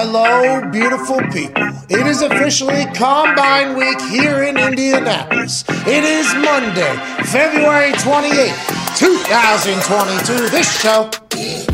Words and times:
Hello, 0.00 0.64
beautiful 0.70 1.18
people. 1.32 1.74
It 1.88 2.06
is 2.06 2.22
officially 2.22 2.84
Combine 2.94 3.76
Week 3.76 4.00
here 4.02 4.44
in 4.44 4.56
Indianapolis. 4.56 5.64
It 5.88 6.04
is 6.04 6.32
Monday, 6.36 6.94
February 7.24 7.90
28th, 7.94 8.96
2022. 8.96 10.50
This 10.50 10.80
show 10.80 11.10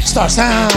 starts 0.01 0.39
now. 0.39 0.71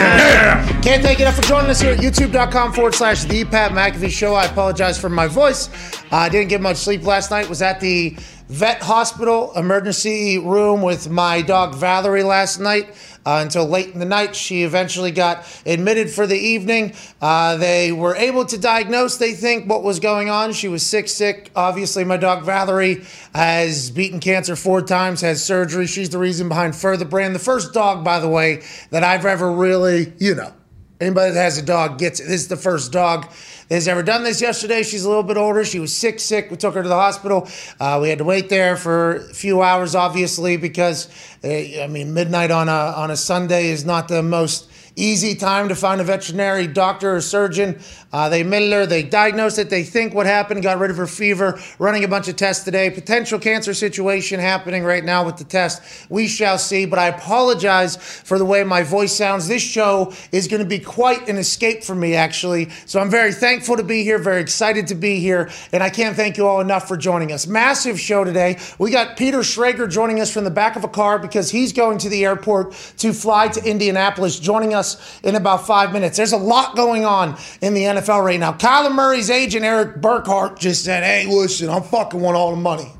Can't 0.81 1.01
thank 1.01 1.19
you 1.19 1.25
enough 1.25 1.37
for 1.37 1.43
joining 1.43 1.69
us 1.69 1.79
here 1.79 1.93
at 1.93 1.99
youtube.com 1.99 2.73
forward 2.73 2.93
slash 2.93 3.23
the 3.23 3.45
Pat 3.45 3.71
McAfee 3.71 4.09
Show. 4.09 4.33
I 4.33 4.43
apologize 4.43 4.99
for 4.99 5.07
my 5.07 5.27
voice. 5.27 5.69
I 6.11 6.27
didn't 6.27 6.49
get 6.49 6.59
much 6.59 6.75
sleep 6.75 7.03
last 7.03 7.31
night. 7.31 7.47
Was 7.47 7.61
at 7.61 7.79
the 7.79 8.17
vet 8.47 8.81
hospital 8.81 9.51
emergency 9.55 10.37
room 10.37 10.81
with 10.81 11.09
my 11.09 11.41
dog 11.41 11.75
Valerie 11.75 12.23
last 12.23 12.59
night. 12.59 12.93
Uh, 13.27 13.41
until 13.41 13.67
late 13.67 13.89
in 13.89 13.99
the 13.99 14.05
night. 14.05 14.33
She 14.33 14.63
eventually 14.63 15.11
got 15.11 15.45
admitted 15.65 16.09
for 16.09 16.25
the 16.25 16.37
evening. 16.37 16.93
Uh, 17.21 17.57
they 17.57 17.91
were 17.91 18.15
able 18.15 18.45
to 18.45 18.57
diagnose, 18.57 19.17
they 19.17 19.33
think, 19.33 19.69
what 19.69 19.83
was 19.83 19.99
going 19.99 20.29
on. 20.29 20.53
She 20.53 20.69
was 20.69 20.85
sick, 20.85 21.09
sick. 21.09 21.51
Obviously, 21.53 22.05
my 22.05 22.15
dog 22.15 22.45
Valerie 22.45 23.03
has 23.35 23.91
beaten 23.91 24.21
cancer 24.21 24.55
four 24.55 24.81
times, 24.81 25.19
has 25.19 25.43
surgery. 25.43 25.87
She's 25.87 26.09
the 26.09 26.17
reason 26.17 26.47
behind 26.47 26.73
Further 26.73 27.03
Brand. 27.03 27.35
The 27.35 27.39
first 27.39 27.73
dog, 27.73 28.01
by 28.01 28.21
the 28.21 28.29
way, 28.29 28.63
that 28.91 29.03
I've 29.03 29.25
ever 29.25 29.51
really, 29.51 30.13
you 30.19 30.33
know, 30.33 30.53
anybody 31.01 31.33
that 31.33 31.43
has 31.43 31.57
a 31.57 31.65
dog 31.65 31.99
gets 31.99 32.21
it. 32.21 32.27
This 32.29 32.43
is 32.43 32.47
the 32.47 32.55
first 32.55 32.93
dog 32.93 33.29
has 33.69 33.87
ever 33.87 34.03
done 34.03 34.23
this 34.23 34.41
yesterday. 34.41 34.83
She's 34.83 35.03
a 35.03 35.09
little 35.09 35.23
bit 35.23 35.37
older. 35.37 35.65
She 35.65 35.79
was 35.79 35.95
sick, 35.95 36.19
sick. 36.19 36.49
We 36.49 36.57
took 36.57 36.73
her 36.73 36.83
to 36.83 36.89
the 36.89 36.95
hospital. 36.95 37.47
Uh, 37.79 37.99
we 38.01 38.09
had 38.09 38.19
to 38.19 38.23
wait 38.23 38.49
there 38.49 38.77
for 38.77 39.17
a 39.17 39.33
few 39.33 39.61
hours, 39.61 39.95
obviously, 39.95 40.57
because 40.57 41.09
uh, 41.43 41.47
I 41.47 41.87
mean, 41.89 42.13
midnight 42.13 42.51
on 42.51 42.69
a 42.69 42.71
on 42.71 43.11
a 43.11 43.17
Sunday 43.17 43.69
is 43.69 43.85
not 43.85 44.07
the 44.07 44.23
most 44.23 44.69
easy 44.97 45.35
time 45.35 45.69
to 45.69 45.75
find 45.75 46.01
a 46.01 46.03
veterinary 46.03 46.67
doctor 46.67 47.15
or 47.15 47.21
surgeon. 47.21 47.79
Uh, 48.11 48.27
they 48.29 48.41
admitted 48.41 48.71
her, 48.73 48.85
they 48.85 49.03
diagnosed 49.03 49.59
it, 49.59 49.69
they 49.69 49.83
think 49.83 50.13
what 50.13 50.25
happened, 50.25 50.63
got 50.63 50.79
rid 50.79 50.89
of 50.89 50.97
her 50.97 51.07
fever, 51.07 51.59
running 51.77 52.03
a 52.03 52.07
bunch 52.07 52.27
of 52.27 52.35
tests 52.35 52.65
today. 52.65 52.89
Potential 52.89 53.37
cancer 53.37 53.73
situation 53.73 54.39
happening 54.39 54.83
right 54.83 55.03
now 55.03 55.23
with 55.23 55.37
the 55.37 55.43
test. 55.43 55.81
We 56.09 56.27
shall 56.27 56.57
see, 56.57 56.85
but 56.85 56.97
I 56.97 57.07
apologize 57.07 57.95
for 57.95 58.39
the 58.39 58.45
way 58.45 58.63
my 58.63 58.81
voice 58.81 59.13
sounds. 59.13 59.47
This 59.47 59.61
show 59.61 60.13
is 60.31 60.47
going 60.47 60.63
to 60.63 60.67
be 60.67 60.79
quite 60.79 61.29
an 61.29 61.37
escape 61.37 61.83
for 61.83 61.93
me, 61.93 62.15
actually. 62.15 62.69
So 62.85 62.99
I'm 62.99 63.09
very 63.09 63.33
thankful 63.33 63.77
to 63.77 63.83
be 63.83 64.03
here, 64.03 64.17
very 64.17 64.41
excited 64.41 64.87
to 64.87 64.95
be 64.95 65.19
here, 65.19 65.49
and 65.71 65.83
I 65.83 65.89
can't 65.89 66.15
thank 66.15 66.37
you 66.37 66.47
all 66.47 66.59
enough 66.59 66.87
for 66.87 66.97
joining 66.97 67.31
us. 67.31 67.45
Massive 67.45 67.99
show 67.99 68.23
today. 68.23 68.57
We 68.79 68.89
got 68.89 69.15
Peter 69.15 69.39
Schrager 69.39 69.89
joining 69.89 70.19
us 70.21 70.33
from 70.33 70.43
the 70.43 70.51
back 70.51 70.75
of 70.75 70.83
a 70.83 70.87
car 70.87 71.19
because 71.19 71.51
he's 71.51 71.71
going 71.71 71.99
to 71.99 72.09
the 72.09 72.25
airport 72.25 72.71
to 72.97 73.13
fly 73.13 73.47
to 73.49 73.63
Indianapolis, 73.63 74.39
joining 74.39 74.73
us 74.73 74.86
in 75.23 75.35
about 75.35 75.67
five 75.67 75.91
minutes. 75.91 76.17
There's 76.17 76.31
a 76.33 76.37
lot 76.37 76.75
going 76.75 77.03
on 77.03 77.37
in 77.61 77.73
the 77.73 77.83
NFL 77.83 78.23
right 78.23 78.39
now. 78.39 78.53
Kyler 78.53 78.93
Murray's 78.93 79.29
agent, 79.29 79.65
Eric 79.65 80.01
Burkhardt, 80.01 80.59
just 80.59 80.85
said, 80.85 81.03
hey, 81.03 81.25
listen, 81.27 81.69
I'm 81.69 81.83
fucking 81.83 82.19
want 82.19 82.37
all 82.37 82.51
the 82.51 82.61
money. 82.61 82.91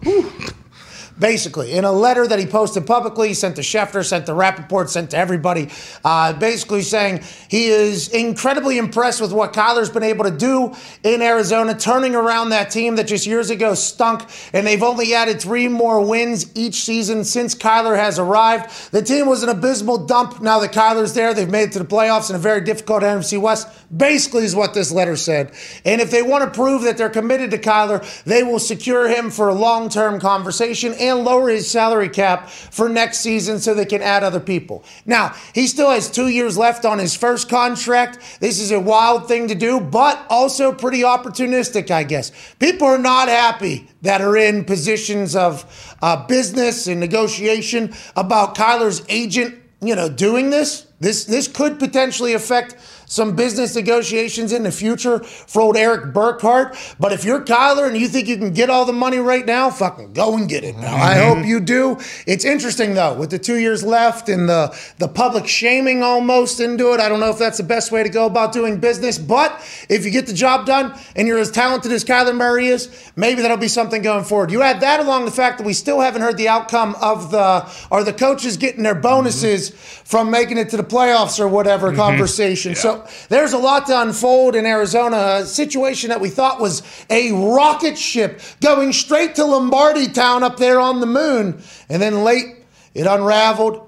Basically, 1.19 1.73
in 1.73 1.83
a 1.83 1.91
letter 1.91 2.27
that 2.27 2.39
he 2.39 2.45
posted 2.45 2.85
publicly, 2.87 3.33
sent 3.33 3.55
to 3.55 3.61
Schefter, 3.61 4.05
sent 4.05 4.25
to 4.27 4.33
Rapoport, 4.33 4.89
sent 4.89 5.11
to 5.11 5.17
everybody, 5.17 5.69
uh, 6.03 6.33
basically 6.33 6.81
saying 6.81 7.23
he 7.49 7.67
is 7.67 8.09
incredibly 8.09 8.77
impressed 8.77 9.21
with 9.21 9.31
what 9.31 9.53
Kyler's 9.53 9.89
been 9.89 10.03
able 10.03 10.25
to 10.25 10.31
do 10.31 10.75
in 11.03 11.21
Arizona, 11.21 11.77
turning 11.77 12.15
around 12.15 12.49
that 12.49 12.71
team 12.71 12.95
that 12.95 13.07
just 13.07 13.25
years 13.25 13.49
ago 13.49 13.73
stunk, 13.73 14.23
and 14.53 14.65
they've 14.65 14.83
only 14.83 15.13
added 15.13 15.39
three 15.41 15.67
more 15.67 16.05
wins 16.05 16.55
each 16.55 16.75
season 16.75 17.23
since 17.23 17.53
Kyler 17.53 17.95
has 17.95 18.19
arrived. 18.19 18.91
The 18.91 19.01
team 19.01 19.27
was 19.27 19.43
an 19.43 19.49
abysmal 19.49 20.05
dump. 20.05 20.41
Now 20.41 20.59
that 20.59 20.71
Kyler's 20.71 21.13
there, 21.13 21.33
they've 21.33 21.49
made 21.49 21.69
it 21.69 21.71
to 21.73 21.79
the 21.79 21.85
playoffs 21.85 22.29
in 22.29 22.35
a 22.35 22.39
very 22.39 22.61
difficult 22.61 23.03
NFC 23.03 23.39
West. 23.39 23.67
Basically, 23.95 24.43
is 24.43 24.55
what 24.55 24.73
this 24.73 24.91
letter 24.91 25.15
said. 25.15 25.51
And 25.85 26.01
if 26.01 26.11
they 26.11 26.21
want 26.21 26.43
to 26.43 26.49
prove 26.49 26.83
that 26.83 26.97
they're 26.97 27.09
committed 27.09 27.51
to 27.51 27.57
Kyler, 27.57 28.03
they 28.23 28.43
will 28.43 28.59
secure 28.59 29.07
him 29.07 29.29
for 29.29 29.49
a 29.49 29.53
long 29.53 29.89
term 29.89 30.19
conversation 30.19 30.93
and 31.07 31.23
lower 31.23 31.49
his 31.49 31.69
salary 31.69 32.09
cap 32.09 32.49
for 32.49 32.89
next 32.89 33.19
season 33.19 33.59
so 33.59 33.73
they 33.73 33.85
can 33.85 34.01
add 34.01 34.23
other 34.23 34.39
people. 34.39 34.83
Now, 35.05 35.35
he 35.53 35.67
still 35.67 35.89
has 35.89 36.09
two 36.09 36.27
years 36.27 36.57
left 36.57 36.85
on 36.85 36.99
his 36.99 37.15
first 37.15 37.49
contract. 37.49 38.19
This 38.39 38.59
is 38.59 38.71
a 38.71 38.79
wild 38.79 39.27
thing 39.27 39.47
to 39.47 39.55
do, 39.55 39.79
but 39.79 40.25
also 40.29 40.71
pretty 40.71 41.01
opportunistic, 41.01 41.91
I 41.91 42.03
guess. 42.03 42.31
People 42.59 42.87
are 42.87 42.97
not 42.97 43.27
happy 43.27 43.87
that 44.01 44.21
are 44.21 44.37
in 44.37 44.65
positions 44.65 45.35
of 45.35 45.97
uh, 46.01 46.25
business 46.27 46.87
and 46.87 46.99
negotiation 46.99 47.93
about 48.15 48.55
Kyler's 48.55 49.03
agent, 49.09 49.55
you 49.81 49.95
know, 49.95 50.09
doing 50.09 50.49
this. 50.49 50.87
This 50.99 51.25
this 51.25 51.47
could 51.47 51.77
potentially 51.77 52.33
affect 52.33 52.75
some 53.07 53.35
business 53.35 53.73
negotiations 53.75 54.51
in 54.51 54.63
the 54.63 54.71
future 54.71 55.19
for 55.19 55.61
old 55.61 55.77
Erik 55.77 56.13
Burkhardt. 56.13 56.77
But 56.99 57.13
if 57.13 57.23
you're 57.23 57.41
Kyler 57.41 57.87
and 57.87 57.97
you 57.97 58.07
think 58.07 58.27
you 58.27 58.37
can 58.37 58.53
get 58.53 58.69
all 58.69 58.85
the 58.85 58.93
money 58.93 59.17
right 59.17 59.45
now, 59.45 59.69
fucking 59.69 60.13
go 60.13 60.35
and 60.35 60.47
get 60.47 60.63
it 60.63 60.75
now. 60.75 60.93
Mm-hmm. 60.93 61.01
I 61.01 61.15
hope 61.15 61.45
you 61.45 61.59
do. 61.61 61.97
It's 62.27 62.43
interesting 62.43 62.93
though, 62.93 63.13
with 63.13 63.31
the 63.31 63.39
two 63.39 63.57
years 63.57 63.83
left 63.83 64.27
and 64.27 64.47
the, 64.47 64.77
the 64.97 65.07
public 65.07 65.47
shaming 65.47 66.03
almost 66.03 66.59
into 66.59 66.93
it. 66.93 66.99
I 66.99 67.07
don't 67.07 67.21
know 67.21 67.29
if 67.29 67.39
that's 67.39 67.57
the 67.57 67.63
best 67.63 67.91
way 67.91 68.03
to 68.03 68.09
go 68.09 68.25
about 68.25 68.51
doing 68.51 68.79
business, 68.79 69.17
but 69.17 69.51
if 69.89 70.03
you 70.03 70.11
get 70.11 70.27
the 70.27 70.33
job 70.33 70.65
done 70.65 70.97
and 71.15 71.27
you're 71.27 71.39
as 71.39 71.49
talented 71.49 71.91
as 71.93 72.03
Kyler 72.03 72.35
Murray 72.35 72.67
is, 72.67 73.11
maybe 73.15 73.41
that'll 73.41 73.57
be 73.57 73.69
something 73.69 74.01
going 74.01 74.25
forward. 74.25 74.51
You 74.51 74.61
add 74.61 74.81
that 74.81 74.99
along 74.99 75.25
the 75.25 75.31
fact 75.31 75.57
that 75.59 75.65
we 75.65 75.73
still 75.73 76.01
haven't 76.01 76.21
heard 76.21 76.35
the 76.35 76.49
outcome 76.49 76.95
of 77.01 77.31
the 77.31 77.67
are 77.89 78.03
the 78.03 78.13
coaches 78.13 78.57
getting 78.57 78.83
their 78.83 78.95
bonuses 78.95 79.71
mm-hmm. 79.71 80.03
from 80.03 80.29
making 80.29 80.57
it 80.57 80.69
to 80.71 80.77
the 80.77 80.83
playoffs 80.83 81.39
or 81.39 81.47
whatever 81.47 81.87
mm-hmm. 81.87 81.97
conversation. 81.97 82.73
Yeah. 82.73 82.77
So 82.77 82.96
there's 83.29 83.53
a 83.53 83.57
lot 83.57 83.87
to 83.87 84.01
unfold 84.01 84.55
in 84.55 84.65
Arizona. 84.65 85.39
A 85.41 85.45
situation 85.45 86.09
that 86.09 86.21
we 86.21 86.29
thought 86.29 86.59
was 86.59 86.83
a 87.09 87.31
rocket 87.31 87.97
ship 87.97 88.41
going 88.61 88.93
straight 88.93 89.35
to 89.35 89.45
Lombardi 89.45 90.07
Town 90.07 90.43
up 90.43 90.57
there 90.57 90.79
on 90.79 90.99
the 90.99 91.05
moon. 91.05 91.61
And 91.89 92.01
then 92.01 92.23
late, 92.23 92.63
it 92.93 93.07
unraveled. 93.07 93.83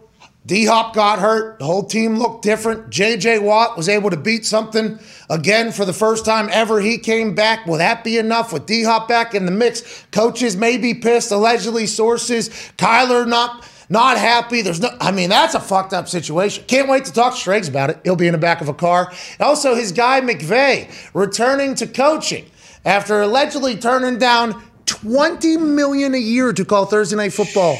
D 0.45 0.65
Hop 0.65 0.95
got 0.95 1.19
hurt. 1.19 1.59
The 1.59 1.65
whole 1.65 1.83
team 1.83 2.17
looked 2.17 2.43
different. 2.43 2.89
JJ 2.89 3.43
Watt 3.43 3.77
was 3.77 3.87
able 3.87 4.09
to 4.09 4.17
beat 4.17 4.45
something 4.45 4.97
again 5.29 5.71
for 5.71 5.85
the 5.85 5.93
first 5.93 6.25
time 6.25 6.49
ever. 6.51 6.79
He 6.79 6.97
came 6.97 7.35
back. 7.35 7.67
Will 7.67 7.77
that 7.77 8.03
be 8.03 8.17
enough 8.17 8.51
with 8.51 8.65
D 8.65 8.83
Hop 8.83 9.07
back 9.07 9.35
in 9.35 9.45
the 9.45 9.51
mix? 9.51 10.05
Coaches 10.11 10.57
may 10.57 10.77
be 10.77 10.95
pissed. 10.95 11.31
Allegedly, 11.31 11.85
sources. 11.85 12.49
Kyler 12.77 13.27
not 13.27 13.63
not 13.89 14.17
happy. 14.17 14.61
There's 14.61 14.79
no, 14.79 14.89
I 15.01 15.11
mean, 15.11 15.29
that's 15.29 15.55
a 15.55 15.59
fucked 15.59 15.93
up 15.93 16.07
situation. 16.07 16.63
Can't 16.67 16.87
wait 16.87 17.05
to 17.05 17.13
talk 17.13 17.33
to 17.33 17.39
Schrags 17.39 17.67
about 17.67 17.89
it. 17.89 17.99
He'll 18.03 18.15
be 18.15 18.27
in 18.27 18.33
the 18.33 18.39
back 18.39 18.61
of 18.61 18.69
a 18.69 18.73
car. 18.73 19.11
Also, 19.39 19.75
his 19.75 19.91
guy 19.91 20.21
McVay 20.21 20.89
returning 21.13 21.75
to 21.75 21.87
coaching 21.87 22.45
after 22.85 23.21
allegedly 23.21 23.75
turning 23.75 24.19
down 24.19 24.63
20 24.85 25.57
million 25.57 26.13
a 26.13 26.19
year 26.19 26.53
to 26.53 26.65
call 26.65 26.85
Thursday 26.85 27.15
Night 27.15 27.33
Football 27.33 27.77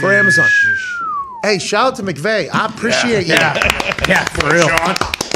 for 0.00 0.12
Amazon. 0.12 0.48
Hey, 1.42 1.58
shout 1.58 1.86
out 1.86 1.96
to 1.96 2.02
McVay. 2.02 2.48
I 2.52 2.66
appreciate 2.66 3.26
yeah, 3.26 3.54
you. 3.54 3.60
Yeah, 3.60 4.08
yeah, 4.08 4.24
for 4.24 4.50
real. 4.50 4.68
Sean. 4.68 5.33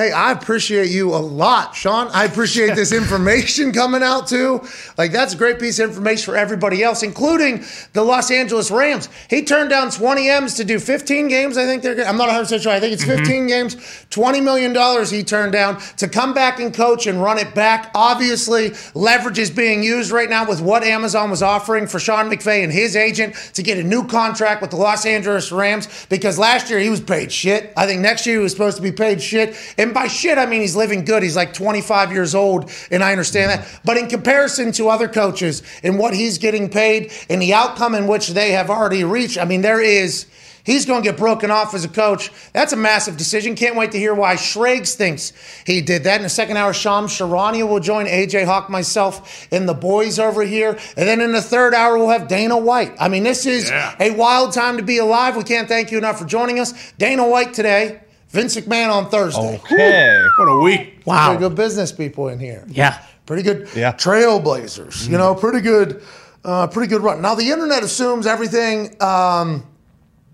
Hey, 0.00 0.12
I 0.12 0.32
appreciate 0.32 0.88
you 0.88 1.14
a 1.14 1.20
lot, 1.20 1.74
Sean. 1.76 2.08
I 2.08 2.24
appreciate 2.24 2.74
this 2.74 2.90
information 3.02 3.70
coming 3.70 4.02
out 4.02 4.28
too. 4.28 4.66
Like 4.96 5.12
that's 5.12 5.34
a 5.34 5.36
great 5.36 5.60
piece 5.60 5.78
of 5.78 5.90
information 5.90 6.24
for 6.24 6.38
everybody 6.38 6.82
else, 6.82 7.02
including 7.02 7.66
the 7.92 8.02
Los 8.02 8.30
Angeles 8.30 8.70
Rams. 8.70 9.10
He 9.28 9.42
turned 9.42 9.68
down 9.68 9.90
20 9.90 10.26
M's 10.26 10.54
to 10.54 10.64
do 10.64 10.78
15 10.78 11.28
games. 11.28 11.58
I 11.58 11.66
think 11.66 11.82
they're. 11.82 12.02
I'm 12.06 12.16
not 12.16 12.28
100 12.28 12.44
percent 12.44 12.62
sure. 12.62 12.72
I 12.72 12.80
think 12.80 12.94
it's 12.94 13.04
15 13.04 13.26
mm-hmm. 13.26 13.46
games. 13.46 14.06
20 14.08 14.40
million 14.40 14.72
dollars 14.72 15.10
he 15.10 15.22
turned 15.22 15.52
down 15.52 15.78
to 15.98 16.08
come 16.08 16.32
back 16.32 16.60
and 16.60 16.72
coach 16.72 17.06
and 17.06 17.22
run 17.22 17.36
it 17.36 17.54
back. 17.54 17.90
Obviously, 17.94 18.72
leverage 18.94 19.38
is 19.38 19.50
being 19.50 19.82
used 19.82 20.12
right 20.12 20.30
now 20.30 20.48
with 20.48 20.62
what 20.62 20.82
Amazon 20.82 21.28
was 21.28 21.42
offering 21.42 21.86
for 21.86 22.00
Sean 22.00 22.30
McVay 22.30 22.64
and 22.64 22.72
his 22.72 22.96
agent 22.96 23.34
to 23.52 23.62
get 23.62 23.76
a 23.76 23.84
new 23.84 24.06
contract 24.06 24.62
with 24.62 24.70
the 24.70 24.78
Los 24.78 25.04
Angeles 25.04 25.52
Rams 25.52 26.06
because 26.08 26.38
last 26.38 26.70
year 26.70 26.78
he 26.78 26.88
was 26.88 27.02
paid 27.02 27.30
shit. 27.30 27.74
I 27.76 27.84
think 27.84 28.00
next 28.00 28.24
year 28.24 28.36
he 28.36 28.42
was 28.42 28.52
supposed 28.52 28.78
to 28.78 28.82
be 28.82 28.92
paid 28.92 29.20
shit. 29.20 29.54
And 29.90 29.94
by 29.96 30.06
shit, 30.06 30.38
I 30.38 30.46
mean 30.46 30.60
he's 30.60 30.76
living 30.76 31.04
good. 31.04 31.20
He's 31.20 31.34
like 31.34 31.52
25 31.52 32.12
years 32.12 32.32
old, 32.32 32.70
and 32.92 33.02
I 33.02 33.10
understand 33.10 33.50
that. 33.50 33.66
Mm-hmm. 33.66 33.82
But 33.84 33.96
in 33.96 34.06
comparison 34.06 34.70
to 34.72 34.88
other 34.88 35.08
coaches 35.08 35.64
and 35.82 35.98
what 35.98 36.14
he's 36.14 36.38
getting 36.38 36.68
paid 36.68 37.10
and 37.28 37.42
the 37.42 37.54
outcome 37.54 37.96
in 37.96 38.06
which 38.06 38.28
they 38.28 38.52
have 38.52 38.70
already 38.70 39.02
reached, 39.02 39.36
I 39.36 39.46
mean, 39.46 39.62
there 39.62 39.80
is. 39.80 40.26
He's 40.62 40.86
going 40.86 41.02
to 41.02 41.08
get 41.08 41.18
broken 41.18 41.50
off 41.50 41.74
as 41.74 41.84
a 41.84 41.88
coach. 41.88 42.30
That's 42.52 42.72
a 42.72 42.76
massive 42.76 43.16
decision. 43.16 43.56
Can't 43.56 43.74
wait 43.74 43.90
to 43.92 43.98
hear 43.98 44.14
why 44.14 44.36
Schrags 44.36 44.94
thinks 44.94 45.32
he 45.66 45.80
did 45.80 46.04
that. 46.04 46.18
In 46.18 46.22
the 46.22 46.28
second 46.28 46.56
hour, 46.56 46.72
Shams 46.72 47.10
Charania 47.10 47.66
will 47.66 47.80
join 47.80 48.06
AJ 48.06 48.44
Hawk, 48.44 48.70
myself, 48.70 49.48
and 49.50 49.68
the 49.68 49.74
boys 49.74 50.20
over 50.20 50.42
here. 50.44 50.78
And 50.96 51.08
then 51.08 51.20
in 51.20 51.32
the 51.32 51.42
third 51.42 51.74
hour, 51.74 51.98
we'll 51.98 52.10
have 52.10 52.28
Dana 52.28 52.56
White. 52.56 52.94
I 53.00 53.08
mean, 53.08 53.24
this 53.24 53.44
is 53.44 53.70
yeah. 53.70 53.96
a 53.98 54.12
wild 54.12 54.52
time 54.52 54.76
to 54.76 54.84
be 54.84 54.98
alive. 54.98 55.36
We 55.36 55.42
can't 55.42 55.66
thank 55.66 55.90
you 55.90 55.98
enough 55.98 56.20
for 56.20 56.26
joining 56.26 56.60
us. 56.60 56.92
Dana 56.98 57.26
White 57.26 57.54
today 57.54 58.02
Vince 58.30 58.56
McMahon 58.56 58.90
on 58.92 59.10
Thursday. 59.10 59.56
Okay. 59.64 60.24
What 60.38 60.46
a 60.46 60.60
week. 60.60 61.02
Wow. 61.04 61.28
Pretty 61.28 61.40
good 61.40 61.56
business 61.56 61.90
people 61.92 62.28
in 62.28 62.38
here. 62.38 62.64
Yeah. 62.68 63.02
Pretty 63.26 63.42
good 63.42 63.68
yeah. 63.74 63.92
trailblazers. 63.92 65.08
You 65.08 65.18
know, 65.18 65.34
pretty 65.34 65.60
good, 65.60 66.02
uh, 66.44 66.66
pretty 66.68 66.88
good 66.88 67.02
run. 67.02 67.20
Now 67.22 67.34
the 67.34 67.50
internet 67.50 67.82
assumes 67.82 68.26
everything 68.26 68.96
um, 69.02 69.66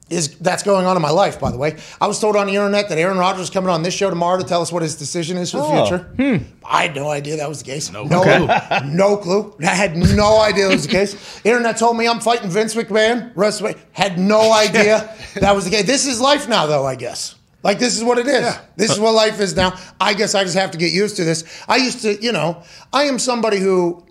is 0.09 0.39
that's 0.39 0.63
going 0.63 0.87
on 0.87 0.97
in 0.97 1.03
my 1.03 1.11
life, 1.11 1.41
by 1.41 1.51
the 1.51 1.59
way. 1.59 1.77
I 2.01 2.07
was 2.07 2.19
told 2.21 2.37
on 2.37 2.47
the 2.47 2.55
internet 2.55 2.89
that 2.91 2.97
Aaron 2.99 3.19
Rodgers 3.19 3.45
is 3.45 3.51
coming 3.51 3.71
on 3.71 3.83
this 3.83 3.93
show 3.95 4.09
tomorrow 4.11 4.39
to 4.39 4.45
tell 4.45 4.61
us 4.63 4.71
what 4.73 4.83
his 4.83 4.95
decision 4.97 5.37
is 5.39 5.51
for 5.51 5.59
the 5.59 5.65
Oh. 5.65 5.87
future. 5.87 6.45
I 6.65 6.83
had 6.83 6.95
no 6.97 7.09
idea 7.11 7.37
that 7.39 7.49
was 7.49 7.59
the 7.63 7.71
case. 7.71 7.91
No, 7.93 8.07
clue. 8.07 8.47
no 8.95 9.17
clue. 9.17 9.55
I 9.61 9.75
had 9.75 9.97
no 9.97 10.41
idea 10.41 10.69
that 10.69 10.75
was 10.75 10.87
the 10.87 10.93
case. 10.93 11.41
Internet 11.45 11.79
told 11.79 11.97
me 11.97 12.07
I'm 12.09 12.21
fighting 12.21 12.51
Vince 12.51 12.75
McMahon. 12.75 13.33
Rest 13.35 13.61
of 13.61 13.67
it, 13.69 13.79
had 13.93 14.19
no 14.19 14.53
idea 14.67 15.15
that 15.37 15.55
was 15.55 15.65
the 15.65 15.71
case. 15.71 15.87
This 15.87 16.07
is 16.07 16.21
life 16.21 16.47
now, 16.49 16.67
though. 16.67 16.85
I 16.87 16.95
guess. 16.95 17.36
Like 17.67 17.81
this 17.81 17.97
is 17.97 18.05
what 18.05 18.17
it 18.17 18.29
is. 18.29 18.57
This 18.77 18.93
is 18.93 19.01
what 19.01 19.13
life 19.13 19.41
is 19.41 19.57
now. 19.57 19.77
I 20.01 20.15
guess 20.15 20.37
I 20.37 20.45
just 20.45 20.57
have 20.57 20.71
to 20.71 20.79
get 20.79 20.93
used 20.93 21.17
to 21.17 21.25
this. 21.25 21.43
I 21.67 21.79
used 21.79 22.01
to, 22.03 22.15
you 22.23 22.31
know, 22.31 22.63
I 22.93 23.07
am 23.07 23.19
somebody 23.19 23.59
who 23.59 24.07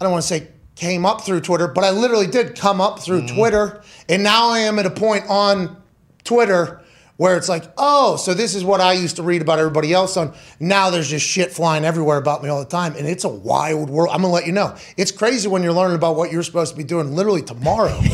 I 0.00 0.04
don't 0.04 0.12
want 0.12 0.22
to 0.22 0.28
say 0.28 0.46
came 0.76 1.04
up 1.04 1.22
through 1.22 1.40
Twitter, 1.40 1.66
but 1.66 1.82
I 1.82 1.90
literally 1.90 2.28
did 2.28 2.56
come 2.56 2.80
up 2.80 3.00
through 3.00 3.22
mm-hmm. 3.22 3.34
Twitter. 3.34 3.82
And 4.08 4.22
now 4.22 4.50
I 4.50 4.60
am 4.60 4.78
at 4.78 4.86
a 4.86 4.90
point 4.90 5.24
on 5.28 5.76
Twitter 6.22 6.80
where 7.18 7.36
it's 7.36 7.48
like, 7.48 7.64
oh, 7.76 8.16
so 8.16 8.32
this 8.32 8.54
is 8.54 8.64
what 8.64 8.80
I 8.80 8.92
used 8.94 9.16
to 9.16 9.22
read 9.24 9.42
about 9.42 9.58
everybody 9.58 9.92
else 9.92 10.16
on. 10.16 10.32
Now 10.60 10.88
there's 10.90 11.08
just 11.10 11.26
shit 11.26 11.52
flying 11.52 11.84
everywhere 11.84 12.16
about 12.16 12.42
me 12.44 12.48
all 12.48 12.60
the 12.60 12.64
time. 12.64 12.94
And 12.96 13.06
it's 13.08 13.24
a 13.24 13.28
wild 13.28 13.90
world. 13.90 14.10
I'm 14.14 14.22
going 14.22 14.30
to 14.30 14.34
let 14.34 14.46
you 14.46 14.52
know. 14.52 14.76
It's 14.96 15.10
crazy 15.10 15.48
when 15.48 15.64
you're 15.64 15.72
learning 15.72 15.96
about 15.96 16.14
what 16.14 16.30
you're 16.30 16.44
supposed 16.44 16.70
to 16.72 16.76
be 16.78 16.84
doing 16.84 17.14
literally 17.14 17.42
tomorrow. 17.42 17.98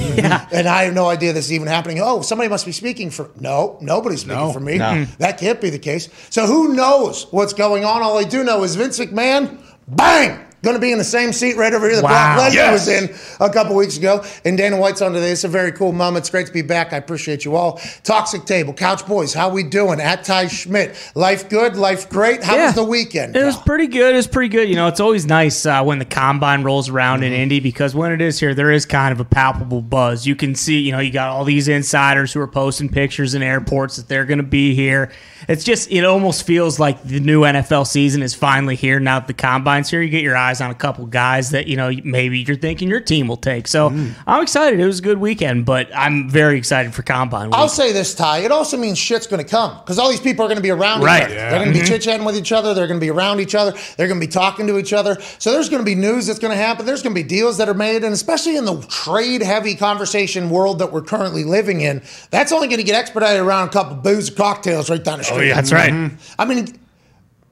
And 0.54 0.66
I 0.68 0.84
have 0.84 0.94
no 0.94 1.06
idea 1.08 1.32
this 1.34 1.44
is 1.46 1.52
even 1.52 1.68
happening. 1.68 2.00
Oh, 2.00 2.22
somebody 2.22 2.48
must 2.48 2.64
be 2.64 2.72
speaking 2.72 3.10
for. 3.10 3.30
No, 3.38 3.76
nobody's 3.80 4.20
speaking 4.22 4.38
No, 4.38 4.52
for 4.52 4.60
me. 4.60 4.78
no. 4.78 5.04
That 5.18 5.38
can't 5.38 5.60
be 5.60 5.68
the 5.70 5.78
case. 5.78 6.08
So 6.30 6.46
who 6.46 6.74
knows 6.74 7.26
what's 7.30 7.52
going 7.52 7.84
on? 7.84 8.02
All 8.02 8.16
I 8.18 8.24
do 8.24 8.42
know 8.42 8.62
is 8.64 8.74
Vince 8.74 8.98
McMahon, 8.98 9.58
bang, 9.86 10.38
going 10.64 10.74
to 10.74 10.80
be 10.80 10.90
in 10.90 10.98
the 10.98 11.04
same 11.04 11.32
seat 11.32 11.56
right 11.56 11.72
over 11.72 11.86
here 11.86 11.96
that 11.96 12.04
Wow. 12.04 12.34
Brock 12.36 12.48
Lesnar 12.50 12.54
Yes. 12.54 12.72
was 12.72 12.88
in 12.88 13.14
a 13.40 13.50
couple 13.50 13.76
weeks 13.76 13.96
ago. 13.96 14.24
And 14.44 14.56
Dana 14.58 14.76
White's 14.76 15.00
on 15.02 15.12
today. 15.12 15.30
It's 15.30 15.44
a 15.44 15.48
very 15.48 15.70
cool 15.70 15.92
moment. 15.92 16.22
It's 16.22 16.30
great 16.30 16.46
to 16.46 16.52
be 16.52 16.62
back. 16.62 16.92
I 16.92 16.96
appreciate 16.96 17.44
you 17.44 17.54
all. 17.56 17.80
Toxic 18.02 18.44
Table, 18.46 18.72
Couch 18.72 19.06
Boys, 19.06 19.32
how 19.34 19.48
we 19.50 19.62
doing? 19.62 20.00
At 20.00 20.24
Ty 20.24 20.48
Schmidt, 20.48 20.96
life 21.14 21.48
good, 21.48 21.76
life 21.76 22.08
great. 22.08 22.42
How 22.42 22.56
Yeah. 22.56 22.66
was 22.66 22.74
the 22.74 22.84
weekend? 22.84 23.36
It 23.36 23.44
was 23.44 23.56
pretty 23.56 23.86
good. 23.86 24.12
It 24.14 24.16
was 24.16 24.26
pretty 24.26 24.48
good. 24.48 24.68
You 24.68 24.74
know, 24.76 24.88
it's 24.88 25.00
always 25.00 25.26
nice 25.26 25.64
uh, 25.66 25.82
when 25.84 25.98
the 26.00 26.04
combine 26.04 26.62
rolls 26.64 26.88
around 26.88 27.22
in 27.22 27.32
Indy 27.32 27.60
because 27.60 27.94
when 27.94 28.10
it 28.12 28.20
is 28.20 28.40
here, 28.40 28.54
there 28.54 28.70
is 28.70 28.86
kind 28.86 29.12
of 29.12 29.20
a 29.20 29.24
palpable 29.24 29.82
buzz. 29.82 30.26
You 30.26 30.34
can 30.34 30.54
see, 30.54 30.78
you 30.80 30.92
know, 30.92 30.98
you 31.00 31.12
got 31.12 31.28
all 31.28 31.44
these 31.44 31.68
insiders 31.68 32.32
who 32.32 32.40
are 32.40 32.48
posting 32.48 32.88
pictures 32.88 33.34
in 33.34 33.42
airports 33.42 33.96
that 33.96 34.08
they're 34.08 34.24
going 34.24 34.38
to 34.38 34.42
be 34.44 34.74
here. 34.74 35.10
It's 35.48 35.64
just, 35.64 35.90
it 35.90 36.04
almost 36.04 36.46
feels 36.46 36.78
like 36.78 37.02
the 37.02 37.20
new 37.20 37.42
NFL 37.42 37.86
season 37.86 38.22
is 38.22 38.34
finally 38.34 38.76
here 38.76 39.00
now 39.00 39.18
that 39.18 39.26
the 39.26 39.34
combine's 39.34 39.90
here. 39.90 40.02
You 40.02 40.10
get 40.10 40.22
your 40.22 40.36
eyes 40.36 40.60
on 40.60 40.70
a 40.70 40.74
couple 40.74 41.06
guys 41.06 41.50
that, 41.50 41.66
you 41.66 41.76
know, 41.76 41.90
maybe 42.04 42.40
you're 42.40 42.56
thinking 42.56 42.88
your 42.88 43.00
team 43.00 43.28
will 43.28 43.36
take. 43.36 43.68
So 43.68 43.90
mm. 43.90 44.14
I'm 44.26 44.42
excited. 44.42 44.80
It 44.80 44.86
was 44.86 44.98
a 44.98 45.02
good 45.02 45.18
weekend, 45.18 45.64
but 45.66 45.88
I'm 45.94 46.28
very 46.28 46.58
excited 46.58 46.94
for 46.94 47.02
combine. 47.02 47.48
Week. 47.48 47.54
I'll 47.54 47.68
say 47.68 47.92
this, 47.92 48.14
Ty. 48.14 48.38
It 48.38 48.52
also 48.52 48.76
means 48.76 48.98
shit's 48.98 49.26
going 49.26 49.42
to 49.42 49.48
come 49.48 49.78
because 49.78 49.98
all 49.98 50.10
these 50.10 50.20
people 50.20 50.44
are 50.44 50.48
going 50.48 50.56
to 50.56 50.62
be 50.62 50.70
around 50.70 51.02
Right. 51.02 51.22
each 51.22 51.24
other. 51.26 51.34
Yeah. 51.34 51.50
They're 51.50 51.58
going 51.58 51.72
to 51.72 51.74
be 51.74 51.84
mm-hmm. 51.84 51.92
chit 51.92 52.02
chatting 52.02 52.24
with 52.26 52.36
each 52.36 52.52
other. 52.52 52.74
They're 52.74 52.86
going 52.86 53.00
to 53.00 53.04
be 53.04 53.10
around 53.10 53.40
each 53.40 53.54
other. 53.54 53.72
They're 53.96 54.08
going 54.08 54.20
to 54.20 54.26
be 54.26 54.32
talking 54.32 54.66
to 54.66 54.78
each 54.78 54.92
other. 54.92 55.20
So 55.38 55.52
there's 55.52 55.68
going 55.68 55.82
to 55.82 55.86
be 55.86 55.94
news 55.94 56.26
that's 56.26 56.38
going 56.38 56.52
to 56.52 56.62
happen. 56.62 56.86
There's 56.86 57.02
going 57.02 57.14
to 57.14 57.22
be 57.22 57.26
deals 57.26 57.58
that 57.58 57.68
are 57.68 57.74
made. 57.74 58.04
And 58.04 58.12
especially 58.14 58.56
in 58.56 58.64
the 58.64 58.80
trade 58.82 59.42
heavy 59.42 59.74
conversation 59.74 60.50
world 60.50 60.78
that 60.78 60.92
we're 60.92 61.02
currently 61.02 61.44
living 61.44 61.80
in, 61.80 62.02
that's 62.30 62.52
only 62.52 62.68
going 62.68 62.78
to 62.78 62.84
get 62.84 62.94
expedited 62.94 63.40
around 63.40 63.68
a 63.68 63.72
couple 63.72 63.96
booze 63.96 64.28
and 64.28 64.36
cocktails 64.36 64.90
right 64.90 65.02
down 65.02 65.18
the 65.18 65.24
street. 65.24 65.33
Oh, 65.34 65.54
that's 65.54 65.72
right. 65.72 65.92
Mm-hmm. 65.92 66.16
I 66.38 66.44
mean, 66.44 66.78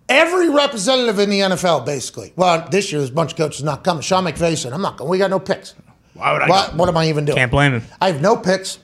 every 0.08 0.50
representative 0.50 1.18
in 1.18 1.30
the 1.30 1.40
NFL, 1.40 1.86
basically. 1.86 2.32
Well, 2.36 2.68
this 2.70 2.92
year 2.92 3.00
there's 3.00 3.10
a 3.10 3.14
bunch 3.14 3.32
of 3.32 3.38
coaches 3.38 3.62
not 3.62 3.84
coming. 3.84 4.02
Sean 4.02 4.24
McVay 4.24 4.56
said, 4.56 4.72
I'm 4.72 4.82
not 4.82 4.96
going. 4.96 5.10
We 5.10 5.18
got 5.18 5.30
no 5.30 5.38
picks. 5.38 5.74
Why 6.14 6.32
would 6.32 6.42
I 6.42 6.48
What, 6.48 6.76
what 6.76 6.88
am 6.88 6.96
I 6.96 7.08
even 7.08 7.24
doing? 7.24 7.36
Can't 7.36 7.50
blame 7.50 7.72
him. 7.72 7.82
I 8.00 8.08
have 8.10 8.20
no 8.20 8.36
picks. 8.36 8.78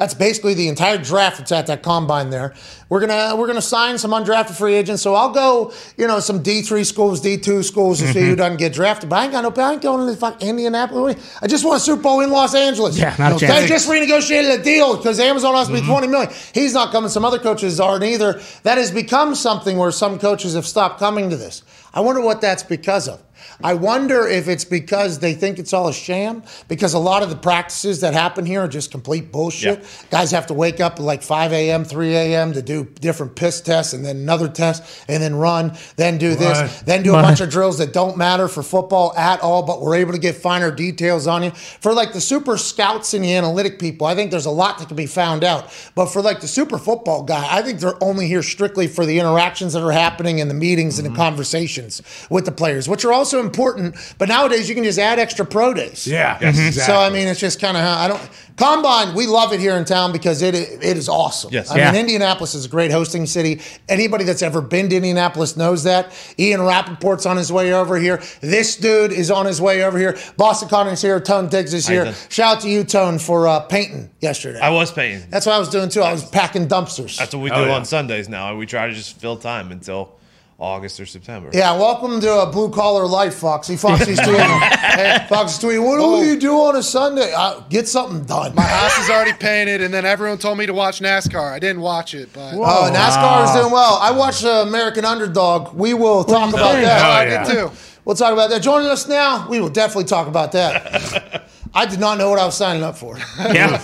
That's 0.00 0.14
basically 0.14 0.54
the 0.54 0.68
entire 0.68 0.96
draft 0.96 1.36
that's 1.36 1.52
at 1.52 1.66
that 1.66 1.82
combine 1.82 2.30
there. 2.30 2.54
We're 2.88 3.00
gonna 3.06 3.36
we're 3.36 3.46
gonna 3.46 3.60
sign 3.60 3.98
some 3.98 4.12
undrafted 4.12 4.56
free 4.56 4.74
agents. 4.74 5.02
So 5.02 5.14
I'll 5.14 5.30
go, 5.30 5.74
you 5.98 6.06
know, 6.06 6.20
some 6.20 6.42
D 6.42 6.62
three 6.62 6.84
schools, 6.84 7.20
D 7.20 7.36
two 7.36 7.62
schools, 7.62 7.98
to 7.98 8.06
see 8.06 8.18
Mm-hmm. 8.20 8.28
who 8.30 8.36
doesn't 8.36 8.56
get 8.56 8.72
drafted. 8.72 9.10
But 9.10 9.16
I 9.18 9.22
ain't 9.24 9.32
got 9.32 9.42
no. 9.56 9.62
I 9.62 9.72
ain't 9.74 9.82
going 9.82 10.06
to 10.12 10.16
fuck 10.18 10.42
Indianapolis. 10.42 11.38
I 11.42 11.46
just 11.48 11.66
want 11.66 11.76
a 11.76 11.80
Super 11.80 12.00
Bowl 12.00 12.20
in 12.22 12.30
Los 12.30 12.54
Angeles. 12.54 12.96
Yeah, 12.98 13.14
not 13.18 13.38
They 13.38 13.46
chance. 13.46 13.68
just 13.68 13.88
renegotiated 13.90 14.58
a 14.58 14.62
deal 14.62 14.96
because 14.96 15.20
Amazon 15.20 15.54
has 15.54 15.68
to 15.68 15.74
Mm-hmm. 15.74 15.86
twenty 15.86 16.06
million. 16.08 16.32
He's 16.54 16.72
not 16.72 16.92
coming. 16.92 17.10
Some 17.10 17.26
other 17.26 17.38
coaches 17.38 17.78
aren't 17.78 18.02
either. 18.02 18.40
That 18.62 18.78
has 18.78 18.90
become 18.90 19.34
something 19.34 19.76
where 19.76 19.90
some 19.90 20.18
coaches 20.18 20.54
have 20.54 20.66
stopped 20.66 20.98
coming 20.98 21.28
to 21.28 21.36
this. 21.36 21.62
I 21.92 22.00
wonder 22.00 22.22
what 22.22 22.40
that's 22.40 22.62
because 22.62 23.06
of. 23.06 23.20
I 23.62 23.74
wonder 23.74 24.26
if 24.26 24.48
it's 24.48 24.64
because 24.64 25.18
they 25.18 25.34
think 25.34 25.58
it's 25.58 25.72
all 25.72 25.88
a 25.88 25.92
sham, 25.92 26.42
because 26.68 26.94
a 26.94 26.98
lot 26.98 27.22
of 27.22 27.30
the 27.30 27.36
practices 27.36 28.00
that 28.00 28.14
happen 28.14 28.46
here 28.46 28.62
are 28.62 28.68
just 28.68 28.90
complete 28.90 29.30
bullshit. 29.32 29.84
Guys 30.10 30.30
have 30.30 30.46
to 30.48 30.54
wake 30.54 30.80
up 30.80 30.94
at 30.94 31.00
like 31.00 31.22
5 31.22 31.52
a.m., 31.52 31.84
3 31.84 32.14
a.m. 32.14 32.52
to 32.52 32.62
do 32.62 32.84
different 33.00 33.36
piss 33.36 33.60
tests 33.60 33.92
and 33.92 34.04
then 34.04 34.16
another 34.16 34.48
test 34.48 34.82
and 35.08 35.22
then 35.22 35.34
run, 35.34 35.76
then 35.96 36.18
do 36.18 36.34
this, 36.34 36.58
Right. 36.60 36.82
then 36.84 37.02
do 37.02 37.14
a 37.14 37.22
bunch 37.22 37.40
of 37.40 37.50
drills 37.50 37.78
that 37.78 37.92
don't 37.92 38.16
matter 38.16 38.48
for 38.48 38.62
football 38.62 39.14
at 39.16 39.40
all, 39.40 39.62
but 39.62 39.80
we're 39.80 39.96
able 39.96 40.12
to 40.12 40.18
get 40.18 40.34
finer 40.34 40.70
details 40.70 41.26
on 41.26 41.42
you. 41.42 41.50
For 41.50 41.92
like 41.92 42.12
the 42.12 42.20
super 42.20 42.56
scouts 42.56 43.14
and 43.14 43.22
the 43.24 43.34
analytic 43.34 43.78
people, 43.78 44.06
I 44.06 44.14
think 44.14 44.30
there's 44.30 44.46
a 44.46 44.50
lot 44.50 44.78
that 44.78 44.88
can 44.88 44.96
be 44.96 45.06
found 45.06 45.44
out. 45.44 45.70
But 45.94 46.06
for 46.06 46.22
like 46.22 46.40
the 46.40 46.48
super 46.48 46.78
football 46.78 47.22
guy, 47.22 47.46
I 47.48 47.62
think 47.62 47.80
they're 47.80 48.02
only 48.02 48.26
here 48.26 48.42
strictly 48.42 48.86
for 48.86 49.06
the 49.06 49.18
interactions 49.18 49.74
that 49.74 49.82
are 49.82 49.92
happening 49.92 50.38
in 50.40 50.48
the 50.48 50.54
meetings 50.54 50.98
and 50.98 51.06
the 51.06 51.10
mm-hmm. 51.10 51.18
conversations 51.22 52.02
with 52.28 52.44
the 52.44 52.52
players, 52.52 52.88
which 52.88 53.04
are 53.04 53.12
also 53.12 53.29
important. 53.38 53.94
But 54.18 54.28
nowadays, 54.28 54.68
you 54.68 54.74
can 54.74 54.82
just 54.82 54.98
add 54.98 55.18
extra 55.20 55.44
pro 55.46 55.74
days. 55.74 56.06
Yeah. 56.06 56.38
Yes, 56.40 56.58
exactly. 56.58 56.82
So 56.94 56.98
I 56.98 57.10
mean, 57.10 57.28
it's 57.28 57.38
just 57.38 57.60
kind 57.60 57.76
of 57.76 57.84
how 57.84 57.98
I 57.98 58.08
don't 58.08 58.30
combine. 58.56 59.14
We 59.14 59.26
love 59.26 59.52
it 59.52 59.60
here 59.60 59.76
in 59.76 59.84
town 59.84 60.10
because 60.12 60.42
it 60.42 60.54
it 60.54 60.96
is 60.96 61.08
awesome. 61.08 61.50
Yes. 61.52 61.70
I 61.70 61.76
Yeah. 61.78 61.92
mean, 61.92 62.00
Indianapolis 62.00 62.54
is 62.54 62.64
a 62.64 62.68
great 62.68 62.90
hosting 62.90 63.26
city. 63.26 63.60
Anybody 63.88 64.24
that's 64.24 64.42
ever 64.42 64.60
been 64.60 64.88
to 64.88 64.96
Indianapolis 64.96 65.56
knows 65.56 65.84
that. 65.84 66.10
Ian 66.38 66.60
Rapoport's 66.60 67.26
on 67.26 67.36
his 67.36 67.52
way 67.52 67.72
over 67.72 67.98
here. 67.98 68.20
This 68.40 68.76
dude 68.76 69.12
is 69.12 69.30
on 69.30 69.46
his 69.46 69.60
way 69.60 69.84
over 69.84 69.98
here. 69.98 70.18
Boston 70.36 70.68
Connor's 70.68 71.02
here. 71.02 71.20
Tone 71.20 71.48
Diggs 71.48 71.72
is 71.74 71.86
here. 71.86 72.12
Shout 72.28 72.56
out 72.56 72.62
to 72.62 72.68
you, 72.68 72.82
Tone, 72.84 73.18
for 73.18 73.46
uh, 73.46 73.60
painting 73.60 74.10
yesterday. 74.20 74.58
I 74.60 74.70
was 74.70 74.90
painting. 74.90 75.26
that's 75.30 75.46
what 75.46 75.54
I 75.54 75.58
was 75.58 75.68
doing 75.68 75.88
too. 75.88 76.02
I 76.02 76.12
was 76.12 76.24
packing 76.24 76.66
dumpsters. 76.68 77.16
That's 77.18 77.34
what 77.34 77.42
we 77.42 77.50
Oh, 77.50 77.62
do 77.64 77.68
yeah. 77.70 77.76
on 77.76 77.84
Sundays 77.84 78.28
now. 78.28 78.54
We 78.56 78.66
try 78.66 78.86
to 78.88 78.92
just 78.92 79.18
fill 79.20 79.36
time 79.36 79.70
until 79.72 80.12
August 80.60 81.00
or 81.00 81.06
September. 81.06 81.48
Yeah, 81.54 81.76
welcome 81.78 82.20
to 82.20 82.40
a 82.42 82.46
blue 82.52 82.68
collar 82.70 83.06
life, 83.06 83.34
Foxy. 83.36 83.76
Foxy's 83.76 84.20
tweeting. 84.20 84.60
hey, 84.76 85.26
Foxy's 85.28 85.58
tweeting. 85.64 85.84
What 85.84 85.98
do 86.20 86.26
you 86.28 86.38
do 86.38 86.52
on 86.54 86.76
a 86.76 86.82
Sunday? 86.82 87.32
Uh, 87.34 87.60
get 87.70 87.88
something 87.88 88.24
done. 88.24 88.54
My 88.54 88.62
house 88.62 88.98
is 88.98 89.08
already 89.08 89.32
painted, 89.32 89.80
and 89.80 89.92
then 89.92 90.04
everyone 90.04 90.36
told 90.38 90.58
me 90.58 90.66
to 90.66 90.74
watch 90.74 91.00
NASCAR. 91.00 91.50
I 91.50 91.58
didn't 91.58 91.80
watch 91.80 92.12
it, 92.14 92.30
but 92.34 92.54
Oh, 92.54 92.90
NASCAR 92.92 93.44
is 93.46 93.60
doing 93.60 93.72
well. 93.72 93.98
I 94.02 94.10
watched 94.10 94.44
uh, 94.44 94.64
American 94.68 95.04
Underdog. 95.06 95.74
We 95.74 95.94
will 95.94 96.24
talk 96.24 96.50
about 96.50 96.74
that. 96.74 97.04
Oh, 97.04 97.10
I 97.10 97.44
did 97.44 97.54
too. 97.54 97.70
We'll 98.04 98.16
talk 98.16 98.32
about 98.32 98.50
that. 98.50 98.60
Joining 98.62 98.88
us 98.88 99.08
now, 99.08 99.48
we 99.48 99.60
will 99.60 99.68
definitely 99.70 100.04
talk 100.04 100.26
about 100.26 100.52
that. 100.52 101.48
I 101.74 101.86
did 101.86 102.00
not 102.00 102.18
know 102.18 102.28
what 102.28 102.38
I 102.38 102.44
was 102.44 102.56
signing 102.56 102.82
up 102.82 102.98
for. 102.98 103.16
Yeah. 103.38 103.80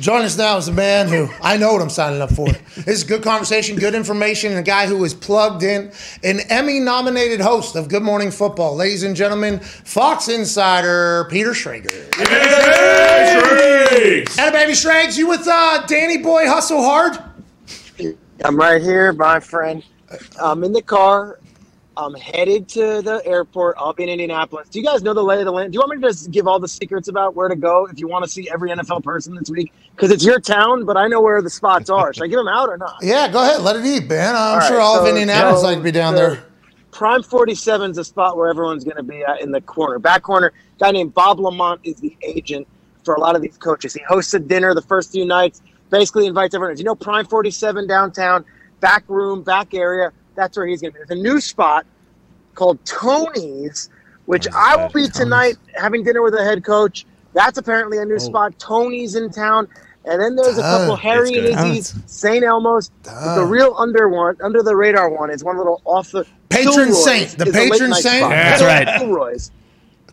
Joining 0.00 0.26
us 0.26 0.36
now 0.36 0.56
is 0.58 0.68
a 0.68 0.72
man 0.72 1.08
who 1.08 1.28
I 1.40 1.56
know 1.56 1.72
what 1.72 1.80
I'm 1.82 1.90
signing 1.90 2.20
up 2.20 2.30
for. 2.32 2.48
This 2.76 2.98
is 2.98 3.04
good 3.04 3.22
conversation, 3.22 3.76
good 3.76 3.94
information, 3.94 4.50
and 4.50 4.60
a 4.60 4.62
guy 4.62 4.86
who 4.86 5.02
is 5.04 5.14
plugged 5.14 5.62
in, 5.62 5.90
an 6.22 6.40
Emmy 6.50 6.80
nominated 6.80 7.40
host 7.40 7.76
of 7.76 7.88
Good 7.88 8.02
Morning 8.02 8.30
Football. 8.30 8.76
Ladies 8.76 9.02
and 9.04 9.16
gentlemen, 9.16 9.60
Fox 9.60 10.28
Insider 10.28 11.26
Peter 11.30 11.50
Schrager. 11.50 11.90
Hey, 12.16 14.24
And 14.38 14.52
baby 14.52 14.74
Schrags, 14.74 15.16
you 15.16 15.28
with 15.28 15.46
uh, 15.48 15.86
Danny 15.86 16.18
Boy 16.18 16.46
Hustle 16.46 16.82
Hard? 16.82 17.18
I'm 18.44 18.56
right 18.56 18.82
here, 18.82 19.12
my 19.12 19.40
friend. 19.40 19.82
I'm 20.40 20.62
in 20.64 20.72
the 20.72 20.82
car. 20.82 21.38
I'm 21.96 22.14
headed 22.14 22.68
to 22.70 23.00
the 23.00 23.22
airport. 23.24 23.76
I'll 23.78 23.94
be 23.94 24.02
in 24.02 24.08
Indianapolis. 24.10 24.68
Do 24.68 24.78
you 24.78 24.84
guys 24.84 25.02
know 25.02 25.14
the 25.14 25.22
lay 25.22 25.38
of 25.38 25.46
the 25.46 25.52
land? 25.52 25.72
Do 25.72 25.76
you 25.76 25.80
want 25.80 25.96
me 25.98 26.02
to 26.02 26.08
just 26.12 26.30
give 26.30 26.46
all 26.46 26.60
the 26.60 26.68
secrets 26.68 27.08
about 27.08 27.34
where 27.34 27.48
to 27.48 27.56
go 27.56 27.86
if 27.86 27.98
you 27.98 28.06
want 28.06 28.24
to 28.24 28.30
see 28.30 28.50
every 28.50 28.70
NFL 28.70 29.02
person 29.02 29.34
this 29.34 29.48
week? 29.48 29.72
Because 29.92 30.10
it's 30.10 30.24
your 30.24 30.38
town, 30.38 30.84
but 30.84 30.96
I 30.96 31.08
know 31.08 31.22
where 31.22 31.40
the 31.40 31.48
spots 31.48 31.88
are. 31.88 32.12
Should 32.12 32.24
I 32.24 32.26
give 32.26 32.38
them 32.38 32.48
out 32.48 32.68
or 32.68 32.76
not? 32.76 32.96
Yeah, 33.02 33.28
go 33.28 33.42
ahead. 33.42 33.62
Let 33.62 33.76
it 33.76 33.84
eat, 33.86 34.08
man. 34.08 34.36
I'm 34.36 34.60
All 34.60 34.68
sure 34.68 34.76
right, 34.76 34.82
all 34.82 35.00
of 35.00 35.08
Indianapolis 35.08 35.62
so 35.62 35.66
like 35.68 35.78
to 35.78 35.84
be 35.84 35.90
down 35.90 36.14
the 36.14 36.20
there. 36.20 36.44
Prime 36.92 37.22
47 37.22 37.90
is 37.90 37.98
a 37.98 38.04
spot 38.04 38.36
where 38.36 38.48
everyone's 38.48 38.84
going 38.84 38.96
to 38.96 39.02
be 39.02 39.22
at 39.22 39.40
in 39.40 39.50
the 39.50 39.60
corner. 39.60 39.98
Back 39.98 40.22
corner, 40.22 40.52
guy 40.78 40.90
named 40.90 41.14
Bob 41.14 41.38
LaMonte 41.38 41.80
is 41.84 41.96
the 41.96 42.16
agent 42.22 42.66
for 43.04 43.14
a 43.14 43.20
lot 43.20 43.36
of 43.36 43.42
these 43.42 43.56
coaches. 43.56 43.94
He 43.94 44.02
hosts 44.02 44.34
a 44.34 44.38
dinner 44.38 44.74
the 44.74 44.82
first 44.82 45.12
few 45.12 45.24
nights, 45.24 45.62
basically 45.90 46.26
invites 46.26 46.54
everyone. 46.54 46.76
You 46.76 46.84
know, 46.84 46.94
Prime 46.94 47.26
47 47.26 47.86
downtown, 47.86 48.44
back 48.80 49.04
room, 49.08 49.42
back 49.42 49.74
area. 49.74 50.12
That's 50.36 50.56
where 50.56 50.66
he's 50.66 50.80
going 50.80 50.92
to 50.92 50.98
be. 50.98 51.04
There's 51.06 51.18
a 51.18 51.22
new 51.22 51.40
spot 51.40 51.86
called 52.54 52.84
Tony's, 52.84 53.90
which 54.26 54.46
I 54.54 54.76
will 54.76 54.90
be 54.90 55.08
tonight 55.08 55.56
having 55.74 56.04
dinner 56.04 56.22
with 56.22 56.34
the 56.34 56.44
head 56.44 56.64
coach. 56.64 57.06
That's 57.32 57.58
apparently 57.58 57.98
a 57.98 58.04
new 58.04 58.14
oh. 58.14 58.18
spot. 58.18 58.58
Tony's 58.58 59.14
in 59.14 59.30
town. 59.30 59.68
And 60.04 60.22
then 60.22 60.36
there's 60.36 60.56
a 60.56 60.62
couple 60.62 60.94
Harry 60.94 61.36
and 61.36 61.46
It's. 61.48 61.60
Izzy's, 61.60 62.02
St. 62.06 62.44
Elmo's. 62.44 62.90
But 63.02 63.34
the 63.34 63.44
real 63.44 63.74
under 63.76 64.08
one, 64.08 64.36
under 64.40 64.62
the 64.62 64.76
radar 64.76 65.10
one 65.10 65.30
is 65.30 65.42
one 65.42 65.58
little 65.58 65.82
off 65.84 66.12
the 66.12 66.24
Patron 66.48 66.74
Kilroy's 66.74 67.04
saint. 67.04 67.30
The 67.30 67.46
is 67.46 67.54
a 67.54 67.58
late 67.58 67.72
patron 67.72 67.94
saint? 67.94 68.20
Yeah. 68.20 68.58
That's 68.58 68.62
right. 68.62 68.98
Kilroy's. 69.00 69.50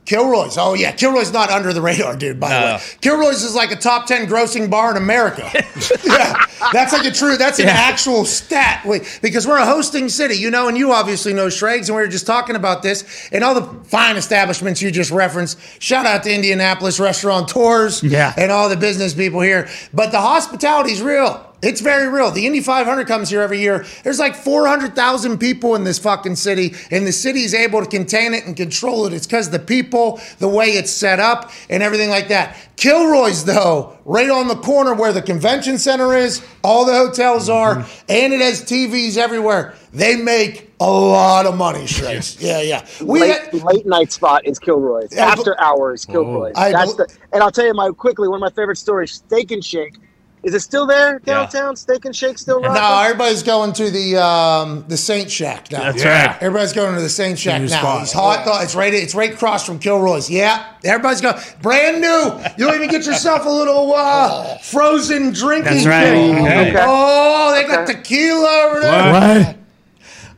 Kilroy's. 0.06 0.58
Oh 0.58 0.74
yeah, 0.74 0.92
Kilroy's 0.92 1.32
not 1.32 1.50
under 1.50 1.72
the 1.74 1.82
radar, 1.82 2.16
dude. 2.16 2.40
By 2.40 2.50
the 2.50 2.66
way, 2.76 2.82
Kilroy's 3.02 3.44
is 3.44 3.56
like 3.56 3.72
a 3.72 3.76
top 3.76 4.06
ten 4.06 4.28
grossing 4.28 4.70
bar 4.70 4.92
in 4.92 4.98
America. 4.98 5.50
yeah, 6.04 6.46
that's 6.74 6.92
like 6.94 7.06
a 7.06 7.12
true. 7.12 7.38
That's 7.38 7.60
an 7.60 7.68
Yeah. 7.68 7.74
actual 7.74 8.26
stat. 8.26 8.84
Wait, 8.86 9.20
because 9.22 9.48
we're 9.48 9.58
a 9.60 9.66
hosting 9.66 10.10
city, 10.10 10.36
you 10.36 10.52
know, 10.52 10.68
and 10.68 10.78
you 10.78 10.92
obviously 10.92 11.34
know 11.34 11.48
Schrags, 11.50 11.88
and 11.90 11.96
we 11.96 12.02
were 12.02 12.08
just 12.10 12.28
talking 12.28 12.56
about 12.56 12.82
this 12.84 13.30
and 13.32 13.44
all 13.44 13.54
the 13.56 13.64
fine 13.88 14.18
establishments 14.18 14.82
you 14.82 14.92
just 14.92 15.12
referenced. 15.12 15.58
Shout 15.82 16.06
out 16.06 16.24
to 16.24 16.34
Indianapolis 16.34 17.00
restaurateurs, 17.00 18.04
Yeah. 18.04 18.34
and 18.38 18.52
all 18.52 18.70
the 18.70 18.78
business 18.78 19.14
people 19.14 19.42
here. 19.42 19.68
But 19.94 20.12
the 20.12 20.20
hospitality's 20.22 21.02
real. 21.02 21.46
It's 21.64 21.80
very 21.80 22.10
real. 22.10 22.30
The 22.30 22.46
Indy 22.46 22.60
500 22.60 23.08
comes 23.08 23.30
here 23.30 23.42
every 23.42 23.60
year. 23.60 23.86
There's 24.04 24.20
like 24.20 24.36
400,000 24.36 25.38
people 25.38 25.76
in 25.76 25.86
this 25.86 25.98
fucking 25.98 26.36
city, 26.36 26.76
and 26.92 27.08
the 27.08 27.12
city's 27.14 27.54
able 27.54 27.82
to 27.82 27.90
contain 27.90 28.34
it 28.34 28.46
and 28.46 28.56
control 28.56 29.06
it. 29.06 29.14
It's 29.14 29.26
because 29.26 29.50
the 29.50 29.60
people, 29.60 30.20
the 30.40 30.50
way 30.50 30.72
it's 30.72 30.92
set 30.92 31.20
up, 31.20 31.52
and 31.70 31.82
everything 31.82 32.10
like 32.10 32.28
that. 32.28 32.58
Kilroy's, 32.76 33.46
though, 33.46 33.98
right 34.04 34.30
on 34.30 34.50
the 34.50 34.56
corner 34.56 34.94
where 34.94 35.14
the 35.14 35.22
convention 35.22 35.78
center 35.78 36.14
is, 36.14 36.46
all 36.64 36.86
the 36.86 36.94
hotels 36.94 37.48
are, 37.48 37.78
mm-hmm. 37.78 38.06
and 38.10 38.34
it 38.34 38.42
has 38.42 38.62
TVs 38.62 39.16
everywhere. 39.16 39.76
They 39.94 40.16
make 40.16 40.72
a 40.80 40.92
lot 40.92 41.46
of 41.46 41.56
money, 41.56 41.86
Shreks. 41.86 42.42
Yeah, 42.42 42.62
yeah. 42.62 42.86
We 43.02 43.22
late, 43.22 43.54
late 43.54 43.86
night 43.86 44.12
spot 44.12 44.46
is 44.46 44.60
Kilroy's. 44.60 45.14
Yeah, 45.14 45.28
After 45.28 45.60
hours, 45.62 46.04
Kilroy's. 46.04 46.54
Oh. 46.58 46.62
I 46.62 46.72
That's 46.72 46.96
the, 46.96 47.08
and 47.32 47.42
I'll 47.44 47.52
tell 47.52 47.66
you 47.66 47.74
my 47.74 47.90
quickly 47.92 48.28
one 48.28 48.38
of 48.38 48.42
my 48.42 48.50
favorite 48.50 48.78
stories. 48.78 49.14
Steak 49.14 49.52
and 49.52 49.64
Shake. 49.64 49.96
Is 50.44 50.54
it 50.54 50.60
still 50.60 50.86
there 50.86 51.20
downtown? 51.20 51.76
Steak 51.78 52.04
and 52.04 52.14
Shake 52.14 52.38
still 52.38 52.60
rocking? 52.60 52.74
No, 52.76 53.00
everybody's 53.02 53.44
going 53.44 53.72
to 53.74 53.90
the 53.90 54.18
um, 54.22 54.84
the 54.90 54.98
Shake 54.98 55.30
Shack 55.30 55.72
now. 55.72 55.84
That's 55.92 56.04
Yeah. 56.04 56.26
right. 56.28 56.36
Everybody's 56.44 56.74
going 56.74 56.96
to 56.96 57.02
the 57.02 57.08
Shake 57.08 57.38
Shack 57.38 57.62
new 57.62 57.70
now. 57.70 57.80
spot. 57.80 58.02
It's 58.04 58.12
hot. 58.12 58.44
though. 58.44 58.60
It's 58.60 58.76
right. 58.76 58.94
It's 58.94 59.16
right 59.16 59.34
across 59.34 59.66
from 59.66 59.80
Kilroy's. 59.80 60.30
Yeah, 60.30 60.66
everybody's 60.84 61.22
going. 61.22 61.36
Brand 61.62 62.02
new. 62.02 62.42
You'll 62.58 62.74
even 62.76 62.90
get 62.90 63.06
yourself 63.06 63.46
a 63.46 63.50
little 63.50 63.94
uh, 63.94 64.58
frozen 64.58 65.32
drinking. 65.32 65.76
That's 65.76 65.86
right. 65.86 66.04
thing. 66.12 66.46
Okay. 66.46 66.76
Oh, 66.78 67.54
they 67.54 67.66
got 67.66 67.88
tequila 67.88 68.68
over 68.70 68.80
there. 68.82 69.14
What? 69.46 69.56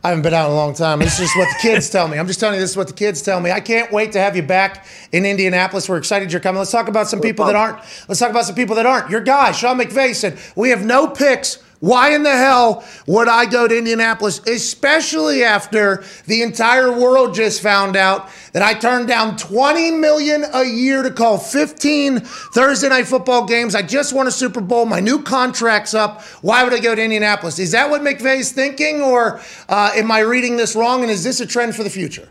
I 0.06 0.10
haven't 0.10 0.22
been 0.22 0.36
out 0.36 0.46
in 0.46 0.52
a 0.52 0.56
long 0.56 0.76
time. 0.76 1.00
This 1.00 1.14
is 1.14 1.22
just 1.22 1.36
what 1.36 1.48
the 1.50 1.68
kids 1.68 1.90
tell 1.90 2.08
me. 2.08 2.20
I'm 2.20 2.28
just 2.28 2.40
telling 2.40 2.54
you, 2.54 2.62
this 2.62 2.70
is 2.70 2.78
what 2.78 2.86
the 2.86 2.94
kids 2.94 3.24
tell 3.24 3.40
me. 3.40 3.50
I 3.50 3.60
can't 3.60 3.92
wait 3.92 4.12
to 4.12 4.20
have 4.20 4.36
you 4.36 4.44
back 4.44 4.86
in 5.12 5.26
Indianapolis. 5.26 5.90
We're 5.90 5.98
excited 5.98 6.32
you're 6.32 6.42
coming. 6.42 6.60
Let's 6.60 6.70
talk 6.70 6.88
about 6.88 7.08
some 7.08 7.22
people 7.22 7.44
that 7.48 7.56
aren't. 7.56 7.80
Let's 8.08 8.20
talk 8.20 8.30
about 8.30 8.46
some 8.46 8.54
people 8.54 8.76
that 8.76 8.86
aren't. 8.86 9.10
Your 9.10 9.22
guy, 9.22 9.52
Sean 9.52 9.80
McVay, 9.80 10.14
said, 10.14 10.38
We 10.56 10.70
have 10.70 10.86
no 10.86 11.08
picks. 11.08 11.58
Why 11.80 12.16
in 12.16 12.24
the 12.24 12.36
hell 12.36 12.84
would 13.08 13.28
I 13.28 13.46
go 13.46 13.68
to 13.68 13.78
Indianapolis, 13.78 14.40
especially 14.48 15.44
after 15.44 16.04
the 16.26 16.42
entire 16.42 16.92
world 16.92 17.36
just 17.36 17.62
found 17.62 17.96
out 17.96 18.30
that 18.54 18.64
I 18.64 18.74
turned 18.74 19.08
down 19.08 19.38
20 19.38 19.92
million 19.92 20.46
a 20.54 20.64
year 20.64 21.04
to 21.04 21.12
call 21.12 21.38
15 21.38 22.22
Thursday 22.22 22.90
night 22.90 23.08
football 23.08 23.46
games. 23.46 23.76
I 23.76 23.82
just 23.82 24.14
won 24.14 24.28
a 24.28 24.32
Super 24.32 24.62
Bowl. 24.62 24.86
My 24.86 25.00
new 25.00 25.22
contract's 25.22 25.94
up. 25.94 26.22
Why 26.42 26.64
would 26.64 26.74
I 26.74 26.80
go 26.80 26.96
to 26.96 27.04
Indianapolis? 27.04 27.60
Is 27.60 27.72
that 27.72 27.90
what 27.90 28.02
McVay's 28.02 28.52
thinking, 28.52 29.02
or 29.02 29.42
uh, 29.68 29.92
am 29.96 30.12
I 30.12 30.20
reading 30.20 30.56
this 30.56 30.76
wrong? 30.76 31.02
And 31.02 31.12
is 31.12 31.24
this 31.24 31.40
a 31.40 31.46
trend 31.46 31.76
for 31.76 31.84
the 31.84 31.90
future? 31.90 32.30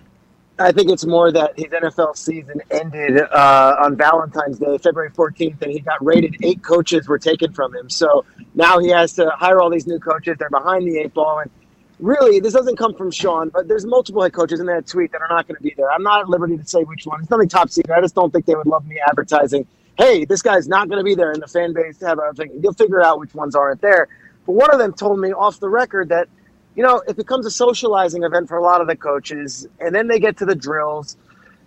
I 0.58 0.70
think 0.70 0.90
it's 0.90 1.04
more 1.04 1.32
that 1.32 1.58
his 1.58 1.66
NFL 1.66 2.16
season 2.16 2.60
ended 2.70 3.20
uh, 3.20 3.76
on 3.82 3.96
Valentine's 3.96 4.58
Day, 4.58 4.78
February 4.78 5.10
14th, 5.10 5.60
and 5.62 5.72
he 5.72 5.80
got 5.80 6.04
rated. 6.04 6.36
Eight 6.44 6.62
coaches 6.62 7.08
were 7.08 7.18
taken 7.18 7.52
from 7.52 7.74
him. 7.74 7.90
So 7.90 8.24
now 8.54 8.78
he 8.78 8.88
has 8.90 9.14
to 9.14 9.30
hire 9.30 9.60
all 9.60 9.68
these 9.68 9.88
new 9.88 9.98
coaches. 9.98 10.36
They're 10.38 10.50
behind 10.50 10.86
the 10.86 10.98
eight 10.98 11.12
ball. 11.12 11.40
And 11.40 11.50
really, 11.98 12.38
this 12.38 12.52
doesn't 12.52 12.76
come 12.76 12.94
from 12.94 13.10
Sean, 13.10 13.48
but 13.48 13.66
there's 13.66 13.84
multiple 13.84 14.22
head 14.22 14.32
coaches 14.32 14.60
in 14.60 14.66
that 14.66 14.86
tweet 14.86 15.10
that 15.10 15.22
are 15.22 15.28
not 15.28 15.48
going 15.48 15.56
to 15.56 15.62
be 15.62 15.74
there. 15.76 15.90
I'm 15.90 16.04
not 16.04 16.20
at 16.20 16.28
liberty 16.28 16.56
to 16.56 16.64
say 16.64 16.84
which 16.84 17.04
one. 17.04 17.20
It's 17.20 17.30
nothing 17.30 17.48
top 17.48 17.70
secret. 17.70 17.96
I 17.96 18.00
just 18.00 18.14
don't 18.14 18.32
think 18.32 18.46
they 18.46 18.54
would 18.54 18.68
love 18.68 18.86
me 18.86 19.00
advertising, 19.08 19.66
hey, 19.98 20.24
this 20.24 20.42
guy's 20.42 20.68
not 20.68 20.88
going 20.88 20.98
to 20.98 21.04
be 21.04 21.16
there, 21.16 21.32
and 21.32 21.42
the 21.42 21.48
fan 21.48 21.72
base 21.72 22.00
have 22.00 22.18
a 22.18 22.32
thing. 22.32 22.60
You'll 22.62 22.74
figure 22.74 23.02
out 23.02 23.18
which 23.18 23.34
ones 23.34 23.56
aren't 23.56 23.80
there. 23.80 24.08
But 24.46 24.52
one 24.52 24.70
of 24.72 24.78
them 24.78 24.92
told 24.92 25.18
me 25.18 25.32
off 25.32 25.58
the 25.58 25.68
record 25.68 26.10
that 26.10 26.28
you 26.74 26.82
know, 26.82 27.02
it 27.06 27.16
becomes 27.16 27.46
a 27.46 27.50
socializing 27.50 28.24
event 28.24 28.48
for 28.48 28.56
a 28.56 28.62
lot 28.62 28.80
of 28.80 28.86
the 28.86 28.96
coaches, 28.96 29.66
and 29.80 29.94
then 29.94 30.08
they 30.08 30.18
get 30.18 30.38
to 30.38 30.44
the 30.44 30.54
drills, 30.54 31.16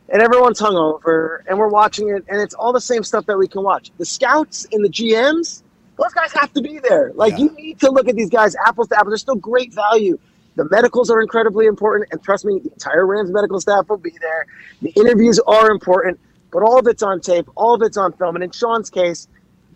and 0.09 0.21
everyone's 0.21 0.59
hungover, 0.59 1.39
and 1.47 1.57
we're 1.57 1.69
watching 1.69 2.09
it, 2.09 2.25
and 2.27 2.41
it's 2.41 2.53
all 2.53 2.73
the 2.73 2.81
same 2.81 3.03
stuff 3.03 3.25
that 3.27 3.37
we 3.37 3.47
can 3.47 3.63
watch. 3.63 3.91
The 3.97 4.05
scouts 4.05 4.67
and 4.71 4.83
the 4.83 4.89
GMs, 4.89 5.63
those 5.97 6.13
guys 6.13 6.31
have 6.33 6.53
to 6.53 6.61
be 6.61 6.79
there. 6.79 7.11
Like, 7.15 7.37
you 7.37 7.49
need 7.51 7.79
to 7.79 7.91
look 7.91 8.07
at 8.07 8.15
these 8.15 8.29
guys 8.29 8.55
apples 8.65 8.89
to 8.89 8.95
apples. 8.95 9.11
They're 9.11 9.17
still 9.17 9.35
great 9.35 9.73
value. 9.73 10.19
The 10.55 10.67
medicals 10.69 11.09
are 11.09 11.21
incredibly 11.21 11.67
important, 11.67 12.09
and 12.11 12.21
trust 12.21 12.43
me, 12.43 12.59
the 12.59 12.71
entire 12.71 13.05
Rams 13.05 13.31
medical 13.31 13.61
staff 13.61 13.87
will 13.89 13.97
be 13.97 14.13
there. 14.19 14.45
The 14.81 14.89
interviews 14.89 15.39
are 15.39 15.69
important, 15.69 16.19
but 16.51 16.63
all 16.63 16.79
of 16.79 16.87
it's 16.87 17.03
on 17.03 17.21
tape, 17.21 17.47
all 17.55 17.75
of 17.75 17.81
it's 17.81 17.95
on 17.95 18.11
film. 18.13 18.35
And 18.35 18.43
in 18.43 18.51
Sean's 18.51 18.89
case, 18.89 19.27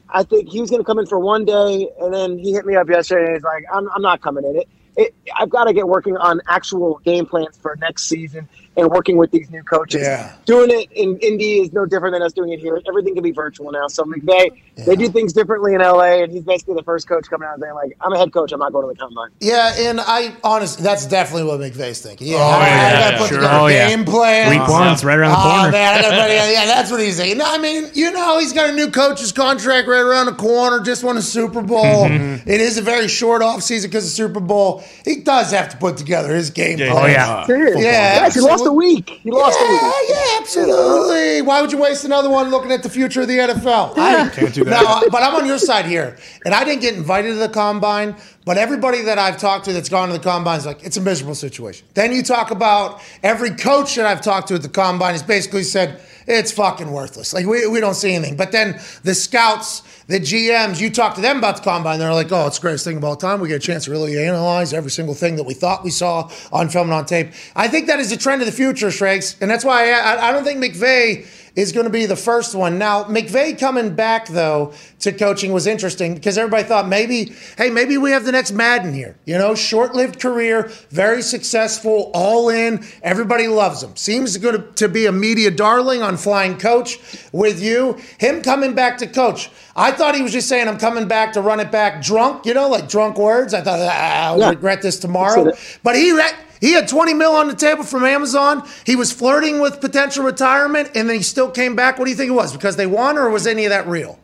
I 0.09 0.23
think 0.23 0.49
he 0.49 0.59
was 0.59 0.69
going 0.69 0.81
to 0.81 0.85
come 0.85 0.99
in 0.99 1.05
for 1.05 1.19
one 1.19 1.45
day, 1.45 1.87
and 1.99 2.13
then 2.13 2.37
he 2.37 2.51
hit 2.51 2.65
me 2.65 2.75
up 2.75 2.89
yesterday, 2.89 3.27
and 3.27 3.35
he's 3.35 3.43
like, 3.43 3.63
"I'm, 3.71 3.89
I'm 3.95 4.01
not 4.01 4.21
coming 4.21 4.43
in 4.43 4.57
it. 4.57 4.67
It 4.97 5.15
I've 5.37 5.49
got 5.49 5.65
to 5.65 5.73
get 5.73 5.87
working 5.87 6.17
on 6.17 6.41
actual 6.47 6.99
game 7.03 7.25
plans 7.25 7.57
for 7.57 7.75
next 7.77 8.03
season 8.03 8.47
and 8.77 8.89
working 8.89 9.17
with 9.17 9.31
these 9.31 9.49
new 9.49 9.61
coaches. 9.63 10.01
Yeah. 10.01 10.33
Doing 10.45 10.69
it 10.71 10.89
in 10.93 11.17
Indy 11.19 11.59
is 11.59 11.73
no 11.73 11.85
different 11.85 12.13
than 12.13 12.21
us 12.21 12.31
doing 12.31 12.51
it 12.53 12.59
here. 12.59 12.81
Everything 12.87 13.13
can 13.13 13.23
be 13.23 13.31
virtual 13.31 13.69
now. 13.71 13.87
So 13.87 14.03
McVay, 14.03 14.51
they 14.85 14.95
do 14.95 15.09
things 15.09 15.33
differently 15.33 15.73
in 15.73 15.81
LA, 15.81 16.21
and 16.23 16.31
he's 16.31 16.43
basically 16.43 16.75
the 16.75 16.83
first 16.83 17.07
coach 17.07 17.29
coming 17.29 17.47
out 17.49 17.55
and 17.55 17.61
saying, 17.63 17.73
like, 17.75 17.97
I'm 17.99 18.13
a 18.13 18.17
head 18.17 18.31
coach. 18.31 18.51
I'm 18.53 18.59
not 18.59 18.71
going 18.71 18.87
to 18.87 18.93
the 18.93 18.97
combine. 18.99 19.29
Yeah, 19.41 19.73
and 19.77 19.99
I 19.99 20.33
honestly, 20.43 20.83
that's 20.83 21.05
definitely 21.05 21.43
what 21.49 21.59
McVay's 21.59 22.01
thinking. 22.01 22.27
Yeah, 22.27 22.37
Oh, 22.37 22.41
I, 22.43 22.55
I 22.55 22.59
gotta 22.59 22.69
yeah, 23.13 23.17
put 23.17 23.27
sure. 23.27 23.37
together 23.39 23.57
Oh, 23.59 23.67
yeah. 23.67 23.89
game 23.89 24.05
plan. 24.05 24.49
Week 24.49 24.67
one's 24.69 25.03
right 25.03 25.17
around 25.19 25.31
the 25.31 25.35
corner. 25.37 25.67
Oh, 25.67 25.71
man, 25.71 25.97
I 25.97 26.01
gotta 26.01 26.33
yeah, 26.33 26.51
yeah, 26.51 26.65
that's 26.65 26.89
what 26.91 27.01
he's 27.01 27.17
saying. 27.17 27.37
No, 27.39 27.45
I 27.47 27.57
mean, 27.57 27.89
you 27.93 28.11
know, 28.11 28.39
he's 28.39 28.53
got 28.53 28.69
a 28.69 28.73
new 28.73 28.89
coach's 28.89 29.31
contract 29.33 29.87
right 29.87 29.99
around 30.01 30.27
the 30.27 30.33
corner. 30.33 30.79
Just 30.79 31.03
won 31.03 31.17
a 31.17 31.21
Super 31.21 31.61
Bowl. 31.61 32.05
Mm-hmm. 32.05 32.49
It 32.51 32.59
is 32.59 32.77
a 32.77 32.81
very 32.81 33.07
short 33.07 33.41
off 33.41 33.61
season 33.63 33.89
because 33.89 34.05
of 34.05 34.11
Super 34.11 34.39
Bowl. 34.39 34.83
He 35.05 35.17
does 35.17 35.51
have 35.51 35.69
to 35.69 35.77
put 35.77 35.97
together 35.97 36.33
his 36.35 36.49
game 36.49 36.79
Yeah, 36.79 36.91
plan. 36.91 37.03
Oh, 37.03 37.07
yeah. 37.07 37.45
Serious. 37.45 37.81
Yeah, 37.83 38.19
Guys, 38.19 38.33
he 38.35 38.41
lost 38.61 38.69
a 38.69 38.73
week. 38.73 39.09
He 39.09 39.31
lost 39.31 39.59
a 39.59 39.63
week. 39.63 39.81
Yeah, 39.81 39.91
yeah, 40.09 40.37
absolutely. 40.39 41.41
Why 41.41 41.61
would 41.61 41.71
you 41.71 41.77
waste 41.77 42.05
another 42.05 42.29
one 42.29 42.49
looking 42.49 42.71
at 42.71 42.83
the 42.83 42.89
future 42.89 43.21
of 43.21 43.27
the 43.27 43.37
NFL? 43.37 43.97
I 43.97 44.29
Can't 44.29 44.53
do 44.53 44.63
that. 44.65 44.83
No, 44.83 44.89
uh, 44.89 45.01
but 45.11 45.23
I'm 45.23 45.35
on 45.35 45.45
your 45.45 45.57
side 45.57 45.85
here, 45.85 46.17
and 46.45 46.53
I 46.53 46.63
didn't 46.63 46.81
get 46.81 46.95
invited 46.95 47.29
to 47.29 47.35
the 47.35 47.49
combine. 47.49 48.15
But 48.43 48.57
everybody 48.57 49.01
that 49.03 49.19
I've 49.19 49.37
talked 49.37 49.65
to 49.65 49.73
that's 49.73 49.89
gone 49.89 50.07
to 50.07 50.13
the 50.13 50.19
combine 50.19 50.57
is 50.57 50.65
like, 50.65 50.83
it's 50.83 50.97
a 50.97 51.01
miserable 51.01 51.35
situation. 51.35 51.85
Then 51.93 52.11
you 52.11 52.23
talk 52.23 52.49
about 52.49 53.01
every 53.21 53.51
coach 53.51 53.95
that 53.95 54.07
I've 54.07 54.21
talked 54.21 54.47
to 54.47 54.55
at 54.55 54.63
the 54.63 54.69
combine 54.69 55.11
has 55.11 55.21
basically 55.21 55.63
said 55.63 56.01
it's 56.27 56.51
fucking 56.51 56.91
worthless. 56.91 57.33
Like 57.33 57.45
we, 57.45 57.67
we 57.67 57.79
don't 57.79 57.93
see 57.93 58.13
anything. 58.13 58.37
But 58.37 58.51
then 58.51 58.79
the 59.03 59.13
scouts, 59.13 59.83
the 60.11 60.19
GMs, 60.19 60.81
you 60.81 60.89
talk 60.89 61.15
to 61.15 61.21
them 61.21 61.37
about 61.37 61.55
the 61.57 61.63
combine, 61.63 61.97
they're 61.97 62.13
like, 62.13 62.31
oh, 62.31 62.45
it's 62.47 62.57
the 62.57 62.61
greatest 62.61 62.83
thing 62.83 62.97
of 62.97 63.03
all 63.03 63.15
time. 63.15 63.39
We 63.39 63.47
get 63.47 63.55
a 63.55 63.59
chance 63.59 63.85
to 63.85 63.91
really 63.91 64.21
analyze 64.21 64.73
every 64.73 64.91
single 64.91 65.15
thing 65.15 65.37
that 65.37 65.43
we 65.43 65.53
thought 65.53 65.85
we 65.85 65.89
saw 65.89 66.29
on 66.51 66.67
film 66.67 66.87
and 66.87 66.93
on 66.93 67.05
tape. 67.05 67.29
I 67.55 67.69
think 67.69 67.87
that 67.87 67.99
is 67.99 68.11
a 68.11 68.17
trend 68.17 68.41
of 68.41 68.45
the 68.45 68.51
future, 68.51 68.91
Schrags, 68.91 69.37
and 69.39 69.49
that's 69.49 69.63
why 69.63 69.91
I, 69.91 70.29
I, 70.29 70.31
don't 70.33 70.43
think 70.43 70.61
McVay 70.61 71.25
is 71.55 71.71
going 71.71 71.85
to 71.85 71.89
be 71.91 72.05
the 72.05 72.15
first 72.15 72.55
one. 72.55 72.77
Now, 72.77 73.03
McVay 73.03 73.59
coming 73.59 73.93
back, 73.95 74.27
though, 74.27 74.73
to 74.99 75.11
coaching 75.11 75.51
was 75.51 75.67
interesting 75.67 76.13
because 76.15 76.37
everybody 76.37 76.63
thought 76.63 76.87
maybe, 76.87 77.33
hey, 77.57 77.69
maybe 77.69 77.97
we 77.97 78.11
have 78.11 78.23
the 78.25 78.31
next 78.31 78.51
Madden 78.51 78.93
here. 78.93 79.17
You 79.25 79.37
know, 79.37 79.55
short 79.55 79.93
lived 79.95 80.19
career, 80.19 80.71
very 80.89 81.21
successful, 81.21 82.11
all 82.13 82.49
in. 82.49 82.85
Everybody 83.03 83.47
loves 83.47 83.83
him. 83.83 83.95
Seems 83.95 84.37
good 84.37 84.75
to 84.77 84.87
be 84.87 85.05
a 85.07 85.11
media 85.11 85.51
darling 85.51 86.01
on 86.01 86.17
Flying 86.17 86.57
Coach 86.57 86.99
with 87.31 87.61
you. 87.61 87.97
Him 88.19 88.41
coming 88.41 88.73
back 88.73 88.97
to 88.99 89.07
coach. 89.07 89.49
I 89.75 89.91
thought 89.91 90.15
he 90.15 90.21
was 90.21 90.31
just 90.31 90.47
saying, 90.49 90.67
I'm 90.67 90.77
coming 90.77 91.07
back 91.07 91.33
to 91.33 91.41
run 91.41 91.59
it 91.59 91.71
back 91.71 92.01
drunk, 92.01 92.45
you 92.45 92.53
know, 92.53 92.69
like 92.69 92.87
drunk 92.89 93.17
words. 93.17 93.53
I 93.53 93.61
thought, 93.61 93.79
ah, 93.79 94.27
I'll 94.27 94.39
Yeah. 94.39 94.49
regret 94.49 94.81
this 94.81 94.99
tomorrow. 94.99 95.51
But 95.83 95.95
he 95.95 96.13
he 96.61 96.73
had 96.73 96.87
20 96.87 97.15
mil 97.15 97.33
on 97.33 97.47
the 97.47 97.55
table 97.55 97.83
from 97.83 98.05
Amazon. 98.05 98.65
He 98.85 98.95
was 98.95 99.11
flirting 99.11 99.59
with 99.59 99.81
potential 99.81 100.23
retirement, 100.23 100.91
and 100.95 101.09
then 101.09 101.17
he 101.17 101.23
still 101.23 101.49
came 101.49 101.75
back. 101.75 101.97
What 101.97 102.05
do 102.05 102.11
you 102.11 102.17
think 102.17 102.29
it 102.29 102.35
was? 102.35 102.53
Because 102.53 102.75
they 102.75 102.87
won, 102.87 103.17
or 103.17 103.29
was 103.29 103.47
any 103.47 103.65
of 103.65 103.71
that 103.71 103.87
real? 103.87 104.19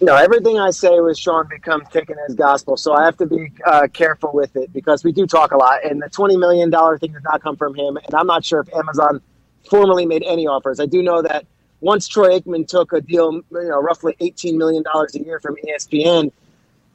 No, 0.00 0.16
everything 0.16 0.58
I 0.58 0.70
say 0.70 1.00
with 1.00 1.18
Sean 1.18 1.48
becomes 1.48 1.88
taken 1.88 2.16
as 2.28 2.34
gospel. 2.34 2.76
So 2.76 2.94
I 2.94 3.04
have 3.04 3.16
to 3.18 3.26
be 3.26 3.50
uh, 3.64 3.88
careful 3.92 4.30
with 4.32 4.54
it 4.56 4.72
because 4.72 5.02
we 5.02 5.12
do 5.12 5.26
talk 5.26 5.52
a 5.52 5.56
lot. 5.56 5.84
And 5.84 6.00
the 6.00 6.10
$20 6.10 6.38
million 6.38 6.70
thing 6.98 7.12
does 7.12 7.22
not 7.22 7.42
come 7.42 7.56
from 7.56 7.74
him. 7.74 7.96
And 7.96 8.14
I'm 8.14 8.26
not 8.26 8.44
sure 8.44 8.60
if 8.60 8.72
Amazon 8.74 9.20
formally 9.68 10.04
made 10.04 10.22
any 10.24 10.46
offers. 10.46 10.78
I 10.78 10.86
do 10.86 11.02
know 11.02 11.22
that 11.22 11.46
once 11.80 12.06
Troy 12.06 12.38
Aikman 12.38 12.68
took 12.68 12.92
a 12.92 13.00
deal, 13.00 13.34
you 13.34 13.44
know, 13.50 13.80
roughly 13.80 14.16
$18 14.20 14.56
million 14.56 14.84
a 14.86 15.18
year 15.18 15.40
from 15.40 15.56
ESPN, 15.56 16.32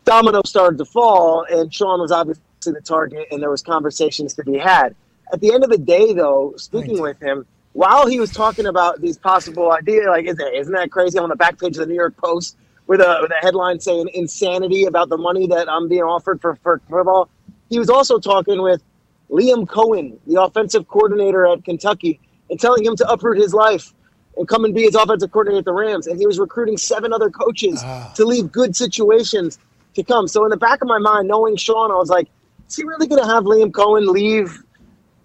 domino 0.05 0.41
started 0.45 0.77
to 0.77 0.85
fall, 0.85 1.45
and 1.49 1.73
Sean 1.73 2.01
was 2.01 2.11
obviously 2.11 2.43
the 2.65 2.81
target, 2.81 3.27
and 3.31 3.41
there 3.41 3.49
was 3.49 3.61
conversations 3.61 4.33
to 4.35 4.43
be 4.43 4.57
had. 4.57 4.95
At 5.31 5.41
the 5.41 5.53
end 5.53 5.63
of 5.63 5.69
the 5.69 5.77
day, 5.77 6.13
though, 6.13 6.53
speaking 6.57 7.01
with 7.01 7.19
him, 7.21 7.45
while 7.73 8.07
he 8.07 8.19
was 8.19 8.31
talking 8.31 8.65
about 8.65 9.01
these 9.01 9.17
possible 9.17 9.71
ideas, 9.71 10.07
like 10.07 10.25
isn't 10.25 10.37
that, 10.37 10.53
isn't 10.53 10.73
that 10.73 10.91
crazy? 10.91 11.19
On 11.19 11.29
the 11.29 11.35
back 11.35 11.59
page 11.59 11.77
of 11.77 11.81
the 11.81 11.85
New 11.85 11.95
York 11.95 12.17
Post, 12.17 12.57
with 12.87 12.99
a 12.99 13.19
with 13.21 13.31
a 13.31 13.45
headline 13.45 13.79
saying 13.79 14.09
insanity 14.13 14.85
about 14.85 15.09
the 15.09 15.17
money 15.17 15.47
that 15.47 15.69
I'm 15.69 15.87
being 15.87 16.03
offered 16.03 16.41
for 16.41 16.55
for 16.63 16.81
football, 16.89 17.29
he 17.69 17.77
was 17.77 17.89
also 17.89 18.19
talking 18.19 18.61
with 18.61 18.81
Liam 19.29 19.67
Coen, 19.67 20.17
the 20.25 20.41
offensive 20.41 20.87
coordinator 20.87 21.45
at 21.45 21.63
Kentucky, 21.63 22.19
and 22.49 22.59
telling 22.59 22.83
him 22.83 22.95
to 22.95 23.07
uproot 23.09 23.37
his 23.37 23.53
life 23.53 23.93
and 24.37 24.47
come 24.47 24.65
and 24.65 24.73
be 24.73 24.83
his 24.83 24.95
offensive 24.95 25.31
coordinator 25.31 25.59
at 25.59 25.65
the 25.65 25.73
Rams. 25.73 26.07
And 26.07 26.19
he 26.19 26.25
was 26.25 26.39
recruiting 26.39 26.77
seven 26.77 27.13
other 27.13 27.29
coaches 27.29 27.81
ah. 27.83 28.11
to 28.15 28.25
leave 28.25 28.51
good 28.51 28.75
situations 28.75 29.59
to 29.93 30.03
come. 30.03 30.27
So 30.27 30.43
in 30.45 30.49
the 30.49 30.57
back 30.57 30.81
of 30.81 30.87
my 30.87 30.97
mind, 30.97 31.27
knowing 31.27 31.55
Sean, 31.57 31.91
I 31.91 31.95
was 31.95 32.09
like, 32.09 32.27
is 32.69 32.75
he 32.75 32.83
really 32.83 33.07
going 33.07 33.21
to 33.21 33.27
have 33.27 33.43
Liam 33.43 33.71
Coen 33.71 34.07
leave 34.07 34.63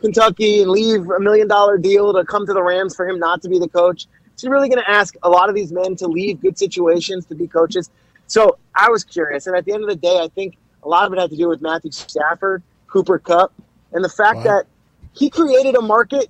Kentucky 0.00 0.62
and 0.62 0.70
leave 0.70 1.08
a 1.10 1.20
million 1.20 1.46
dollar 1.46 1.76
deal 1.78 2.12
to 2.12 2.24
come 2.24 2.46
to 2.46 2.52
the 2.52 2.62
Rams 2.62 2.96
for 2.96 3.08
him 3.08 3.18
not 3.18 3.42
to 3.42 3.48
be 3.48 3.58
the 3.58 3.68
coach? 3.68 4.06
Is 4.34 4.42
he 4.42 4.48
really 4.48 4.68
going 4.68 4.82
to 4.82 4.90
ask 4.90 5.14
a 5.22 5.28
lot 5.28 5.48
of 5.48 5.54
these 5.54 5.70
men 5.70 5.94
to 5.96 6.08
leave 6.08 6.40
good 6.40 6.58
situations 6.58 7.26
to 7.26 7.34
be 7.34 7.46
coaches? 7.46 7.90
So 8.26 8.58
I 8.74 8.88
was 8.90 9.04
curious. 9.04 9.46
And 9.46 9.56
at 9.56 9.64
the 9.64 9.72
end 9.72 9.82
of 9.82 9.88
the 9.88 9.96
day, 9.96 10.18
I 10.20 10.28
think 10.28 10.56
a 10.82 10.88
lot 10.88 11.06
of 11.06 11.12
it 11.12 11.20
had 11.20 11.30
to 11.30 11.36
do 11.36 11.48
with 11.48 11.60
Matthew 11.60 11.90
Stafford, 11.92 12.62
Cooper 12.86 13.18
Kupp, 13.18 13.52
and 13.92 14.02
the 14.02 14.08
fact 14.08 14.42
that 14.44 14.66
he 15.12 15.30
created 15.30 15.76
a 15.76 15.82
market 15.82 16.28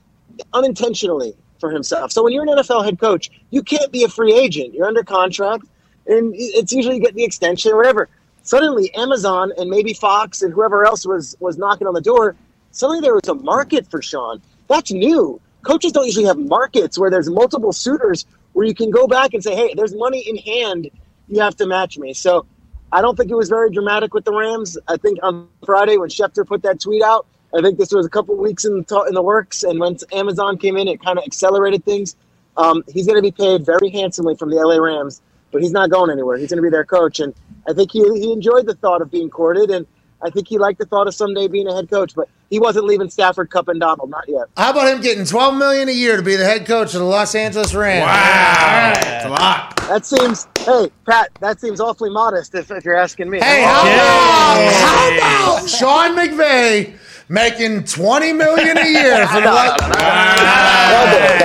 unintentionally 0.52 1.34
for 1.60 1.70
himself. 1.70 2.12
So 2.12 2.22
when 2.22 2.32
you're 2.32 2.42
an 2.42 2.58
NFL 2.58 2.84
head 2.84 2.98
coach, 2.98 3.30
you 3.50 3.62
can't 3.62 3.90
be 3.90 4.04
a 4.04 4.08
free 4.08 4.34
agent. 4.34 4.74
You're 4.74 4.86
under 4.86 5.02
contract, 5.02 5.64
and 6.06 6.34
it's 6.36 6.72
usually 6.72 6.96
you 6.96 7.02
get 7.02 7.14
the 7.14 7.24
extension 7.24 7.72
or 7.72 7.76
whatever. 7.76 8.08
Suddenly, 8.44 8.94
Amazon 8.94 9.52
and 9.56 9.70
maybe 9.70 9.94
Fox 9.94 10.42
and 10.42 10.52
whoever 10.52 10.84
else 10.84 11.06
was 11.06 11.34
was 11.40 11.56
knocking 11.56 11.86
on 11.86 11.94
the 11.94 12.00
door. 12.00 12.36
Suddenly, 12.70 13.00
there 13.00 13.14
was 13.14 13.26
a 13.26 13.34
market 13.34 13.90
for 13.90 14.02
Sean. 14.02 14.40
That's 14.68 14.92
new. 14.92 15.40
Coaches 15.62 15.92
don't 15.92 16.04
usually 16.04 16.26
have 16.26 16.38
markets 16.38 16.98
where 16.98 17.10
there's 17.10 17.30
multiple 17.30 17.72
suitors 17.72 18.26
where 18.52 18.66
you 18.66 18.74
can 18.74 18.90
go 18.90 19.06
back 19.06 19.32
and 19.32 19.42
say, 19.42 19.56
"Hey, 19.56 19.72
there's 19.74 19.94
money 19.94 20.20
in 20.20 20.36
hand. 20.36 20.90
You 21.26 21.40
have 21.40 21.56
to 21.56 21.66
match 21.66 21.96
me." 21.96 22.12
So, 22.12 22.44
I 22.92 23.00
don't 23.00 23.16
think 23.16 23.30
it 23.30 23.34
was 23.34 23.48
very 23.48 23.70
dramatic 23.70 24.12
with 24.12 24.26
the 24.26 24.32
Rams. 24.32 24.76
I 24.88 24.98
think 24.98 25.18
on 25.22 25.48
Friday 25.64 25.96
when 25.96 26.10
Schefter 26.10 26.46
put 26.46 26.62
that 26.62 26.80
tweet 26.80 27.02
out, 27.02 27.26
I 27.56 27.62
think 27.62 27.78
this 27.78 27.92
was 27.92 28.04
a 28.04 28.10
couple 28.10 28.36
weeks 28.36 28.66
in 28.66 28.84
the, 28.86 29.04
in 29.08 29.14
the 29.14 29.22
works, 29.22 29.62
and 29.62 29.80
once 29.80 30.04
Amazon 30.12 30.58
came 30.58 30.76
in, 30.76 30.86
it 30.86 31.02
kind 31.02 31.18
of 31.18 31.24
accelerated 31.24 31.84
things. 31.84 32.14
Um, 32.56 32.84
he's 32.88 33.06
going 33.06 33.16
to 33.16 33.22
be 33.22 33.32
paid 33.32 33.64
very 33.64 33.88
handsomely 33.88 34.36
from 34.36 34.50
the 34.50 34.56
LA 34.56 34.76
Rams, 34.76 35.22
but 35.50 35.62
he's 35.62 35.72
not 35.72 35.88
going 35.90 36.10
anywhere. 36.10 36.36
He's 36.36 36.50
going 36.50 36.58
to 36.58 36.62
be 36.62 36.70
their 36.70 36.84
coach, 36.84 37.20
and 37.20 37.32
I 37.68 37.72
think 37.72 37.92
he 37.92 38.00
he 38.18 38.32
enjoyed 38.32 38.66
the 38.66 38.74
thought 38.74 39.02
of 39.02 39.10
being 39.10 39.30
courted, 39.30 39.70
and 39.70 39.86
I 40.22 40.30
think 40.30 40.48
he 40.48 40.58
liked 40.58 40.78
the 40.78 40.86
thought 40.86 41.06
of 41.06 41.14
someday 41.14 41.48
being 41.48 41.66
a 41.66 41.74
head 41.74 41.90
coach. 41.90 42.14
But 42.14 42.28
he 42.50 42.58
wasn't 42.58 42.84
leaving 42.84 43.10
Stafford, 43.10 43.50
Kupp, 43.50 43.68
and 43.68 43.80
Donald, 43.80 44.10
not 44.10 44.24
yet. 44.28 44.46
How 44.56 44.70
about 44.70 44.88
him 44.92 45.00
getting 45.00 45.24
twelve 45.24 45.56
million 45.56 45.88
a 45.88 45.92
year 45.92 46.16
to 46.16 46.22
be 46.22 46.36
the 46.36 46.44
head 46.44 46.66
coach 46.66 46.94
of 46.94 47.00
the 47.00 47.06
Los 47.06 47.34
Angeles 47.34 47.74
Rams? 47.74 48.06
Wow. 48.06 48.92
That's 48.94 49.24
a 49.24 49.28
lot. 49.28 49.76
That 49.88 50.06
seems, 50.06 50.46
hey 50.64 50.90
Pat, 51.04 51.30
that 51.40 51.60
seems 51.60 51.78
awfully 51.78 52.08
modest 52.08 52.54
if, 52.54 52.70
if 52.70 52.84
you're 52.84 52.96
asking 52.96 53.28
me. 53.28 53.38
Hey, 53.38 53.62
how 53.62 53.82
about, 53.82 54.72
how 54.72 55.56
about 55.58 55.68
Sean 55.68 56.16
McVay 56.16 56.96
making 57.28 57.84
twenty 57.84 58.32
million 58.32 58.76
a 58.78 58.86
year 58.86 59.26
for 59.28 59.40
the? 59.40 59.46
Lo- 59.46 59.76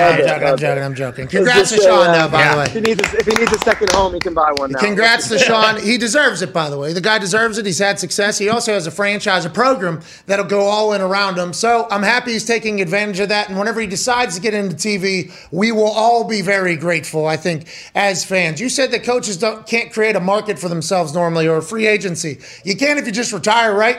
I'm 0.00 0.18
joking. 0.18 0.46
I'm 0.48 0.56
joking. 0.56 0.82
I'm 0.84 0.94
joking. 0.94 1.26
Congrats 1.28 1.70
to 1.70 1.76
Sean, 1.76 2.08
uh, 2.08 2.26
though. 2.26 2.32
By 2.32 2.48
the 2.52 2.58
way. 2.58 2.64
If 2.64 2.72
he 2.72 2.80
needs 2.80 3.00
a, 3.00 3.16
if 3.18 3.26
he 3.26 3.34
needs 3.34 3.52
a 3.52 3.58
second 3.58 3.90
home, 3.92 4.14
he 4.14 4.20
can 4.20 4.34
buy 4.34 4.52
one 4.56 4.72
now. 4.72 4.80
Congrats 4.80 5.28
to 5.28 5.38
Sean. 5.38 5.80
He 5.80 5.98
deserves 5.98 6.42
it, 6.42 6.52
by 6.52 6.70
the 6.70 6.78
way. 6.78 6.92
The 6.92 7.00
guy 7.00 7.18
deserves 7.18 7.58
it. 7.58 7.66
He's 7.66 7.78
had 7.78 7.98
success. 7.98 8.38
He 8.38 8.48
also 8.48 8.72
has 8.72 8.86
a 8.86 8.90
franchise, 8.90 9.44
a 9.44 9.50
program 9.50 10.00
that'll 10.26 10.46
go 10.46 10.60
all 10.66 10.92
in 10.92 11.00
around 11.00 11.38
him. 11.38 11.52
So 11.52 11.86
I'm 11.90 12.02
happy 12.02 12.32
he's 12.32 12.44
taking 12.44 12.80
advantage 12.80 13.20
of 13.20 13.28
that. 13.30 13.48
And 13.48 13.58
whenever 13.58 13.80
he 13.80 13.86
decides 13.86 14.34
to 14.36 14.40
get 14.40 14.54
into 14.54 14.76
TV, 14.76 15.32
we 15.50 15.72
will 15.72 15.90
all 15.90 16.24
be 16.24 16.42
very 16.42 16.76
grateful, 16.76 17.26
I 17.26 17.36
think, 17.36 17.68
as 17.94 18.24
fans. 18.24 18.60
You 18.60 18.68
said 18.68 18.90
that 18.92 19.04
coaches 19.04 19.36
don't, 19.36 19.66
can't 19.66 19.92
create 19.92 20.16
a 20.16 20.20
market 20.20 20.58
for 20.58 20.68
themselves 20.68 21.14
normally 21.14 21.48
or 21.48 21.56
a 21.58 21.62
free 21.62 21.86
agency. 21.86 22.38
You 22.64 22.76
can 22.76 22.98
if 22.98 23.06
you 23.06 23.12
just 23.12 23.32
retire, 23.32 23.74
right? 23.74 23.98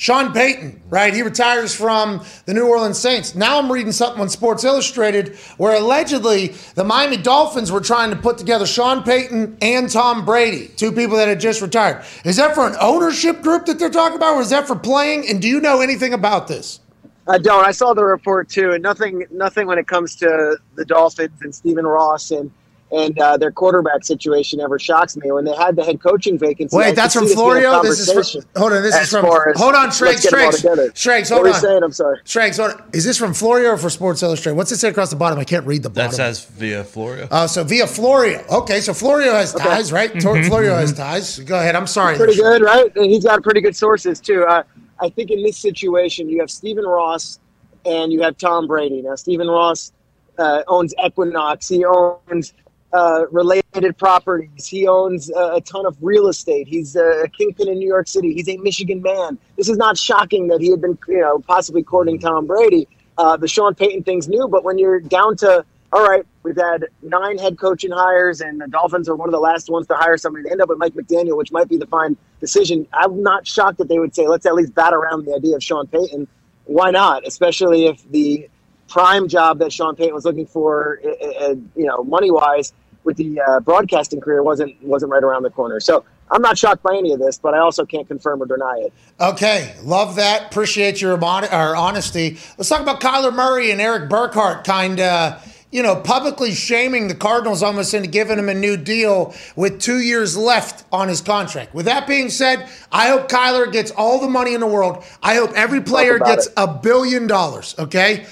Sean 0.00 0.32
Payton, 0.32 0.80
right? 0.88 1.12
He 1.12 1.20
retires 1.20 1.74
from 1.74 2.24
the 2.46 2.54
New 2.54 2.66
Orleans 2.66 2.98
Saints. 2.98 3.34
Now 3.34 3.58
I'm 3.58 3.70
reading 3.70 3.92
something 3.92 4.18
on 4.18 4.30
Sports 4.30 4.64
Illustrated 4.64 5.36
where 5.58 5.76
allegedly 5.78 6.54
the 6.74 6.84
Miami 6.84 7.18
Dolphins 7.18 7.70
were 7.70 7.82
trying 7.82 8.08
to 8.08 8.16
put 8.16 8.38
together 8.38 8.64
Sean 8.64 9.02
Payton 9.02 9.58
and 9.60 9.90
Tom 9.90 10.24
Brady, 10.24 10.68
two 10.68 10.90
people 10.90 11.18
that 11.18 11.28
had 11.28 11.38
just 11.38 11.60
retired. 11.60 12.02
Is 12.24 12.36
that 12.36 12.54
for 12.54 12.66
an 12.66 12.76
ownership 12.80 13.42
group 13.42 13.66
that 13.66 13.78
they're 13.78 13.90
talking 13.90 14.16
about, 14.16 14.36
or 14.36 14.40
is 14.40 14.48
that 14.48 14.66
for 14.66 14.74
playing? 14.74 15.28
And 15.28 15.42
do 15.42 15.48
you 15.48 15.60
know 15.60 15.82
anything 15.82 16.14
about 16.14 16.48
this? 16.48 16.80
I 17.28 17.36
don't. 17.36 17.66
I 17.66 17.72
saw 17.72 17.92
the 17.92 18.02
report 18.02 18.48
too, 18.48 18.70
and 18.70 18.82
nothing, 18.82 19.26
nothing 19.30 19.66
when 19.66 19.76
it 19.76 19.86
comes 19.86 20.16
to 20.16 20.56
the 20.76 20.84
Dolphins 20.86 21.38
and 21.42 21.54
Stephen 21.54 21.86
Ross 21.86 22.30
and 22.30 22.50
and 22.92 23.18
uh, 23.18 23.36
their 23.36 23.52
quarterback 23.52 24.04
situation 24.04 24.60
ever 24.60 24.78
shocks 24.78 25.16
me. 25.16 25.30
When 25.30 25.44
they 25.44 25.54
had 25.54 25.76
the 25.76 25.84
head 25.84 26.00
coaching 26.00 26.38
vacancy, 26.38 26.76
Wait, 26.76 26.86
could 26.86 26.96
that's 26.96 27.14
from 27.14 27.24
this 27.24 27.34
being 27.34 27.46
a 27.46 27.50
Florio. 27.60 27.82
This 27.82 28.08
is 28.08 28.32
from, 28.32 28.42
hold 28.56 28.72
on. 28.72 28.82
This 28.82 28.96
is 28.96 29.10
from 29.10 29.24
hold 29.24 29.74
on, 29.74 29.84
let's 29.84 29.98
Schrags, 29.98 30.22
get 30.22 30.30
them 30.30 30.40
all 30.40 30.50
Schrags, 30.50 30.56
together. 30.62 30.92
Schrags. 30.94 31.30
What 31.30 31.36
Hold 31.36 31.46
you 31.48 31.54
on, 31.54 31.60
saying? 31.60 31.82
I'm 31.82 31.92
sorry. 31.92 32.18
Schrags. 32.24 32.56
Hold 32.56 32.72
on. 32.72 32.90
Is 32.92 33.04
this 33.04 33.16
from 33.16 33.34
Florio 33.34 33.70
or 33.70 33.76
for 33.76 33.90
Sports 33.90 34.22
Illustrated? 34.22 34.56
What's 34.56 34.72
it 34.72 34.78
say 34.78 34.88
across 34.88 35.10
the 35.10 35.16
bottom? 35.16 35.38
I 35.38 35.44
can't 35.44 35.66
read 35.66 35.82
the 35.82 35.90
bottom. 35.90 36.10
That 36.10 36.16
says 36.16 36.44
via 36.44 36.84
Florio. 36.84 37.28
Uh, 37.30 37.46
so 37.46 37.64
via 37.64 37.86
Florio. 37.86 38.44
Okay, 38.50 38.80
so 38.80 38.92
Florio 38.92 39.32
has 39.32 39.52
ties, 39.54 39.92
right? 39.92 40.10
Tor- 40.20 40.42
Florio 40.44 40.74
has 40.74 40.92
ties. 40.92 41.38
Go 41.40 41.58
ahead. 41.58 41.76
I'm 41.76 41.86
sorry. 41.86 42.16
pretty 42.16 42.36
good, 42.36 42.62
right? 42.62 42.94
And 42.96 43.06
he's 43.06 43.24
got 43.24 43.42
pretty 43.42 43.60
good 43.60 43.76
sources 43.76 44.20
too. 44.20 44.44
Uh, 44.44 44.62
I 45.00 45.08
think 45.08 45.30
in 45.30 45.42
this 45.42 45.56
situation, 45.56 46.28
you 46.28 46.40
have 46.40 46.50
Stephen 46.50 46.84
Ross 46.84 47.38
and 47.84 48.12
you 48.12 48.22
have 48.22 48.36
Tom 48.36 48.66
Brady. 48.66 49.00
Now, 49.02 49.14
Stephen 49.14 49.48
Ross 49.48 49.92
uh, 50.38 50.62
owns 50.68 50.94
Equinox. 51.04 51.68
He 51.68 51.84
owns 51.84 52.52
uh, 52.92 53.26
related 53.30 53.96
properties. 53.96 54.66
He 54.66 54.86
owns 54.86 55.30
uh, 55.30 55.54
a 55.54 55.60
ton 55.60 55.86
of 55.86 55.96
real 56.00 56.28
estate. 56.28 56.68
He's 56.68 56.96
a 56.96 57.28
kingpin 57.36 57.68
in 57.68 57.78
New 57.78 57.88
York 57.88 58.08
City. 58.08 58.34
He's 58.34 58.48
a 58.48 58.56
Michigan 58.58 59.02
man. 59.02 59.38
This 59.56 59.68
is 59.68 59.76
not 59.76 59.96
shocking 59.96 60.48
that 60.48 60.60
he 60.60 60.70
had 60.70 60.80
been, 60.80 60.98
you 61.08 61.20
know, 61.20 61.38
possibly 61.40 61.82
courting 61.82 62.18
Tom 62.18 62.46
Brady. 62.46 62.88
Uh, 63.18 63.36
the 63.36 63.48
Sean 63.48 63.74
Payton 63.74 64.04
thing's 64.04 64.28
new, 64.28 64.48
but 64.48 64.64
when 64.64 64.78
you're 64.78 65.00
down 65.00 65.36
to 65.38 65.64
all 65.92 66.06
right, 66.06 66.24
we've 66.44 66.56
had 66.56 66.86
nine 67.02 67.36
head 67.36 67.58
coaching 67.58 67.90
hires, 67.90 68.40
and 68.40 68.60
the 68.60 68.68
Dolphins 68.68 69.08
are 69.08 69.16
one 69.16 69.28
of 69.28 69.32
the 69.32 69.40
last 69.40 69.68
ones 69.68 69.88
to 69.88 69.94
hire 69.94 70.16
somebody 70.16 70.44
to 70.44 70.50
end 70.52 70.60
up 70.60 70.68
with 70.68 70.78
Mike 70.78 70.94
McDaniel, 70.94 71.36
which 71.36 71.50
might 71.50 71.68
be 71.68 71.78
the 71.78 71.86
fine 71.86 72.16
decision. 72.38 72.86
I'm 72.92 73.22
not 73.22 73.46
shocked 73.46 73.78
that 73.78 73.88
they 73.88 73.98
would 73.98 74.14
say, 74.14 74.28
let's 74.28 74.46
at 74.46 74.54
least 74.54 74.74
bat 74.74 74.94
around 74.94 75.24
the 75.24 75.34
idea 75.34 75.56
of 75.56 75.64
Sean 75.64 75.88
Payton. 75.88 76.28
Why 76.66 76.92
not? 76.92 77.26
Especially 77.26 77.86
if 77.86 78.08
the 78.10 78.48
prime 78.90 79.28
job 79.28 79.58
that 79.60 79.72
Sean 79.72 79.96
Payton 79.96 80.14
was 80.14 80.24
looking 80.26 80.46
for, 80.46 81.00
uh, 81.04 81.26
uh, 81.26 81.54
you 81.76 81.86
know, 81.86 82.04
money 82.04 82.30
wise, 82.30 82.74
with 83.04 83.16
the 83.16 83.40
uh, 83.40 83.60
broadcasting 83.60 84.20
career 84.20 84.42
wasn't 84.42 84.76
wasn't 84.82 85.10
right 85.10 85.24
around 85.24 85.42
the 85.42 85.50
corner. 85.50 85.80
So 85.80 86.04
I'm 86.30 86.42
not 86.42 86.58
shocked 86.58 86.82
by 86.82 86.96
any 86.96 87.12
of 87.12 87.18
this, 87.18 87.38
but 87.38 87.54
I 87.54 87.58
also 87.58 87.86
can't 87.86 88.06
confirm 88.06 88.42
or 88.42 88.46
deny 88.46 88.76
it. 88.78 88.92
Okay, 89.20 89.74
love 89.82 90.16
that. 90.16 90.50
Appreciate 90.50 91.00
your 91.00 91.18
honesty. 91.24 92.38
Let's 92.58 92.68
talk 92.68 92.82
about 92.82 93.00
Kyler 93.00 93.34
Murray 93.34 93.70
and 93.70 93.80
Eric 93.80 94.10
Burkhardt, 94.10 94.64
kind 94.64 95.00
of. 95.00 95.46
You 95.72 95.84
know, 95.84 95.94
publicly 95.94 96.52
shaming 96.52 97.06
the 97.06 97.14
Cardinals 97.14 97.62
almost 97.62 97.94
into 97.94 98.08
giving 98.08 98.40
him 98.40 98.48
a 98.48 98.54
new 98.54 98.76
deal 98.76 99.32
with 99.54 99.80
two 99.80 100.00
years 100.00 100.36
left 100.36 100.84
on 100.90 101.06
his 101.06 101.20
contract. 101.20 101.72
With 101.74 101.86
that 101.86 102.08
being 102.08 102.28
said, 102.28 102.68
I 102.90 103.06
hope 103.06 103.28
Kyler 103.28 103.70
gets 103.70 103.92
all 103.92 104.20
the 104.20 104.26
money 104.26 104.52
in 104.54 104.58
the 104.58 104.66
world. 104.66 105.04
I 105.22 105.36
hope 105.36 105.52
every 105.54 105.80
player 105.80 106.18
gets 106.18 106.48
it. 106.48 106.54
a 106.56 106.66
billion 106.66 107.28
dollars, 107.28 107.76
okay? 107.78 108.26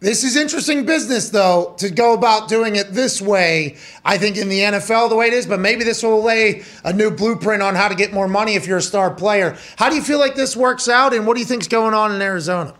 This 0.00 0.24
is 0.24 0.34
interesting 0.34 0.86
business, 0.86 1.28
though, 1.28 1.74
to 1.76 1.90
go 1.90 2.14
about 2.14 2.48
doing 2.48 2.76
it 2.76 2.92
this 2.92 3.20
way. 3.20 3.76
I 4.02 4.16
think 4.16 4.38
in 4.38 4.48
the 4.48 4.60
NFL, 4.60 5.10
the 5.10 5.16
way 5.16 5.26
it 5.26 5.34
is, 5.34 5.44
but 5.44 5.60
maybe 5.60 5.84
this 5.84 6.02
will 6.02 6.22
lay 6.22 6.62
a 6.84 6.92
new 6.92 7.10
blueprint 7.10 7.62
on 7.62 7.74
how 7.74 7.86
to 7.86 7.94
get 7.94 8.10
more 8.10 8.26
money 8.26 8.54
if 8.54 8.66
you're 8.66 8.78
a 8.78 8.82
star 8.82 9.12
player. 9.12 9.58
How 9.76 9.90
do 9.90 9.96
you 9.96 10.02
feel 10.02 10.18
like 10.18 10.34
this 10.34 10.56
works 10.56 10.88
out, 10.88 11.12
and 11.12 11.26
what 11.26 11.34
do 11.34 11.40
you 11.40 11.46
think's 11.46 11.68
going 11.68 11.92
on 11.92 12.14
in 12.14 12.22
Arizona? 12.22 12.72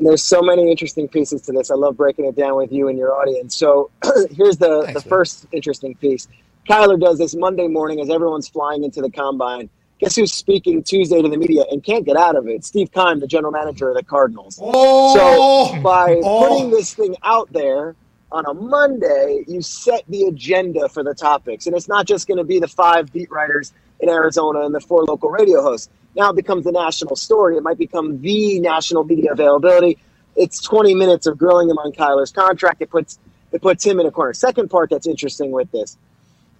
There's 0.00 0.24
so 0.24 0.42
many 0.42 0.68
interesting 0.68 1.06
pieces 1.06 1.42
to 1.42 1.52
this. 1.52 1.70
I 1.70 1.74
love 1.74 1.96
breaking 1.96 2.24
it 2.24 2.34
down 2.34 2.56
with 2.56 2.72
you 2.72 2.88
and 2.88 2.98
your 2.98 3.14
audience. 3.14 3.54
So 3.54 3.92
here's 4.32 4.56
the, 4.56 4.82
Thanks, 4.84 5.04
the 5.04 5.08
man. 5.08 5.18
first 5.18 5.46
interesting 5.52 5.94
piece. 5.94 6.26
Kyler 6.68 7.00
does 7.00 7.18
this 7.18 7.36
Monday 7.36 7.68
morning 7.68 8.00
as 8.00 8.10
everyone's 8.10 8.48
flying 8.48 8.82
into 8.82 9.00
the 9.00 9.10
combine. 9.10 9.70
Guess 9.98 10.14
who's 10.14 10.32
speaking 10.32 10.82
Tuesday 10.82 11.20
to 11.20 11.28
the 11.28 11.36
media 11.36 11.64
and 11.70 11.82
can't 11.82 12.04
get 12.04 12.16
out 12.16 12.36
of 12.36 12.46
it? 12.46 12.64
Steve 12.64 12.92
Keim, 12.92 13.18
the 13.18 13.26
general 13.26 13.52
manager 13.52 13.88
of 13.88 13.96
the 13.96 14.04
Cardinals. 14.04 14.58
Oh, 14.62 15.72
So 15.74 15.82
by 15.82 16.20
oh. 16.22 16.48
putting 16.48 16.70
this 16.70 16.94
thing 16.94 17.16
out 17.22 17.52
there 17.52 17.96
on 18.30 18.46
a 18.46 18.54
Monday, 18.54 19.44
you 19.48 19.60
set 19.60 20.04
the 20.08 20.24
agenda 20.24 20.88
for 20.88 21.02
the 21.02 21.14
topics. 21.14 21.66
And 21.66 21.74
it's 21.74 21.88
not 21.88 22.06
just 22.06 22.28
going 22.28 22.38
to 22.38 22.44
be 22.44 22.60
the 22.60 22.68
five 22.68 23.12
beat 23.12 23.30
writers 23.30 23.72
in 23.98 24.08
Arizona 24.08 24.60
and 24.60 24.74
the 24.74 24.80
four 24.80 25.02
local 25.04 25.30
radio 25.30 25.62
hosts. 25.62 25.88
Now 26.14 26.30
it 26.30 26.36
becomes 26.36 26.64
the 26.64 26.72
national 26.72 27.16
story. 27.16 27.56
It 27.56 27.62
might 27.62 27.78
become 27.78 28.20
the 28.20 28.60
national 28.60 29.04
media 29.04 29.32
availability. 29.32 29.98
It's 30.36 30.62
20 30.62 30.94
minutes 30.94 31.26
of 31.26 31.36
grilling 31.38 31.68
him 31.68 31.78
on 31.78 31.92
Kyler's 31.92 32.30
contract. 32.30 32.80
It 32.82 32.90
puts 32.90 33.18
it 33.50 33.62
puts 33.62 33.84
him 33.84 33.98
in 33.98 34.06
a 34.06 34.10
corner. 34.10 34.34
Second 34.34 34.68
part 34.68 34.90
that's 34.90 35.06
interesting 35.06 35.50
with 35.50 35.70
this. 35.72 35.96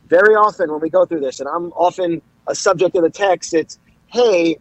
Very 0.08 0.34
often 0.34 0.72
when 0.72 0.80
we 0.80 0.88
go 0.88 1.04
through 1.04 1.20
this, 1.20 1.38
and 1.38 1.48
I'm 1.48 1.70
often 1.72 2.22
a 2.48 2.54
subject 2.54 2.96
of 2.96 3.02
the 3.02 3.10
text, 3.10 3.54
it's 3.54 3.78
hey, 4.08 4.58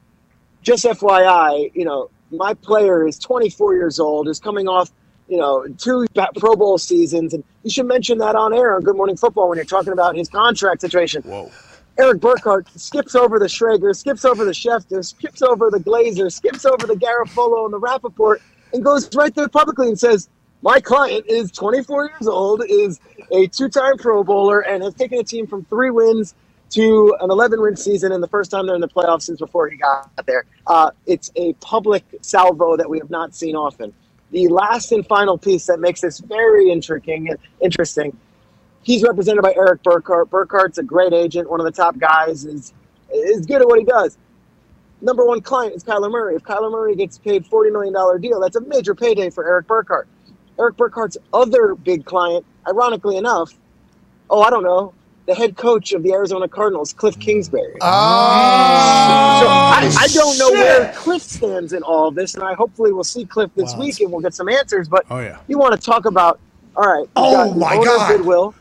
just 0.62 0.86
FYI, 0.86 1.72
you 1.74 1.86
know, 1.86 2.10
my 2.32 2.54
player 2.54 3.08
is 3.08 3.18
24 3.18 3.76
years 3.76 4.00
old, 4.00 4.28
is 4.28 4.40
coming 4.40 4.68
off, 4.68 4.92
you 5.30 5.38
know, 5.38 5.66
two 5.78 6.06
Pro 6.38 6.56
Bowl 6.56 6.78
seasons, 6.78 7.34
and 7.34 7.44
you 7.64 7.70
should 7.70 7.86
mention 7.86 8.18
that 8.18 8.36
on 8.36 8.54
air 8.54 8.76
on 8.76 8.82
Good 8.82 8.98
Morning 8.98 9.16
Football 9.16 9.50
when 9.50 9.58
you're 9.58 9.66
talking 9.66 9.94
about 9.94 10.16
his 10.16 10.28
contract 10.28 10.82
situation. 10.82 11.24
Whoa. 11.24 11.52
Eric 11.98 12.22
Burkhardt 12.22 12.68
skips 12.80 13.16
over 13.16 13.40
the 13.40 13.48
Schrager, 13.48 13.96
skips 13.96 14.24
over 14.24 14.46
the 14.46 14.52
Schefter, 14.52 15.04
skips 15.04 15.42
over 15.42 15.72
the 15.72 15.80
Glazer, 15.80 16.32
skips 16.32 16.64
over 16.64 16.86
the 16.86 16.94
Garafolo 16.94 17.66
and 17.66 17.74
the 17.74 17.80
Rapoport, 17.80 18.42
and 18.72 18.84
goes 18.84 19.14
right 19.16 19.34
there 19.34 19.48
publicly 19.48 19.88
and 19.88 20.00
says, 20.00 20.30
My 20.62 20.80
client 20.80 21.26
is 21.28 21.52
24 21.52 22.10
years 22.10 22.28
old, 22.28 22.62
is 22.70 23.00
a 23.32 23.48
two-time 23.48 23.98
Pro 23.98 24.24
Bowler, 24.24 24.60
and 24.60 24.84
has 24.84 24.94
taken 24.94 25.18
a 25.18 25.24
team 25.24 25.48
from 25.48 25.64
three 25.66 25.90
wins 25.90 26.36
to 26.72 27.16
an 27.22 27.30
11-win 27.30 27.76
season, 27.76 28.12
and 28.12 28.22
the 28.22 28.28
first 28.28 28.52
time 28.52 28.66
they're 28.66 28.76
in 28.76 28.82
the 28.82 28.88
playoffs 28.88 29.24
since 29.24 29.40
before 29.40 29.70
he 29.70 29.78
got 29.78 30.10
there. 30.26 30.46
Uh, 30.66 30.92
it's 31.06 31.32
a 31.36 31.54
public 31.54 32.04
salvo 32.22 32.78
that 32.78 32.90
we 32.90 33.00
have 33.00 33.10
not 33.10 33.36
seen 33.36 33.56
often. 33.56 33.94
The 34.32 34.48
last 34.50 34.92
and 34.92 35.06
final 35.08 35.38
piece 35.38 35.68
that 35.68 35.80
makes 35.80 36.02
this 36.02 36.20
very 36.20 36.70
intriguing 36.70 37.30
and 37.30 37.38
interesting. 37.62 38.18
He's 38.84 39.04
represented 39.04 39.42
by 39.42 39.54
Eric 39.56 39.84
Burkhardt. 39.84 40.30
Burkhardt's 40.30 40.78
a 40.78 40.84
great 40.84 41.14
agent, 41.14 41.50
one 41.50 41.60
of 41.60 41.66
the 41.66 41.72
top 41.72 41.98
guys. 41.98 42.46
is 42.46 42.74
is 43.14 43.46
good 43.46 43.62
at 43.62 43.68
what 43.68 43.80
he 43.80 43.86
does 43.86 44.18
number 45.02 45.26
one 45.26 45.42
client 45.42 45.76
is 45.76 45.84
Kyler 45.84 46.12
Murray. 46.12 46.36
If 46.36 46.44
Kyler 46.44 46.72
Murray 46.72 46.96
gets 46.96 47.18
paid 47.18 47.46
$40 47.46 47.72
million 47.72 48.22
deal, 48.22 48.40
that's 48.40 48.56
a 48.56 48.62
major 48.62 48.96
payday 48.96 49.30
for 49.30 49.48
Eric 49.48 49.68
Burkhardt. 49.68 50.08
Eric 50.60 50.78
Burkhardt's 50.78 51.18
other 51.34 51.76
big 51.76 52.06
client, 52.06 52.46
ironically 52.68 53.18
enough, 53.18 53.54
oh, 54.30 54.42
I 54.42 54.50
don't 54.50 54.64
know, 54.64 54.94
the 55.28 55.36
head 55.36 55.58
coach 55.58 55.92
of 55.92 56.04
the 56.04 56.14
Arizona 56.14 56.48
Cardinals, 56.48 56.94
Cliff 56.94 57.20
Kingsbury. 57.20 57.76
Oh, 57.82 59.40
so 59.42 59.48
I, 59.48 59.94
I 60.00 60.08
don't 60.08 60.38
know 60.40 60.50
shit. 60.50 60.58
where 60.58 60.94
Cliff 60.96 61.22
stands 61.22 61.74
in 61.74 61.84
all 61.84 62.08
of 62.08 62.16
this, 62.16 62.36
and 62.36 62.44
I 62.44 62.54
hopefully 62.54 62.94
will 62.94 63.04
see 63.04 63.26
Cliff 63.26 63.52
this 63.56 63.74
Wow. 63.74 63.80
week 63.82 64.00
and 64.00 64.12
we'll 64.12 64.22
get 64.22 64.34
some 64.34 64.48
answers. 64.50 64.88
But 64.88 65.06
Oh, 65.12 65.20
yeah. 65.20 65.38
you 65.48 65.58
want 65.60 65.74
to 65.80 65.86
talk 65.86 66.06
about, 66.06 66.40
all 66.78 66.86
right, 66.88 67.00
you've 67.02 67.10
Oh, 67.18 67.32
got 67.34 67.54
the 67.54 67.60
my 67.60 67.76
owner, 67.76 67.86
God. 67.86 68.20
Bidwill, 68.22 68.54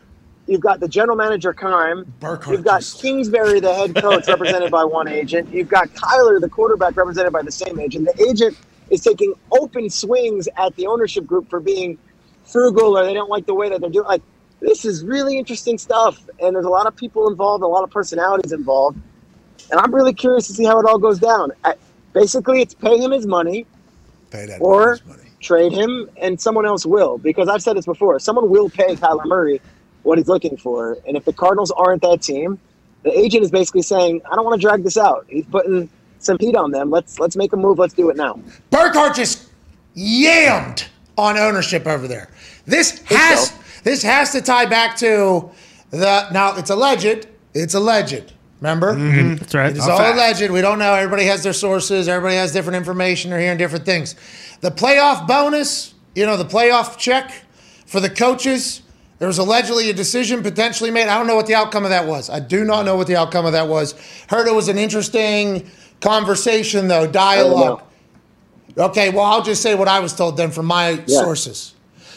you've 0.49 0.61
got 0.61 0.81
the 0.81 0.89
general 0.89 1.17
manager, 1.17 1.53
Keim, 1.53 2.13
Burkhardt 2.21 2.57
You've 2.57 2.65
got 2.65 2.81
just- 2.81 3.01
Kingsbury, 3.01 3.61
the 3.61 3.73
head 3.73 3.95
coach, 3.95 4.27
represented 4.27 4.73
by 4.73 4.83
one 4.85 5.07
agent. 5.09 5.49
You've 5.55 5.69
got 5.69 5.89
Kyler, 5.91 6.41
the 6.41 6.49
quarterback, 6.49 6.97
represented 6.97 7.33
by 7.33 7.43
the 7.43 7.53
same 7.53 7.79
agent. 7.79 8.07
The 8.13 8.25
agent 8.29 8.57
is 8.91 9.03
taking 9.03 9.35
open 9.53 9.89
swings 9.89 10.49
at 10.57 10.75
the 10.75 10.89
ownership 10.89 11.27
group 11.27 11.49
for 11.49 11.61
being 11.61 11.97
frugal 12.45 12.97
or 12.99 13.05
they 13.05 13.15
don't 13.15 13.31
like 13.31 13.47
the 13.47 13.55
way 13.55 13.69
that 13.69 13.81
they're 13.81 13.91
doing. 13.91 14.07
Like 14.07 14.23
this 14.61 14.85
is 14.85 15.05
really 15.05 15.38
interesting 15.38 15.79
stuff, 15.79 16.19
and 16.40 16.55
there's 16.55 16.64
a 16.64 16.71
lot 16.71 16.87
of 16.87 16.97
people 16.97 17.29
involved, 17.29 17.62
a 17.62 17.66
lot 17.66 17.85
of 17.85 17.90
personalities 17.90 18.53
involved, 18.53 18.99
and 19.71 19.81
I'm 19.81 19.95
really 19.95 20.14
curious 20.14 20.47
to 20.49 20.55
see 20.55 20.64
how 20.64 20.79
it 20.81 20.87
all 20.87 20.99
goes 20.99 21.19
down. 21.19 21.53
I, 21.64 21.75
basically, 22.12 22.62
it's 22.62 22.75
pay 22.75 22.99
him 22.99 23.11
his 23.11 23.27
money, 23.27 23.66
Pay 24.31 24.47
that 24.47 24.61
or 24.61 24.87
man's 24.87 25.07
money. 25.07 25.31
trade 25.40 25.73
him, 25.73 26.09
and 26.16 26.40
someone 26.40 26.66
else 26.66 26.87
will. 26.87 27.19
Because 27.19 27.49
I've 27.49 27.62
said 27.62 27.77
this 27.77 27.87
before, 27.87 28.19
someone 28.19 28.49
will 28.51 28.71
pay 28.71 28.97
Kyler 28.97 29.27
Murray 29.27 29.61
what 30.03 30.19
he's 30.19 30.29
looking 30.29 30.57
for, 30.57 30.99
and 31.07 31.16
if 31.16 31.25
the 31.25 31.33
Cardinals 31.33 31.71
aren't 31.73 32.03
that 32.03 32.23
team, 32.23 32.59
the 33.03 33.16
agent 33.16 33.45
is 33.45 33.51
basically 33.51 33.83
saying, 33.83 34.21
"I 34.31 34.35
don't 34.35 34.45
want 34.45 34.61
to 34.61 34.66
drag 34.66 34.83
this 34.85 34.97
out." 34.97 35.27
He's 35.29 35.45
putting 35.47 35.88
some 36.19 36.38
heat 36.40 36.57
on 36.57 36.71
them. 36.71 36.90
Let's 36.90 37.19
let's 37.21 37.37
make 37.37 37.53
a 37.53 37.57
move. 37.57 37.79
Let's 37.79 37.95
do 37.95 38.09
it 38.11 38.16
now. 38.16 38.40
Burkhardt 38.71 39.14
just 39.16 39.49
yammed 39.97 40.85
on 41.19 41.37
ownership 41.37 41.87
over 41.87 42.07
there. 42.09 42.31
This 42.66 43.01
has 43.07 43.51
so. 43.51 43.55
This 43.87 44.03
has 44.03 44.33
to 44.33 44.42
tie 44.42 44.66
back 44.66 44.96
to 44.96 45.49
the 45.90 46.29
now 46.33 46.57
it's 46.57 46.70
alleged. 46.70 47.29
It's 47.55 47.75
alleged. 47.75 48.33
Remember? 48.61 48.94
Mm-hmm. 48.94 49.18
Mm-hmm. 49.18 49.35
That's 49.37 49.55
right. 49.55 49.70
It 49.70 49.77
is 49.79 49.87
A 49.87 49.92
all 49.92 49.99
fact. 49.99 50.14
alleged. 50.16 50.51
We 50.51 50.61
don't 50.61 50.79
know. 50.79 50.92
Everybody 50.94 51.25
has 51.27 51.42
their 51.42 51.53
sources. 51.53 52.09
Everybody 52.09 52.35
has 52.37 52.53
different 52.53 52.77
information. 52.77 53.31
They're 53.31 53.40
hearing 53.40 53.59
different 53.59 53.85
things. 53.85 54.14
The 54.61 54.70
playoff 54.70 55.27
bonus, 55.29 55.94
you 56.14 56.27
know, 56.27 56.37
the 56.37 56.44
playoff 56.44 56.99
check 56.99 57.33
for 57.87 58.01
the 58.01 58.11
coaches. 58.11 58.83
There 59.18 59.29
was 59.29 59.38
allegedly 59.38 59.88
a 59.90 59.92
decision 59.94 60.42
potentially 60.42 60.90
made. 60.90 61.07
I 61.09 61.16
don't 61.16 61.27
know 61.27 61.37
what 61.37 61.46
the 61.46 61.55
outcome 61.55 61.85
of 61.85 61.90
that 61.90 62.07
was. 62.07 62.29
I 62.29 62.40
do 62.40 62.64
not 62.64 62.85
know 62.85 62.96
what 62.96 63.07
the 63.07 63.16
outcome 63.16 63.46
of 63.46 63.53
that 63.53 63.68
was. 63.68 63.94
Heard 64.29 64.46
it 64.49 64.55
was 64.55 64.68
an 64.68 64.77
interesting 64.79 65.70
conversation, 66.01 66.88
though, 66.88 67.07
dialogue. 67.07 67.83
Okay, 68.77 69.09
well, 69.11 69.25
I'll 69.25 69.42
just 69.42 69.62
say 69.62 69.75
what 69.75 69.88
I 69.88 70.01
was 70.01 70.12
told 70.14 70.37
then 70.37 70.51
from 70.51 70.66
my 70.66 71.03
Yeah. 71.07 71.20
sources. 71.22 71.72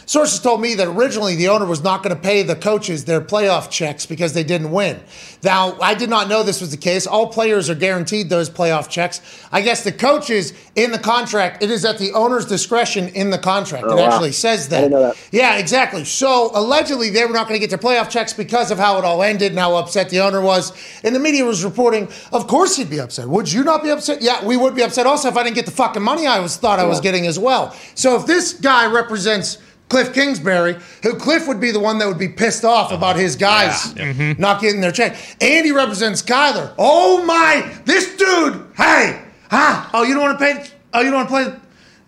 Sources 0.09 0.39
told 0.39 0.59
me 0.59 0.73
that 0.73 0.87
originally 0.87 1.35
the 1.35 1.49
owner 1.49 1.67
was 1.67 1.83
not 1.83 2.01
going 2.01 2.15
to 2.15 2.19
pay 2.19 2.41
the 2.41 2.55
coaches 2.55 3.05
their 3.05 3.21
playoff 3.21 3.69
checks 3.69 4.07
because 4.07 4.33
they 4.33 4.43
didn't 4.43 4.71
win. 4.71 4.99
Now, 5.43 5.77
I 5.79 5.93
did 5.93 6.09
not 6.09 6.27
know 6.27 6.41
this 6.41 6.61
was 6.61 6.71
the 6.71 6.77
case. 6.77 7.05
All 7.05 7.27
players 7.27 7.69
are 7.69 7.75
guaranteed 7.75 8.27
those 8.27 8.49
playoff 8.49 8.89
checks. 8.89 9.21
I 9.51 9.61
guess 9.61 9.83
the 9.83 9.91
coaches 9.91 10.53
in 10.75 10.91
the 10.91 10.97
contract, 10.97 11.61
it 11.61 11.69
is 11.69 11.85
at 11.85 11.99
the 11.99 12.11
owner's 12.13 12.47
discretion 12.47 13.09
in 13.09 13.29
the 13.29 13.37
contract. 13.37 13.85
Oh, 13.87 13.91
it 13.91 14.01
wow. 14.01 14.09
actually 14.09 14.31
says 14.31 14.69
that. 14.69 14.77
I 14.77 14.81
didn't 14.81 14.93
know 14.93 15.01
that. 15.03 15.27
Yeah, 15.31 15.59
exactly. 15.59 16.03
So 16.05 16.49
allegedly 16.55 17.11
they 17.11 17.23
were 17.25 17.33
not 17.33 17.47
going 17.47 17.61
to 17.61 17.67
get 17.67 17.69
their 17.69 17.77
playoff 17.77 18.09
checks 18.09 18.33
because 18.33 18.71
of 18.71 18.79
how 18.79 18.97
it 18.97 19.05
all 19.05 19.21
ended 19.21 19.51
and 19.51 19.59
how 19.59 19.75
upset 19.75 20.09
the 20.09 20.21
owner 20.21 20.41
was. 20.41 20.73
And 21.03 21.15
the 21.15 21.19
media 21.19 21.45
was 21.45 21.63
reporting, 21.63 22.07
of 22.33 22.47
course 22.47 22.75
he'd 22.77 22.89
be 22.89 22.99
upset. 22.99 23.29
Would 23.29 23.53
you 23.53 23.63
not 23.63 23.83
be 23.83 23.91
upset? 23.91 24.23
Yeah, 24.23 24.43
we 24.43 24.57
would 24.57 24.73
be 24.73 24.81
upset 24.81 25.05
also 25.05 25.27
if 25.27 25.37
I 25.37 25.43
didn't 25.43 25.55
get 25.55 25.67
the 25.67 25.71
fucking 25.71 26.01
money 26.01 26.25
I 26.25 26.39
was 26.39 26.57
thought 26.57 26.79
I 26.79 26.85
was 26.85 26.99
getting 26.99 27.27
as 27.27 27.37
well. 27.37 27.75
So 27.93 28.15
if 28.15 28.25
this 28.25 28.53
guy 28.53 28.91
represents 28.91 29.59
Cliff 29.89 30.13
Kingsbury, 30.13 30.77
who 31.03 31.15
Cliff 31.15 31.47
would 31.47 31.59
be 31.59 31.71
the 31.71 31.79
one 31.79 31.97
that 31.99 32.07
would 32.07 32.19
be 32.19 32.29
pissed 32.29 32.63
off 32.63 32.91
about 32.91 33.15
his 33.15 33.35
guys 33.35 33.95
not 34.37 34.61
getting 34.61 34.81
their 34.81 34.91
check. 34.91 35.17
And 35.41 35.65
he 35.65 35.71
represents 35.71 36.21
Kyler. 36.21 36.73
Oh 36.77 37.25
my, 37.25 37.69
this 37.85 38.15
dude, 38.15 38.65
hey, 38.77 39.25
huh? 39.49 39.89
Oh, 39.93 40.03
you 40.03 40.13
don't 40.13 40.23
want 40.23 40.39
to 40.39 40.45
pay, 40.45 40.67
oh, 40.93 41.01
you 41.01 41.11
don't 41.11 41.27
want 41.27 41.29
to 41.47 41.51
play. 41.51 41.59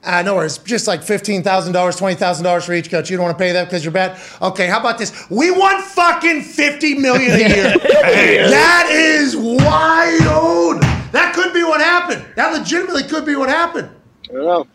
Uh, 0.04 0.22
no 0.24 0.36
worries. 0.36 0.58
Just 0.60 0.88
like 0.88 1.02
$15,000, 1.02 1.44
$20,000 1.44 2.66
for 2.66 2.74
each 2.74 2.90
coach. 2.90 3.12
You 3.12 3.18
don't 3.18 3.26
want 3.26 3.38
to 3.38 3.44
pay 3.44 3.52
that 3.52 3.66
because 3.66 3.86
you're 3.86 3.92
bad? 3.92 4.20
Okay, 4.42 4.66
how 4.66 4.80
about 4.80 4.98
this? 4.98 5.30
We 5.30 5.52
want 5.52 5.84
fucking 5.86 6.42
50 6.42 6.96
million 6.96 7.32
a 7.32 7.38
year. 7.38 7.78
that 7.78 8.88
is 8.92 9.36
wild. 9.38 10.82
That 11.12 11.34
could 11.36 11.54
be 11.54 11.64
what 11.64 11.82
happened. 11.82 12.26
That 12.36 12.52
legitimately 12.52 13.04
could 13.04 13.26
be 13.26 13.36
what 13.36 13.50
happened. 13.50 13.90
I 14.30 14.34
don't 14.34 14.46
know. 14.46 14.68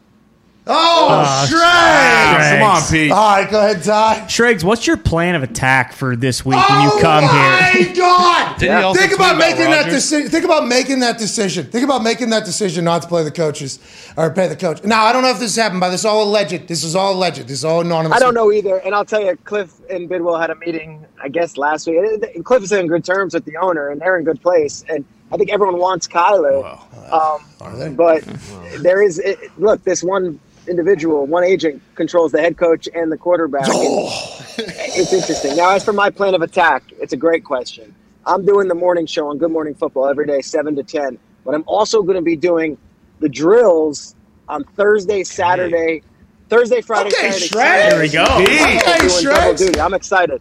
Oh, 0.69 1.09
Uh, 1.11 1.47
Shrek. 1.47 2.59
Come 2.59 2.69
on, 2.69 2.83
Pete. 2.91 3.13
All 3.13 3.37
right, 3.37 3.49
go 3.49 3.61
ahead, 3.61 3.85
Ty. 3.85 4.27
Schrags, 4.27 4.65
what's 4.65 4.85
your 4.85 4.97
plan 4.97 5.37
of 5.37 5.45
attack 5.45 5.93
for 5.93 6.17
this 6.17 6.45
week 6.45 6.57
when 6.69 6.83
you 6.83 6.91
oh 6.93 6.99
come 7.01 7.25
my 7.25 7.71
here? 7.73 7.95
God! 7.95 8.59
Didn't 8.59 8.79
he 8.79 8.83
also 8.83 8.99
Think 8.99 9.11
tweet 9.13 9.21
about 9.21 9.37
about 9.37 9.49
making 9.49 9.71
that 9.71 9.89
decision. 9.89 10.29
Think 10.29 10.45
about 10.45 10.67
making 10.67 10.99
that 11.01 11.19
decision. 11.19 11.67
Think 11.67 11.85
about 11.85 12.03
making 12.03 12.31
that 12.31 12.45
decision 12.45 12.85
not 12.85 13.03
to 13.03 13.09
play 13.09 13.23
the 13.23 13.31
coaches 13.31 13.79
or 14.17 14.29
pay 14.31 14.49
the 14.49 14.57
coach. 14.57 14.83
Now, 14.83 15.05
I 15.05 15.13
don't 15.13 15.23
know 15.23 15.31
if 15.31 15.39
this 15.39 15.55
happened, 15.55 15.81
but 15.81 15.91
this 15.91 16.01
is 16.01 16.07
all 16.07 16.25
alleged. 16.25 16.67
This 16.67 16.83
is 16.83 16.97
all 16.97 17.13
alleged. 17.15 17.43
This 17.43 17.59
is 17.59 17.65
all 17.65 17.81
anonymous. 17.83 18.17
I 18.17 18.19
don't 18.19 18.35
know 18.35 18.51
either. 18.51 18.79
And 18.79 18.93
I'll 18.93 19.05
tell 19.05 19.23
you, 19.23 19.37
Cliff 19.45 19.73
and 19.89 20.11
Bidwill 20.11 20.41
had 20.41 20.51
a 20.51 20.57
meeting, 20.57 21.07
I 21.23 21.29
guess, 21.29 21.57
last 21.57 21.87
week. 21.87 21.99
And 22.35 22.45
Cliff 22.45 22.65
is 22.65 22.73
in 22.73 22.89
good 22.89 23.05
terms 23.05 23.35
with 23.35 23.45
the 23.45 23.57
owner, 23.59 23.91
and 23.91 24.01
they're 24.01 24.17
in 24.17 24.25
good 24.25 24.43
place. 24.43 24.85
And 24.89 25.05
I 25.31 25.37
think 25.37 25.51
everyone 25.53 25.79
wants 25.79 26.09
Kyler. 26.09 26.81
um, 27.13 27.95
but 27.95 28.25
there 28.81 29.01
is, 29.01 29.21
it, 29.21 29.39
look, 29.59 29.85
this 29.85 30.03
one 30.03 30.41
individual, 30.69 31.27
one 31.27 31.45
agent 31.45 31.83
controls 31.95 32.33
the 32.33 32.41
head 32.41 32.57
coach 32.57 32.89
and 32.95 33.11
the 33.11 33.17
quarterback. 33.17 33.69
And 33.69 33.75
it's 34.59 35.13
interesting. 35.13 35.57
Now, 35.57 35.71
as 35.71 35.85
for 35.85 35.93
my 35.93 36.11
plan 36.11 36.35
of 36.35 36.43
attack, 36.43 36.83
it's 37.01 37.13
a 37.13 37.17
great 37.17 37.45
question. 37.45 37.95
I'm 38.25 38.45
doing 38.45 38.69
the 38.69 38.75
morning 38.75 39.07
show 39.07 39.29
on 39.29 39.39
Good 39.39 39.51
Morning 39.53 39.75
Football 39.75 40.09
every 40.09 40.27
day, 40.27 40.41
7 40.41 40.75
to 40.77 40.83
10. 40.83 41.19
But 41.45 41.55
I'm 41.55 41.65
also 41.67 42.03
going 42.03 42.17
to 42.17 42.23
be 42.23 42.37
doing 42.37 42.77
the 43.21 43.29
drills 43.29 44.15
on 44.49 44.65
Thursday, 44.65 45.23
Saturday, 45.25 46.03
Thursday, 46.49 46.81
Friday, 46.81 47.09
Okay, 47.11 47.31
Saturday. 47.33 47.49
Shrek. 47.49 47.91
There 47.91 48.01
we 48.01 48.09
go. 48.09 48.25
I'm 48.25 48.43
Okay, 48.43 49.07
Shrek. 49.09 49.59
duty. 49.59 49.81
I'm 49.81 49.95
excited. 49.95 50.41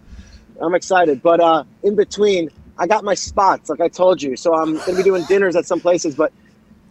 I'm 0.61 0.73
excited. 0.75 1.21
But 1.21 1.39
uh, 1.39 1.63
in 1.83 1.95
between, 1.95 2.49
I 2.77 2.87
got 2.87 3.03
my 3.03 3.13
spots, 3.13 3.69
like 3.69 3.81
I 3.81 3.87
told 3.87 4.21
you. 4.21 4.35
So 4.35 4.55
I'm 4.55 4.73
going 4.73 4.85
to 4.91 4.95
be 4.95 5.03
doing 5.03 5.23
dinners 5.25 5.55
at 5.55 5.65
some 5.65 5.79
places, 5.79 6.15
but 6.15 6.31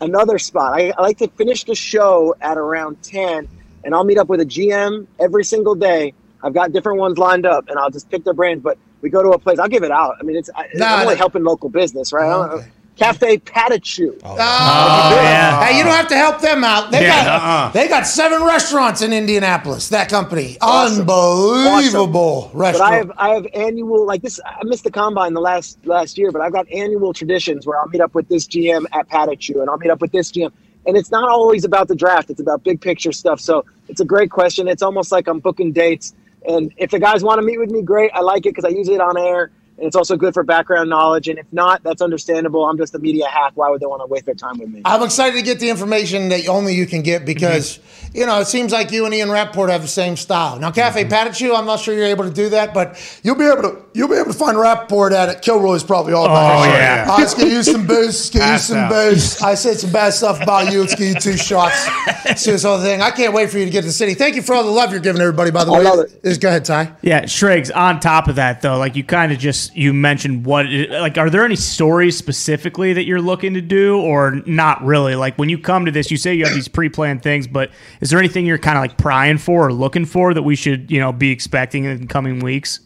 another 0.00 0.38
spot. 0.38 0.74
I, 0.74 0.92
I 0.96 1.02
like 1.02 1.18
to 1.18 1.28
finish 1.28 1.64
the 1.64 1.74
show 1.74 2.34
at 2.40 2.56
around 2.58 3.02
10, 3.02 3.48
and 3.84 3.94
I'll 3.94 4.04
meet 4.04 4.18
up 4.18 4.28
with 4.28 4.40
a 4.40 4.46
GM 4.46 5.06
every 5.20 5.44
single 5.44 5.74
day. 5.74 6.14
I've 6.42 6.54
got 6.54 6.72
different 6.72 6.98
ones 6.98 7.18
lined 7.18 7.46
up, 7.46 7.68
and 7.68 7.78
I'll 7.78 7.90
just 7.90 8.10
pick 8.10 8.24
their 8.24 8.34
brains. 8.34 8.62
But 8.62 8.76
we 9.00 9.10
go 9.10 9.22
to 9.22 9.30
a 9.30 9.38
place. 9.38 9.58
I'll 9.58 9.68
give 9.68 9.82
it 9.82 9.90
out. 9.90 10.16
I 10.20 10.22
mean, 10.24 10.36
it's 10.36 10.50
I, 10.54 10.66
Nah, 10.74 10.86
I'm 10.86 11.02
only 11.02 11.16
helping 11.16 11.42
local 11.44 11.68
business, 11.70 12.12
right? 12.12 12.30
Oh, 12.30 12.46
don't- 12.48 12.58
Okay. 12.60 12.68
Cafe 12.96 13.38
Patachou. 13.38 14.20
Oh, 14.24 14.32
oh 14.32 14.36
yeah. 14.38 15.64
Hey, 15.64 15.76
you 15.78 15.82
don't 15.84 15.92
have 15.94 16.08
to 16.08 16.16
help 16.16 16.40
them 16.40 16.62
out. 16.62 16.90
They 16.92 17.02
Yeah. 17.02 17.24
got 17.24 17.42
Uh-uh. 17.42 17.70
they 17.72 17.88
got 17.88 18.06
seven 18.06 18.44
restaurants 18.44 19.02
in 19.02 19.12
Indianapolis. 19.12 19.88
That 19.88 20.08
company, 20.08 20.56
Awesome. 20.60 21.00
unbelievable 21.00 22.50
But 22.52 22.58
restaurant. 22.58 22.92
I 22.92 22.96
have 22.96 23.12
I 23.18 23.28
have 23.30 23.46
annual 23.54 24.06
like 24.06 24.22
this. 24.22 24.38
I 24.44 24.62
missed 24.64 24.84
the 24.84 24.90
combine 24.90 25.34
the 25.34 25.40
last 25.40 25.78
last 25.86 26.16
year, 26.18 26.30
but 26.30 26.40
I've 26.40 26.52
got 26.52 26.70
annual 26.70 27.12
traditions 27.12 27.66
where 27.66 27.78
I'll 27.80 27.88
meet 27.88 28.00
up 28.00 28.14
with 28.14 28.28
this 28.28 28.46
GM 28.46 28.86
at 28.92 29.08
Patachou, 29.08 29.60
and 29.60 29.68
I'll 29.68 29.78
meet 29.78 29.90
up 29.90 30.00
with 30.00 30.12
this 30.12 30.30
GM. 30.30 30.52
And 30.86 30.96
it's 30.96 31.10
not 31.10 31.28
always 31.28 31.64
about 31.64 31.88
the 31.88 31.96
draft; 31.96 32.30
it's 32.30 32.40
about 32.40 32.62
big 32.62 32.80
picture 32.80 33.10
stuff. 33.12 33.40
So 33.40 33.64
it's 33.88 34.00
a 34.00 34.04
great 34.04 34.30
question. 34.30 34.68
It's 34.68 34.82
almost 34.82 35.10
like 35.10 35.26
I'm 35.26 35.40
booking 35.40 35.72
dates. 35.72 36.14
And 36.46 36.72
if 36.76 36.90
the 36.90 36.98
guys 37.00 37.24
want 37.24 37.38
to 37.40 37.42
meet 37.46 37.58
with 37.58 37.70
me, 37.70 37.80
great. 37.82 38.10
I 38.14 38.20
like 38.20 38.44
it 38.46 38.50
because 38.54 38.66
I 38.66 38.68
use 38.68 38.88
it 38.88 39.00
on 39.00 39.16
air, 39.16 39.50
and 39.78 39.86
it's 39.86 39.96
also 39.96 40.16
good 40.16 40.34
for 40.34 40.42
background 40.42 40.88
knowledge. 40.90 41.28
And 41.28 41.38
if 41.38 41.46
not, 41.52 41.82
that's 41.82 42.02
understandable. 42.02 42.64
I'm 42.66 42.76
just 42.76 42.94
a 42.94 42.98
media 42.98 43.26
hack. 43.26 43.52
Why 43.54 43.70
would 43.70 43.80
they 43.80 43.86
want 43.86 44.02
to 44.02 44.06
waste 44.06 44.26
their 44.26 44.34
time 44.34 44.58
with 44.58 44.68
me? 44.68 44.82
I'm 44.84 45.02
excited 45.02 45.36
to 45.36 45.42
get 45.42 45.60
the 45.60 45.70
information 45.70 46.28
that 46.30 46.46
only 46.48 46.74
you 46.74 46.86
can 46.86 47.02
get 47.02 47.24
because 47.24 47.78
you 48.12 48.26
know, 48.26 48.38
it 48.40 48.46
seems 48.46 48.70
like 48.72 48.92
you 48.92 49.04
and 49.06 49.12
Ian 49.14 49.30
Rapoport 49.30 49.70
have 49.70 49.82
the 49.82 49.88
same 49.88 50.16
style. 50.16 50.58
Now, 50.60 50.70
Cafe 50.70 51.04
Patachou, 51.06 51.56
I'm 51.58 51.66
not 51.66 51.80
sure 51.80 51.94
you're 51.94 52.04
able 52.06 52.22
to 52.24 52.30
do 52.30 52.48
that, 52.50 52.72
but 52.72 52.96
you'll 53.24 53.34
be 53.34 53.44
able 53.46 53.62
to 53.62 53.82
you'll 53.92 54.08
be 54.08 54.14
able 54.14 54.32
to 54.32 54.38
find 54.38 54.56
Rapoport 54.58 55.12
at 55.12 55.28
it. 55.28 55.42
Kilroy's 55.42 55.82
probably 55.82 56.12
all 56.12 56.26
about 56.26 56.60
Oh, 56.60 56.64
it. 56.64 56.68
yeah. 56.78 57.06
Uh, 57.08 57.18
let's 57.18 57.34
get 57.34 57.48
you 57.48 57.62
some 57.64 57.86
booze. 57.86 58.04
Let's 58.06 58.30
get 58.30 58.52
you 58.52 58.58
some 58.58 58.76
out. 58.78 58.90
booze. 58.90 59.42
I 59.42 59.54
said 59.54 59.78
some 59.78 59.90
bad 59.90 60.10
stuff 60.14 60.40
about 60.40 60.72
you. 60.72 60.80
Let's 60.82 60.94
get 60.94 61.08
you 61.14 61.20
two 61.20 61.36
shots. 61.36 61.88
See 62.40 62.52
this 62.52 62.62
whole 62.62 62.80
thing. 62.80 63.00
I 63.02 63.10
can't 63.10 63.32
wait 63.34 63.50
for 63.50 63.58
you 63.58 63.64
to 63.64 63.70
get 63.70 63.80
to 63.80 63.88
the 63.88 63.92
city. 63.92 64.14
Thank 64.14 64.36
you 64.36 64.42
for 64.42 64.54
all 64.54 64.62
the 64.64 64.70
love 64.70 64.92
you're 64.92 65.00
giving 65.00 65.20
everybody, 65.20 65.50
by 65.50 65.64
the 65.64 65.72
I 65.72 65.78
way. 65.78 65.84
love 65.84 65.98
it. 66.22 66.40
Go 66.40 66.48
ahead, 66.48 66.64
Ty. 66.64 66.92
Yeah, 67.02 67.26
Schrags. 67.26 67.70
On 67.72 67.98
top 68.00 68.28
of 68.28 68.36
that, 68.36 68.62
though, 68.62 68.78
like 68.78 68.94
you 68.96 69.02
kind 69.04 69.32
of 69.32 69.38
just 69.38 69.63
you 69.74 69.92
mentioned 69.92 70.44
what 70.44 70.66
like 70.66 71.18
are 71.18 71.30
there 71.30 71.44
any 71.44 71.56
stories 71.56 72.16
specifically 72.16 72.92
that 72.92 73.04
you're 73.04 73.20
looking 73.20 73.54
to 73.54 73.60
do, 73.60 74.00
or 74.00 74.42
not 74.46 74.82
really? 74.84 75.14
Like 75.14 75.36
when 75.38 75.48
you 75.48 75.58
come 75.58 75.84
to 75.84 75.90
this, 75.90 76.10
you 76.10 76.16
say 76.16 76.34
you 76.34 76.44
have 76.44 76.54
these 76.54 76.68
pre-planned 76.68 77.22
things, 77.22 77.46
but 77.46 77.70
is 78.00 78.10
there 78.10 78.18
anything 78.18 78.46
you're 78.46 78.58
kind 78.58 78.76
of 78.76 78.82
like 78.82 78.98
prying 78.98 79.38
for 79.38 79.66
or 79.66 79.72
looking 79.72 80.04
for 80.04 80.34
that 80.34 80.42
we 80.42 80.56
should 80.56 80.90
you 80.90 81.00
know 81.00 81.12
be 81.12 81.30
expecting 81.30 81.84
in 81.84 82.08
coming 82.08 82.40
weeks? 82.40 82.80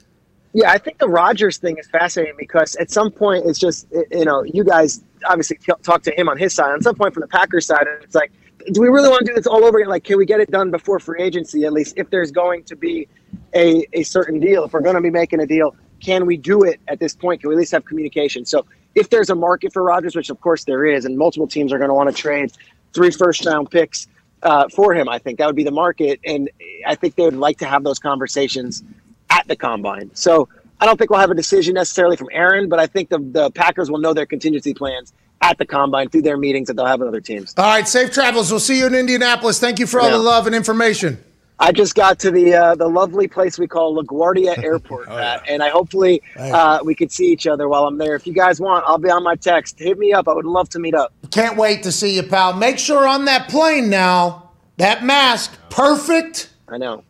Yeah, 0.55 0.71
I 0.71 0.79
think 0.79 0.99
the 0.99 1.09
Rodgers 1.09 1.59
thing 1.59 1.77
is 1.79 1.87
fascinating 1.89 2.35
because 2.39 2.75
at 2.77 2.91
some 2.91 3.11
point 3.11 3.47
it's 3.47 3.59
just 3.59 3.87
you 4.11 4.25
know 4.25 4.43
you 4.43 4.65
guys 4.65 5.03
obviously 5.27 5.59
talk 5.83 6.03
to 6.03 6.19
him 6.19 6.29
on 6.29 6.39
his 6.39 6.55
side. 6.55 6.73
On 6.73 6.83
some 6.83 6.95
point 6.95 7.15
from 7.15 7.21
the 7.23 7.29
Packers 7.29 7.67
side, 7.67 7.87
it's 8.03 8.15
like, 8.15 8.33
do 8.73 8.81
we 8.81 8.89
really 8.89 9.09
want 9.09 9.27
to 9.27 9.33
do 9.33 9.35
this 9.35 9.47
all 9.47 9.65
over 9.65 9.79
again? 9.79 9.91
Like, 9.91 10.05
can 10.05 10.19
we 10.19 10.27
get 10.27 10.41
it 10.41 10.51
done 10.51 10.71
before 10.71 10.99
free 10.99 11.23
agency 11.23 11.65
at 11.65 11.73
least? 11.73 11.95
If 11.97 12.11
there's 12.11 12.31
going 12.31 12.65
to 12.65 12.77
be 12.77 13.09
a 13.55 13.87
a 13.93 14.03
certain 14.03 14.41
deal, 14.41 14.65
if 14.65 14.73
we're 14.73 14.81
going 14.81 14.97
to 14.97 15.01
be 15.01 15.11
making 15.11 15.41
a 15.41 15.47
deal, 15.47 15.75
can 16.01 16.27
we 16.27 16.37
do 16.37 16.63
it 16.63 16.81
at 16.89 16.99
this 17.01 17.15
point? 17.15 17.41
Can 17.41 17.49
we 17.49 17.55
at 17.55 17.59
least 17.59 17.73
have 17.73 17.85
communication? 17.85 18.45
So 18.45 18.67
if 18.95 19.11
there's 19.11 19.31
a 19.31 19.35
market 19.35 19.73
for 19.73 19.83
Rodgers, 19.83 20.15
which 20.17 20.31
of 20.31 20.41
course 20.41 20.65
there 20.65 20.85
is, 20.85 21.05
and 21.05 21.17
multiple 21.17 21.47
teams 21.47 21.73
are 21.73 21.79
going 21.79 21.89
to 21.91 21.95
want 21.95 22.09
to 22.09 22.15
trade 22.15 22.53
three 22.93 23.11
first 23.11 23.45
round 23.47 23.71
picks 23.71 24.07
uh, 24.43 24.69
for 24.69 24.95
him, 24.95 25.09
I 25.09 25.19
think 25.19 25.39
that 25.39 25.47
would 25.47 25.57
be 25.57 25.65
the 25.65 25.71
market, 25.71 26.21
and 26.25 26.51
I 26.87 26.95
think 26.95 27.17
they 27.17 27.25
would 27.25 27.37
like 27.37 27.59
to 27.59 27.67
have 27.67 27.85
those 27.85 27.99
conversations 27.99 28.83
at 29.31 29.47
the 29.49 29.57
combine. 29.57 30.11
So 30.15 30.49
I 30.81 30.87
don't 30.87 30.97
think 30.97 31.11
we'll 31.11 31.21
have 31.21 31.31
a 31.31 31.35
decision 31.35 31.75
necessarily 31.75 32.17
from 32.17 32.29
Aaron, 32.33 32.69
but 32.69 32.79
I 32.79 32.87
think 32.87 33.09
the, 33.09 33.19
the 33.19 33.51
Packers 33.51 33.91
will 33.91 33.99
know 33.99 34.15
their 34.15 34.27
contingency 34.27 34.75
plans 34.75 35.13
at 35.41 35.59
the 35.59 35.67
combine 35.67 36.09
through 36.09 36.23
their 36.23 36.37
meetings 36.37 36.69
that 36.69 36.75
they'll 36.75 36.87
have 36.87 37.01
with 37.01 37.09
other 37.09 37.21
teams. 37.21 37.55
All 37.57 37.65
right, 37.65 37.87
safe 37.87 38.13
travels. 38.13 38.51
We'll 38.51 38.61
see 38.61 38.79
you 38.79 38.87
in 38.87 38.95
Indianapolis. 38.95 39.61
Thank 39.61 39.79
you 39.79 39.87
for 39.87 40.01
all 40.01 40.07
Yeah. 40.07 40.17
the 40.17 40.23
love 40.23 40.47
and 40.47 40.55
information. 40.55 41.23
I 41.61 41.73
just 41.73 41.95
got 41.95 42.19
to 42.21 42.31
the 42.31 42.55
uh, 42.55 42.75
the 42.75 42.89
lovely 42.89 43.27
place 43.27 43.59
we 43.59 43.67
call 43.67 44.01
LaGuardia 44.03 44.59
Airport, 44.63 45.09
Matt, 45.09 45.43
and 45.49 45.63
I 45.63 45.71
hopefully 45.71 46.23
uh, 46.37 46.81
we 46.85 46.95
could 46.95 47.11
see 47.11 47.27
each 47.27 47.47
other 47.47 47.69
while 47.69 47.85
I'm 47.85 47.99
there. 47.99 48.15
If 48.15 48.27
you 48.27 48.33
guys 48.33 48.61
want, 48.61 48.85
I'll 48.87 48.99
be 48.99 49.11
on 49.11 49.25
my 49.25 49.35
text. 49.35 49.79
Hit 49.79 49.99
me 49.99 50.13
up. 50.13 50.29
I 50.29 50.35
would 50.35 50.45
love 50.45 50.69
to 50.71 50.79
meet 50.79 50.95
up. 50.95 51.13
Can't 51.31 51.57
wait 51.57 51.83
to 51.83 51.93
see 51.93 52.15
you, 52.15 52.23
pal. 52.23 52.55
Make 52.55 52.79
sure 52.79 53.09
on 53.09 53.25
that 53.25 53.49
plane 53.49 53.91
now, 53.91 54.51
that 54.77 55.03
mask, 55.05 55.59
perfect, 55.71 56.51
I 56.69 56.79
know. 56.79 57.03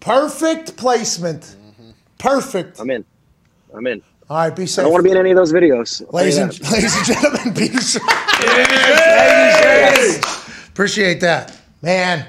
perfect 0.00 0.76
placement. 0.76 1.56
Perfect. 2.18 2.80
I'm 2.80 2.90
in. 2.90 3.04
I'm 3.74 3.86
in. 3.86 4.02
All 4.28 4.38
right, 4.38 4.54
be 4.56 4.66
safe. 4.66 4.80
I 4.80 4.82
don't 4.84 4.92
want 4.92 5.04
to 5.04 5.08
be 5.08 5.12
in 5.12 5.18
any 5.18 5.30
of 5.30 5.36
those 5.36 5.52
videos. 5.52 6.02
I'll 6.02 6.12
Ladies 6.12 6.38
and, 6.38 6.50
that. 6.50 6.72
ladies 6.72 6.96
and 6.96 7.06
gentlemen, 7.06 7.54
Peter 7.54 7.74
Ladies, 7.74 8.00
yes. 9.60 10.68
Appreciate 10.68 11.20
that. 11.20 11.56
Man, 11.82 12.26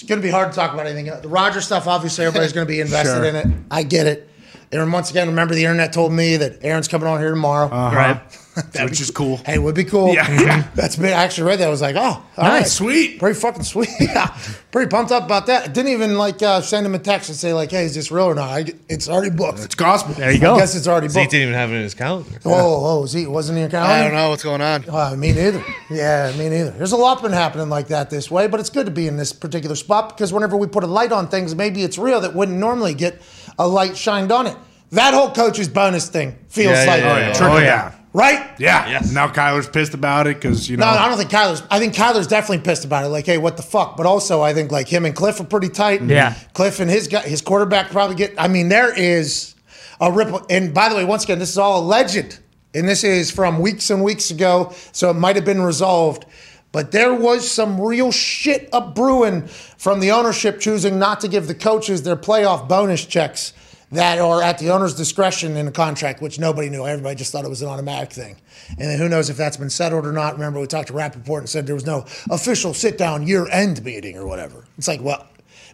it's 0.00 0.08
going 0.08 0.20
to 0.20 0.26
be 0.26 0.30
hard 0.30 0.52
to 0.52 0.56
talk 0.56 0.72
about 0.74 0.86
anything. 0.86 1.06
The 1.22 1.28
Roger 1.28 1.60
stuff, 1.60 1.86
obviously, 1.86 2.24
everybody's 2.24 2.52
going 2.52 2.66
to 2.66 2.70
be 2.72 2.80
invested 2.86 3.14
Sure. 3.14 3.24
in 3.24 3.36
it. 3.36 3.46
I 3.70 3.82
get 3.82 4.06
it. 4.06 4.28
And 4.70 4.92
once 4.92 5.10
again, 5.10 5.28
remember 5.28 5.54
the 5.54 5.64
internet 5.64 5.92
told 5.92 6.12
me 6.12 6.36
that 6.36 6.58
Aaron's 6.62 6.88
coming 6.88 7.08
on 7.08 7.18
here 7.18 7.30
tomorrow. 7.30 7.66
Uh-huh. 7.68 7.96
Right. 7.96 8.38
Which 8.84 9.00
is 9.00 9.10
cool. 9.10 9.38
Hey, 9.38 9.58
would 9.58 9.74
be 9.74 9.84
cool. 9.84 10.14
Yeah. 10.14 10.68
That's 10.74 10.96
been, 10.96 11.06
I 11.12 11.22
actually 11.24 11.48
read 11.48 11.58
that. 11.60 11.66
I 11.68 11.70
was 11.70 11.80
like, 11.82 11.96
oh, 11.96 12.00
all 12.02 12.24
Nice. 12.36 12.50
right. 12.62 12.66
Sweet. 12.66 13.18
Pretty 13.18 13.38
fucking 13.38 13.62
sweet. 13.62 13.88
yeah. 14.00 14.36
Pretty 14.70 14.88
pumped 14.90 15.12
up 15.12 15.24
about 15.24 15.46
that. 15.46 15.72
Didn't 15.74 15.92
even 15.92 16.16
like 16.18 16.42
uh, 16.42 16.60
send 16.60 16.84
him 16.86 16.94
a 16.94 16.98
text 16.98 17.28
and 17.28 17.36
say, 17.38 17.52
like, 17.52 17.70
hey, 17.70 17.84
is 17.84 17.94
this 17.94 18.10
real 18.10 18.24
or 18.24 18.34
not? 18.34 18.48
I, 18.50 18.64
it's 18.88 19.08
already 19.08 19.30
booked. 19.30 19.60
It's 19.60 19.74
gospel. 19.74 20.14
There 20.14 20.30
you 20.32 20.40
go. 20.40 20.54
I 20.56 20.58
guess 20.60 20.74
it's 20.74 20.86
already 20.88 21.08
Zeke 21.08 21.24
booked. 21.24 21.30
didn't 21.32 21.42
even 21.48 21.54
have 21.54 21.70
it 21.70 21.76
in 21.76 21.82
his 21.82 21.94
calendar. 21.94 22.38
Oh, 22.44 23.00
oh, 23.02 23.06
Z, 23.06 23.26
wasn't 23.26 23.56
he 23.56 23.62
your 23.62 23.70
calendar? 23.70 23.92
I 23.94 24.04
don't 24.04 24.14
know 24.14 24.30
what's 24.30 24.42
going 24.44 24.60
on. 24.60 24.84
Uh, 24.88 25.14
me 25.16 25.32
neither. 25.32 25.64
Yeah, 25.90 26.32
me 26.36 26.48
neither. 26.48 26.70
There's 26.72 26.92
a 26.92 26.96
lot 26.96 27.22
been 27.22 27.32
happening 27.32 27.68
like 27.68 27.88
that 27.88 28.10
this 28.10 28.30
way, 28.30 28.46
but 28.46 28.60
it's 28.60 28.70
good 28.70 28.86
to 28.86 28.92
be 28.92 29.06
in 29.08 29.16
this 29.16 29.32
particular 29.32 29.76
spot 29.76 30.08
because 30.16 30.32
whenever 30.32 30.56
we 30.56 30.66
put 30.66 30.84
a 30.84 30.86
light 30.88 31.12
on 31.12 31.28
things, 31.28 31.54
maybe 31.54 31.82
it's 31.82 31.98
real 31.98 32.20
that 32.20 32.34
wouldn't 32.34 32.58
normally 32.58 32.94
get 32.94 33.20
a 33.58 33.66
light 33.66 33.96
shined 33.96 34.30
on 34.32 34.46
it. 34.46 34.56
That 34.92 35.12
whole 35.12 35.30
coach's 35.30 35.68
bonus 35.68 36.08
thing 36.08 36.38
feels 36.48 36.72
Yeah, 36.72 36.84
yeah, 36.84 36.90
like 36.90 37.00
yeah, 37.02 37.18
yeah. 37.18 37.32
trickle 37.34 37.56
Oh, 37.56 37.60
down, 37.60 37.64
yeah. 37.64 37.94
Right? 38.12 38.50
Yeah. 38.58 38.88
Yes. 38.88 39.12
Now 39.12 39.28
Kyler's 39.28 39.68
pissed 39.68 39.94
about 39.94 40.26
it 40.26 40.36
because, 40.36 40.68
you 40.68 40.76
know. 40.76 40.86
No, 40.86 40.98
I 40.98 41.08
don't 41.08 41.18
think 41.18 41.30
Kyler's. 41.30 41.62
I 41.70 41.78
think 41.78 41.94
Kyler's 41.94 42.26
definitely 42.26 42.64
pissed 42.64 42.84
about 42.84 43.04
it. 43.04 43.08
Like, 43.08 43.26
hey, 43.26 43.38
what 43.38 43.56
the 43.56 43.62
fuck? 43.62 43.96
But 43.96 44.06
also, 44.06 44.40
I 44.42 44.54
think 44.54 44.70
like 44.72 44.88
him 44.88 45.04
and 45.04 45.14
Cliff 45.14 45.40
are 45.40 45.44
pretty 45.44 45.68
tight. 45.68 46.02
Yeah. 46.02 46.34
Cliff 46.54 46.80
and 46.80 46.90
his 46.90 47.08
guy, 47.08 47.22
his 47.22 47.42
quarterback 47.42 47.90
probably 47.90 48.16
get. 48.16 48.34
I 48.38 48.48
mean, 48.48 48.68
there 48.68 48.92
is 48.96 49.54
a 50.00 50.10
ripple. 50.12 50.44
And 50.50 50.72
by 50.74 50.88
the 50.88 50.96
way, 50.96 51.04
once 51.04 51.24
again, 51.24 51.38
this 51.38 51.50
is 51.50 51.58
all 51.58 51.80
alleged, 51.80 52.38
and 52.74 52.88
this 52.88 53.04
is 53.04 53.30
from 53.30 53.60
weeks 53.60 53.90
and 53.90 54.02
weeks 54.02 54.30
ago, 54.30 54.72
so 54.92 55.10
it 55.10 55.14
might 55.14 55.36
have 55.36 55.44
been 55.44 55.62
resolved. 55.62 56.24
But 56.70 56.92
there 56.92 57.14
was 57.14 57.50
some 57.50 57.80
real 57.80 58.12
shit 58.12 58.68
up 58.74 58.94
brewing 58.94 59.46
from 59.46 60.00
the 60.00 60.10
ownership 60.10 60.60
choosing 60.60 60.98
not 60.98 61.20
to 61.20 61.28
give 61.28 61.46
the 61.46 61.54
coaches 61.54 62.02
their 62.02 62.16
playoff 62.16 62.68
bonus 62.68 63.06
checks 63.06 63.54
that 63.92 64.18
are 64.18 64.42
at 64.42 64.58
the 64.58 64.70
owner's 64.70 64.94
discretion 64.94 65.56
in 65.56 65.66
the 65.66 65.72
contract, 65.72 66.20
which 66.20 66.38
nobody 66.38 66.68
knew. 66.68 66.86
Everybody 66.86 67.16
just 67.16 67.32
thought 67.32 67.44
it 67.44 67.48
was 67.48 67.62
an 67.62 67.68
automatic 67.68 68.10
thing. 68.12 68.36
And 68.70 68.80
then 68.80 68.98
who 68.98 69.08
knows 69.08 69.30
if 69.30 69.36
that's 69.36 69.56
been 69.56 69.70
settled 69.70 70.04
or 70.06 70.12
not. 70.12 70.34
Remember, 70.34 70.60
we 70.60 70.66
talked 70.66 70.88
to 70.88 70.92
Rapoport 70.94 71.42
and 71.42 71.48
said 71.48 71.66
there 71.66 71.74
was 71.74 71.86
no 71.86 72.04
official 72.30 72.74
sit 72.74 72.98
down 72.98 73.26
year 73.26 73.48
end 73.50 73.82
meeting 73.84 74.16
or 74.18 74.26
whatever. 74.26 74.64
It's 74.76 74.88
like, 74.88 75.00
well, 75.00 75.26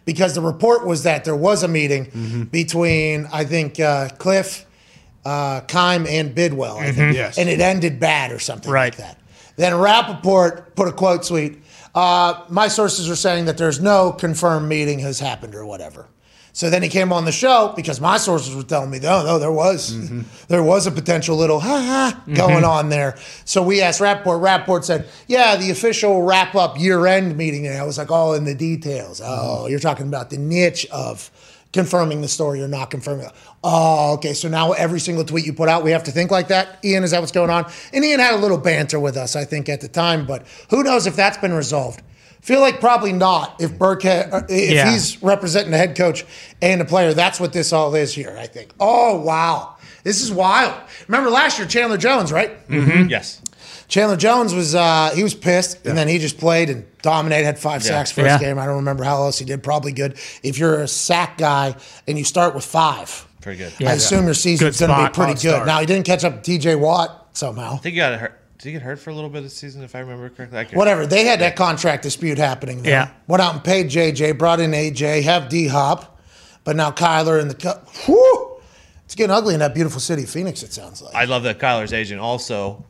because 0.05 0.33
the 0.35 0.41
report 0.41 0.85
was 0.85 1.03
that 1.03 1.25
there 1.25 1.35
was 1.35 1.63
a 1.63 1.67
meeting 1.67 2.47
between, 2.51 3.27
I 3.33 3.43
think, 3.43 3.79
uh, 3.79 4.09
Cliff, 4.17 4.65
uh, 5.25 5.61
Keim, 5.61 6.05
and 6.07 6.33
Bidwill, 6.35 6.77
I 6.79 6.91
think. 6.91 7.15
Yes. 7.15 7.37
And 7.37 7.49
it 7.49 7.59
ended 7.59 7.99
bad 7.99 8.31
or 8.31 8.39
something 8.39 8.71
Right. 8.71 8.93
like 8.93 8.97
that. 8.97 9.17
Then 9.57 9.75
Rapoport 9.75 10.75
put 10.75 10.87
a 10.87 10.91
quote 10.91 11.23
tweet. 11.25 11.59
Uh, 11.93 12.43
my 12.49 12.67
sources 12.67 13.09
are 13.09 13.15
saying 13.15 13.45
that 13.45 13.57
there's 13.57 13.79
no 13.79 14.11
confirmed 14.11 14.67
meeting 14.69 14.99
has 14.99 15.19
happened 15.19 15.55
or 15.55 15.65
whatever. 15.65 16.07
So 16.55 16.69
then 16.69 16.81
he 16.81 16.87
came 16.87 17.11
on 17.11 17.25
the 17.25 17.33
show 17.33 17.73
because 17.75 17.99
my 17.99 18.15
sources 18.15 18.55
were 18.55 18.63
telling 18.63 18.89
me, 18.89 18.99
no, 18.99 19.25
no, 19.25 19.39
there 19.39 19.51
was, 19.51 19.93
mm-hmm. 19.93 20.21
there 20.47 20.63
was 20.63 20.87
a 20.87 20.91
potential 20.91 21.35
little 21.35 21.59
ha 21.59 21.81
ha 21.81 22.23
going 22.33 22.63
mm-hmm. 22.63 22.63
on 22.63 22.87
there. 22.87 23.17
So 23.43 23.61
we 23.61 23.81
asked 23.81 23.99
Rapoport. 23.99 24.39
Rapoport 24.39 24.85
said, 24.85 25.05
yeah, 25.27 25.57
the 25.57 25.69
official 25.69 26.21
wrap 26.21 26.55
up 26.55 26.79
year 26.79 27.07
end 27.07 27.35
meeting. 27.35 27.67
And 27.67 27.77
I 27.77 27.83
was 27.83 27.97
like, 27.97 28.09
all 28.09 28.35
in 28.35 28.45
the 28.45 28.55
details. 28.55 29.19
Mm-hmm. 29.19 29.33
Oh, 29.33 29.67
you're 29.67 29.81
talking 29.81 30.07
about 30.07 30.29
the 30.29 30.37
niche 30.37 30.87
of 30.93 31.29
confirming 31.73 32.21
the 32.21 32.29
story 32.29 32.63
or 32.63 32.69
not 32.69 32.89
confirming 32.89 33.25
it. 33.25 33.33
Oh, 33.61 34.13
okay. 34.13 34.33
So 34.33 34.47
now 34.47 34.71
every 34.71 35.01
single 35.01 35.25
tweet 35.25 35.45
you 35.45 35.51
put 35.51 35.67
out, 35.67 35.83
we 35.83 35.91
have 35.91 36.05
to 36.05 36.11
think 36.11 36.31
like 36.31 36.47
that. 36.47 36.79
Ian, 36.85 37.03
is 37.03 37.11
that 37.11 37.19
what's 37.19 37.33
going 37.33 37.49
on? 37.49 37.69
And 37.91 38.05
Ian 38.05 38.21
had 38.21 38.33
a 38.33 38.37
little 38.37 38.57
banter 38.57 38.97
with 38.97 39.17
us, 39.17 39.35
I 39.35 39.43
think, 39.43 39.67
at 39.67 39.81
the 39.81 39.89
time, 39.89 40.25
but 40.25 40.47
who 40.69 40.83
knows 40.83 41.05
if 41.05 41.17
that's 41.17 41.37
been 41.37 41.51
resolved? 41.51 42.01
Feel 42.45 42.59
like 42.61 42.79
probably 42.79 43.11
not. 43.11 43.55
If 43.59 43.77
Burke, 43.79 44.03
had, 44.03 44.31
uh, 44.31 44.41
if 44.47 44.71
Yeah. 44.71 44.91
he's 44.91 45.21
representing 45.23 45.71
the 45.71 45.79
head 45.79 45.95
coach 45.97 46.23
and 46.61 46.79
the 46.79 46.85
player, 46.85 47.11
that's 47.11 47.39
what 47.39 47.53
this 47.53 47.73
all 47.73 47.95
is 47.95 48.13
here. 48.13 48.37
I 48.39 48.45
think. 48.45 48.69
Oh 48.79 49.19
wow, 49.19 49.77
this 50.03 50.21
is 50.21 50.31
wild. 50.31 50.75
Remember 51.07 51.31
last 51.31 51.57
year, 51.57 51.67
Chandler 51.67 51.97
Jones, 51.97 52.31
right? 52.31 52.51
Yes. 52.69 53.41
Chandler 53.87 54.15
Jones 54.15 54.53
was 54.53 54.75
uh, 54.75 55.09
he 55.15 55.23
was 55.23 55.33
pissed, 55.33 55.87
and 55.87 55.97
then 55.97 56.07
he 56.07 56.19
just 56.19 56.37
played 56.37 56.69
and 56.69 56.85
dominated. 57.01 57.45
Had 57.45 57.57
five 57.57 57.81
Yeah. 57.81 57.87
sacks 57.89 58.11
first 58.11 58.25
Yeah. 58.27 58.37
game. 58.37 58.59
I 58.59 58.65
don't 58.67 58.75
remember 58.75 59.03
how 59.03 59.23
else 59.23 59.39
he 59.39 59.45
did. 59.45 59.63
Probably 59.63 59.91
good. 59.91 60.15
If 60.43 60.59
you're 60.59 60.81
a 60.81 60.87
sack 60.87 61.39
guy 61.39 61.73
and 62.07 62.15
you 62.15 62.23
start 62.23 62.53
with 62.53 62.63
five, 62.63 63.25
Pretty 63.41 63.57
good. 63.57 63.87
I 63.87 63.93
assume 63.93 64.25
your 64.25 64.33
season's 64.35 64.79
going 64.79 64.91
to 64.91 65.03
be 65.03 65.09
pretty 65.13 65.33
good. 65.33 65.39
start. 65.51 65.65
Now 65.67 65.79
he 65.79 65.87
didn't 65.87 66.05
catch 66.05 66.23
up 66.23 66.35
to 66.35 66.41
T.J. 66.41 66.75
Watt 66.75 67.27
somehow. 67.33 67.73
I 67.73 67.77
think 67.77 67.93
he 67.93 67.97
got 67.97 68.19
hurt. 68.19 68.39
Did 68.65 68.71
he 68.71 68.77
get 68.79 68.81
hurt 68.81 68.97
for 68.97 69.11
a 69.11 69.13
little 69.13 69.29
bit 69.29 69.37
of 69.37 69.43
the 69.43 69.49
season, 69.51 69.83
if 69.83 69.93
I 69.93 69.99
remember 69.99 70.27
correctly? 70.27 70.57
I 70.57 70.63
can't- 70.63 70.75
Whatever. 70.75 71.05
They 71.05 71.23
had 71.25 71.39
that 71.41 71.55
contract 71.55 72.01
dispute 72.01 72.39
happening. 72.39 72.81
Though. 72.81 72.89
Yeah. 72.89 73.09
Went 73.27 73.39
out 73.39 73.53
and 73.53 73.63
paid 73.63 73.89
J.J. 73.89 74.31
Brought 74.31 74.59
in 74.59 74.73
A.J. 74.73 75.21
Have 75.21 75.49
D 75.49 75.67
Hop, 75.67 76.19
but 76.63 76.75
now 76.75 76.89
Kyler 76.89 77.39
and 77.39 77.47
the 77.47 77.53
cup. 77.53 77.87
Whew, 78.07 78.57
it's 79.03 79.13
getting 79.13 79.29
ugly 79.29 79.53
in 79.53 79.59
that 79.59 79.75
beautiful 79.75 79.99
city, 79.99 80.23
of 80.23 80.31
Phoenix. 80.31 80.63
It 80.63 80.73
sounds 80.73 80.99
like. 81.03 81.13
I 81.13 81.25
love 81.25 81.43
that 81.43 81.59
Kyler's 81.59 81.93
agent 81.93 82.19
also 82.19 82.83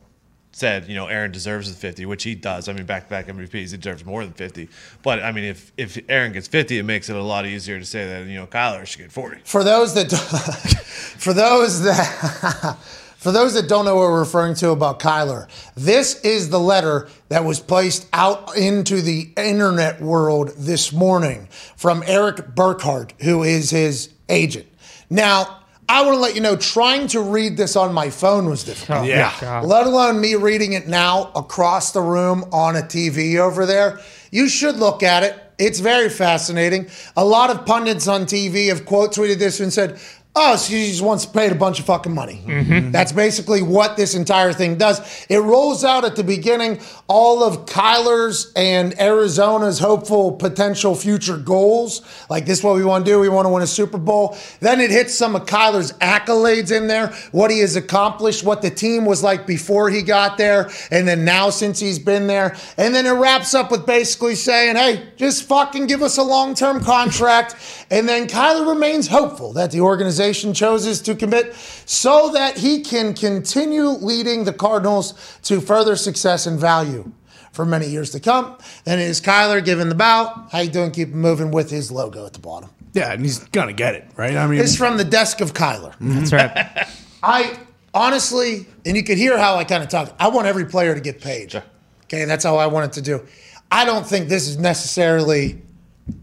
said, 0.52 0.88
you 0.88 0.94
know, 0.94 1.08
Aaron 1.08 1.30
deserves 1.30 1.70
the 1.70 1.76
50, 1.78 2.06
which 2.06 2.22
he 2.24 2.34
does. 2.34 2.70
I 2.70 2.72
mean, 2.72 2.86
back 2.86 3.02
to 3.04 3.10
back 3.10 3.26
MVPs, 3.26 3.72
he 3.72 3.76
deserves 3.76 4.02
more 4.02 4.24
than 4.24 4.32
50. 4.32 4.70
But 5.02 5.22
I 5.22 5.30
mean, 5.30 5.44
if 5.44 5.72
if 5.76 5.98
Aaron 6.08 6.32
gets 6.32 6.48
50, 6.48 6.78
it 6.78 6.84
makes 6.84 7.10
it 7.10 7.16
a 7.16 7.22
lot 7.22 7.44
easier 7.44 7.78
to 7.78 7.84
say 7.84 8.08
that, 8.08 8.26
you 8.26 8.36
know, 8.36 8.46
Kyler 8.46 8.86
should 8.86 9.00
get 9.02 9.12
40. 9.12 9.42
for 9.44 9.62
those 9.62 9.92
that 9.92 10.10
for 11.18 11.34
those 11.34 11.82
that 11.82 12.78
for 13.26 13.32
those 13.32 13.54
that 13.54 13.68
don't 13.68 13.84
know 13.84 13.96
what 13.96 14.02
we're 14.02 14.20
referring 14.20 14.54
to 14.54 14.70
about 14.70 15.00
Kyler, 15.00 15.48
this 15.74 16.20
is 16.20 16.48
the 16.48 16.60
letter 16.60 17.08
that 17.28 17.44
was 17.44 17.58
placed 17.58 18.06
out 18.12 18.56
into 18.56 19.02
the 19.02 19.32
internet 19.36 20.00
world 20.00 20.50
this 20.56 20.92
morning 20.92 21.48
from 21.74 22.04
Eric 22.06 22.54
Burkhardt, 22.54 23.14
who 23.22 23.42
is 23.42 23.70
his 23.70 24.10
agent. 24.28 24.68
Now, 25.10 25.58
I 25.88 26.02
want 26.02 26.14
to 26.14 26.20
let 26.20 26.36
you 26.36 26.40
know, 26.40 26.54
trying 26.54 27.08
to 27.08 27.20
read 27.20 27.56
this 27.56 27.74
on 27.74 27.92
my 27.92 28.10
phone 28.10 28.48
was 28.48 28.62
difficult. 28.62 29.00
Oh, 29.00 29.02
yeah. 29.02 29.34
God. 29.40 29.64
Let 29.64 29.88
alone 29.88 30.20
me 30.20 30.36
reading 30.36 30.74
it 30.74 30.86
now 30.86 31.32
across 31.34 31.90
the 31.90 32.02
room 32.02 32.44
on 32.52 32.76
a 32.76 32.82
TV 32.82 33.40
over 33.40 33.66
there. 33.66 33.98
You 34.30 34.48
should 34.48 34.76
look 34.76 35.02
at 35.02 35.24
it. 35.24 35.36
it's 35.58 35.80
very 35.80 36.08
fascinating. 36.08 36.88
A 37.16 37.24
lot 37.24 37.50
of 37.50 37.64
pundits 37.64 38.08
on 38.08 38.22
TV 38.22 38.68
have 38.68 38.84
quote 38.84 39.14
tweeted 39.14 39.38
this 39.38 39.60
and 39.60 39.72
said, 39.72 39.98
Oh, 40.38 40.58
she 40.58 40.88
just 40.88 41.00
wants 41.00 41.24
paid 41.24 41.50
a 41.50 41.54
bunch 41.54 41.80
of 41.80 41.86
fucking 41.86 42.12
money. 42.12 42.42
Mm-hmm. 42.44 42.90
That's 42.90 43.10
basically 43.10 43.62
what 43.62 43.96
this 43.96 44.14
entire 44.14 44.52
thing 44.52 44.76
does. 44.76 45.26
It 45.30 45.38
rolls 45.38 45.82
out 45.82 46.04
at 46.04 46.14
the 46.14 46.24
beginning 46.24 46.78
all 47.08 47.42
of 47.42 47.64
Kyler's 47.64 48.52
and 48.54 49.00
Arizona's 49.00 49.78
hopeful 49.78 50.32
potential 50.32 50.94
future 50.94 51.38
goals. 51.38 52.02
Like 52.28 52.44
this, 52.44 52.58
is 52.58 52.64
what 52.64 52.76
we 52.76 52.84
want 52.84 53.06
to 53.06 53.10
do. 53.10 53.18
We 53.18 53.30
want 53.30 53.46
to 53.46 53.48
win 53.48 53.62
a 53.62 53.66
Super 53.66 53.96
Bowl. 53.96 54.36
Then 54.60 54.78
it 54.78 54.90
hits 54.90 55.14
some 55.14 55.34
of 55.34 55.46
Kyler's 55.46 55.92
accolades 55.94 56.70
in 56.70 56.86
there, 56.86 57.14
what 57.32 57.50
he 57.50 57.60
has 57.60 57.74
accomplished, 57.74 58.44
what 58.44 58.60
the 58.60 58.70
team 58.70 59.06
was 59.06 59.22
like 59.22 59.46
before 59.46 59.88
he 59.88 60.02
got 60.02 60.36
there, 60.36 60.68
and 60.90 61.08
then 61.08 61.24
now 61.24 61.48
since 61.48 61.80
he's 61.80 61.98
been 61.98 62.26
there. 62.26 62.54
And 62.76 62.94
then 62.94 63.06
it 63.06 63.12
wraps 63.12 63.54
up 63.54 63.70
with 63.70 63.86
basically 63.86 64.34
saying, 64.34 64.76
hey, 64.76 65.08
just 65.16 65.44
fucking 65.44 65.86
give 65.86 66.02
us 66.02 66.18
a 66.18 66.22
long 66.22 66.54
term 66.54 66.84
contract. 66.84 67.56
And 67.90 68.06
then 68.06 68.26
Kyler 68.28 68.68
remains 68.68 69.08
hopeful 69.08 69.54
that 69.54 69.70
the 69.70 69.80
organization 69.80 70.25
chooses 70.32 71.00
to 71.02 71.14
commit 71.14 71.54
so 71.54 72.30
that 72.32 72.58
he 72.58 72.80
can 72.80 73.14
continue 73.14 73.88
leading 73.88 74.44
the 74.44 74.52
Cardinals 74.52 75.38
to 75.44 75.60
further 75.60 75.96
success 75.96 76.46
and 76.46 76.58
value 76.58 77.12
for 77.52 77.64
many 77.64 77.86
years 77.86 78.10
to 78.10 78.20
come. 78.20 78.56
Then 78.84 78.98
it 78.98 79.08
is 79.08 79.20
Kyler 79.20 79.64
giving 79.64 79.88
the 79.88 79.94
bow. 79.94 80.46
How 80.52 80.60
you 80.60 80.70
doing? 80.70 80.90
Keep 80.90 81.08
moving 81.08 81.50
with 81.50 81.70
his 81.70 81.90
logo 81.90 82.26
at 82.26 82.32
the 82.34 82.38
bottom. 82.38 82.70
Yeah, 82.92 83.12
and 83.12 83.22
he's 83.22 83.40
gonna 83.48 83.72
get 83.72 83.94
it 83.94 84.08
right. 84.16 84.36
I 84.36 84.46
mean, 84.46 84.60
It's 84.60 84.76
from 84.76 84.96
the 84.96 85.04
desk 85.04 85.40
of 85.40 85.52
Kyler. 85.52 85.92
Mm-hmm. 85.92 86.14
That's 86.14 86.32
right. 86.32 86.88
I 87.22 87.58
honestly, 87.92 88.66
and 88.84 88.96
you 88.96 89.02
could 89.04 89.18
hear 89.18 89.36
how 89.36 89.56
I 89.56 89.64
kind 89.64 89.82
of 89.82 89.88
talk. 89.88 90.14
I 90.18 90.28
want 90.28 90.46
every 90.46 90.64
player 90.66 90.94
to 90.94 91.00
get 91.00 91.20
paid. 91.20 91.62
Okay, 92.04 92.24
that's 92.24 92.44
how 92.44 92.56
I 92.56 92.66
want 92.68 92.86
it 92.86 92.92
to 92.94 93.02
do. 93.02 93.26
I 93.70 93.84
don't 93.84 94.06
think 94.06 94.28
this 94.28 94.46
is 94.48 94.58
necessarily 94.58 95.60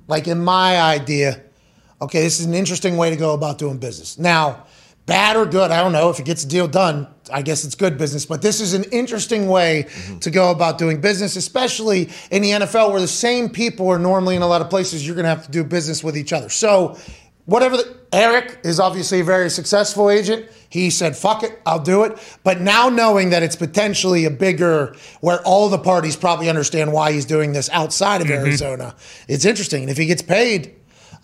like 0.07 0.27
in 0.27 0.43
my 0.43 0.81
idea. 0.81 1.42
Okay, 2.03 2.21
this 2.21 2.41
is 2.41 2.45
an 2.45 2.53
interesting 2.53 2.97
way 2.97 3.09
to 3.09 3.15
go 3.15 3.33
about 3.33 3.57
doing 3.57 3.77
business. 3.77 4.19
Now, 4.19 4.65
bad 5.05 5.37
or 5.37 5.45
good, 5.45 5.71
I 5.71 5.81
don't 5.81 5.93
know. 5.93 6.09
If 6.09 6.19
it 6.19 6.25
gets 6.25 6.43
a 6.43 6.47
deal 6.47 6.67
done, 6.67 7.07
I 7.31 7.41
guess 7.41 7.63
it's 7.63 7.75
good 7.75 7.97
business. 7.97 8.25
But 8.25 8.41
this 8.41 8.59
is 8.59 8.73
an 8.73 8.83
interesting 8.91 9.47
way 9.47 9.85
mm-hmm. 9.87 10.19
to 10.19 10.29
go 10.29 10.51
about 10.51 10.77
doing 10.77 10.99
business, 10.99 11.37
especially 11.37 12.09
in 12.29 12.41
the 12.41 12.49
NFL 12.49 12.91
where 12.91 12.99
the 12.99 13.07
same 13.07 13.47
people 13.47 13.87
are 13.87 13.99
normally 13.99 14.35
in 14.35 14.41
a 14.41 14.47
lot 14.47 14.61
of 14.61 14.69
places. 14.69 15.07
You're 15.07 15.15
going 15.15 15.23
to 15.23 15.29
have 15.29 15.45
to 15.45 15.51
do 15.51 15.63
business 15.63 16.03
with 16.03 16.17
each 16.17 16.33
other. 16.33 16.49
So, 16.49 16.97
whatever 17.45 17.77
the, 17.77 17.97
Eric 18.11 18.59
is 18.65 18.81
obviously 18.81 19.21
a 19.21 19.23
very 19.23 19.49
successful 19.49 20.09
agent. 20.09 20.49
He 20.69 20.89
said, 20.89 21.15
fuck 21.15 21.43
it, 21.43 21.61
I'll 21.65 21.79
do 21.79 22.03
it. 22.03 22.17
But 22.43 22.59
now 22.59 22.89
knowing 22.89 23.29
that 23.29 23.43
it's 23.43 23.55
potentially 23.55 24.25
a 24.25 24.29
bigger, 24.29 24.95
where 25.21 25.39
all 25.41 25.69
the 25.69 25.77
parties 25.77 26.17
probably 26.17 26.49
understand 26.49 26.91
why 26.91 27.13
he's 27.13 27.25
doing 27.25 27.53
this 27.53 27.69
outside 27.69 28.21
of 28.21 28.27
mm-hmm. 28.27 28.45
Arizona, 28.45 28.95
it's 29.27 29.45
interesting. 29.45 29.83
And 29.83 29.89
if 29.89 29.97
he 29.97 30.05
gets 30.05 30.21
paid, 30.21 30.75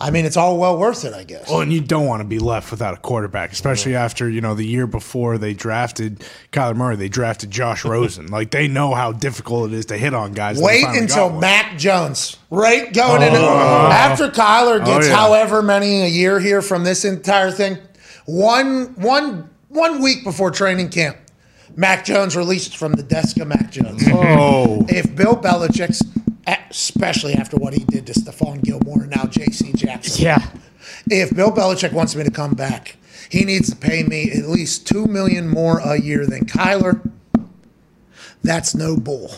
I 0.01 0.11
mean, 0.11 0.23
it's 0.25 0.37
all 0.37 0.57
well 0.57 0.77
worth 0.77 1.03
it, 1.03 1.13
I 1.13 1.25
guess. 1.25 1.49
Well, 1.49 1.59
and 1.59 1.73
you 1.73 1.81
don't 1.81 2.05
want 2.05 2.21
to 2.21 2.27
be 2.27 2.39
left 2.39 2.71
without 2.71 2.93
a 2.93 2.97
quarterback, 2.97 3.51
especially 3.51 3.95
after 3.95 4.29
you 4.29 4.39
know 4.39 4.55
the 4.55 4.65
year 4.65 4.87
before 4.87 5.37
they 5.37 5.53
drafted 5.53 6.23
Kyler 6.53 6.75
Murray. 6.75 6.95
They 6.95 7.09
drafted 7.09 7.51
Josh 7.51 7.83
Rosen. 7.83 8.27
like 8.31 8.51
they 8.51 8.69
know 8.69 8.93
how 8.93 9.11
difficult 9.11 9.71
it 9.71 9.75
is 9.75 9.87
to 9.87 9.97
hit 9.97 10.13
on 10.13 10.31
guys. 10.31 10.61
Wait 10.61 10.85
until. 10.85 11.29
Mac 11.29 11.77
Jones, 11.77 12.37
right? 12.49 12.93
Going 12.93 13.21
into 13.21 13.39
oh. 13.39 13.89
after 13.91 14.29
Kyler 14.29 14.81
oh, 14.81 14.85
gets 14.85 15.07
Oh, 15.07 15.09
yeah. 15.09 15.15
however 15.15 15.61
many 15.61 16.01
a 16.01 16.07
year 16.07 16.39
here 16.39 16.61
from 16.61 16.83
this 16.83 17.03
entire 17.03 17.51
thing. 17.51 17.77
One 18.25 18.95
one 18.95 19.49
one 19.67 20.01
week 20.01 20.23
before 20.23 20.51
training 20.51 20.89
camp, 20.89 21.17
Mac 21.75 22.05
Jones 22.05 22.35
released 22.37 22.77
from 22.77 22.93
the 22.93 23.03
desk 23.03 23.37
of 23.39 23.47
Mac 23.47 23.71
Jones. 23.71 24.03
Oh, 24.07 24.85
If 24.87 25.15
Bill 25.15 25.35
Belichick's, 25.35 26.01
especially 26.47 27.33
after 27.33 27.57
what 27.57 27.73
he 27.73 27.83
did 27.85 28.07
to 28.07 28.13
Stephon 28.13 28.61
Gilmore 28.63 29.01
and 29.03 29.09
now 29.11 29.25
J.C. 29.25 29.73
Jackson, 29.73 30.23
yeah. 30.23 30.49
if 31.09 31.35
Bill 31.35 31.51
Belichick 31.51 31.93
wants 31.93 32.15
me 32.15 32.23
to 32.23 32.31
come 32.31 32.53
back, 32.53 32.95
he 33.29 33.45
needs 33.45 33.69
to 33.69 33.75
pay 33.75 34.03
me 34.03 34.31
at 34.31 34.47
least 34.47 34.87
two 34.87 35.05
million 35.05 35.47
more 35.47 35.79
a 35.79 35.99
year 35.99 36.25
than 36.25 36.45
Kyler. 36.45 36.99
That's 38.41 38.73
no 38.73 38.95
bull. 38.95 39.31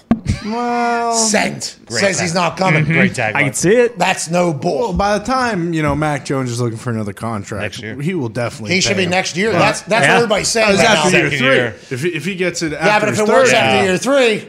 well, 0.45 1.13
Sent 1.15 1.63
says 1.89 1.99
tag. 1.99 2.15
he's 2.21 2.35
not 2.35 2.55
coming. 2.55 2.83
Mm-hmm. 2.83 2.93
Great 2.93 3.11
tagline. 3.13 3.35
I 3.35 3.43
can 3.45 3.53
see 3.53 3.71
it. 3.75 3.97
That's 3.97 4.29
no 4.29 4.53
bull. 4.53 4.77
well, 4.79 4.93
by 4.93 5.17
the 5.17 5.25
time 5.25 5.73
you 5.73 5.81
know 5.81 5.95
Mac 5.95 6.23
Jones 6.23 6.51
is 6.51 6.61
looking 6.61 6.77
for 6.77 6.91
another 6.91 7.11
contract 7.11 7.61
Next 7.63 7.81
year. 7.81 7.99
he 7.99 8.13
will 8.13 8.29
definitely. 8.29 8.75
He 8.75 8.81
should 8.81 8.97
be 8.97 9.03
him. 9.05 9.09
next 9.09 9.35
year. 9.35 9.51
But- 9.53 9.59
That's 9.59 9.81
that's 9.81 10.05
Yeah. 10.05 10.11
what 10.13 10.17
everybody's 10.17 10.47
saying. 10.49 10.77
That 10.77 11.03
was 11.03 11.13
right 11.13 11.13
now. 11.13 11.19
year 11.19 11.29
Second 11.31 11.37
three. 11.39 11.47
year. 11.55 11.75
If 11.89 12.01
he, 12.03 12.09
if 12.09 12.25
he 12.25 12.35
gets 12.35 12.61
it, 12.61 12.71
Yeah, 12.73 12.77
after 12.77 13.07
but 13.07 13.13
if 13.13 13.19
his 13.19 13.27
it 13.27 13.31
works 13.33 13.49
third 13.49 13.55
after 13.57 13.75
year- 13.77 13.85
year 13.85 13.97
three, 13.97 14.35
Let's 14.35 14.45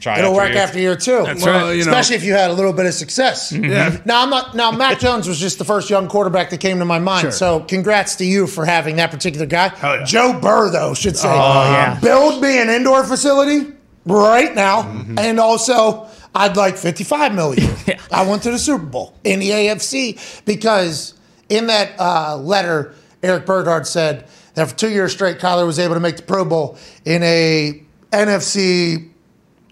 try 0.00 0.16
it 0.16 0.18
it'll 0.20 0.30
after 0.32 0.42
work 0.44 0.52
year. 0.54 0.62
after 0.62 0.78
year 0.78 0.96
two. 0.96 1.22
well, 1.44 1.72
you 1.74 1.84
know- 1.84 1.90
Especially 1.90 2.16
if 2.16 2.24
you 2.24 2.32
had 2.32 2.50
a 2.50 2.52
little 2.54 2.72
bit 2.72 2.86
of 2.86 2.94
success. 2.94 3.52
Yeah. 3.52 3.98
Now 4.04 4.22
I'm 4.22 4.30
not. 4.30 4.54
Now 4.54 4.70
Mac 4.70 4.98
Jones 4.98 5.26
was 5.28 5.38
just 5.38 5.58
the 5.58 5.64
first 5.64 5.88
young 5.90 6.08
quarterback 6.08 6.50
that 6.50 6.58
came 6.60 6.78
to 6.78 6.84
my 6.84 6.98
mind. 6.98 7.22
Sure. 7.22 7.30
So 7.32 7.60
congrats 7.60 8.16
to 8.16 8.24
you 8.24 8.46
for 8.46 8.64
having 8.64 8.96
that 8.96 9.10
particular 9.10 9.46
guy. 9.46 9.72
Yeah. 9.82 10.04
Joe 10.04 10.38
Burrow 10.40 10.70
though 10.70 10.94
should 10.94 11.16
say, 11.16 11.28
yeah. 11.28 11.98
build 12.00 12.42
me 12.42 12.60
an 12.60 12.68
indoor 12.68 13.04
facility 13.04 13.72
right 14.06 14.54
now, 14.54 14.82
Mm-hmm. 14.82 15.18
and 15.18 15.40
also 15.40 16.06
I'd 16.34 16.56
like 16.56 16.76
55 16.76 17.34
million. 17.34 17.74
I 18.12 18.26
went 18.28 18.42
to 18.42 18.50
the 18.50 18.58
Super 18.58 18.84
Bowl 18.84 19.14
in 19.24 19.38
the 19.40 19.50
AFC 19.50 20.44
because 20.44 21.14
in 21.48 21.68
that 21.68 21.92
uh, 21.98 22.36
letter, 22.36 22.94
Eric 23.22 23.46
Burkhardt 23.46 23.86
said 23.86 24.26
that 24.54 24.68
for 24.68 24.74
two 24.76 24.90
years 24.90 25.12
straight, 25.12 25.38
Kyler 25.38 25.64
was 25.66 25.78
able 25.78 25.94
to 25.94 26.00
make 26.00 26.16
the 26.16 26.22
Pro 26.22 26.44
Bowl 26.44 26.76
in 27.04 27.22
a 27.22 27.82
NFC 28.12 29.10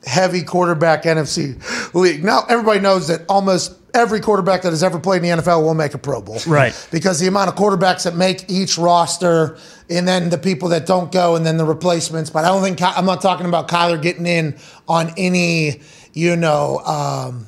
heavy 0.05 0.43
quarterback 0.43 1.05
NFC 1.05 1.95
league. 1.95 2.25
Now 2.25 2.45
everybody 2.49 2.81
knows 2.81 3.09
that 3.09 3.25
almost 3.29 3.79
every 3.95 4.21
quarterback 4.21 4.63
that 4.63 4.71
has 4.71 4.83
ever 4.83 4.99
played 4.99 5.23
in 5.23 5.37
the 5.39 5.43
NFL 5.43 5.63
will 5.63 5.75
make 5.75 5.95
a 5.95 5.99
Pro 5.99 6.21
Bowl. 6.21 6.39
Right. 6.47 6.89
Because 6.91 7.21
the 7.21 7.27
amount 7.27 7.49
of 7.49 7.55
quarterbacks 7.57 8.05
that 8.05 8.17
make 8.17 8.51
each 8.51 8.79
roster 8.79 9.59
and 9.91 10.07
then 10.09 10.31
the 10.31 10.39
people 10.39 10.71
that 10.71 10.87
don't 10.87 11.13
go 11.13 11.37
and 11.37 11.45
then 11.45 11.57
the 11.57 11.65
replacements. 11.65 12.31
But 12.31 12.45
I 12.45 12.49
don't 12.49 12.63
think 12.63 12.81
I'm 12.83 13.07
not 13.07 13.21
talking 13.21 13.47
about 13.47 13.69
Kyler 13.69 14.01
getting 14.01 14.27
in 14.27 14.57
on 14.89 15.13
any, 15.17 15.81
you 16.13 16.37
know, 16.37 16.79
um, 16.79 17.47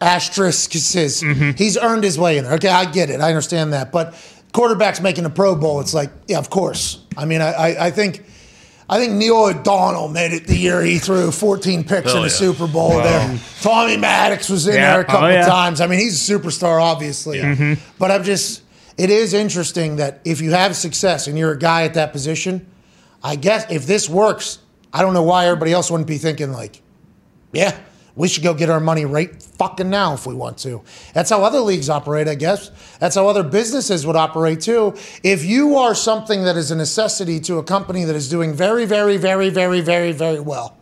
asterisks. 0.00 0.92
He's 0.92 1.78
earned 1.78 2.04
his 2.04 2.18
way 2.18 2.38
in 2.38 2.44
there. 2.44 2.54
Okay, 2.54 2.68
I 2.68 2.90
get 2.90 3.10
it. 3.10 3.20
I 3.20 3.28
understand 3.28 3.72
that. 3.72 3.92
But 3.92 4.14
quarterbacks 4.52 5.02
making 5.02 5.24
a 5.24 5.30
Pro 5.30 5.54
Bowl, 5.54 5.80
it's 5.80 5.94
like, 5.94 6.10
yeah, 6.26 6.38
of 6.38 6.50
course. 6.50 7.04
I 7.16 7.26
mean, 7.26 7.40
I, 7.40 7.52
I, 7.52 7.86
I 7.86 7.90
think. 7.90 8.24
I 8.88 8.98
think 8.98 9.14
Neil 9.14 9.36
O'Donnell 9.46 10.08
made 10.08 10.32
it 10.32 10.46
the 10.46 10.56
year 10.56 10.80
he 10.80 10.98
threw 10.98 11.32
14 11.32 11.82
picks 11.84 12.12
in 12.12 12.18
the 12.18 12.22
yeah. 12.22 12.28
Super 12.28 12.68
Bowl 12.68 12.90
there. 12.90 13.38
Tommy 13.60 13.96
Maddox 13.96 14.48
was 14.48 14.66
in 14.68 14.74
Yeah. 14.74 14.92
there 14.92 15.00
a 15.00 15.04
couple 15.04 15.26
Oh, 15.26 15.30
yeah. 15.30 15.44
times. 15.46 15.80
I 15.80 15.88
mean, 15.88 15.98
he's 15.98 16.30
a 16.30 16.32
superstar, 16.38 16.80
obviously. 16.80 17.38
Mm-hmm. 17.40 17.74
But 17.98 18.12
I'm 18.12 18.22
just, 18.22 18.62
it 18.96 19.10
is 19.10 19.34
interesting 19.34 19.96
that 19.96 20.20
if 20.24 20.40
you 20.40 20.52
have 20.52 20.76
success 20.76 21.26
and 21.26 21.36
you're 21.36 21.50
a 21.52 21.58
guy 21.58 21.82
at 21.82 21.94
that 21.94 22.12
position, 22.12 22.64
I 23.24 23.34
guess 23.34 23.66
if 23.70 23.86
this 23.86 24.08
works, 24.08 24.58
I 24.92 25.02
don't 25.02 25.14
know 25.14 25.24
why 25.24 25.46
everybody 25.46 25.72
else 25.72 25.90
wouldn't 25.90 26.06
be 26.06 26.18
thinking, 26.18 26.52
like, 26.52 26.80
yeah, 27.52 27.76
we 28.16 28.28
should 28.28 28.42
go 28.42 28.54
get 28.54 28.70
our 28.70 28.80
money 28.80 29.04
right 29.04 29.42
fucking 29.42 29.90
now 29.90 30.14
if 30.14 30.26
we 30.26 30.34
want 30.34 30.58
to. 30.58 30.82
That's 31.12 31.30
how 31.30 31.44
other 31.44 31.60
leagues 31.60 31.90
operate, 31.90 32.26
I 32.26 32.34
guess. 32.34 32.70
That's 32.98 33.14
how 33.14 33.28
other 33.28 33.42
businesses 33.42 34.06
would 34.06 34.16
operate 34.16 34.62
too. 34.62 34.94
If 35.22 35.44
you 35.44 35.76
are 35.76 35.94
something 35.94 36.42
that 36.44 36.56
is 36.56 36.70
a 36.70 36.76
necessity 36.76 37.38
to 37.40 37.58
a 37.58 37.62
company 37.62 38.04
that 38.04 38.16
is 38.16 38.28
doing 38.28 38.54
very, 38.54 38.86
very, 38.86 39.18
very, 39.18 39.50
very, 39.50 39.82
very, 39.82 40.12
very 40.12 40.40
well, 40.40 40.76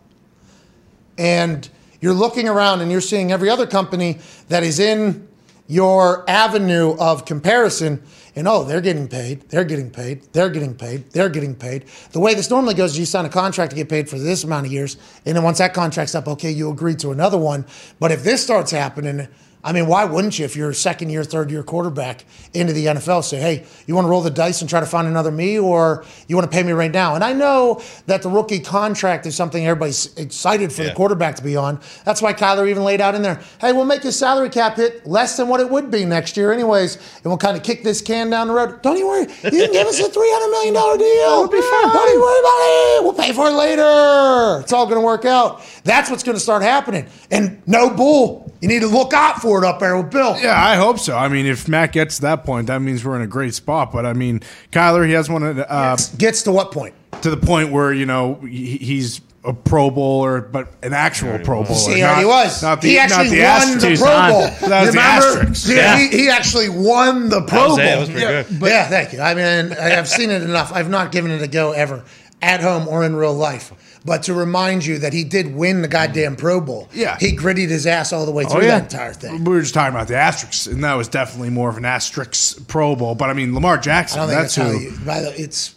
and 1.17 1.69
you're 1.99 2.13
looking 2.13 2.47
around 2.47 2.81
and 2.81 2.89
you're 2.89 3.01
seeing 3.01 3.31
every 3.31 3.49
other 3.49 3.67
company 3.67 4.19
that 4.47 4.63
is 4.63 4.79
in 4.79 5.27
your 5.67 6.23
avenue 6.29 6.95
of 6.99 7.25
comparison 7.25 8.01
and 8.35 8.47
oh 8.47 8.63
they're 8.63 8.81
getting 8.81 9.07
paid 9.07 9.41
they're 9.49 9.63
getting 9.63 9.89
paid 9.89 10.21
they're 10.33 10.49
getting 10.49 10.75
paid 10.75 11.09
they're 11.11 11.29
getting 11.29 11.55
paid. 11.55 11.85
The 12.11 12.19
way 12.19 12.33
this 12.33 12.49
normally 12.49 12.73
goes 12.73 12.91
is 12.91 12.99
you 12.99 13.05
sign 13.05 13.25
a 13.25 13.29
contract 13.29 13.71
to 13.71 13.75
get 13.75 13.89
paid 13.89 14.09
for 14.09 14.19
this 14.19 14.43
amount 14.43 14.65
of 14.65 14.71
years 14.71 14.97
and 15.25 15.35
then 15.35 15.43
once 15.43 15.57
that 15.59 15.73
contract's 15.73 16.15
up 16.15 16.27
okay 16.27 16.51
you 16.51 16.69
agree 16.69 16.95
to 16.95 17.11
another 17.11 17.37
one. 17.37 17.65
But 17.99 18.11
if 18.11 18.23
this 18.23 18.43
starts 18.43 18.71
happening 18.71 19.27
I 19.65 19.73
mean, 19.73 19.87
why 19.87 20.05
wouldn't 20.05 20.37
you, 20.37 20.45
if 20.45 20.55
you're 20.55 20.69
a 20.69 20.75
second 20.75 21.09
year, 21.09 21.23
third 21.23 21.49
year 21.49 21.63
quarterback 21.63 22.23
into 22.53 22.71
the 22.71 22.85
NFL, 22.85 23.23
say, 23.23 23.37
hey, 23.37 23.65
you 23.87 23.95
want 23.95 24.05
to 24.05 24.09
roll 24.09 24.21
the 24.21 24.29
dice 24.29 24.61
and 24.61 24.69
try 24.69 24.79
to 24.79 24.85
find 24.85 25.07
another 25.07 25.31
me, 25.31 25.57
or 25.57 26.05
you 26.27 26.35
want 26.35 26.49
to 26.49 26.55
pay 26.55 26.61
me 26.61 26.71
right 26.71 26.91
now? 26.91 27.15
And 27.15 27.23
I 27.23 27.33
know 27.33 27.81
that 28.05 28.21
the 28.21 28.29
rookie 28.29 28.59
contract 28.59 29.25
is 29.25 29.35
something 29.35 29.65
everybody's 29.65 30.15
excited 30.17 30.71
for 30.71 30.83
the 30.83 30.93
quarterback 30.93 31.35
to 31.37 31.43
be 31.43 31.57
on. 31.57 31.79
That's 32.03 32.21
why 32.21 32.33
Kyler 32.33 32.69
even 32.69 32.83
laid 32.83 33.01
out 33.01 33.15
in 33.15 33.23
there, 33.23 33.41
hey, 33.59 33.73
we'll 33.73 33.85
make 33.85 34.03
his 34.03 34.15
salary 34.15 34.51
cap 34.51 34.77
hit 34.77 35.07
less 35.07 35.35
than 35.35 35.47
what 35.47 35.59
it 35.59 35.67
would 35.67 35.89
be 35.89 36.05
next 36.05 36.37
year, 36.37 36.53
anyways, 36.53 36.97
and 37.15 37.25
we'll 37.25 37.37
kind 37.37 37.57
of 37.57 37.63
kick 37.63 37.81
this 37.83 38.03
can 38.03 38.29
down 38.29 38.49
the 38.49 38.53
road. 38.53 38.83
Don't 38.83 38.97
you 38.97 39.07
worry, 39.07 39.21
you 39.21 39.49
can 39.49 39.71
give 39.71 39.87
us 39.87 39.99
a 39.99 40.03
$300 40.03 40.11
million 40.51 40.73
deal. 40.73 41.39
We'll 41.39 41.47
be 41.47 41.59
fine. 41.61 41.91
Don't 41.91 42.13
you 42.13 42.21
worry 42.21 42.39
about 42.39 42.59
it. 42.59 43.03
We'll 43.03 43.13
pay 43.13 43.33
for 43.33 43.47
it 43.47 43.53
later. 43.53 44.61
It's 44.61 44.73
all 44.73 44.85
going 44.85 44.99
to 44.99 45.05
work 45.05 45.25
out. 45.25 45.63
That's 45.83 46.11
what's 46.11 46.21
going 46.21 46.35
to 46.35 46.39
start 46.39 46.61
happening. 46.61 47.07
And 47.31 47.61
no 47.67 47.89
bull. 47.89 48.51
You 48.65 48.69
need 48.69 48.79
to 48.81 48.87
look 48.87 49.13
out 49.13 49.43
for 49.43 49.63
it 49.63 49.67
up 49.67 49.79
there 49.79 49.95
with 49.95 50.09
Bill. 50.09 50.35
Yeah, 50.41 50.59
I 50.59 50.75
hope 50.75 50.97
so. 50.97 51.15
I 51.15 51.27
mean, 51.27 51.45
if 51.45 51.67
Matt 51.67 51.91
gets 51.91 52.15
to 52.15 52.23
that 52.23 52.43
point, 52.45 52.65
that 52.65 52.81
means 52.81 53.05
we're 53.05 53.15
in 53.15 53.21
a 53.21 53.27
great 53.27 53.53
spot. 53.53 53.91
But 53.91 54.07
I 54.07 54.13
mean, 54.13 54.39
Kyler, 54.71 55.05
he 55.05 55.13
has 55.13 55.29
one 55.29 55.43
of 55.43 55.55
the, 55.55 55.71
uh, 55.71 55.95
Gets 56.17 56.41
to 56.43 56.51
what 56.51 56.71
point? 56.71 56.95
to 57.21 57.29
the 57.29 57.37
point 57.37 57.71
where 57.71 57.93
you 57.93 58.07
know 58.07 58.35
he- 58.41 58.77
he's 58.77 59.21
a 59.43 59.53
Pro 59.53 59.91
Bowler, 59.91 60.41
but 60.41 60.69
an 60.81 60.93
actual 60.93 61.37
Pro 61.37 61.61
Bowler. 61.63 61.75
See, 61.75 61.93
he 61.95 62.01
not- 62.01 62.09
already 62.13 62.25
was. 62.25 62.63
Not 62.63 62.81
the, 62.81 62.89
he 62.89 62.95
not 62.95 63.11
actually 63.11 63.29
the 63.29 63.41
won 63.43 63.45
asterisk. 63.51 63.79
the 63.81 63.89
He's 63.89 64.01
Pro 64.01 64.11
on. 64.11 64.31
Bowl. 64.31 64.41
That 64.41 64.51
was 64.61 64.69
You 64.69 64.91
the 64.91 64.97
remember? 64.97 65.59
Yeah, 65.67 65.75
Yeah. 65.75 65.97
He, 65.97 66.17
he 66.17 66.29
actually 66.29 66.69
won 66.69 67.29
the 67.29 67.41
Pro 67.43 67.67
was 67.67 67.77
Bowl. 67.77 67.77
it. 67.77 67.83
That 67.83 67.99
was 67.99 68.09
yeah. 68.09 68.43
good. 68.43 68.47
yeah, 68.63 68.87
thank 68.89 69.13
you. 69.13 69.21
I 69.21 69.33
mean, 69.35 69.73
I've 69.77 70.07
seen 70.09 70.31
it 70.31 70.41
enough. 70.41 70.71
I've 70.73 70.89
not 70.89 71.11
given 71.11 71.29
it 71.29 71.43
a 71.43 71.47
go 71.47 71.71
ever, 71.73 72.03
at 72.41 72.61
home 72.61 72.87
or 72.87 73.03
in 73.05 73.15
real 73.15 73.35
life. 73.35 73.71
But 74.05 74.23
to 74.23 74.35
remind 74.35 74.85
you 74.85 74.99
that 74.99 75.13
he 75.13 75.23
did 75.23 75.55
win 75.55 75.81
the 75.81 75.87
goddamn 75.87 76.35
mm. 76.35 76.39
Pro 76.39 76.61
Bowl. 76.61 76.87
Yeah. 76.93 77.17
he 77.19 77.31
gritted 77.31 77.71
his 77.71 77.87
ass 77.87 78.13
all 78.13 78.25
the 78.27 78.31
way 78.31 78.45
oh, 78.45 78.49
through 78.49 78.61
yeah. 78.61 78.79
that 78.79 78.93
entire 78.93 79.13
thing. 79.13 79.43
We 79.43 79.55
were 79.55 79.61
just 79.61 79.73
talking 79.73 79.95
about 79.95 80.07
the 80.07 80.15
asterisks, 80.15 80.67
and 80.67 80.83
that 80.83 80.93
was 80.93 81.07
definitely 81.07 81.49
more 81.49 81.69
of 81.69 81.77
an 81.77 81.85
asterisk 81.85 82.67
Pro 82.67 82.95
Bowl. 82.95 83.15
But 83.15 83.31
I 83.31 83.33
mean, 83.33 83.55
Lamar 83.55 83.77
I 83.77 83.81
Jackson, 83.81 84.19
don't 84.19 84.29
think 84.29 84.39
that's 84.41 84.55
that's, 84.55 84.71
how 84.71 84.77
who. 84.77 84.83
you. 84.83 85.05
By 85.05 85.21
the, 85.21 85.41
it's. 85.41 85.75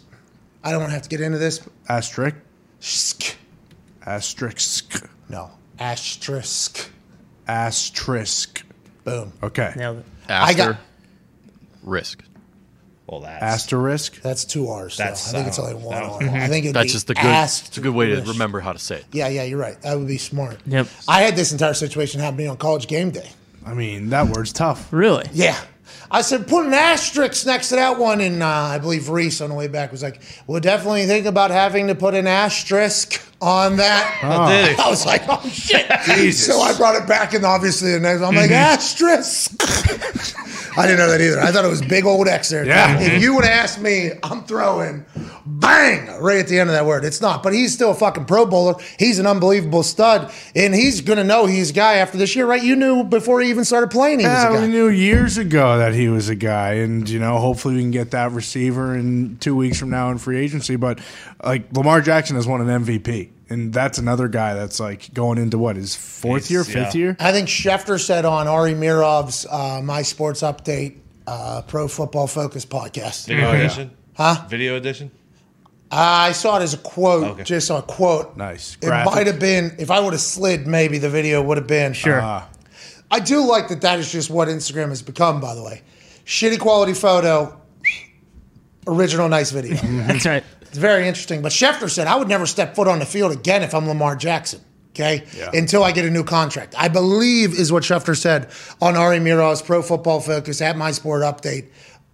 I 0.63 0.71
don't 0.71 0.91
have 0.91 1.01
to 1.01 1.09
get 1.09 1.21
into 1.21 1.39
this. 1.39 1.67
asterisk. 1.87 2.35
Sk- 2.79 3.35
Asterisk. 4.05 5.07
No, 5.27 5.51
asterisk. 5.77 6.89
Asterisk. 7.47 8.63
Boom. 9.03 9.33
Okay. 9.43 9.73
Nailed 9.75 9.99
it. 9.99 10.05
I 10.27 10.53
got- 10.53 10.77
Risk. 11.83 12.23
Well, 13.09 13.21
that's 13.21 13.41
Asterisk. 13.41 14.21
That's 14.21 14.45
two 14.45 14.67
R's. 14.69 14.97
though. 14.97 15.03
That's- 15.05 15.29
I 15.29 15.37
think 15.37 15.47
it's 15.47 15.57
only 15.57 15.73
one 15.73 15.95
I 15.97 16.01
R. 16.01 16.19
don't- 16.19 16.29
I 16.29 16.47
think 16.47 16.65
it'd 16.65 16.75
That's 16.75 16.87
be 16.87 16.91
just 16.93 17.09
a 17.09 17.15
good. 17.15 17.25
It's 17.25 17.77
a 17.77 17.81
good 17.81 17.95
way 17.95 18.07
to 18.15 18.21
remember 18.21 18.59
how 18.59 18.71
to 18.71 18.79
say 18.79 18.97
it. 18.97 19.05
Yeah, 19.11 19.27
yeah, 19.29 19.43
you're 19.43 19.57
right. 19.57 19.81
That 19.81 19.97
would 19.97 20.07
be 20.07 20.19
smart. 20.19 20.57
Yep. 20.67 20.87
I 21.07 21.21
had 21.21 21.35
this 21.35 21.51
entire 21.51 21.73
situation 21.73 22.19
happen 22.21 22.37
to 22.37 22.43
me 22.43 22.47
on 22.47 22.57
college 22.57 22.87
game 22.87 23.09
day. 23.09 23.31
I 23.65 23.73
mean, 23.73 24.09
that 24.09 24.27
word's 24.27 24.53
tough. 24.53 24.93
Really? 24.93 25.25
Yeah. 25.33 25.59
I 26.11 26.21
said, 26.21 26.47
put 26.47 26.65
an 26.65 26.73
asterisk 26.73 27.45
next 27.45 27.69
to 27.69 27.75
that 27.75 27.97
one. 27.99 28.21
And 28.21 28.41
uh, 28.41 28.47
I 28.47 28.77
believe 28.79 29.09
Reese 29.09 29.41
on 29.41 29.49
the 29.49 29.55
way 29.55 29.67
back 29.67 29.91
was 29.91 30.01
like, 30.03 30.21
we'll 30.47 30.59
definitely 30.59 31.05
think 31.05 31.25
about 31.25 31.51
having 31.51 31.87
to 31.87 31.95
put 31.95 32.13
an 32.15 32.25
asterisk 32.27 33.21
on 33.41 33.77
that. 33.77 34.19
did 34.49 34.75
he? 34.75 34.81
I 34.83 34.89
was 34.89 35.05
like, 35.05 35.23
oh, 35.27 35.47
shit. 35.49 35.85
Jesus. 36.05 36.45
So 36.47 36.61
I 36.61 36.75
brought 36.77 36.95
it 36.95 37.07
back, 37.07 37.33
and 37.33 37.45
obviously 37.45 37.91
the 37.91 37.99
next 37.99 38.21
I'm 38.21 38.35
like, 38.35 38.51
asterisk. 38.51 39.51
I 40.77 40.83
didn't 40.85 40.99
know 40.99 41.09
that 41.09 41.21
either. 41.21 41.39
I 41.39 41.51
thought 41.51 41.65
it 41.65 41.69
was 41.69 41.81
big 41.81 42.05
old 42.05 42.27
X 42.27 42.49
there. 42.49 42.65
Yeah. 42.65 42.99
If 42.99 43.21
you 43.21 43.35
would 43.35 43.43
have 43.45 43.53
asked 43.65 43.81
me, 43.81 44.11
I'm 44.23 44.43
throwing 44.43 45.05
bang 45.45 46.07
right 46.21 46.37
at 46.37 46.47
the 46.47 46.59
end 46.59 46.69
of 46.69 46.75
that 46.75 46.85
word. 46.85 47.03
It's 47.05 47.21
not, 47.21 47.43
but 47.43 47.53
he's 47.53 47.73
still 47.73 47.91
a 47.91 47.95
fucking 47.95 48.25
Pro 48.25 48.45
Bowler. 48.45 48.75
He's 48.97 49.19
an 49.19 49.25
unbelievable 49.27 49.83
stud, 49.83 50.31
and 50.55 50.73
he's 50.75 51.01
going 51.01 51.17
to 51.17 51.23
know 51.23 51.45
he's 51.45 51.71
a 51.71 51.73
guy 51.73 51.95
after 51.95 52.17
this 52.17 52.35
year, 52.35 52.45
right? 52.45 52.61
You 52.63 52.75
knew 52.75 53.03
before 53.03 53.41
he 53.41 53.49
even 53.49 53.65
started 53.65 53.89
playing 53.89 54.19
he 54.19 54.25
was 54.25 54.33
Yeah, 54.33 54.49
a 54.49 54.53
guy. 54.53 54.61
we 54.61 54.67
knew 54.67 54.87
years 54.89 55.37
ago 55.37 55.77
that 55.77 55.93
he 55.93 56.07
was 56.09 56.29
a 56.29 56.35
guy, 56.35 56.73
and 56.73 57.09
you 57.09 57.19
know, 57.19 57.37
hopefully 57.37 57.75
we 57.75 57.81
can 57.81 57.91
get 57.91 58.11
that 58.11 58.31
receiver 58.31 58.95
in 58.95 59.37
two 59.39 59.55
weeks 59.55 59.77
from 59.79 59.89
now 59.89 60.11
in 60.11 60.17
free 60.17 60.37
agency. 60.39 60.75
But 60.75 60.99
like 61.43 61.71
Lamar 61.73 62.01
Jackson 62.01 62.35
has 62.35 62.47
won 62.47 62.61
an 62.67 62.83
MVP, 62.85 63.29
and 63.49 63.73
that's 63.73 63.97
another 63.97 64.27
guy 64.27 64.53
that's 64.53 64.79
like 64.79 65.13
going 65.13 65.37
into 65.37 65.57
what 65.57 65.75
his 65.75 65.95
fourth 65.95 66.47
He's- 66.47 66.51
year, 66.67 66.77
yeah. 66.77 66.85
fifth 66.85 66.95
year. 66.95 67.17
I 67.19 67.31
think 67.31 67.47
Schefter 67.47 67.99
said 67.99 68.25
on 68.25 68.47
Ari 68.47 68.73
Meirov's 68.73 69.45
uh, 69.49 69.81
My 69.83 70.01
Sports 70.03 70.41
Update 70.41 70.97
uh, 71.27 71.61
Pro 71.63 71.87
Football 71.87 72.27
Focus 72.27 72.65
podcast. 72.65 73.27
video 73.27 73.51
edition. 73.51 73.91
Huh? 74.15 74.45
Video 74.49 74.75
edition. 74.75 75.11
I 75.91 76.33
saw 76.33 76.59
it 76.59 76.61
as 76.61 76.75
a 76.75 76.77
quote, 76.77 77.23
Okay. 77.31 77.43
just 77.43 77.69
a 77.71 77.81
quote. 77.81 78.37
Nice. 78.37 78.77
It 78.81 78.89
might 78.89 79.25
have 79.25 79.39
been, 79.39 79.75
if 79.79 79.89
I 79.89 79.99
would 79.99 80.13
have 80.13 80.21
slid, 80.21 80.67
maybe 80.67 80.99
the 80.99 81.09
video 81.09 81.41
would 81.41 81.57
have 81.57 81.65
been. 81.67 81.93
Sure. 81.93 82.21
Ah, 82.21 82.47
I 83.09 83.19
do 83.19 83.43
like 83.47 83.69
that 83.69 83.81
that 83.81 83.97
is 83.97 84.11
just 84.11 84.29
what 84.29 84.49
Instagram 84.49 84.89
has 84.89 85.01
become, 85.01 85.41
by 85.41 85.55
the 85.55 85.63
way. 85.63 85.81
Shitty 86.25 86.59
quality 86.59 86.93
photo, 86.93 87.59
original 88.87 89.29
nice 89.29 89.51
video. 89.51 89.75
That's 89.83 90.25
right. 90.27 90.43
It's 90.69 90.77
very 90.77 91.07
interesting. 91.07 91.41
But 91.41 91.51
Schefter 91.51 91.89
said, 91.89 92.07
I 92.07 92.15
would 92.15 92.27
never 92.27 92.45
step 92.45 92.75
foot 92.75 92.87
on 92.87 92.99
the 92.99 93.05
field 93.05 93.31
again 93.31 93.63
if 93.63 93.73
I'm 93.75 93.87
Lamar 93.87 94.15
Jackson. 94.15 94.61
Okay. 94.91 95.25
Yeah. 95.37 95.51
Until 95.53 95.83
I 95.83 95.91
get 95.91 96.05
a 96.05 96.09
new 96.09 96.23
contract. 96.23 96.75
I 96.77 96.87
believe 96.87 97.53
is 97.57 97.71
what 97.71 97.83
Schefter 97.83 98.17
said 98.17 98.49
on 98.81 98.95
Ari 98.95 99.19
Meirov's 99.19 99.61
Pro 99.61 99.81
Football 99.81 100.19
Focus 100.19 100.61
at 100.61 100.75
My 100.77 100.91
Sport 100.91 101.21
Update 101.21 101.69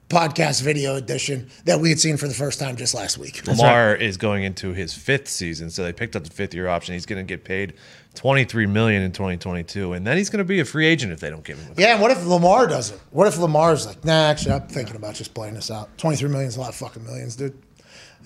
podcast 0.10 0.62
video 0.62 0.96
edition 0.96 1.50
that 1.66 1.80
we 1.80 1.90
had 1.90 2.00
seen 2.00 2.16
for 2.16 2.28
the 2.28 2.34
first 2.34 2.60
time 2.60 2.76
just 2.76 2.94
last 2.94 3.18
week. 3.18 3.46
Lamar 3.48 3.96
is 3.96 4.18
going 4.18 4.44
into 4.44 4.72
his 4.72 4.94
fifth 4.94 5.28
season, 5.28 5.70
so 5.70 5.84
they 5.84 5.94
picked 5.94 6.16
up 6.16 6.24
the 6.24 6.30
fifth 6.30 6.54
year 6.54 6.68
option. 6.68 6.94
He's 6.94 7.06
going 7.06 7.26
to 7.26 7.28
get 7.28 7.44
paid 7.44 7.74
twenty 8.14 8.46
three 8.46 8.68
million 8.68 9.02
in 9.02 9.12
twenty 9.12 9.38
twenty 9.38 9.64
two, 9.64 9.94
and 9.94 10.06
then 10.06 10.18
he's 10.18 10.30
going 10.30 10.40
to 10.40 10.46
be 10.46 10.60
a 10.60 10.66
free 10.66 10.86
agent 10.86 11.12
if 11.12 11.20
they 11.20 11.30
don't 11.30 11.44
give 11.44 11.58
him. 11.58 11.74
Yeah, 11.78 11.94
and 11.94 12.02
what 12.02 12.12
if 12.12 12.26
Lamar 12.26 12.68
doesn't? 12.68 13.00
What 13.12 13.28
if 13.28 13.38
Lamar's 13.40 13.88
like, 13.88 14.06
nah, 14.06 14.30
actually, 14.30 14.54
I'm 14.54 14.68
thinking 14.68 14.96
about 14.96 15.16
just 15.16 15.34
playing 15.34 15.56
this 15.56 15.72
out. 15.72 15.98
23 15.98 16.30
million 16.30 16.48
is 16.50 16.58
a 16.58 16.60
lot 16.60 16.70
of 16.70 16.76
fucking 16.76 17.04
millions, 17.04 17.36
dude. 17.36 17.60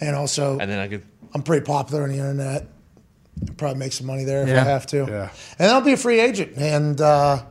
And 0.01 0.15
also, 0.15 0.57
And 0.59 0.69
then 0.69 0.79
I 0.79 0.87
could. 0.87 1.03
I'm 1.33 1.43
pretty 1.43 1.65
popular 1.65 2.03
on 2.03 2.09
the 2.09 2.15
internet. 2.15 2.65
Probably 3.57 3.77
make 3.79 3.93
some 3.93 4.07
money 4.07 4.23
there 4.25 4.43
if 4.43 4.49
Yeah. 4.49 4.61
I 4.61 4.65
have 4.65 4.85
to. 4.87 5.05
Yeah. 5.07 5.29
And 5.59 5.71
I'll 5.71 5.81
be 5.81 5.93
a 5.93 5.97
free 5.97 6.19
agent. 6.19 6.57
And 6.57 6.99
uh, 6.99 7.43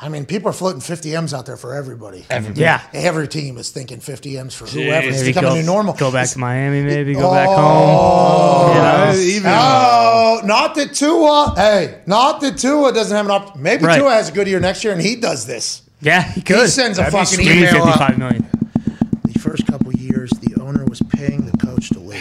I 0.00 0.08
mean, 0.08 0.24
people 0.24 0.48
are 0.48 0.52
floating 0.54 0.80
50 0.80 1.14
M's 1.16 1.34
out 1.34 1.44
there 1.46 1.56
for 1.56 1.74
everybody. 1.74 2.24
Yeah. 2.54 2.80
Every 2.92 3.28
team 3.28 3.58
is 3.58 3.70
thinking 3.70 4.00
50 4.00 4.38
M's 4.38 4.54
for 4.54 4.66
whoever. 4.66 5.08
It's 5.08 5.18
Maybe 5.18 5.30
becoming 5.30 5.50
go, 5.50 5.56
new 5.56 5.62
normal. 5.66 5.94
go 5.94 6.10
back 6.10 6.22
It's- 6.24 6.32
to 6.34 6.38
Miami, 6.38 6.82
maybe 6.82 7.14
go 7.14 7.28
Oh. 7.28 7.32
back 7.32 7.48
home. 7.48 8.76
You 8.76 8.82
know? 8.82 9.36
Even 9.36 9.52
Oh, 9.54 10.40
not 10.44 10.74
that 10.76 10.94
Tua. 10.94 11.54
Hey, 11.56 11.98
not 12.06 12.40
that 12.40 12.56
Tua 12.58 12.92
doesn't 12.92 13.14
have 13.16 13.26
an 13.26 13.32
opportunity. 13.32 13.62
Maybe 13.62 13.84
Right. 13.84 13.98
Tua 13.98 14.12
has 14.12 14.28
a 14.28 14.32
good 14.32 14.46
year 14.48 14.60
next 14.60 14.84
year, 14.84 14.92
and 14.92 15.02
he 15.02 15.16
does 15.16 15.46
this. 15.46 15.82
Yeah, 16.00 16.22
he 16.22 16.40
could. 16.42 16.56
He 16.56 16.62
could. 16.62 16.70
sends 16.70 16.98
a 16.98 17.02
That'd 17.02 17.18
be 17.20 17.24
fucking 17.24 17.40
email. 17.58 17.84
55 17.86 18.18
million. 18.18 18.46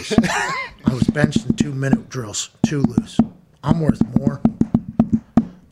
Coach. 0.04 0.20
I 0.86 0.94
was 0.94 1.04
benched 1.04 1.46
in 1.46 1.56
two 1.56 1.74
minute 1.74 2.10
drills, 2.10 2.50
two 2.66 2.82
loose. 2.82 3.18
I'm 3.64 3.80
worth 3.80 4.02
more. 4.18 4.42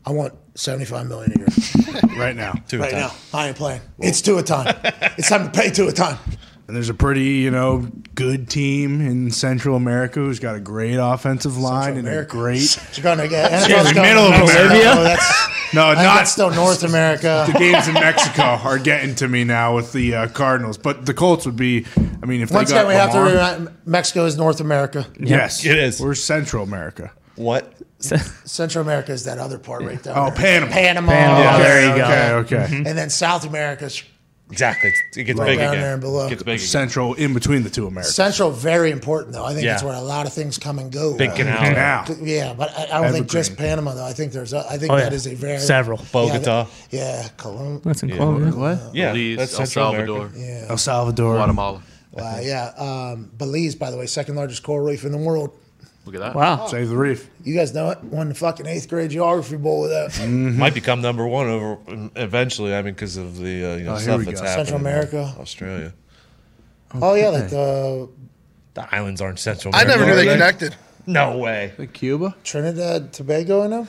I 0.04 0.10
want 0.10 0.34
75 0.54 1.08
million 1.08 1.32
a 1.32 1.38
year 1.38 2.00
right 2.18 2.34
now. 2.34 2.54
Two 2.68 2.80
right 2.80 2.90
time. 2.90 3.00
now. 3.00 3.12
I 3.32 3.48
ain't 3.48 3.56
playing. 3.56 3.80
It's 3.98 4.20
two 4.20 4.38
a 4.38 4.42
time. 4.42 4.74
it's 5.16 5.28
time 5.28 5.50
to 5.50 5.60
pay 5.60 5.70
two 5.70 5.88
a 5.88 5.92
time. 5.92 6.18
And 6.72 6.76
there's 6.78 6.88
a 6.88 6.94
pretty, 6.94 7.24
you 7.24 7.50
know, 7.50 7.86
good 8.14 8.48
team 8.48 9.02
in 9.02 9.30
Central 9.30 9.76
America 9.76 10.20
who's 10.20 10.38
got 10.38 10.54
a 10.54 10.58
great 10.58 10.94
offensive 10.94 11.58
line 11.58 11.98
and 11.98 12.06
a 12.08 12.10
America. 12.10 12.30
great. 12.30 12.78
You're 12.96 13.02
going 13.04 13.18
to 13.18 13.28
get 13.28 13.68
Yeah, 13.68 13.82
the 13.82 14.00
middle 14.00 14.24
of 14.24 14.32
America. 14.40 14.80
Oh, 14.86 15.02
that's, 15.04 15.48
No, 15.74 15.88
I 15.88 16.02
not 16.02 16.26
still 16.28 16.48
North 16.50 16.82
America. 16.82 17.44
the 17.52 17.58
games 17.58 17.88
in 17.88 17.92
Mexico 17.92 18.42
are 18.42 18.78
getting 18.78 19.14
to 19.16 19.28
me 19.28 19.44
now 19.44 19.76
with 19.76 19.92
the 19.92 20.14
uh, 20.14 20.28
Cardinals, 20.28 20.78
but 20.78 21.04
the 21.04 21.12
Colts 21.12 21.44
would 21.44 21.56
be. 21.56 21.84
I 22.22 22.24
mean, 22.24 22.40
if 22.40 22.50
Once 22.50 22.70
they 22.70 22.76
got 22.76 22.86
again, 22.86 22.88
we 22.88 22.94
have 22.94 23.10
to 23.12 23.18
Lamar- 23.18 23.32
remember 23.52 23.72
Mexico 23.84 24.24
is 24.24 24.38
North 24.38 24.60
America. 24.60 25.06
yes, 25.20 25.66
It 25.66 25.76
is. 25.76 26.00
We're 26.00 26.14
Central 26.14 26.62
America. 26.64 27.12
What? 27.36 27.70
Central 27.98 28.80
America 28.82 29.12
is 29.12 29.24
that 29.24 29.36
other 29.36 29.58
part 29.58 29.82
right 29.82 30.02
there. 30.02 30.16
Oh, 30.16 30.30
Panama. 30.30 30.72
Panama. 30.72 31.12
Panama. 31.12 31.54
okay, 31.54 31.62
there 31.62 31.88
you 31.90 31.96
go. 31.96 32.38
Okay, 32.38 32.64
okay. 32.66 32.76
And 32.88 32.96
then 32.98 33.10
South 33.10 33.46
America's 33.46 34.02
Exactly. 34.52 34.92
It 35.16 35.24
gets 35.24 35.38
Right 35.40 35.46
big 35.46 35.58
down 35.58 35.70
again. 35.70 35.82
there 35.82 35.92
and 35.94 36.00
below. 36.00 36.26
It 36.26 36.30
gets 36.30 36.42
big 36.42 36.56
again. 36.56 36.66
Central 36.66 37.14
in 37.14 37.34
between 37.34 37.62
the 37.62 37.70
two 37.70 37.86
Americas. 37.86 38.14
Central 38.14 38.50
very 38.50 38.90
important 38.90 39.32
though. 39.32 39.44
I 39.44 39.52
think 39.54 39.64
Yeah. 39.64 39.72
that's 39.72 39.82
where 39.82 39.94
a 39.94 40.00
lot 40.00 40.26
of 40.26 40.32
things 40.32 40.58
come 40.58 40.78
and 40.78 40.92
go. 40.92 41.16
Big 41.16 41.34
canal. 41.34 41.62
Now, 41.72 42.04
Yeah, 42.20 42.54
but 42.54 42.70
I, 42.78 42.84
I 42.98 43.02
don't 43.02 43.12
think 43.12 43.28
just 43.30 43.50
Evergreen. 43.52 43.68
Panama 43.70 43.94
though. 43.94 44.04
I 44.04 44.12
think 44.12 44.32
there's 44.32 44.52
a, 44.52 44.64
I 44.70 44.76
think 44.78 44.92
Oh, 44.92 44.96
that 44.96 45.10
yeah. 45.10 45.16
is 45.16 45.26
a 45.26 45.34
very 45.34 45.58
Several. 45.58 45.98
Yeah, 45.98 46.04
Bogota. 46.12 46.62
that- 46.64 46.68
Yeah, 46.90 47.28
Cologne. 47.36 47.80
That's 47.84 48.02
in 48.02 48.10
Colombia. 48.10 48.52
what? 48.52 48.94
Yeah, 48.94 49.12
Belize, 49.12 49.36
that's 49.38 49.52
El 49.58 49.66
Central 49.66 49.84
Salvador, 49.92 50.16
America. 50.26 50.38
Yeah. 50.38 50.66
El 50.70 50.78
Salvador. 50.78 51.34
Guatemala. 51.36 51.82
Wow, 52.12 52.38
yeah. 52.42 52.72
Um, 52.76 53.30
Belize, 53.38 53.74
by 53.74 53.90
the 53.90 53.96
way, 53.96 54.06
second 54.06 54.34
largest 54.36 54.62
coral 54.62 54.84
reef 54.84 55.04
in 55.04 55.12
the 55.12 55.18
world. 55.18 55.50
Look 56.04 56.16
at 56.16 56.20
that. 56.20 56.34
Wow. 56.34 56.66
Save 56.66 56.88
the 56.88 56.96
reef. 56.96 57.30
You 57.44 57.54
guys 57.54 57.72
know 57.74 57.90
it. 57.90 58.02
Won 58.02 58.28
the 58.28 58.34
fucking 58.34 58.66
eighth 58.66 58.88
grade 58.88 59.10
geography 59.12 59.56
bowl 59.56 59.82
with 59.82 59.90
that. 59.90 60.10
Mm-hmm. 60.10 60.58
Might 60.58 60.74
become 60.74 61.00
number 61.00 61.26
one 61.26 61.46
over 61.46 61.78
eventually. 62.16 62.74
I 62.74 62.82
mean, 62.82 62.94
because 62.94 63.16
of 63.16 63.38
the 63.38 63.64
uh, 63.64 63.76
you 63.76 63.84
know 63.84 63.94
Oh, 63.94 63.98
stuff 63.98 64.24
that's 64.24 64.40
go. 64.40 64.46
happening. 64.46 64.66
Central 64.66 64.80
America. 64.80 65.34
Australia. 65.38 65.92
Oh 66.94 67.14
yeah, 67.14 67.28
like 67.28 67.48
the 67.50 68.08
The 68.74 68.94
islands 68.94 69.20
aren't 69.20 69.38
Central. 69.38 69.74
I 69.76 69.84
never 69.84 70.04
knew 70.04 70.16
they 70.16 70.26
connected. 70.26 70.74
No 71.06 71.38
way. 71.38 71.72
Cuba. 71.92 72.34
Trinidad 72.44 73.12
Tobago 73.12 73.62
in 73.62 73.70
them. 73.70 73.88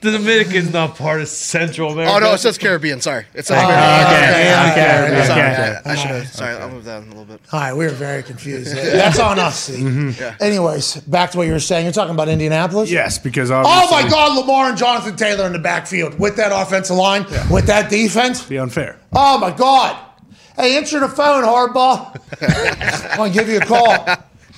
The 0.00 0.12
Dominican's 0.12 0.72
not 0.72 0.96
part 0.96 1.20
of 1.20 1.28
Central 1.28 1.92
America. 1.92 2.12
Oh 2.14 2.18
no, 2.20 2.32
it 2.32 2.38
says 2.38 2.56
Caribbean. 2.56 3.02
Sorry, 3.02 3.26
it 3.34 3.44
says 3.44 3.58
okay, 3.58 3.66
Caribbean. 3.66 4.70
okay, 4.70 5.26
Sorry, 5.26 5.40
okay. 5.42 5.78
I, 5.84 5.92
I 5.92 5.94
should 5.94 6.10
have. 6.10 6.28
Sorry, 6.28 6.56
I'll 6.56 6.70
move 6.70 6.84
that 6.84 7.02
a 7.02 7.06
little 7.06 7.26
bit. 7.26 7.40
All 7.52 7.60
right, 7.60 7.74
we 7.74 7.84
were 7.84 7.90
very 7.90 8.22
confused. 8.22 8.74
That's 8.74 9.18
on 9.18 9.38
us. 9.38 9.58
See. 9.64 9.82
Mm-hmm. 9.82 10.42
Anyways, 10.42 10.96
back 11.02 11.32
to 11.32 11.38
what 11.38 11.46
you 11.46 11.52
were 11.52 11.60
saying. 11.60 11.84
You're 11.84 11.92
talking 11.92 12.14
about 12.14 12.28
Indianapolis. 12.30 12.90
Yes, 12.90 13.18
because 13.18 13.50
obviously, 13.50 13.98
Oh 13.98 14.02
my 14.02 14.08
God, 14.08 14.38
Lamar 14.38 14.70
and 14.70 14.78
Jonathan 14.78 15.16
Taylor 15.16 15.46
in 15.46 15.52
the 15.52 15.58
backfield 15.58 16.18
with 16.18 16.36
that 16.36 16.50
offensive 16.50 16.96
line, 16.96 17.26
with 17.50 17.66
that 17.66 17.90
defense. 17.90 18.42
be 18.42 18.58
unfair. 18.58 18.98
Oh 19.12 19.38
my 19.38 19.50
God. 19.50 19.98
Hey, 20.56 20.78
answer 20.78 21.00
the 21.00 21.08
phone, 21.08 21.44
Hardball. 21.44 22.16
I 23.12 23.18
want 23.18 23.34
to 23.34 23.38
give 23.38 23.48
you 23.50 23.58
a 23.58 23.66
call. 23.66 24.06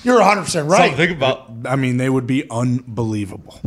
You're 0.05 0.19
100 0.19 0.41
percent 0.43 0.69
right. 0.69 0.89
Something 0.89 1.11
about 1.11 1.51
I 1.65 1.75
mean, 1.75 1.97
they 1.97 2.09
would 2.09 2.27
be 2.27 2.49
unbelievable. 2.49 3.59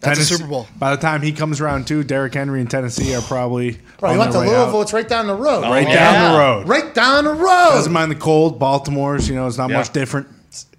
That's 0.00 0.18
a 0.18 0.22
Tennessee- 0.22 0.36
Super 0.36 0.48
Bowl. 0.48 0.68
By 0.78 0.94
the 0.94 1.00
time 1.00 1.22
he 1.22 1.32
comes 1.32 1.60
around, 1.60 1.86
too, 1.86 2.04
Derrick 2.04 2.34
Henry 2.34 2.60
and 2.60 2.70
Tennessee 2.70 3.14
are 3.14 3.22
probably 3.22 3.78
Bro, 3.98 4.12
he 4.12 4.18
went 4.18 4.32
to 4.32 4.38
their 4.38 4.48
way 4.48 4.54
Louisville. 4.56 4.78
out. 4.78 4.82
It's 4.82 4.92
right 4.92 5.08
down 5.08 5.26
the 5.26 5.34
road. 5.34 5.62
right 5.62 5.88
yeah. 5.88 6.12
down 6.12 6.32
the 6.32 6.38
road. 6.38 6.68
Right 6.68 6.94
down 6.94 7.24
the 7.24 7.32
road. 7.34 7.70
Doesn't 7.70 7.92
mind 7.92 8.10
the 8.10 8.16
cold. 8.16 8.58
Baltimore's, 8.58 9.28
you 9.28 9.34
know, 9.34 9.46
it's 9.46 9.58
not 9.58 9.70
Yeah. 9.70 9.78
much 9.78 9.92
different. 9.92 10.28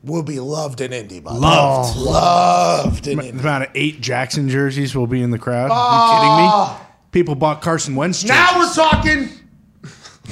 will 0.03 0.24
be 0.24 0.39
loved 0.39 0.82
in 0.82 0.93
Indy. 0.93 1.20
By 1.20 1.34
the 1.34 1.39
way. 1.39 1.47
Loved. 1.47 1.97
Oh. 1.97 2.03
loved 2.03 3.07
in 3.07 3.17
The 3.17 3.30
amount 3.30 3.65
of 3.65 3.70
eight 3.76 4.01
Jackson 4.01 4.49
jerseys 4.49 4.95
will 4.95 5.07
be 5.07 5.22
in 5.22 5.32
the 5.32 5.38
crowd. 5.38 5.65
are 5.65 5.67
you 5.67 5.74
ah. 5.74 6.67
kidding 6.78 6.86
me? 6.86 6.86
People 7.11 7.36
bought 7.36 7.61
Carson 7.61 7.95
Wentz 7.95 8.22
jerseys, 8.22 8.30
Now 8.30 8.59
we're 8.59 8.74
talking. 8.74 9.30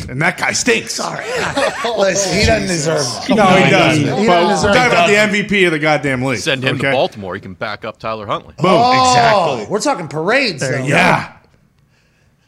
And 0.09 0.21
that 0.21 0.37
guy 0.37 0.51
stinks. 0.53 0.93
Sorry. 0.93 1.25
Listen, 1.97 2.39
he 2.39 2.45
doesn't 2.45 2.67
deserve 2.67 2.99
that. 2.99 3.29
No, 3.29 3.45
he 3.63 3.69
doesn't. 3.69 4.03
He 4.03 4.27
But 4.27 4.41
doesn't 4.41 4.69
we're 4.69 4.75
talking 4.75 4.91
about 4.91 5.07
the 5.07 5.15
MVP 5.15 5.65
of 5.65 5.71
the 5.71 5.79
goddamn 5.79 6.21
league. 6.23 6.39
Send 6.39 6.63
him 6.63 6.77
to 6.79 6.87
okay? 6.87 6.91
Baltimore. 6.93 7.35
He 7.35 7.41
can 7.41 7.53
back 7.53 7.85
up 7.85 7.97
Tyler 7.99 8.25
Huntley. 8.25 8.53
Boom. 8.57 8.65
Oh, 8.67 9.65
we're 9.69 9.79
talking 9.79 10.07
parades. 10.07 10.61
Though. 10.61 10.83
Yeah. 10.85 11.37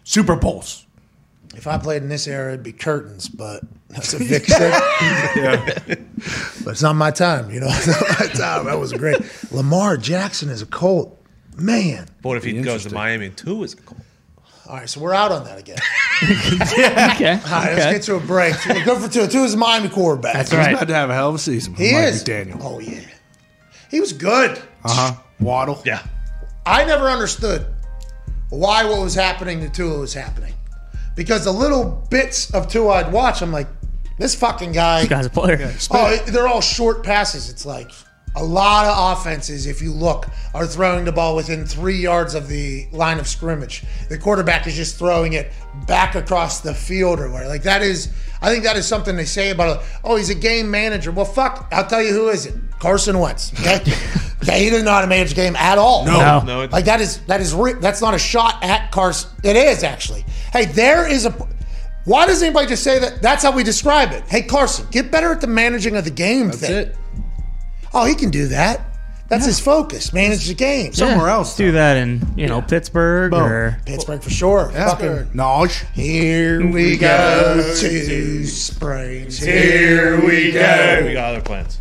Super 0.03 0.35
Bowls. 0.35 0.85
If 1.55 1.67
I 1.67 1.77
played 1.77 2.03
in 2.03 2.09
this 2.09 2.27
era, 2.27 2.53
it'd 2.53 2.63
be 2.63 2.71
curtains, 2.71 3.27
but 3.27 3.61
that's 3.89 4.13
a 4.13 4.17
Vic 4.19 4.45
stick. 4.45 4.73
But 6.63 6.71
it's 6.71 6.81
not 6.81 6.95
my 6.95 7.11
time. 7.11 7.49
You 7.51 7.61
know, 7.61 7.67
it's 7.69 7.87
not 7.87 8.19
my 8.19 8.27
time. 8.27 8.65
That 8.65 8.77
was 8.79 8.93
great. 8.93 9.17
Lamar 9.51 9.97
Jackson 9.97 10.49
is 10.49 10.61
a 10.61 10.65
Colt. 10.65 11.15
Man. 11.57 12.05
But 12.21 12.29
what 12.29 12.37
if 12.37 12.43
he 12.43 12.61
goes 12.61 12.83
to 12.85 12.93
Miami 12.93 13.29
too? 13.29 13.63
Is 13.63 13.73
a 13.73 13.77
Colt? 13.77 14.01
All 14.69 14.75
right, 14.75 14.87
so 14.87 14.99
we're 15.01 15.15
out 15.15 15.31
on 15.31 15.45
that 15.45 15.57
again. 15.57 15.77
Okay. 16.21 17.31
All 17.45 17.51
right, 17.51 17.75
let's 17.77 17.93
get 17.93 18.01
to 18.03 18.15
a 18.15 18.19
break. 18.19 18.53
We're 18.67 18.83
good 18.83 19.01
for 19.01 19.07
two. 19.09 19.25
Tua 19.27 19.45
is 19.45 19.53
a 19.53 19.57
Miami 19.57 19.87
quarterback. 19.87 20.33
That's 20.33 20.53
right. 20.53 20.67
He's 20.67 20.75
about 20.77 20.89
to 20.89 20.93
have 20.93 21.09
a 21.09 21.13
hell 21.13 21.29
of 21.29 21.35
a 21.35 21.39
season. 21.39 21.75
He 21.75 21.93
Mike 21.93 22.03
is. 22.09 22.23
McDaniel. 22.25 22.57
Oh, 22.61 22.79
yeah. 22.79 22.99
He 23.89 24.01
was 24.01 24.11
good. 24.11 24.51
Uh 24.83 25.13
huh. 25.13 25.21
Waddle. 25.39 25.81
Yeah. 25.85 26.05
I 26.65 26.83
never 26.83 27.09
understood 27.09 27.65
why 28.49 28.83
what 28.83 29.01
was 29.01 29.15
happening 29.15 29.61
to 29.61 29.69
Tua 29.69 29.99
was 29.99 30.13
happening. 30.13 30.53
Because 31.15 31.45
the 31.45 31.53
little 31.53 32.05
bits 32.09 32.53
of 32.53 32.67
Tua 32.67 32.95
I'd 32.95 33.13
watch, 33.13 33.41
I'm 33.41 33.53
like, 33.53 33.67
this 34.17 34.35
fucking 34.35 34.73
guy. 34.73 35.01
This 35.01 35.09
guy's 35.09 35.25
a 35.25 35.29
player. 35.29 35.73
Oh, 35.91 36.17
they're 36.27 36.47
all 36.49 36.61
short 36.61 37.03
passes. 37.03 37.49
It's 37.49 37.65
like 37.65 37.91
a 38.35 38.43
lot 38.43 38.85
of 38.85 39.17
offenses, 39.17 39.65
if 39.65 39.81
you 39.81 39.91
look, 39.91 40.27
are 40.53 40.65
throwing 40.65 41.05
the 41.05 41.11
ball 41.11 41.35
within 41.35 41.65
three 41.65 41.97
yards 41.97 42.35
of 42.35 42.47
the 42.47 42.87
line 42.91 43.19
of 43.19 43.27
scrimmage. 43.27 43.83
The 44.07 44.17
quarterback 44.17 44.67
is 44.67 44.75
just 44.75 44.97
throwing 44.97 45.33
it 45.33 45.51
back 45.87 46.15
across 46.15 46.61
the 46.61 46.73
field 46.73 47.19
or 47.19 47.29
whatever. 47.29 47.49
Like 47.49 47.63
that 47.63 47.81
is, 47.81 48.11
I 48.41 48.49
think 48.49 48.63
that 48.63 48.77
is 48.77 48.87
something 48.87 49.15
they 49.15 49.25
say 49.25 49.49
about. 49.49 49.83
Oh, 50.03 50.15
he's 50.15 50.29
a 50.29 50.35
game 50.35 50.69
manager. 50.69 51.11
Well, 51.11 51.25
fuck, 51.25 51.67
I'll 51.71 51.87
tell 51.87 52.01
you 52.01 52.13
who 52.13 52.29
is 52.29 52.45
it. 52.45 52.55
Carson 52.79 53.19
Wentz. 53.19 53.51
Okay, 53.59 53.81
okay 54.41 54.63
he 54.63 54.69
didn't 54.69 54.85
know 54.85 54.91
how 54.91 55.01
to 55.01 55.07
manage 55.07 55.33
a 55.33 55.35
game 55.35 55.55
at 55.55 55.77
all. 55.77 56.05
No. 56.05 56.41
No, 56.41 56.61
it's, 56.61 56.71
Like 56.71 56.85
that 56.85 57.01
is 57.01 57.19
that 57.21 57.41
is 57.41 57.53
re- 57.53 57.73
that's 57.73 58.01
not 58.01 58.13
a 58.13 58.19
shot 58.19 58.63
at 58.63 58.91
Carson. 58.91 59.29
It 59.43 59.55
is 59.55 59.83
actually. 59.83 60.23
Hey, 60.53 60.65
there 60.65 61.07
is 61.07 61.25
a. 61.25 61.31
Why 62.05 62.25
does 62.25 62.41
anybody 62.41 62.67
just 62.67 62.83
say 62.83 62.97
that? 62.99 63.21
That's 63.21 63.43
how 63.43 63.51
we 63.51 63.63
describe 63.63 64.13
it. 64.13 64.23
Hey, 64.27 64.41
Carson, 64.41 64.87
get 64.89 65.11
better 65.11 65.31
at 65.31 65.41
the 65.41 65.47
managing 65.47 65.95
of 65.95 66.05
the 66.05 66.11
game 66.11 66.47
That's 66.47 66.59
thing. 66.59 66.71
it. 66.71 66.95
Oh, 67.93 68.05
he 68.05 68.15
can 68.15 68.29
do 68.29 68.47
that. 68.47 68.81
That's 69.29 69.45
his 69.45 69.59
focus. 69.59 70.11
Manage 70.11 70.47
the 70.47 70.55
game. 70.55 70.91
Somewhere 70.91 71.29
else. 71.29 71.55
Do 71.55 71.71
that 71.73 71.97
in 71.97 72.21
you 72.35 72.47
know 72.47 72.63
Pittsburgh 72.63 73.29
Boom. 73.31 73.43
or 73.43 73.79
Pittsburgh 73.85 74.23
for 74.23 74.31
sure. 74.31 74.71
Fucking. 74.71 75.25
Naj. 75.35 75.85
Here 75.93 76.65
we 76.67 76.97
go 76.97 77.57
to 77.79 78.45
Springs. 78.47 79.37
Here 79.37 80.19
we 80.19 80.51
go. 80.51 81.01
we 81.05 81.13
got 81.13 81.35
other 81.35 81.41
plans. 81.41 81.77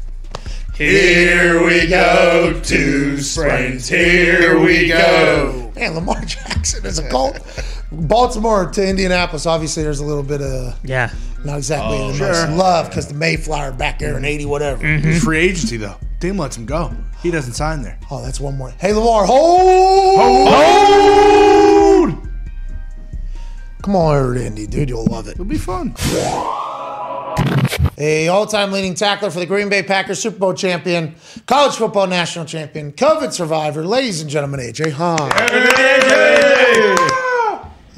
Here 0.75 1.65
we 1.65 1.87
go 1.89 2.61
to 2.63 3.21
Springs. 3.23 3.89
Here 3.89 4.59
we 4.61 4.89
go. 4.89 5.73
Man, 5.75 5.95
Lamar 5.95 6.21
Jackson 6.27 6.85
is 6.85 6.99
a 6.99 7.09
cult. 7.09 7.39
Baltimore 7.91 8.71
to 8.71 8.87
Indianapolis. 8.87 9.47
Obviously, 9.47 9.83
there's 9.83 10.01
a 10.01 10.05
little 10.05 10.23
bit 10.23 10.43
of 10.43 10.79
yeah. 10.85 11.11
not 11.45 11.57
exactly 11.59 11.97
Oh, 11.99 12.13
the 12.13 12.19
sure. 12.19 12.47
most 12.47 12.59
love 12.59 12.89
because 12.89 13.09
the 13.09 13.15
Mayflower 13.15 13.73
back 13.73 13.99
there 13.99 14.17
in 14.17 14.25
'80, 14.25 14.45
whatever. 14.47 14.83
Mm-hmm. 14.85 15.09
It's 15.09 15.25
free 15.25 15.39
agency 15.39 15.77
though. 15.79 15.97
Team 16.21 16.37
lets 16.37 16.57
him 16.57 16.67
go. 16.67 16.93
He 17.23 17.31
doesn't 17.31 17.55
sign 17.55 17.83
there. 17.83 17.99
Oh, 18.11 18.23
that's 18.23 18.41
one 18.41 18.59
more. 18.59 18.71
Hey, 18.79 18.93
Lamar, 18.93 19.25
hold. 19.25 20.49
hold, 20.59 22.29
Come 23.83 23.97
on 23.97 24.17
over 24.17 24.35
to 24.35 24.45
Indy, 24.45 24.67
dude. 24.67 24.89
You'll 24.91 25.05
love 25.07 25.27
it. 25.29 25.33
It'll 25.33 25.45
be 25.45 25.57
fun. 25.59 25.95
A 28.01 28.29
all-time 28.29 28.71
leading 28.73 28.95
tackler 28.95 29.31
for 29.31 29.39
the 29.41 29.47
Green 29.47 29.69
Bay 29.69 29.83
Packers, 29.83 30.21
Super 30.23 30.39
Bowl 30.39 30.55
champion, 30.55 31.15
college 31.47 31.75
football 31.77 32.07
national 32.07 32.45
champion, 32.45 32.93
COVID 32.93 33.33
survivor, 33.33 33.85
ladies 33.85 34.21
and 34.21 34.31
gentlemen, 34.31 34.61
AJ 34.61 34.93
Hawk. 34.93 35.33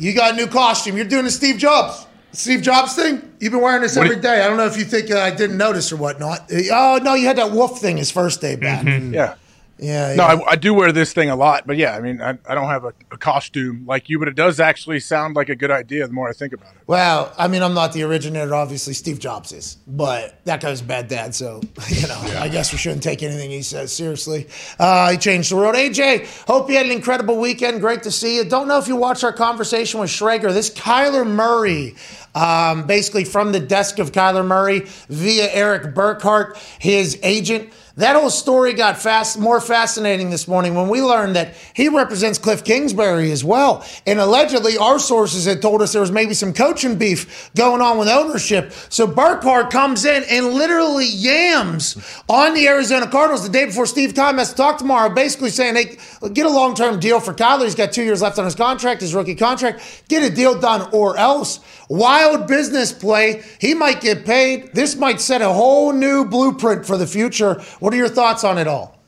You 0.00 0.14
got 0.14 0.32
a 0.32 0.36
new 0.36 0.46
costume. 0.46 0.96
You're 0.96 1.04
doing 1.06 1.24
the 1.24 1.30
Steve 1.30 1.58
Jobs. 1.58 2.06
Steve 2.32 2.62
Jobs 2.62 2.94
thing? 2.94 3.20
You've 3.40 3.52
been 3.52 3.60
wearing 3.60 3.82
this 3.82 3.96
every 3.96 4.16
day. 4.20 4.40
I 4.42 4.46
don't 4.48 4.56
know 4.56 4.66
if 4.66 4.76
you 4.78 4.84
think 4.84 5.10
uh, 5.10 5.18
I 5.18 5.30
didn't 5.30 5.56
notice 5.58 5.92
or 5.92 5.96
whatnot. 5.96 6.50
Uh, 6.52 6.58
Oh, 6.72 7.00
no, 7.02 7.14
you 7.14 7.26
had 7.26 7.36
that 7.36 7.50
wolf 7.52 7.80
thing 7.80 7.96
his 7.96 8.10
first 8.10 8.40
day 8.40 8.56
back. 8.56 8.84
Yeah. 9.12 9.34
Yeah, 9.80 10.14
No, 10.14 10.26
yeah. 10.26 10.40
I, 10.46 10.50
I 10.52 10.56
do 10.56 10.74
wear 10.74 10.92
this 10.92 11.12
thing 11.12 11.30
a 11.30 11.36
lot, 11.36 11.66
but 11.66 11.76
yeah, 11.76 11.96
I 11.96 12.00
mean, 12.00 12.20
I, 12.20 12.38
I 12.46 12.54
don't 12.54 12.68
have 12.68 12.84
a, 12.84 12.92
a 13.10 13.16
costume 13.16 13.84
like 13.86 14.08
you, 14.08 14.18
but 14.18 14.28
it 14.28 14.34
does 14.34 14.60
actually 14.60 15.00
sound 15.00 15.36
like 15.36 15.48
a 15.48 15.56
good 15.56 15.70
idea 15.70 16.06
the 16.06 16.12
more 16.12 16.28
I 16.28 16.32
think 16.32 16.52
about 16.52 16.74
it. 16.74 16.82
Well, 16.86 17.32
I 17.38 17.48
mean, 17.48 17.62
I'm 17.62 17.74
not 17.74 17.92
the 17.92 18.02
originator. 18.02 18.54
Obviously, 18.54 18.94
Steve 18.94 19.18
Jobs 19.18 19.52
is, 19.52 19.78
but 19.86 20.44
that 20.44 20.60
guy's 20.60 20.80
a 20.80 20.84
bad 20.84 21.08
dad. 21.08 21.34
So, 21.34 21.60
you 21.88 22.06
know, 22.06 22.20
I 22.38 22.48
guess 22.48 22.72
we 22.72 22.78
shouldn't 22.78 23.02
take 23.02 23.22
anything 23.22 23.50
he 23.50 23.62
says 23.62 23.92
seriously. 23.92 24.48
Uh, 24.78 25.12
he 25.12 25.16
changed 25.16 25.50
the 25.50 25.56
world. 25.56 25.74
AJ, 25.74 26.46
hope 26.46 26.68
you 26.68 26.76
had 26.76 26.86
an 26.86 26.92
incredible 26.92 27.38
weekend. 27.38 27.80
Great 27.80 28.02
to 28.02 28.10
see 28.10 28.36
you. 28.36 28.44
Don't 28.44 28.68
know 28.68 28.78
if 28.78 28.88
you 28.88 28.96
watched 28.96 29.24
our 29.24 29.32
conversation 29.32 30.00
with 30.00 30.10
Schrager. 30.10 30.52
This 30.52 30.70
Kyler 30.70 31.26
Murray, 31.26 31.94
um, 32.34 32.86
basically 32.86 33.24
from 33.24 33.52
the 33.52 33.60
desk 33.60 33.98
of 33.98 34.12
Kyler 34.12 34.46
Murray 34.46 34.80
via 35.08 35.50
Eric 35.52 35.94
Burkhardt, 35.94 36.56
his 36.78 37.18
agent. 37.22 37.72
That 37.96 38.16
whole 38.16 38.30
story 38.30 38.72
got 38.72 38.98
fast, 38.98 39.38
more 39.38 39.60
fascinating 39.60 40.30
this 40.30 40.46
morning 40.46 40.74
when 40.74 40.88
we 40.88 41.02
learned 41.02 41.36
that 41.36 41.54
he 41.74 41.88
represents 41.88 42.38
Cliff 42.38 42.62
Kingsbury 42.64 43.32
as 43.32 43.44
well. 43.44 43.84
And 44.06 44.20
allegedly, 44.20 44.78
our 44.78 44.98
sources 44.98 45.44
had 45.44 45.60
told 45.60 45.82
us 45.82 45.92
there 45.92 46.00
was 46.00 46.12
maybe 46.12 46.34
some 46.34 46.52
coaching 46.52 46.96
beef 46.96 47.50
going 47.56 47.80
on 47.80 47.98
with 47.98 48.08
ownership. 48.08 48.72
So 48.88 49.06
Burkhardt 49.06 49.70
comes 49.70 50.04
in 50.04 50.24
and 50.30 50.54
literally 50.54 51.06
yams 51.06 51.96
on 52.28 52.54
the 52.54 52.68
Arizona 52.68 53.08
Cardinals 53.08 53.42
the 53.42 53.48
day 53.48 53.66
before 53.66 53.86
Steve 53.86 54.14
Keim 54.14 54.38
has 54.38 54.50
to 54.50 54.56
talk 54.56 54.78
tomorrow, 54.78 55.12
basically 55.12 55.50
saying, 55.50 55.74
hey, 55.74 55.96
get 56.32 56.46
a 56.46 56.50
long 56.50 56.74
term 56.74 57.00
deal 57.00 57.20
for 57.20 57.34
Kyler. 57.34 57.64
He's 57.64 57.74
got 57.74 57.92
two 57.92 58.04
years 58.04 58.22
left 58.22 58.38
on 58.38 58.44
his 58.44 58.54
contract, 58.54 59.00
his 59.00 59.14
rookie 59.14 59.34
contract. 59.34 60.04
Get 60.08 60.22
a 60.22 60.34
deal 60.34 60.58
done 60.58 60.88
or 60.92 61.16
else. 61.16 61.60
Wild 61.88 62.46
business 62.46 62.92
play. 62.92 63.42
He 63.60 63.74
might 63.74 64.00
get 64.00 64.24
paid. 64.24 64.72
This 64.74 64.94
might 64.94 65.20
set 65.20 65.42
a 65.42 65.48
whole 65.48 65.92
new 65.92 66.24
blueprint 66.24 66.86
for 66.86 66.96
the 66.96 67.06
future. 67.06 67.60
What 67.80 67.92
are 67.92 67.96
your 67.96 68.08
thoughts 68.08 68.44
on 68.44 68.58
it 68.58 68.66
all? 68.68 68.98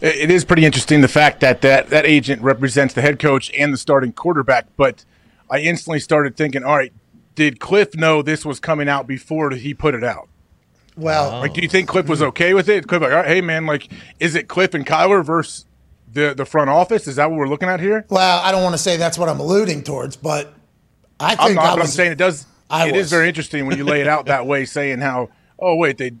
It 0.00 0.16
it 0.16 0.30
is 0.30 0.44
pretty 0.44 0.64
interesting 0.64 1.00
the 1.00 1.08
fact 1.08 1.40
that, 1.40 1.60
that 1.62 1.90
that 1.90 2.04
agent 2.04 2.42
represents 2.42 2.92
the 2.94 3.02
head 3.02 3.18
coach 3.18 3.50
and 3.56 3.72
the 3.72 3.78
starting 3.78 4.12
quarterback, 4.12 4.66
but 4.76 5.04
I 5.50 5.60
instantly 5.60 6.00
started 6.00 6.36
thinking, 6.36 6.64
all 6.64 6.76
right, 6.76 6.92
did 7.34 7.60
Cliff 7.60 7.94
know 7.94 8.22
this 8.22 8.44
was 8.44 8.58
coming 8.58 8.88
out 8.88 9.06
before 9.06 9.50
he 9.50 9.72
put 9.74 9.94
it 9.94 10.02
out? 10.04 10.28
Well, 10.96 11.36
oh. 11.36 11.40
Like, 11.40 11.52
do 11.54 11.60
you 11.60 11.68
think 11.68 11.88
Cliff 11.88 12.08
was 12.08 12.22
okay 12.22 12.54
with 12.54 12.68
it? 12.68 12.88
Cliff, 12.88 13.02
like, 13.02 13.12
all 13.12 13.18
right, 13.18 13.26
hey 13.28 13.40
man, 13.42 13.66
like, 13.66 13.88
is 14.18 14.34
it 14.34 14.48
Cliff 14.48 14.74
and 14.74 14.86
Kyler 14.86 15.24
versus 15.24 15.66
the 16.10 16.34
the 16.34 16.46
front 16.46 16.70
office? 16.70 17.06
Is 17.06 17.16
that 17.16 17.30
what 17.30 17.38
we're 17.38 17.48
looking 17.48 17.68
at 17.68 17.80
here? 17.80 18.06
well, 18.08 18.40
I 18.42 18.50
don't 18.50 18.62
want 18.62 18.74
to 18.74 18.78
say 18.78 18.96
that's 18.96 19.18
what 19.18 19.28
I'm 19.28 19.38
alluding 19.40 19.82
towards, 19.84 20.16
but 20.16 20.54
I 21.20 21.36
think 21.36 21.40
I'm 21.40 21.54
not, 21.54 21.64
I 21.64 21.74
but 21.74 21.80
I'm 21.82 21.86
saying 21.86 22.12
it 22.12 22.18
does. 22.18 22.46
I 22.70 22.88
It 22.88 22.96
is 22.96 23.02
was. 23.04 23.10
very 23.10 23.28
interesting 23.28 23.66
when 23.66 23.76
you 23.78 23.84
lay 23.84 24.00
it 24.00 24.08
out 24.08 24.26
that 24.26 24.46
way, 24.52 24.64
saying 24.64 25.00
how, 25.00 25.28
oh 25.58 25.76
wait, 25.76 25.98
they 25.98 26.12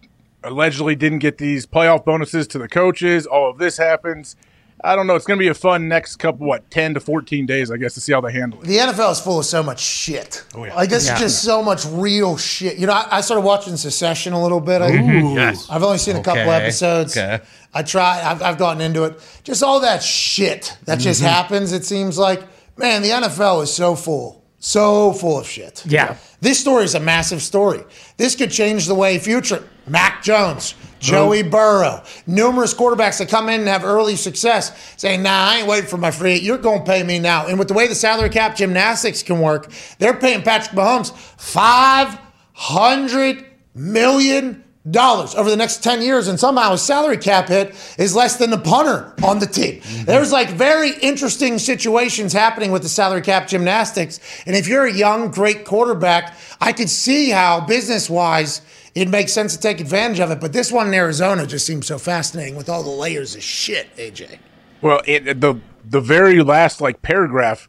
allegedly 0.44 0.94
didn't 0.94 1.18
get 1.20 1.38
these 1.38 1.66
playoff 1.66 2.04
bonuses 2.04 2.46
to 2.48 2.58
the 2.58 2.68
coaches. 2.68 3.26
All 3.26 3.50
of 3.50 3.58
this 3.58 3.76
happens. 3.78 4.36
I 4.84 4.94
don't 4.94 5.06
know. 5.06 5.14
It's 5.16 5.24
going 5.26 5.38
to 5.38 5.42
be 5.42 5.48
a 5.48 5.54
fun 5.54 5.88
next 5.88 6.16
couple, 6.16 6.46
what, 6.46 6.70
ten 6.70 6.92
to 6.94 7.00
fourteen 7.00 7.46
days, 7.46 7.70
I 7.70 7.78
guess, 7.78 7.94
to 7.94 8.00
see 8.00 8.12
how 8.12 8.20
they 8.20 8.30
handle 8.30 8.60
it. 8.60 8.66
the 8.66 8.76
NFL 8.76 9.10
is 9.12 9.20
full 9.20 9.38
of 9.38 9.46
so 9.46 9.62
much 9.62 9.80
shit. 9.80 10.44
Oh, 10.54 10.64
yeah. 10.64 10.74
Like, 10.74 10.90
this 10.90 11.06
Yeah. 11.06 11.14
is 11.14 11.20
just 11.20 11.42
so 11.42 11.62
much 11.62 11.86
real 11.86 12.36
shit. 12.36 12.76
You 12.76 12.86
know, 12.86 12.92
I, 12.92 13.16
I 13.16 13.20
started 13.22 13.40
watching 13.40 13.76
Succession 13.78 14.34
a 14.34 14.40
little 14.42 14.60
bit. 14.60 14.82
I, 14.82 14.88
Yes. 14.90 15.66
I've 15.70 15.82
only 15.82 15.96
seen 15.98 16.16
a 16.16 16.22
couple 16.22 16.42
Okay, 16.42 16.50
episodes. 16.50 17.16
okay. 17.16 17.42
I 17.72 17.82
try. 17.82 18.20
I've, 18.22 18.42
I've 18.42 18.58
gotten 18.58 18.82
into 18.82 19.04
it. 19.04 19.18
Just 19.44 19.62
all 19.62 19.80
that 19.80 20.02
shit 20.02 20.76
that 20.84 20.98
just 20.98 21.20
Mm-hmm. 21.22 21.30
happens. 21.30 21.72
It 21.72 21.86
seems 21.86 22.18
like, 22.18 22.42
man, 22.76 23.00
the 23.00 23.08
NFL 23.10 23.62
is 23.62 23.72
so 23.72 23.96
full, 23.96 24.44
so 24.58 25.12
full 25.12 25.38
of 25.38 25.46
shit. 25.46 25.84
Yeah. 25.86 26.16
This 26.40 26.58
story 26.58 26.84
is 26.84 26.94
a 26.94 27.00
massive 27.00 27.42
story. 27.42 27.84
This 28.16 28.34
could 28.36 28.50
change 28.50 28.86
the 28.86 28.94
way 28.94 29.18
future. 29.18 29.62
Mac 29.88 30.22
Jones, 30.22 30.74
Joey 30.98 31.44
Burrow, 31.44 32.02
numerous 32.26 32.74
quarterbacks 32.74 33.18
that 33.18 33.28
come 33.28 33.48
in 33.48 33.60
and 33.60 33.68
have 33.68 33.84
early 33.84 34.16
success 34.16 34.72
saying, 34.96 35.22
nah, 35.22 35.50
I 35.50 35.58
ain't 35.58 35.68
waiting 35.68 35.88
for 35.88 35.96
my 35.96 36.10
free. 36.10 36.34
You're 36.36 36.58
going 36.58 36.80
to 36.80 36.84
pay 36.84 37.04
me 37.04 37.20
now. 37.20 37.46
And 37.46 37.56
with 37.58 37.68
the 37.68 37.74
way 37.74 37.86
the 37.86 37.94
salary 37.94 38.30
cap 38.30 38.56
gymnastics 38.56 39.22
can 39.22 39.40
work, 39.40 39.70
they're 39.98 40.16
paying 40.16 40.42
Patrick 40.42 40.76
Mahomes 40.76 41.12
$500 41.38 43.46
million 43.74 44.64
over 44.94 45.50
the 45.50 45.56
next 45.56 45.82
10 45.82 46.02
years. 46.02 46.28
And 46.28 46.38
somehow 46.38 46.72
his 46.72 46.82
salary 46.82 47.16
cap 47.16 47.48
hit 47.48 47.74
is 47.98 48.14
less 48.14 48.36
than 48.36 48.50
the 48.50 48.58
punter 48.58 49.12
on 49.24 49.38
the 49.38 49.46
team. 49.46 49.80
Mm-hmm. 49.80 50.04
There's 50.04 50.32
like 50.32 50.50
very 50.50 50.92
interesting 51.00 51.58
situations 51.58 52.32
happening 52.32 52.70
with 52.70 52.82
the 52.82 52.88
salary 52.88 53.22
cap 53.22 53.48
gymnastics. 53.48 54.20
And 54.46 54.54
if 54.54 54.68
you're 54.68 54.86
a 54.86 54.92
young, 54.92 55.30
great 55.30 55.64
quarterback, 55.64 56.36
I 56.60 56.72
could 56.72 56.90
see 56.90 57.30
how 57.30 57.60
business 57.60 58.08
wise 58.08 58.62
it 58.94 59.08
makes 59.08 59.32
sense 59.32 59.54
to 59.54 59.60
take 59.60 59.80
advantage 59.80 60.20
of 60.20 60.30
it. 60.30 60.40
But 60.40 60.52
this 60.52 60.72
one 60.72 60.86
in 60.86 60.94
Arizona 60.94 61.46
just 61.46 61.66
seems 61.66 61.86
so 61.86 61.98
fascinating 61.98 62.56
with 62.56 62.68
all 62.68 62.82
the 62.82 62.90
layers 62.90 63.34
of 63.34 63.42
shit, 63.42 63.94
AJ. 63.96 64.38
Well, 64.80 65.02
it, 65.06 65.40
the 65.40 65.60
the 65.88 66.00
very 66.00 66.42
last 66.42 66.80
like 66.80 67.02
paragraph 67.02 67.68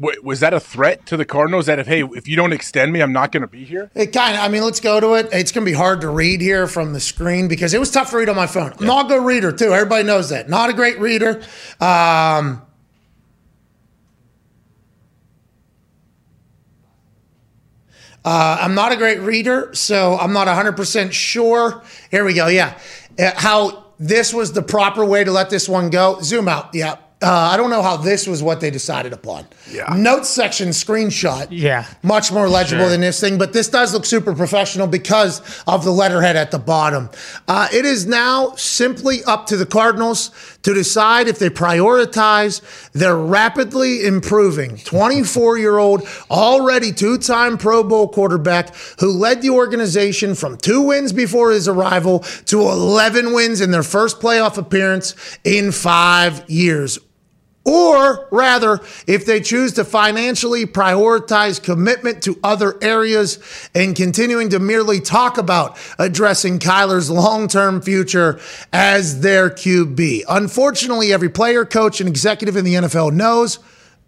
w- 0.00 0.20
was 0.22 0.40
that 0.40 0.52
a 0.54 0.60
threat 0.60 1.06
to 1.06 1.16
the 1.16 1.24
Cardinals 1.24 1.66
that 1.66 1.78
if 1.78 1.86
hey 1.86 2.02
if 2.02 2.28
you 2.28 2.36
don't 2.36 2.52
extend 2.52 2.92
me 2.92 3.00
I'm 3.00 3.12
not 3.12 3.32
going 3.32 3.40
to 3.42 3.46
be 3.46 3.64
here. 3.64 3.90
It 3.94 4.12
kind 4.12 4.34
of, 4.36 4.40
I 4.42 4.48
mean, 4.48 4.62
let's 4.62 4.80
go 4.80 5.00
to 5.00 5.14
it. 5.14 5.28
It's 5.32 5.52
going 5.52 5.64
to 5.64 5.70
be 5.70 5.76
hard 5.76 6.00
to 6.02 6.08
read 6.08 6.40
here 6.40 6.66
from 6.66 6.92
the 6.92 7.00
screen 7.00 7.48
because 7.48 7.74
it 7.74 7.80
was 7.80 7.90
tough 7.90 8.10
to 8.10 8.16
read 8.18 8.28
on 8.28 8.36
my 8.36 8.46
phone. 8.46 8.72
I'm 8.78 8.86
not 8.86 9.06
a 9.06 9.08
good 9.08 9.24
reader, 9.24 9.52
too. 9.52 9.72
Everybody 9.72 10.04
knows 10.04 10.30
that. 10.30 10.48
Not 10.48 10.70
a 10.70 10.72
great 10.72 10.98
reader. 10.98 11.42
Um, 11.80 12.62
uh, 18.24 18.58
I'm 18.60 18.74
not 18.74 18.92
a 18.92 18.96
great 18.96 19.20
reader, 19.20 19.70
so 19.74 20.18
I'm 20.18 20.32
not 20.32 20.48
100% 20.48 21.12
sure. 21.12 21.82
Here 22.10 22.24
we 22.24 22.34
go. 22.34 22.46
Yeah. 22.48 22.78
Uh, 23.18 23.32
how 23.34 23.86
this 23.98 24.32
was 24.34 24.52
the 24.52 24.62
proper 24.62 25.04
way 25.04 25.24
to 25.24 25.32
let 25.32 25.50
this 25.50 25.68
one 25.68 25.90
go. 25.90 26.20
Zoom 26.22 26.48
out. 26.48 26.74
Yeah. 26.74 26.96
Uh, 27.20 27.26
I 27.52 27.56
don't 27.56 27.70
know 27.70 27.82
how 27.82 27.96
this 27.96 28.28
was 28.28 28.44
what 28.44 28.60
they 28.60 28.70
decided 28.70 29.12
upon. 29.12 29.44
Yeah. 29.68 29.92
Notes 29.96 30.28
section 30.28 30.68
screenshot 30.68 31.48
Yeah. 31.50 31.84
much 32.04 32.30
more 32.30 32.48
legible 32.48 32.88
than 32.88 33.00
this 33.00 33.18
thing, 33.18 33.38
but 33.38 33.52
this 33.52 33.68
does 33.68 33.92
look 33.92 34.06
super 34.06 34.32
professional 34.34 34.86
because 34.86 35.42
of 35.66 35.84
the 35.84 35.90
letterhead 35.90 36.36
at 36.36 36.52
the 36.52 36.60
bottom. 36.60 37.10
Uh, 37.48 37.66
it 37.72 37.84
is 37.84 38.06
now 38.06 38.52
simply 38.56 39.24
up 39.24 39.46
to 39.46 39.56
the 39.56 39.66
Cardinals 39.66 40.30
to 40.62 40.72
decide 40.72 41.26
if 41.26 41.40
they 41.40 41.50
prioritize 41.50 42.60
their 42.92 43.16
rapidly 43.16 44.06
improving 44.06 44.76
24 44.84 45.58
year 45.58 45.78
old, 45.78 46.06
already 46.30 46.92
two 46.92 47.18
time 47.18 47.58
Pro 47.58 47.82
Bowl 47.82 48.06
quarterback 48.08 48.72
who 49.00 49.10
led 49.10 49.42
the 49.42 49.50
organization 49.50 50.36
from 50.36 50.56
two 50.56 50.82
wins 50.82 51.12
before 51.12 51.50
his 51.50 51.66
arrival 51.66 52.20
to 52.46 52.60
11 52.60 53.32
wins 53.32 53.60
in 53.60 53.72
their 53.72 53.82
first 53.82 54.20
playoff 54.20 54.56
appearance 54.56 55.16
in 55.42 55.72
five 55.72 56.48
years. 56.48 57.00
Or 57.68 58.26
rather, 58.30 58.80
if 59.06 59.26
they 59.26 59.40
choose 59.40 59.74
to 59.74 59.84
financially 59.84 60.64
prioritize 60.64 61.62
commitment 61.62 62.22
to 62.22 62.40
other 62.42 62.82
areas 62.82 63.38
and 63.74 63.94
continuing 63.94 64.48
to 64.50 64.58
merely 64.58 65.00
talk 65.00 65.36
about 65.36 65.76
addressing 65.98 66.60
Kyler's 66.60 67.10
long 67.10 67.46
term 67.46 67.82
future 67.82 68.40
as 68.72 69.20
their 69.20 69.50
QB. 69.50 70.22
Unfortunately, 70.30 71.12
every 71.12 71.28
player, 71.28 71.66
coach, 71.66 72.00
and 72.00 72.08
executive 72.08 72.56
in 72.56 72.64
the 72.64 72.74
NFL 72.74 73.12
knows 73.12 73.58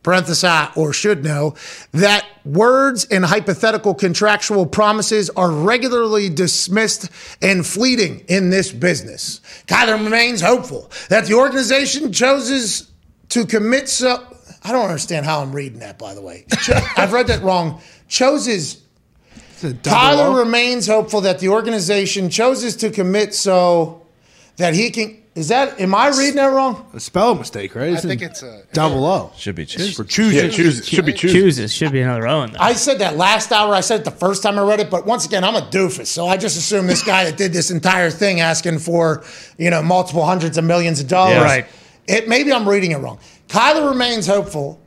parenthesis 0.03 0.71
or 0.75 0.95
should 0.95 1.23
know 1.23 1.55
that 1.93 2.27
words 2.47 3.05
and 3.11 3.27
hypothetical 3.27 3.95
contractual 3.95 4.65
promises 4.65 5.29
are 5.31 5.51
regularly 5.51 6.31
dismissed 6.31 7.11
and 7.43 7.67
fleeting 7.67 8.25
in 8.29 8.49
this 8.49 8.73
business. 8.73 9.43
Kyler 9.67 10.03
remains 10.03 10.41
hopeful 10.41 10.91
that 11.11 11.27
the 11.27 11.35
organization 11.35 12.11
chooses 12.11 12.90
to 13.31 13.47
commit 13.47 13.89
so 13.89 14.25
I 14.63 14.73
don't 14.73 14.85
understand 14.87 15.27
how 15.27 15.41
I'm 15.41 15.53
reading 15.53 15.81
that 15.81 15.99
by 15.99 16.15
the 16.15 16.21
way. 16.21 16.45
Cho- 16.63 16.79
I've 16.97 17.13
read 17.13 17.27
that 17.29 17.43
wrong. 17.43 17.81
Chooses 18.09 18.83
Kyler 19.61 20.39
remains 20.39 20.87
hopeful 20.87 21.21
that 21.23 21.39
the 21.39 21.49
organization 21.49 22.31
chooses 22.31 22.77
to 22.77 22.91
commit 22.91 23.35
so 23.35 24.07
that 24.57 24.75
he 24.75 24.91
can 24.91 25.21
is 25.35 25.49
that 25.49 25.81
am 25.81 25.95
I 25.95 26.09
reading 26.09 26.37
that 26.37 26.47
wrong? 26.47 26.91
A 26.93 26.99
spell 26.99 27.37
mistake, 27.37 27.77
right? 27.77 27.85
I 27.85 27.97
Isn't 27.97 28.11
think 28.11 28.21
it's 28.21 28.43
a 28.43 28.65
double 28.73 29.07
O. 29.07 29.33
Should 29.37 29.55
be 29.55 29.65
choose. 29.65 29.97
For 29.97 30.03
choosing. 30.03 30.45
Yeah, 30.45 30.51
choose 30.51 30.87
should 30.87 31.07
be 31.07 31.13
choose. 31.13 31.33
Chooses 31.33 31.73
should 31.73 31.93
be 31.93 32.01
another 32.01 32.27
O 32.27 32.43
in 32.43 32.53
there. 32.53 32.61
I 32.61 32.73
said 32.73 32.99
that 32.99 33.17
last 33.17 33.53
hour. 33.53 33.73
I 33.73 33.81
said 33.81 34.01
it 34.01 34.05
the 34.05 34.11
first 34.11 34.43
time 34.43 34.59
I 34.59 34.63
read 34.63 34.81
it, 34.81 34.91
but 34.91 35.07
once 35.07 35.27
again, 35.27 35.45
I'm 35.45 35.55
a 35.55 35.61
doofus. 35.61 36.07
So 36.07 36.27
I 36.27 36.37
just 36.37 36.59
assume 36.59 36.89
this 36.89 37.05
guy 37.05 37.25
that 37.25 37.37
did 37.37 37.53
this 37.53 37.71
entire 37.71 38.11
thing 38.11 38.41
asking 38.41 38.81
for, 38.81 39.23
you 39.57 39.71
know, 39.71 39.83
multiple 39.83 40.25
hundreds 40.25 40.59
of 40.59 40.65
millions 40.65 41.01
of 41.01 41.07
dollars. 41.07 41.37
Yeah. 41.37 41.45
Right. 41.45 41.67
It 42.11 42.29
maybe 42.29 42.53
I'm 42.53 42.69
reading 42.69 42.93
it 42.93 42.99
wrong. 42.99 43.19
Kyler 43.49 43.89
remains 43.91 44.27
hopeful 44.27 44.79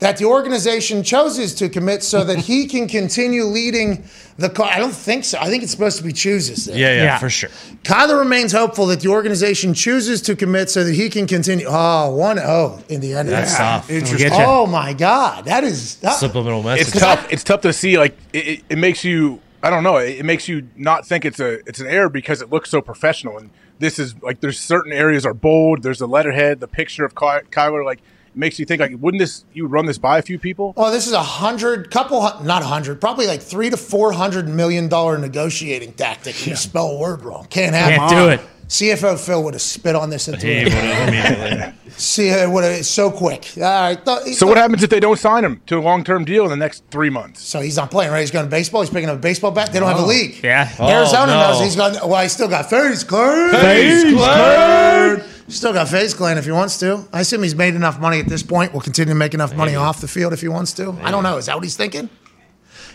that 0.00 0.16
the 0.16 0.24
organization 0.24 1.02
chooses 1.02 1.54
to 1.56 1.68
commit 1.68 2.02
so 2.02 2.24
that 2.24 2.38
he 2.38 2.66
can 2.66 2.88
continue 2.88 3.44
leading 3.44 4.02
the 4.38 4.48
car. 4.48 4.66
I 4.70 4.78
don't 4.78 4.94
think 4.94 5.24
so. 5.26 5.38
I 5.38 5.48
think 5.50 5.62
it's 5.62 5.72
supposed 5.72 5.98
to 5.98 6.02
be 6.02 6.10
chooses. 6.12 6.64
There. 6.64 6.76
Yeah, 6.78 6.94
yeah, 6.94 7.02
Yeah. 7.02 7.18
for 7.18 7.28
sure. 7.28 7.50
Kyler 7.84 8.18
remains 8.18 8.50
hopeful 8.52 8.86
that 8.86 9.00
the 9.00 9.08
organization 9.08 9.74
chooses 9.74 10.22
to 10.22 10.34
commit 10.34 10.70
so 10.70 10.84
that 10.84 10.94
he 10.94 11.10
can 11.10 11.26
continue. 11.26 11.66
Oh, 11.68 12.14
one 12.14 12.38
O 12.38 12.82
in 12.88 13.00
the 13.02 13.12
end. 13.12 13.28
of 13.28 13.32
That's 13.32 13.52
that. 13.58 13.58
tough. 13.58 13.88
We'll 13.90 14.00
get 14.18 14.32
ya. 14.32 14.38
Oh 14.48 14.66
my 14.66 14.94
God, 14.94 15.44
that 15.44 15.64
is 15.64 15.96
that, 15.96 16.14
Subliminal 16.14 16.62
message. 16.62 16.88
It's 16.88 16.98
tough. 16.98 17.26
It's 17.30 17.44
tough 17.44 17.60
to 17.60 17.72
see. 17.74 17.98
Like 17.98 18.16
it, 18.32 18.46
it, 18.48 18.64
it 18.70 18.78
makes 18.78 19.04
you. 19.04 19.40
I 19.62 19.70
don't 19.70 19.82
know. 19.82 19.96
It, 19.96 20.20
it 20.20 20.24
makes 20.24 20.48
you 20.48 20.68
not 20.76 21.06
think 21.06 21.24
it's 21.24 21.40
a 21.40 21.58
it's 21.68 21.80
an 21.80 21.86
error 21.86 22.08
because 22.08 22.40
it 22.42 22.50
looks 22.50 22.70
so 22.70 22.80
professional. 22.80 23.38
And 23.38 23.50
this 23.78 23.98
is 23.98 24.14
like 24.22 24.40
there's 24.40 24.58
certain 24.58 24.92
areas 24.92 25.26
are 25.26 25.34
bold. 25.34 25.82
There's 25.82 25.98
the 25.98 26.08
letterhead, 26.08 26.60
the 26.60 26.68
picture 26.68 27.04
of 27.04 27.14
Ky- 27.14 27.46
Kyler. 27.50 27.84
Like 27.84 27.98
it 27.98 28.36
makes 28.36 28.58
you 28.58 28.64
think 28.64 28.80
like 28.80 28.92
wouldn't 28.98 29.20
this 29.20 29.44
you 29.52 29.66
run 29.66 29.86
this 29.86 29.98
by 29.98 30.18
a 30.18 30.22
few 30.22 30.38
people? 30.38 30.72
Well, 30.76 30.90
this 30.90 31.06
is 31.06 31.12
a 31.12 31.22
hundred, 31.22 31.90
couple, 31.90 32.20
not 32.42 32.62
a 32.62 32.66
hundred, 32.66 33.00
probably 33.00 33.26
like 33.26 33.42
three 33.42 33.70
to 33.70 33.76
four 33.76 34.12
hundred 34.12 34.48
million 34.48 34.88
dollar 34.88 35.18
negotiating 35.18 35.92
tactic. 35.94 36.46
You 36.46 36.56
spell 36.56 36.92
a 36.92 36.98
word 36.98 37.22
wrong, 37.22 37.46
can't 37.50 37.74
have 37.74 37.88
Can't 37.90 38.10
do 38.10 38.28
it. 38.28 38.40
CFO 38.70 39.18
Phil 39.18 39.42
would 39.42 39.54
have 39.54 39.60
spit 39.62 39.96
on 39.96 40.10
this 40.10 40.28
into 40.28 40.46
He 40.46 40.52
it. 40.52 40.64
would 40.66 40.72
have 40.72 41.08
immediately. 41.08 41.74
See, 41.96 42.30
would 42.46 42.62
have 42.62 42.86
so 42.86 43.10
quick. 43.10 43.50
All 43.56 43.62
right, 43.64 44.04
th- 44.04 44.36
So 44.36 44.46
what 44.46 44.56
happens 44.58 44.84
if 44.84 44.90
they 44.90 45.00
don't 45.00 45.18
sign 45.18 45.44
him 45.44 45.60
to 45.66 45.76
a 45.76 45.80
long 45.80 46.04
term 46.04 46.24
deal 46.24 46.44
in 46.44 46.50
the 46.50 46.56
next 46.56 46.84
three 46.88 47.10
months? 47.10 47.42
So 47.42 47.60
he's 47.60 47.74
not 47.76 47.90
playing, 47.90 48.12
right? 48.12 48.20
He's 48.20 48.30
going 48.30 48.44
to 48.44 48.50
baseball. 48.50 48.82
He's 48.82 48.90
picking 48.90 49.08
up 49.08 49.16
a 49.16 49.18
baseball 49.20 49.50
bat. 49.50 49.72
They 49.72 49.80
don't 49.80 49.88
have 49.88 49.98
a 49.98 50.02
oh. 50.02 50.06
league. 50.06 50.38
Yeah. 50.44 50.70
Arizona 50.80 51.22
Oh, 51.22 51.26
no. 51.26 51.50
knows 51.50 51.60
he's 51.60 51.74
got. 51.74 52.08
Well, 52.08 52.22
he's 52.22 52.30
still 52.30 52.46
got 52.46 52.70
face 52.70 53.02
clean. 53.02 53.50
Face 53.50 54.02
clean. 54.04 55.24
Still 55.48 55.72
got 55.72 55.88
face 55.88 56.14
clean 56.14 56.38
if 56.38 56.44
he 56.44 56.52
wants 56.52 56.78
to. 56.78 57.04
I 57.12 57.22
assume 57.22 57.42
he's 57.42 57.56
made 57.56 57.74
enough 57.74 57.98
money 57.98 58.20
at 58.20 58.26
this 58.28 58.44
point. 58.44 58.72
Will 58.72 58.80
continue 58.80 59.12
to 59.12 59.18
make 59.18 59.34
enough 59.34 59.56
money 59.56 59.74
off 59.74 60.00
the 60.00 60.06
field 60.06 60.32
if 60.32 60.42
he 60.42 60.48
wants 60.48 60.72
to. 60.74 60.96
I 61.02 61.10
don't 61.10 61.24
know. 61.24 61.38
Is 61.38 61.46
that 61.46 61.56
what 61.56 61.64
he's 61.64 61.76
thinking? 61.76 62.08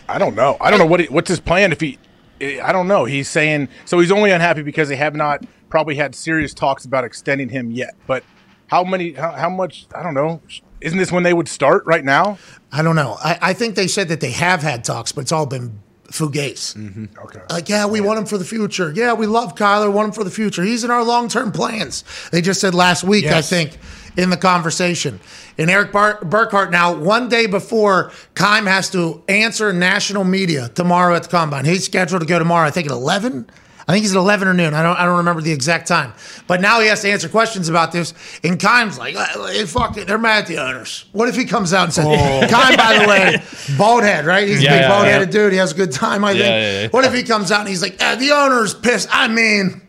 I 0.08 0.16
don't 0.18 0.34
know. 0.34 0.56
I 0.58 0.70
don't 0.70 0.78
know 0.78 0.86
what 0.86 1.00
he, 1.00 1.06
what's 1.08 1.28
his 1.28 1.38
plan 1.40 1.70
if 1.70 1.80
he. 1.82 1.98
I 2.40 2.72
don't 2.72 2.88
know. 2.88 3.04
He's 3.04 3.28
saying 3.28 3.68
so. 3.84 3.98
He's 3.98 4.12
only 4.12 4.30
unhappy 4.30 4.62
because 4.62 4.88
they 4.88 4.96
have 4.96 5.14
not 5.14 5.44
probably 5.68 5.96
had 5.96 6.14
serious 6.14 6.54
talks 6.54 6.84
about 6.84 7.04
extending 7.04 7.48
him 7.48 7.70
yet. 7.70 7.94
But 8.06 8.24
how 8.68 8.84
many? 8.84 9.12
How, 9.12 9.32
how 9.32 9.48
much? 9.48 9.86
I 9.94 10.02
don't 10.02 10.14
know. 10.14 10.40
Isn't 10.80 10.98
this 10.98 11.10
when 11.10 11.22
they 11.22 11.32
would 11.32 11.48
start 11.48 11.84
right 11.86 12.04
now? 12.04 12.38
I 12.70 12.82
don't 12.82 12.96
know. 12.96 13.16
I, 13.24 13.38
I 13.40 13.52
think 13.54 13.74
they 13.74 13.86
said 13.88 14.08
that 14.08 14.20
they 14.20 14.32
have 14.32 14.62
had 14.62 14.84
talks, 14.84 15.12
but 15.12 15.22
it's 15.22 15.32
all 15.32 15.46
been 15.46 15.80
fugace. 16.08 16.76
Mm-hmm. 16.76 17.18
Okay. 17.24 17.40
Like, 17.50 17.68
yeah, 17.68 17.86
we 17.86 18.00
want 18.00 18.18
him 18.18 18.26
for 18.26 18.38
the 18.38 18.44
future. 18.44 18.92
Yeah, 18.94 19.14
we 19.14 19.26
love 19.26 19.54
Kyler, 19.54 19.92
want 19.92 20.08
him 20.08 20.12
for 20.12 20.24
the 20.24 20.30
future. 20.30 20.62
He's 20.62 20.84
in 20.84 20.90
our 20.90 21.02
long 21.02 21.28
term 21.28 21.52
plans. 21.52 22.04
They 22.30 22.42
just 22.42 22.60
said 22.60 22.74
last 22.74 23.04
week, 23.04 23.26
I 23.26 23.42
think, 23.42 23.78
in 24.16 24.30
the 24.30 24.36
conversation. 24.36 25.20
And 25.58 25.70
Eric 25.70 25.92
Bar- 25.92 26.20
Burkhardt 26.24 26.70
now, 26.70 26.94
one 26.94 27.28
day 27.28 27.46
before 27.46 28.12
Keim 28.34 28.66
has 28.66 28.90
to 28.90 29.22
answer 29.28 29.72
national 29.72 30.24
media 30.24 30.68
tomorrow 30.68 31.14
at 31.14 31.24
the 31.24 31.28
combine. 31.28 31.64
He's 31.64 31.84
scheduled 31.84 32.22
to 32.22 32.26
go 32.26 32.38
tomorrow, 32.38 32.66
I 32.66 32.70
think 32.70 32.86
at 32.86 32.92
11. 32.92 33.48
I 33.88 33.92
think 33.92 34.02
he's 34.02 34.16
at 34.16 34.18
11 34.18 34.48
or 34.48 34.54
noon. 34.54 34.74
I 34.74 34.82
don't, 34.82 34.98
I 34.98 35.04
don't 35.04 35.18
remember 35.18 35.40
the 35.40 35.52
exact 35.52 35.86
time. 35.86 36.12
But 36.48 36.60
now 36.60 36.80
he 36.80 36.88
has 36.88 37.02
to 37.02 37.10
answer 37.10 37.28
questions 37.28 37.68
about 37.68 37.92
this. 37.92 38.14
And 38.42 38.58
Keim's 38.58 38.98
like, 38.98 39.14
"Uh, 39.14 39.64
fuck 39.66 39.96
it. 39.96 40.08
They're 40.08 40.18
mad 40.18 40.42
at 40.42 40.46
the 40.48 40.58
owners. 40.58 41.04
What 41.12 41.28
if 41.28 41.36
he 41.36 41.44
comes 41.44 41.72
out 41.72 41.84
and 41.84 41.92
says, 41.92 42.04
Keim, 42.50 42.76
by 42.76 42.98
the 42.98 43.08
way, 43.08 43.42
bald 43.78 44.02
head, 44.02 44.26
right? 44.26 44.48
He's 44.48 44.58
a 44.58 44.62
big 44.62 44.70
yeah, 44.70 44.88
bald 44.88 45.06
headed 45.06 45.28
yeah. 45.28 45.40
dude. 45.40 45.52
He 45.52 45.58
has 45.58 45.70
a 45.70 45.76
good 45.76 45.92
time, 45.92 46.24
I 46.24 46.32
think. 46.32 46.44
Yeah, 46.44 46.60
yeah, 46.60 46.82
yeah. 46.82 46.88
What 46.88 47.04
if 47.04 47.14
he 47.14 47.22
comes 47.22 47.52
out 47.52 47.60
and 47.60 47.68
he's 47.68 47.80
like, 47.80 48.02
uh, 48.02 48.16
the 48.16 48.32
owner's 48.32 48.74
pissed? 48.74 49.08
I 49.12 49.28
mean, 49.28 49.85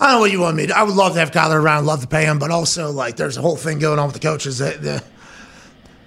I 0.00 0.06
don't 0.06 0.14
know 0.14 0.20
what 0.20 0.32
you 0.32 0.40
want 0.40 0.56
me 0.56 0.66
to. 0.66 0.76
I 0.76 0.82
would 0.82 0.94
love 0.94 1.12
to 1.12 1.20
have 1.20 1.30
Kyler 1.30 1.60
around, 1.62 1.84
love 1.84 2.00
to 2.00 2.08
pay 2.08 2.24
him, 2.24 2.38
but 2.38 2.50
also 2.50 2.90
like 2.90 3.16
there's 3.16 3.36
a 3.36 3.42
whole 3.42 3.56
thing 3.56 3.78
going 3.78 3.98
on 3.98 4.06
with 4.06 4.14
the 4.14 4.20
coaches. 4.20 4.58
That, 4.58 4.80
the, 4.82 5.02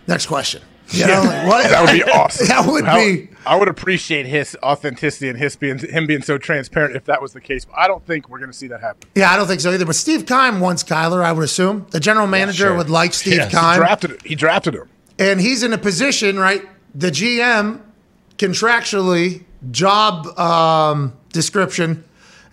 next 0.07 0.25
question. 0.25 0.61
You 0.89 1.07
know, 1.07 1.21
like, 1.23 1.47
what? 1.47 1.69
That 1.69 1.81
would 1.85 1.93
be 1.93 2.03
awesome. 2.11 2.47
that 2.47 2.65
would 2.65 2.85
How- 2.85 2.95
be. 2.97 3.29
I 3.45 3.57
would 3.57 3.67
appreciate 3.67 4.25
his 4.25 4.55
authenticity 4.63 5.27
and 5.27 5.37
his 5.37 5.55
being 5.57 5.77
him 5.77 6.07
being 6.07 6.21
so 6.21 6.37
transparent 6.37 6.95
if 6.95 7.05
that 7.05 7.21
was 7.21 7.33
the 7.33 7.41
case. 7.41 7.65
But 7.65 7.77
I 7.77 7.87
don't 7.87 8.05
think 8.05 8.29
we're 8.29 8.39
going 8.39 8.51
to 8.51 8.57
see 8.57 8.67
that 8.67 8.79
happen. 8.79 9.09
Yeah, 9.15 9.31
I 9.31 9.35
don't 9.37 9.47
think 9.47 9.59
so 9.59 9.71
either. 9.73 9.85
But 9.85 9.95
Steve 9.95 10.25
Keim 10.25 10.59
wants 10.61 10.81
Kyler, 10.83 11.21
I 11.23 11.33
would 11.33 11.43
assume. 11.43 11.85
The 11.91 11.99
general 11.99 12.25
manager 12.27 12.67
sure. 12.67 12.77
would 12.77 12.89
like 12.89 13.13
Steve 13.13 13.35
Yes. 13.35 13.51
He 13.51 13.57
Keim. 13.57 13.77
Drafted 13.79 14.21
he 14.23 14.35
drafted 14.35 14.75
him. 14.75 14.89
and 15.19 15.41
he's 15.41 15.61
in 15.61 15.73
a 15.73 15.77
position, 15.77 16.39
right? 16.39 16.63
The 16.95 17.09
GM 17.11 17.81
contractually 18.37 19.43
job 19.71 20.27
um, 20.39 21.13
description. 21.31 22.03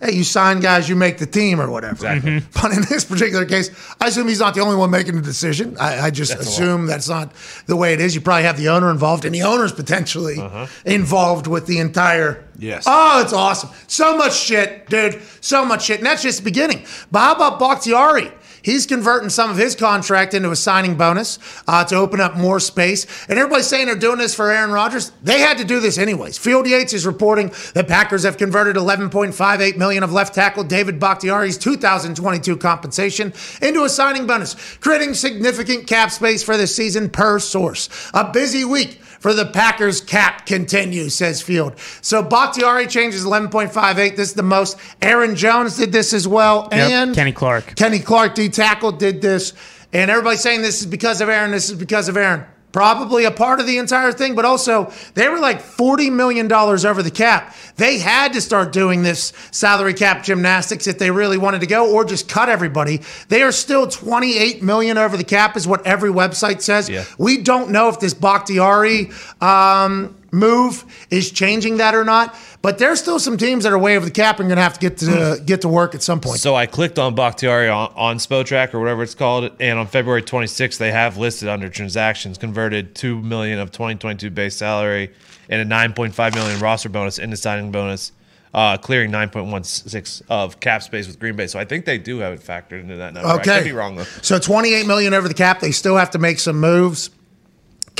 Hey, 0.00 0.12
you 0.12 0.24
sign 0.24 0.60
guys, 0.60 0.88
you 0.88 0.96
make 0.96 1.18
the 1.18 1.26
team 1.26 1.60
or 1.60 1.70
whatever. 1.70 1.92
Exactly. 1.92 2.42
But 2.62 2.72
in 2.72 2.82
this 2.88 3.04
particular 3.04 3.44
case, 3.44 3.70
I 4.00 4.06
assume 4.08 4.28
he's 4.28 4.40
not 4.40 4.54
the 4.54 4.60
only 4.62 4.76
one 4.76 4.90
making 4.90 5.14
the 5.16 5.20
decision. 5.22 5.76
I, 5.78 6.06
I 6.06 6.10
just 6.10 6.34
assume 6.34 6.86
that's 6.86 7.08
not 7.08 7.32
the 7.66 7.76
way 7.76 7.92
it 7.92 8.00
is. 8.00 8.14
You 8.14 8.20
probably 8.22 8.44
have 8.44 8.56
the 8.56 8.68
owner 8.70 8.90
involved, 8.90 9.24
and 9.26 9.34
the 9.34 9.42
owner's 9.42 9.72
potentially 9.72 10.38
involved 10.86 11.46
with 11.46 11.66
the 11.66 11.78
entire. 11.78 12.44
Yes. 12.58 12.84
Oh, 12.86 13.20
it's 13.22 13.32
awesome. 13.32 13.70
So 13.88 14.16
much 14.16 14.34
shit, 14.34 14.88
dude. 14.88 15.20
So 15.40 15.64
much 15.64 15.84
shit. 15.84 15.98
And 15.98 16.06
that's 16.06 16.22
just 16.22 16.38
the 16.38 16.44
beginning. 16.44 16.84
But 17.10 17.20
how 17.20 17.34
about 17.34 17.58
Bakhtiari? 17.58 18.30
He's 18.62 18.86
converting 18.86 19.28
some 19.30 19.50
of 19.50 19.56
his 19.56 19.74
contract 19.74 20.34
into 20.34 20.50
a 20.50 20.56
signing 20.56 20.96
bonus 20.96 21.38
uh, 21.66 21.84
to 21.84 21.96
open 21.96 22.20
up 22.20 22.36
more 22.36 22.60
space. 22.60 23.06
And 23.28 23.38
everybody's 23.38 23.66
saying 23.66 23.86
they're 23.86 23.96
doing 23.96 24.18
this 24.18 24.34
for 24.34 24.50
Aaron 24.50 24.70
Rodgers. 24.70 25.12
They 25.22 25.40
had 25.40 25.58
to 25.58 25.64
do 25.64 25.80
this 25.80 25.98
anyways. 25.98 26.38
Field 26.38 26.66
Yates 26.66 26.92
is 26.92 27.06
reporting 27.06 27.52
that 27.74 27.88
Packers 27.88 28.24
have 28.24 28.36
converted 28.36 28.76
11.58 28.76 29.76
million 29.76 30.02
of 30.02 30.12
left 30.12 30.34
tackle 30.34 30.64
David 30.64 30.98
Bakhtiari's 30.98 31.58
2022 31.58 32.56
compensation 32.56 33.32
into 33.62 33.84
a 33.84 33.88
signing 33.88 34.26
bonus, 34.26 34.54
creating 34.78 35.14
significant 35.14 35.86
cap 35.86 36.10
space 36.10 36.42
for 36.42 36.56
the 36.56 36.66
season 36.66 37.08
per 37.10 37.38
source. 37.38 37.88
A 38.14 38.30
busy 38.30 38.64
week 38.64 39.00
for 39.20 39.32
the 39.34 39.46
Packers 39.46 40.00
cap 40.00 40.46
continues, 40.46 41.14
says 41.14 41.40
Field. 41.40 41.78
So 42.00 42.22
Bakhtiari 42.22 42.86
changes 42.88 43.24
11.58. 43.24 44.16
This 44.16 44.30
is 44.30 44.34
the 44.34 44.42
most. 44.42 44.76
Aaron 45.00 45.36
Jones 45.36 45.76
did 45.76 45.92
this 45.92 46.12
as 46.12 46.26
well. 46.26 46.68
Yep, 46.72 46.90
And 46.90 47.14
Kenny 47.14 47.32
Clark. 47.32 47.76
Kenny 47.76 48.00
Clark, 48.00 48.34
D 48.34 48.48
tackle, 48.48 48.92
did 48.92 49.22
this. 49.22 49.52
And 49.92 50.10
everybody's 50.10 50.40
saying 50.40 50.62
this 50.62 50.80
is 50.80 50.86
because 50.86 51.20
of 51.20 51.28
Aaron. 51.28 51.50
This 51.50 51.70
is 51.70 51.76
because 51.76 52.08
of 52.08 52.16
Aaron. 52.16 52.44
Probably 52.72 53.24
a 53.24 53.32
part 53.32 53.58
of 53.58 53.66
the 53.66 53.78
entire 53.78 54.12
thing, 54.12 54.36
but 54.36 54.44
also 54.44 54.92
they 55.14 55.28
were 55.28 55.40
like 55.40 55.60
$40 55.60 56.12
million 56.12 56.50
over 56.52 57.02
the 57.02 57.10
cap. 57.10 57.54
They 57.76 57.98
had 57.98 58.32
to 58.34 58.40
start 58.40 58.72
doing 58.72 59.02
this 59.02 59.32
salary 59.50 59.94
cap 59.94 60.22
gymnastics 60.22 60.86
if 60.86 60.98
they 60.98 61.10
really 61.10 61.38
wanted 61.38 61.62
to 61.62 61.66
go 61.66 61.92
or 61.92 62.04
just 62.04 62.28
cut 62.28 62.48
everybody. 62.48 63.00
They 63.28 63.42
are 63.42 63.50
still 63.50 63.88
28 63.88 64.62
million 64.62 64.98
over 64.98 65.16
the 65.16 65.24
cap, 65.24 65.56
is 65.56 65.66
what 65.66 65.84
every 65.84 66.10
website 66.10 66.60
says. 66.62 66.88
Yeah. 66.88 67.04
We 67.18 67.38
don't 67.38 67.70
know 67.70 67.88
if 67.88 67.98
this 67.98 68.14
Bakhtiari 68.14 69.10
um, 69.40 70.14
move 70.32 70.84
is 71.10 71.30
changing 71.30 71.78
that 71.78 71.94
or 71.94 72.04
not, 72.04 72.36
but 72.62 72.78
there's 72.78 73.00
still 73.00 73.18
some 73.18 73.36
teams 73.36 73.64
that 73.64 73.72
are 73.72 73.78
way 73.78 73.96
over 73.96 74.04
the 74.04 74.10
cap 74.10 74.40
and 74.40 74.48
going 74.48 74.56
to 74.56 74.62
have 74.62 74.74
to 74.74 74.80
get 74.80 74.98
to 74.98 75.42
get 75.44 75.62
to 75.62 75.68
work 75.68 75.94
at 75.94 76.02
some 76.02 76.20
point. 76.20 76.38
So 76.38 76.54
I 76.54 76.66
clicked 76.66 76.98
on 76.98 77.14
Bakhtiari 77.14 77.68
on, 77.68 77.92
on 77.96 78.16
Spotrac 78.18 78.74
or 78.74 78.80
whatever 78.80 79.02
it's 79.02 79.14
called, 79.14 79.50
and 79.60 79.78
on 79.78 79.86
February 79.86 80.22
26th 80.22 80.78
they 80.78 80.92
have 80.92 81.16
listed 81.16 81.48
under 81.48 81.68
transactions 81.68 82.38
converted 82.38 82.94
two 82.94 83.20
million 83.22 83.58
of 83.58 83.70
2022 83.70 84.30
base 84.30 84.56
salary 84.56 85.12
and 85.48 85.60
a 85.60 85.74
9.5 85.74 86.34
million 86.34 86.60
roster 86.60 86.88
bonus 86.88 87.18
into 87.18 87.36
signing 87.36 87.72
bonus, 87.72 88.12
uh, 88.54 88.76
clearing 88.76 89.10
9.16 89.10 90.22
of 90.28 90.60
cap 90.60 90.82
space 90.82 91.06
with 91.06 91.18
Green 91.18 91.36
Bay. 91.36 91.46
So 91.46 91.58
I 91.58 91.64
think 91.64 91.84
they 91.84 91.98
do 91.98 92.18
have 92.18 92.32
it 92.32 92.40
factored 92.40 92.80
into 92.80 92.96
that 92.96 93.12
number. 93.14 93.28
Okay. 93.40 93.54
I 93.54 93.58
could 93.58 93.64
be 93.64 93.72
wrong 93.72 93.96
though. 93.96 94.04
So 94.22 94.38
28 94.38 94.86
million 94.86 95.12
over 95.12 95.28
the 95.28 95.34
cap. 95.34 95.60
They 95.60 95.72
still 95.72 95.96
have 95.96 96.10
to 96.10 96.18
make 96.18 96.38
some 96.38 96.58
moves. 96.58 97.10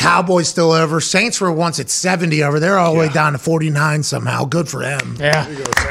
Cowboys 0.01 0.49
still 0.49 0.73
over. 0.73 1.01
Saints 1.01 1.41
were 1.41 1.53
once 1.53 1.79
at 1.79 1.91
70 1.91 2.43
over. 2.43 2.59
They're 2.59 2.79
all 2.79 2.95
the 2.95 2.99
way 2.99 3.09
down 3.11 3.33
to 3.33 3.39
49 3.39 4.03
somehow. 4.03 4.45
Good 4.45 4.69
for 4.69 4.81
them. 4.81 5.17
Yeah. 5.19 5.47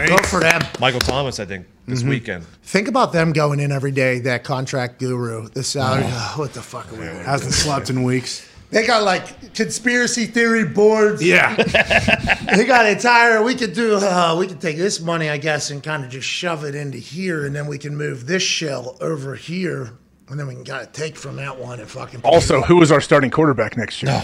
Good 0.07 0.25
for 0.25 0.39
them. 0.39 0.61
Michael 0.79 0.99
Thomas, 0.99 1.39
I 1.39 1.45
think, 1.45 1.67
this 1.87 1.99
Mm-hmm. 1.99 2.09
weekend. 2.09 2.45
Think 2.63 2.87
about 2.87 3.13
them 3.13 3.33
going 3.33 3.59
in 3.59 3.71
every 3.71 3.91
day, 3.91 4.19
that 4.21 4.43
contract 4.43 4.99
guru, 4.99 5.47
the 5.49 5.63
salary. 5.63 6.03
what 6.35 6.53
the 6.53 6.61
fuck 6.61 6.91
are 6.91 6.95
we 6.95 7.05
doing? 7.05 7.23
Hasn't 7.23 7.53
slept 7.53 7.89
in 7.89 8.03
weeks. 8.03 8.47
They 8.71 8.85
got 8.85 9.01
like 9.03 9.53
conspiracy 9.55 10.25
theory 10.27 10.65
boards. 10.65 11.23
Yeah. 11.23 11.55
They 12.55 12.65
got 12.65 12.87
entire. 12.87 13.43
We 13.43 13.53
could 13.53 13.73
do. 13.73 13.97
Uh, 13.97 14.35
we 14.39 14.47
could 14.47 14.59
take 14.59 14.75
this 14.77 14.99
money, 14.99 15.29
I 15.29 15.37
guess, 15.37 15.69
and 15.69 15.83
kind 15.83 16.03
of 16.03 16.09
just 16.09 16.27
shove 16.27 16.63
it 16.63 16.73
into 16.73 16.97
here, 16.97 17.45
and 17.45 17.55
then 17.55 17.67
we 17.67 17.77
can 17.77 17.95
move 17.95 18.25
this 18.25 18.41
shell 18.41 18.97
over 19.01 19.35
here, 19.35 19.91
and 20.29 20.39
then 20.39 20.47
we 20.47 20.55
can 20.55 20.63
kind 20.65 20.85
of 20.85 20.93
take 20.93 21.15
from 21.15 21.35
that 21.37 21.57
one 21.57 21.79
and 21.79 21.89
fucking. 21.89 22.21
Also, 22.23 22.61
who 22.61 22.81
is 22.81 22.91
our 22.91 23.01
starting 23.01 23.31
quarterback 23.31 23.77
next 23.77 24.01
year? 24.03 24.23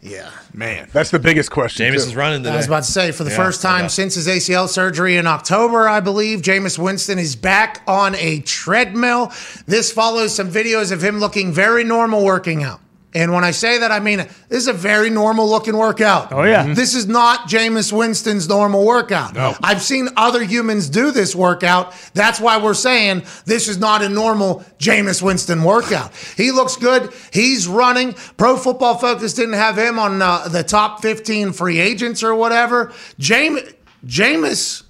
yeah. 0.00 0.30
Man. 0.52 0.88
That's 0.92 1.10
the 1.10 1.18
biggest 1.18 1.50
question. 1.50 1.86
Jameis 1.86 1.96
is 1.96 2.16
running 2.16 2.42
today. 2.42 2.54
I 2.54 2.56
was 2.56 2.66
about 2.66 2.84
to 2.84 2.90
say, 2.92 3.12
for 3.12 3.24
the 3.24 3.30
Yeah, 3.30 3.36
first 3.36 3.62
time 3.62 3.88
since 3.88 4.14
his 4.14 4.26
ACL 4.28 4.68
surgery 4.68 5.16
in 5.16 5.26
October, 5.26 5.88
I 5.88 6.00
believe, 6.00 6.42
Jameis 6.42 6.78
Winston 6.78 7.18
is 7.18 7.36
back 7.36 7.82
on 7.86 8.14
a 8.16 8.40
treadmill. 8.40 9.32
This 9.66 9.92
follows 9.92 10.34
some 10.34 10.50
videos 10.50 10.92
of 10.92 11.02
him 11.02 11.18
looking 11.20 11.52
very 11.52 11.84
normal 11.84 12.24
working 12.24 12.62
out. 12.62 12.80
And 13.14 13.32
when 13.32 13.44
I 13.44 13.50
say 13.50 13.78
that, 13.78 13.90
I 13.90 14.00
mean. 14.00 14.26
This 14.52 14.60
is 14.64 14.68
a 14.68 14.72
very 14.74 15.08
normal 15.08 15.48
looking 15.48 15.76
workout. 15.76 16.30
Oh, 16.30 16.42
yeah. 16.42 16.74
This 16.74 16.94
is 16.94 17.06
not 17.06 17.48
Jameis 17.48 17.90
Winston's 17.90 18.48
normal 18.48 18.84
workout. 18.84 19.34
No. 19.34 19.54
I've 19.62 19.80
seen 19.80 20.08
other 20.16 20.44
humans 20.44 20.90
do 20.90 21.10
this 21.10 21.34
workout. 21.34 21.94
That's 22.12 22.38
why 22.38 22.58
we're 22.58 22.74
saying 22.74 23.22
this 23.46 23.66
is 23.66 23.78
not 23.78 24.02
a 24.02 24.08
normal 24.10 24.64
Jameis 24.78 25.22
Winston 25.22 25.64
workout. 25.64 26.12
He 26.36 26.52
looks 26.52 26.76
good. 26.76 27.12
He's 27.32 27.66
running. 27.66 28.12
Pro 28.36 28.56
Football 28.56 28.98
Focus 28.98 29.32
didn't 29.32 29.54
have 29.54 29.78
him 29.78 29.98
on 29.98 30.20
uh, 30.20 30.48
the 30.48 30.62
top 30.62 31.00
15 31.00 31.52
free 31.52 31.80
agents 31.80 32.22
or 32.22 32.34
whatever. 32.34 32.92
Jameis, 33.18 33.74
Jameis 34.06 34.81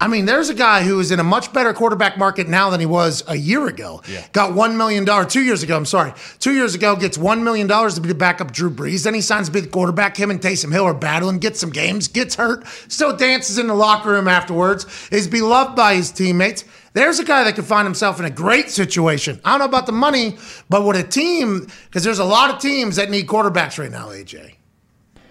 I 0.00 0.06
mean, 0.06 0.26
there's 0.26 0.48
a 0.48 0.54
guy 0.54 0.84
who 0.84 1.00
is 1.00 1.10
in 1.10 1.18
a 1.18 1.24
much 1.24 1.52
better 1.52 1.74
quarterback 1.74 2.16
market 2.16 2.46
now 2.46 2.70
than 2.70 2.78
he 2.78 2.86
was 2.86 3.24
a 3.26 3.34
year 3.34 3.66
ago. 3.66 4.00
Yeah. 4.08 4.24
Got 4.32 4.52
$1 4.52 4.76
million, 4.76 5.04
two 5.28 5.42
years 5.42 5.64
ago, 5.64 5.76
I'm 5.76 5.84
sorry. 5.84 6.12
Two 6.38 6.52
years 6.52 6.76
ago, 6.76 6.94
gets 6.94 7.18
$1 7.18 7.42
million 7.42 7.66
to 7.66 8.00
be 8.00 8.06
the 8.06 8.14
backup 8.14 8.52
Drew 8.52 8.70
Brees. 8.70 9.02
Then 9.02 9.14
he 9.14 9.20
signs 9.20 9.48
to 9.48 9.52
be 9.52 9.60
the 9.60 9.68
quarterback. 9.68 10.16
Him 10.16 10.30
and 10.30 10.40
Taysom 10.40 10.70
Hill 10.70 10.84
are 10.84 10.94
battling, 10.94 11.40
gets 11.40 11.58
some 11.58 11.70
games, 11.70 12.06
gets 12.06 12.36
hurt, 12.36 12.64
still 12.86 13.16
dances 13.16 13.58
in 13.58 13.66
the 13.66 13.74
locker 13.74 14.10
room 14.10 14.28
afterwards, 14.28 14.86
is 15.10 15.26
beloved 15.26 15.74
by 15.74 15.96
his 15.96 16.12
teammates. 16.12 16.64
There's 16.92 17.18
a 17.18 17.24
guy 17.24 17.42
that 17.42 17.56
could 17.56 17.66
find 17.66 17.84
himself 17.84 18.20
in 18.20 18.24
a 18.24 18.30
great 18.30 18.70
situation. 18.70 19.40
I 19.44 19.50
don't 19.50 19.58
know 19.58 19.64
about 19.64 19.86
the 19.86 19.92
money, 19.92 20.38
but 20.68 20.84
with 20.84 20.96
a 20.96 21.02
team, 21.02 21.66
because 21.86 22.04
there's 22.04 22.20
a 22.20 22.24
lot 22.24 22.54
of 22.54 22.60
teams 22.60 22.96
that 22.96 23.10
need 23.10 23.26
quarterbacks 23.26 23.80
right 23.80 23.90
now, 23.90 24.08
AJ. 24.08 24.54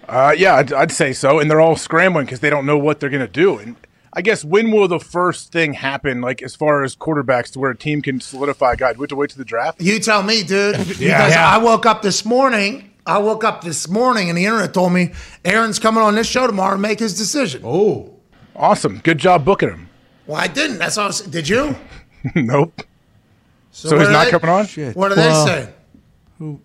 Uh, 0.06 0.34
yeah, 0.36 0.56
I'd, 0.56 0.72
I'd 0.74 0.92
say 0.92 1.14
so. 1.14 1.38
And 1.38 1.50
they're 1.50 1.60
all 1.60 1.76
scrambling 1.76 2.26
because 2.26 2.40
they 2.40 2.50
don't 2.50 2.66
know 2.66 2.78
what 2.78 3.00
they're 3.00 3.10
going 3.10 3.26
to 3.26 3.32
do. 3.32 3.58
And 3.58 3.76
I 4.12 4.22
guess 4.22 4.44
when 4.44 4.70
will 4.70 4.88
the 4.88 4.98
first 5.00 5.52
thing 5.52 5.72
happen, 5.74 6.20
like 6.20 6.42
as 6.42 6.54
far 6.56 6.82
as 6.84 6.96
quarterbacks, 6.96 7.52
to 7.52 7.58
where 7.58 7.70
a 7.70 7.76
team 7.76 8.00
can 8.02 8.20
solidify 8.20 8.72
a 8.72 8.76
guy? 8.76 8.92
Do 8.92 8.98
we 9.00 9.02
have 9.04 9.08
to 9.10 9.16
wait 9.16 9.30
to 9.30 9.38
the 9.38 9.44
draft? 9.44 9.80
You 9.80 9.98
tell 10.00 10.22
me, 10.22 10.42
dude. 10.42 10.76
because 10.88 11.00
Yeah. 11.00 11.48
I 11.48 11.58
woke 11.58 11.84
up 11.86 12.02
this 12.02 12.24
morning. 12.24 12.90
I 13.06 13.18
woke 13.18 13.44
up 13.44 13.62
this 13.64 13.88
morning 13.88 14.28
and 14.28 14.36
the 14.36 14.44
internet 14.44 14.74
told 14.74 14.92
me 14.92 15.12
Aaron's 15.44 15.78
coming 15.78 16.02
on 16.02 16.14
this 16.14 16.26
show 16.26 16.46
tomorrow 16.46 16.74
to 16.76 16.80
make 16.80 16.98
his 16.98 17.16
decision. 17.16 17.62
Oh. 17.64 18.14
Awesome. 18.56 18.98
Good 19.04 19.18
job 19.18 19.44
booking 19.44 19.68
him. 19.70 19.88
Well, 20.26 20.38
I 20.40 20.46
didn't. 20.48 20.78
That's 20.78 20.98
all. 20.98 21.04
I 21.04 21.06
was, 21.08 21.20
did 21.22 21.48
you? 21.48 21.74
nope. 22.34 22.82
So, 23.70 23.90
what 23.96 24.00
he's 24.00 24.10
not 24.10 24.24
they- 24.26 24.30
coming 24.32 24.50
on? 24.50 24.66
Shit. 24.66 24.96
What 24.96 25.10
do 25.10 25.16
Well- 25.16 25.46
they 25.46 25.52
saying? 25.52 26.60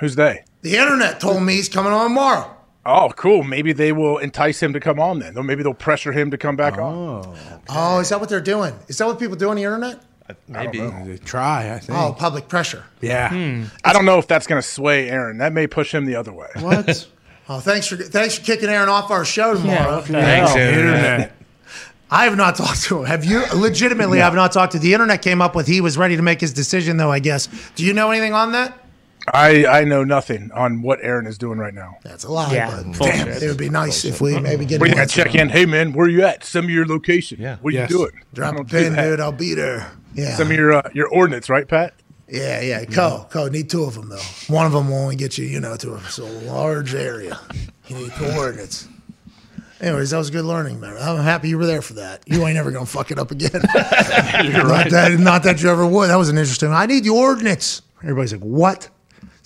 Who's 0.00 0.14
they? 0.16 0.44
The 0.62 0.76
internet 0.76 1.20
told 1.20 1.42
me 1.42 1.54
he's 1.54 1.68
coming 1.68 1.92
on 1.92 2.04
tomorrow. 2.08 2.54
Oh, 2.86 3.10
cool. 3.16 3.42
Maybe 3.42 3.72
they 3.72 3.92
will 3.92 4.18
entice 4.18 4.62
him 4.62 4.72
to 4.72 4.80
come 4.80 4.98
on 4.98 5.18
then. 5.18 5.36
Or 5.36 5.42
maybe 5.42 5.62
they'll 5.62 5.74
pressure 5.74 6.12
him 6.12 6.30
to 6.30 6.38
come 6.38 6.56
back 6.56 6.78
on. 6.78 7.24
Oh. 7.26 7.36
oh, 7.68 8.00
is 8.00 8.08
that 8.08 8.20
what 8.20 8.28
they're 8.28 8.40
doing? 8.40 8.74
Is 8.88 8.98
that 8.98 9.06
what 9.06 9.18
people 9.18 9.36
do 9.36 9.50
on 9.50 9.56
the 9.56 9.64
internet? 9.64 10.00
Maybe. 10.48 10.78
They 10.78 11.18
try, 11.18 11.74
I 11.74 11.78
think. 11.78 11.98
Oh, 11.98 12.12
public 12.12 12.48
pressure. 12.48 12.84
yeah. 13.00 13.28
Hmm. 13.30 13.64
I 13.84 13.92
don't 13.92 14.04
know 14.04 14.18
if 14.18 14.26
that's 14.26 14.46
going 14.46 14.62
to 14.62 14.66
sway 14.66 15.10
Aaron. 15.10 15.38
That 15.38 15.52
may 15.52 15.66
push 15.66 15.92
him 15.92 16.04
the 16.06 16.16
other 16.16 16.32
way. 16.32 16.48
What? 16.58 17.08
Oh, 17.52 17.58
thanks 17.58 17.88
for 17.88 17.96
thanks 17.96 18.38
for 18.38 18.44
kicking 18.44 18.68
Aaron 18.68 18.88
off 18.88 19.10
our 19.10 19.24
show 19.24 19.54
tomorrow. 19.54 20.02
Thanks, 20.02 20.52
oh, 20.52 20.56
Internet. 20.56 20.78
Internet. 20.78 21.32
I 22.10 22.24
have 22.26 22.36
not 22.36 22.54
talked 22.54 22.82
to 22.84 23.00
him. 23.00 23.06
Have 23.06 23.24
you? 23.24 23.42
Legitimately, 23.56 24.20
I 24.22 24.24
have 24.24 24.36
not 24.36 24.52
talked 24.52 24.70
to. 24.74 24.78
The 24.78 24.92
internet 24.92 25.20
came 25.20 25.42
up 25.42 25.56
with 25.56 25.66
he 25.66 25.80
was 25.80 25.98
ready 25.98 26.14
to 26.14 26.22
make 26.22 26.40
his 26.40 26.52
decision, 26.52 26.96
though. 26.96 27.10
I 27.10 27.18
guess. 27.18 27.48
Do 27.74 27.84
you 27.84 27.92
know 27.92 28.12
anything 28.12 28.34
on 28.34 28.52
that? 28.52 28.78
I, 29.32 29.66
I 29.66 29.84
know 29.84 30.02
nothing 30.04 30.50
on 30.52 30.82
what 30.82 30.98
Aaron 31.02 31.26
is 31.26 31.36
doing 31.38 31.58
right 31.58 31.74
now. 31.74 31.98
That's 32.02 32.24
a 32.24 32.32
lie. 32.32 32.52
Yeah, 32.54 32.70
but 32.74 32.84
bullshit. 32.98 33.00
damn, 33.14 33.28
it 33.28 33.42
would 33.46 33.56
be 33.58 33.68
nice 33.68 34.04
if 34.04 34.20
we 34.20 34.38
maybe 34.40 34.64
get. 34.64 34.80
We're 34.80 34.86
an 34.88 34.94
going 34.94 35.08
to 35.08 35.14
check 35.14 35.34
in. 35.34 35.48
Hey, 35.50 35.66
man, 35.66 35.92
where 35.92 36.08
you 36.08 36.22
at? 36.24 36.42
Send 36.44 36.66
me 36.66 36.72
your 36.72 36.86
location. 36.86 37.38
Yeah. 37.40 37.56
What 37.60 37.74
are 37.74 37.76
Yes. 37.76 37.90
you 37.90 37.98
doing? 37.98 38.22
Drop 38.34 38.54
a 38.54 38.56
Don't 38.58 38.68
do 38.68 38.76
pin, 38.76 38.92
that. 38.94 39.04
dude. 39.04 39.20
I'll 39.20 39.32
be 39.32 39.54
there. 39.54 39.92
Yeah. 40.14 40.34
Send 40.36 40.48
me 40.48 40.56
your, 40.56 40.72
uh, 40.72 40.90
your 40.94 41.08
ordinance, 41.08 41.48
right, 41.50 41.68
Pat? 41.68 41.94
Yeah, 42.28 42.60
yeah. 42.60 42.84
Co, 42.84 43.26
co. 43.30 43.48
Need 43.48 43.68
two 43.70 43.82
of 43.84 43.94
them 43.94 44.08
though. 44.08 44.22
One 44.48 44.64
of 44.64 44.72
them 44.72 44.88
will 44.88 44.98
only 44.98 45.16
get 45.16 45.36
you, 45.36 45.46
you 45.46 45.58
know, 45.60 45.76
to 45.76 45.94
a 45.94 46.00
so 46.04 46.24
large 46.26 46.94
area. 46.94 47.38
You 47.88 47.96
need 47.96 48.12
coordinates. 48.12 48.86
Anyways, 49.80 50.10
that 50.10 50.18
was 50.18 50.30
good 50.30 50.44
learning, 50.44 50.78
man. 50.78 50.96
I'm 50.96 51.24
happy 51.24 51.48
you 51.48 51.58
were 51.58 51.66
there 51.66 51.82
for 51.82 51.94
that. 51.94 52.22
You 52.26 52.46
ain't 52.46 52.56
ever 52.58 52.70
gonna 52.70 52.86
fuck 52.86 53.10
it 53.10 53.18
up 53.18 53.30
again. 53.32 53.50
not 53.64 54.90
that, 54.90 55.16
not 55.18 55.42
that 55.42 55.62
you 55.62 55.70
ever 55.70 55.86
would. 55.86 56.08
That 56.10 56.16
was 56.16 56.28
an 56.28 56.38
interesting. 56.38 56.70
I 56.70 56.86
need 56.86 57.02
the 57.04 57.10
ordinance. 57.10 57.82
Everybody's 58.02 58.32
like, 58.32 58.42
what? 58.42 58.88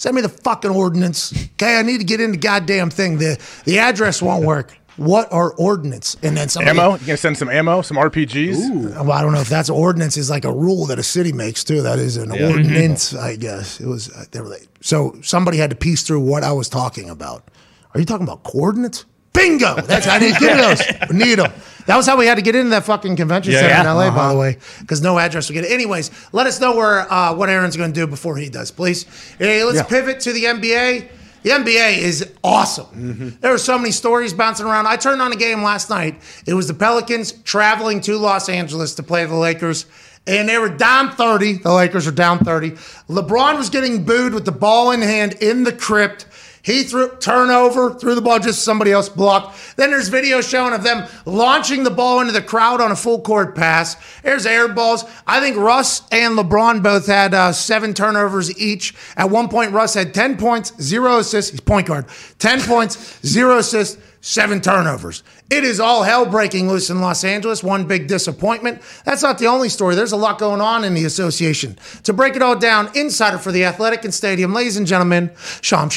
Send 0.05 0.17
me 0.17 0.21
the 0.21 0.29
fucking 0.29 0.71
ordinance. 0.71 1.33
Okay, 1.55 1.79
I 1.79 1.83
need 1.83 1.97
to 1.97 2.05
get 2.05 2.21
in 2.21 2.33
the 2.33 2.37
goddamn 2.37 2.91
thing. 2.91 3.17
The 3.17 3.41
the 3.65 3.79
address 3.79 4.21
won't 4.21 4.45
work. 4.45 4.77
What 4.99 5.33
are 5.33 5.55
ordinance? 5.55 6.15
And 6.23 6.37
then 6.37 6.51
somebody, 6.51 6.79
Ammo? 6.79 6.91
You 6.93 6.99
going 6.99 7.07
to 7.07 7.17
send 7.17 7.39
some 7.39 7.49
ammo, 7.49 7.81
some 7.81 7.97
RPGs? 7.97 8.55
Ooh. 8.55 8.89
well, 9.03 9.13
I 9.13 9.23
don't 9.23 9.33
know 9.33 9.41
if 9.41 9.49
that's 9.49 9.71
ordinance 9.71 10.19
is 10.19 10.29
like 10.29 10.45
a 10.45 10.53
rule 10.53 10.85
that 10.89 10.99
a 10.99 11.03
city 11.03 11.33
makes 11.33 11.65
too. 11.65 11.81
That 11.81 11.99
is 11.99 12.19
an 12.19 12.33
ordinance, 12.33 13.15
I 13.15 13.37
guess. 13.37 13.81
It 13.81 13.87
was 13.87 14.11
uh, 14.11 14.27
they 14.31 14.43
were 14.43 14.49
like, 14.49 14.69
so 14.83 15.17
somebody 15.23 15.57
had 15.57 15.71
to 15.71 15.77
piece 15.77 16.03
through 16.03 16.21
what 16.21 16.45
I 16.45 16.53
was 16.53 16.69
talking 16.69 17.09
about. 17.09 17.51
Are 17.95 17.99
you 17.99 18.05
talking 18.05 18.27
about 18.27 18.43
coordinates? 18.43 19.07
Bingo! 19.35 19.75
That's 19.83 20.07
I 20.07 20.19
need 20.19 20.37
give 20.39 20.57
me 20.57 20.63
those. 20.63 21.11
Need 21.11 21.35
them. 21.41 21.53
That 21.87 21.97
was 21.99 22.07
how 22.07 22.17
we 22.17 22.25
had 22.27 22.37
to 22.37 22.43
get 22.43 22.55
into 22.57 22.71
that 22.71 22.85
fucking 22.85 23.17
convention 23.17 23.53
Yeah, 23.53 23.61
center 23.61 23.75
in 23.81 23.85
yeah. 23.85 23.93
LA, 23.93 24.11
by 24.15 24.33
the 24.33 24.39
way, 24.39 24.57
because 24.81 25.03
no 25.03 25.19
address 25.19 25.49
would 25.51 25.55
get 25.55 25.65
it. 25.65 25.71
Anyways, 25.73 26.11
let 26.33 26.47
us 26.47 26.59
know 26.59 26.75
where 26.75 27.13
uh, 27.13 27.35
what 27.35 27.51
Aaron's 27.51 27.77
going 27.77 27.93
to 27.93 28.01
do 28.01 28.07
before 28.07 28.37
he 28.39 28.49
does, 28.49 28.71
please. 28.71 29.05
Hey, 29.39 29.63
let's 29.65 29.87
pivot 29.89 30.21
to 30.21 30.33
the 30.33 30.45
NBA. 30.45 31.09
The 31.43 31.51
NBA 31.51 31.99
is 31.99 32.33
awesome. 32.43 33.37
There 33.43 33.51
were 33.51 33.59
so 33.59 33.77
many 33.77 33.91
stories 33.91 34.33
bouncing 34.33 34.65
around. 34.65 34.87
I 34.87 34.97
turned 34.97 35.21
on 35.21 35.31
a 35.31 35.37
game 35.37 35.63
last 35.63 35.91
night. 35.91 36.23
It 36.47 36.55
was 36.55 36.69
the 36.69 36.73
Pelicans 36.75 37.33
traveling 37.33 38.01
to 38.03 38.17
Los 38.17 38.49
Angeles 38.49 38.95
to 38.95 39.03
play 39.03 39.27
the 39.27 39.35
Lakers. 39.35 39.85
and 40.27 40.49
they 40.49 40.57
were 40.57 40.71
down 40.71 41.11
30. 41.11 41.59
The 41.59 41.71
Lakers 41.71 42.07
are 42.07 42.13
down 42.13 42.39
30. 42.39 42.71
LeBron 43.11 43.59
was 43.59 43.69
getting 43.69 44.05
booed 44.07 44.33
with 44.33 44.47
the 44.47 44.53
ball 44.53 44.91
in 44.93 45.03
hand 45.03 45.35
in 45.43 45.65
the 45.65 45.73
crypt. 45.73 46.25
He 46.65 46.83
threw 46.83 47.15
turnover, 47.17 47.93
threw 47.93 48.15
the 48.15 48.23
ball, 48.23 48.39
just 48.39 48.65
somebody 48.65 48.91
else 48.91 49.11
blocked. 49.11 49.77
Then 49.77 49.91
there's 49.91 50.09
video 50.09 50.41
showing 50.41 50.73
of 50.73 50.83
them 50.83 51.07
launching 51.27 51.85
the 51.85 51.91
ball 51.91 52.21
into 52.21 52.33
the 52.33 52.41
crowd 52.41 52.81
on 52.81 52.91
a 52.91 52.97
full 52.97 53.21
court 53.21 53.55
pass. 53.55 53.97
There's 54.23 54.47
air 54.47 54.69
balls. 54.69 55.05
I 55.27 55.41
think 55.41 55.59
Russ 55.59 56.09
and 56.11 56.39
LeBron 56.39 56.83
both 56.83 57.07
had 57.07 57.35
uh, 57.35 57.53
seven 57.53 57.93
turnovers 57.93 58.59
each. 58.59 58.95
At 59.15 59.29
one 59.29 59.51
point, 59.51 59.73
Russ 59.73 59.93
had 59.93 60.15
10 60.15 60.39
points, 60.39 60.73
zero 60.81 61.19
assists. 61.19 61.51
He's 61.51 61.61
point 61.61 61.87
guard. 61.87 62.07
10 62.39 62.63
points, 62.63 63.21
zero 63.27 63.59
assists, 63.59 64.01
seven 64.25 64.59
turnovers. 64.59 65.23
It 65.51 65.65
is 65.65 65.79
all 65.79 66.03
hell 66.03 66.25
breaking 66.25 66.67
loose 66.67 66.89
in 66.89 67.03
Los 67.03 67.25
Angeles. 67.25 67.63
One 67.63 67.87
big 67.87 68.09
disappointment. 68.09 68.81
That's 69.05 69.23
not 69.23 69.39
the 69.39 69.49
only 69.49 69.69
story. 69.69 69.95
There's 69.95 70.13
a 70.13 70.17
lot 70.17 70.39
going 70.39 70.63
on 70.63 70.83
in 70.83 70.95
the 70.95 71.05
association. 71.05 71.79
To 72.05 72.15
break 72.15 72.35
it 72.35 72.41
all 72.41 72.57
down, 72.57 72.91
insider 72.97 73.37
for 73.37 73.53
the 73.53 73.65
Athletic 73.65 74.03
and 74.05 74.15
Stadium, 74.15 74.55
ladies 74.55 74.79
and 74.79 74.87
gentlemen, 74.87 75.31
Sham 75.61 75.91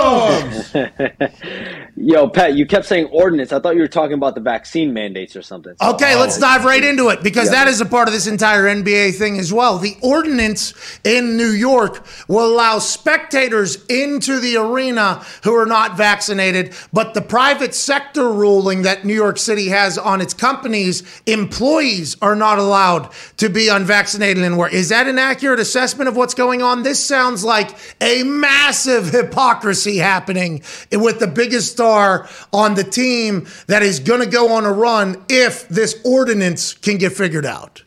Charania. 0.00 1.90
Yo, 1.96 2.28
Pat, 2.28 2.54
you 2.54 2.66
kept 2.66 2.86
saying 2.86 3.06
ordinance. 3.06 3.52
I 3.52 3.60
thought 3.60 3.74
you 3.74 3.82
were 3.82 3.88
talking 3.88 4.14
about 4.14 4.34
the 4.34 4.40
vaccine 4.40 4.92
mandates 4.94 5.36
or 5.36 5.42
something. 5.42 5.74
So- 5.80 5.90
Okay, 5.90 6.16
let's 6.16 6.38
oh. 6.38 6.40
dive 6.40 6.64
right 6.64 6.82
into 6.82 7.08
it 7.10 7.22
because 7.22 7.50
that 7.50 7.68
is 7.68 7.80
a 7.80 7.84
part 7.84 8.08
of 8.08 8.14
this 8.14 8.26
entire 8.26 8.64
NBA 8.64 9.16
thing 9.16 9.38
as 9.38 9.52
well. 9.52 9.78
The 9.78 9.96
ordinance 10.02 10.72
in 11.04 11.36
New 11.36 11.50
York 11.50 12.06
will 12.28 12.46
allow 12.54 12.78
spectators 12.78 13.84
into 13.86 14.40
the 14.40 14.56
arena 14.56 15.22
who 15.44 15.54
are 15.54 15.66
not 15.66 15.96
vaccinated, 15.96 16.72
but 16.92 17.12
the 17.14 17.20
private 17.20 17.74
sector 17.74 18.30
ruling 18.32 18.82
that 18.82 19.04
New 19.04 19.14
York 19.14 19.36
City 19.36 19.68
has 19.68 19.98
on 19.98 20.20
its 20.20 20.32
companies, 20.32 21.02
employees 21.26 22.16
are 22.22 22.36
not 22.36 22.58
allowed 22.58 23.10
to 23.36 23.48
be 23.48 23.68
unvaccinated 23.68 24.42
and 24.42 24.56
work. 24.56 24.72
Is 24.72 24.88
that 24.88 25.06
an 25.06 25.18
accurate 25.18 25.60
assessment 25.60 26.08
of 26.08 26.16
what's 26.16 26.34
going 26.34 26.62
on? 26.62 26.82
This 26.82 27.04
sounds 27.04 27.44
like 27.44 27.70
a 28.00 28.22
massive 28.22 29.10
hypocrisy 29.10 29.98
happening 30.00 30.62
with 30.92 31.20
the 31.20 31.28
biggest 31.28 31.72
star 31.72 32.28
on 32.52 32.74
the 32.74 32.84
team 32.84 33.46
that 33.68 33.82
is 33.82 34.00
going 34.00 34.20
to 34.20 34.28
go 34.28 34.52
on 34.54 34.64
a 34.64 34.72
run 34.72 35.24
if 35.28 35.68
this 35.68 36.00
ordinance 36.04 36.74
can 36.74 36.98
get 36.98 37.12
figured 37.12 37.46
out. 37.46 37.82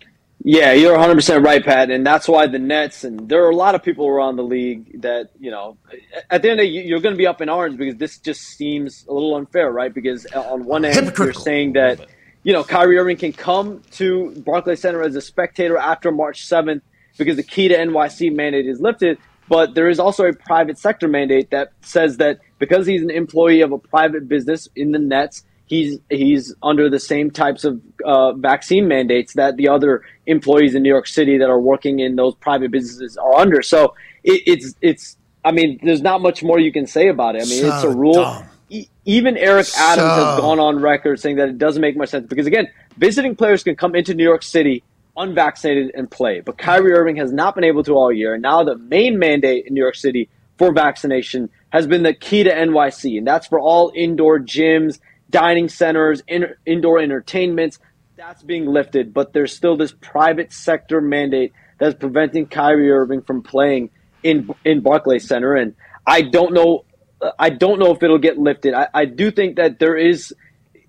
Yeah, 0.45 0.74
you're 0.74 0.97
100% 0.97 1.43
right, 1.43 1.64
Pat. 1.64 1.89
And 1.89 2.05
that's 2.05 2.28
why 2.28 2.47
the 2.47 2.59
Nets, 2.59 3.05
and 3.05 3.30
there 3.30 3.45
are 3.45 3.49
a 3.49 3.55
lot 3.55 3.76
of 3.76 3.84
people 3.84 4.07
around 4.07 4.36
the 4.36 4.43
league 4.43 5.01
that, 5.01 5.30
you 5.39 5.49
know, 5.49 5.78
at 6.30 6.41
the 6.41 6.51
end 6.51 6.59
of 6.59 6.66
the 6.66 6.74
day, 6.74 6.86
you're 6.86 6.99
going 6.99 7.14
to 7.14 7.18
be 7.18 7.28
up 7.28 7.39
in 7.39 7.47
arms 7.47 7.78
because 7.78 7.95
this 7.95 8.18
just 8.18 8.41
seems 8.41 9.05
a 9.07 9.14
little 9.14 9.36
unfair, 9.36 9.72
right? 9.72 9.93
Because 9.93 10.28
uh, 10.36 10.41
on 10.41 10.66
one 10.66 10.84
end, 10.84 11.14
you're 11.18 11.32
saying 11.32 11.74
that, 11.74 12.07
you 12.43 12.51
know, 12.51 12.61
Kyrie 12.61 12.97
Irving 12.97 13.16
can 13.16 13.32
come 13.32 13.82
to 13.91 14.32
Barclays 14.45 14.82
Center 14.82 15.01
as 15.01 15.16
a 15.16 15.22
spectator 15.22 15.78
after 15.78 16.11
March 16.11 16.45
7th 16.45 16.82
because 17.18 17.38
the 17.38 17.43
key 17.43 17.70
to 17.70 17.78
NYC 17.78 18.36
mandate 18.36 18.68
is 18.68 18.82
lifted. 18.82 19.18
But 19.49 19.75
there 19.75 19.89
is 19.89 19.99
also 19.99 20.25
a 20.25 20.33
private 20.33 20.77
sector 20.77 21.07
mandate 21.07 21.49
that 21.51 21.73
says 21.81 22.17
that 22.17 22.39
because 22.59 22.87
he's 22.87 23.01
an 23.01 23.09
employee 23.11 23.61
of 23.61 23.71
a 23.71 23.77
private 23.77 24.27
business 24.27 24.67
in 24.75 24.91
the 24.91 24.99
Nets, 24.99 25.43
he's 25.65 25.99
he's 26.09 26.53
under 26.63 26.89
the 26.89 26.99
same 26.99 27.29
types 27.31 27.63
of 27.63 27.81
uh, 28.05 28.33
vaccine 28.33 28.87
mandates 28.87 29.33
that 29.33 29.57
the 29.57 29.67
other 29.67 30.03
employees 30.27 30.75
in 30.75 30.83
New 30.83 30.89
York 30.89 31.07
City 31.07 31.37
that 31.37 31.49
are 31.49 31.59
working 31.59 31.99
in 31.99 32.15
those 32.15 32.35
private 32.35 32.71
businesses 32.71 33.17
are 33.17 33.35
under. 33.35 33.61
So 33.61 33.95
it, 34.23 34.41
it's 34.45 34.75
it's. 34.81 35.17
I 35.45 35.51
mean, 35.51 35.77
there's 35.83 36.01
not 36.01 36.21
much 36.21 36.41
more 36.41 36.57
you 36.57 36.71
can 36.71 36.87
say 36.87 37.09
about 37.09 37.35
it. 37.35 37.41
I 37.41 37.45
mean, 37.45 37.65
it's 37.65 37.83
a 37.83 37.89
rule. 37.89 38.15
E- 38.69 38.87
Even 39.03 39.35
Eric 39.35 39.67
Adams 39.77 40.07
has 40.15 40.39
gone 40.39 40.57
on 40.59 40.79
record 40.79 41.19
saying 41.19 41.35
that 41.35 41.49
it 41.49 41.57
doesn't 41.57 41.81
make 41.81 41.97
much 41.97 42.09
sense 42.09 42.25
because 42.27 42.47
again, 42.47 42.69
visiting 42.97 43.35
players 43.35 43.61
can 43.61 43.75
come 43.75 43.93
into 43.93 44.13
New 44.13 44.23
York 44.23 44.41
City 44.41 44.83
unvaccinated 45.16 45.91
and 45.95 46.09
play, 46.09 46.39
but 46.39 46.57
Kyrie 46.57 46.93
Irving 46.93 47.18
has 47.18 47.32
not 47.32 47.55
been 47.55 47.64
able 47.64 47.84
to 47.84 47.93
all 47.93 48.11
year. 48.11 48.34
And 48.34 48.41
now 48.41 48.64
the 48.64 48.78
main 48.78 49.20
mandate 49.20 49.68
in 49.68 49.74
New 49.74 49.82
York 49.82 49.95
City 49.95 50.30
for 50.57 50.72
vaccination 50.72 51.49
has 51.72 51.88
been 51.88 52.03
the 52.03 52.14
key 52.14 52.43
to 52.43 52.51
NYC, 52.51 53.18
and 53.18 53.28
that's 53.28 53.47
for 53.47 53.59
all 53.59 53.91
indoor 53.95 54.39
gyms, 54.39 54.99
dining 55.30 55.70
centers, 55.70 56.22
in, 56.28 56.45
indoor 56.66 56.99
entertainments. 56.99 57.80
That's 58.16 58.43
being 58.43 58.66
lifted, 58.68 59.14
but 59.14 59.34
there's 59.34 59.55
still 59.55 59.76
this 59.76 59.93
private 59.99 60.53
sector 60.53 61.01
mandate 61.01 61.53
that's 61.80 61.95
preventing 61.95 62.45
Kyrie 62.45 62.91
Irving 62.91 63.22
from 63.22 63.41
playing 63.41 63.89
in 64.22 64.49
in 64.64 64.82
Barclays 64.82 65.28
Center, 65.28 65.55
and 65.55 65.76
I 66.05 66.22
don't 66.22 66.53
know. 66.53 66.86
I 67.39 67.49
don't 67.49 67.80
know 67.80 67.91
if 67.91 68.03
it'll 68.03 68.18
get 68.20 68.38
lifted. 68.38 68.74
I, 68.74 68.88
I 68.93 69.05
do 69.05 69.32
think 69.32 69.55
that 69.57 69.80
there 69.80 69.97
is. 69.97 70.34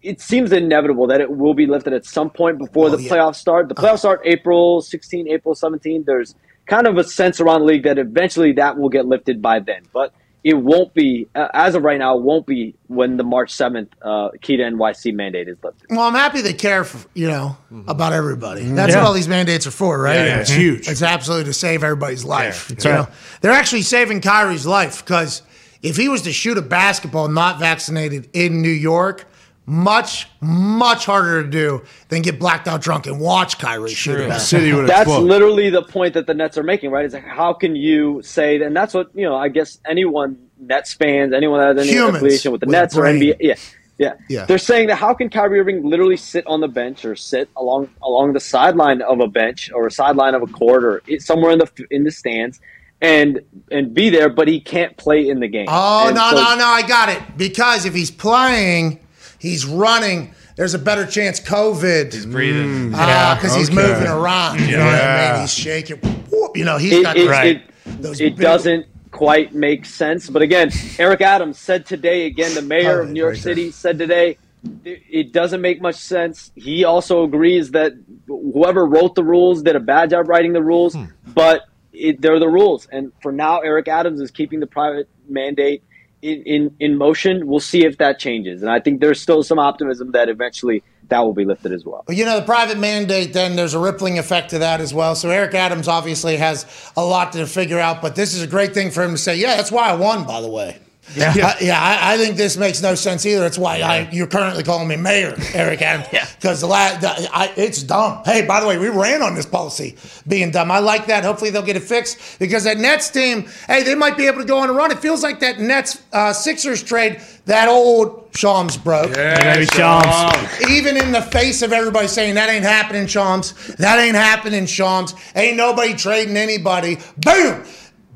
It 0.05 0.20
seems 0.20 0.52
inevitable 0.52 1.07
that 1.09 1.20
it 1.20 1.30
will 1.30 1.55
be 1.55 1.66
lifted 1.66 1.92
at 1.92 2.05
some 2.05 2.30
point 2.30 2.59
before 2.59 2.90
the 2.90 3.00
yeah. 3.00 3.11
playoffs 3.11 3.36
start. 3.36 3.68
The 3.68 3.74
playoffs 3.74 4.00
start 4.00 4.20
April 4.24 4.82
16, 4.82 5.28
April 5.28 5.55
17. 5.55 6.05
There's 6.07 6.34
kind 6.66 6.86
of 6.86 6.96
a 6.98 7.05
sense 7.05 7.40
around 7.40 7.61
the 7.61 7.66
league 7.66 7.84
that 7.84 7.98
eventually 7.98 8.52
that 8.52 8.78
will 8.78 8.88
get 8.88 9.07
lifted 9.07 9.40
by 9.40 9.61
then, 9.61 9.82
but 9.92 10.12
it 10.44 10.59
won't 10.59 10.92
be 10.92 11.26
uh, 11.34 11.48
as 11.55 11.74
of 11.74 11.82
right 11.82 11.98
now. 11.98 12.18
It 12.18 12.22
won't 12.22 12.46
be 12.46 12.74
when 12.88 13.16
the 13.16 13.24
March 13.24 13.50
7th 13.50 13.88
uh, 14.02 14.28
key 14.42 14.59
to 14.59 14.62
NYC 14.62 15.14
mandate 15.14 15.48
is 15.48 15.57
lifted. 15.64 15.86
Well, 15.88 16.02
I'm 16.02 16.12
happy 16.12 16.42
they 16.42 16.52
care, 16.52 16.84
for, 16.84 17.09
you 17.14 17.28
know, 17.28 17.57
about 17.88 18.12
everybody. 18.12 18.62
That's 18.62 18.94
what 18.94 19.05
all 19.05 19.14
these 19.14 19.26
mandates 19.26 19.66
are 19.66 19.70
for, 19.70 19.98
right? 19.98 20.16
Yeah, 20.16 20.24
yeah, 20.26 20.40
it's 20.40 20.50
huge. 20.50 20.86
It's 20.86 21.00
absolutely 21.00 21.46
to 21.46 21.55
save 21.55 21.82
everybody's 21.82 22.26
life. 22.26 22.68
that's 22.68 22.84
you 22.84 22.90
right. 22.90 23.09
know? 23.09 23.14
They're 23.40 23.52
actually 23.52 23.82
saving 23.82 24.20
Kyrie's 24.20 24.66
life 24.66 25.02
because 25.02 25.40
if 25.80 25.96
he 25.96 26.11
was 26.11 26.22
to 26.22 26.32
shoot 26.32 26.59
a 26.59 26.62
basketball 26.62 27.28
not 27.28 27.59
vaccinated 27.59 28.28
in 28.34 28.61
New 28.61 28.68
York, 28.68 29.26
much, 29.66 30.28
much 30.40 31.06
harder 31.06 31.42
to 31.42 31.48
do 31.48 31.82
than 32.08 32.22
get 32.22 32.38
blacked 32.38 32.68
out 32.68 32.80
drunk 32.82 33.06
and 33.06 33.18
watch 33.18 33.58
Kyrie 33.58 33.90
shoot 33.94 34.20
a 34.20 34.26
The 34.26 34.38
city 34.38 34.72
would 34.72 34.86
That's 34.88 35.02
explode. 35.08 35.24
literally 35.24 35.70
the 35.70 35.82
point 35.82 36.14
that 36.14 36.26
the 36.26 36.34
Nets 36.34 36.58
are 36.58 36.62
making, 36.62 36.90
right? 36.90 37.04
It's 37.04 37.14
like 37.14 37.24
how 37.26 37.52
can 37.54 37.74
you 37.76 38.20
say, 38.22 38.60
and 38.60 38.76
that's 38.76 38.92
what 38.94 39.10
you 39.14 39.24
know. 39.24 39.34
I 39.36 39.48
guess 39.48 39.78
anyone 39.88 40.38
Nets 40.58 40.92
fans, 40.94 41.32
anyone 41.32 41.60
that 41.60 41.76
has 41.76 41.86
any 41.88 41.96
Humans 41.96 42.16
affiliation 42.16 42.52
with 42.52 42.60
the 42.60 42.66
with 42.66 42.72
Nets 42.72 42.96
or. 42.96 43.02
NBA, 43.04 43.36
yeah, 43.40 43.54
yeah, 43.98 44.14
Yeah. 44.28 44.44
They're 44.44 44.58
saying 44.58 44.88
that 44.88 44.96
how 44.96 45.14
can 45.14 45.30
Kyrie 45.30 45.60
Irving 45.60 45.82
literally 45.88 46.16
sit 46.16 46.46
on 46.46 46.60
the 46.60 46.68
bench 46.68 47.04
or 47.04 47.16
sit 47.16 47.48
along 47.56 47.88
along 48.02 48.32
the 48.34 48.40
sideline 48.40 49.00
of 49.02 49.20
a 49.20 49.28
bench 49.28 49.70
or 49.74 49.86
a 49.86 49.90
sideline 49.90 50.34
of 50.34 50.42
a 50.42 50.46
court 50.46 50.84
or 50.84 51.02
somewhere 51.20 51.52
in 51.52 51.58
the 51.58 51.86
in 51.90 52.04
the 52.04 52.10
stands 52.10 52.60
and 53.00 53.40
and 53.70 53.94
be 53.94 54.10
there, 54.10 54.28
but 54.28 54.46
he 54.48 54.60
can't 54.60 54.96
play 54.96 55.28
in 55.28 55.40
the 55.40 55.48
game. 55.48 55.66
Oh 55.68 56.06
And 56.08 56.16
no, 56.16 56.30
so- 56.30 56.36
no, 56.36 56.56
no! 56.56 56.66
I 56.66 56.82
got 56.86 57.08
it. 57.08 57.22
Because 57.38 57.84
if 57.86 57.94
he's 57.94 58.10
playing, 58.10 59.00
he's 59.49 59.64
running. 59.66 60.34
There's 60.57 60.74
a 60.74 60.78
better 60.78 61.05
chance 61.07 61.40
COVID. 61.40 62.12
He's 62.12 62.26
breathing. 62.26 62.90
because 62.90 63.55
he's 63.55 63.68
okay. 63.70 63.76
moving 63.76 64.07
around. 64.07 64.61
You 64.61 64.76
know 64.76 64.84
what 64.86 64.95
I 64.95 64.99
Yeah. 64.99 65.32
mean? 65.32 65.40
He's 65.42 65.55
shaking. 65.55 65.97
Whoop, 66.30 66.57
You 66.57 66.64
know, 66.64 66.78
he's 66.78 66.92
it, 66.95 67.03
got 67.03 67.16
it, 67.16 67.26
those- 67.26 67.45
it, 67.47 68.03
those 68.03 68.20
it 68.20 68.36
big- 68.36 68.42
doesn't 68.42 68.86
quite 69.11 69.55
make 69.55 69.84
sense. 69.86 70.28
But 70.30 70.42
again, 70.42 70.70
Eric 70.99 71.20
Adams 71.20 71.59
said 71.59 71.86
today, 71.86 72.26
again, 72.26 72.55
the 72.55 72.62
mayor 72.62 73.01
of 73.01 73.11
New 73.11 73.20
York 73.20 73.34
right 73.34 73.42
there. 73.42 73.55
City 73.55 73.70
said 73.70 73.99
today, 73.99 74.38
it 74.84 75.03
it 75.11 75.32
doesn't 75.32 75.61
make 75.61 75.82
much 75.82 75.97
sense. 75.97 76.51
He 76.57 76.84
also 76.84 77.22
agrees 77.24 77.72
that 77.72 77.92
whoever 78.26 78.86
wrote 78.86 79.14
the 79.14 79.22
rules 79.24 79.62
did 79.62 79.76
a 79.76 79.80
bad 79.80 80.11
job 80.11 80.28
writing 80.28 80.53
the 80.53 80.62
rules, 80.62 80.95
Hmm. 80.95 81.05
but 81.34 81.62
it, 81.92 82.20
they're 82.22 82.38
the 82.40 82.49
rules. 82.49 82.88
And 82.90 83.12
for 83.22 83.30
now, 83.30 83.61
Eric 83.61 83.86
Adams 83.88 84.20
is 84.20 84.30
keeping 84.30 84.61
the 84.61 84.66
private 84.66 85.09
mandate 85.28 85.82
in, 86.25 86.43
in, 86.43 86.77
in 86.81 86.97
motion. 86.97 87.47
We'll 87.47 87.61
see 87.61 87.85
if 87.85 87.99
that 87.99 88.18
changes. 88.18 88.62
And 88.62 88.70
I 88.70 88.81
think 88.81 89.01
there's 89.01 89.20
still 89.20 89.43
some 89.43 89.59
optimism 89.59 90.12
that 90.12 90.29
eventually 90.29 90.83
that 91.09 91.20
will 91.20 91.35
be 91.35 91.45
lifted 91.45 91.72
as 91.72 91.85
well. 91.85 92.05
You 92.09 92.25
know, 92.25 92.41
the 92.41 92.47
private 92.47 92.79
mandate, 92.79 93.35
then 93.35 93.57
there's 93.57 93.75
a 93.75 93.79
rippling 93.79 94.18
effect 94.18 94.51
to 94.51 94.59
that 94.61 94.81
as 94.81 94.95
well. 94.95 95.14
So 95.14 95.29
Eric 95.29 95.55
Adams 95.55 95.87
obviously 95.87 96.39
has 96.39 96.64
a 96.97 97.05
lot 97.05 97.33
to 97.35 97.47
figure 97.47 97.79
out, 97.79 98.01
but 98.01 98.16
this 98.16 98.35
is 98.35 98.43
a 98.43 98.47
great 98.47 98.72
thing 98.72 98.91
for 98.91 99.03
him 99.03 99.11
to 99.11 99.18
say, 99.18 99.37
yeah, 99.37 99.57
that's 99.57 99.70
why 99.70 99.91
I 99.91 99.95
won, 99.97 100.25
by 100.25 100.41
the 100.41 100.49
way. 100.49 100.79
Yeah, 101.16 101.32
I, 101.36 101.57
yeah. 101.64 101.80
I, 101.80 102.14
I 102.14 102.16
think 102.18 102.36
this 102.36 102.57
makes 102.57 102.82
no 102.82 102.94
sense 102.94 103.24
either. 103.26 103.40
That's 103.40 103.59
why 103.59 103.80
I, 103.80 104.09
you're 104.11 104.26
currently 104.26 104.62
calling 104.62 104.88
me 104.88 104.96
Mayor 104.96 105.36
Eric 105.55 105.82
Adams. 105.82 106.09
Because 106.44 106.61
the, 106.61 106.66
la- 106.66 106.96
the 106.98 107.09
I, 107.32 107.52
it's 107.57 107.82
dumb. 107.82 108.22
Hey, 108.24 108.44
by 108.44 108.61
the 108.61 108.66
way, 108.66 108.76
we 108.76 108.88
ran 108.88 109.22
on 109.22 109.34
this 109.34 109.46
policy 109.46 109.96
being 110.28 110.50
dumb. 110.50 110.70
I 110.70 110.78
like 110.80 111.07
that. 111.07 111.24
Hopefully 111.24 111.50
they'll 111.50 111.62
get 111.62 111.76
it 111.76 111.82
fixed 111.82 112.38
because 112.38 112.64
that 112.64 112.76
Nets 112.78 113.09
team, 113.09 113.46
hey, 113.66 113.82
they 113.82 113.94
might 113.94 114.16
be 114.16 114.26
able 114.26 114.40
to 114.40 114.44
go 114.46 114.59
on 114.59 114.68
a 114.68 114.72
run. 114.72 114.90
It 114.90 114.98
feels 114.98 115.22
like 115.22 115.40
that 115.40 115.59
Nets 115.59 116.02
uh, 116.12 116.32
Sixers 116.34 116.82
trade 116.82 117.22
that 117.46 117.68
old 117.68 118.28
Shams 118.34 118.76
broke. 118.76 119.11
Maybe 119.11 119.66
Shams. 119.66 120.70
Even 120.70 120.96
in 120.96 121.12
the 121.12 121.22
face 121.22 121.62
of 121.62 121.72
everybody 121.72 122.09
saying 122.09 122.34
that 122.34 122.48
ain't 122.50 122.64
happening, 122.64 123.07
Shams. 123.07 123.52
That 123.76 123.98
ain't 123.98 124.16
happening, 124.16 124.66
Shams. 124.66 125.14
Ain't 125.36 125.57
nobody 125.57 125.94
trading 125.94 126.36
anybody. 126.36 126.98
Boom! 127.18 127.64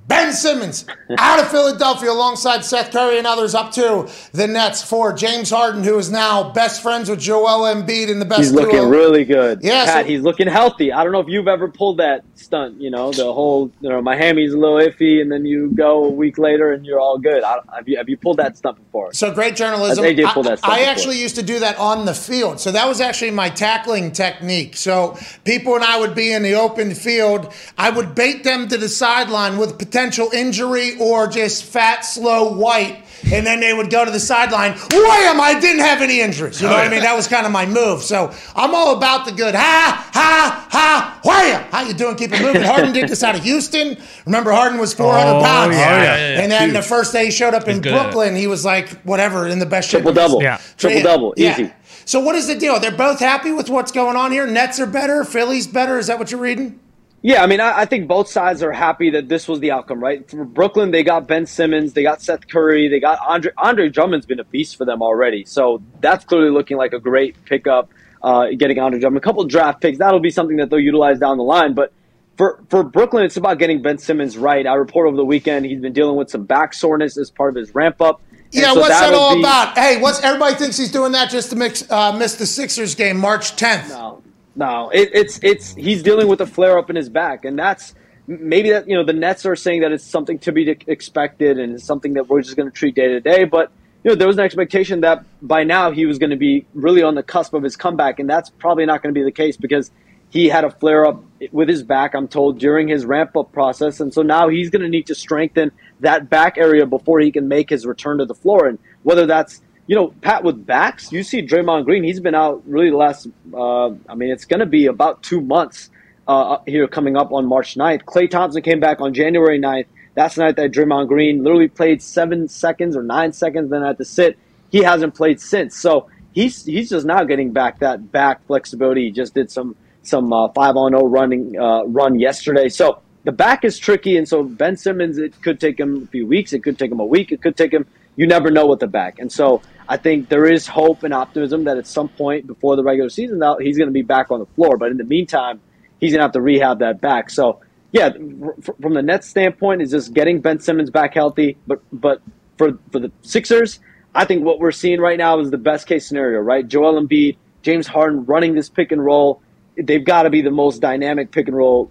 Ben 0.08 0.32
Simmons 0.32 0.86
out 1.18 1.38
of 1.38 1.50
Philadelphia 1.50 2.10
alongside 2.10 2.64
Seth 2.64 2.90
Curry 2.90 3.18
and 3.18 3.26
others 3.26 3.54
up 3.54 3.72
to 3.72 4.08
the 4.32 4.46
Nets 4.46 4.82
for 4.82 5.12
James 5.12 5.50
Harden, 5.50 5.84
who 5.84 5.98
is 5.98 6.10
now 6.10 6.50
best 6.50 6.82
friends 6.82 7.10
with 7.10 7.20
Joel 7.20 7.72
Embiid 7.72 8.08
in 8.08 8.18
the 8.18 8.24
best 8.24 8.40
He's 8.40 8.52
looking 8.52 8.76
duo. 8.76 8.88
really 8.88 9.26
good. 9.26 9.60
Yeah, 9.62 9.84
Pat, 9.84 10.04
so- 10.06 10.10
he's 10.10 10.22
looking 10.22 10.48
healthy. 10.48 10.92
I 10.92 11.04
don't 11.04 11.12
know 11.12 11.20
if 11.20 11.28
you've 11.28 11.46
ever 11.46 11.68
pulled 11.68 11.98
that 11.98 12.24
stunt. 12.36 12.80
You 12.80 12.90
know, 12.90 13.12
the 13.12 13.30
whole 13.30 13.70
you 13.82 13.90
know 13.90 14.00
my 14.00 14.16
hammy's 14.16 14.54
a 14.54 14.58
little 14.58 14.78
iffy, 14.78 15.20
and 15.20 15.30
then 15.30 15.44
you 15.44 15.70
go 15.74 16.04
a 16.06 16.10
week 16.10 16.38
later 16.38 16.72
and 16.72 16.86
you're 16.86 17.00
all 17.00 17.18
good. 17.18 17.44
I, 17.44 17.58
have 17.74 17.86
you 17.86 17.98
have 17.98 18.08
you 18.08 18.16
pulled 18.16 18.38
that 18.38 18.56
stunt 18.56 18.78
before? 18.78 19.12
So 19.12 19.30
great 19.32 19.56
journalism. 19.56 20.02
They 20.02 20.14
pulled 20.24 20.46
that 20.46 20.58
stuff 20.58 20.70
I, 20.70 20.80
I 20.80 20.82
actually 20.84 21.20
used 21.20 21.36
to 21.36 21.42
do 21.42 21.58
that 21.60 21.78
on 21.78 22.06
the 22.06 22.14
field. 22.14 22.60
So 22.60 22.72
that 22.72 22.88
was 22.88 23.02
actually 23.02 23.32
my 23.32 23.50
tackling 23.50 24.12
technique. 24.12 24.76
So 24.76 25.18
people 25.44 25.74
and 25.74 25.84
I 25.84 26.00
would 26.00 26.14
be 26.14 26.32
in 26.32 26.42
the 26.42 26.54
open 26.54 26.94
field. 26.94 27.52
I 27.76 27.90
would 27.90 28.14
bait 28.14 28.42
them 28.42 28.68
to 28.68 28.78
the 28.78 28.88
sideline 28.88 29.58
with 29.58 29.78
potential 29.78 29.97
injury 30.32 30.96
or 30.98 31.26
just 31.26 31.64
fat, 31.64 32.00
slow 32.04 32.52
white. 32.52 33.04
And 33.32 33.44
then 33.44 33.58
they 33.58 33.74
would 33.74 33.90
go 33.90 34.04
to 34.04 34.10
the 34.12 34.20
sideline. 34.20 34.72
Wham! 34.72 35.40
I 35.40 35.58
didn't 35.60 35.80
have 35.82 36.00
any 36.02 36.20
injuries. 36.20 36.62
You 36.62 36.68
know 36.68 36.74
what 36.74 36.84
I 36.84 36.86
oh, 36.86 36.90
mean? 36.90 37.00
That 37.00 37.16
was 37.16 37.26
kind 37.26 37.46
of 37.46 37.50
my 37.52 37.66
move. 37.66 38.02
So 38.02 38.32
I'm 38.54 38.74
all 38.76 38.96
about 38.96 39.26
the 39.26 39.32
good. 39.32 39.56
Ha, 39.56 40.10
ha, 40.14 40.68
ha, 40.70 41.20
wham! 41.24 41.64
How 41.72 41.82
you 41.82 41.94
doing? 41.94 42.14
Keep 42.14 42.32
it 42.32 42.42
moving. 42.42 42.62
Harden 42.72 42.92
did 42.92 43.08
this 43.08 43.24
out 43.24 43.34
of 43.34 43.42
Houston. 43.42 43.96
Remember, 44.24 44.52
Harden 44.52 44.78
was 44.78 44.94
400 44.94 45.40
Oh, 45.40 45.42
pounds. 45.42 45.76
yeah. 45.76 45.88
Oh, 45.88 46.02
yeah, 46.02 46.16
yeah, 46.16 46.40
And 46.42 46.52
then 46.52 46.68
huge. 46.68 46.76
the 46.76 46.82
first 46.82 47.12
day 47.12 47.24
he 47.24 47.30
showed 47.32 47.54
up 47.54 47.66
in 47.66 47.80
good 47.80 47.92
at 47.92 47.98
it. 47.98 48.02
Brooklyn, 48.04 48.36
he 48.36 48.46
was 48.46 48.64
like, 48.64 48.88
whatever, 49.02 49.48
in 49.48 49.58
the 49.58 49.66
best 49.66 49.90
shape. 49.90 50.02
Triple 50.02 50.14
double. 50.14 50.40
Yeah. 50.42 50.60
Triple 50.76 51.02
double. 51.02 51.34
Yeah. 51.36 51.54
Easy. 51.58 51.72
So 52.04 52.20
what 52.20 52.36
is 52.36 52.46
the 52.46 52.54
deal? 52.54 52.78
They're 52.78 52.92
both 52.92 53.18
happy 53.18 53.50
with 53.50 53.68
what's 53.68 53.90
going 53.90 54.16
on 54.16 54.30
here. 54.30 54.46
Nets 54.46 54.78
are 54.78 54.86
better. 54.86 55.24
Philly's 55.24 55.66
better. 55.66 55.98
Is 55.98 56.06
that 56.06 56.18
what 56.20 56.30
you're 56.30 56.40
reading? 56.40 56.78
Yeah, 57.20 57.42
I 57.42 57.46
mean, 57.46 57.60
I, 57.60 57.80
I 57.80 57.84
think 57.84 58.06
both 58.06 58.28
sides 58.28 58.62
are 58.62 58.70
happy 58.70 59.10
that 59.10 59.28
this 59.28 59.48
was 59.48 59.58
the 59.58 59.72
outcome, 59.72 60.00
right? 60.00 60.28
For 60.30 60.44
Brooklyn, 60.44 60.92
they 60.92 61.02
got 61.02 61.26
Ben 61.26 61.46
Simmons, 61.46 61.92
they 61.92 62.02
got 62.02 62.22
Seth 62.22 62.46
Curry, 62.48 62.88
they 62.88 63.00
got 63.00 63.18
Andre. 63.26 63.50
Andre 63.58 63.88
Drummond's 63.88 64.26
been 64.26 64.38
a 64.38 64.44
beast 64.44 64.76
for 64.76 64.84
them 64.84 65.02
already, 65.02 65.44
so 65.44 65.82
that's 66.00 66.24
clearly 66.24 66.50
looking 66.50 66.76
like 66.76 66.92
a 66.92 67.00
great 67.00 67.44
pickup. 67.44 67.90
Uh, 68.22 68.48
getting 68.56 68.78
Andre 68.78 69.00
Drummond, 69.00 69.22
a 69.22 69.24
couple 69.24 69.44
draft 69.44 69.80
picks, 69.80 69.98
that'll 69.98 70.20
be 70.20 70.30
something 70.30 70.56
that 70.56 70.70
they'll 70.70 70.80
utilize 70.80 71.18
down 71.18 71.38
the 71.38 71.44
line. 71.44 71.74
But 71.74 71.92
for 72.36 72.62
for 72.68 72.84
Brooklyn, 72.84 73.24
it's 73.24 73.36
about 73.36 73.58
getting 73.58 73.82
Ben 73.82 73.98
Simmons 73.98 74.38
right. 74.38 74.66
I 74.66 74.74
report 74.74 75.08
over 75.08 75.16
the 75.16 75.24
weekend 75.24 75.66
he's 75.66 75.80
been 75.80 75.92
dealing 75.92 76.16
with 76.16 76.30
some 76.30 76.44
back 76.44 76.72
soreness 76.72 77.18
as 77.18 77.30
part 77.30 77.50
of 77.50 77.56
his 77.56 77.74
ramp 77.74 78.00
up. 78.00 78.20
Yeah, 78.50 78.72
so 78.72 78.80
what's 78.80 78.98
that 78.98 79.12
all 79.12 79.34
be- 79.34 79.40
about? 79.40 79.76
Hey, 79.76 80.00
what's 80.00 80.22
everybody 80.22 80.54
thinks 80.54 80.76
he's 80.76 80.90
doing 80.92 81.12
that 81.12 81.30
just 81.30 81.50
to 81.50 81.56
mix, 81.56 81.88
uh, 81.90 82.12
miss 82.12 82.36
the 82.36 82.46
Sixers 82.46 82.94
game 82.94 83.18
March 83.18 83.56
10th? 83.56 83.90
No, 83.90 84.22
no, 84.58 84.90
it, 84.90 85.10
it's 85.14 85.38
it's 85.44 85.72
he's 85.76 86.02
dealing 86.02 86.26
with 86.26 86.40
a 86.40 86.46
flare 86.46 86.78
up 86.78 86.90
in 86.90 86.96
his 86.96 87.08
back, 87.08 87.44
and 87.44 87.56
that's 87.56 87.94
maybe 88.26 88.70
that 88.70 88.88
you 88.88 88.96
know 88.96 89.04
the 89.04 89.12
Nets 89.12 89.46
are 89.46 89.54
saying 89.54 89.82
that 89.82 89.92
it's 89.92 90.04
something 90.04 90.40
to 90.40 90.50
be 90.50 90.68
expected 90.88 91.60
and 91.60 91.74
it's 91.74 91.84
something 91.84 92.14
that 92.14 92.28
we're 92.28 92.42
just 92.42 92.56
going 92.56 92.68
to 92.68 92.74
treat 92.76 92.96
day 92.96 93.06
to 93.06 93.20
day. 93.20 93.44
But 93.44 93.70
you 94.02 94.10
know 94.10 94.16
there 94.16 94.26
was 94.26 94.36
an 94.36 94.44
expectation 94.44 95.02
that 95.02 95.24
by 95.40 95.62
now 95.62 95.92
he 95.92 96.06
was 96.06 96.18
going 96.18 96.30
to 96.30 96.36
be 96.36 96.66
really 96.74 97.04
on 97.04 97.14
the 97.14 97.22
cusp 97.22 97.54
of 97.54 97.62
his 97.62 97.76
comeback, 97.76 98.18
and 98.18 98.28
that's 98.28 98.50
probably 98.50 98.84
not 98.84 99.00
going 99.00 99.14
to 99.14 99.18
be 99.18 99.22
the 99.22 99.30
case 99.30 99.56
because 99.56 99.92
he 100.28 100.48
had 100.48 100.64
a 100.64 100.70
flare 100.72 101.06
up 101.06 101.22
with 101.52 101.68
his 101.68 101.84
back. 101.84 102.16
I'm 102.16 102.26
told 102.26 102.58
during 102.58 102.88
his 102.88 103.06
ramp 103.06 103.36
up 103.36 103.52
process, 103.52 104.00
and 104.00 104.12
so 104.12 104.22
now 104.22 104.48
he's 104.48 104.70
going 104.70 104.82
to 104.82 104.88
need 104.88 105.06
to 105.06 105.14
strengthen 105.14 105.70
that 106.00 106.28
back 106.28 106.58
area 106.58 106.84
before 106.84 107.20
he 107.20 107.30
can 107.30 107.46
make 107.46 107.70
his 107.70 107.86
return 107.86 108.18
to 108.18 108.24
the 108.24 108.34
floor, 108.34 108.66
and 108.66 108.80
whether 109.04 109.24
that's 109.24 109.60
you 109.88 109.96
know, 109.96 110.08
Pat, 110.20 110.44
with 110.44 110.64
backs, 110.64 111.10
you 111.10 111.24
see 111.24 111.44
Draymond 111.44 111.84
Green, 111.86 112.04
he's 112.04 112.20
been 112.20 112.34
out 112.34 112.62
really 112.66 112.90
the 112.90 112.96
last, 112.96 113.26
uh, 113.52 113.88
I 114.08 114.14
mean, 114.14 114.30
it's 114.30 114.44
going 114.44 114.60
to 114.60 114.66
be 114.66 114.86
about 114.86 115.22
two 115.22 115.40
months 115.40 115.90
uh, 116.28 116.58
here 116.66 116.86
coming 116.86 117.16
up 117.16 117.32
on 117.32 117.46
March 117.46 117.74
9th. 117.74 118.04
Klay 118.04 118.30
Thompson 118.30 118.62
came 118.62 118.80
back 118.80 119.00
on 119.00 119.14
January 119.14 119.58
9th. 119.58 119.86
That's 120.14 120.34
the 120.34 120.42
night 120.42 120.56
that 120.56 120.72
Draymond 120.72 121.08
Green 121.08 121.42
literally 121.42 121.68
played 121.68 122.02
seven 122.02 122.48
seconds 122.48 122.96
or 122.96 123.02
nine 123.02 123.32
seconds, 123.32 123.70
then 123.70 123.82
had 123.82 123.98
to 123.98 124.04
sit. 124.04 124.38
He 124.70 124.82
hasn't 124.82 125.14
played 125.14 125.40
since. 125.40 125.76
So 125.76 126.10
he's 126.32 126.64
he's 126.64 126.90
just 126.90 127.06
now 127.06 127.24
getting 127.24 127.52
back 127.52 127.78
that 127.78 128.12
back 128.12 128.44
flexibility. 128.46 129.04
He 129.04 129.10
just 129.10 129.32
did 129.32 129.50
some 129.50 129.76
some 130.02 130.32
uh, 130.32 130.48
five 130.48 130.76
on 130.76 130.92
zero 130.92 131.06
running 131.06 131.58
uh, 131.58 131.84
run 131.84 132.18
yesterday. 132.18 132.68
So 132.68 133.00
the 133.24 133.32
back 133.32 133.64
is 133.64 133.78
tricky, 133.78 134.16
and 134.16 134.28
so 134.28 134.42
Ben 134.42 134.76
Simmons, 134.76 135.18
it 135.18 135.40
could 135.42 135.60
take 135.60 135.78
him 135.78 136.02
a 136.02 136.06
few 136.06 136.26
weeks, 136.26 136.52
it 136.52 136.62
could 136.62 136.78
take 136.78 136.90
him 136.90 137.00
a 137.00 137.06
week, 137.06 137.32
it 137.32 137.40
could 137.40 137.56
take 137.56 137.72
him. 137.72 137.86
You 138.16 138.26
never 138.26 138.50
know 138.50 138.66
with 138.66 138.80
the 138.80 138.88
back, 138.88 139.20
and 139.20 139.30
so 139.30 139.62
I 139.88 139.96
think 139.96 140.28
there 140.28 140.44
is 140.44 140.66
hope 140.66 141.02
and 141.02 141.14
optimism 141.14 141.64
that 141.64 141.78
at 141.78 141.86
some 141.86 142.08
point 142.08 142.46
before 142.46 142.76
the 142.76 142.84
regular 142.84 143.08
season, 143.08 143.38
now 143.38 143.56
he's 143.56 143.78
going 143.78 143.88
to 143.88 143.92
be 143.92 144.02
back 144.02 144.30
on 144.30 144.38
the 144.38 144.46
floor. 144.46 144.76
But 144.76 144.90
in 144.90 144.98
the 144.98 145.04
meantime, 145.04 145.60
he's 145.98 146.12
going 146.12 146.18
to 146.18 146.24
have 146.24 146.32
to 146.32 146.42
rehab 146.42 146.80
that 146.80 147.00
back. 147.00 147.30
So 147.30 147.60
yeah, 147.92 148.10
from 148.10 148.94
the 148.94 149.02
Nets 149.02 149.26
standpoint, 149.28 149.82
is 149.82 149.90
just 149.90 150.12
getting 150.12 150.40
Ben 150.40 150.60
Simmons 150.60 150.90
back 150.90 151.14
healthy. 151.14 151.56
But 151.66 151.80
but 151.92 152.20
for 152.58 152.78
for 152.92 153.00
the 153.00 153.10
Sixers, 153.22 153.80
I 154.14 154.24
think 154.24 154.44
what 154.44 154.58
we're 154.58 154.72
seeing 154.72 155.00
right 155.00 155.18
now 155.18 155.40
is 155.40 155.50
the 155.50 155.58
best 155.58 155.86
case 155.86 156.06
scenario. 156.06 156.40
Right, 156.40 156.66
Joel 156.66 157.00
Embiid, 157.00 157.36
James 157.62 157.86
Harden 157.86 158.26
running 158.26 158.54
this 158.54 158.68
pick 158.68 158.92
and 158.92 159.02
roll. 159.02 159.42
They've 159.76 160.04
got 160.04 160.24
to 160.24 160.30
be 160.30 160.42
the 160.42 160.50
most 160.50 160.80
dynamic 160.80 161.30
pick 161.30 161.46
and 161.46 161.56
roll 161.56 161.90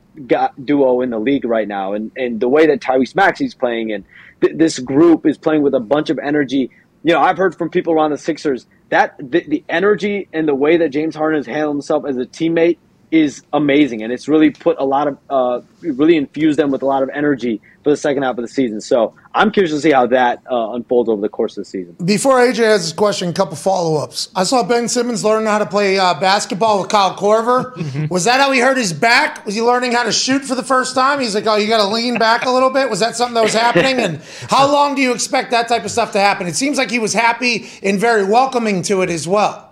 duo 0.63 1.01
in 1.01 1.09
the 1.09 1.19
league 1.19 1.45
right 1.45 1.67
now, 1.67 1.93
and 1.93 2.11
and 2.15 2.39
the 2.39 2.49
way 2.49 2.67
that 2.67 2.79
Tyrese 2.79 3.15
Maxey's 3.15 3.55
playing, 3.55 3.91
and 3.91 4.03
th- 4.41 4.55
this 4.55 4.77
group 4.77 5.25
is 5.25 5.37
playing 5.37 5.63
with 5.63 5.73
a 5.73 5.79
bunch 5.79 6.09
of 6.09 6.19
energy. 6.19 6.69
You 7.03 7.13
know, 7.13 7.21
I've 7.21 7.37
heard 7.37 7.55
from 7.55 7.69
people 7.69 7.93
around 7.93 8.11
the 8.11 8.17
Sixers 8.17 8.67
that 8.89 9.15
the, 9.19 9.45
the 9.47 9.63
energy 9.69 10.27
and 10.33 10.47
the 10.47 10.55
way 10.55 10.77
that 10.77 10.89
James 10.89 11.15
Harden 11.15 11.39
has 11.39 11.45
handled 11.45 11.75
himself 11.75 12.05
as 12.05 12.17
a 12.17 12.25
teammate 12.25 12.77
is 13.11 13.41
amazing, 13.53 14.03
and 14.03 14.11
it's 14.11 14.27
really 14.27 14.49
put 14.49 14.77
a 14.79 14.85
lot 14.85 15.07
of, 15.07 15.17
uh, 15.29 15.61
really 15.81 16.17
infused 16.17 16.59
them 16.59 16.71
with 16.71 16.81
a 16.81 16.85
lot 16.85 17.03
of 17.03 17.09
energy 17.13 17.61
for 17.83 17.91
the 17.91 17.97
second 17.97 18.23
half 18.23 18.37
of 18.37 18.41
the 18.41 18.49
season. 18.49 18.81
So 18.81 19.13
I'm 19.33 19.49
curious 19.49 19.71
to 19.71 19.79
see 19.79 19.91
how 19.91 20.07
that 20.07 20.41
uh, 20.51 20.71
unfolds 20.71 21.09
over 21.09 21.21
the 21.21 21.29
course 21.29 21.57
of 21.57 21.63
the 21.63 21.69
season. 21.69 21.95
Before 22.03 22.35
AJ 22.37 22.57
has 22.57 22.81
his 22.81 22.91
question, 22.91 23.29
a 23.29 23.33
couple 23.33 23.55
follow 23.55 23.95
ups. 23.95 24.27
I 24.35 24.43
saw 24.43 24.63
Ben 24.63 24.89
Simmons 24.89 25.23
learn 25.23 25.45
how 25.45 25.59
to 25.59 25.65
play 25.65 25.97
uh, 25.97 26.19
basketball 26.19 26.81
with 26.81 26.89
Kyle 26.89 27.15
Korver. 27.15 28.09
Was 28.09 28.25
that 28.25 28.41
how 28.41 28.51
he 28.51 28.59
hurt 28.59 28.77
his 28.77 28.91
back? 28.91 29.45
Was 29.45 29.55
he 29.55 29.61
learning 29.61 29.93
how 29.93 30.03
to 30.03 30.11
shoot 30.11 30.43
for 30.43 30.55
the 30.55 30.63
first 30.63 30.95
time? 30.95 31.21
He's 31.21 31.33
like, 31.33 31.47
oh, 31.47 31.55
you 31.55 31.67
got 31.67 31.77
to 31.77 31.93
lean 31.93 32.17
back 32.17 32.45
a 32.45 32.49
little 32.49 32.71
bit. 32.71 32.89
Was 32.89 32.99
that 32.99 33.15
something 33.15 33.35
that 33.35 33.43
was 33.43 33.53
happening? 33.53 33.99
And 33.99 34.21
how 34.49 34.69
long 34.69 34.95
do 34.95 35.01
you 35.01 35.13
expect 35.13 35.51
that 35.51 35.69
type 35.69 35.85
of 35.85 35.91
stuff 35.91 36.11
to 36.11 36.19
happen? 36.19 36.45
It 36.47 36.55
seems 36.55 36.77
like 36.77 36.91
he 36.91 36.99
was 36.99 37.13
happy 37.13 37.69
and 37.83 37.99
very 37.99 38.25
welcoming 38.25 38.81
to 38.83 39.01
it 39.01 39.09
as 39.09 39.27
well. 39.27 39.66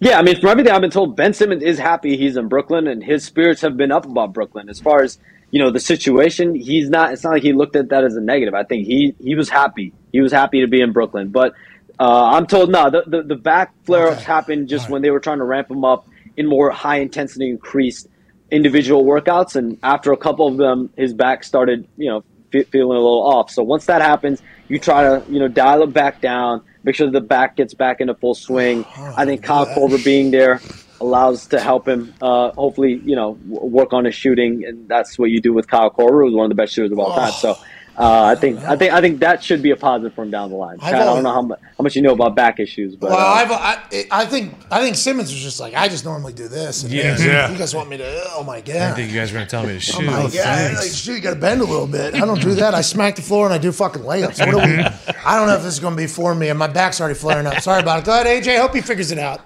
Yeah, 0.00 0.18
I 0.18 0.22
mean, 0.22 0.38
from 0.38 0.50
everything 0.50 0.72
I've 0.72 0.80
been 0.82 0.90
told, 0.90 1.16
Ben 1.16 1.32
Simmons 1.32 1.62
is 1.62 1.78
happy 1.78 2.16
he's 2.16 2.36
in 2.36 2.48
Brooklyn, 2.48 2.86
and 2.86 3.02
his 3.02 3.24
spirits 3.24 3.62
have 3.62 3.76
been 3.76 3.90
up 3.90 4.04
about 4.04 4.32
Brooklyn. 4.34 4.68
As 4.68 4.78
far 4.78 5.02
as 5.02 5.18
you 5.50 5.62
know, 5.62 5.70
the 5.70 5.80
situation, 5.80 6.54
he's 6.54 6.90
not. 6.90 7.12
It's 7.12 7.24
not 7.24 7.30
like 7.30 7.42
he 7.42 7.52
looked 7.52 7.76
at 7.76 7.88
that 7.90 8.04
as 8.04 8.16
a 8.16 8.20
negative. 8.20 8.52
I 8.54 8.64
think 8.64 8.86
he 8.86 9.14
he 9.22 9.34
was 9.34 9.48
happy. 9.48 9.94
He 10.12 10.20
was 10.20 10.32
happy 10.32 10.60
to 10.60 10.66
be 10.66 10.80
in 10.80 10.92
Brooklyn. 10.92 11.28
But 11.28 11.54
uh, 11.98 12.30
I'm 12.34 12.46
told 12.46 12.70
no, 12.70 12.90
the 12.90 13.04
the, 13.06 13.22
the 13.22 13.36
back 13.36 13.72
flare 13.84 14.08
ups 14.08 14.16
Okay. 14.18 14.24
happened 14.26 14.68
just 14.68 14.90
when 14.90 15.02
they 15.02 15.10
were 15.10 15.20
trying 15.20 15.38
to 15.38 15.44
ramp 15.44 15.70
him 15.70 15.84
up 15.84 16.06
in 16.36 16.46
more 16.46 16.70
high 16.70 16.98
intensity, 17.00 17.48
increased 17.48 18.08
individual 18.50 19.04
workouts, 19.04 19.56
and 19.56 19.78
after 19.82 20.12
a 20.12 20.16
couple 20.16 20.46
of 20.46 20.56
them, 20.58 20.90
his 20.96 21.14
back 21.14 21.42
started, 21.42 21.88
you 21.96 22.08
know, 22.10 22.22
fe- 22.52 22.64
feeling 22.64 22.96
a 22.96 23.00
little 23.00 23.22
off. 23.26 23.50
So 23.50 23.62
once 23.62 23.86
that 23.86 24.02
happens, 24.02 24.42
you 24.68 24.78
try 24.78 25.04
to 25.04 25.24
you 25.32 25.38
know 25.38 25.48
dial 25.48 25.82
it 25.84 25.92
back 25.92 26.20
down, 26.20 26.62
make 26.86 26.94
sure 26.94 27.10
the 27.10 27.20
back 27.20 27.56
gets 27.56 27.74
back 27.74 28.00
into 28.00 28.14
full 28.14 28.34
swing. 28.34 28.86
I 28.96 29.26
think 29.26 29.42
Kyle 29.42 29.66
Korver 29.66 30.02
being 30.02 30.30
there 30.30 30.62
allows 31.00 31.48
to 31.48 31.60
help 31.60 31.86
him. 31.86 32.14
Uh, 32.22 32.52
hopefully, 32.52 33.02
you 33.04 33.14
know, 33.14 33.34
w- 33.34 33.66
work 33.66 33.92
on 33.92 34.06
his 34.06 34.14
shooting, 34.14 34.64
and 34.64 34.88
that's 34.88 35.18
what 35.18 35.30
you 35.30 35.40
do 35.42 35.52
with 35.52 35.68
Kyle 35.68 35.90
Korver, 35.90 36.24
who's 36.24 36.34
one 36.34 36.46
of 36.46 36.48
the 36.48 36.54
best 36.54 36.72
shooters 36.72 36.92
of 36.92 36.98
all 36.98 37.14
time. 37.14 37.32
So. 37.32 37.56
Uh, 37.98 38.24
I 38.24 38.34
think 38.34 38.60
I 38.60 38.76
think 38.76 38.92
I 38.92 39.00
think 39.00 39.20
that 39.20 39.42
should 39.42 39.62
be 39.62 39.70
a 39.70 39.76
positive 39.76 40.12
for 40.14 40.22
him 40.22 40.30
down 40.30 40.50
the 40.50 40.56
line. 40.56 40.74
I've 40.82 40.92
Pat, 40.92 41.02
I 41.02 41.04
don't 41.04 41.22
know 41.22 41.32
how 41.32 41.40
much 41.42 41.58
how 41.78 41.82
much 41.82 41.96
you 41.96 42.02
know 42.02 42.12
about 42.12 42.34
back 42.36 42.60
issues, 42.60 42.94
but 42.94 43.10
Well, 43.10 43.18
uh, 43.18 43.34
I've, 43.34 43.50
I, 43.50 44.06
I 44.10 44.26
think 44.26 44.54
I 44.70 44.82
think 44.82 44.96
Simmons 44.96 45.32
was 45.32 45.40
just 45.42 45.60
like, 45.60 45.72
I 45.72 45.88
just 45.88 46.04
normally 46.04 46.34
do 46.34 46.46
this. 46.46 46.82
And 46.82 46.92
Yeah. 46.92 47.16
Yeah. 47.18 47.50
You 47.50 47.56
guys 47.56 47.74
want 47.74 47.88
me 47.88 47.96
to? 47.96 48.22
Oh 48.32 48.44
my 48.44 48.60
god! 48.60 48.76
I 48.76 48.92
think 48.94 49.10
you 49.10 49.18
guys 49.18 49.32
were 49.32 49.36
going 49.38 49.46
to 49.46 49.50
tell 49.50 49.66
me 49.66 49.72
to 49.72 49.80
shoot. 49.80 49.96
Oh 49.98 50.02
my 50.02 50.30
god! 50.30 50.74
Like, 50.74 50.90
shoot, 50.90 51.14
you 51.14 51.20
got 51.20 51.34
to 51.34 51.40
bend 51.40 51.62
a 51.62 51.64
little 51.64 51.86
bit. 51.86 52.14
I 52.14 52.20
don't 52.26 52.40
do 52.40 52.54
that. 52.56 52.74
I 52.74 52.82
smack 52.82 53.16
the 53.16 53.22
floor 53.22 53.46
and 53.46 53.54
I 53.54 53.58
do 53.58 53.72
fucking 53.72 54.02
layups. 54.02 54.38
What 54.46 54.50
do 54.50 54.58
we? 54.58 55.14
I 55.24 55.36
don't 55.38 55.46
know 55.46 55.54
if 55.56 55.62
this 55.62 55.72
is 55.72 55.80
going 55.80 55.94
to 55.94 55.96
be 55.96 56.06
for 56.06 56.34
me, 56.34 56.50
and 56.50 56.58
my 56.58 56.66
back's 56.68 57.00
already 57.00 57.18
flaring 57.18 57.46
up. 57.46 57.60
Sorry 57.60 57.80
about 57.80 58.00
it. 58.00 58.04
Go 58.04 58.12
ahead, 58.12 58.26
AJ. 58.26 58.60
Hope 58.60 58.74
he 58.74 58.82
figures 58.82 59.10
it 59.10 59.18
out. 59.18 59.40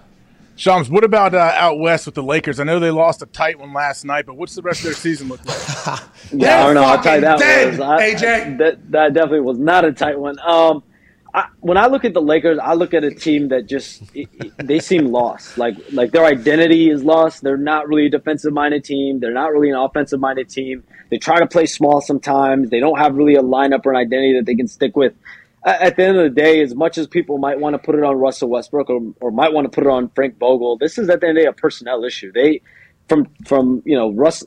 Shams, 0.61 0.91
what 0.91 1.05
about 1.05 1.35
uh, 1.35 1.39
out 1.57 1.79
west 1.79 2.05
with 2.05 2.15
the 2.15 2.23
Lakers? 2.23 2.61
I 2.61 2.65
know 2.65 2.79
they 2.79 2.91
lost 2.91 3.23
a 3.23 3.27
tight 3.27 3.59
one 3.59 3.73
last 3.73 4.05
night, 4.05 4.27
but 4.27 4.37
what's 4.37 4.55
the 4.55 4.61
rest 4.61 4.81
of 4.81 4.85
their 4.85 4.93
season 4.95 5.29
look 5.29 5.43
like? 5.47 5.59
Yeah, 6.33 6.61
I 6.61 6.67
don't 6.67 6.75
know. 6.75 6.83
I'll 6.85 7.03
tell 7.03 7.15
you 7.15 7.23
that 7.23 7.39
Dead, 7.39 7.71
was 7.71 7.81
I, 7.81 8.11
AJ. 8.15 8.59
that 8.59 8.91
that 8.93 9.15
definitely 9.15 9.41
was 9.41 9.59
not 9.59 9.87
a 9.87 9.93
tight 9.93 10.19
one. 10.19 10.39
Um, 10.41 10.83
I, 11.33 11.47
when 11.61 11.79
I 11.79 11.87
look 11.87 12.05
at 12.05 12.13
the 12.13 12.21
Lakers, 12.21 12.59
I 12.63 12.75
look 12.75 12.93
at 12.93 13.03
a 13.05 13.11
team 13.11 13.49
that 13.49 13.67
just 13.67 14.03
it, 14.15 14.29
it- 14.35 14.53
they 14.59 14.81
seem 14.81 15.07
lost. 15.07 15.57
Like 15.57 15.77
like 15.93 16.13
their 16.13 16.27
identity 16.27 16.91
is 16.91 17.03
lost. 17.03 17.43
They're 17.43 17.57
not 17.57 17.89
really 17.89 18.07
a 18.07 18.11
defensive 18.11 18.53
minded 18.53 18.85
team. 18.85 19.19
They're 19.19 19.33
not 19.33 19.51
really 19.53 19.71
an 19.71 19.77
offensive 19.77 20.21
minded 20.21 20.51
team. 20.51 20.85
They 21.11 21.17
try 21.17 21.39
to 21.41 21.47
play 21.47 21.65
small 21.67 22.03
sometimes. 22.03 22.69
They 22.69 22.81
don't 22.81 22.99
have 22.99 23.17
really 23.17 23.35
a 23.35 23.43
lineup 23.43 23.87
or 23.87 23.93
an 23.93 23.97
identity 23.97 24.35
that 24.37 24.45
they 24.45 24.55
can 24.55 24.69
stick 24.69 24.95
with. 24.95 25.15
At 25.65 25.97
the 25.97 26.05
end 26.05 26.17
of 26.17 26.23
the 26.25 26.41
day, 26.41 26.63
as 26.63 26.75
much 26.75 26.97
as 26.97 27.07
people 27.07 27.37
might 27.37 27.61
want 27.61 27.75
to 27.75 27.79
put 27.79 27.95
it 27.95 28.03
on 28.03 28.17
Russell 28.17 28.49
Westbrook 28.49 28.89
or, 28.89 29.01
or 29.21 29.31
might 29.31 29.53
want 29.53 29.67
to 29.67 29.69
put 29.71 29.85
it 29.85 29.91
on 29.91 30.09
Frank 30.15 30.39
Vogel, 30.39 30.79
this 30.79 30.97
is 30.97 31.11
at 31.11 31.21
the 31.21 31.29
end 31.29 31.37
of 31.37 31.43
the 31.43 31.47
day 31.47 31.49
a 31.49 31.53
personnel 31.53 32.03
issue. 32.05 32.33
They 32.33 32.63
from 33.09 33.27
from 33.45 33.83
you 33.85 33.97
know 33.97 34.11
Russ 34.13 34.43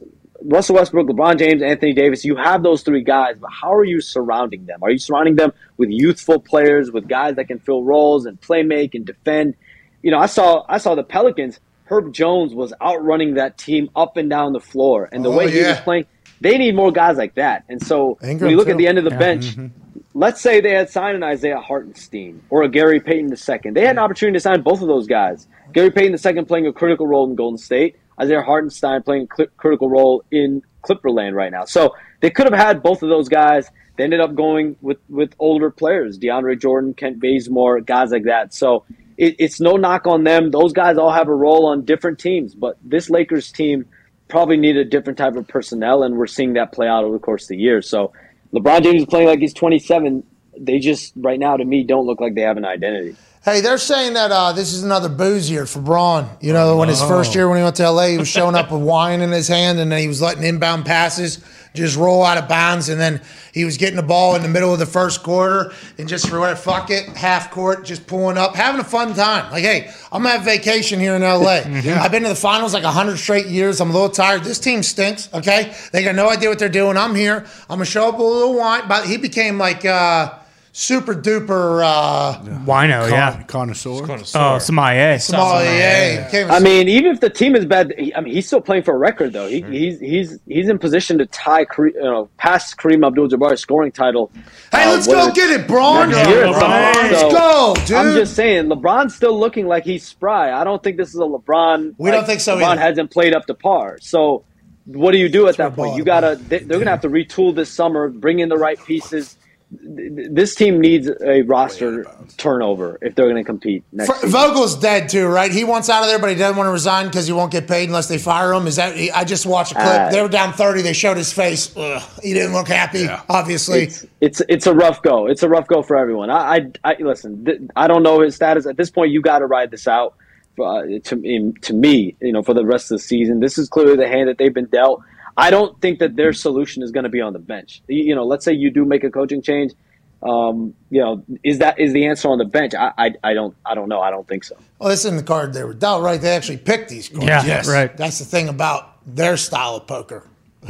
Russell 0.46 0.76
Westbrook, 0.76 1.08
LeBron 1.08 1.38
James, 1.38 1.62
Anthony 1.62 1.94
Davis, 1.94 2.26
you 2.26 2.36
have 2.36 2.64
those 2.64 2.82
three 2.82 3.04
guys, 3.04 3.38
but 3.40 3.50
how 3.52 3.74
are 3.74 3.84
you 3.84 4.02
surrounding 4.02 4.66
them? 4.66 4.80
Are 4.82 4.90
you 4.92 4.98
surrounding 4.98 5.36
them 5.36 5.54
with 5.78 5.90
youthful 5.90 6.40
players, 6.40 6.92
with 6.92 7.08
guys 7.08 7.36
that 7.36 7.48
can 7.48 7.60
fill 7.60 7.84
roles 7.84 8.26
and 8.26 8.40
play 8.42 8.64
make 8.64 8.94
and 8.96 9.06
defend? 9.06 9.56
You 10.02 10.12
know, 10.12 10.18
I 10.20 10.26
saw 10.26 10.66
I 10.68 10.80
saw 10.80 10.96
the 10.96 11.04
Pelicans. 11.04 11.60
Herb 11.86 12.14
Jones 12.14 12.56
was 12.56 12.74
outrunning 12.82 13.36
that 13.36 13.58
team 13.58 13.90
up 13.96 14.18
and 14.18 14.30
down 14.30 14.54
the 14.54 14.60
floor, 14.60 15.10
and 15.12 15.24
the 15.24 15.30
Oh, 15.30 15.38
way 15.38 15.52
he 15.52 15.62
was 15.62 15.80
playing, 15.82 16.06
they 16.42 16.58
need 16.58 16.76
more 16.76 16.92
guys 16.92 17.18
like 17.18 17.36
that. 17.36 17.66
And 17.70 17.86
so 17.86 18.18
Ingram, 18.24 18.40
when 18.42 18.50
you 18.52 18.58
look 18.58 18.68
too. 18.68 18.72
at 18.72 18.78
the 18.78 18.88
end 18.88 18.98
of 18.98 19.04
the 19.04 19.12
bench, 19.12 19.56
mm-hmm. 19.56 19.68
Let's 20.14 20.42
say 20.42 20.62
they 20.62 20.74
had 20.74 20.90
signed 20.90 21.16
an 21.16 21.24
Isaiah 21.24 21.60
Hartenstein 21.60 22.42
or 22.50 22.64
a 22.64 22.70
Gary 22.70 23.00
Payton 23.00 23.32
II. 23.32 23.72
They 23.72 23.82
had 23.82 23.92
an 23.92 23.96
mm-hmm. 23.96 24.00
opportunity 24.00 24.36
to 24.36 24.40
sign 24.40 24.62
both 24.62 24.82
of 24.82 24.88
those 24.88 25.08
guys. 25.08 25.48
Gary 25.72 25.92
Payton 25.92 26.36
II 26.36 26.46
playing 26.46 26.68
a 26.68 26.74
critical 26.74 27.08
role 27.08 27.28
in 27.28 27.36
Golden 27.36 27.58
State, 27.58 27.98
Isaiah 28.22 28.42
Hartenstein 28.42 29.02
playing 29.02 29.28
a 29.40 29.48
critical 29.58 29.90
role 29.90 30.24
in 30.32 30.62
Clipperland 30.84 31.34
right 31.34 31.52
now. 31.52 31.66
So 31.66 31.96
they 32.22 32.30
could 32.30 32.46
have 32.46 32.60
had 32.60 32.84
both 32.84 33.02
of 33.02 33.10
those 33.10 33.28
guys. 33.28 33.70
They 33.98 34.04
ended 34.04 34.20
up 34.20 34.36
going 34.36 34.76
with, 34.82 34.98
with 35.10 35.34
older 35.40 35.70
players, 35.70 36.18
DeAndre 36.20 36.60
Jordan, 36.60 36.94
Kent 36.94 37.20
Bazemore, 37.20 37.82
guys 37.82 38.12
like 38.12 38.24
that. 38.24 38.54
So 38.54 38.86
it, 39.18 39.36
it's 39.40 39.60
no 39.60 39.78
knock 39.78 40.08
on 40.08 40.24
them. 40.24 40.52
Those 40.52 40.74
guys 40.74 40.98
all 40.98 41.12
have 41.12 41.28
a 41.28 41.36
role 41.36 41.68
on 41.68 41.86
different 41.86 42.20
teams, 42.20 42.56
but 42.56 42.78
this 42.84 43.10
Lakers 43.10 43.52
team 43.52 43.86
probably 44.28 44.58
need 44.58 44.78
a 44.78 44.86
different 44.86 45.18
type 45.18 45.36
of 45.36 45.48
personnel, 45.48 46.04
and 46.04 46.18
we're 46.18 46.28
seeing 46.28 46.54
that 46.54 46.72
play 46.72 46.88
out 46.88 47.04
over 47.04 47.14
the 47.14 47.24
course 47.24 47.44
of 47.44 47.50
the 47.50 47.58
year. 47.58 47.82
So 47.82 48.14
LeBron 48.54 48.84
James 48.84 49.02
is 49.02 49.08
playing 49.08 49.28
like 49.28 49.40
he's 49.40 49.54
27. 49.54 50.24
They 50.58 50.80
just 50.80 51.14
right 51.16 51.40
now 51.40 51.58
to 51.58 51.66
me 51.66 51.84
don't 51.84 52.06
look 52.06 52.22
like 52.22 52.36
they 52.36 52.42
have 52.42 52.58
an 52.58 52.66
identity. 52.66 53.16
Hey, 53.44 53.60
they're 53.60 53.78
saying 53.78 54.14
that 54.14 54.32
uh, 54.32 54.54
this 54.54 54.72
is 54.72 54.84
another 54.84 55.10
booze 55.10 55.52
year 55.52 55.66
for 55.66 55.82
Bron. 55.82 56.30
You 56.40 56.54
know, 56.54 56.78
when 56.78 56.88
his 56.88 57.02
first 57.02 57.36
year 57.36 57.50
when 57.50 57.58
he 57.58 57.64
went 57.64 57.76
to 57.76 57.90
LA, 57.90 58.08
he 58.08 58.18
was 58.18 58.30
showing 58.30 58.56
up 58.56 58.72
with 58.72 58.82
wine 58.82 59.20
in 59.20 59.32
his 59.32 59.50
hand, 59.50 59.80
and 59.80 59.92
then 59.92 60.00
he 60.00 60.08
was 60.08 60.22
letting 60.22 60.44
inbound 60.44 60.86
passes 60.86 61.44
just 61.74 61.98
roll 61.98 62.24
out 62.24 62.38
of 62.38 62.48
bounds, 62.48 62.90
and 62.90 63.00
then 63.00 63.22
he 63.54 63.66
was 63.66 63.78
getting 63.78 63.96
the 63.96 64.04
ball 64.04 64.36
in 64.36 64.42
the 64.42 64.48
middle 64.50 64.72
of 64.74 64.80
the 64.80 64.86
first 64.86 65.24
quarter, 65.24 65.72
and 65.98 66.08
just 66.08 66.28
for 66.30 66.40
what 66.40 66.58
fuck 66.58 66.90
it, 66.90 67.06
half 67.10 67.52
court, 67.52 67.86
just 67.86 68.06
pulling 68.08 68.38
up, 68.38 68.56
having 68.56 68.80
a 68.80 68.84
fun 68.84 69.14
time. 69.14 69.52
Like, 69.52 69.64
hey, 69.64 69.92
I'm 70.12 70.26
at 70.26 70.44
vacation 70.44 71.00
here 71.00 71.16
in 71.16 71.22
LA. 71.22 71.62
I've 71.66 72.12
been 72.12 72.24
to 72.24 72.30
the 72.30 72.36
finals 72.36 72.74
like 72.74 72.84
hundred 72.84 73.18
straight 73.18 73.48
years. 73.48 73.82
I'm 73.82 73.90
a 73.90 73.94
little 73.94 74.10
tired. 74.10 74.44
This 74.44 74.60
team 74.60 74.84
stinks. 74.84 75.30
Okay, 75.34 75.74
they 75.92 76.04
got 76.04 76.16
no 76.16 76.30
idea 76.30 76.50
what 76.50 76.60
they're 76.60 76.70
doing. 76.70 76.98
I'm 76.98 77.16
here. 77.16 77.46
I'm 77.70 77.78
gonna 77.78 77.86
show 77.86 78.10
up 78.10 78.20
a 78.20 78.24
little 78.24 78.56
wine, 78.56 78.84
but 78.88 79.06
he 79.06 79.18
became 79.18 79.58
like. 79.58 79.84
uh 79.86 80.36
super 80.76 81.14
duper 81.14 81.84
uh, 81.86 82.40
Wino, 82.66 83.10
yeah. 83.10 83.44
Connoisseur. 83.44 84.06
connoisseur. 84.06 84.40
Oh, 84.40 84.58
Sommelier. 84.58 85.20
sommelier. 85.20 86.28
Came 86.32 86.50
I 86.50 86.60
mean, 86.60 86.90
even 86.90 87.12
if 87.12 87.20
the 87.20 87.30
team 87.30 87.56
is 87.56 87.64
bad, 87.64 87.94
I 88.16 88.22
mean, 88.22 88.34
he's 88.34 88.48
still 88.48 88.60
playing 88.60 88.82
for 88.84 88.96
a 88.96 88.98
record 88.98 89.34
though. 89.34 89.48
He, 89.48 89.62
he's 89.62 90.00
he's 90.00 90.40
he's 90.48 90.70
in 90.70 90.80
position 90.80 91.20
to 91.20 91.28
tie, 91.28 91.66
Kare- 91.66 91.90
you 91.90 92.02
know, 92.02 92.28
past 92.38 92.78
Kareem 92.78 93.06
Abdul-Jabbar's 93.06 93.62
scoring 93.62 93.92
title. 93.92 94.32
Hey, 94.72 94.84
uh, 94.86 94.92
let's 94.92 95.06
go 95.08 95.32
get 95.32 95.52
it, 95.52 95.68
Bron. 95.68 96.10
next 96.10 96.28
year 96.28 96.46
or. 96.48 96.52
Let's 96.52 97.20
So, 97.22 97.30
go, 97.30 97.76
dude. 97.86 97.96
I'm 97.96 98.16
just 98.16 98.36
saying, 98.36 98.66
LeBron's 98.66 99.16
still 99.16 99.38
looking 99.40 99.68
like 99.68 99.84
he's 99.84 100.04
spry. 100.04 100.52
I 100.52 100.64
don't 100.64 100.82
think 100.82 100.98
this 100.98 101.10
is 101.10 101.16
a 101.16 101.20
LeBron. 101.20 101.94
We 102.00 102.10
don't 102.10 102.26
think 102.26 102.42
so 102.42 102.58
LeBron 102.58 102.64
either. 102.72 102.82
hasn't 102.82 103.12
played 103.12 103.36
up 103.36 103.46
to 103.46 103.54
par. 103.54 104.00
So, 104.02 104.44
what 104.86 105.12
do 105.12 105.20
you 105.20 105.30
do 105.30 105.48
at 105.48 105.58
that 105.58 105.76
ball 105.76 105.86
point? 105.86 105.98
You 105.98 106.04
gotta. 106.04 106.36
They, 106.48 106.60
they're 106.60 106.80
gonna 106.80 106.90
have 106.90 107.02
to 107.02 107.10
retool 107.10 107.54
this 107.54 107.70
summer, 107.70 108.10
bring 108.10 108.40
in 108.40 108.50
the 108.50 108.58
right 108.58 108.84
pieces. 108.84 109.38
Th- 109.82 110.16
th- 110.16 110.28
This 110.32 110.56
team 110.56 110.80
needs 110.80 111.10
a 111.26 111.42
roster 111.44 112.06
turnover 112.38 112.98
if 113.02 113.16
they're 113.16 113.26
going 113.26 113.38
to 113.38 113.44
compete 113.44 113.84
next. 113.92 114.10
Fr- 114.10 114.16
season. 114.16 114.30
Vogel's 114.30 114.76
dead 114.78 115.10
too, 115.10 115.28
right? 115.28 115.52
He 115.52 115.64
wants 115.64 115.90
out 115.90 116.04
of 116.04 116.10
there, 116.10 116.20
but 116.20 116.30
he 116.30 116.36
doesn't 116.36 116.58
want 116.58 116.68
to 116.68 116.72
resign 116.72 117.08
because 117.08 117.28
he 117.28 117.34
won't 117.34 117.52
get 117.52 117.68
paid 117.68 117.90
unless 117.90 118.08
they 118.08 118.18
fire 118.18 118.54
him. 118.54 118.68
Is 118.68 118.76
that? 118.76 118.96
I 119.16 119.24
just 119.24 119.46
watched 119.46 119.72
a 119.72 119.76
clip. 119.76 119.86
Uh, 119.88 120.10
they 120.12 120.22
were 120.22 120.28
down 120.30 120.54
thirty. 120.54 120.82
They 120.82 120.94
showed 120.94 121.18
his 121.18 121.32
face. 121.34 121.76
Ugh, 121.78 122.02
he 122.22 122.34
didn't 122.34 122.54
look 122.54 122.68
happy. 122.68 123.08
Obviously, 123.30 123.84
it's 123.84 124.06
it's 124.22 124.42
it's 124.50 124.68
a 124.68 124.74
rough 124.74 125.02
go. 125.02 125.28
It's 125.28 125.44
a 125.44 125.50
rough 125.50 125.68
go 125.68 125.82
for 125.82 125.98
everyone. 125.98 126.30
I 126.30 126.70
I, 126.84 126.92
I 126.92 126.96
listen. 127.00 127.46
Th- 127.46 127.62
I 127.76 127.88
don't 127.88 128.04
know 128.04 128.22
his 128.22 128.36
status 128.36 128.66
at 128.66 128.78
this 128.78 128.90
point. 128.92 129.12
You 129.12 129.22
got 129.22 129.40
to 129.40 129.46
ride 129.46 129.72
this 129.72 129.88
out. 129.88 130.16
Uh, 130.60 130.84
to 131.04 131.20
in, 131.24 131.56
to 131.62 131.74
me, 131.74 132.16
you 132.22 132.32
know, 132.32 132.44
for 132.44 132.54
the 132.54 132.64
rest 132.64 132.92
of 132.92 133.00
the 133.00 133.04
season, 133.04 133.40
this 133.40 133.58
is 133.58 133.68
clearly 133.68 133.96
the 133.96 134.08
hand 134.08 134.30
that 134.30 134.38
they've 134.38 134.54
been 134.54 134.68
dealt. 134.68 135.02
I 135.36 135.50
don't 135.50 135.80
think 135.82 136.00
that 136.00 136.16
their 136.16 136.34
solution 136.34 136.84
is 136.84 136.92
going 136.92 137.06
to 137.06 137.10
be 137.10 137.22
on 137.22 137.34
the 137.34 137.40
bench. 137.40 137.82
You 137.88 138.04
you 138.04 138.16
know, 138.16 138.26
let's 138.26 138.46
say 138.46 138.54
you 138.54 138.70
do 138.70 138.86
make 138.86 139.04
a 139.04 139.10
coaching 139.10 139.42
change. 139.42 139.74
Um, 140.22 140.74
you 140.90 141.02
know, 141.02 141.24
is 141.44 141.60
that 141.60 141.80
is 141.80 141.92
the 141.92 142.06
answer 142.06 142.30
on 142.30 142.38
the 142.38 142.46
bench? 142.46 142.74
I, 142.76 142.94
I 142.98 143.12
I 143.24 143.34
don't 143.34 143.56
I 143.66 143.76
don't 143.76 143.90
know. 143.90 144.00
I 144.00 144.10
don't 144.10 144.28
think 144.28 144.44
so. 144.44 144.56
well, 144.80 144.90
this 144.90 145.06
isn't 145.06 145.18
the 145.18 145.24
card 145.24 145.54
they 145.54 145.64
were 145.64 145.74
dealt, 145.74 146.02
right? 146.02 146.20
They 146.20 146.36
actually 146.36 146.58
picked 146.58 146.90
these 146.90 147.10
cards. 147.10 147.26
Yeah, 147.26 147.44
yes, 147.46 147.68
right. 147.68 147.96
That's 147.98 148.20
the 148.20 148.26
thing 148.26 148.48
about 148.48 148.98
their 149.06 149.36
style 149.38 149.76
of 149.76 149.88
poker. 149.88 150.28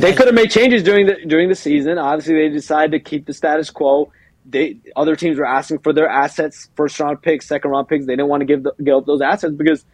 They 0.00 0.12
could 0.14 0.26
have 0.26 0.34
made 0.34 0.50
changes 0.50 0.82
during 0.82 1.06
the 1.06 1.16
during 1.26 1.48
the 1.48 1.56
season. 1.56 1.98
Obviously, 1.98 2.34
they 2.34 2.48
decided 2.50 2.92
to 2.92 3.00
keep 3.00 3.26
the 3.26 3.32
status 3.34 3.68
quo. 3.70 4.12
They 4.46 4.76
other 4.94 5.16
teams 5.16 5.38
were 5.38 5.46
asking 5.46 5.80
for 5.80 5.92
their 5.92 6.08
assets, 6.08 6.68
first 6.76 6.98
round 7.00 7.20
picks, 7.22 7.46
second 7.46 7.70
round 7.72 7.88
picks. 7.88 8.06
They 8.06 8.12
didn't 8.12 8.28
want 8.28 8.42
to 8.42 8.44
give 8.46 8.62
the, 8.62 8.72
give 8.82 8.96
up 8.96 9.06
those 9.06 9.20
assets 9.20 9.54
because 9.54 9.84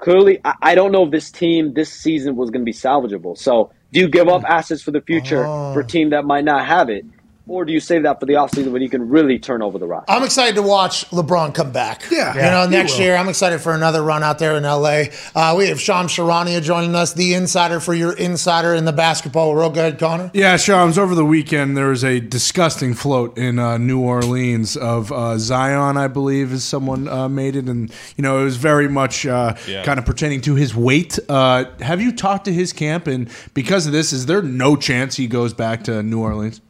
clearly, 0.00 0.40
I, 0.44 0.54
I 0.62 0.74
don't 0.74 0.92
know 0.92 1.04
if 1.04 1.10
this 1.10 1.30
team 1.30 1.74
this 1.74 1.92
season 1.92 2.36
was 2.36 2.50
going 2.50 2.62
to 2.62 2.64
be 2.64 2.72
salvageable. 2.72 3.38
So, 3.38 3.72
do 3.92 4.00
you 4.00 4.08
give 4.08 4.28
up 4.28 4.40
hmm. 4.42 4.46
assets 4.46 4.82
for 4.82 4.90
the 4.90 5.00
future 5.00 5.44
for 5.44 5.80
a 5.80 5.84
oh. 5.84 5.86
team 5.86 6.10
that 6.10 6.24
might 6.24 6.44
not 6.44 6.66
have 6.66 6.88
it, 6.88 7.04
or 7.50 7.64
do 7.64 7.72
you 7.72 7.80
save 7.80 8.04
that 8.04 8.20
for 8.20 8.26
the 8.26 8.34
offseason 8.34 8.70
when 8.70 8.80
you 8.80 8.88
can 8.88 9.08
really 9.08 9.38
turn 9.38 9.60
over 9.60 9.78
the 9.78 9.86
roster? 9.86 10.10
I'm 10.10 10.22
excited 10.22 10.54
to 10.54 10.62
watch 10.62 11.08
LeBron 11.10 11.52
come 11.54 11.72
back. 11.72 12.04
Yeah. 12.10 12.34
you 12.34 12.40
know, 12.42 12.64
he 12.64 12.70
next 12.70 12.98
year 12.98 13.16
I'm 13.16 13.28
excited 13.28 13.60
for 13.60 13.74
another 13.74 14.02
run 14.02 14.22
out 14.22 14.38
there 14.38 14.56
in 14.56 14.62
LA. 14.62 15.04
Uh, 15.34 15.54
we 15.58 15.66
have 15.68 15.80
Sean 15.80 16.06
Charania 16.06 16.62
joining 16.62 16.94
us, 16.94 17.12
the 17.12 17.34
insider 17.34 17.80
for 17.80 17.92
your 17.92 18.12
insider 18.12 18.74
in 18.74 18.84
the 18.84 18.92
basketball 18.92 19.52
world. 19.54 19.74
Go 19.74 19.80
ahead, 19.80 19.98
Connor. 19.98 20.30
Yeah, 20.32 20.56
Shams, 20.56 20.96
over 20.96 21.14
the 21.14 21.24
weekend 21.24 21.76
there 21.76 21.88
was 21.88 22.04
a 22.04 22.20
disgusting 22.20 22.94
float 22.94 23.36
in 23.36 23.58
uh, 23.58 23.78
New 23.78 24.00
Orleans 24.00 24.76
of 24.76 25.10
uh, 25.10 25.36
Zion, 25.38 25.96
I 25.96 26.06
believe, 26.08 26.52
is 26.52 26.62
someone 26.64 27.08
uh, 27.08 27.28
made 27.28 27.56
it. 27.56 27.66
And, 27.66 27.92
you 28.16 28.22
know, 28.22 28.40
it 28.40 28.44
was 28.44 28.56
very 28.58 28.88
much 28.88 29.26
uh, 29.26 29.54
Yeah. 29.66 29.82
kind 29.84 29.98
of 29.98 30.04
pertaining 30.06 30.40
to 30.42 30.54
his 30.54 30.74
weight. 30.74 31.18
Uh, 31.28 31.64
have 31.80 32.00
you 32.00 32.12
talked 32.12 32.44
to 32.44 32.52
his 32.52 32.72
camp? 32.72 33.06
And 33.08 33.28
because 33.54 33.86
of 33.86 33.92
this, 33.92 34.12
is 34.12 34.26
there 34.26 34.40
no 34.42 34.76
chance 34.76 35.16
he 35.16 35.26
goes 35.26 35.52
back 35.52 35.82
to 35.84 36.02
New 36.02 36.20
Orleans? 36.20 36.60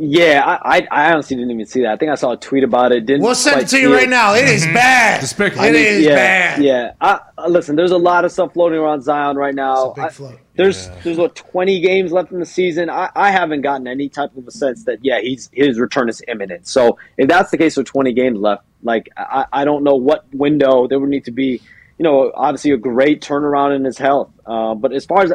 Yeah, 0.00 0.44
I, 0.46 0.78
I 0.78 0.88
I 0.92 1.12
honestly 1.12 1.34
didn't 1.36 1.50
even 1.50 1.66
see 1.66 1.82
that. 1.82 1.90
I 1.90 1.96
think 1.96 2.12
I 2.12 2.14
saw 2.14 2.30
a 2.30 2.36
tweet 2.36 2.62
about 2.62 2.92
it. 2.92 3.04
Didn't 3.04 3.22
We'll 3.24 3.34
send 3.34 3.62
it 3.62 3.68
to 3.68 3.78
you 3.80 3.88
see 3.88 3.94
right 3.94 4.08
now. 4.08 4.32
It 4.34 4.48
is 4.48 4.64
bad. 4.66 5.20
Despicable. 5.20 5.64
It 5.64 5.74
is 5.74 6.06
yeah, 6.06 6.14
bad. 6.14 6.62
Yeah. 6.62 6.92
I, 7.00 7.20
I- 7.36 7.48
listen, 7.48 7.74
there's 7.74 7.90
a 7.90 7.98
lot 7.98 8.24
of 8.24 8.30
stuff 8.30 8.52
floating 8.52 8.78
around 8.78 9.02
Zion 9.02 9.36
right 9.36 9.54
now. 9.54 9.90
It's 9.90 9.98
a 9.98 10.00
big 10.00 10.04
I- 10.04 10.08
float. 10.10 10.38
there's 10.54 10.88
there's 11.02 11.18
what 11.18 11.34
20 11.34 11.80
games 11.80 12.12
left 12.12 12.30
in 12.30 12.38
the 12.38 12.46
season. 12.46 12.88
I, 12.88 13.10
I 13.16 13.32
haven't 13.32 13.62
gotten 13.62 13.88
any 13.88 14.08
type 14.08 14.36
of 14.36 14.46
a 14.46 14.52
sense 14.52 14.84
that 14.84 15.04
yeah, 15.04 15.20
he's 15.20 15.50
his 15.52 15.80
return 15.80 16.08
is 16.08 16.22
imminent. 16.28 16.68
So 16.68 16.96
if 17.16 17.26
that's 17.26 17.50
the 17.50 17.58
case 17.58 17.76
with 17.76 17.86
20 17.86 18.12
games 18.12 18.38
left, 18.38 18.62
like 18.84 19.08
I, 19.16 19.46
I 19.52 19.64
don't 19.64 19.82
know 19.82 19.96
what 19.96 20.32
window 20.32 20.86
there 20.86 21.00
would 21.00 21.10
need 21.10 21.24
to 21.24 21.32
be. 21.32 21.60
You 21.98 22.04
know, 22.04 22.30
obviously 22.36 22.70
a 22.70 22.76
great 22.76 23.20
turnaround 23.20 23.74
in 23.74 23.84
his 23.84 23.98
health. 23.98 24.30
Uh, 24.46 24.76
but 24.76 24.92
as 24.92 25.04
far 25.04 25.22
as 25.22 25.32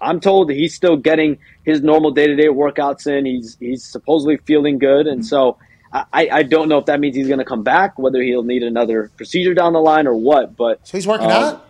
I'm 0.00 0.20
told, 0.20 0.50
he's 0.50 0.74
still 0.74 0.96
getting 0.96 1.38
his 1.64 1.82
normal 1.82 2.10
day 2.10 2.26
to 2.26 2.36
day 2.36 2.46
workouts 2.48 3.06
in. 3.06 3.26
He's 3.26 3.56
he's 3.60 3.84
supposedly 3.84 4.36
feeling 4.38 4.78
good, 4.78 5.06
and 5.06 5.24
so. 5.24 5.58
I, 5.90 6.28
I 6.30 6.42
don't 6.42 6.68
know 6.68 6.76
if 6.76 6.84
that 6.84 7.00
means 7.00 7.16
he's 7.16 7.28
going 7.28 7.38
to 7.38 7.46
come 7.46 7.62
back, 7.62 7.98
whether 7.98 8.20
he'll 8.20 8.42
need 8.42 8.62
another 8.62 9.10
procedure 9.16 9.54
down 9.54 9.72
the 9.72 9.78
line 9.80 10.06
or 10.06 10.14
what. 10.14 10.54
But 10.54 10.86
So 10.86 10.98
he's 10.98 11.06
working 11.06 11.28
um, 11.28 11.32
out. 11.32 11.66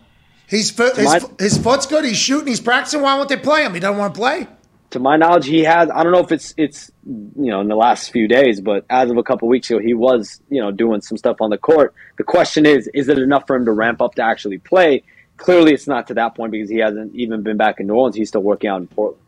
He's 0.48 0.72
foot, 0.72 0.96
his, 0.96 1.04
my- 1.06 1.20
his 1.38 1.56
foot's 1.56 1.86
good. 1.86 2.04
He's 2.04 2.16
shooting. 2.16 2.48
He's 2.48 2.60
practicing. 2.60 3.00
Why 3.00 3.14
won't 3.16 3.28
they 3.28 3.36
play 3.36 3.64
him? 3.64 3.74
He 3.74 3.78
doesn't 3.80 3.96
want 3.96 4.14
to 4.16 4.18
play. 4.18 4.48
to 4.90 4.98
my 4.98 5.16
knowledge, 5.16 5.46
he 5.46 5.60
has. 5.62 5.88
I 5.88 6.02
don't 6.02 6.10
know 6.10 6.18
if 6.18 6.32
it's 6.32 6.52
it's 6.56 6.90
you 7.06 7.52
know 7.52 7.60
in 7.60 7.68
the 7.68 7.76
last 7.76 8.10
few 8.10 8.26
days, 8.26 8.60
but 8.60 8.84
as 8.90 9.08
of 9.08 9.18
a 9.18 9.22
couple 9.22 9.46
weeks 9.46 9.70
ago, 9.70 9.78
he 9.78 9.94
was 9.94 10.40
you 10.50 10.60
know 10.60 10.72
doing 10.72 11.00
some 11.00 11.16
stuff 11.16 11.36
on 11.40 11.50
the 11.50 11.58
court. 11.58 11.94
The 12.16 12.24
question 12.24 12.66
is, 12.66 12.90
is 12.94 13.08
it 13.08 13.18
enough 13.18 13.46
for 13.46 13.54
him 13.54 13.66
to 13.66 13.72
ramp 13.72 14.02
up 14.02 14.16
to 14.16 14.22
actually 14.24 14.58
play? 14.58 15.04
Clearly, 15.38 15.72
it's 15.72 15.86
not 15.86 16.06
to 16.08 16.14
that 16.14 16.34
point 16.34 16.52
because 16.52 16.68
he 16.68 16.78
hasn't 16.78 17.14
even 17.14 17.42
been 17.42 17.56
back 17.56 17.80
in 17.80 17.86
New 17.86 17.94
Orleans. 17.94 18.16
He's 18.16 18.28
still 18.28 18.42
working 18.42 18.68
out 18.68 18.80
in 18.80 18.86
Portland. 18.88 19.24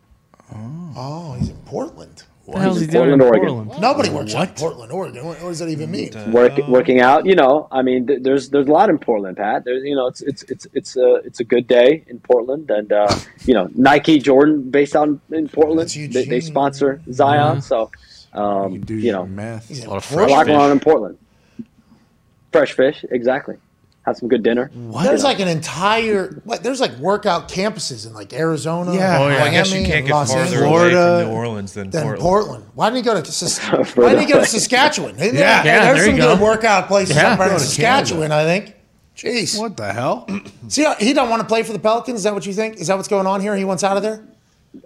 Oh, 0.96 1.34
he's 1.38 1.48
in 1.48 1.56
Portland. 1.64 2.24
What 2.44 2.56
the 2.56 2.60
hell 2.62 2.72
is 2.72 2.80
he 2.80 2.84
in 2.86 2.90
doing 2.90 3.12
in 3.12 3.18
Portland, 3.20 3.22
Oregon. 3.22 3.56
Portland? 3.66 3.80
Nobody 3.80 4.10
works 4.10 4.34
out 4.34 4.48
in 4.48 4.54
Portland, 4.54 4.92
Oregon. 4.92 5.24
What, 5.24 5.40
what 5.40 5.48
does 5.50 5.60
that 5.60 5.68
even 5.68 5.90
mean? 5.90 6.32
Work, 6.32 6.58
working 6.66 7.00
out, 7.00 7.24
you 7.24 7.36
know. 7.36 7.68
I 7.70 7.82
mean, 7.82 8.08
th- 8.08 8.22
there's 8.24 8.50
there's 8.50 8.66
a 8.66 8.72
lot 8.72 8.90
in 8.90 8.98
Portland, 8.98 9.36
Pat. 9.36 9.64
There's 9.64 9.84
you 9.84 9.94
know, 9.94 10.08
it's 10.08 10.20
it's 10.22 10.42
it's 10.44 10.66
it's 10.74 10.96
a 10.96 11.14
it's 11.24 11.38
a 11.38 11.44
good 11.44 11.68
day 11.68 12.02
in 12.08 12.18
Portland, 12.18 12.68
and 12.70 12.92
uh, 12.92 13.14
you 13.44 13.54
know, 13.54 13.70
Nike, 13.76 14.18
Jordan, 14.18 14.68
based 14.68 14.96
out 14.96 15.06
in, 15.08 15.20
in 15.30 15.48
Portland, 15.48 15.90
they, 15.90 16.24
they 16.24 16.40
sponsor 16.40 17.00
Zion, 17.12 17.62
so 17.62 17.90
um, 18.32 18.72
You 18.72 18.78
do 18.80 18.94
you 18.94 19.12
know, 19.12 19.26
math. 19.26 19.70
A 19.70 19.88
lot 19.88 19.98
of 19.98 20.04
fresh 20.04 20.28
a 20.28 20.32
lot 20.32 20.46
fish. 20.46 20.52
going 20.52 20.60
on 20.60 20.72
in 20.72 20.80
Portland. 20.80 21.18
Fresh 22.52 22.72
fish, 22.72 23.04
exactly. 23.10 23.56
Have 24.10 24.16
some 24.18 24.28
good 24.28 24.42
dinner. 24.42 24.72
There's 24.74 25.22
like 25.22 25.38
an 25.38 25.46
entire 25.46 26.40
what? 26.44 26.64
There's 26.64 26.80
like 26.80 26.96
workout 26.96 27.48
campuses 27.48 28.06
in 28.08 28.12
like 28.12 28.32
Arizona, 28.32 28.92
Yeah. 28.92 29.18
Oh, 29.20 29.28
yeah. 29.28 29.44
I 29.44 29.50
guess 29.50 29.72
you 29.72 29.84
can't 29.86 30.04
get 30.04 30.12
Los 30.12 30.32
farther 30.32 30.44
Angeles, 30.44 30.64
away 30.68 30.90
from 30.90 31.28
New 31.30 31.36
Orleans 31.36 31.72
than 31.74 31.90
than 31.90 32.02
Portland. 32.02 32.22
Portland. 32.22 32.64
Why 32.74 32.90
didn't 32.90 32.96
he 32.96 33.02
go 33.04 33.22
to 33.22 33.30
Sus- 33.32 33.58
Why 33.96 34.08
didn't 34.10 34.26
he 34.26 34.32
go 34.32 34.40
to. 34.40 34.46
Saskatchewan? 34.46 35.14
Yeah. 35.16 35.30
there- 35.30 35.34
Yeah, 35.34 35.62
there's 35.62 35.96
there 35.98 36.06
some 36.06 36.16
you 36.16 36.20
good 36.22 36.38
go. 36.38 36.44
workout 36.44 36.88
places 36.88 37.14
Yeah. 37.16 37.32
up 37.34 37.38
there 37.38 37.52
in 37.52 37.58
Saskatchewan. 37.60 38.32
I 38.32 38.42
think. 38.44 38.74
Jeez. 39.16 39.58
What 39.60 39.76
the 39.76 39.92
hell? 39.92 40.26
See, 40.68 40.86
he 40.98 41.12
don't 41.12 41.28
want 41.28 41.40
to 41.42 41.46
play 41.46 41.62
for 41.62 41.72
the 41.72 41.78
Pelicans. 41.78 42.18
Is 42.18 42.24
that 42.24 42.34
what 42.34 42.46
you 42.46 42.52
think? 42.54 42.78
Is 42.80 42.86
that 42.88 42.96
what's 42.96 43.06
going 43.08 43.26
on 43.26 43.40
here? 43.40 43.54
He 43.54 43.64
wants 43.64 43.84
out 43.84 43.96
of 43.96 44.02
there. 44.02 44.24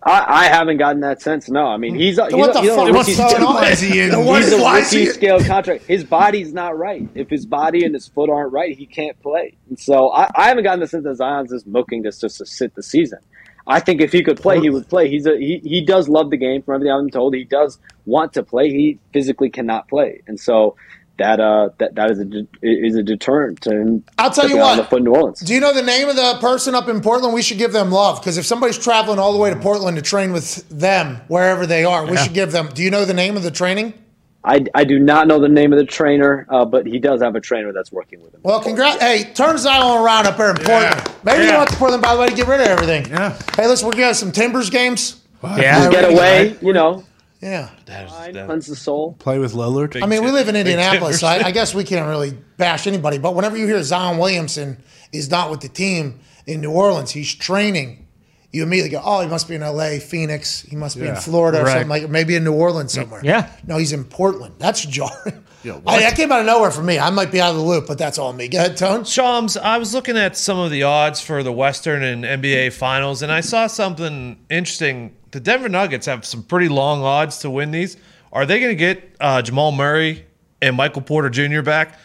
I, 0.02 0.44
I 0.44 0.44
haven't 0.47 0.78
gotten 0.78 1.01
that 1.02 1.20
sense. 1.20 1.48
No, 1.51 1.66
I 1.66 1.77
mean 1.77 1.94
he's, 1.94 2.16
he's, 2.16 2.35
what 2.35 2.55
the 2.55 2.61
he's 2.61 2.70
on 2.70 2.89
a 2.89 2.93
fuck? 2.93 3.06
rookie 3.06 3.20
What's 3.20 3.35
going 3.35 3.43
on? 3.43 3.65
Is 3.65 3.81
he 3.81 4.01
in? 4.01 4.24
He's 4.24 4.52
a 4.52 4.59
rookie 4.59 5.06
scale 5.06 5.44
contract. 5.44 5.85
His 5.85 6.05
body's 6.05 6.52
not 6.52 6.78
right. 6.78 7.06
If 7.15 7.28
his 7.28 7.44
body 7.44 7.85
and 7.85 7.94
his 7.94 8.09
foot 8.09 8.31
aren't 8.31 8.52
right, 8.52 8.77
he 8.77 8.86
can't 8.86 9.20
play. 9.23 9.56
And 9.69 9.78
so 9.78 10.11
I, 10.11 10.31
I 10.35 10.48
haven't 10.48 10.65
gotten 10.65 10.81
the 10.81 10.86
sense 10.86 11.05
that 11.05 11.16
Zion's 11.16 11.51
just 11.51 11.66
milking 11.66 12.02
this 12.02 12.19
just 12.19 12.39
to 12.39 12.47
sit 12.47 12.74
the 12.74 12.82
season. 12.82 13.19
I 13.66 13.81
think 13.81 14.01
if 14.01 14.12
he 14.12 14.23
could 14.23 14.40
play, 14.40 14.61
he 14.61 14.70
would 14.70 14.89
play. 14.89 15.09
He's 15.09 15.27
a 15.27 15.36
he, 15.39 15.61
he 15.62 15.82
does 15.82 16.09
love 16.09 16.31
the 16.31 16.36
game. 16.36 16.62
From 16.62 16.77
everything 16.77 16.93
I've 16.93 17.02
been 17.02 17.11
told, 17.11 17.35
he 17.35 17.44
does 17.44 17.78
want 18.06 18.32
to 18.35 18.43
play. 18.43 18.70
He 18.70 18.98
physically 19.12 19.51
cannot 19.51 19.89
play, 19.89 20.23
and 20.27 20.39
so 20.39 20.77
that 21.18 21.40
uh 21.40 21.70
that 21.78 21.94
that 21.94 22.10
is 22.10 22.18
a 22.18 22.24
de- 22.24 22.46
is 22.62 22.96
a 22.96 23.02
deterrent 23.02 23.60
to 23.62 23.70
him. 23.70 24.04
I'll 24.18 24.30
tell 24.30 24.44
you 24.44 24.56
stepping 24.56 24.60
what. 24.60 24.76
the 24.76 24.84
foot 24.84 24.98
in 24.98 25.04
New 25.04 25.14
Orleans. 25.14 25.40
Do 25.40 25.54
you 25.54 25.60
know 25.60 25.72
the 25.72 25.82
name 25.82 26.08
of 26.08 26.16
the 26.16 26.38
person 26.40 26.74
up 26.74 26.88
in 26.88 27.00
Portland? 27.00 27.34
We 27.34 27.42
should 27.42 27.58
give 27.58 27.72
them 27.72 27.90
love 27.90 28.20
because 28.20 28.36
if 28.38 28.46
somebody's 28.46 28.78
traveling 28.78 29.18
all 29.18 29.32
the 29.32 29.38
way 29.38 29.50
to 29.50 29.56
Portland 29.60 29.96
to 29.96 30.02
train 30.02 30.32
with 30.32 30.68
them 30.68 31.20
wherever 31.28 31.66
they 31.66 31.84
are, 31.84 32.06
we 32.06 32.16
should 32.16 32.34
give 32.34 32.52
them. 32.52 32.68
Do 32.74 32.82
you 32.82 32.90
know 32.90 33.04
the 33.04 33.14
name 33.14 33.36
of 33.36 33.42
the 33.42 33.50
training? 33.50 33.94
I, 34.46 34.66
I 34.74 34.84
do 34.84 34.98
not 34.98 35.26
know 35.26 35.40
the 35.40 35.48
name 35.48 35.72
of 35.72 35.78
the 35.78 35.86
trainer, 35.86 36.46
uh, 36.50 36.66
but 36.66 36.86
he 36.86 36.98
does 36.98 37.22
have 37.22 37.34
a 37.34 37.40
trainer 37.40 37.72
that's 37.72 37.90
working 37.90 38.20
with 38.22 38.34
him. 38.34 38.40
Well, 38.42 38.60
congrats. 38.60 39.00
Hey, 39.00 39.32
turn 39.32 39.56
Zion 39.56 40.04
around 40.04 40.26
up 40.26 40.36
here 40.36 40.50
in 40.50 40.56
Portland. 40.56 41.10
Maybe 41.24 41.44
you 41.46 41.54
want 41.54 41.70
to 41.70 41.76
Portland, 41.76 42.02
by 42.02 42.14
the 42.14 42.20
way, 42.20 42.28
to 42.28 42.34
get 42.34 42.46
rid 42.46 42.60
of 42.60 42.66
everything. 42.66 43.06
Yeah. 43.06 43.38
Hey, 43.56 43.66
listen, 43.66 43.86
we're 43.86 43.92
going 43.92 44.02
to 44.02 44.06
have 44.08 44.16
some 44.16 44.32
Timbers 44.32 44.68
games. 44.68 45.22
Yeah. 45.42 45.90
Get 45.90 46.12
away, 46.12 46.58
you 46.60 46.74
know, 46.74 47.04
Yeah. 47.44 47.68
That 47.86 48.04
was- 48.10 48.32
that- 48.34 48.46
cleanse 48.46 48.66
the 48.66 48.74
soul. 48.76 49.14
Play 49.18 49.38
with 49.38 49.52
Lillard. 49.52 50.02
I 50.02 50.06
mean, 50.06 50.24
we 50.24 50.30
live 50.30 50.48
in 50.48 50.54
Big 50.54 50.66
Indianapolis, 50.66 51.20
so 51.20 51.26
I, 51.26 51.44
I 51.46 51.50
guess 51.50 51.74
we 51.74 51.84
can't 51.84 52.08
really 52.08 52.36
bash 52.56 52.86
anybody. 52.86 53.18
But 53.18 53.34
whenever 53.34 53.56
you 53.56 53.66
hear 53.66 53.82
Zion 53.82 54.16
Williamson 54.18 54.82
is 55.12 55.30
not 55.30 55.50
with 55.50 55.60
the 55.60 55.68
team 55.68 56.20
in 56.46 56.60
New 56.62 56.70
Orleans, 56.72 57.10
he's 57.10 57.32
training. 57.34 58.06
You 58.50 58.62
immediately 58.62 58.90
go, 58.96 59.02
oh, 59.04 59.20
he 59.20 59.26
must 59.28 59.48
be 59.48 59.56
in 59.56 59.62
L.A., 59.64 59.98
Phoenix. 59.98 60.62
He 60.62 60.76
must 60.76 60.96
be 60.98 61.06
in 61.06 61.16
Florida 61.16 61.60
or 61.60 61.64
Right. 61.64 61.72
something 61.72 61.88
like, 61.88 62.08
maybe 62.08 62.36
in 62.36 62.44
New 62.44 62.52
Orleans 62.54 62.92
mm, 62.92 63.02
somewhere. 63.02 63.20
Yeah. 63.24 63.50
No, 63.66 63.76
he's 63.78 63.92
in 63.92 64.04
Portland. 64.04 64.54
That's 64.58 64.82
jarring. 64.86 65.44
What? 65.72 65.94
I, 65.94 66.00
that 66.00 66.16
came 66.16 66.30
out 66.30 66.40
of 66.40 66.46
nowhere 66.46 66.70
for 66.70 66.82
me. 66.82 66.98
I 66.98 67.10
might 67.10 67.32
be 67.32 67.40
out 67.40 67.50
of 67.50 67.56
the 67.56 67.62
loop, 67.62 67.86
but 67.86 67.98
that's 67.98 68.18
all 68.18 68.32
me. 68.32 68.48
Go 68.48 68.58
ahead, 68.58 68.76
Tone. 68.76 69.04
Shams, 69.04 69.56
I 69.56 69.78
was 69.78 69.94
looking 69.94 70.16
at 70.16 70.36
some 70.36 70.58
of 70.58 70.70
the 70.70 70.84
odds 70.84 71.20
for 71.20 71.42
the 71.42 71.52
Western 71.52 72.02
and 72.02 72.24
NBA 72.24 72.72
finals, 72.72 73.22
and 73.22 73.32
I 73.32 73.40
saw 73.40 73.66
something 73.66 74.38
interesting. 74.50 75.16
The 75.30 75.40
Denver 75.40 75.68
Nuggets 75.68 76.06
have 76.06 76.24
some 76.24 76.42
pretty 76.42 76.68
long 76.68 77.02
odds 77.02 77.38
to 77.38 77.50
win 77.50 77.70
these. 77.70 77.96
Are 78.32 78.46
they 78.46 78.58
going 78.60 78.72
to 78.72 78.76
get 78.76 79.16
uh, 79.20 79.42
Jamal 79.42 79.72
Murray 79.72 80.26
and 80.60 80.76
Michael 80.76 81.02
Porter 81.02 81.30
Jr. 81.30 81.62
back 81.62 81.98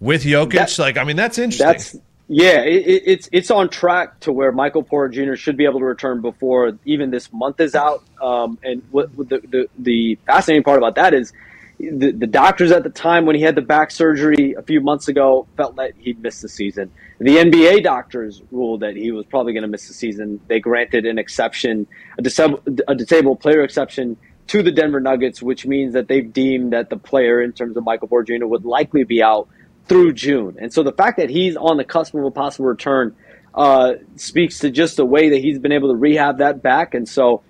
with 0.00 0.24
Jokic? 0.24 0.52
That- 0.52 0.78
like, 0.78 0.96
I 0.96 1.04
mean, 1.04 1.16
that's 1.16 1.38
interesting. 1.38 1.66
That's 1.66 1.96
yeah, 2.28 2.62
it, 2.62 2.86
it, 2.86 3.02
it's 3.06 3.28
it's 3.30 3.50
on 3.52 3.68
track 3.68 4.18
to 4.20 4.32
where 4.32 4.50
Michael 4.50 4.82
Porter 4.82 5.26
Jr. 5.26 5.36
should 5.36 5.56
be 5.56 5.64
able 5.64 5.78
to 5.78 5.84
return 5.84 6.20
before 6.20 6.76
even 6.84 7.10
this 7.10 7.32
month 7.32 7.60
is 7.60 7.76
out. 7.76 8.02
Um, 8.20 8.58
and 8.64 8.82
what, 8.90 9.14
what 9.14 9.28
the, 9.28 9.38
the 9.38 9.68
the 9.78 10.18
fascinating 10.26 10.64
part 10.64 10.78
about 10.78 10.96
that 10.96 11.14
is 11.14 11.32
the, 11.78 12.12
the 12.12 12.26
doctors 12.26 12.72
at 12.72 12.82
the 12.82 12.90
time 12.90 13.26
when 13.26 13.36
he 13.36 13.42
had 13.42 13.54
the 13.54 13.62
back 13.62 13.90
surgery 13.90 14.54
a 14.56 14.62
few 14.62 14.80
months 14.80 15.08
ago 15.08 15.46
felt 15.56 15.76
that 15.76 15.92
he'd 15.98 16.20
missed 16.22 16.42
the 16.42 16.48
season. 16.48 16.90
The 17.18 17.36
NBA 17.36 17.82
doctors 17.82 18.42
ruled 18.50 18.80
that 18.80 18.96
he 18.96 19.10
was 19.10 19.26
probably 19.26 19.52
going 19.52 19.62
to 19.62 19.68
miss 19.68 19.88
the 19.88 19.94
season. 19.94 20.40
They 20.48 20.60
granted 20.60 21.06
an 21.06 21.18
exception, 21.18 21.86
a 22.18 22.22
disabled, 22.22 22.80
a 22.88 22.94
disabled 22.94 23.40
player 23.40 23.62
exception 23.62 24.16
to 24.48 24.62
the 24.62 24.72
Denver 24.72 25.00
Nuggets, 25.00 25.42
which 25.42 25.66
means 25.66 25.92
that 25.94 26.08
they've 26.08 26.32
deemed 26.32 26.72
that 26.72 26.88
the 26.88 26.96
player, 26.96 27.42
in 27.42 27.52
terms 27.52 27.76
of 27.76 27.84
Michael 27.84 28.08
Jr., 28.22 28.46
would 28.46 28.64
likely 28.64 29.04
be 29.04 29.22
out 29.22 29.48
through 29.86 30.12
June. 30.12 30.56
And 30.58 30.72
so 30.72 30.82
the 30.82 30.92
fact 30.92 31.18
that 31.18 31.30
he's 31.30 31.56
on 31.56 31.76
the 31.76 31.84
cusp 31.84 32.14
of 32.14 32.24
a 32.24 32.30
possible 32.30 32.66
return 32.66 33.14
uh, 33.54 33.94
speaks 34.16 34.60
to 34.60 34.70
just 34.70 34.96
the 34.96 35.06
way 35.06 35.30
that 35.30 35.38
he's 35.38 35.58
been 35.58 35.72
able 35.72 35.88
to 35.88 35.96
rehab 35.96 36.38
that 36.38 36.62
back. 36.62 36.94
And 36.94 37.08
so, 37.08 37.42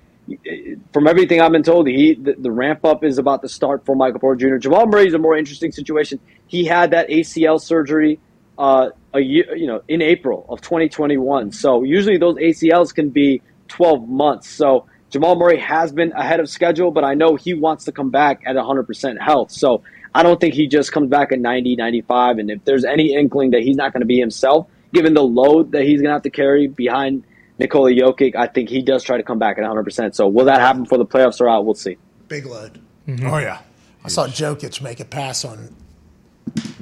from 0.93 1.07
everything 1.07 1.41
I've 1.41 1.53
been 1.53 1.63
told, 1.63 1.87
he 1.87 2.15
the, 2.15 2.35
the 2.39 2.51
ramp 2.51 2.85
up 2.85 3.05
is 3.05 3.19
about 3.19 3.43
to 3.43 3.49
start 3.49 3.85
for 3.87 3.95
Michael 3.95 4.21
Porter 4.21 4.49
Jr. 4.49 4.57
Jamal 4.57 4.87
Murray 4.87 5.07
is 5.07 5.15
a 5.15 5.19
more 5.19 5.37
interesting 5.37 5.73
situation. 5.73 6.19
He 6.47 6.65
had 6.65 6.91
that 6.91 7.09
ACL 7.09 7.61
surgery 7.61 8.19
uh, 8.59 8.91
a 9.15 9.21
year, 9.21 9.57
you 9.57 9.67
know, 9.67 9.83
in 9.89 10.03
April 10.03 10.47
of 10.49 10.61
2021. 10.61 11.53
So 11.53 11.83
usually 11.83 12.19
those 12.19 12.37
ACLs 12.37 12.95
can 12.95 13.11
be 13.11 13.43
12 13.69 14.09
months. 14.09 14.49
So 14.49 14.87
Jamal 15.11 15.37
Murray 15.37 15.59
has 15.61 15.93
been 15.93 16.13
ahead 16.13 16.41
of 16.41 16.49
schedule, 16.49 16.91
but 16.91 17.05
I 17.05 17.15
know 17.15 17.37
he 17.37 17.55
wants 17.55 17.85
to 17.85 17.93
come 17.93 18.11
back 18.11 18.43
at 18.47 18.57
100% 18.57 19.21
health. 19.21 19.53
So 19.53 19.83
I 20.15 20.23
don't 20.23 20.41
think 20.41 20.55
he 20.55 20.67
just 20.67 20.93
comes 20.93 21.09
back 21.09 21.33
at 21.33 21.39
90, 21.39 21.77
95. 21.77 22.39
And 22.39 22.51
if 22.51 22.65
there's 22.65 22.85
any 22.85 23.15
inkling 23.15 23.51
that 23.51 23.63
he's 23.63 23.77
not 23.77 23.93
going 23.93 24.01
to 24.01 24.07
be 24.07 24.19
himself, 24.19 24.67
given 24.93 25.15
the 25.15 25.23
load 25.23 25.73
that 25.73 25.83
he's 25.83 26.01
going 26.01 26.09
to 26.09 26.15
have 26.15 26.23
to 26.23 26.31
carry 26.31 26.67
behind 26.67 27.25
Nikola 27.59 27.91
Jokic, 27.91 28.35
I 28.35 28.47
think 28.47 28.69
he 28.69 28.83
does 28.83 29.03
try 29.03 29.17
to 29.17 29.23
come 29.23 29.39
back 29.39 29.59
at 29.59 29.65
100%. 29.65 30.15
So 30.15 30.29
will 30.29 30.45
that 30.45 30.61
happen 30.61 30.83
before 30.83 30.99
the 30.99 31.07
playoffs 31.07 31.41
are 31.41 31.49
out? 31.49 31.65
We'll 31.65 31.75
see. 31.75 31.97
Big 32.29 32.47
load. 32.47 32.81
Mm-hmm. 33.07 33.27
Oh 33.27 33.39
yeah. 33.39 33.61
I 34.05 34.09
saw 34.09 34.27
Jokic 34.27 34.83
make 34.83 35.01
a 35.01 35.05
pass 35.05 35.45
on 35.45 35.75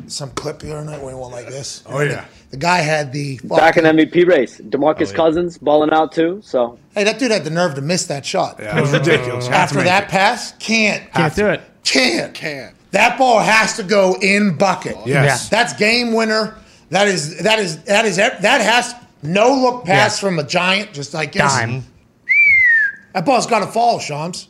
some 0.07 0.31
clip 0.33 0.59
the 0.59 0.77
other 0.77 0.85
night 0.85 1.03
when 1.03 1.15
he 1.15 1.21
went 1.21 1.33
like 1.33 1.49
this. 1.49 1.83
Oh, 1.87 1.99
And 1.99 2.11
yeah. 2.11 2.25
The, 2.51 2.51
the 2.53 2.57
guy 2.59 2.79
had 2.79 3.13
the 3.13 3.41
Back 3.45 3.77
in 3.77 3.85
MVP 3.85 4.27
race, 4.27 4.61
Demarcus 4.61 5.13
oh, 5.13 5.17
Cousins 5.17 5.59
balling 5.59 5.91
out 5.91 6.13
too. 6.13 6.41
So 6.43 6.79
Hey, 6.95 7.05
that 7.05 7.19
dude 7.19 7.31
had 7.31 7.45
the 7.45 7.51
nerve 7.51 7.75
to 7.77 7.81
miss 7.81 8.07
that 8.07 8.27
shot. 8.27 8.57
Yeah, 8.59 8.79
it 8.79 8.81
was 8.81 8.93
ridiculous. 8.93 9.49
After 9.49 9.83
that 9.83 10.05
it. 10.05 10.11
pass, 10.11 10.53
can't. 10.59 11.11
Can't 11.13 11.35
do 11.35 11.49
it. 11.49 11.63
Can't. 11.85 12.35
Can't. 12.35 12.75
That 12.91 13.19
ball 13.19 13.41
has 13.41 13.77
to 13.77 13.83
go 13.83 14.17
in 14.21 14.57
bucket. 14.57 14.97
Yes. 15.07 15.49
That's 15.49 15.73
game 15.73 16.13
winner. 16.13 16.57
That 16.91 17.09
is 17.09 17.39
that 17.43 17.59
is 17.59 17.83
that 17.85 18.05
is 18.05 18.17
that 18.17 18.41
has 18.43 18.95
no 19.25 19.55
look 19.55 19.85
pass 19.85 20.17
Yeah. 20.23 20.29
from 20.29 20.39
a 20.39 20.45
giant. 20.45 20.93
Just 20.93 21.15
like 21.15 21.33
this. 21.33 21.43
Dime. 21.43 21.85
That 23.13 23.25
ball's 23.25 23.47
got 23.47 23.61
to 23.61 23.67
fall, 23.67 23.99
Shams. 24.01 24.49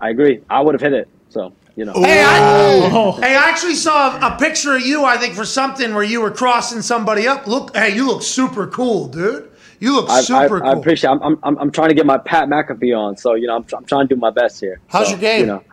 I 0.00 0.10
agree. 0.10 0.40
I 0.48 0.60
would 0.60 0.74
have 0.74 0.80
hit 0.82 0.92
it. 0.92 1.08
So, 1.30 1.52
you 1.76 1.84
know. 1.84 1.92
Hey, 1.94 2.22
I, 2.22 3.18
hey, 3.20 3.34
I 3.34 3.48
actually 3.48 3.74
saw 3.74 4.16
a, 4.16 4.34
a 4.34 4.38
picture 4.38 4.76
of 4.76 4.82
you. 4.82 5.04
I 5.04 5.16
think 5.16 5.34
for 5.34 5.44
something 5.44 5.94
where 5.94 6.04
you 6.04 6.20
were 6.20 6.30
crossing 6.30 6.82
somebody 6.82 7.26
up. 7.26 7.46
Look, 7.46 7.74
hey, 7.76 7.94
you 7.94 8.06
look 8.06 8.22
super 8.22 8.66
cool, 8.68 9.08
dude. 9.08 9.50
You 9.80 9.94
look 9.96 10.08
I, 10.08 10.18
I, 10.18 10.20
super 10.22 10.64
I 10.64 10.72
cool. 10.72 10.80
appreciate. 10.80 11.10
I'm, 11.10 11.20
I'm, 11.22 11.38
I'm- 11.42 11.58
I'm 11.58 11.70
trying 11.72 11.88
to 11.88 11.94
get 11.94 12.06
my 12.06 12.18
Pat 12.18 12.48
McAfee 12.48 12.96
on, 12.96 13.16
so 13.16 13.34
you 13.34 13.48
know, 13.48 13.56
I'm, 13.56 13.66
I'm 13.76 13.84
trying 13.84 14.06
to 14.08 14.14
do 14.14 14.20
my 14.20 14.30
best 14.30 14.60
here. 14.60 14.80
How's 14.86 15.06
So, 15.06 15.10
your 15.12 15.20
game? 15.20 15.40
You 15.40 15.46
know, 15.46 15.64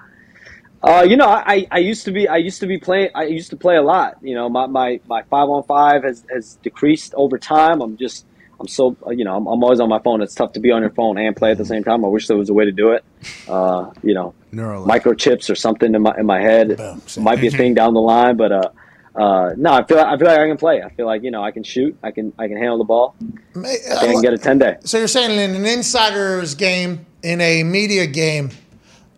uh, 0.83 1.05
you 1.07 1.15
know, 1.15 1.27
I, 1.29 1.67
I 1.69 1.77
used 1.77 2.05
to 2.05 2.11
be, 2.11 2.27
I 2.27 2.37
used 2.37 2.59
to 2.61 2.67
be 2.67 2.79
playing, 2.79 3.11
I 3.13 3.25
used 3.25 3.51
to 3.51 3.55
play 3.55 3.75
a 3.75 3.83
lot. 3.83 4.17
You 4.23 4.33
know, 4.33 4.49
my, 4.49 4.65
my, 4.65 4.99
my 5.07 5.21
five 5.23 5.47
on 5.47 5.63
five 5.63 6.03
has, 6.03 6.25
has 6.33 6.55
decreased 6.63 7.13
over 7.13 7.37
time. 7.37 7.81
I'm 7.81 7.97
just, 7.97 8.25
I'm 8.61 8.67
so, 8.67 8.95
uh, 9.05 9.09
you 9.09 9.25
know, 9.25 9.35
I'm, 9.35 9.47
I'm 9.47 9.63
always 9.63 9.79
on 9.79 9.89
my 9.89 9.99
phone. 9.99 10.21
It's 10.21 10.35
tough 10.35 10.53
to 10.53 10.59
be 10.59 10.71
on 10.71 10.81
your 10.81 10.91
phone 10.91 11.17
and 11.17 11.35
play 11.35 11.51
at 11.51 11.57
the 11.57 11.65
same 11.65 11.83
time. 11.83 12.05
I 12.05 12.07
wish 12.07 12.27
there 12.27 12.37
was 12.37 12.49
a 12.49 12.53
way 12.53 12.65
to 12.65 12.71
do 12.71 12.91
it. 12.91 13.03
Uh, 13.47 13.91
you 14.03 14.13
know, 14.13 14.33
Neuralink. 14.53 14.85
microchips 14.87 15.49
or 15.49 15.55
something 15.55 15.93
in 15.95 16.03
my 16.03 16.15
in 16.17 16.25
my 16.25 16.39
head 16.39 16.77
Boom. 16.77 17.01
might 17.17 17.41
be 17.41 17.47
a 17.47 17.51
thing 17.51 17.73
down 17.81 17.93
the 17.93 17.99
line, 18.01 18.37
but 18.37 18.51
uh, 18.51 18.69
uh, 19.15 19.53
no, 19.57 19.73
I 19.73 19.83
feel 19.83 19.99
I 19.99 20.17
feel 20.17 20.27
like 20.27 20.39
I 20.39 20.47
can 20.47 20.57
play. 20.57 20.81
I 20.81 20.89
feel 20.89 21.05
like 21.05 21.23
you 21.23 21.31
know 21.31 21.43
I 21.43 21.51
can 21.51 21.63
shoot. 21.63 21.97
I 22.03 22.11
can 22.11 22.33
I 22.37 22.47
can 22.47 22.57
handle 22.57 22.77
the 22.77 22.83
ball. 22.83 23.15
May- 23.55 23.77
I 23.99 24.05
can 24.05 24.21
get 24.21 24.33
a 24.33 24.37
ten 24.37 24.59
day. 24.59 24.77
So 24.83 24.99
you're 24.99 25.07
saying 25.07 25.31
in 25.31 25.55
an 25.55 25.65
insider's 25.65 26.55
game, 26.55 27.05
in 27.23 27.41
a 27.41 27.63
media 27.63 28.05
game, 28.07 28.51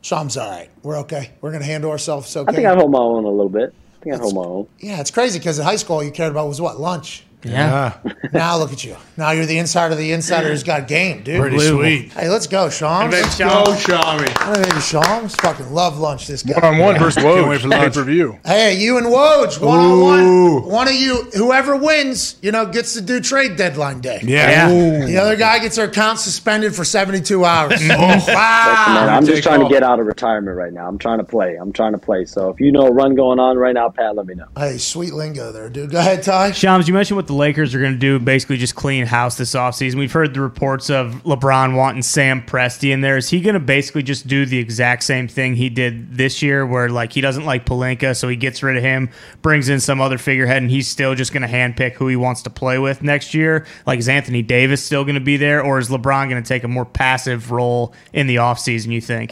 Shams 0.02 0.36
all 0.36 0.50
right. 0.50 0.70
We're 0.84 1.00
okay. 1.00 1.32
We're 1.42 1.52
gonna 1.52 1.66
handle 1.66 1.92
ourselves 1.92 2.36
okay. 2.36 2.50
I 2.52 2.56
think 2.56 2.68
I 2.68 2.76
hold 2.76 2.92
my 2.92 3.00
own 3.00 3.24
a 3.26 3.30
little 3.30 3.50
bit. 3.50 3.74
I 4.00 4.04
think 4.04 4.16
I 4.16 4.20
hold 4.20 4.36
my 4.36 4.42
own. 4.42 4.68
yeah, 4.80 5.00
it's 5.00 5.12
crazy 5.12 5.40
because 5.40 5.60
in 5.60 5.66
high 5.66 5.78
school 5.78 5.98
all 5.98 6.04
you 6.04 6.12
cared 6.12 6.32
about 6.32 6.48
was 6.48 6.60
what 6.60 6.80
lunch. 6.80 7.24
Yeah. 7.44 7.98
Yeah. 8.04 8.14
now 8.32 8.58
look 8.58 8.72
at 8.72 8.84
you. 8.84 8.96
Now 9.18 9.32
you're 9.32 9.46
the 9.46 9.58
insider. 9.58 9.94
of 9.94 9.98
The 9.98 10.12
insider 10.12 10.50
who's 10.50 10.64
got 10.64 10.88
game, 10.88 11.24
dude. 11.24 11.40
Pretty 11.42 11.60
sweet. 11.60 12.12
Hey, 12.14 12.30
let's 12.30 12.48
go, 12.48 12.70
Shams. 12.70 13.14
Let's 13.14 13.38
go, 13.38 13.64
Shami. 13.68 14.30
Hey, 14.30 14.80
Shams. 14.80 15.36
Fucking 15.36 15.72
love 15.72 16.00
lunch. 16.00 16.28
This 16.28 16.44
guy. 16.44 16.56
One 16.56 16.64
on 16.76 16.80
one 16.80 17.00
versus 17.00 17.22
Can't 17.22 17.48
wait 17.48 17.60
Woj 17.60 17.64
for 17.64 17.70
pay 17.70 17.90
per 17.90 18.04
view. 18.04 18.40
Hey, 18.46 18.78
you 18.78 18.98
and 18.98 19.08
Woj, 19.08 19.62
one 19.62 19.80
on 19.80 20.02
one. 20.02 20.64
One 20.72 20.88
of 20.88 20.96
you, 20.96 21.24
whoever 21.36 21.76
wins, 21.76 22.38
you 22.42 22.52
know, 22.52 22.66
gets 22.66 22.94
to 22.94 23.02
do 23.02 23.20
trade 23.20 23.56
deadline 23.56 24.02
day. 24.02 24.20
Yeah. 24.24 24.70
Yeah. 24.70 25.06
The 25.06 25.18
other 25.18 25.36
guy 25.36 25.60
gets 25.60 25.76
their 25.76 25.86
account 25.88 26.20
suspended 26.20 26.76
for 26.76 26.84
72 26.86 27.46
hours. 27.46 27.82
Oh. 27.94 28.08
Man, 28.08 28.20
wow. 28.28 29.08
I'm 29.10 29.26
just 29.26 29.36
take 29.38 29.44
trying 29.44 29.62
off. 29.62 29.70
to 29.70 29.74
get 29.74 29.84
out 29.84 30.00
of 30.00 30.06
retirement 30.08 30.58
right 30.58 30.74
now. 30.74 30.88
I'm 30.88 30.98
trying 30.98 31.20
to 31.20 31.24
play. 31.24 31.56
I'm 31.56 31.72
trying 31.72 31.92
to 31.94 31.98
play. 31.98 32.26
So 32.26 32.50
if 32.50 32.60
you 32.60 32.72
know 32.72 32.88
a 32.88 32.92
run 32.92 33.14
going 33.16 33.40
on 33.40 33.58
right 33.58 33.74
now, 33.74 33.90
Pat, 33.90 34.16
let 34.16 34.26
me 34.26 34.36
know. 34.36 34.48
Hey, 34.58 34.78
sweet 34.78 35.14
lingo 35.14 35.52
there, 35.52 35.70
dude. 35.70 35.92
Go 35.92 36.00
ahead, 36.00 36.24
Ty. 36.24 36.52
Shams, 36.52 36.88
you 36.88 36.94
mentioned 36.94 37.16
what 37.18 37.28
the 37.28 37.33
Lakers 37.34 37.76
are 37.76 37.80
going 37.80 37.94
to 37.94 38.00
do, 38.00 38.20
basically 38.20 38.58
just 38.58 38.76
clean 38.76 39.06
house 39.06 39.38
this 39.38 39.54
offseason. 39.54 39.96
We've 39.96 40.12
heard 40.12 40.34
the 40.34 40.42
reports 40.42 40.90
of 40.90 41.24
LeBron 41.24 41.76
wanting 41.76 42.02
Sam 42.02 42.42
Presti 42.42 42.92
in 42.92 43.02
there. 43.02 43.18
Is 43.18 43.30
he 43.30 43.42
going 43.42 43.56
to 43.56 43.60
basically 43.60 44.04
just 44.04 44.28
do 44.28 44.46
the 44.46 44.60
exact 44.60 45.04
same 45.04 45.28
thing 45.28 45.56
he 45.56 45.70
did 45.70 46.16
this 46.16 46.42
year, 46.42 46.66
where 46.66 46.90
like 46.90 47.14
he 47.14 47.22
doesn't 47.22 47.46
like 47.46 47.66
Pelinka, 47.66 48.16
so 48.16 48.28
he 48.28 48.36
gets 48.36 48.64
rid 48.64 48.78
of 48.78 48.84
him, 48.84 49.10
brings 49.42 49.70
in 49.70 49.80
some 49.80 50.00
other 50.00 50.18
figurehead, 50.18 50.62
and 50.62 50.72
he's 50.72 50.88
still 50.88 51.16
just 51.16 51.34
going 51.34 51.42
to 51.42 51.48
handpick 51.48 51.94
who 51.94 52.08
he 52.08 52.16
wants 52.16 52.42
to 52.44 52.50
play 52.50 52.78
with 52.80 53.02
next 53.04 53.34
year? 53.34 53.66
Like, 53.86 54.00
is 54.00 54.08
Anthony 54.08 54.42
Davis 54.42 54.84
still 54.84 55.04
going 55.04 55.16
to 55.16 55.22
be 55.22 55.38
there, 55.38 55.62
or 55.62 55.80
is 55.80 55.90
LeBron 55.90 56.30
going 56.30 56.42
to 56.42 56.48
take 56.48 56.64
a 56.64 56.68
more 56.68 56.86
passive 56.86 57.52
role 57.52 57.94
in 58.14 58.28
the 58.28 58.38
offseason, 58.38 58.92
you 58.92 59.02
think? 59.02 59.32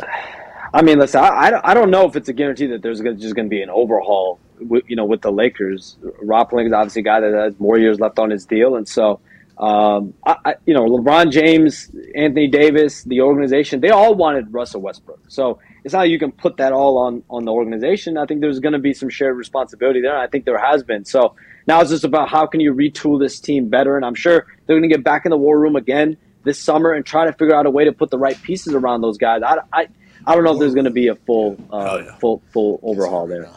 I 0.73 0.81
mean, 0.81 0.99
listen, 0.99 1.21
I, 1.21 1.59
I, 1.63 1.73
don't- 1.73 1.91
know 1.91 2.07
if 2.07 2.15
it's 2.15 2.29
a 2.29 2.33
guarantee 2.33 2.67
that 2.67 2.81
there's 2.81 3.01
just 3.01 3.35
going 3.35 3.47
to 3.47 3.49
be 3.49 3.61
an 3.61 3.69
overhaul 3.69 4.39
with, 4.61 4.83
you 4.87 4.95
know, 4.95 5.05
with 5.05 5.21
the 5.21 5.31
Lakers. 5.31 5.97
Rob 6.21 6.51
is 6.53 6.71
obviously 6.73 7.01
a 7.01 7.03
guy 7.03 7.19
that 7.19 7.33
has 7.33 7.59
more 7.59 7.77
years 7.77 7.99
left 7.99 8.19
on 8.19 8.29
his 8.29 8.45
deal, 8.45 8.75
and 8.75 8.87
so. 8.87 9.19
Um, 9.57 10.15
I, 10.25 10.35
I, 10.43 10.55
you 10.65 10.73
know, 10.73 10.85
LeBron 10.85 11.31
James, 11.31 11.91
Anthony 12.15 12.47
Davis, 12.47 13.03
the 13.03 13.21
organization, 13.21 13.79
they 13.79 13.91
all 13.91 14.15
wanted 14.15 14.51
Russell 14.51 14.81
Westbrook. 14.81 15.19
So 15.27 15.59
it's 15.83 15.93
not 15.93 15.99
like 15.99 16.09
you 16.09 16.17
can 16.17 16.31
put 16.31 16.57
that 16.57 16.71
all 16.73 16.97
on, 16.97 17.21
on 17.29 17.45
the 17.45 17.51
organization. 17.51 18.17
I 18.17 18.25
think 18.25 18.41
there's 18.41 18.59
going 18.59 18.73
to 18.73 18.79
be 18.79 18.95
some 18.95 19.09
shared 19.09 19.37
responsibility 19.37 20.01
there. 20.01 20.17
I 20.17 20.25
think 20.25 20.45
there 20.45 20.57
has 20.57 20.81
been. 20.81 21.05
So 21.05 21.35
now 21.67 21.79
it's 21.81 21.91
just 21.91 22.03
about 22.03 22.27
how 22.27 22.47
can 22.47 22.59
you 22.59 22.73
retool 22.73 23.19
this 23.19 23.39
team 23.39 23.69
better. 23.69 23.97
And 23.97 24.03
I'm 24.03 24.15
sure 24.15 24.47
they're 24.65 24.79
going 24.79 24.89
to 24.89 24.95
get 24.95 25.03
back 25.03 25.25
in 25.25 25.29
the 25.29 25.37
war 25.37 25.59
room 25.59 25.75
again 25.75 26.17
this 26.43 26.59
summer 26.59 26.93
and 26.93 27.05
try 27.05 27.25
to 27.25 27.33
figure 27.33 27.53
out 27.53 27.67
a 27.67 27.69
way 27.69 27.85
to 27.85 27.91
put 27.91 28.09
the 28.09 28.17
right 28.17 28.41
pieces 28.41 28.73
around 28.73 29.01
those 29.01 29.19
guys. 29.19 29.43
I, 29.43 29.57
I, 29.71 29.87
I 30.25 30.33
don't 30.33 30.43
know 30.43 30.53
if 30.53 30.59
there's 30.59 30.73
going 30.73 30.85
to 30.85 30.91
be 30.91 31.09
a 31.09 31.15
full, 31.15 31.55
uh, 31.71 32.15
full, 32.15 32.41
full 32.51 32.79
overhaul 32.81 33.27
there. 33.27 33.47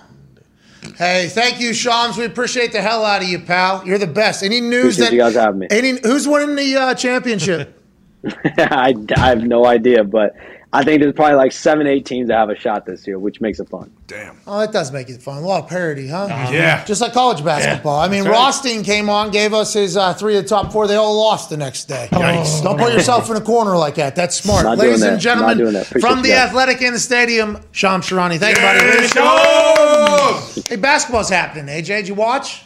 Hey, 0.97 1.28
thank 1.28 1.61
you, 1.61 1.73
Shams. 1.73 2.16
We 2.16 2.24
appreciate 2.24 2.73
the 2.73 2.81
hell 2.81 3.05
out 3.05 3.23
of 3.23 3.28
you, 3.28 3.40
pal. 3.40 3.86
You're 3.86 3.98
the 3.98 4.06
best. 4.06 4.43
Any 4.43 4.61
news 4.61 4.98
Appreciate 4.98 5.05
that 5.06 5.12
you 5.12 5.19
guys 5.19 5.35
having 5.35 5.61
me. 5.61 5.66
Any 5.70 5.98
who's 6.02 6.28
winning 6.28 6.56
the 6.56 6.77
uh, 6.77 6.94
championship? 6.94 7.81
I, 8.24 8.94
I 9.16 9.28
have 9.28 9.44
no 9.44 9.66
idea, 9.66 10.05
but 10.05 10.35
I 10.75 10.83
think 10.83 11.01
there's 11.01 11.13
probably 11.15 11.37
like 11.37 11.53
seven, 11.53 11.87
eight 11.87 12.05
teams 12.05 12.27
that 12.29 12.37
have 12.37 12.51
a 12.51 12.57
shot 12.57 12.85
this 12.85 13.07
year, 13.07 13.17
which 13.17 13.41
makes 13.41 13.61
it 13.61 13.69
fun. 13.69 13.93
Damn. 14.09 14.37
Oh, 14.45 14.59
that 14.59 14.73
does 14.73 14.91
make 14.91 15.09
it 15.09 15.23
fun. 15.23 15.39
A 15.39 15.47
lot 15.47 15.63
of 15.63 15.69
parody, 15.71 16.09
huh? 16.09 16.27
Yeah. 16.51 16.85
Just 16.85 17.01
like 17.01 17.13
college 17.13 17.45
basketball. 17.45 18.01
Yeah. 18.01 18.07
I 18.07 18.09
mean, 18.09 18.25
Rothstein 18.29 18.83
came 18.83 19.09
on, 19.09 19.31
gave 19.31 19.55
us 19.55 19.73
his 19.73 19.97
uh, 19.97 20.15
three 20.15 20.37
of 20.37 20.43
the 20.43 20.49
top 20.49 20.73
four. 20.73 20.89
They 20.89 20.97
all 20.97 21.17
lost 21.17 21.49
the 21.49 21.57
next 21.57 21.85
day. 21.85 22.09
Don't 22.11 22.77
put 22.79 22.93
yourself 22.93 23.31
in 23.31 23.37
a 23.37 23.41
corner 23.41 23.77
like 23.77 23.95
that. 23.95 24.17
That's 24.17 24.35
smart. 24.35 24.65
Not 24.65 24.79
Ladies 24.79 25.03
and 25.03 25.21
gentlemen, 25.21 25.59
Not 25.59 25.63
doing 25.63 25.75
that. 25.75 25.87
Appreciate 25.87 26.11
from 26.11 26.23
the 26.23 26.31
guys. 26.31 26.49
Athletic 26.49 26.83
in 26.83 26.93
the 26.93 26.99
Stadium, 26.99 27.59
Sham 27.71 28.01
Sharani. 28.01 28.39
Thank 28.39 28.57
you, 28.57 28.63
buddy. 28.65 30.63
Hey, 30.69 30.77
basketball's 30.77 31.29
happening. 31.29 31.67
AJ, 31.67 31.87
did 31.87 32.09
you 32.09 32.15
watch? 32.15 32.63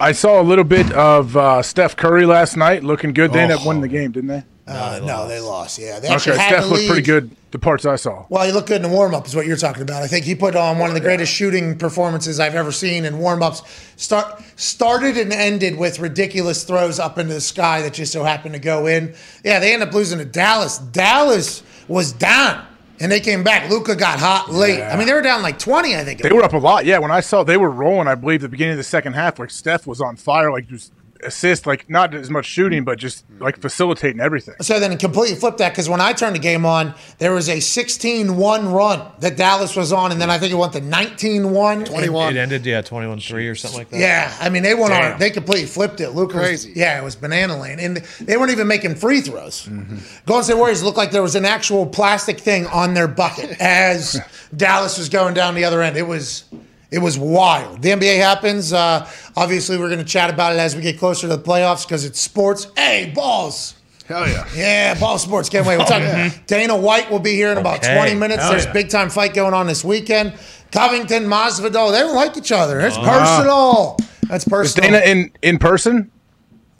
I 0.00 0.12
saw 0.12 0.40
a 0.40 0.44
little 0.44 0.64
bit 0.64 0.92
of 0.92 1.36
uh, 1.36 1.62
Steph 1.62 1.96
Curry 1.96 2.26
last 2.26 2.56
night, 2.56 2.84
looking 2.84 3.12
good. 3.12 3.32
They 3.32 3.40
ended 3.40 3.58
up 3.58 3.66
winning 3.66 3.82
the 3.82 3.88
game, 3.88 4.12
didn't 4.12 4.28
they? 4.28 4.44
Uh, 4.68 5.00
no, 5.04 5.26
they 5.26 5.40
lost. 5.40 5.78
Yeah, 5.78 5.98
they 6.00 6.08
Okay, 6.14 6.36
had 6.36 6.48
Steph 6.48 6.64
looked 6.66 6.80
lead. 6.82 6.88
pretty 6.88 7.02
good. 7.02 7.30
The 7.50 7.58
parts 7.58 7.86
I 7.86 7.96
saw. 7.96 8.26
Well, 8.28 8.44
he 8.44 8.52
looked 8.52 8.68
good 8.68 8.82
in 8.84 8.90
the 8.90 8.94
warm 8.94 9.14
up, 9.14 9.26
is 9.26 9.34
what 9.34 9.46
you're 9.46 9.56
talking 9.56 9.80
about. 9.82 10.02
I 10.02 10.06
think 10.06 10.26
he 10.26 10.34
put 10.34 10.54
on 10.54 10.78
one 10.78 10.90
of 10.90 10.94
the 10.94 11.00
greatest 11.00 11.32
shooting 11.32 11.78
performances 11.78 12.38
I've 12.38 12.54
ever 12.54 12.70
seen 12.70 13.06
in 13.06 13.18
warm 13.18 13.42
ups. 13.42 13.62
Start 13.96 14.42
started 14.56 15.16
and 15.16 15.32
ended 15.32 15.78
with 15.78 15.98
ridiculous 15.98 16.64
throws 16.64 16.98
up 16.98 17.16
into 17.16 17.32
the 17.32 17.40
sky 17.40 17.80
that 17.80 17.94
just 17.94 18.12
so 18.12 18.22
happened 18.22 18.52
to 18.54 18.60
go 18.60 18.86
in. 18.86 19.14
Yeah, 19.44 19.60
they 19.60 19.72
end 19.72 19.82
up 19.82 19.94
losing 19.94 20.18
to 20.18 20.26
Dallas. 20.26 20.76
Dallas 20.76 21.62
was 21.88 22.12
down, 22.12 22.66
and 23.00 23.10
they 23.10 23.20
came 23.20 23.42
back. 23.42 23.70
Luka 23.70 23.96
got 23.96 24.18
hot 24.18 24.50
late. 24.52 24.82
I 24.82 24.96
mean, 24.98 25.06
they 25.06 25.14
were 25.14 25.22
down 25.22 25.40
like 25.40 25.58
20, 25.58 25.96
I 25.96 26.04
think. 26.04 26.20
They 26.20 26.30
were 26.30 26.42
up 26.42 26.52
a 26.52 26.58
lot. 26.58 26.84
Yeah, 26.84 26.98
when 26.98 27.10
I 27.10 27.20
saw 27.20 27.44
they 27.44 27.56
were 27.56 27.70
rolling, 27.70 28.08
I 28.08 28.14
believe 28.14 28.42
the 28.42 28.48
beginning 28.50 28.72
of 28.72 28.78
the 28.78 28.84
second 28.84 29.14
half, 29.14 29.38
like 29.38 29.50
Steph 29.50 29.86
was 29.86 30.02
on 30.02 30.16
fire, 30.16 30.52
like 30.52 30.68
just 30.68 30.92
assist, 31.24 31.66
like 31.66 31.88
not 31.88 32.14
as 32.14 32.30
much 32.30 32.46
shooting, 32.46 32.84
but 32.84 32.98
just 32.98 33.24
like 33.38 33.54
mm-hmm. 33.54 33.62
facilitating 33.62 34.20
everything. 34.20 34.54
So 34.60 34.80
then 34.80 34.96
completely 34.98 35.36
flipped 35.36 35.58
that 35.58 35.70
because 35.70 35.88
when 35.88 36.00
I 36.00 36.12
turned 36.12 36.34
the 36.34 36.40
game 36.40 36.64
on, 36.64 36.94
there 37.18 37.32
was 37.32 37.48
a 37.48 37.58
16-1 37.58 38.72
run 38.72 39.06
that 39.20 39.36
Dallas 39.36 39.76
was 39.76 39.92
on, 39.92 40.12
and 40.12 40.20
then 40.20 40.30
I 40.30 40.38
think 40.38 40.52
it 40.52 40.56
went 40.56 40.72
to 40.74 40.80
19-1. 40.80 41.86
21. 41.86 42.36
It 42.36 42.40
ended, 42.40 42.66
yeah, 42.66 42.82
21 42.82 43.20
3 43.20 43.48
or 43.48 43.54
something 43.54 43.78
like 43.78 43.90
that. 43.90 43.98
Yeah, 43.98 44.36
I 44.40 44.48
mean 44.48 44.62
they 44.62 44.74
went 44.74 44.92
on. 44.92 45.18
They 45.18 45.30
completely 45.30 45.66
flipped 45.66 46.00
it. 46.00 46.10
Luke 46.10 46.30
Crazy. 46.30 46.70
Was, 46.70 46.76
yeah, 46.76 47.00
it 47.00 47.04
was 47.04 47.16
banana 47.16 47.58
lane. 47.60 47.80
and 47.80 47.96
they 48.20 48.36
weren't 48.36 48.50
even 48.50 48.66
making 48.66 48.94
free 48.94 49.20
throws. 49.20 49.66
Mm-hmm. 49.66 49.98
Golden 50.26 50.44
State 50.44 50.56
Warriors 50.56 50.82
looked 50.82 50.96
like 50.96 51.10
there 51.10 51.22
was 51.22 51.34
an 51.34 51.44
actual 51.44 51.86
plastic 51.86 52.38
thing 52.40 52.66
on 52.66 52.94
their 52.94 53.08
bucket 53.08 53.50
as 53.60 54.20
Dallas 54.56 54.98
was 54.98 55.08
going 55.08 55.34
down 55.34 55.54
the 55.54 55.64
other 55.64 55.82
end. 55.82 55.96
It 55.96 56.06
was. 56.06 56.44
It 56.90 56.98
was 57.00 57.18
wild. 57.18 57.82
The 57.82 57.90
NBA 57.90 58.16
happens. 58.18 58.72
Uh, 58.72 59.06
obviously, 59.36 59.76
we're 59.78 59.88
going 59.88 59.98
to 59.98 60.04
chat 60.10 60.30
about 60.30 60.54
it 60.54 60.58
as 60.58 60.74
we 60.74 60.80
get 60.82 60.98
closer 60.98 61.28
to 61.28 61.36
the 61.36 61.42
playoffs 61.42 61.84
because 61.86 62.04
it's 62.04 62.18
sports. 62.18 62.66
Hey, 62.76 63.12
balls! 63.14 63.74
Hell 64.06 64.26
yeah. 64.26 64.46
Yeah, 64.56 64.98
ball 64.98 65.18
sports. 65.18 65.50
Can't 65.50 65.66
wait. 65.66 65.76
We're 65.78 65.84
talking. 65.86 66.32
Dana 66.46 66.74
White 66.74 67.10
will 67.10 67.18
be 67.18 67.32
here 67.32 67.52
in 67.52 67.58
about 67.58 67.84
Okay. 67.84 67.94
20 67.94 68.14
minutes. 68.14 68.40
Hell 68.42 68.52
There's 68.52 68.64
yeah. 68.64 68.72
big 68.72 68.88
time 68.88 69.10
fight 69.10 69.34
going 69.34 69.52
on 69.52 69.66
this 69.66 69.84
weekend. 69.84 70.32
Covington, 70.72 71.24
Masvidal, 71.24 71.92
they 71.92 71.98
don't 72.00 72.14
like 72.14 72.36
each 72.38 72.50
other. 72.52 72.80
It's 72.80 72.96
Uh-huh. 72.96 73.36
personal. 73.36 73.96
That's 74.28 74.44
Is 74.46 74.50
personal. 74.50 74.90
Dana 74.90 75.04
in 75.04 75.30
in 75.42 75.58
person? 75.58 76.10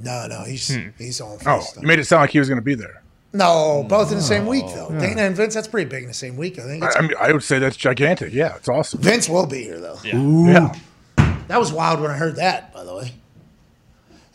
no, 0.01 0.27
no, 0.27 0.45
he's 0.45 0.69
he's 0.97 1.21
on 1.21 1.33
Oh, 1.45 1.59
FaceTime. 1.59 1.83
you 1.83 1.87
made 1.89 1.99
it 1.99 2.07
sound 2.07 2.23
like 2.23 2.31
he 2.31 2.39
was 2.39 2.49
going 2.49 2.57
to 2.61 2.65
be 2.65 2.75
there. 2.75 3.03
No, 3.33 3.85
both 3.89 4.11
in 4.11 4.17
the 4.17 4.23
same 4.23 4.47
week 4.47 4.65
though. 4.69 4.89
Dana 4.91 5.23
and 5.23 5.37
Vince, 5.37 5.55
that's 5.55 5.69
pretty 5.69 5.89
big 5.89 6.03
in 6.03 6.09
the 6.09 6.15
same 6.15 6.37
week. 6.37 6.59
I 6.59 6.63
think. 6.63 6.85
It's, 6.85 6.97
I, 6.97 6.99
I 6.99 7.03
mean, 7.03 7.15
I 7.21 7.33
would 7.33 7.43
say 7.43 7.59
that's 7.59 7.77
gigantic. 7.77 8.33
Yeah, 8.33 8.57
it's 8.57 8.69
awesome. 8.69 9.01
Vince 9.01 9.29
will 9.29 9.47
be 9.47 9.63
here 9.63 9.79
though. 9.81 9.99
Yeah. 10.03 10.75
That 11.49 11.59
was 11.59 11.73
wild 11.73 12.01
when 12.01 12.11
I 12.11 12.17
heard 12.17 12.37
that. 12.37 12.73
By 12.73 12.85
the 12.85 12.95
way. 12.95 13.13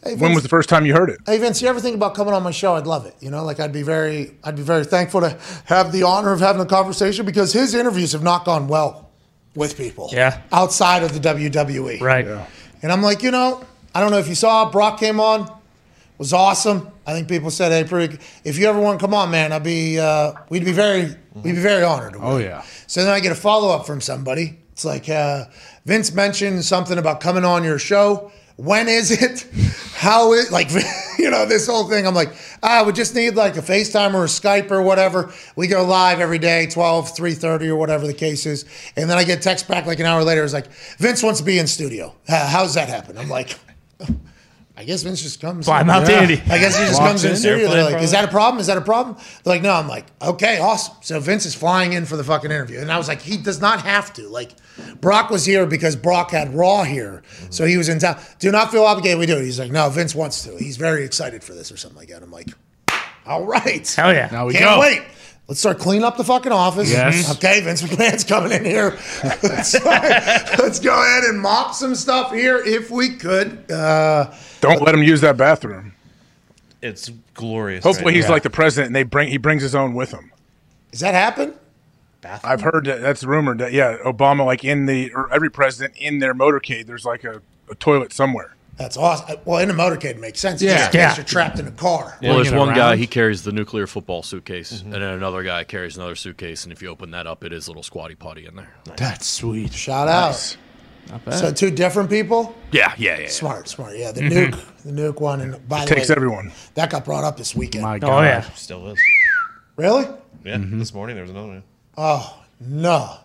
Hey, 0.04 0.12
Vince, 0.12 0.22
When 0.22 0.34
was 0.34 0.44
the 0.44 0.50
first 0.50 0.68
time 0.68 0.86
you 0.86 0.94
heard 0.94 1.10
it? 1.10 1.20
Hey 1.26 1.38
Vince, 1.38 1.62
you 1.62 1.68
ever 1.70 1.80
think 1.80 1.96
about 1.96 2.14
coming 2.14 2.34
on 2.34 2.44
my 2.44 2.52
show? 2.52 2.76
I'd 2.76 2.86
love 2.86 3.06
it. 3.06 3.16
You 3.20 3.32
know, 3.32 3.44
like 3.44 3.60
I'd 3.60 3.72
be 3.72 3.84
very, 3.84 4.36
I'd 4.44 4.56
be 4.56 4.62
very 4.62 4.84
thankful 4.84 5.22
to 5.22 5.38
have 5.66 5.92
the 5.92 6.04
honor 6.04 6.34
of 6.34 6.40
having 6.40 6.62
a 6.62 6.66
conversation 6.66 7.26
because 7.26 7.54
his 7.54 7.74
interviews 7.74 8.12
have 8.12 8.24
not 8.24 8.44
gone 8.46 8.68
well 8.68 9.10
with 9.56 9.78
people. 9.78 10.10
Yeah. 10.12 10.42
Outside 10.52 11.04
of 11.04 11.14
the 11.14 11.20
WWE. 11.20 12.02
Right. 12.02 12.26
Yeah. 12.26 12.46
And 12.82 12.92
I'm 12.92 13.02
like, 13.02 13.24
you 13.24 13.32
know, 13.32 13.66
I 13.96 14.02
don't 14.02 14.12
know 14.12 14.18
if 14.18 14.28
you 14.28 14.36
saw 14.36 14.70
Brock 14.70 15.00
came 15.00 15.20
on, 15.20 15.50
was 16.18 16.34
awesome. 16.34 16.92
I 17.06 17.14
think 17.14 17.28
people 17.28 17.52
said, 17.52 17.72
hey, 17.72 17.88
pretty. 17.88 18.18
If 18.44 18.58
you 18.58 18.68
ever 18.68 18.80
want 18.80 19.00
to 19.00 19.06
come 19.06 19.14
on, 19.14 19.32
man, 19.32 19.52
I'd 19.52 19.64
be, 19.64 20.00
uh, 20.00 20.34
we'd 20.50 20.66
be 20.66 20.72
very, 20.72 21.16
we'd 21.34 21.56
be 21.56 21.62
very 21.62 21.84
honored. 21.84 22.16
Oh, 22.18 22.38
yeah. 22.38 22.64
So 22.88 23.04
then 23.04 23.14
I 23.14 23.20
get 23.20 23.32
a 23.32 23.36
follow 23.36 23.70
up 23.70 23.86
from 23.86 24.02
somebody. 24.02 24.60
It's 24.74 24.86
like 24.86 25.08
uh, 25.08 25.46
Vince 25.86 26.14
mentioned 26.14 26.66
something 26.66 26.98
about 26.98 27.20
coming 27.22 27.46
on 27.46 27.64
your 27.64 27.78
show. 27.78 28.32
When 28.56 28.88
is 28.88 29.12
it? 29.12 29.48
How 29.96 30.34
is 30.34 30.52
like 30.52 30.70
you 31.20 31.30
know 31.30 31.46
this 31.46 31.68
whole 31.68 31.88
thing? 31.88 32.08
I'm 32.08 32.16
like, 32.16 32.34
ah, 32.64 32.84
we 32.86 32.92
just 32.92 33.14
need 33.16 33.36
like 33.36 33.56
a 33.56 33.62
FaceTime 33.62 34.14
or 34.14 34.24
a 34.24 34.28
Skype 34.28 34.72
or 34.72 34.82
whatever. 34.82 35.32
We 35.56 35.68
go 35.68 35.86
live 35.86 36.20
every 36.20 36.40
day, 36.40 36.68
12, 36.68 37.16
3.30 37.16 37.68
or 37.68 37.76
whatever 37.76 38.08
the 38.08 38.14
case 38.14 38.46
is. 38.46 38.66
And 38.98 39.10
then 39.10 39.18
I 39.18 39.24
get 39.24 39.42
text 39.42 39.68
back 39.68 39.86
like 39.86 40.00
an 40.00 40.06
hour 40.06 40.24
later. 40.24 40.44
It's 40.44 40.54
like, 40.54 40.72
Vince 40.98 41.22
wants 41.24 41.40
to 41.40 41.46
be 41.46 41.60
in 41.60 41.68
studio. 41.68 42.16
How's 42.28 42.74
that 42.74 42.90
happen? 42.90 43.18
I'm 43.18 43.30
like, 43.30 43.58
I 44.84 44.86
guess 44.86 45.02
Vince 45.04 45.22
just 45.22 45.40
comes. 45.40 45.66
Fly 45.66 45.80
him 45.80 45.90
in. 45.90 45.96
out 45.96 46.06
to 46.06 46.14
I 46.14 46.58
guess 46.58 46.78
he 46.78 46.84
just 46.84 47.00
Walks 47.00 47.12
comes 47.12 47.24
in 47.24 47.32
in, 47.32 47.38
studio. 47.38 47.70
They're 47.70 47.78
airplane 47.78 47.94
like, 47.94 48.04
is 48.04 48.12
that 48.12 48.26
a 48.26 48.28
problem? 48.28 48.60
Is 48.60 48.68
that 48.68 48.78
a 48.78 48.82
problem? 48.82 49.16
They're 49.16 49.54
like, 49.54 49.62
no. 49.62 49.72
I'm 49.72 49.88
like, 49.88 50.08
okay, 50.22 50.60
awesome. 50.60 50.96
So 51.00 51.22
Vince 51.22 51.46
is 51.46 51.56
flying 51.56 51.94
in 51.94 52.06
for 52.06 52.18
the 52.18 52.24
fucking 52.26 52.52
interview. 52.52 52.80
And 52.82 52.92
I 52.92 52.98
was 52.98 53.08
like, 53.08 53.22
he 53.22 53.38
does 53.38 53.62
not 53.62 53.84
have 53.84 54.12
to. 54.16 54.28
Like, 54.28 54.52
Brock 55.00 55.30
was 55.30 55.46
here 55.46 55.66
because 55.66 55.96
Brock 55.96 56.32
had 56.32 56.54
Raw 56.54 56.84
here. 56.84 57.24
So 57.50 57.64
he 57.66 57.78
was 57.78 57.88
in 57.88 58.00
town. 58.00 58.20
Do 58.40 58.52
not 58.52 58.72
feel 58.72 58.84
obligated. 58.84 59.20
We 59.20 59.26
do 59.26 59.38
it. 59.38 59.46
He's 59.46 59.58
like, 59.58 59.72
no, 59.72 59.90
Vince 59.90 60.14
wants 60.14 60.44
to. 60.44 60.58
He's 60.58 60.76
very 60.76 61.06
excited 61.06 61.46
for 61.46 61.54
this 61.54 61.72
or 61.72 61.78
something 61.78 61.98
like 61.98 62.10
that. 62.10 62.22
I'm 62.22 62.32
like, 62.32 62.50
all 63.26 63.46
right. 63.46 63.90
Hell 63.90 64.14
yeah. 64.14 64.28
Now 64.34 64.48
we 64.48 64.54
Can't 64.54 64.66
go. 64.66 64.82
wait. 64.82 65.02
Let's 65.48 65.60
start 65.60 65.78
cleaning 65.80 66.06
up 66.06 66.16
the 66.16 66.24
fucking 66.24 66.54
office. 66.54 66.90
Yes. 66.90 67.30
Okay, 67.36 67.60
Vince 67.62 67.82
McMahon's 67.82 68.24
coming 68.24 68.54
in 68.54 68.64
here. 68.64 68.92
let's, 69.44 69.74
let's 69.84 70.80
go 70.80 70.94
ahead 70.94 71.26
and 71.26 71.40
mop 71.40 71.74
some 71.74 71.96
stuff 71.96 72.32
here 72.32 72.58
if 72.60 72.90
we 72.90 73.16
could. 73.16 73.70
Uh, 73.70 74.34
Don't 74.62 74.82
let 74.82 74.96
him 74.96 75.04
use 75.04 75.20
that 75.22 75.36
bathroom. 75.36 75.94
It's 76.82 77.10
glorious. 77.34 77.84
Hopefully, 77.84 78.08
right 78.08 78.16
he's 78.16 78.26
now. 78.26 78.32
like 78.32 78.44
the 78.44 78.50
president, 78.50 78.88
and 78.88 78.96
they 78.96 79.04
bring 79.04 79.30
he 79.30 79.38
brings 79.38 79.62
his 79.62 79.76
own 79.76 79.94
with 79.94 80.12
him. 80.12 80.32
does 80.92 81.02
that 81.02 81.14
happen? 81.14 81.54
I've 82.44 82.62
heard 82.62 82.86
that 82.86 83.02
that's 83.02 83.24
rumored 83.26 83.58
that 83.60 83.74
yeah, 83.74 83.98
Obama 84.06 84.46
like 84.46 84.64
in 84.64 84.86
the 84.86 85.14
or 85.14 85.32
every 85.34 85.50
president 85.52 85.98
in 85.98 86.20
their 86.20 86.34
motorcade, 86.34 86.86
there's 86.86 87.06
like 87.06 87.24
a, 87.26 87.42
a 87.70 87.76
toilet 87.76 88.14
somewhere. 88.14 88.56
That's 88.78 88.98
awesome. 88.98 89.26
Uh, 89.30 89.36
well, 89.46 89.60
in 89.60 89.70
a 89.70 89.74
motorcade 89.74 90.20
makes 90.20 90.40
sense. 90.40 90.62
Yeah. 90.62 90.78
Just 90.78 90.94
Yeah. 90.94 91.16
you're 91.16 91.26
trapped 91.26 91.60
in 91.60 91.68
a 91.68 91.72
car. 91.72 92.18
Well, 92.22 92.36
there's 92.36 92.50
Bring 92.50 92.62
it 92.62 92.66
one 92.66 92.76
guy, 92.76 92.96
he 92.96 93.06
carries 93.08 93.44
the 93.44 93.52
nuclear 93.52 93.86
football 93.88 94.24
suitcase, 94.24 94.74
mm-hmm. 94.74 94.86
and 94.86 95.04
then 95.04 95.14
another 95.14 95.44
guy 95.44 95.64
carries 95.64 95.96
another 95.96 96.16
suitcase, 96.16 96.64
and 96.64 96.74
if 96.74 96.82
you 96.82 96.90
open 96.90 97.12
that 97.12 97.28
up, 97.28 97.44
it 97.44 97.54
is 97.54 97.68
a 97.68 97.70
little 97.70 97.84
squatty 97.84 98.16
potty 98.16 98.46
in 98.46 98.56
there. 98.56 98.74
That's 98.98 99.28
sweet. 99.28 99.74
Shout 99.74 100.08
out. 100.08 100.58
Not 101.10 101.26
bad. 101.26 101.34
So 101.40 101.52
two 101.52 101.70
different 101.70 102.10
people. 102.10 102.56
Yeah, 102.72 102.94
yeah, 102.98 103.20
yeah. 103.20 103.28
Smart, 103.28 103.68
smart. 103.68 103.98
Yeah, 103.98 104.12
the 104.12 104.22
mm-hmm. 104.22 104.54
nuke, 104.54 104.84
the 104.84 104.92
nuke 104.92 105.20
one, 105.20 105.42
and 105.42 105.68
by 105.68 105.86
the 105.86 105.96
Takes 105.96 106.10
way, 106.10 106.16
everyone. 106.16 106.52
that 106.76 106.90
got 106.90 107.06
brought 107.06 107.24
up 107.24 107.38
this 107.38 107.56
weekend. 107.56 107.84
My 107.84 107.98
Oh 107.98 108.00
God. 108.00 108.24
yeah. 108.24 108.42
still 108.52 108.88
is. 108.88 109.00
Really? 109.76 110.06
Yeah, 110.44 110.58
mm-hmm. 110.58 110.80
this 110.80 110.94
morning 110.94 111.16
there 111.16 111.24
was 111.24 111.32
another 111.32 111.48
one. 111.48 111.64
Oh 111.98 112.42
no. 112.60 113.18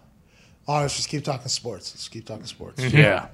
Oh, 0.67 0.81
let's 0.81 0.97
just 0.97 1.09
keep 1.09 1.25
talking 1.25 1.49
sports. 1.49 1.95
Let's 1.95 2.09
keep 2.09 2.27
talking 2.27 2.45
sports. 2.45 2.83
Yeah. 2.83 3.29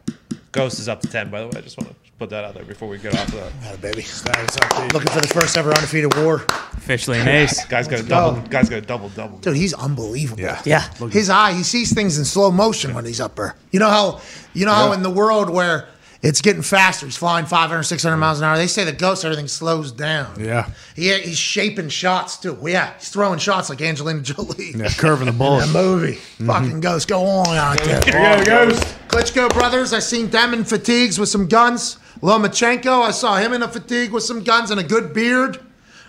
Ghost 0.54 0.78
is 0.78 0.88
up 0.88 1.00
to 1.00 1.08
10, 1.08 1.30
by 1.30 1.40
the 1.40 1.46
way. 1.48 1.52
I 1.56 1.60
just 1.60 1.76
want 1.76 1.90
to 1.90 1.96
put 2.16 2.30
that 2.30 2.44
out 2.44 2.54
there 2.54 2.64
before 2.64 2.88
we 2.88 2.96
get 2.98 3.12
off 3.14 3.26
of 3.28 3.34
that. 3.34 3.74
A 3.74 3.78
baby. 3.78 4.02
Status 4.02 4.56
update. 4.56 4.92
Looking 4.92 5.10
for 5.12 5.20
the 5.20 5.28
first 5.28 5.56
ever 5.56 5.70
undefeated 5.70 6.16
war. 6.16 6.44
Officially 6.76 7.18
an 7.18 7.26
ace. 7.26 7.64
Guy's 7.66 7.88
got 7.88 8.00
a 8.00 8.02
go. 8.02 8.08
double. 8.08 8.40
Guy's 8.48 8.68
got 8.68 8.78
a 8.78 8.82
double 8.82 9.08
double. 9.10 9.38
Dude, 9.38 9.56
he's 9.56 9.74
unbelievable. 9.74 10.40
Yeah. 10.40 10.62
Yeah. 10.64 10.88
His 11.08 11.28
eye, 11.28 11.52
he 11.54 11.64
sees 11.64 11.92
things 11.92 12.18
in 12.18 12.24
slow 12.24 12.52
motion 12.52 12.94
when 12.94 13.04
he's 13.04 13.20
up 13.20 13.34
there. 13.34 13.56
You 13.72 13.80
know 13.80 13.90
how, 13.90 14.20
you 14.52 14.64
know 14.64 14.72
how 14.72 14.92
in 14.92 15.02
the 15.02 15.10
world 15.10 15.50
where 15.50 15.88
It's 16.24 16.40
getting 16.40 16.62
faster. 16.62 17.04
He's 17.04 17.18
flying 17.18 17.44
500, 17.44 17.82
600 17.82 18.16
miles 18.16 18.38
an 18.38 18.46
hour. 18.46 18.56
They 18.56 18.66
say 18.66 18.84
the 18.84 18.92
ghost, 18.92 19.26
everything 19.26 19.46
slows 19.46 19.92
down. 19.92 20.40
Yeah. 20.40 20.70
He, 20.96 21.12
he's 21.18 21.36
shaping 21.36 21.90
shots 21.90 22.38
too. 22.38 22.54
Well, 22.54 22.72
yeah, 22.72 22.94
he's 22.98 23.10
throwing 23.10 23.38
shots 23.38 23.68
like 23.68 23.82
Angelina 23.82 24.22
Jolie. 24.22 24.72
Yeah, 24.74 24.88
curving 24.88 25.26
the 25.26 25.32
bullet. 25.32 25.54
That 25.66 25.72
movie. 25.72 26.14
Mm-hmm. 26.14 26.46
Fucking 26.46 26.80
ghost. 26.80 27.08
Go 27.08 27.22
on 27.24 27.56
out 27.56 27.78
there. 27.84 28.00
Here 28.00 28.44
goes. 28.44 28.80
Klitschko 29.08 29.50
brothers, 29.50 29.92
I 29.92 29.98
seen 29.98 30.30
them 30.30 30.54
in 30.54 30.64
fatigues 30.64 31.18
with 31.18 31.28
some 31.28 31.46
guns. 31.46 31.98
Lomachenko, 32.22 33.02
I 33.02 33.10
saw 33.10 33.36
him 33.36 33.52
in 33.52 33.62
a 33.62 33.68
fatigue 33.68 34.10
with 34.10 34.22
some 34.22 34.42
guns 34.42 34.70
and 34.70 34.80
a 34.80 34.82
good 34.82 35.12
beard. 35.12 35.60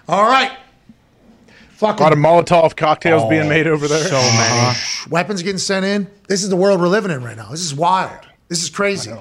All 0.08 0.26
right. 0.26 0.58
A 1.82 1.86
lot 1.86 2.14
of 2.14 2.20
Molotov 2.20 2.78
cocktails 2.78 3.24
oh, 3.24 3.30
being 3.30 3.50
made 3.50 3.68
over 3.68 3.88
there. 3.88 4.06
So 4.06 4.16
many. 4.16 4.60
Uh-huh. 4.60 5.08
weapons 5.10 5.44
getting 5.44 5.60
sent 5.60 5.86
in. 5.86 6.08
This 6.30 6.42
is 6.42 6.50
the 6.50 6.56
world 6.56 6.80
we're 6.80 6.88
living 6.88 7.12
in 7.12 7.22
right 7.22 7.36
now. 7.36 7.50
This 7.50 7.62
is 7.62 7.76
wild. 7.76 8.26
This 8.48 8.64
is 8.64 8.70
crazy. 8.70 9.12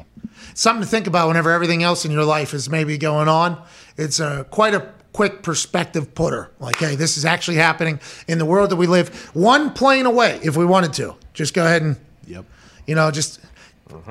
Something 0.54 0.82
to 0.82 0.88
think 0.88 1.06
about 1.06 1.28
whenever 1.28 1.50
everything 1.50 1.82
else 1.82 2.04
in 2.04 2.10
your 2.10 2.24
life 2.24 2.52
is 2.54 2.68
maybe 2.68 2.98
going 2.98 3.28
on. 3.28 3.62
It's 3.96 4.20
a 4.20 4.46
quite 4.50 4.74
a 4.74 4.88
quick 5.12 5.42
perspective 5.42 6.14
putter. 6.14 6.50
Like, 6.58 6.76
hey, 6.76 6.96
this 6.96 7.16
is 7.16 7.24
actually 7.24 7.56
happening 7.56 8.00
in 8.28 8.38
the 8.38 8.44
world 8.44 8.70
that 8.70 8.76
we 8.76 8.86
live. 8.86 9.08
One 9.34 9.70
plane 9.72 10.06
away, 10.06 10.40
if 10.42 10.56
we 10.56 10.64
wanted 10.64 10.92
to. 10.94 11.14
Just 11.32 11.54
go 11.54 11.64
ahead 11.64 11.82
and, 11.82 11.96
Yep. 12.26 12.44
you 12.86 12.94
know, 12.94 13.10
just 13.10 13.40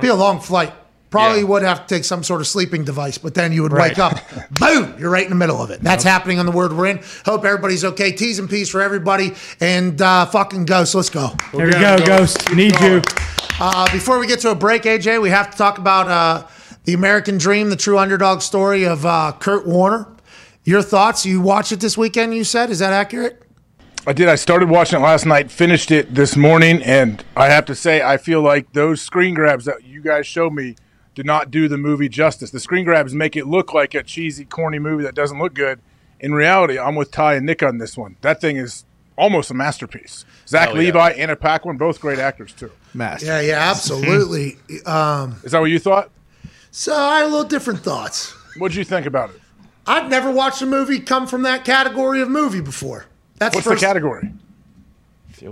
be 0.02 0.08
a 0.08 0.16
long 0.16 0.40
flight. 0.40 0.74
Probably 1.10 1.40
Yeah. 1.40 1.46
would 1.46 1.62
have 1.64 1.86
to 1.86 1.96
take 1.96 2.06
some 2.06 2.24
sort 2.24 2.42
of 2.42 2.48
sleeping 2.48 2.84
device, 2.86 3.18
but 3.20 3.34
then 3.36 3.52
you 3.52 3.62
would 3.64 3.72
Right. 3.74 3.92
wake 3.92 4.00
up, 4.00 4.18
boom, 4.60 4.96
you're 4.98 5.10
right 5.12 5.24
in 5.26 5.30
the 5.30 5.36
middle 5.36 5.62
of 5.62 5.70
it. 5.72 5.84
That's 5.84 6.04
happening 6.04 6.40
on 6.40 6.46
the 6.48 6.52
world 6.52 6.74
we're 6.74 6.88
in. 6.88 7.02
Hope 7.26 7.46
everybody's 7.46 7.84
okay. 7.86 8.12
T's 8.14 8.40
and 8.40 8.50
P's 8.50 8.70
for 8.70 8.82
everybody, 8.82 9.36
and 9.60 10.02
uh, 10.02 10.26
fucking 10.26 10.66
ghost. 10.66 10.96
Let's 10.96 11.10
go. 11.10 11.34
Here 11.52 11.66
we 11.68 11.72
go, 11.74 11.98
Ghost. 12.06 12.52
Need 12.54 12.80
you. 12.80 13.02
Uh, 13.66 13.90
before 13.94 14.20
we 14.20 14.28
get 14.28 14.42
to 14.42 14.52
a 14.52 14.56
break, 14.56 14.82
AJ, 14.82 15.22
we 15.22 15.30
have 15.30 15.50
to 15.50 15.58
talk 15.58 15.78
about 15.78 16.10
uh, 16.10 16.46
the 16.84 16.94
American 16.94 17.38
Dream, 17.38 17.70
the 17.70 17.78
true 17.78 17.98
underdog 17.98 18.42
story 18.42 18.84
of 18.84 19.06
uh, 19.06 19.32
Kurt 19.40 19.66
Warner. 19.66 20.06
Your 20.66 20.82
thoughts? 20.82 21.26
You 21.26 21.40
watched 21.40 21.72
it 21.72 21.80
this 21.80 21.98
weekend, 21.98 22.36
you 22.36 22.44
said? 22.44 22.70
Is 22.70 22.80
that 22.80 22.92
accurate? 22.92 23.42
I 24.06 24.12
did. 24.12 24.28
I 24.28 24.36
started 24.36 24.68
watching 24.68 25.00
it 25.00 25.02
last 25.02 25.26
night, 25.26 25.50
finished 25.50 25.92
it 25.92 26.14
this 26.14 26.36
morning, 26.36 26.84
and 26.84 27.24
I 27.38 27.48
have 27.48 27.64
to 27.68 27.74
say, 27.74 28.02
I 28.02 28.18
feel 28.18 28.42
like 28.42 28.74
those 28.74 29.02
screen 29.02 29.34
grabs 29.34 29.64
that 29.64 29.86
you 29.86 30.02
guys 30.02 30.28
showed 30.28 30.52
me 30.52 30.76
did 31.16 31.26
not 31.26 31.50
do 31.50 31.70
the 31.70 31.78
movie 31.78 32.10
justice. 32.10 32.52
The 32.52 32.60
screen 32.60 32.84
grabs 32.84 33.14
make 33.14 33.38
it 33.38 33.48
look 33.48 33.74
like 33.74 33.94
a 33.94 34.04
cheesy, 34.04 34.44
corny 34.44 34.80
movie 34.80 35.04
that 35.04 35.16
doesn't 35.16 35.40
look 35.40 35.54
good. 35.54 35.80
In 36.20 36.34
reality, 36.34 36.78
I'm 36.78 36.96
with 36.96 37.12
Ty 37.12 37.36
and 37.36 37.46
Nick 37.46 37.64
on 37.64 37.78
this 37.78 37.96
one. 37.96 38.18
That 38.24 38.42
thing 38.42 38.58
is 38.58 38.84
almost 39.18 39.52
a 39.52 39.54
masterpiece. 39.54 40.26
Zach 40.50 40.68
Hell 40.68 40.76
yeah. 40.76 40.88
Levi, 40.88 41.10
Anna 41.12 41.38
Paquin, 41.38 41.78
both 41.78 42.02
great 42.02 42.20
actors 42.20 42.52
too. 42.52 42.70
Master. 42.94 43.26
Yeah, 43.26 43.42
yeah, 43.42 43.70
absolutely. 43.70 44.58
um, 44.86 45.36
Is 45.44 45.52
that 45.52 45.60
what 45.60 45.70
you 45.72 45.80
thought? 45.80 46.10
so 46.72 46.96
I 46.96 47.18
had 47.18 47.26
a 47.26 47.30
little 47.30 47.44
different 47.44 47.80
thoughts. 47.82 48.34
What 48.58 48.70
did 48.70 48.78
you 48.78 48.84
think 48.84 49.06
about 49.06 49.32
it? 49.32 49.42
I've 49.86 50.10
never 50.10 50.32
watched 50.32 50.62
a 50.62 50.66
movie 50.66 51.00
come 51.00 51.28
from 51.28 51.42
that 51.44 51.66
category 51.66 52.22
of 52.22 52.30
movie 52.30 52.62
before. 52.62 53.06
That's 53.38 53.56
What's 53.56 53.68
first, 53.68 53.82
the 53.82 53.86
category? 53.88 54.32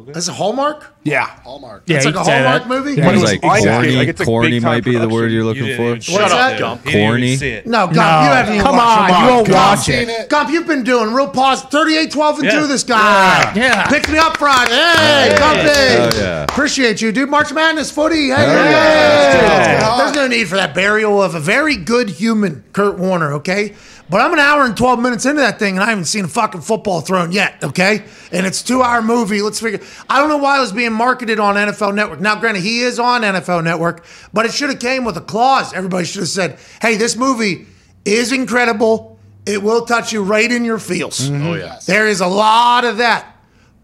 That's 0.07 0.27
a 0.27 0.33
Hallmark? 0.33 0.93
Yeah. 1.03 1.25
Hallmark. 1.43 1.83
Yeah, 1.85 1.97
It's 1.97 2.05
you 2.05 2.11
like 2.11 2.15
a 2.15 2.17
could 2.19 2.25
say 2.27 2.41
Hallmark 2.43 2.61
that. 2.63 2.69
movie? 2.69 2.93
Yeah. 2.93 3.05
When 3.07 3.15
It's 3.15 3.21
was 3.21 3.31
like 3.31 3.41
Lionsgate, 3.41 3.73
corny. 3.73 3.91
like, 3.95 4.07
it's 4.07 4.21
a 4.21 4.25
corny 4.25 4.49
big-time 4.51 4.71
might 4.71 4.83
be 4.83 4.91
the 4.93 4.99
word 4.99 5.09
production. 5.09 5.31
you're 5.33 5.41
You 5.41 5.45
looking 5.45 5.63
didn't 5.65 5.77
for. 5.77 5.81
even 5.83 5.95
What's 5.95 6.05
see 6.07 6.17
that? 6.37 6.59
Gump. 6.59 6.85
He 6.85 6.91
didn't 6.91 6.99
even 7.01 7.09
Corny. 7.11 7.35
see 7.35 7.49
it. 7.49 7.67
No, 7.67 7.85
Gump, 7.87 7.95
No. 7.95 8.01
you 8.01 8.27
haven't 8.29 8.53
even 8.53 8.65
Come 8.65 8.75
watched 8.77 8.99
on, 9.01 9.09
it. 9.09 9.25
you 9.25 9.33
won't 9.33 9.47
Gump. 9.47 9.57
watch 9.57 9.79
Seen 9.79 9.95
it. 9.95 10.09
it. 10.09 10.29
Gump, 10.29 10.49
you've 10.49 10.67
been 10.67 10.83
doing 10.83 11.13
real 11.13 11.27
pause. 11.27 11.61
38, 11.63 12.11
12, 12.11 12.35
and 12.39 12.45
Yeah. 12.45 12.59
2 12.59 12.67
this 12.67 12.83
guy. 12.83 13.51
Yeah. 13.55 13.87
Picked 13.87 14.09
me 14.09 14.17
up 14.17 14.37
Friday. 14.37 14.71
Hey, 14.71 15.35
Gumpy. 15.37 16.15
Oh, 16.15 16.17
yeah. 16.21 16.43
Appreciate 16.43 17.01
you, 17.01 17.11
dude. 17.11 17.29
March 17.29 17.51
Madness 17.53 17.91
footy. 17.91 18.27
Hey, 18.27 18.33
oh, 18.33 18.37
hey, 18.63 18.71
yeah. 18.71 19.89
hey. 19.91 19.97
There's 19.97 20.15
no 20.15 20.27
need 20.27 20.47
for 20.47 20.55
that 20.55 20.73
burial 20.73 21.21
of 21.21 21.35
a 21.35 21.39
very 21.39 21.75
good 21.75 22.09
human, 22.09 22.63
Kurt 22.73 22.97
Warner, 22.97 23.33
okay? 23.33 23.73
But 24.11 24.19
I'm 24.19 24.33
an 24.33 24.39
hour 24.39 24.65
and 24.65 24.75
12 24.75 24.99
minutes 24.99 25.25
into 25.25 25.39
that 25.39 25.57
thing, 25.57 25.75
and 25.75 25.83
I 25.83 25.89
haven't 25.89 26.03
seen 26.03 26.25
a 26.25 26.27
fucking 26.27 26.59
football 26.59 26.99
thrown 26.99 27.31
yet, 27.31 27.63
okay? 27.63 28.03
And 28.33 28.45
it's 28.45 28.61
a 28.61 28.65
two 28.65 28.81
hour 28.81 29.01
movie. 29.01 29.41
Let's 29.41 29.61
figure. 29.61 29.79
I 30.09 30.19
don't 30.19 30.27
know 30.27 30.37
why 30.37 30.57
it 30.57 30.59
was 30.59 30.73
being 30.73 30.91
marketed 30.91 31.39
on 31.39 31.55
NFL 31.55 31.95
Network. 31.95 32.19
Now, 32.19 32.37
granted, 32.37 32.61
he 32.61 32.81
is 32.81 32.99
on 32.99 33.21
NFL 33.21 33.63
Network, 33.63 34.03
but 34.33 34.45
it 34.45 34.51
should 34.51 34.69
have 34.69 34.79
came 34.79 35.05
with 35.05 35.15
a 35.15 35.21
clause. 35.21 35.71
Everybody 35.71 36.03
should 36.03 36.23
have 36.23 36.27
said, 36.27 36.59
hey, 36.81 36.97
this 36.97 37.15
movie 37.15 37.67
is 38.03 38.33
incredible. 38.33 39.17
It 39.45 39.63
will 39.63 39.85
touch 39.85 40.11
you 40.11 40.23
right 40.23 40.51
in 40.51 40.65
your 40.65 40.77
feels. 40.77 41.29
Mm-hmm. 41.29 41.47
Oh 41.47 41.53
yeah. 41.53 41.79
There 41.85 42.05
is 42.05 42.19
a 42.19 42.27
lot 42.27 42.83
of 42.83 42.97
that. 42.97 43.33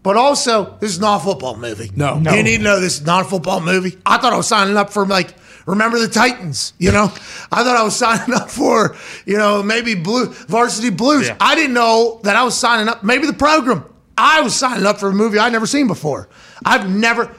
But 0.02 0.18
also, 0.18 0.76
this 0.78 0.90
is 0.90 1.00
not 1.00 1.22
a 1.22 1.24
football 1.24 1.56
movie. 1.56 1.90
No. 1.96 2.18
No. 2.18 2.34
You 2.34 2.42
need 2.42 2.58
to 2.58 2.62
know 2.64 2.80
this 2.80 3.00
is 3.00 3.06
not 3.06 3.24
a 3.24 3.28
football 3.28 3.62
movie. 3.62 3.96
I 4.04 4.18
thought 4.18 4.34
I 4.34 4.36
was 4.36 4.46
signing 4.46 4.76
up 4.76 4.90
for 4.92 5.06
like 5.06 5.34
remember 5.68 5.98
the 5.98 6.08
Titans, 6.08 6.72
you 6.78 6.90
know? 6.90 7.04
I 7.52 7.62
thought 7.62 7.76
I 7.76 7.82
was 7.82 7.94
signing 7.96 8.34
up 8.34 8.50
for, 8.50 8.96
you 9.26 9.36
know, 9.36 9.62
maybe 9.62 9.94
blue 9.94 10.26
varsity 10.26 10.90
blues. 10.90 11.28
Yeah. 11.28 11.36
I 11.40 11.54
didn't 11.54 11.74
know 11.74 12.20
that 12.24 12.36
I 12.36 12.42
was 12.42 12.56
signing 12.56 12.88
up, 12.88 13.04
maybe 13.04 13.26
the 13.26 13.32
program. 13.32 13.84
I 14.16 14.40
was 14.40 14.54
signing 14.56 14.86
up 14.86 14.98
for 14.98 15.08
a 15.08 15.12
movie 15.12 15.38
I'd 15.38 15.52
never 15.52 15.66
seen 15.66 15.86
before. 15.86 16.28
I've 16.64 16.88
never 16.90 17.34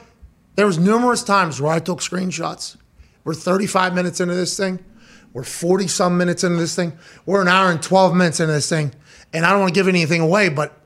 there 0.56 0.66
was 0.66 0.78
numerous 0.78 1.22
times 1.22 1.60
where 1.60 1.72
I 1.72 1.78
took 1.78 2.00
screenshots. 2.00 2.76
We're 3.24 3.34
35 3.34 3.94
minutes 3.94 4.20
into 4.20 4.34
this 4.34 4.56
thing. 4.56 4.84
We're 5.32 5.44
40 5.44 5.88
some 5.88 6.18
minutes 6.18 6.44
into 6.44 6.58
this 6.58 6.74
thing. 6.74 6.98
We're 7.24 7.42
an 7.42 7.48
hour 7.48 7.70
and 7.70 7.82
12 7.82 8.14
minutes 8.14 8.40
into 8.40 8.52
this 8.52 8.68
thing. 8.68 8.92
And 9.32 9.46
I 9.46 9.50
don't 9.50 9.60
want 9.60 9.74
to 9.74 9.78
give 9.78 9.88
anything 9.88 10.20
away, 10.20 10.48
but 10.48 10.76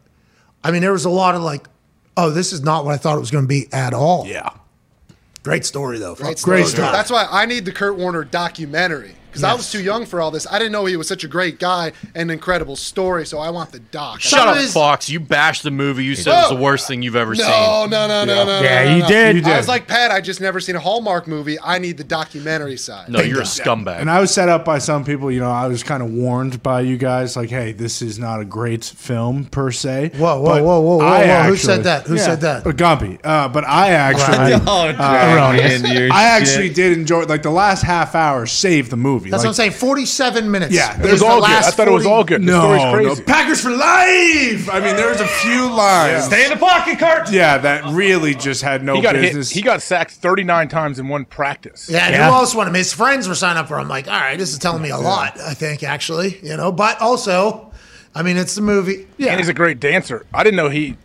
I 0.62 0.71
mean, 0.71 0.83
there 0.83 0.93
was 0.93 1.07
a 1.07 1.11
lot 1.11 1.35
of 1.35 1.43
like, 1.43 1.66
oh, 2.16 2.31
this 2.31 2.53
is 2.53 2.62
not 2.62 2.85
what 2.85 2.95
I 2.95 2.99
thought 2.99 3.16
it 3.16 3.21
was 3.21 3.31
going 3.31 3.45
to 3.45 3.49
be 3.49 3.66
at 3.73 3.95
all. 3.95 4.27
Yeah. 4.27 4.51
Great 5.45 5.65
story, 5.65 5.99
though. 5.99 6.15
Great 6.15 6.25
Great 6.25 6.39
story. 6.39 6.65
story. 6.65 6.91
That's 6.91 7.11
why 7.11 7.29
I 7.31 7.47
need 7.47 7.66
the 7.66 7.73
Kurt 7.73 7.97
Warner 7.97 8.25
documentary 8.25 9.15
because 9.35 9.44
I 9.44 9.55
was 9.55 9.70
too 9.70 9.82
young 9.82 10.06
for 10.06 10.20
all 10.20 10.31
this. 10.31 10.47
I 10.51 10.59
didn't 10.59 10.73
know 10.73 10.85
he 10.86 10.97
was 10.97 11.09
such 11.09 11.24
a 11.24 11.28
great 11.28 11.59
guy 11.59 11.93
and 12.15 12.31
an 12.31 12.31
incredible 12.31 12.77
story. 12.77 13.27
So 13.27 13.39
I 13.39 13.51
want 13.51 13.73
the 13.73 13.81
doc. 13.81 14.20
Shut 14.20 14.47
up, 14.48 14.56
his- 14.56 14.73
Fox. 14.73 15.11
You 15.11 15.20
bashed 15.20 15.62
the 15.65 15.70
movie. 15.70 16.05
You 16.05 16.15
said 16.15 16.32
it 16.32 16.36
was 16.43 16.51
the 16.56 16.62
worst 16.62 16.86
thing 16.89 17.02
you've 17.02 17.16
ever 17.16 17.35
No, 17.35 17.43
seen. 17.43 17.90
no, 17.90 18.06
no, 18.06 18.24
no, 18.24 18.24
no, 18.24 18.44
no. 18.44 18.61
Yeah, 18.62 18.85
no, 18.85 18.94
you 18.97 19.02
no. 19.02 19.09
did. 19.09 19.36
You 19.36 19.43
did. 19.43 19.52
I 19.52 19.56
was 19.56 19.69
like 19.69 19.89
Pat. 19.89 20.11
I 20.11 20.20
just 20.20 20.40
never 20.40 20.61
seen 20.61 20.77
a 20.77 20.81
Hallmark 20.81 21.27
movie. 21.27 21.59
I 21.61 21.78
need 21.78 21.97
the 21.97 22.05
documentary 22.05 22.77
side. 22.77 23.09
No, 23.09 23.20
you're 23.20 23.40
a 23.40 23.44
scumbag. 23.44 24.01
And 24.01 24.11
I 24.11 24.20
was 24.20 24.32
set 24.32 24.48
up 24.48 24.65
by 24.65 24.78
some 24.78 25.05
people, 25.05 25.31
you 25.31 25.40
know, 25.40 25.51
I 25.51 25.66
was 25.66 25.82
kind 25.82 26.02
of 26.02 26.11
warned 26.11 26.62
by 26.62 26.81
you 26.82 26.97
guys, 26.97 27.36
like, 27.36 27.51
hey, 27.51 27.73
this 27.73 28.01
is 28.02 28.19
not 28.19 28.40
a 28.40 28.44
great 28.44 28.85
film 28.85 29.44
per 29.47 29.70
se. 29.70 30.12
Whoa, 30.16 30.40
whoa, 30.40 30.44
But 30.44 30.62
whoa, 30.65 30.81
whoa, 30.81 30.97
whoa, 30.98 31.05
I 31.05 31.27
whoa. 31.27 31.43
Who 31.51 31.56
said 31.56 31.85
that? 31.85 32.06
Who 32.06 32.19
said 32.19 32.40
that? 32.43 32.66
Uh, 32.66 32.70
Gumpy. 32.73 33.19
Uh, 33.24 33.48
but 33.48 33.65
I 33.65 33.90
actually, 33.90 34.55
Oh, 34.66 34.89
Erroneous. 34.89 35.82
I 36.12 36.24
actually 36.24 36.69
did 36.70 36.97
enjoy, 36.97 37.24
like, 37.24 37.43
the 37.43 37.51
last 37.51 37.82
half 37.82 38.15
hour 38.15 38.47
saved 38.47 38.90
the 38.90 38.97
movie. 38.97 39.24
That's 39.31 39.43
like, 39.43 39.49
what 39.49 39.51
I'm 39.51 39.55
saying. 39.55 39.73
47 39.73 40.51
minutes. 40.51 40.75
Yeah, 40.75 41.01
It 41.03 41.11
was 41.11 41.21
the 41.21 41.27
all 41.27 41.41
good. 41.41 41.51
I 41.51 41.55
last 41.55 41.77
thought 41.77 41.89
it 41.89 41.93
was 41.93 42.07
all 42.07 42.25
good. 42.25 42.43
The 42.43 42.47
No, 42.47 42.61
story's 42.61 42.83
no, 42.83 42.93
crazy. 42.93 43.23
Packers 43.25 43.61
for 43.61 43.71
life. 43.71 44.69
I 44.71 44.81
mean, 44.81 44.97
there 44.97 45.09
was 45.09 45.21
a 45.21 45.27
few 45.27 45.71
lines. 45.71 46.25
Stay 46.25 46.45
in 46.45 46.51
the 46.51 46.57
pocket, 46.57 46.99
Kurt. 46.99 47.31
Yeah, 47.31 47.59
that 47.59 47.85
really 47.93 48.35
just 48.35 48.63
had 48.63 48.83
no 48.85 48.95
He 48.97 49.03
got 49.03 49.15
hit. 49.15 49.23
business. 49.23 49.51
He 49.51 49.63
got 49.63 49.83
sacked 49.83 50.13
39 50.13 50.69
times 50.69 50.99
in 50.99 51.09
one 51.09 51.25
practice. 51.25 51.89
Yeah, 51.91 52.07
and 52.07 52.15
Yeah. 52.15 52.29
who 52.29 52.35
else 52.35 52.55
wanted 52.55 52.71
him? 52.71 52.75
His 52.77 52.93
friends 52.93 53.29
were 53.29 53.35
signing 53.35 53.59
up 53.59 53.69
for 53.69 53.79
him. 53.79 53.89
Like, 53.89 54.07
all 54.09 54.15
right, 54.21 54.39
this 54.39 54.53
is 54.53 54.59
telling 54.59 54.83
me 54.83 54.91
a 54.91 54.99
lot, 54.99 55.39
I 55.41 55.55
think, 55.55 55.83
actually. 55.83 56.39
You 56.43 56.57
know, 56.57 56.73
but 56.73 57.01
also, 57.01 57.71
I 58.15 58.23
mean, 58.23 58.37
it's 58.37 58.55
the 58.55 58.63
movie. 58.63 59.07
Yeah. 59.19 59.31
And 59.31 59.41
he's 59.41 59.49
a 59.49 59.55
great 59.55 59.81
dancer. 59.81 60.25
I 60.33 60.43
didn't 60.45 60.57
know 60.57 60.69
he 60.69 60.97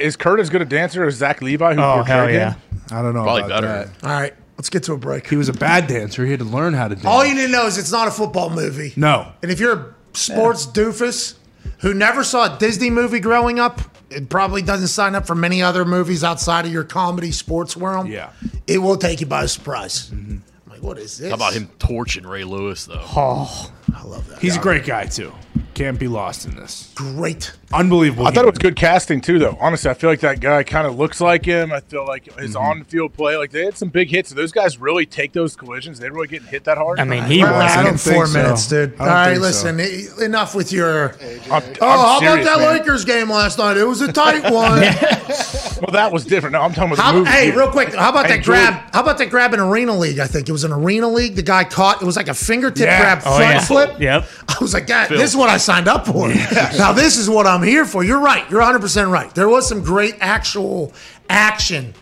is 0.00 0.16
Kurt 0.16 0.40
as 0.40 0.50
good 0.50 0.60
a 0.62 0.64
dancer 0.66 1.04
as 1.06 1.14
Zach 1.14 1.40
Levi, 1.40 1.74
who 1.74 1.80
Oh, 1.80 1.94
portrayed 1.96 2.06
hell 2.08 2.26
him. 2.28 2.34
yeah. 2.34 2.54
I 2.98 3.02
don't 3.02 3.14
know 3.14 3.22
Probably 3.22 3.42
about 3.42 3.62
better. 3.62 3.90
that. 4.00 4.06
all 4.08 4.20
right, 4.20 4.34
let's 4.58 4.68
get 4.68 4.82
to 4.82 4.92
a 4.92 4.98
break. 4.98 5.28
He 5.28 5.36
was 5.36 5.48
a 5.48 5.52
bad 5.54 5.86
dancer. 5.86 6.24
He 6.24 6.32
had 6.32 6.40
to 6.40 6.44
learn 6.46 6.74
how 6.74 6.88
to 6.88 6.94
dance. 6.96 7.06
All 7.06 7.24
you 7.24 7.34
need 7.34 7.46
to 7.46 7.52
know 7.52 7.66
is 7.66 7.78
it's 7.78 7.92
not 7.92 8.08
a 8.08 8.10
football 8.10 8.50
movie. 8.50 8.92
no. 8.96 9.32
And 9.42 9.50
if 9.50 9.60
you're 9.60 9.72
a 9.72 9.94
sports 10.12 10.66
doofus 10.66 11.36
who 11.78 11.94
never 11.94 12.24
saw 12.24 12.54
a 12.54 12.58
Disney 12.58 12.90
movie 12.90 13.20
growing 13.20 13.58
up, 13.58 13.80
it 14.10 14.28
probably 14.28 14.62
doesn't 14.62 14.88
sign 14.88 15.14
up 15.14 15.26
for 15.26 15.34
many 15.34 15.62
other 15.62 15.84
movies 15.84 16.24
outside 16.24 16.66
of 16.66 16.72
your 16.72 16.84
comedy 16.84 17.30
sports 17.30 17.76
world. 17.76 18.08
Yeah. 18.08 18.30
It 18.66 18.78
will 18.78 18.96
take 18.96 19.20
you 19.20 19.26
by 19.26 19.46
surprise. 19.46 20.10
Mm-hmm. 20.10 20.38
I'm 20.66 20.72
like, 20.72 20.82
what 20.82 20.98
is 20.98 21.18
this? 21.18 21.28
How 21.28 21.36
about 21.36 21.52
him 21.52 21.68
torching 21.78 22.26
Ray 22.26 22.44
Lewis 22.44 22.86
though? 22.86 23.00
Oh, 23.16 23.72
I 23.94 24.02
love 24.04 24.26
that. 24.28 24.40
He's 24.40 24.56
a 24.56 24.60
great 24.60 24.84
guy, 24.84 25.06
too. 25.06 25.32
Can't 25.74 25.98
be 25.98 26.08
lost 26.08 26.46
in 26.46 26.56
this. 26.56 26.92
Great. 26.94 27.52
Unbelievable. 27.72 28.26
I 28.26 28.30
thought 28.30 28.44
it 28.46 28.50
was 28.50 28.58
good 28.58 28.76
casting 28.76 29.20
too, 29.20 29.38
though. 29.38 29.56
Honestly, 29.60 29.90
I 29.90 29.94
feel 29.94 30.08
like 30.08 30.20
that 30.20 30.40
guy 30.40 30.62
kind 30.62 30.86
of 30.86 30.98
looks 30.98 31.20
like 31.20 31.44
him. 31.44 31.70
I 31.72 31.80
feel 31.80 32.06
like 32.06 32.24
his 32.38 32.54
Mm-hmm. 32.54 32.56
on-field 32.80 33.12
play, 33.12 33.36
like 33.36 33.50
they 33.50 33.64
had 33.64 33.76
some 33.76 33.90
big 33.90 34.08
hits. 34.08 34.30
Those 34.30 34.52
guys 34.52 34.78
really 34.78 35.04
take 35.06 35.32
those 35.32 35.54
collisions. 35.54 35.98
They 36.00 36.08
really 36.08 36.28
getting 36.28 36.48
hit 36.48 36.64
that 36.64 36.78
hard. 36.78 36.98
I 36.98 37.04
mean, 37.04 37.24
he 37.24 37.42
Well, 37.42 37.52
was. 37.52 37.62
I 37.62 37.66
I 37.72 37.76
don't 37.76 37.84
don't 37.92 38.00
think 38.00 38.16
four 38.16 38.26
so. 38.26 38.42
minutes, 38.42 38.66
dude. 38.68 38.94
I 38.94 38.98
All 39.00 39.06
don't 39.06 39.14
right, 39.14 39.30
think 39.32 39.42
listen. 39.42 39.80
e- 39.80 40.24
Enough 40.24 40.54
with 40.54 40.72
your. 40.72 41.10
I'm, 41.50 41.50
Oh, 41.50 41.50
I'm 41.52 41.62
how 41.80 42.18
serious, 42.20 42.46
about 42.46 42.58
that 42.58 42.58
man. 42.64 42.78
Lakers 42.78 43.04
game 43.04 43.30
last 43.30 43.58
night? 43.58 43.76
It 43.76 43.84
was 43.84 44.00
a 44.00 44.12
tight 44.12 44.42
one. 44.50 44.80
Well, 44.80 45.92
that 45.92 46.10
was 46.10 46.24
different. 46.24 46.54
No, 46.54 46.62
I'm 46.62 46.72
talking 46.72 46.94
about 46.94 47.02
How, 47.04 47.12
the 47.12 47.18
movie. 47.18 47.30
hey, 47.30 47.50
real 47.52 47.70
quick, 47.70 47.94
how 47.94 48.08
about 48.10 48.24
I 48.24 48.36
that 48.36 48.44
grab? 48.44 48.74
it. 48.88 48.94
How 48.94 49.02
about 49.02 49.18
that 49.18 49.30
grab 49.30 49.54
in 49.54 49.60
Arena 49.60 49.96
League? 49.96 50.18
I 50.18 50.26
think 50.26 50.48
it 50.48 50.52
was 50.52 50.64
an 50.64 50.72
Arena 50.72 51.06
League. 51.08 51.36
The 51.36 51.42
guy 51.42 51.64
caught. 51.64 52.02
It 52.02 52.04
was 52.04 52.16
like 52.16 52.28
a 52.28 52.34
fingertip 52.34 52.86
Yeah. 52.86 52.98
grab 53.00 53.18
Oh, 53.26 53.36
front 53.36 53.54
yeah. 53.54 53.60
flip. 53.60 54.00
Yep. 54.00 54.26
I 54.48 54.56
was 54.60 54.74
like, 54.74 54.86
God, 54.86 55.08
this 55.10 55.30
is 55.30 55.36
what 55.48 55.54
I 55.54 55.58
signed 55.58 55.88
up 55.88 56.06
for. 56.06 56.28
Now 56.78 56.92
this 56.92 57.16
is 57.16 57.28
what 57.28 57.46
I'm 57.46 57.62
here 57.62 57.84
for. 57.84 58.04
You're 58.04 58.20
right. 58.20 58.48
You're 58.50 58.60
100 58.60 58.80
percent 58.80 59.10
right. 59.10 59.34
There 59.34 59.48
was 59.48 59.68
some 59.68 59.82
great 59.82 60.16
actual 60.20 60.92
action, 61.28 61.94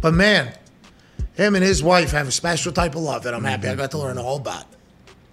but 0.00 0.14
man, 0.14 0.52
him 1.34 1.54
and 1.54 1.62
his 1.62 1.82
wife 1.82 2.10
have 2.12 2.26
a 2.28 2.32
special 2.32 2.72
type 2.72 2.94
of 2.94 3.02
love 3.02 3.22
that 3.24 3.34
I'm 3.34 3.44
happy 3.44 3.66
I 3.66 3.70
mm-hmm. 3.70 3.80
got 3.80 3.90
to 3.92 3.98
learn 3.98 4.18
all 4.18 4.36
about. 4.36 4.64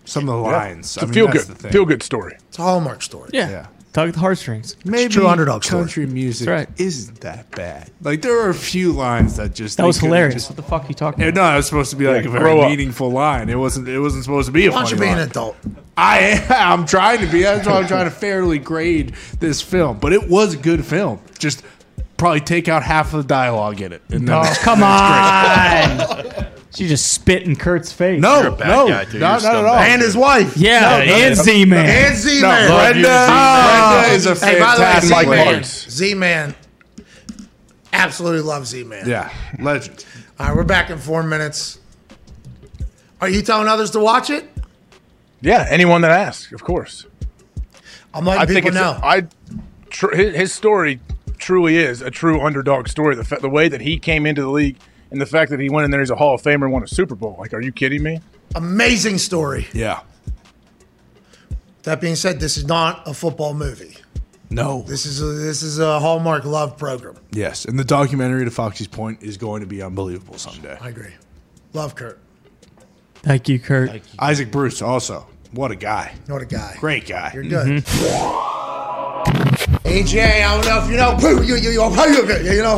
Some 0.06 0.28
of 0.28 0.36
the 0.36 0.42
lines. 0.42 0.98
It's 0.98 0.98
I 0.98 1.02
a 1.04 1.06
mean, 1.06 1.14
feel 1.14 1.28
good, 1.28 1.42
the 1.44 1.70
feel 1.70 1.86
good 1.86 2.04
story. 2.04 2.36
It's 2.50 2.60
a 2.60 2.62
Hallmark 2.62 3.02
story. 3.02 3.30
Yeah. 3.34 3.50
Yeah. 3.50 3.68
Tug 3.94 4.08
at 4.10 4.16
the 4.16 4.20
heartstrings. 4.20 4.76
Maybe 4.84 5.14
true 5.14 5.28
underdog 5.28 5.64
story. 5.64 5.84
country 5.84 6.06
music 6.08 6.48
That's 6.48 6.68
right. 6.70 6.80
isn't 6.82 7.22
that 7.22 7.52
bad. 7.52 7.92
Like 8.02 8.24
there 8.24 8.40
are 8.42 8.50
a 8.50 8.54
few 8.56 8.92
lines 8.92 9.38
that 9.38 9.54
just 9.54 9.78
That 9.78 9.84
they 9.84 9.88
was 9.88 9.98
could've 9.98 10.08
hilarious. 10.10 10.34
just- 10.34 10.50
what 10.50 10.56
the 10.58 10.64
fuck 10.64 10.86
are 10.86 10.88
you 10.88 10.96
talking 10.96 11.24
about? 11.24 11.36
no, 11.36 11.54
it 11.54 11.58
was 11.58 11.68
supposed 11.68 11.92
to 11.92 11.96
be 11.96 12.08
like 12.08 12.26
a 12.26 12.30
very 12.30 12.44
grow 12.44 12.62
up. 12.62 12.70
meaningful 12.72 13.12
line. 13.12 13.50
It 13.50 13.56
wasn't. 13.60 13.88
It 13.88 14.00
wasn't 14.00 14.24
supposed 14.24 14.48
to 14.48 14.52
be 14.52 14.66
a 14.66 14.72
Why 14.72 14.78
don't 14.78 14.86
funny 14.86 14.96
you 14.96 15.02
be 15.02 15.08
an 15.12 15.18
line. 15.20 15.28
adult? 15.30 15.56
I 15.96 16.20
am. 16.20 16.80
I'm 16.82 16.86
trying 16.88 17.20
to 17.20 17.28
be. 17.28 17.44
That's 17.44 17.68
why 17.68 17.74
I'm 17.80 17.88
trying 17.88 18.06
to 18.06 18.12
fairly 18.12 18.58
grade 18.58 19.14
this 19.40 19.62
film. 19.62 20.00
But 20.00 20.12
it 20.12 20.28
was 20.28 20.56
a 20.56 20.58
good 20.58 20.84
film. 20.84 21.20
Just 21.38 21.64
probably 22.18 22.40
take 22.42 22.68
out 22.68 22.82
half 22.82 23.14
of 23.14 23.22
the 23.22 23.28
dialogue 23.28 23.80
in 23.80 23.94
it. 23.94 24.02
And 24.10 24.28
then 24.28 24.36
Oh, 24.36 24.54
come 24.62 24.82
on. 24.84 26.48
she 26.74 26.88
just 26.88 27.12
spit 27.14 27.44
in 27.44 27.56
Kurt's 27.56 27.92
face. 27.92 28.20
no, 28.22 28.42
You're 28.42 28.48
a 28.54 28.56
bad 28.56 28.68
no, 28.68 28.88
guy, 28.88 29.06
too. 29.06 29.20
no, 29.20 29.28
not 29.28 29.44
at 29.44 29.56
all. 29.66 29.76
And 29.76 30.02
his 30.02 30.18
wife. 30.18 30.58
Yeah, 30.58 30.80
No, 30.82 30.88
and 31.14 31.38
no. 31.38 31.44
Z-Man. 31.44 31.86
And 31.86 32.16
Z 32.18 32.42
Man. 32.42 32.68
No, 32.70 32.76
Brenda, 32.78 33.08
oh. 33.30 34.00
Brenda 34.02 34.16
is 34.16 34.26
a 34.26 34.34
Hey, 34.36 34.60
by 34.60 34.76
the 34.76 34.82
way, 34.82 34.88
fantastic 34.94 35.28
Z-Man. 35.30 35.64
Z 35.64 36.14
Man. 36.16 36.56
Absolutely 37.92 38.42
love 38.42 38.66
Z 38.68 38.84
Man. 38.86 39.08
Yeah, 39.08 39.32
legend. 39.60 40.06
All 40.40 40.48
right, 40.48 40.56
we're 40.56 40.64
back 40.64 40.90
in 40.90 40.98
four 40.98 41.22
minutes. 41.24 41.80
Are 43.22 43.30
you 43.30 43.42
telling 43.42 43.68
others 43.68 43.92
to 43.92 44.00
watch 44.00 44.30
it? 44.30 44.50
Yeah, 45.42 45.66
anyone 45.70 46.02
that 46.02 46.12
asks, 46.12 46.52
of 46.54 46.64
course. 46.64 47.06
I'm 48.14 48.26
letting 48.26 48.42
I 48.42 48.46
think 48.46 48.58
people 48.66 48.70
it's 48.70 48.76
know. 48.78 49.00
I 49.04 49.28
tr- 49.90 50.16
his, 50.16 50.36
his 50.36 50.54
story 50.54 51.00
truly 51.38 51.78
is 51.78 52.02
a 52.02 52.10
true 52.10 52.42
underdog 52.42 52.88
story. 52.88 53.16
The 53.16 53.24
fa- 53.24 53.40
the 53.42 53.50
way 53.50 53.68
that 53.70 53.82
he 53.82 54.00
came 54.00 54.26
into 54.26 54.42
the 54.42 54.50
league 54.50 54.78
and 55.14 55.22
the 55.22 55.26
fact 55.28 55.52
that 55.52 55.60
he 55.60 55.70
went 55.70 55.86
in 55.86 55.92
there 55.92 56.02
as 56.02 56.10
a 56.10 56.16
Hall 56.16 56.34
of 56.34 56.42
Famer 56.42 56.64
and 56.64 56.74
won 56.74 56.84
a 56.84 56.88
Super 56.88 57.14
Bowl. 57.14 57.36
Like, 57.40 57.54
are 57.54 57.62
you 57.62 57.72
kidding 57.72 58.02
me? 58.02 58.20
Amazing 58.56 59.20
story. 59.20 59.68
Yeah. 59.72 60.02
That 61.84 62.02
being 62.02 62.16
said, 62.16 62.40
this 62.40 62.58
is 62.58 62.66
not 62.66 63.08
a 63.08 63.14
football 63.14 63.54
movie. 63.54 63.96
No. 64.50 64.82
This 64.82 65.06
is 65.06 65.22
a, 65.22 65.26
this 65.26 65.62
is 65.62 65.78
a 65.78 66.00
Hallmark 66.00 66.46
love 66.46 66.78
program. 66.78 67.16
Yes, 67.32 67.66
and 67.66 67.78
the 67.78 67.84
documentary 67.84 68.44
to 68.44 68.52
Foxy's 68.52 68.88
point 68.88 69.22
is 69.22 69.38
going 69.38 69.62
to 69.62 69.68
be 69.68 69.84
unbelievable 69.84 70.38
someday. 70.40 70.78
I 70.82 70.90
agree. 70.90 71.14
Love 71.74 71.94
Kurt. 71.94 72.20
Thank 73.16 73.48
you, 73.48 73.60
Kurt. 73.60 74.02
Isaac 74.20 74.52
Bruce 74.52 74.82
also. 74.82 75.28
What 75.52 75.70
a 75.70 75.76
guy. 75.76 76.16
What 76.26 76.42
a 76.42 76.46
guy. 76.46 76.76
Great 76.80 77.06
guy. 77.06 77.32
You're 77.34 77.44
good. 77.44 77.84
Mm-hmm. 77.84 78.54
AJ, 79.88 80.44
I 80.44 80.56
don't 80.56 80.66
know 80.66 80.84
if 80.84 80.90
you 80.90 80.98
know. 80.98 81.18
You, 81.20 81.44
you, 81.44 81.56
you, 81.56 81.70
you 81.72 81.78
know, 81.78 82.78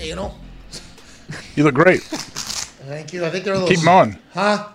you 0.08 0.14
know. 0.16 0.34
You 1.58 1.64
look 1.64 1.74
great. 1.74 2.02
Thank 2.02 3.12
you. 3.12 3.24
I 3.24 3.30
think 3.30 3.44
they're 3.44 3.54
a 3.54 3.58
little. 3.58 3.68
Keep 3.68 3.80
them 3.80 3.88
on. 3.88 4.18
Huh? 4.32 4.68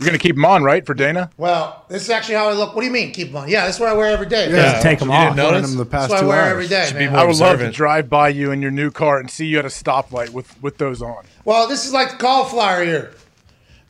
You're 0.00 0.06
gonna 0.06 0.18
keep 0.18 0.34
them 0.34 0.44
on, 0.44 0.64
right, 0.64 0.84
for 0.84 0.92
Dana? 0.92 1.30
Well, 1.36 1.84
this 1.88 2.02
is 2.02 2.10
actually 2.10 2.34
how 2.34 2.48
I 2.48 2.54
look. 2.54 2.74
What 2.74 2.80
do 2.80 2.88
you 2.88 2.92
mean? 2.92 3.12
Keep 3.12 3.28
them 3.28 3.36
on? 3.36 3.48
Yeah, 3.48 3.66
that's 3.66 3.78
what 3.78 3.88
I 3.88 3.92
wear 3.92 4.10
every 4.10 4.26
day. 4.26 4.50
Yeah. 4.50 4.80
Take 4.80 4.98
them 4.98 5.10
You 5.10 5.14
didn't 5.14 5.30
off. 5.30 5.36
notice? 5.36 5.52
Wearing 5.52 5.68
him 5.70 5.76
the 5.78 5.86
past 5.86 6.10
That's 6.10 6.22
what 6.22 6.24
I 6.24 6.26
wear 6.26 6.40
hours. 6.42 6.50
every 6.50 6.66
day, 6.66 6.86
Should 6.86 6.98
be 6.98 7.04
man. 7.04 7.12
more 7.12 7.20
I 7.20 7.24
would 7.24 7.36
love 7.36 7.60
to 7.60 7.70
drive 7.70 8.10
by 8.10 8.30
you 8.30 8.50
in 8.50 8.60
your 8.60 8.72
new 8.72 8.90
car 8.90 9.20
and 9.20 9.30
see 9.30 9.46
you 9.46 9.60
at 9.60 9.64
a 9.64 9.68
stoplight 9.68 10.30
with 10.30 10.60
with 10.60 10.78
those 10.78 11.02
on. 11.02 11.24
Well, 11.44 11.68
this 11.68 11.86
is 11.86 11.92
like 11.92 12.10
the 12.10 12.16
cauliflower 12.16 12.82
ear. 12.82 13.12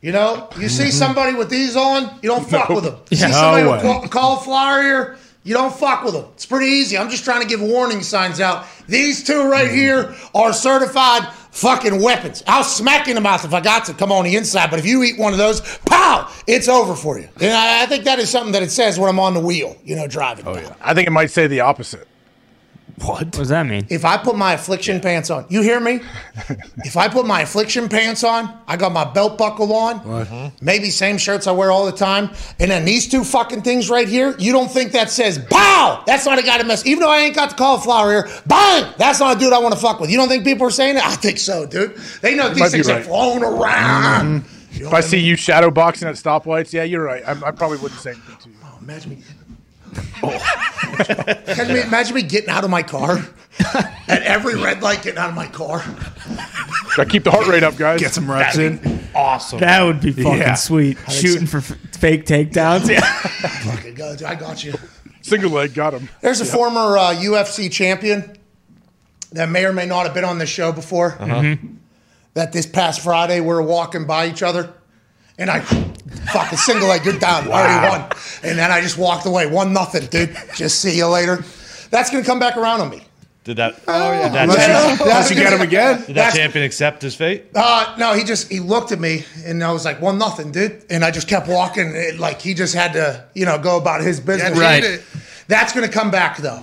You 0.01 0.11
know, 0.11 0.49
you 0.59 0.69
see 0.69 0.83
mm-hmm. 0.83 0.91
somebody 0.91 1.33
with 1.35 1.49
these 1.49 1.75
on, 1.75 2.19
you 2.21 2.29
don't 2.29 2.47
fuck 2.49 2.69
with 2.69 2.83
them. 2.83 2.97
You 3.09 3.17
see 3.17 3.25
No 3.25 3.31
somebody 3.31 3.65
way. 3.65 3.71
with 3.71 3.81
ca- 3.81 4.07
cauliflower 4.07 4.83
ear, 4.83 5.17
you 5.43 5.55
don't 5.55 5.73
fuck 5.73 6.03
with 6.03 6.13
them. 6.13 6.25
It's 6.35 6.45
pretty 6.45 6.67
easy. 6.67 6.95
I'm 6.95 7.09
just 7.09 7.23
trying 7.23 7.41
to 7.41 7.47
give 7.47 7.59
warning 7.59 8.03
signs 8.03 8.39
out. 8.39 8.67
These 8.87 9.23
two 9.23 9.49
right 9.49 9.67
mm-hmm. 9.67 9.75
here 9.75 10.15
are 10.35 10.53
certified 10.53 11.27
fucking 11.59 12.01
weapons. 12.01 12.43
I'll 12.47 12.63
smack 12.63 13.07
you 13.07 13.11
in 13.11 13.15
the 13.15 13.21
mouth 13.21 13.45
if 13.45 13.53
I 13.53 13.61
got 13.61 13.85
to 13.85 13.93
come 13.93 14.11
on 14.11 14.23
the 14.23 14.35
inside, 14.35 14.69
but 14.69 14.79
if 14.79 14.85
you 14.85 15.03
eat 15.03 15.17
one 15.17 15.33
of 15.33 15.39
those, 15.39 15.61
pow, 15.85 16.31
it's 16.47 16.67
over 16.67 16.95
for 16.95 17.19
you. 17.19 17.29
And 17.39 17.53
I, 17.53 17.83
I 17.83 17.85
think 17.85 18.05
that 18.05 18.19
is 18.19 18.29
something 18.29 18.53
that 18.53 18.63
it 18.63 18.71
says 18.71 18.99
when 18.99 19.09
I'm 19.09 19.19
on 19.19 19.33
the 19.33 19.39
wheel, 19.39 19.77
you 19.83 19.95
know, 19.95 20.07
driving. 20.07 20.47
Oh, 20.47 20.55
yeah. 20.55 20.73
I 20.81 20.93
think 20.93 21.07
it 21.07 21.11
might 21.11 21.31
say 21.31 21.47
the 21.47 21.61
opposite. 21.61 22.07
What? 23.01 23.25
What 23.25 23.31
does 23.31 23.49
that 23.49 23.65
mean? 23.65 23.85
If 23.89 24.03
I 24.03 24.17
put 24.17 24.35
my 24.35 24.53
affliction 24.53 24.99
pants 24.99 25.29
on, 25.29 25.45
you 25.49 25.61
hear 25.61 25.79
me? 25.79 26.01
if 26.79 26.97
I 26.97 27.07
put 27.07 27.25
my 27.25 27.41
affliction 27.41 27.87
pants 27.87 28.23
on, 28.23 28.59
I 28.67 28.77
got 28.77 28.91
my 28.91 29.05
belt 29.05 29.37
buckle 29.37 29.73
on, 29.73 29.99
mm-hmm. 30.01 30.65
maybe 30.65 30.89
same 30.89 31.17
shirts 31.17 31.47
I 31.47 31.51
wear 31.51 31.71
all 31.71 31.85
the 31.85 31.93
time, 31.93 32.31
and 32.59 32.69
then 32.69 32.85
these 32.85 33.07
two 33.07 33.23
fucking 33.23 33.61
things 33.61 33.89
right 33.89 34.07
here, 34.07 34.35
you 34.37 34.51
don't 34.51 34.69
think 34.69 34.91
that 34.91 35.09
says, 35.09 35.37
bow, 35.37 36.03
that's 36.05 36.25
not 36.25 36.39
a 36.39 36.43
guy 36.43 36.57
to 36.57 36.63
mess. 36.63 36.85
Even 36.85 37.01
though 37.01 37.11
I 37.11 37.19
ain't 37.19 37.35
got 37.35 37.51
the 37.51 37.55
cauliflower 37.55 38.11
here, 38.11 38.29
bang, 38.45 38.93
that's 38.97 39.19
not 39.19 39.37
a 39.37 39.39
dude 39.39 39.53
I 39.53 39.59
want 39.59 39.73
to 39.73 39.79
fuck 39.79 39.99
with. 39.99 40.09
You 40.09 40.17
don't 40.17 40.29
think 40.29 40.43
people 40.43 40.67
are 40.67 40.71
saying 40.71 40.95
that? 40.95 41.05
I 41.05 41.15
think 41.15 41.37
so, 41.37 41.65
dude. 41.65 41.95
They 42.21 42.35
know 42.35 42.49
these 42.49 42.59
might 42.59 42.67
be 42.67 42.71
things 42.71 42.89
are 42.89 42.97
right. 42.97 43.05
flown 43.05 43.43
around. 43.43 44.41
Mm-hmm. 44.41 44.75
You 44.75 44.81
know 44.81 44.87
If 44.87 44.93
what 44.93 45.03
I 45.03 45.07
see 45.07 45.19
you 45.19 45.35
shadow 45.35 45.71
boxing 45.71 46.07
at 46.07 46.15
stoplights, 46.15 46.73
yeah, 46.73 46.83
you're 46.83 47.03
right. 47.03 47.23
I, 47.25 47.31
I 47.47 47.51
probably 47.51 47.77
wouldn't 47.79 47.99
say 47.99 48.11
anything 48.11 48.37
to 48.37 48.49
you. 48.49 48.55
Oh, 48.63 48.77
imagine 48.81 49.11
me. 49.11 49.23
Imagine 50.23 51.73
me, 51.73 51.81
imagine 51.81 52.15
me 52.15 52.21
getting 52.23 52.49
out 52.49 52.63
of 52.63 52.69
my 52.69 52.83
car 52.83 53.19
at 54.07 54.23
every 54.23 54.55
red 54.55 54.81
light, 54.81 55.01
getting 55.03 55.19
out 55.19 55.29
of 55.29 55.35
my 55.35 55.47
car. 55.47 55.83
Gotta 56.95 57.09
keep 57.09 57.23
the 57.23 57.31
heart 57.31 57.47
rate 57.47 57.63
up, 57.63 57.77
guys. 57.77 57.99
Get 57.99 58.13
some 58.13 58.29
reps 58.29 58.57
in. 58.57 58.99
Awesome. 59.15 59.59
That 59.59 59.83
would 59.83 60.01
be 60.01 60.11
fucking 60.11 60.37
Yeah. 60.39 60.53
sweet. 60.55 60.97
Shooting 61.09 61.47
for 61.47 61.57
f- 61.59 61.75
fake 61.93 62.25
takedowns. 62.25 62.89
Yeah. 62.89 63.01
Fucking 63.01 63.93
go, 63.95 64.15
dude. 64.15 64.27
I 64.27 64.35
got 64.35 64.63
you. 64.63 64.73
Single 65.21 65.51
leg, 65.51 65.73
got 65.73 65.93
him. 65.93 66.09
There's 66.21 66.41
a 66.41 66.45
former 66.45 66.97
uh, 66.97 67.13
UFC 67.15 67.71
champion 67.71 68.37
that 69.31 69.49
may 69.49 69.65
or 69.65 69.73
may 69.73 69.85
not 69.85 70.05
have 70.05 70.13
been 70.13 70.23
on 70.25 70.37
this 70.39 70.49
show 70.49 70.71
before. 70.71 71.17
That 72.35 72.51
this 72.53 72.65
past 72.65 73.01
Friday 73.01 73.41
we 73.41 73.47
were 73.47 73.61
walking 73.61 74.05
by 74.05 74.27
each 74.27 74.41
other, 74.43 74.71
and 75.37 75.49
I 75.49 75.59
fucking 76.33 76.57
single 76.57 76.87
leg, 76.87 77.05
you're 77.05 77.17
down. 77.19 77.47
I 77.51 77.51
already 77.51 77.89
won, 77.89 78.11
and 78.43 78.57
then 78.57 78.71
I 78.71 78.81
just 78.81 78.97
walked 78.97 79.25
away, 79.25 79.45
one 79.47 79.73
nothing, 79.73 80.05
dude. 80.07 80.35
Just 80.55 80.79
see 80.79 80.95
you 80.97 81.07
later. 81.07 81.43
That's 81.91 82.09
gonna 82.09 82.23
come 82.23 82.39
back 82.39 82.57
around 82.57 82.81
on 82.81 82.89
me. 82.89 83.03
Did 83.45 83.57
that? 83.57 83.81
Oh 83.87 84.11
yeah. 84.11 84.23
Did 84.23 84.33
that, 84.33 84.43
Unless 84.43 84.65
champ- 84.65 84.99
you, 84.99 85.05
unless 85.05 85.29
you 85.31 85.35
get 85.37 85.53
him 85.53 85.61
again. 85.61 85.97
did 85.99 86.07
that 86.07 86.13
That's- 86.13 86.35
champion 86.35 86.65
accept 86.65 87.01
his 87.01 87.15
fate? 87.15 87.45
Uh, 87.55 87.95
no, 87.97 88.13
he 88.13 88.23
just 88.23 88.51
he 88.51 88.59
looked 88.59 88.91
at 88.91 88.99
me 88.99 89.23
and 89.45 89.63
I 89.63 89.71
was 89.71 89.85
like 89.85 90.01
one 90.01 90.17
nothing, 90.17 90.51
dude, 90.51 90.83
and 90.89 91.03
I 91.03 91.09
just 91.11 91.27
kept 91.27 91.47
walking. 91.47 91.93
It, 91.95 92.19
like 92.19 92.41
he 92.41 92.53
just 92.53 92.75
had 92.75 92.93
to, 92.93 93.25
you 93.33 93.45
know, 93.45 93.57
go 93.57 93.77
about 93.77 94.01
his 94.01 94.19
business. 94.19 94.57
Right. 94.59 94.83
Right. 94.83 95.03
That's 95.47 95.73
gonna 95.73 95.87
come 95.89 96.11
back 96.11 96.37
though. 96.37 96.61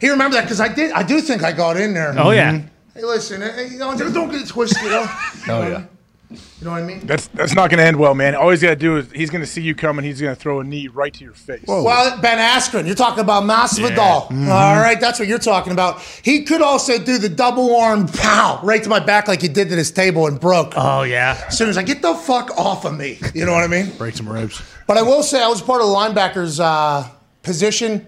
He 0.00 0.10
remember 0.10 0.36
that 0.36 0.42
because 0.42 0.60
I 0.60 0.68
did. 0.68 0.92
I 0.92 1.02
do 1.04 1.20
think 1.22 1.42
I 1.42 1.52
got 1.52 1.78
in 1.78 1.94
there. 1.94 2.14
Oh 2.18 2.32
yeah. 2.32 2.60
Hey, 2.92 3.02
listen, 3.04 3.42
eh, 3.42 3.68
you 3.70 3.78
know, 3.78 3.96
don't 3.96 4.30
get 4.30 4.42
it 4.42 4.48
twisted. 4.48 4.82
You 4.82 4.90
know? 4.90 5.06
Oh 5.48 5.66
yeah. 5.68 5.84
You 6.28 6.64
know 6.64 6.72
what 6.72 6.82
I 6.82 6.86
mean? 6.86 7.00
That's 7.06 7.28
that's 7.28 7.54
not 7.54 7.70
gonna 7.70 7.82
end 7.82 7.96
well, 7.98 8.14
man. 8.14 8.34
All 8.34 8.50
he's 8.50 8.60
gotta 8.60 8.74
do 8.74 8.96
is 8.96 9.12
he's 9.12 9.30
gonna 9.30 9.46
see 9.46 9.62
you 9.62 9.76
coming. 9.76 10.04
He's 10.04 10.20
gonna 10.20 10.34
throw 10.34 10.58
a 10.58 10.64
knee 10.64 10.88
right 10.88 11.14
to 11.14 11.24
your 11.24 11.34
face. 11.34 11.64
Well, 11.68 12.20
Ben 12.20 12.38
Askren, 12.38 12.84
you're 12.84 12.96
talking 12.96 13.20
about 13.20 13.44
Masvidal. 13.44 13.98
All 13.98 14.76
right, 14.76 15.00
that's 15.00 15.20
what 15.20 15.28
you're 15.28 15.38
talking 15.38 15.72
about. 15.72 16.00
He 16.00 16.42
could 16.42 16.62
also 16.62 16.98
do 16.98 17.18
the 17.18 17.28
double 17.28 17.76
arm 17.76 18.08
pow 18.08 18.58
right 18.64 18.82
to 18.82 18.88
my 18.88 18.98
back 18.98 19.28
like 19.28 19.40
he 19.40 19.46
did 19.46 19.68
to 19.68 19.76
this 19.76 19.92
table 19.92 20.26
and 20.26 20.40
broke. 20.40 20.72
Oh 20.76 21.02
yeah. 21.02 21.44
as 21.46 21.56
soon 21.56 21.68
as 21.68 21.78
I 21.78 21.84
get 21.84 22.02
the 22.02 22.14
fuck 22.14 22.50
off 22.58 22.84
of 22.84 22.96
me, 22.96 23.20
you 23.32 23.46
know 23.46 23.52
what 23.52 23.62
I 23.62 23.68
mean? 23.68 23.90
Break 23.96 24.16
some 24.16 24.28
ribs. 24.28 24.60
But 24.88 24.96
I 24.96 25.02
will 25.02 25.22
say 25.22 25.40
I 25.40 25.48
was 25.48 25.62
part 25.62 25.80
of 25.80 25.86
the 25.86 25.94
linebackers 25.94 26.58
uh, 26.60 27.08
position 27.44 28.04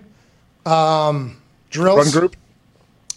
um, 0.66 1.40
drills. 1.70 2.14
Run 2.14 2.20
group. 2.20 2.36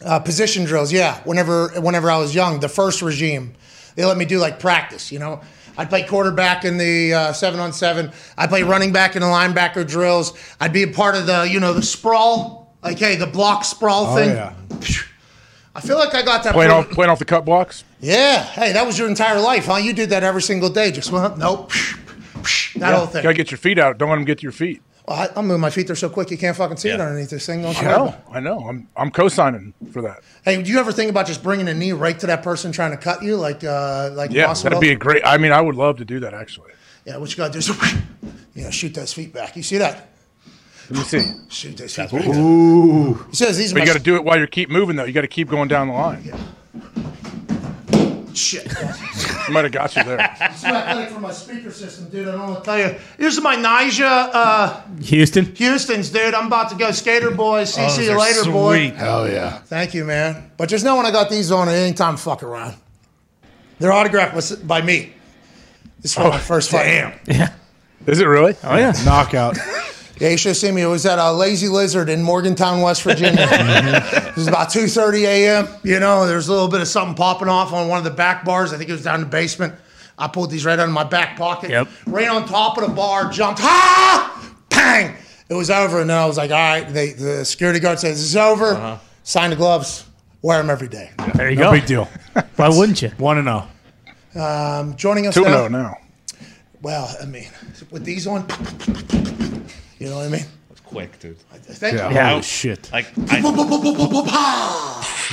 Uh, 0.04 0.20
position 0.20 0.64
drills, 0.66 0.92
yeah. 0.92 1.22
Whenever 1.26 1.70
whenever 1.80 2.10
I 2.10 2.18
was 2.18 2.34
young, 2.34 2.60
the 2.60 2.70
first 2.70 3.02
regime, 3.04 3.54
they 3.96 4.06
let 4.06 4.18
me 4.18 4.26
do 4.26 4.38
like 4.40 4.60
practice. 4.60 5.12
You 5.12 5.20
know, 5.20 5.42
I'd 5.78 5.90
play 5.90 6.04
quarterback 6.04 6.66
in 6.66 6.78
the 6.78 7.14
uh, 7.14 7.34
seven 7.34 7.60
on 7.60 7.74
seven. 7.74 8.12
I'd 8.38 8.50
play 8.50 8.64
running 8.64 8.92
back 8.92 9.16
in 9.16 9.22
the 9.22 9.28
linebacker 9.28 9.88
drills. 9.88 10.34
I'd 10.60 10.74
be 10.74 10.84
a 10.84 10.88
part 10.88 11.16
of 11.16 11.26
the 11.28 11.48
you 11.50 11.60
know 11.60 11.74
the 11.74 11.82
sprawl, 11.84 12.76
like 12.84 13.00
hey 13.00 13.16
the 13.16 13.28
block 13.28 13.64
sprawl 13.66 14.08
Oh 14.08 14.16
thing. 14.16 14.30
yeah. 14.36 14.54
I 15.74 15.80
feel 15.80 15.98
like 15.98 16.14
I 16.14 16.22
got 16.22 16.44
that. 16.44 16.54
Playing 16.54 16.72
off 16.72 16.90
playing 16.90 17.10
off 17.10 17.20
the 17.20 17.26
cut 17.26 17.46
blocks. 17.46 17.84
yeah. 18.02 18.44
Hey, 18.44 18.74
that 18.74 18.86
was 18.86 19.00
your 19.00 19.08
entire 19.08 19.40
life, 19.40 19.66
huh? 19.68 19.76
You 19.78 19.94
did 19.94 20.10
that 20.10 20.24
every 20.24 20.42
single 20.42 20.70
day. 20.70 20.92
Just 20.92 21.12
went 21.12 21.26
up. 21.26 21.38
Nope. 21.38 21.72
That 22.76 22.96
whole 22.96 23.06
thing. 23.08 23.24
Gotta 23.24 23.36
get 23.36 23.52
your 23.52 23.58
feet 23.58 23.78
out. 23.80 23.98
Don't 23.98 24.10
let 24.10 24.16
them 24.16 24.26
get 24.26 24.40
to 24.40 24.44
your 24.44 24.52
feet. 24.52 24.82
Well, 25.08 25.18
I, 25.18 25.30
I'm 25.36 25.48
moving 25.48 25.62
my 25.62 25.70
feet. 25.70 25.88
They're 25.88 25.96
so 25.96 26.10
quick 26.10 26.30
you 26.32 26.38
can't 26.38 26.56
fucking 26.56 26.78
see 26.78 26.90
it 26.90 27.00
underneath 27.02 27.30
this 27.30 27.46
thing. 27.46 27.66
I 27.66 27.74
know. 27.82 28.16
I 28.32 28.40
know. 28.40 28.60
I'm 28.68 28.88
I'm 28.96 29.12
co-signing 29.12 29.74
for 29.92 30.02
that. 30.04 30.22
Hey, 30.44 30.62
do 30.62 30.72
you 30.72 30.80
ever 30.80 30.92
think 30.92 31.10
about 31.10 31.28
just 31.28 31.42
bringing 31.44 31.68
a 31.68 31.74
knee 31.74 31.92
right 31.92 32.18
to 32.20 32.28
that 32.28 32.44
person 32.44 32.72
trying 32.72 32.92
to 32.92 32.98
cut 32.98 33.24
you, 33.24 33.36
like 33.36 33.64
uh, 33.64 34.12
like 34.14 34.32
Yeah, 34.32 34.48
Masvidal? 34.48 34.64
that'd 34.64 34.82
be 34.82 34.92
a 34.92 34.96
great. 34.96 35.24
I 35.26 35.38
mean, 35.38 35.52
I 35.52 35.62
would 35.62 35.76
love 35.76 35.98
to 35.98 36.06
do 36.06 36.20
that 36.22 36.34
actually. 36.34 36.72
Yeah, 37.06 37.18
what 37.18 37.32
you 37.32 37.38
gotta 37.38 37.54
do 37.54 37.60
is, 37.60 37.68
you 38.56 38.64
know, 38.64 38.70
shoot 38.70 38.94
those 38.94 39.12
feet 39.14 39.34
back. 39.34 39.56
You 39.56 39.64
see 39.64 39.78
that? 39.78 40.10
Let 40.90 41.00
me 41.00 41.04
see. 41.06 41.32
Shoot 41.50 41.78
those 41.78 41.96
feet 41.96 42.12
back. 42.12 42.22
He 42.26 43.36
says 43.36 43.58
these 43.58 43.72
are 43.72 43.76
But 43.76 43.80
you 43.82 43.86
got 43.86 43.98
to 43.98 44.04
do 44.04 44.16
it 44.16 44.26
while 44.26 44.38
you 44.38 44.46
keep 44.46 44.70
moving 44.70 44.98
though. 44.98 45.06
You 45.06 45.14
got 45.14 45.22
to 45.22 45.28
keep 45.28 45.48
going 45.50 45.70
down 45.70 45.88
the 45.88 45.94
line. 45.94 46.34
Shit. 48.36 48.66
You 48.66 48.78
might 49.54 49.64
have 49.66 49.72
got 49.72 49.96
you 49.96 50.04
there. 50.04 50.36
this 50.40 50.58
is 50.58 50.64
my 50.64 51.06
for 51.08 51.20
my 51.20 51.32
speaker 51.32 51.72
system, 51.72 52.10
dude. 52.10 52.28
I 52.28 52.32
don't 52.32 52.48
want 52.48 52.60
to 52.60 52.64
tell 52.64 52.78
you. 52.80 52.96
This 53.18 53.36
is 53.36 53.42
my 53.42 53.56
Nyjah 53.56 54.30
uh, 54.34 54.82
Huston. 55.04 55.56
Huston's, 55.56 56.10
dude. 56.10 56.34
I'm 56.34 56.48
about 56.48 56.70
to 56.72 56.76
go 56.76 56.92
skater 56.92 57.32
boys. 57.32 57.74
See, 57.74 57.82
Oh, 57.84 57.90
see 57.90 58.06
you 58.06 58.12
are 58.12 58.20
later, 58.20 58.44
boy. 58.52 58.92
Hell 58.92 59.30
yeah. 59.30 59.60
Thank 59.60 59.94
you, 59.94 60.06
man. 60.06 60.52
But 60.58 60.70
just 60.70 60.84
know 60.86 60.96
when 60.98 61.06
I 61.06 61.12
got 61.12 61.30
these 61.30 61.52
on 61.52 61.68
at 61.70 61.76
any 61.76 61.94
time, 61.94 62.18
fuck 62.18 62.44
around. 62.44 62.76
They're 63.80 63.92
autographed 63.94 64.60
by- 64.68 64.80
by 64.80 64.86
me. 64.86 65.14
This 66.02 66.12
is 66.12 66.18
Oh, 66.18 66.30
my 66.30 66.40
first 66.40 66.72
fight. 66.72 66.84
Damn. 66.84 67.20
Yeah. 67.28 67.54
Is 68.08 68.20
it 68.20 68.26
really? 68.26 68.56
Oh 68.64 68.76
yeah. 68.78 68.94
Knockout. 69.06 69.58
Yeah, 70.22 70.30
you 70.30 70.38
should 70.38 70.50
have 70.50 70.58
seen 70.58 70.76
me. 70.76 70.84
It 70.84 70.86
was 70.86 71.04
at 71.08 71.18
a 71.18 71.32
Lazy 71.32 71.68
Lizard 71.68 72.08
in 72.08 72.22
Morgantown, 72.22 72.82
West 72.82 73.02
Virginia. 73.02 73.40
it 73.52 74.36
was 74.36 74.48
about 74.48 74.70
2.30 74.70 75.24
a.m. 75.24 75.68
You 75.82 76.00
know, 76.00 76.28
there's 76.28 76.48
a 76.48 76.52
little 76.52 76.68
bit 76.68 76.80
of 76.80 76.88
something 76.88 77.16
popping 77.16 77.48
off 77.48 77.74
on 77.74 77.88
one 77.88 77.98
of 77.98 78.04
the 78.04 78.12
back 78.12 78.46
bars. 78.46 78.72
I 78.72 78.78
think 78.78 78.92
it 78.92 78.94
was 78.94 79.04
down 79.04 79.16
in 79.16 79.22
the 79.22 79.26
basement. 79.26 79.74
I 80.20 80.28
pulled 80.28 80.52
these 80.52 80.64
right 80.64 80.78
out 80.78 80.88
of 80.88 80.94
my 80.94 81.06
back 81.06 81.40
pocket. 81.40 81.72
Yep. 81.72 81.88
Ran 82.06 82.30
on 82.30 82.48
top 82.48 82.78
of 82.78 82.88
the 82.88 82.94
bar, 82.94 83.32
jumped, 83.32 83.62
ha! 83.64 84.54
Bang! 84.70 85.16
It 85.50 85.56
was 85.56 85.72
over. 85.72 86.02
And 86.02 86.08
then 86.12 86.20
I 86.20 86.28
was 86.28 86.38
like, 86.38 86.52
all 86.52 86.58
right. 86.58 86.88
They, 86.88 87.14
the 87.14 87.44
security 87.44 87.80
guard 87.80 87.98
says, 87.98 88.18
this 88.18 88.30
is 88.30 88.38
over. 88.38 89.00
Sign 89.24 89.50
the 89.50 89.56
gloves. 89.56 90.06
Wear 90.44 90.60
them 90.60 90.70
every 90.70 90.88
day. 90.88 91.10
There 91.34 91.50
you 91.50 91.56
No 91.56 91.64
go. 91.64 91.72
big 91.72 91.88
deal. 91.88 92.08
Why 92.58 92.70
wouldn't 92.70 93.02
you? 93.02 93.10
One 93.18 93.40
and 93.40 93.50
oh. 93.50 93.68
zero. 94.34 94.46
Um, 94.46 94.96
joining 94.98 95.26
us 95.26 95.34
2 95.34 95.42
now. 95.42 95.50
0 95.50 95.68
now. 95.70 95.98
Well, 96.84 97.12
I 97.20 97.26
mean, 97.26 97.50
with 97.90 98.06
these 98.06 98.28
on, 98.28 98.48
you 100.02 100.10
know 100.10 100.18
what 100.18 100.26
I 100.26 100.30
mean? 100.30 100.46
That's 100.70 100.82
quick, 100.82 101.20
dude. 101.20 101.38
Thank 101.40 101.96
Yeah. 101.98 102.10
you. 102.10 102.16
Yeah. 102.16 102.30
Holy 102.32 102.42
shit. 102.42 102.92
Like 102.92 103.08
I, 103.30 103.42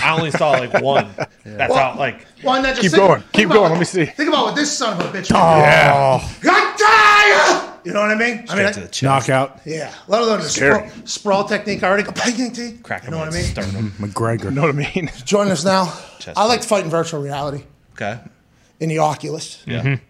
I 0.03 0.17
only 0.17 0.31
saw 0.31 0.51
like 0.53 0.81
one. 0.83 1.09
That's 1.45 1.75
how 1.75 1.97
like 1.99 2.27
Why 2.43 2.61
not 2.61 2.71
just 2.71 2.83
Keep 2.83 2.91
think- 2.93 3.03
going. 3.03 3.21
think 3.21 3.33
Keep 3.33 3.45
about 3.47 3.55
going. 3.55 3.63
what- 3.65 3.71
Let 3.73 3.79
me 3.81 3.85
see. 3.85 4.05
Think 4.07 4.29
about 4.29 4.45
what 4.47 4.55
this 4.57 4.77
son 4.77 5.01
of 5.01 5.07
a 5.15 5.19
bitch. 5.19 5.31
Oh 5.35 5.39
Yeah. 5.59 6.35
Yeah. 6.45 7.75
You 7.85 7.93
know 7.95 8.01
what 8.03 8.11
I 8.11 8.15
mean? 8.17 8.45
I 8.49 8.55
mean, 8.57 8.67
straight 8.67 8.75
to 8.75 8.81
the 8.81 8.89
chest. 8.89 9.03
Knockout. 9.03 9.61
yeah. 9.65 9.93
Let 10.09 10.21
alone 10.23 10.41
the 10.41 10.49
Scary. 10.49 10.89
sprawl, 10.89 11.07
sprawl 11.07 11.45
technique. 11.49 11.83
I 11.83 11.89
already 11.89 12.03
go 12.03 12.13
bang, 12.13 12.51
ting. 12.53 12.79
Crack 12.79 13.05
You 13.05 13.11
know 13.11 13.19
what 13.19 13.29
I 13.29 13.31
mean? 13.31 13.45
sternum. 13.45 13.93
Mm, 13.99 14.09
McGregor. 14.11 14.45
You 14.45 14.51
know 14.51 14.63
what 14.63 14.75
I 14.75 14.93
mean? 14.95 15.11
Join 15.25 15.49
us 15.49 15.65
now. 15.65 15.87
Chest 16.19 16.37
I 16.37 16.45
like 16.45 16.61
to 16.63 16.69
fight 16.69 16.85
in 16.85 16.91
virtual 16.91 17.23
reality 17.23 17.65
Okay. 17.95 18.19
in 18.81 18.89
the 18.91 18.99
Oculus. 18.99 19.63
Yeah. 19.67 19.81
Mm-hmm. 19.83 20.05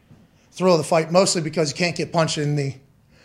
Thrill 0.52 0.74
of 0.74 0.78
the 0.78 0.84
fight, 0.84 1.12
mostly 1.12 1.40
because 1.40 1.70
you 1.70 1.76
can't 1.76 1.94
get 1.94 2.12
punched 2.12 2.36
in 2.38 2.56
the 2.56 2.74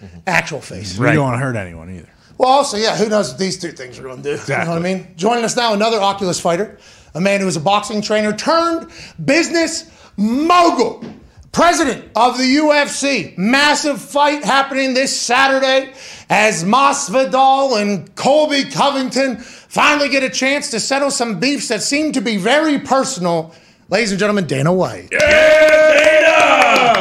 Mm-hmm. 0.04 0.20
actual 0.28 0.62
face. 0.62 0.98
We 0.98 1.06
don't 1.08 1.24
want 1.24 1.36
to 1.36 1.40
hurt 1.46 1.56
anyone 1.56 1.90
either. 1.96 2.10
Well, 2.38 2.50
also, 2.50 2.78
yeah, 2.78 2.98
who 2.98 3.08
knows 3.10 3.30
what 3.30 3.38
these 3.40 3.58
two 3.60 3.72
things 3.72 3.98
are 4.00 4.04
going 4.04 4.18
to 4.18 4.24
do? 4.24 4.30
You 4.32 4.36
know 4.36 4.42
what 4.42 4.50
I 4.50 4.62
Exactly. 4.78 4.94
mean? 4.96 5.08
Joining 5.16 5.44
us 5.46 5.56
now, 5.56 5.74
another 5.74 5.98
Oculus 6.02 6.40
fighter, 6.40 6.78
a 7.14 7.22
man 7.22 7.42
who 7.42 7.48
is 7.48 7.56
a 7.56 7.60
boxing 7.62 8.02
trainer 8.02 8.34
turned 8.36 8.90
business 9.24 9.90
mogul, 10.18 11.06
president 11.52 12.06
of 12.16 12.38
the 12.40 12.44
UFC. 12.58 13.38
Massive 13.38 14.02
fight 14.02 14.44
happening 14.44 14.94
this 14.96 15.16
Saturday 15.20 15.94
as 16.30 16.64
Masvidal 16.64 17.80
and 17.80 18.14
Colby 18.16 18.66
Covington 18.66 19.38
finally 19.38 20.10
get 20.10 20.24
a 20.24 20.30
chance 20.30 20.72
to 20.72 20.80
settle 20.80 21.12
some 21.12 21.40
beefs 21.40 21.68
that 21.68 21.84
seem 21.84 22.12
to 22.14 22.22
be 22.22 22.38
very 22.38 22.80
personal. 22.80 23.54
Ladies 23.90 24.10
and 24.12 24.20
gentlemen, 24.20 24.48
Dana 24.48 24.74
White. 24.74 25.10
Yeah, 25.12 25.20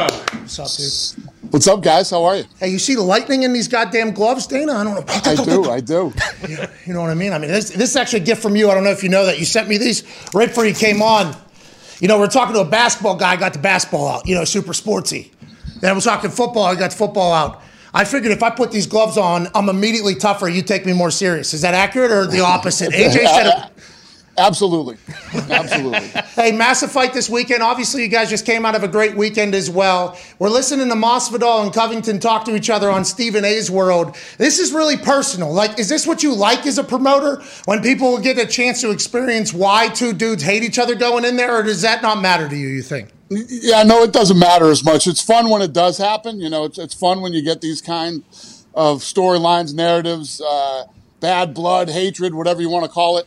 Dana! 0.08 0.40
What's 0.40 0.58
up, 0.58 0.68
dude? 1.16 1.31
What's 1.52 1.68
up, 1.68 1.82
guys? 1.82 2.08
How 2.08 2.24
are 2.24 2.36
you? 2.36 2.44
Hey, 2.58 2.70
you 2.70 2.78
see 2.78 2.94
the 2.94 3.02
lightning 3.02 3.42
in 3.42 3.52
these 3.52 3.68
goddamn 3.68 4.12
gloves, 4.12 4.46
Dana? 4.46 4.72
I 4.72 4.84
don't 4.84 4.94
know. 4.94 5.04
I 5.06 5.34
do. 5.44 5.70
I 5.70 5.80
do. 5.80 6.12
You 6.86 6.94
know 6.94 7.02
what 7.02 7.10
I 7.10 7.14
mean? 7.14 7.34
I 7.34 7.38
mean, 7.38 7.50
this, 7.50 7.68
this 7.68 7.90
is 7.90 7.96
actually 7.96 8.22
a 8.22 8.24
gift 8.24 8.40
from 8.40 8.56
you. 8.56 8.70
I 8.70 8.74
don't 8.74 8.84
know 8.84 8.90
if 8.90 9.02
you 9.02 9.10
know 9.10 9.26
that. 9.26 9.38
You 9.38 9.44
sent 9.44 9.68
me 9.68 9.76
these 9.76 10.02
right 10.32 10.48
before 10.48 10.64
you 10.64 10.72
came 10.72 11.02
on. 11.02 11.36
You 12.00 12.08
know, 12.08 12.18
we're 12.18 12.26
talking 12.28 12.54
to 12.54 12.62
a 12.62 12.64
basketball 12.64 13.16
guy, 13.16 13.36
got 13.36 13.52
the 13.52 13.58
basketball 13.58 14.08
out, 14.08 14.26
you 14.26 14.34
know, 14.34 14.44
super 14.44 14.72
sportsy. 14.72 15.30
Then 15.80 15.94
we're 15.94 16.00
talking 16.00 16.30
football, 16.30 16.64
I 16.64 16.74
got 16.74 16.90
the 16.90 16.96
football 16.96 17.32
out. 17.34 17.62
I 17.92 18.04
figured 18.04 18.32
if 18.32 18.42
I 18.42 18.48
put 18.48 18.72
these 18.72 18.86
gloves 18.86 19.18
on, 19.18 19.48
I'm 19.54 19.68
immediately 19.68 20.14
tougher. 20.14 20.48
You 20.48 20.62
take 20.62 20.86
me 20.86 20.94
more 20.94 21.10
serious. 21.10 21.52
Is 21.52 21.60
that 21.60 21.74
accurate 21.74 22.10
or 22.10 22.26
the 22.26 22.40
opposite? 22.40 22.92
AJ 22.92 23.26
said 23.26 23.46
it. 23.46 23.71
Absolutely. 24.42 24.96
Absolutely. 25.50 26.08
Hey, 26.34 26.50
massive 26.50 26.90
fight 26.90 27.12
this 27.12 27.30
weekend. 27.30 27.62
Obviously, 27.62 28.02
you 28.02 28.08
guys 28.08 28.28
just 28.28 28.44
came 28.44 28.66
out 28.66 28.74
of 28.74 28.82
a 28.82 28.88
great 28.88 29.16
weekend 29.16 29.54
as 29.54 29.70
well. 29.70 30.18
We're 30.40 30.48
listening 30.48 30.88
to 30.88 30.96
Masvidal 30.96 31.62
and 31.62 31.72
Covington 31.72 32.18
talk 32.18 32.44
to 32.46 32.56
each 32.56 32.68
other 32.68 32.90
on 32.90 33.04
Stephen 33.04 33.44
A's 33.44 33.70
World. 33.70 34.16
This 34.38 34.58
is 34.58 34.72
really 34.72 34.96
personal. 34.96 35.52
Like, 35.52 35.78
is 35.78 35.88
this 35.88 36.08
what 36.08 36.24
you 36.24 36.34
like 36.34 36.66
as 36.66 36.76
a 36.76 36.82
promoter? 36.82 37.40
When 37.66 37.82
people 37.82 38.18
get 38.18 38.36
a 38.36 38.46
chance 38.46 38.80
to 38.80 38.90
experience 38.90 39.54
why 39.54 39.88
two 39.88 40.12
dudes 40.12 40.42
hate 40.42 40.64
each 40.64 40.78
other 40.78 40.96
going 40.96 41.24
in 41.24 41.36
there, 41.36 41.56
or 41.56 41.62
does 41.62 41.82
that 41.82 42.02
not 42.02 42.20
matter 42.20 42.48
to 42.48 42.56
you? 42.56 42.66
You 42.66 42.82
think? 42.82 43.10
Yeah, 43.30 43.84
no, 43.84 44.02
it 44.02 44.12
doesn't 44.12 44.38
matter 44.38 44.70
as 44.70 44.84
much. 44.84 45.06
It's 45.06 45.22
fun 45.22 45.50
when 45.50 45.62
it 45.62 45.72
does 45.72 45.98
happen. 45.98 46.40
You 46.40 46.50
know, 46.50 46.64
it's, 46.64 46.78
it's 46.78 46.94
fun 46.94 47.20
when 47.20 47.32
you 47.32 47.42
get 47.42 47.60
these 47.60 47.80
kind 47.80 48.24
of 48.74 48.98
storylines, 49.02 49.72
narratives, 49.72 50.40
uh, 50.40 50.84
bad 51.20 51.54
blood, 51.54 51.88
hatred, 51.88 52.34
whatever 52.34 52.60
you 52.60 52.68
want 52.68 52.84
to 52.84 52.90
call 52.90 53.16
it. 53.16 53.26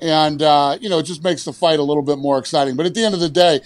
And, 0.00 0.42
uh, 0.42 0.78
you 0.80 0.88
know, 0.88 0.98
it 0.98 1.04
just 1.04 1.24
makes 1.24 1.44
the 1.44 1.52
fight 1.52 1.78
a 1.78 1.82
little 1.82 2.02
bit 2.02 2.18
more 2.18 2.38
exciting. 2.38 2.76
But 2.76 2.86
at 2.86 2.94
the 2.94 3.04
end 3.04 3.14
of 3.14 3.20
the 3.20 3.30
day, 3.30 3.60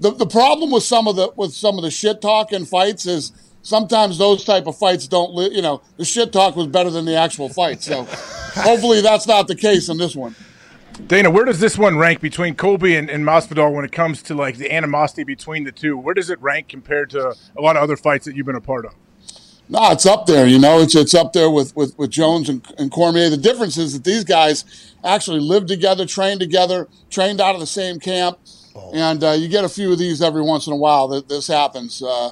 the, 0.00 0.12
the 0.12 0.26
problem 0.26 0.70
with 0.70 0.82
some 0.82 1.08
of 1.08 1.16
the 1.16 1.32
with 1.36 1.52
some 1.52 1.76
of 1.76 1.82
the 1.82 1.90
shit 1.90 2.20
talk 2.20 2.52
in 2.52 2.64
fights 2.64 3.06
is 3.06 3.32
sometimes 3.62 4.18
those 4.18 4.44
type 4.44 4.66
of 4.66 4.76
fights 4.76 5.08
don't 5.08 5.34
li- 5.34 5.50
you 5.52 5.62
know 5.62 5.82
the 5.96 6.04
shit 6.04 6.32
talk 6.32 6.56
was 6.56 6.66
better 6.68 6.90
than 6.90 7.04
the 7.04 7.16
actual 7.16 7.48
fight 7.48 7.82
so 7.82 8.04
hopefully 8.54 9.00
that's 9.00 9.26
not 9.26 9.48
the 9.48 9.56
case 9.56 9.88
in 9.88 9.96
this 9.96 10.14
one 10.14 10.34
Dana, 11.06 11.30
where 11.30 11.44
does 11.44 11.60
this 11.60 11.78
one 11.78 11.96
rank 11.96 12.20
between 12.20 12.56
Colby 12.56 12.96
and, 12.96 13.08
and 13.08 13.24
Masvidal 13.24 13.72
when 13.72 13.84
it 13.84 13.92
comes 13.92 14.20
to 14.24 14.34
like 14.34 14.56
the 14.56 14.72
animosity 14.72 15.22
between 15.22 15.62
the 15.62 15.70
two? 15.70 15.96
Where 15.96 16.12
does 16.12 16.28
it 16.28 16.42
rank 16.42 16.66
compared 16.66 17.10
to 17.10 17.36
a 17.56 17.62
lot 17.62 17.76
of 17.76 17.84
other 17.84 17.96
fights 17.96 18.24
that 18.24 18.34
you've 18.34 18.46
been 18.46 18.56
a 18.56 18.60
part 18.60 18.84
of? 18.84 18.94
No, 19.70 19.90
it's 19.90 20.06
up 20.06 20.26
there. 20.26 20.46
You 20.46 20.58
know, 20.58 20.80
it's 20.80 20.94
it's 20.94 21.14
up 21.14 21.32
there 21.32 21.50
with 21.50 21.76
with, 21.76 21.98
with 21.98 22.10
Jones 22.10 22.48
and, 22.48 22.66
and 22.78 22.90
Cormier. 22.90 23.28
The 23.28 23.36
difference 23.36 23.76
is 23.76 23.92
that 23.92 24.04
these 24.04 24.24
guys 24.24 24.94
actually 25.04 25.40
lived 25.40 25.68
together, 25.68 26.06
trained 26.06 26.40
together, 26.40 26.88
trained 27.10 27.40
out 27.40 27.54
of 27.54 27.60
the 27.60 27.66
same 27.66 28.00
camp, 28.00 28.38
and 28.94 29.22
uh, 29.22 29.32
you 29.32 29.48
get 29.48 29.64
a 29.64 29.68
few 29.68 29.92
of 29.92 29.98
these 29.98 30.22
every 30.22 30.42
once 30.42 30.66
in 30.66 30.72
a 30.72 30.76
while. 30.76 31.08
That 31.08 31.28
this 31.28 31.48
happens. 31.48 32.02
Uh, 32.02 32.30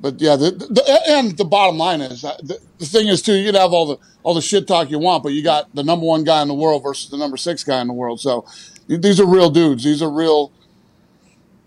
but 0.00 0.20
yeah, 0.20 0.36
the, 0.36 0.50
the, 0.52 1.02
and 1.08 1.36
the 1.36 1.44
bottom 1.44 1.76
line 1.76 2.00
is 2.00 2.24
uh, 2.24 2.36
the, 2.42 2.58
the 2.78 2.86
thing 2.86 3.08
is 3.08 3.20
too. 3.22 3.34
You 3.34 3.52
can 3.52 3.60
have 3.60 3.72
all 3.72 3.86
the 3.86 3.98
all 4.22 4.34
the 4.34 4.42
shit 4.42 4.66
talk 4.66 4.90
you 4.90 4.98
want, 4.98 5.22
but 5.22 5.32
you 5.32 5.42
got 5.42 5.74
the 5.74 5.82
number 5.82 6.06
one 6.06 6.24
guy 6.24 6.42
in 6.42 6.48
the 6.48 6.54
world 6.54 6.82
versus 6.82 7.10
the 7.10 7.16
number 7.16 7.36
six 7.36 7.64
guy 7.64 7.80
in 7.80 7.86
the 7.86 7.92
world. 7.92 8.20
So 8.20 8.46
these 8.86 9.20
are 9.20 9.26
real 9.26 9.50
dudes. 9.50 9.84
These 9.84 10.02
are 10.02 10.10
real, 10.10 10.52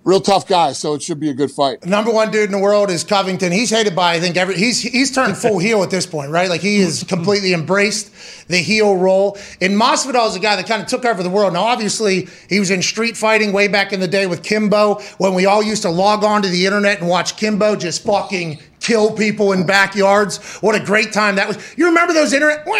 real 0.03 0.19
tough 0.19 0.47
guy, 0.47 0.73
So 0.73 0.93
it 0.93 1.01
should 1.01 1.19
be 1.19 1.29
a 1.29 1.33
good 1.33 1.51
fight. 1.51 1.85
Number 1.85 2.11
one 2.11 2.31
dude 2.31 2.45
in 2.45 2.51
the 2.51 2.59
world 2.59 2.89
is 2.89 3.03
Covington. 3.03 3.51
He's 3.51 3.69
hated 3.69 3.95
by 3.95 4.13
I 4.13 4.19
think 4.19 4.37
every 4.37 4.55
he's 4.55 4.81
he's 4.81 5.13
turned 5.13 5.37
full 5.37 5.59
heel 5.59 5.83
at 5.83 5.89
this 5.89 6.05
point, 6.05 6.31
right? 6.31 6.49
Like 6.49 6.61
he 6.61 6.79
has 6.81 6.99
mm-hmm. 6.99 7.15
completely 7.15 7.53
embraced 7.53 8.11
the 8.47 8.57
heel 8.57 8.95
role. 8.97 9.37
And 9.61 9.73
Masvidal 9.73 10.27
is 10.27 10.35
a 10.35 10.39
guy 10.39 10.55
that 10.55 10.67
kind 10.67 10.81
of 10.81 10.87
took 10.87 11.05
over 11.05 11.23
the 11.23 11.29
world. 11.29 11.53
Now, 11.53 11.63
obviously, 11.63 12.27
he 12.49 12.59
was 12.59 12.71
in 12.71 12.81
street 12.81 13.15
fighting 13.15 13.53
way 13.53 13.67
back 13.67 13.93
in 13.93 13.99
the 13.99 14.07
day 14.07 14.27
with 14.27 14.43
Kimbo 14.43 14.95
when 15.17 15.33
we 15.33 15.45
all 15.45 15.63
used 15.63 15.83
to 15.83 15.89
log 15.89 16.23
on 16.23 16.41
to 16.41 16.49
the 16.49 16.65
internet 16.65 16.99
and 16.99 17.07
watch 17.07 17.37
Kimbo 17.37 17.75
just 17.75 18.03
fucking 18.03 18.59
kill 18.83 19.11
people 19.13 19.53
in 19.53 19.65
backyards. 19.65 20.37
What 20.57 20.75
a 20.79 20.83
great 20.83 21.11
time 21.13 21.37
that 21.37 21.47
was. 21.47 21.57
You 21.77 21.87
remember 21.87 22.13
those 22.13 22.33
internet? 22.33 22.65
Wah. 22.67 22.73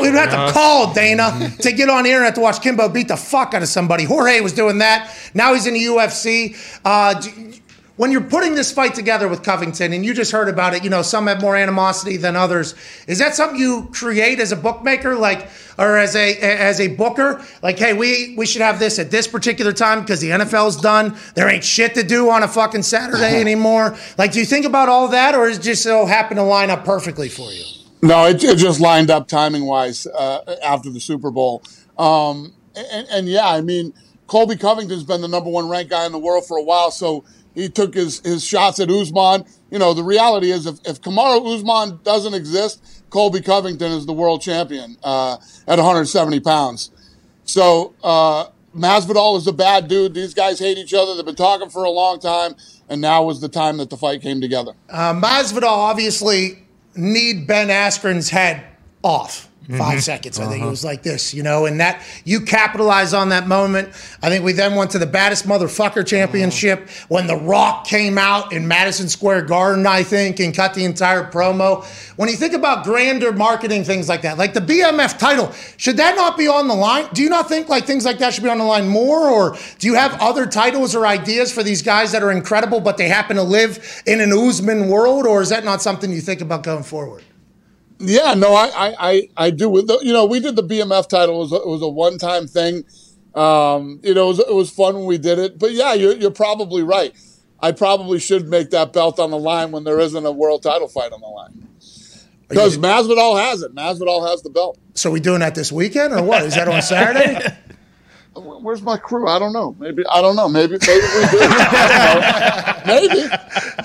We'd 0.00 0.14
have 0.14 0.30
to 0.30 0.52
call 0.52 0.92
Dana 0.94 1.50
to 1.60 1.72
get 1.72 1.88
on 1.88 2.04
the 2.04 2.10
internet 2.10 2.34
to 2.36 2.40
watch 2.40 2.62
Kimbo 2.62 2.88
beat 2.88 3.08
the 3.08 3.16
fuck 3.16 3.52
out 3.54 3.62
of 3.62 3.68
somebody. 3.68 4.04
Jorge 4.04 4.40
was 4.40 4.52
doing 4.52 4.78
that. 4.78 5.14
Now 5.34 5.54
he's 5.54 5.66
in 5.66 5.74
the 5.74 5.84
UFC. 5.84 6.56
Uh, 6.84 7.20
when 7.98 8.12
you're 8.12 8.22
putting 8.22 8.54
this 8.54 8.72
fight 8.72 8.94
together 8.94 9.28
with 9.28 9.42
Covington, 9.42 9.92
and 9.92 10.06
you 10.06 10.14
just 10.14 10.30
heard 10.30 10.48
about 10.48 10.72
it, 10.72 10.84
you 10.84 10.88
know, 10.88 11.02
some 11.02 11.26
have 11.26 11.40
more 11.40 11.56
animosity 11.56 12.16
than 12.16 12.36
others. 12.36 12.74
Is 13.08 13.18
that 13.18 13.34
something 13.34 13.58
you 13.58 13.90
create 13.92 14.38
as 14.38 14.52
a 14.52 14.56
bookmaker, 14.56 15.16
like, 15.16 15.50
or 15.76 15.98
as 15.98 16.14
a 16.14 16.38
as 16.38 16.80
a 16.80 16.88
booker? 16.94 17.44
Like, 17.60 17.76
hey, 17.78 17.92
we 17.92 18.36
we 18.38 18.46
should 18.46 18.62
have 18.62 18.78
this 18.78 19.00
at 19.00 19.10
this 19.10 19.26
particular 19.26 19.72
time 19.72 20.00
because 20.00 20.20
the 20.20 20.30
NFL's 20.30 20.76
done. 20.76 21.16
There 21.34 21.48
ain't 21.48 21.64
shit 21.64 21.94
to 21.96 22.04
do 22.04 22.30
on 22.30 22.44
a 22.44 22.48
fucking 22.48 22.84
Saturday 22.84 23.40
anymore. 23.40 23.96
Like, 24.16 24.30
do 24.30 24.38
you 24.38 24.46
think 24.46 24.64
about 24.64 24.88
all 24.88 25.08
that, 25.08 25.34
or 25.34 25.48
is 25.48 25.58
it 25.58 25.62
just 25.62 25.82
so 25.82 26.06
happen 26.06 26.36
to 26.36 26.44
line 26.44 26.70
up 26.70 26.84
perfectly 26.84 27.28
for 27.28 27.50
you? 27.50 27.64
No, 28.00 28.26
it, 28.26 28.42
it 28.44 28.58
just 28.58 28.78
lined 28.78 29.10
up 29.10 29.26
timing 29.26 29.64
wise 29.64 30.06
uh, 30.06 30.56
after 30.62 30.88
the 30.88 31.00
Super 31.00 31.32
Bowl. 31.32 31.64
Um, 31.98 32.54
and, 32.76 33.08
and 33.10 33.28
yeah, 33.28 33.48
I 33.48 33.60
mean, 33.60 33.92
Colby 34.28 34.56
Covington's 34.56 35.02
been 35.02 35.20
the 35.20 35.26
number 35.26 35.50
one 35.50 35.68
ranked 35.68 35.90
guy 35.90 36.06
in 36.06 36.12
the 36.12 36.18
world 36.18 36.46
for 36.46 36.58
a 36.58 36.62
while, 36.62 36.92
so 36.92 37.24
he 37.58 37.68
took 37.68 37.94
his, 37.94 38.20
his 38.20 38.44
shots 38.44 38.78
at 38.78 38.88
Usman. 38.88 39.44
You 39.70 39.78
know, 39.78 39.92
the 39.92 40.04
reality 40.04 40.52
is 40.52 40.66
if, 40.66 40.78
if 40.84 41.00
Kamaru 41.02 41.56
Usman 41.56 41.98
doesn't 42.04 42.32
exist, 42.32 43.02
Colby 43.10 43.40
Covington 43.40 43.90
is 43.92 44.06
the 44.06 44.12
world 44.12 44.40
champion 44.40 44.96
uh, 45.02 45.36
at 45.66 45.78
170 45.78 46.38
pounds. 46.40 46.90
So 47.44 47.94
uh, 48.04 48.46
Masvidal 48.76 49.36
is 49.38 49.46
a 49.48 49.52
bad 49.52 49.88
dude. 49.88 50.14
These 50.14 50.34
guys 50.34 50.60
hate 50.60 50.78
each 50.78 50.94
other. 50.94 51.16
They've 51.16 51.24
been 51.24 51.34
talking 51.34 51.68
for 51.68 51.82
a 51.82 51.90
long 51.90 52.20
time, 52.20 52.54
and 52.88 53.00
now 53.00 53.24
was 53.24 53.40
the 53.40 53.48
time 53.48 53.78
that 53.78 53.90
the 53.90 53.96
fight 53.96 54.22
came 54.22 54.40
together. 54.40 54.72
Uh, 54.88 55.14
Masvidal 55.14 55.64
obviously 55.64 56.62
kneed 56.94 57.46
Ben 57.48 57.68
Askren's 57.68 58.30
head 58.30 58.64
off. 59.02 59.47
5 59.68 59.76
mm-hmm. 59.78 59.98
seconds. 59.98 60.38
I 60.38 60.46
think 60.46 60.56
it 60.56 60.60
uh-huh. 60.62 60.70
was 60.70 60.82
like 60.82 61.02
this, 61.02 61.34
you 61.34 61.42
know, 61.42 61.66
and 61.66 61.78
that 61.80 62.02
you 62.24 62.40
capitalize 62.40 63.12
on 63.12 63.28
that 63.28 63.46
moment. 63.46 63.90
I 64.22 64.30
think 64.30 64.42
we 64.42 64.52
then 64.52 64.76
went 64.76 64.92
to 64.92 64.98
the 64.98 65.06
baddest 65.06 65.46
motherfucker 65.46 66.06
championship 66.06 66.86
mm-hmm. 66.86 67.14
when 67.14 67.26
The 67.26 67.36
Rock 67.36 67.86
came 67.86 68.16
out 68.16 68.54
in 68.54 68.66
Madison 68.66 69.10
Square 69.10 69.42
Garden, 69.42 69.86
I 69.86 70.04
think, 70.04 70.40
and 70.40 70.54
cut 70.54 70.72
the 70.72 70.86
entire 70.86 71.30
promo. 71.30 71.84
When 72.16 72.30
you 72.30 72.36
think 72.36 72.54
about 72.54 72.82
grander 72.84 73.30
marketing 73.30 73.84
things 73.84 74.08
like 74.08 74.22
that, 74.22 74.38
like 74.38 74.54
the 74.54 74.60
BMF 74.60 75.18
title, 75.18 75.52
should 75.76 75.98
that 75.98 76.16
not 76.16 76.38
be 76.38 76.48
on 76.48 76.66
the 76.66 76.74
line? 76.74 77.06
Do 77.12 77.22
you 77.22 77.28
not 77.28 77.46
think 77.46 77.68
like 77.68 77.84
things 77.84 78.06
like 78.06 78.18
that 78.20 78.32
should 78.32 78.44
be 78.44 78.50
on 78.50 78.58
the 78.58 78.64
line 78.64 78.88
more? 78.88 79.28
Or 79.28 79.58
do 79.78 79.86
you 79.86 79.94
have 79.94 80.18
other 80.18 80.46
titles 80.46 80.94
or 80.94 81.06
ideas 81.06 81.52
for 81.52 81.62
these 81.62 81.82
guys 81.82 82.12
that 82.12 82.22
are 82.22 82.30
incredible, 82.30 82.80
but 82.80 82.96
they 82.96 83.08
happen 83.08 83.36
to 83.36 83.42
live 83.42 84.02
in 84.06 84.22
an 84.22 84.32
Usman 84.32 84.88
world? 84.88 85.26
Or 85.26 85.42
is 85.42 85.50
that 85.50 85.62
not 85.62 85.82
something 85.82 86.10
you 86.10 86.22
think 86.22 86.40
about 86.40 86.62
going 86.62 86.84
forward? 86.84 87.22
Yeah, 88.00 88.34
no, 88.34 88.54
I, 88.54 88.66
I, 88.66 88.94
I, 88.98 89.28
I 89.36 89.50
do. 89.50 89.68
With 89.68 89.88
the, 89.88 89.98
you 90.02 90.12
know, 90.12 90.24
we 90.24 90.40
did 90.40 90.56
the 90.56 90.62
BMF 90.62 91.08
title. 91.08 91.36
It 91.36 91.38
was 91.38 91.52
a, 91.52 91.56
it 91.56 91.66
was 91.66 91.82
a 91.82 91.88
one 91.88 92.18
time 92.18 92.46
thing. 92.46 92.84
Um, 93.34 94.00
you 94.02 94.14
know, 94.14 94.26
it 94.26 94.28
was, 94.28 94.38
it 94.40 94.54
was 94.54 94.70
fun 94.70 94.94
when 94.94 95.06
we 95.06 95.18
did 95.18 95.38
it. 95.38 95.58
But 95.58 95.72
yeah, 95.72 95.94
you're, 95.94 96.14
you're 96.14 96.30
probably 96.30 96.82
right. 96.82 97.14
I 97.60 97.72
probably 97.72 98.20
should 98.20 98.48
make 98.48 98.70
that 98.70 98.92
belt 98.92 99.18
on 99.18 99.30
the 99.30 99.38
line 99.38 99.72
when 99.72 99.84
there 99.84 99.98
isn't 99.98 100.24
a 100.24 100.30
world 100.30 100.62
title 100.62 100.88
fight 100.88 101.12
on 101.12 101.20
the 101.20 101.26
line. 101.26 101.68
Because 102.48 102.78
Masvidal 102.78 103.38
has 103.40 103.62
it. 103.62 103.74
Masvidal 103.74 104.28
has 104.28 104.42
the 104.42 104.50
belt. 104.50 104.78
So 104.94 105.10
we 105.10 105.20
doing 105.20 105.40
that 105.40 105.54
this 105.54 105.70
weekend 105.70 106.14
or 106.14 106.22
what? 106.22 106.44
Is 106.44 106.54
that 106.54 106.68
on 106.68 106.80
Saturday? 106.80 107.56
Where's 108.40 108.82
my 108.82 108.96
crew? 108.96 109.28
I 109.28 109.38
don't 109.38 109.52
know. 109.52 109.76
Maybe 109.78 110.04
I 110.06 110.20
don't 110.20 110.36
know. 110.36 110.48
Maybe 110.48 110.72
maybe 110.72 110.80
we 110.86 111.22
do. 111.30 111.38
I 111.40 112.82
don't 112.84 113.08
know. 113.08 113.18
Maybe. 113.18 113.36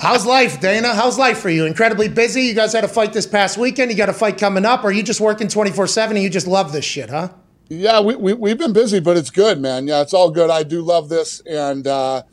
How's 0.02 0.26
life, 0.26 0.60
Dana? 0.60 0.94
How's 0.94 1.18
life 1.18 1.40
for 1.40 1.50
you? 1.50 1.66
Incredibly 1.66 2.08
busy. 2.08 2.44
You 2.44 2.54
guys 2.54 2.74
had 2.74 2.84
a 2.84 2.88
fight 2.88 3.14
this 3.14 3.28
past 3.28 3.58
weekend. 3.58 3.92
You 3.92 3.98
got 3.98 4.10
a 4.10 4.14
fight 4.14 4.38
coming 4.38 4.66
up. 4.66 4.84
Are 4.84 4.92
you 4.92 5.04
just 5.04 5.22
working 5.22 5.48
24 5.48 5.88
7 5.88 6.16
and 6.18 6.24
you 6.24 6.30
just 6.30 6.48
love 6.48 6.72
this 6.72 6.86
shit, 6.86 7.10
huh? 7.10 7.30
Yeah, 7.70 8.02
we, 8.02 8.16
we, 8.16 8.34
we've 8.34 8.58
been 8.58 8.74
busy, 8.74 9.00
but 9.00 9.18
it's 9.18 9.30
good, 9.30 9.60
man. 9.60 9.88
Yeah, 9.88 10.02
it's 10.02 10.14
all 10.14 10.30
good. 10.30 10.50
I 10.50 10.64
do 10.64 10.82
love 10.82 11.10
this. 11.10 11.42
And 11.42 11.88
uh, 11.88 12.24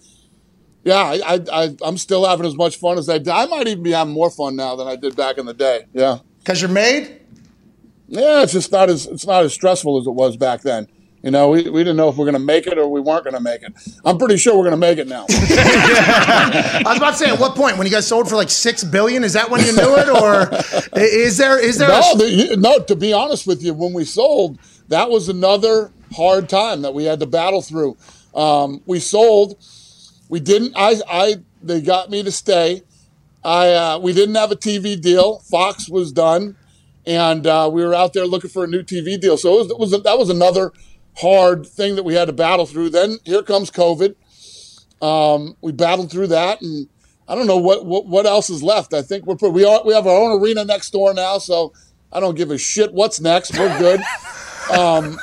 yeah, 0.84 0.96
I, 0.96 1.20
I, 1.34 1.40
I, 1.52 1.76
I'm 1.82 1.96
still 1.96 2.26
having 2.26 2.46
as 2.46 2.54
much 2.54 2.76
fun 2.76 2.98
as 2.98 3.08
I 3.08 3.18
did. 3.18 3.28
I 3.28 3.46
might 3.46 3.68
even 3.68 3.82
be 3.82 3.92
having 3.92 4.12
more 4.12 4.30
fun 4.30 4.56
now 4.56 4.76
than 4.76 4.86
I 4.88 4.96
did 4.96 5.16
back 5.16 5.38
in 5.38 5.46
the 5.46 5.54
day. 5.54 5.86
Yeah. 5.92 6.18
Because 6.40 6.60
you're 6.60 6.70
made? 6.70 7.20
Yeah, 8.08 8.42
it's 8.42 8.52
just 8.52 8.72
not 8.72 8.90
as 8.90 9.06
it's 9.06 9.24
not 9.24 9.44
as 9.44 9.54
stressful 9.54 10.00
as 10.00 10.06
it 10.06 10.10
was 10.10 10.36
back 10.36 10.62
then. 10.62 10.88
You 11.22 11.30
know, 11.30 11.50
we, 11.50 11.68
we 11.68 11.80
didn't 11.80 11.98
know 11.98 12.08
if 12.08 12.16
we're 12.16 12.24
going 12.24 12.32
to 12.32 12.38
make 12.38 12.66
it 12.66 12.78
or 12.78 12.88
we 12.88 13.00
weren't 13.00 13.24
going 13.24 13.34
to 13.34 13.40
make 13.40 13.62
it. 13.62 13.74
I'm 14.06 14.16
pretty 14.16 14.38
sure 14.38 14.56
we're 14.56 14.64
going 14.64 14.70
to 14.70 14.76
make 14.78 14.96
it 14.96 15.06
now. 15.06 15.26
I 15.30 16.82
was 16.86 16.96
about 16.96 17.10
to 17.10 17.16
say, 17.16 17.30
at 17.30 17.38
what 17.38 17.54
point 17.54 17.76
when 17.76 17.86
you 17.86 17.92
guys 17.92 18.06
sold 18.06 18.28
for 18.28 18.36
like 18.36 18.48
six 18.48 18.82
billion? 18.82 19.22
Is 19.22 19.34
that 19.34 19.50
when 19.50 19.60
you 19.60 19.72
knew 19.72 19.96
it, 19.96 20.08
or 20.08 20.48
is 20.98 21.36
there 21.36 21.62
is 21.62 21.76
there? 21.76 21.88
no, 21.88 22.00
a, 22.12 22.16
the, 22.16 22.56
no. 22.56 22.78
To 22.84 22.96
be 22.96 23.12
honest 23.12 23.46
with 23.46 23.62
you, 23.62 23.74
when 23.74 23.92
we 23.92 24.04
sold, 24.04 24.58
that 24.88 25.10
was 25.10 25.28
another 25.28 25.92
hard 26.16 26.48
time 26.48 26.82
that 26.82 26.94
we 26.94 27.04
had 27.04 27.20
to 27.20 27.26
battle 27.26 27.60
through. 27.60 27.98
Um, 28.34 28.80
we 28.86 28.98
sold. 28.98 29.58
We 30.30 30.40
didn't. 30.40 30.72
I. 30.74 31.00
I. 31.06 31.34
They 31.62 31.82
got 31.82 32.08
me 32.08 32.22
to 32.22 32.32
stay. 32.32 32.82
I. 33.44 33.72
Uh, 33.72 33.98
we 33.98 34.14
didn't 34.14 34.36
have 34.36 34.52
a 34.52 34.56
TV 34.56 34.98
deal. 34.98 35.40
Fox 35.40 35.86
was 35.86 36.12
done, 36.12 36.56
and 37.04 37.46
uh, 37.46 37.68
we 37.70 37.84
were 37.84 37.94
out 37.94 38.14
there 38.14 38.26
looking 38.26 38.48
for 38.48 38.64
a 38.64 38.66
new 38.66 38.82
TV 38.82 39.20
deal. 39.20 39.36
So 39.36 39.54
it 39.54 39.58
was, 39.58 39.70
it 39.70 39.78
was 39.78 40.02
that 40.02 40.18
was 40.18 40.30
another 40.30 40.72
hard 41.16 41.66
thing 41.66 41.96
that 41.96 42.04
we 42.04 42.14
had 42.14 42.26
to 42.26 42.32
battle 42.32 42.66
through. 42.66 42.90
Then 42.90 43.18
here 43.24 43.42
comes 43.42 43.70
COVID. 43.70 44.14
Um, 45.02 45.56
we 45.60 45.72
battled 45.72 46.10
through 46.10 46.28
that, 46.28 46.60
and 46.60 46.88
I 47.28 47.34
don't 47.34 47.46
know 47.46 47.56
what, 47.56 47.86
what 47.86 48.06
what 48.06 48.26
else 48.26 48.50
is 48.50 48.62
left. 48.62 48.92
I 48.92 49.02
think 49.02 49.26
we're 49.26 49.48
we 49.48 49.64
are 49.64 49.82
we 49.84 49.94
have 49.94 50.06
our 50.06 50.16
own 50.16 50.40
arena 50.40 50.64
next 50.64 50.90
door 50.90 51.14
now, 51.14 51.38
so 51.38 51.72
I 52.12 52.20
don't 52.20 52.34
give 52.34 52.50
a 52.50 52.58
shit 52.58 52.92
what's 52.92 53.20
next. 53.20 53.58
We're 53.58 53.78
good. 53.78 54.00
um, 54.72 55.18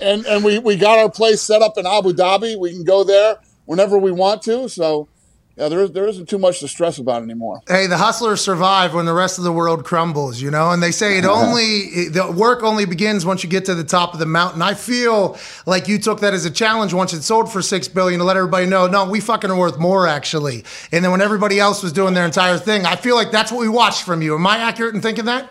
and 0.00 0.24
and 0.26 0.44
we 0.44 0.58
we 0.58 0.76
got 0.76 0.98
our 0.98 1.10
place 1.10 1.42
set 1.42 1.60
up 1.60 1.76
in 1.76 1.86
Abu 1.86 2.12
Dhabi. 2.12 2.58
We 2.58 2.72
can 2.72 2.84
go 2.84 3.04
there 3.04 3.36
whenever 3.66 3.98
we 3.98 4.12
want 4.12 4.42
to. 4.42 4.68
So 4.68 5.08
yeah, 5.56 5.68
there, 5.68 5.86
there 5.86 6.06
isn't 6.08 6.28
too 6.28 6.38
much 6.38 6.60
to 6.60 6.68
stress 6.68 6.98
about 6.98 7.22
anymore. 7.22 7.60
Hey, 7.68 7.86
the 7.86 7.96
hustlers 7.96 8.40
survive 8.40 8.92
when 8.92 9.06
the 9.06 9.12
rest 9.12 9.38
of 9.38 9.44
the 9.44 9.52
world 9.52 9.84
crumbles, 9.84 10.40
you 10.42 10.50
know? 10.50 10.70
And 10.70 10.82
they 10.82 10.90
say 10.90 11.18
it 11.18 11.24
only, 11.24 12.08
the 12.08 12.30
work 12.30 12.62
only 12.62 12.86
begins 12.86 13.24
once 13.24 13.44
you 13.44 13.50
get 13.50 13.64
to 13.66 13.74
the 13.74 13.84
top 13.84 14.14
of 14.14 14.18
the 14.18 14.26
mountain. 14.26 14.62
I 14.62 14.74
feel 14.74 15.38
like 15.66 15.86
you 15.86 15.98
took 15.98 16.20
that 16.20 16.34
as 16.34 16.44
a 16.44 16.50
challenge 16.50 16.92
once 16.92 17.12
it 17.12 17.22
sold 17.22 17.52
for 17.52 17.62
six 17.62 17.86
billion 17.86 18.18
to 18.18 18.24
let 18.24 18.36
everybody 18.36 18.66
know, 18.66 18.86
no, 18.88 19.08
we 19.08 19.20
fucking 19.20 19.50
are 19.50 19.56
worth 19.56 19.78
more 19.78 20.08
actually. 20.08 20.64
And 20.90 21.04
then 21.04 21.12
when 21.12 21.20
everybody 21.20 21.60
else 21.60 21.82
was 21.82 21.92
doing 21.92 22.14
their 22.14 22.26
entire 22.26 22.58
thing, 22.58 22.84
I 22.84 22.96
feel 22.96 23.14
like 23.14 23.30
that's 23.30 23.52
what 23.52 23.60
we 23.60 23.68
watched 23.68 24.02
from 24.02 24.22
you. 24.22 24.34
Am 24.34 24.46
I 24.46 24.58
accurate 24.58 24.94
in 24.94 25.00
thinking 25.00 25.26
that? 25.26 25.50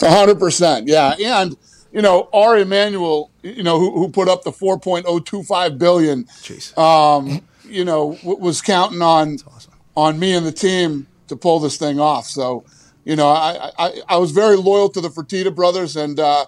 hundred 0.00 0.38
percent, 0.38 0.86
yeah. 0.86 1.14
And 1.18 1.56
you 1.92 2.02
know, 2.02 2.28
Ari 2.32 2.62
Emanuel, 2.62 3.30
you 3.42 3.62
know, 3.62 3.78
who, 3.78 3.98
who 3.98 4.08
put 4.10 4.28
up 4.28 4.44
the 4.44 4.52
four 4.52 4.78
point 4.78 5.06
oh 5.08 5.18
two 5.18 5.42
five 5.42 5.78
billion, 5.78 6.24
Jeez. 6.24 6.76
um, 6.78 7.40
you 7.68 7.84
know, 7.84 8.14
w- 8.16 8.38
was 8.38 8.60
counting 8.62 9.02
on 9.02 9.38
on 9.96 10.18
me 10.18 10.34
and 10.34 10.46
the 10.46 10.52
team 10.52 11.06
to 11.28 11.36
pull 11.36 11.60
this 11.60 11.76
thing 11.76 12.00
off. 12.00 12.26
So, 12.26 12.64
you 13.04 13.16
know, 13.16 13.28
I 13.28 13.70
I, 13.78 14.00
I 14.08 14.16
was 14.18 14.30
very 14.32 14.56
loyal 14.56 14.88
to 14.90 15.00
the 15.00 15.08
Fertitta 15.08 15.54
brothers 15.54 15.96
and 15.96 16.18
uh, 16.18 16.46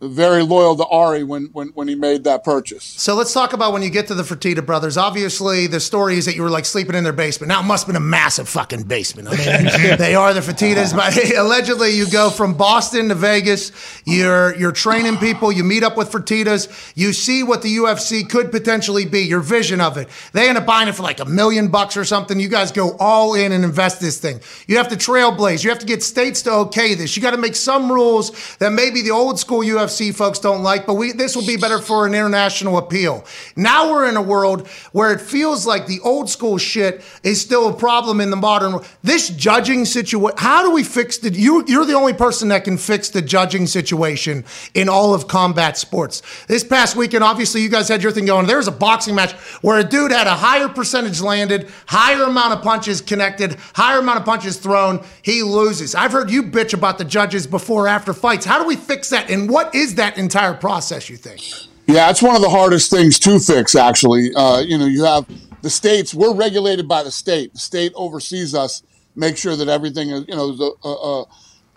very 0.00 0.42
loyal 0.42 0.76
to 0.76 0.86
Ari 0.86 1.24
when, 1.24 1.46
when 1.52 1.68
when 1.68 1.86
he 1.86 1.94
made 1.94 2.24
that 2.24 2.42
purchase. 2.42 2.84
So 2.84 3.14
let's 3.14 3.34
talk 3.34 3.52
about 3.52 3.72
when 3.72 3.82
you 3.82 3.90
get 3.90 4.06
to 4.06 4.14
the 4.14 4.22
Fertitta 4.22 4.64
brothers. 4.64 4.96
Obviously, 4.96 5.66
the 5.66 5.80
story 5.80 6.16
is 6.16 6.24
that 6.24 6.34
you 6.34 6.42
were 6.42 6.48
like 6.50 6.64
sleeping 6.64 6.94
in 6.94 7.04
their 7.04 7.12
basement. 7.12 7.48
Now 7.48 7.60
it 7.60 7.64
must 7.64 7.84
have 7.84 7.94
been 7.94 8.02
a 8.02 8.06
massive 8.06 8.48
fucking 8.48 8.84
basement. 8.84 9.28
I 9.28 9.32
mean, 9.32 9.96
they 9.98 10.14
are 10.14 10.32
the 10.32 10.40
Fertittas, 10.40 10.96
but 10.96 11.16
allegedly 11.36 11.90
you 11.90 12.10
go 12.10 12.30
from 12.30 12.54
Boston 12.54 13.10
to 13.10 13.14
Vegas. 13.14 13.72
You're 14.06 14.56
you're 14.56 14.72
training 14.72 15.18
people. 15.18 15.52
You 15.52 15.64
meet 15.64 15.82
up 15.82 15.98
with 15.98 16.10
Fertittas. 16.10 16.92
You 16.96 17.12
see 17.12 17.42
what 17.42 17.60
the 17.60 17.76
UFC 17.76 18.28
could 18.28 18.50
potentially 18.50 19.04
be. 19.04 19.20
Your 19.20 19.40
vision 19.40 19.82
of 19.82 19.98
it. 19.98 20.08
They 20.32 20.48
end 20.48 20.56
up 20.56 20.64
buying 20.64 20.88
it 20.88 20.94
for 20.94 21.02
like 21.02 21.20
a 21.20 21.26
million 21.26 21.68
bucks 21.68 21.98
or 21.98 22.06
something. 22.06 22.40
You 22.40 22.48
guys 22.48 22.72
go 22.72 22.96
all 22.98 23.34
in 23.34 23.52
and 23.52 23.64
invest 23.64 24.00
this 24.00 24.18
thing. 24.18 24.40
You 24.66 24.78
have 24.78 24.88
to 24.88 24.96
trailblaze. 24.96 25.62
You 25.62 25.68
have 25.68 25.78
to 25.80 25.86
get 25.86 26.02
states 26.02 26.40
to 26.42 26.52
okay 26.52 26.94
this. 26.94 27.16
You 27.16 27.22
got 27.22 27.32
to 27.32 27.36
make 27.36 27.54
some 27.54 27.92
rules 27.92 28.56
that 28.56 28.72
maybe 28.72 29.02
the 29.02 29.10
old 29.10 29.38
school 29.38 29.60
UFC 29.60 29.89
folks 30.12 30.38
don't 30.38 30.62
like, 30.62 30.86
but 30.86 30.94
we 30.94 31.12
this 31.12 31.34
will 31.34 31.46
be 31.46 31.56
better 31.56 31.78
for 31.78 32.06
an 32.06 32.14
international 32.14 32.78
appeal. 32.78 33.24
Now 33.56 33.90
we're 33.90 34.08
in 34.08 34.16
a 34.16 34.22
world 34.22 34.68
where 34.92 35.12
it 35.12 35.20
feels 35.20 35.66
like 35.66 35.86
the 35.86 36.00
old 36.00 36.30
school 36.30 36.58
shit 36.58 37.02
is 37.22 37.40
still 37.40 37.68
a 37.68 37.72
problem 37.72 38.20
in 38.20 38.30
the 38.30 38.36
modern 38.36 38.72
world. 38.72 38.86
This 39.02 39.28
judging 39.30 39.84
situation, 39.84 40.36
how 40.38 40.62
do 40.62 40.70
we 40.70 40.84
fix 40.84 41.18
the 41.18 41.32
you 41.32 41.64
you're 41.66 41.84
the 41.84 41.94
only 41.94 42.12
person 42.12 42.48
that 42.48 42.64
can 42.64 42.78
fix 42.78 43.08
the 43.08 43.22
judging 43.22 43.66
situation 43.66 44.44
in 44.74 44.88
all 44.88 45.14
of 45.14 45.28
combat 45.28 45.76
sports. 45.78 46.22
This 46.46 46.62
past 46.62 46.96
weekend, 46.96 47.24
obviously 47.24 47.62
you 47.62 47.68
guys 47.68 47.88
had 47.88 48.02
your 48.02 48.12
thing 48.12 48.26
going. 48.26 48.46
There 48.46 48.58
was 48.58 48.68
a 48.68 48.72
boxing 48.72 49.14
match 49.14 49.32
where 49.62 49.78
a 49.78 49.84
dude 49.84 50.12
had 50.12 50.26
a 50.26 50.34
higher 50.34 50.68
percentage 50.68 51.20
landed, 51.20 51.70
higher 51.86 52.24
amount 52.24 52.54
of 52.54 52.62
punches 52.62 53.00
connected, 53.00 53.56
higher 53.74 53.98
amount 53.98 54.18
of 54.18 54.24
punches 54.24 54.58
thrown. 54.58 55.04
He 55.22 55.42
loses. 55.42 55.94
I've 55.94 56.12
heard 56.12 56.30
you 56.30 56.42
bitch 56.42 56.74
about 56.74 56.98
the 56.98 57.04
judges 57.04 57.46
before 57.46 57.88
after 57.88 58.12
fights. 58.12 58.44
How 58.44 58.60
do 58.60 58.66
we 58.66 58.76
fix 58.76 59.10
that? 59.10 59.30
And 59.30 59.48
what 59.48 59.74
is 59.74 59.79
that 59.96 60.18
entire 60.18 60.54
process, 60.54 61.08
you 61.08 61.16
think? 61.16 61.42
Yeah, 61.86 62.10
it's 62.10 62.22
one 62.22 62.36
of 62.36 62.42
the 62.42 62.48
hardest 62.48 62.90
things 62.90 63.18
to 63.20 63.38
fix, 63.40 63.74
actually. 63.74 64.32
Uh, 64.34 64.60
you 64.60 64.78
know, 64.78 64.86
you 64.86 65.04
have 65.04 65.26
the 65.62 65.70
states, 65.70 66.14
we're 66.14 66.34
regulated 66.34 66.86
by 66.86 67.02
the 67.02 67.10
state. 67.10 67.52
The 67.52 67.58
state 67.58 67.92
oversees 67.94 68.54
us, 68.54 68.82
make 69.16 69.36
sure 69.36 69.56
that 69.56 69.68
everything 69.68 70.10
is, 70.10 70.24
you 70.28 70.36
know, 70.36 70.50
is 70.50 70.60
a, 70.60 70.88
a, 70.88 71.24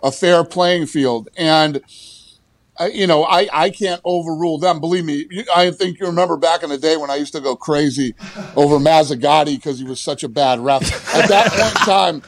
a 0.04 0.12
fair 0.12 0.44
playing 0.44 0.86
field. 0.86 1.28
And, 1.36 1.82
uh, 2.78 2.90
you 2.92 3.06
know, 3.06 3.24
I, 3.24 3.48
I 3.52 3.70
can't 3.70 4.00
overrule 4.04 4.58
them. 4.58 4.80
Believe 4.80 5.04
me, 5.04 5.26
you, 5.30 5.44
I 5.54 5.70
think 5.70 5.98
you 5.98 6.06
remember 6.06 6.36
back 6.36 6.62
in 6.62 6.70
the 6.70 6.78
day 6.78 6.96
when 6.96 7.10
I 7.10 7.16
used 7.16 7.32
to 7.32 7.40
go 7.40 7.56
crazy 7.56 8.14
over 8.56 8.78
Mazzagatti 8.78 9.56
because 9.56 9.78
he 9.78 9.84
was 9.84 10.00
such 10.00 10.22
a 10.22 10.28
bad 10.28 10.60
ref. 10.60 10.82
At 11.14 11.28
that 11.28 11.50
point 11.50 11.70
in 11.70 11.86
time, 11.86 12.22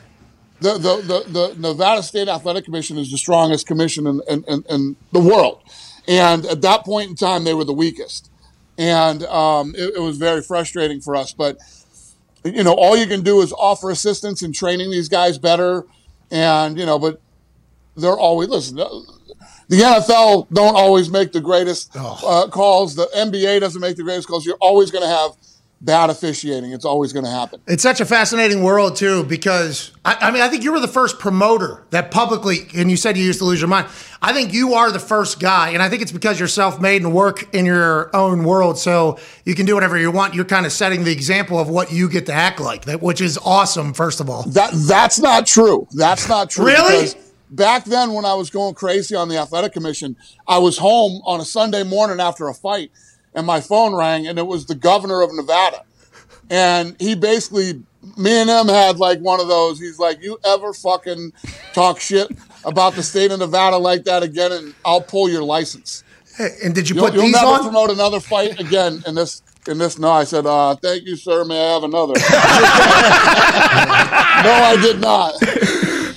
the, 0.61 0.79
the, 0.79 0.97
the, 1.03 1.55
the 1.55 1.61
Nevada 1.61 2.03
State 2.03 2.29
Athletic 2.29 2.65
Commission 2.65 2.97
is 2.99 3.11
the 3.11 3.19
strongest 3.19 3.67
commission 3.67 4.07
in, 4.07 4.21
in, 4.29 4.45
in, 4.45 4.65
in 4.69 4.97
the 5.13 5.21
world. 5.21 5.61
And 6.09 6.47
at 6.47 6.63
that 6.63 6.85
point 6.85 7.11
in 7.11 7.17
time, 7.17 7.45
they 7.45 7.55
were 7.55 7.65
the 7.65 7.73
weakest. 7.73 8.31
And 8.79 9.23
um, 9.25 9.75
it, 9.75 9.97
it 9.97 10.01
was 10.01 10.17
very 10.19 10.43
frustrating 10.43 11.01
for 11.01 11.17
us. 11.17 11.33
But, 11.33 11.59
you 12.45 12.63
know, 12.63 12.75
all 12.75 12.97
you 12.97 13.07
can 13.07 13.23
do 13.23 13.41
is 13.41 13.53
offer 13.53 13.91
assistance 13.91 14.43
in 14.43 14.53
training 14.53 14.91
these 14.91 15.09
guys 15.09 15.39
better. 15.39 15.85
And, 16.31 16.79
you 16.79 16.87
know, 16.87 16.99
but 16.99 17.21
they're 17.97 18.19
always, 18.19 18.49
listen, 18.49 18.77
the 18.77 19.77
NFL 19.77 20.49
don't 20.53 20.77
always 20.77 21.11
make 21.11 21.33
the 21.33 21.41
greatest 21.41 21.91
uh, 21.95 22.49
calls. 22.49 22.95
The 22.95 23.09
NBA 23.17 23.61
doesn't 23.61 23.81
make 23.81 23.97
the 23.97 24.03
greatest 24.03 24.29
calls. 24.29 24.47
You're 24.47 24.59
always 24.61 24.91
going 24.91 25.03
to 25.03 25.09
have 25.09 25.33
bad 25.81 26.11
officiating. 26.11 26.73
It's 26.73 26.85
always 26.85 27.13
going 27.13 27.25
to 27.25 27.31
happen. 27.31 27.61
It's 27.67 27.83
such 27.83 28.01
a 28.01 28.07
fascinating 28.07 28.63
world 28.63 28.97
too, 28.97 29.25
because 29.25 29.93
I, 30.05 30.17
I, 30.21 30.31
mean, 30.31 30.43
I 30.43 30.49
think 30.49 30.65
you 30.65 30.73
were 30.73 30.81
the 30.81 30.89
first 30.89 31.19
promoter 31.19 31.85
that 31.91 32.11
publicly, 32.11 32.67
and 32.75 32.91
you 32.91 32.97
said 32.97 33.17
you 33.17 33.25
used 33.25 33.41
to 33.41 33.45
lose 33.45 33.61
your 33.61 33.69
mind. 33.69 33.89
I 34.23 34.33
think 34.33 34.53
you 34.53 34.75
are 34.75 34.91
the 34.91 34.99
first 34.99 35.39
guy, 35.39 35.71
and 35.71 35.83
I 35.83 35.89
think 35.89 36.03
it's 36.03 36.13
because 36.13 36.39
you're 36.39 36.49
self-made 36.49 37.03
and 37.03 37.13
work 37.13 37.55
in 37.55 37.67
your 37.67 38.15
own 38.17 38.45
world, 38.45 38.79
so 38.79 39.19
you 39.45 39.55
can 39.55 39.67
do 39.67 39.75
whatever 39.75 39.99
you 39.99 40.11
want. 40.11 40.35
You're 40.35 40.45
kind 40.45 40.67
of 40.67 40.73
setting 40.73 41.05
the 41.05 41.13
example 41.13 41.59
of 41.59 41.69
what 41.69 41.93
you 41.93 42.09
get 42.09 42.27
to 42.27 42.33
act 42.33 42.61
like, 42.61 42.87
that 42.87 43.03
which 43.03 43.21
is 43.21 43.39
awesome. 43.45 43.93
First 43.93 44.21
of 44.21 44.31
all, 44.31 44.45
that 44.45 44.71
that's 44.73 45.19
not 45.19 45.47
true. 45.47 45.87
That's 45.93 46.29
not 46.29 46.51
true. 46.51 46.67
Really? 46.67 47.11
back 47.51 47.85
then 47.85 48.13
when 48.13 48.25
I 48.25 48.35
was 48.35 48.51
going 48.51 48.75
crazy 48.75 49.15
on 49.15 49.29
the 49.29 49.39
athletic 49.39 49.73
commission, 49.73 50.17
I 50.47 50.59
was 50.59 50.79
home 50.79 51.23
on 51.25 51.41
a 51.41 51.45
Sunday 51.45 51.83
morning 51.83 52.21
after 52.21 52.49
a 52.49 52.55
fight 52.55 52.91
and 53.37 53.47
my 53.47 53.61
phone 53.61 53.95
rang 53.95 54.27
and 54.27 54.39
it 54.39 54.47
was 54.47 54.67
the 54.67 54.75
governor 54.75 55.23
of 55.23 55.33
Nevada. 55.33 55.83
And 56.51 56.97
he 56.99 57.15
basically, 57.15 57.75
me 58.17 58.33
and 58.41 58.51
him 58.51 58.69
had 58.69 58.99
like 58.99 59.21
one 59.21 59.41
of 59.41 59.47
those. 59.49 59.79
He's 59.79 59.99
like, 59.99 60.23
you 60.23 60.39
ever 60.45 60.73
fucking 60.73 61.33
talk 61.73 62.01
shit 62.01 62.29
about 62.65 62.95
the 62.95 63.03
state 63.03 63.31
of 63.31 63.39
Nevada 63.39 63.77
like 63.77 64.05
that 64.05 64.23
again 64.25 64.51
and 64.53 64.75
I'll 64.85 65.01
pull 65.01 65.29
your 65.29 65.43
license. 65.45 66.03
And 66.65 66.75
did 66.75 66.89
you 66.89 66.97
You'll, 66.97 67.05
put 67.07 67.15
you'll 67.15 67.25
these 67.25 67.33
never 67.35 67.47
on? 67.47 67.63
promote 67.63 67.91
another 67.91 68.21
fight 68.21 68.59
again 68.61 69.03
in 69.07 69.15
this. 69.15 69.43
In 69.69 69.79
this, 69.79 69.99
no, 69.99 70.13
I 70.13 70.23
said, 70.23 70.47
uh, 70.47 70.77
thank 70.77 71.07
you, 71.07 71.17
sir. 71.17 71.45
May 71.45 71.59
I 71.61 71.73
have 71.73 71.83
another? 71.83 72.13
no, 74.47 74.53
I 74.53 74.77
did 74.81 75.01
not. 75.01 75.35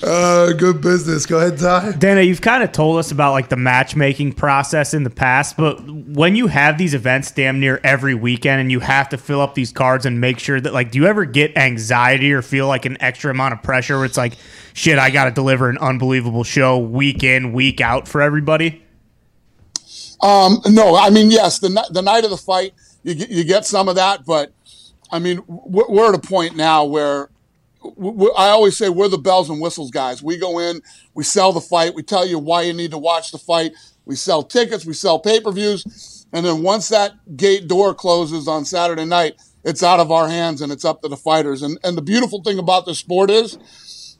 Uh, 0.02 0.54
good 0.54 0.80
business. 0.82 1.26
Go 1.26 1.40
ahead, 1.40 1.60
Ty. 1.60 1.92
Dana, 1.94 2.22
you've 2.22 2.40
kind 2.42 2.64
of 2.64 2.72
told 2.72 3.00
us 3.00 3.12
about 3.12 3.34
like 3.34 3.50
the 3.50 3.58
matchmaking 3.58 4.32
process 4.32 4.94
in 4.94 5.04
the 5.04 5.10
past, 5.10 5.58
but 5.58 5.82
when 5.90 6.38
you 6.38 6.48
have 6.48 6.78
these 6.78 6.94
events 6.94 7.32
damn 7.32 7.60
near 7.60 7.82
every 7.84 8.16
weekend 8.16 8.62
and 8.62 8.72
you 8.72 8.80
have 8.80 9.10
to 9.10 9.18
fill 9.18 9.42
up 9.42 9.56
these 9.56 9.74
cards 9.74 10.06
and 10.06 10.22
make 10.22 10.40
sure 10.40 10.62
that 10.62 10.74
like, 10.74 10.92
do 10.92 11.00
you 11.00 11.06
ever 11.06 11.26
get 11.26 11.58
anxiety 11.58 12.32
or 12.32 12.42
feel 12.42 12.68
like 12.68 12.86
an 12.86 12.96
extra 13.02 13.32
amount 13.32 13.54
of 13.54 13.62
pressure 13.62 13.98
where 13.98 14.06
it's 14.06 14.18
like, 14.18 14.38
shit, 14.74 14.98
I 14.98 15.10
got 15.10 15.26
to 15.26 15.32
deliver 15.32 15.70
an 15.70 15.78
unbelievable 15.80 16.46
show 16.46 16.78
week 16.78 17.22
in, 17.24 17.52
week 17.52 17.82
out 17.82 18.08
for 18.08 18.22
everybody? 18.22 18.82
Um, 20.22 20.62
no, 20.68 20.96
I 20.96 21.10
mean, 21.10 21.32
yes, 21.32 21.60
the 21.60 21.70
the 21.92 22.02
night 22.02 22.24
of 22.24 22.30
the 22.30 22.38
fight, 22.38 22.74
you 23.04 23.16
get, 23.16 23.30
you 23.30 23.44
get 23.44 23.66
some 23.66 23.88
of 23.90 23.96
that, 23.96 24.26
but 24.26 24.54
I 25.12 25.20
mean, 25.20 25.42
we're, 25.48 25.88
we're 25.90 26.10
at 26.10 26.16
a 26.16 26.20
point 26.20 26.56
now 26.56 26.84
where 26.86 27.30
w- 27.30 27.30
w- 27.30 27.39
I 28.38 28.50
always 28.50 28.78
say 28.78 28.90
we're 28.90 29.08
the 29.08 29.18
bells 29.18 29.50
and 29.50 29.62
whistles 29.62 29.92
guys. 29.92 30.24
We 30.24 30.38
go 30.38 30.60
in, 30.60 30.82
we 31.14 31.24
sell 31.24 31.52
the 31.52 31.62
fight, 31.62 31.96
we 31.96 32.04
tell 32.04 32.26
you 32.26 32.40
why 32.40 32.64
you 32.64 32.74
need 32.74 32.92
to 32.92 32.98
watch 32.98 33.32
the 33.32 33.38
fight, 33.38 33.74
we 34.06 34.16
sell 34.16 34.44
tickets, 34.44 34.86
we 34.86 34.94
sell 34.94 35.20
pay 35.20 35.40
per 35.40 35.52
views, 35.52 36.26
and 36.34 36.46
then 36.46 36.64
once 36.64 36.90
that 36.90 37.38
gate 37.38 37.68
door 37.68 37.94
closes 37.94 38.48
on 38.48 38.66
Saturday 38.66 39.06
night, 39.06 39.36
it's 39.64 39.84
out 39.84 40.00
of 40.00 40.12
our 40.12 40.28
hands 40.28 40.62
and 40.62 40.72
it's 40.72 40.86
up 40.86 41.02
to 41.02 41.08
the 41.08 41.18
fighters. 41.18 41.62
And 41.62 41.78
and 41.84 41.98
the 41.98 42.02
beautiful 42.02 42.42
thing 42.42 42.60
about 42.60 42.86
this 42.86 43.00
sport 43.00 43.30
is, 43.30 43.58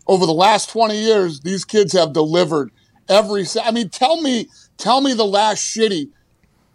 over 0.08 0.26
the 0.26 0.34
last 0.34 0.70
twenty 0.70 0.98
years, 0.98 1.42
these 1.42 1.66
kids 1.66 1.94
have 1.94 2.14
delivered 2.14 2.72
every. 3.08 3.46
I 3.64 3.72
mean, 3.72 3.90
tell 3.90 4.22
me, 4.22 4.50
tell 4.78 5.02
me 5.02 5.14
the 5.14 5.26
last 5.26 5.64
shitty 5.64 6.10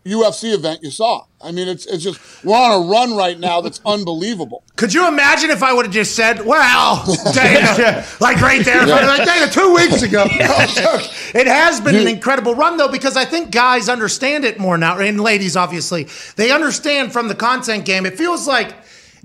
UFC 0.04 0.52
event 0.54 0.80
you 0.82 0.90
saw. 0.90 1.24
I 1.40 1.50
mean, 1.50 1.66
it's 1.68 1.86
it's 1.86 2.02
just 2.04 2.20
we're 2.44 2.56
on 2.56 2.84
a 2.84 2.88
run 2.90 3.16
right 3.16 3.38
now 3.38 3.60
that's 3.60 3.80
unbelievable. 3.86 4.62
Could 4.76 4.92
you 4.92 5.08
imagine 5.08 5.50
if 5.50 5.62
I 5.62 5.72
would 5.72 5.86
have 5.86 5.94
just 5.94 6.14
said, 6.14 6.44
"Well, 6.44 7.04
Dana," 7.32 8.04
like 8.20 8.40
right 8.40 8.64
there, 8.64 8.86
Yeah. 8.86 9.06
like 9.06 9.24
Dana, 9.26 9.50
two 9.50 9.74
weeks 9.74 10.02
ago? 10.02 10.26
Joke. 10.30 11.02
it 11.34 11.46
has 11.46 11.80
been 11.80 11.94
an 11.96 12.06
incredible 12.08 12.54
run, 12.54 12.76
though, 12.76 12.88
because 12.88 13.16
I 13.16 13.24
think 13.24 13.50
guys 13.50 13.88
understand 13.88 14.44
it 14.44 14.58
more 14.58 14.76
now, 14.76 14.98
and 14.98 15.20
ladies, 15.20 15.56
obviously, 15.56 16.06
they 16.36 16.50
understand 16.52 17.12
from 17.12 17.28
the 17.28 17.34
content 17.34 17.84
game. 17.84 18.04
It 18.06 18.16
feels 18.18 18.46
like. 18.46 18.74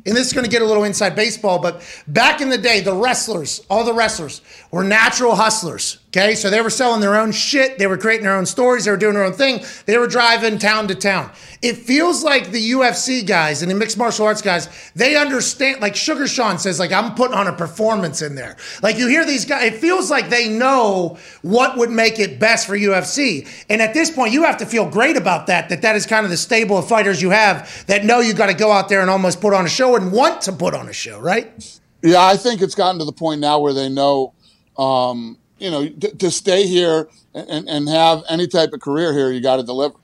And 0.05 0.15
this 0.15 0.27
is 0.27 0.33
going 0.33 0.45
to 0.45 0.49
get 0.49 0.61
a 0.61 0.65
little 0.65 0.85
inside 0.85 1.13
baseball, 1.13 1.59
but 1.59 1.81
back 2.07 2.39
in 2.39 2.47
the 2.49 2.57
day, 2.57 2.79
the 2.79 2.93
wrestlers, 2.93 3.59
all 3.69 3.83
the 3.83 3.93
wrestlers, 3.93 4.39
were 4.71 4.83
natural 4.83 5.35
hustlers. 5.35 5.97
Okay, 6.09 6.33
so 6.33 6.49
they 6.49 6.61
were 6.61 6.71
selling 6.71 7.01
their 7.01 7.15
own 7.15 7.31
shit, 7.31 7.77
they 7.77 7.85
were 7.85 7.97
creating 7.97 8.25
their 8.25 8.35
own 8.35 8.47
stories, 8.47 8.85
they 8.85 8.91
were 8.91 8.97
doing 8.97 9.13
their 9.13 9.23
own 9.23 9.33
thing, 9.33 9.63
they 9.85 9.95
were 9.99 10.07
driving 10.07 10.57
town 10.57 10.87
to 10.87 10.95
town. 10.95 11.31
It 11.61 11.77
feels 11.77 12.23
like 12.23 12.49
the 12.49 12.71
UFC 12.71 13.25
guys 13.25 13.61
and 13.61 13.69
the 13.69 13.75
mixed 13.75 13.95
martial 13.95 14.25
arts 14.25 14.41
guys, 14.41 14.69
they 14.95 15.15
understand. 15.15 15.81
Like 15.81 15.95
Sugar 15.95 16.27
Sean 16.27 16.57
says, 16.57 16.79
like 16.79 16.91
I'm 16.91 17.13
putting 17.13 17.35
on 17.35 17.45
a 17.45 17.53
performance 17.53 18.23
in 18.23 18.33
there. 18.33 18.57
Like 18.81 18.97
you 18.97 19.07
hear 19.07 19.23
these 19.23 19.45
guys, 19.45 19.71
it 19.71 19.75
feels 19.75 20.09
like 20.09 20.29
they 20.29 20.49
know 20.49 21.19
what 21.43 21.77
would 21.77 21.91
make 21.91 22.17
it 22.19 22.39
best 22.39 22.65
for 22.65 22.75
UFC. 22.75 23.47
And 23.69 23.81
at 23.81 23.93
this 23.93 24.09
point, 24.09 24.33
you 24.33 24.45
have 24.45 24.57
to 24.57 24.65
feel 24.65 24.89
great 24.89 25.15
about 25.15 25.45
that. 25.47 25.69
That 25.69 25.83
that 25.83 25.95
is 25.95 26.07
kind 26.07 26.23
of 26.23 26.31
the 26.31 26.37
stable 26.37 26.77
of 26.77 26.87
fighters 26.87 27.21
you 27.21 27.29
have 27.29 27.85
that 27.85 28.03
know 28.03 28.19
you 28.19 28.33
got 28.33 28.47
to 28.47 28.55
go 28.55 28.71
out 28.71 28.89
there 28.89 29.01
and 29.01 29.09
almost 29.09 29.41
put 29.41 29.53
on 29.53 29.65
a 29.65 29.69
show 29.69 29.95
and 29.95 30.11
want 30.11 30.41
to 30.43 30.53
put 30.53 30.73
on 30.73 30.89
a 30.89 30.93
show, 30.93 31.19
right? 31.19 31.79
Yeah, 32.01 32.25
I 32.25 32.37
think 32.37 32.61
it's 32.61 32.75
gotten 32.75 32.99
to 32.99 33.05
the 33.05 33.11
point 33.11 33.41
now 33.41 33.59
where 33.59 33.73
they 33.73 33.89
know, 33.89 34.33
um, 34.79 35.37
you 35.57 35.69
know, 35.69 35.87
t- 35.87 36.11
to 36.11 36.31
stay 36.31 36.65
here 36.65 37.09
and, 37.33 37.67
and 37.67 37.89
have 37.89 38.23
any 38.29 38.47
type 38.47 38.71
of 38.73 38.79
career 38.79 39.13
here, 39.13 39.31
you 39.31 39.41
got 39.41 39.57
to 39.57 39.63
deliver. 39.63 39.95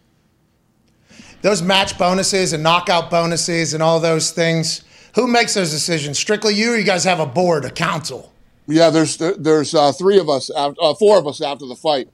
Those 1.41 1.61
match 1.61 1.97
bonuses 1.97 2.53
and 2.53 2.61
knockout 2.61 3.10
bonuses 3.10 3.73
and 3.73 3.81
all 3.81 3.99
those 3.99 4.31
things. 4.31 4.84
Who 5.15 5.27
makes 5.27 5.53
those 5.53 5.72
decisions? 5.72 6.19
Strictly 6.19 6.56
you, 6.56 6.73
or 6.73 6.77
you 6.77 6.84
guys 6.84 7.03
have 7.06 7.19
a 7.19 7.26
board, 7.26 7.64
a 7.64 7.69
council? 7.69 8.34
Yeah, 8.68 8.89
there's 8.89 9.18
there's 9.18 9.73
uh, 9.76 9.91
three 9.91 10.18
of 10.18 10.27
us, 10.27 10.49
af- 10.56 10.76
uh, 10.81 10.95
four 10.95 11.19
of 11.19 11.27
us 11.27 11.39
after 11.41 11.68
the 11.68 11.76
fight 11.76 12.10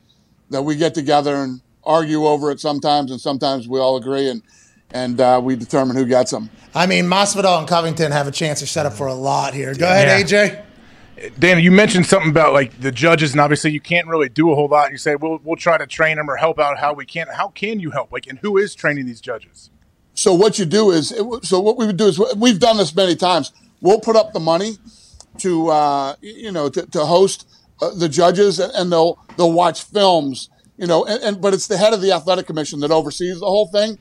that 0.49 0.61
we 0.61 0.75
get 0.75 0.93
together 0.93 1.35
and 1.35 1.61
argue 1.83 2.25
over 2.25 2.51
it 2.51 2.59
sometimes, 2.59 3.09
and 3.09 3.19
sometimes 3.19 3.67
we 3.67 3.79
all 3.79 3.95
agree 3.95 4.29
and 4.29 4.43
and 4.93 5.21
uh, 5.21 5.39
we 5.41 5.55
determine 5.55 5.95
who 5.95 6.05
gets 6.05 6.31
them. 6.31 6.49
I 6.75 6.85
mean, 6.85 7.05
Masvidal 7.05 7.59
and 7.59 7.67
Covington 7.67 8.11
have 8.11 8.27
a 8.27 8.31
chance 8.31 8.59
to 8.59 8.67
set 8.67 8.85
up 8.85 8.91
for 8.93 9.07
a 9.07 9.13
lot 9.13 9.53
here. 9.53 9.73
Go 9.73 9.85
ahead, 9.85 10.27
AJ. 10.27 10.65
Dana, 11.38 11.61
you 11.61 11.72
mentioned 11.72 12.06
something 12.06 12.30
about 12.30 12.53
like 12.53 12.80
the 12.80 12.91
judges, 12.91 13.31
and 13.31 13.41
obviously 13.41 13.72
you 13.72 13.80
can't 13.80 14.07
really 14.07 14.30
do 14.30 14.52
a 14.52 14.56
whole 14.56 14.68
lot. 14.68 14.91
You 14.91 14.98
say 14.98 15.15
we'll 15.15 15.39
we'll 15.43 15.56
try 15.56 15.77
to 15.77 15.85
train 15.85 16.18
them 16.18 16.30
or 16.30 16.38
help 16.38 16.60
out 16.60 16.80
how 16.80 16.93
we 16.93 17.06
can. 17.06 17.27
How 17.27 17.49
can 17.49 17.80
you 17.80 17.91
help? 17.91 18.11
Like, 18.11 18.27
and 18.27 18.39
who 18.39 18.57
is 18.57 18.76
training 18.76 19.06
these 19.06 19.22
judges? 19.22 19.69
So 20.14 20.34
what 20.34 20.60
you 20.60 20.65
do 20.65 20.91
is, 20.91 21.10
so 21.43 21.60
what 21.60 21.77
we 21.77 21.85
would 21.85 21.98
do 21.98 22.07
is, 22.07 22.19
we've 22.35 22.60
done 22.60 22.77
this 22.77 22.95
many 22.95 23.15
times. 23.15 23.53
We'll 23.81 23.99
put 23.99 24.15
up 24.15 24.34
the 24.34 24.39
money 24.39 24.73
to, 25.39 25.69
uh, 25.69 26.15
you 26.22 26.52
know, 26.52 26.69
to, 26.69 26.85
to 26.88 27.06
host 27.06 27.48
uh, 27.81 27.91
the 27.91 28.10
judges, 28.10 28.60
and, 28.60 28.72
and 28.73 28.91
they'll 28.91 29.18
they'll 29.38 29.53
watch 29.53 29.84
films, 29.84 30.49
you 30.77 30.88
know, 30.88 31.06
and, 31.06 31.23
and 31.23 31.41
but 31.41 31.53
it's 31.53 31.68
the 31.68 31.77
head 31.77 31.93
of 31.93 32.02
the 32.02 32.11
athletic 32.11 32.48
commission 32.48 32.80
that 32.81 32.91
oversees 32.91 33.39
the 33.39 33.45
whole 33.45 33.68
thing, 33.68 33.98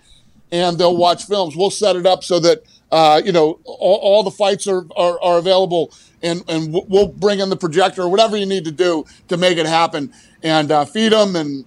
and 0.50 0.78
they'll 0.78 0.96
watch 0.96 1.24
films. 1.24 1.56
We'll 1.56 1.70
set 1.70 1.96
it 1.96 2.06
up 2.06 2.24
so 2.24 2.40
that 2.40 2.62
uh, 2.92 3.20
you 3.24 3.32
know 3.32 3.58
all, 3.64 3.98
all 4.02 4.22
the 4.22 4.30
fights 4.30 4.66
are, 4.66 4.84
are 4.96 5.20
are 5.22 5.38
available, 5.38 5.92
and 6.22 6.42
and 6.48 6.72
we'll- 6.72 7.08
bring 7.08 7.40
in 7.40 7.50
the 7.50 7.56
projector 7.56 8.02
or 8.02 8.08
whatever 8.08 8.36
you 8.36 8.46
need 8.46 8.64
to 8.64 8.72
do 8.72 9.04
to 9.28 9.36
make 9.36 9.58
it 9.58 9.66
happen, 9.66 10.12
and 10.42 10.70
uh, 10.70 10.84
feed 10.84 11.12
them 11.12 11.36
and. 11.36 11.64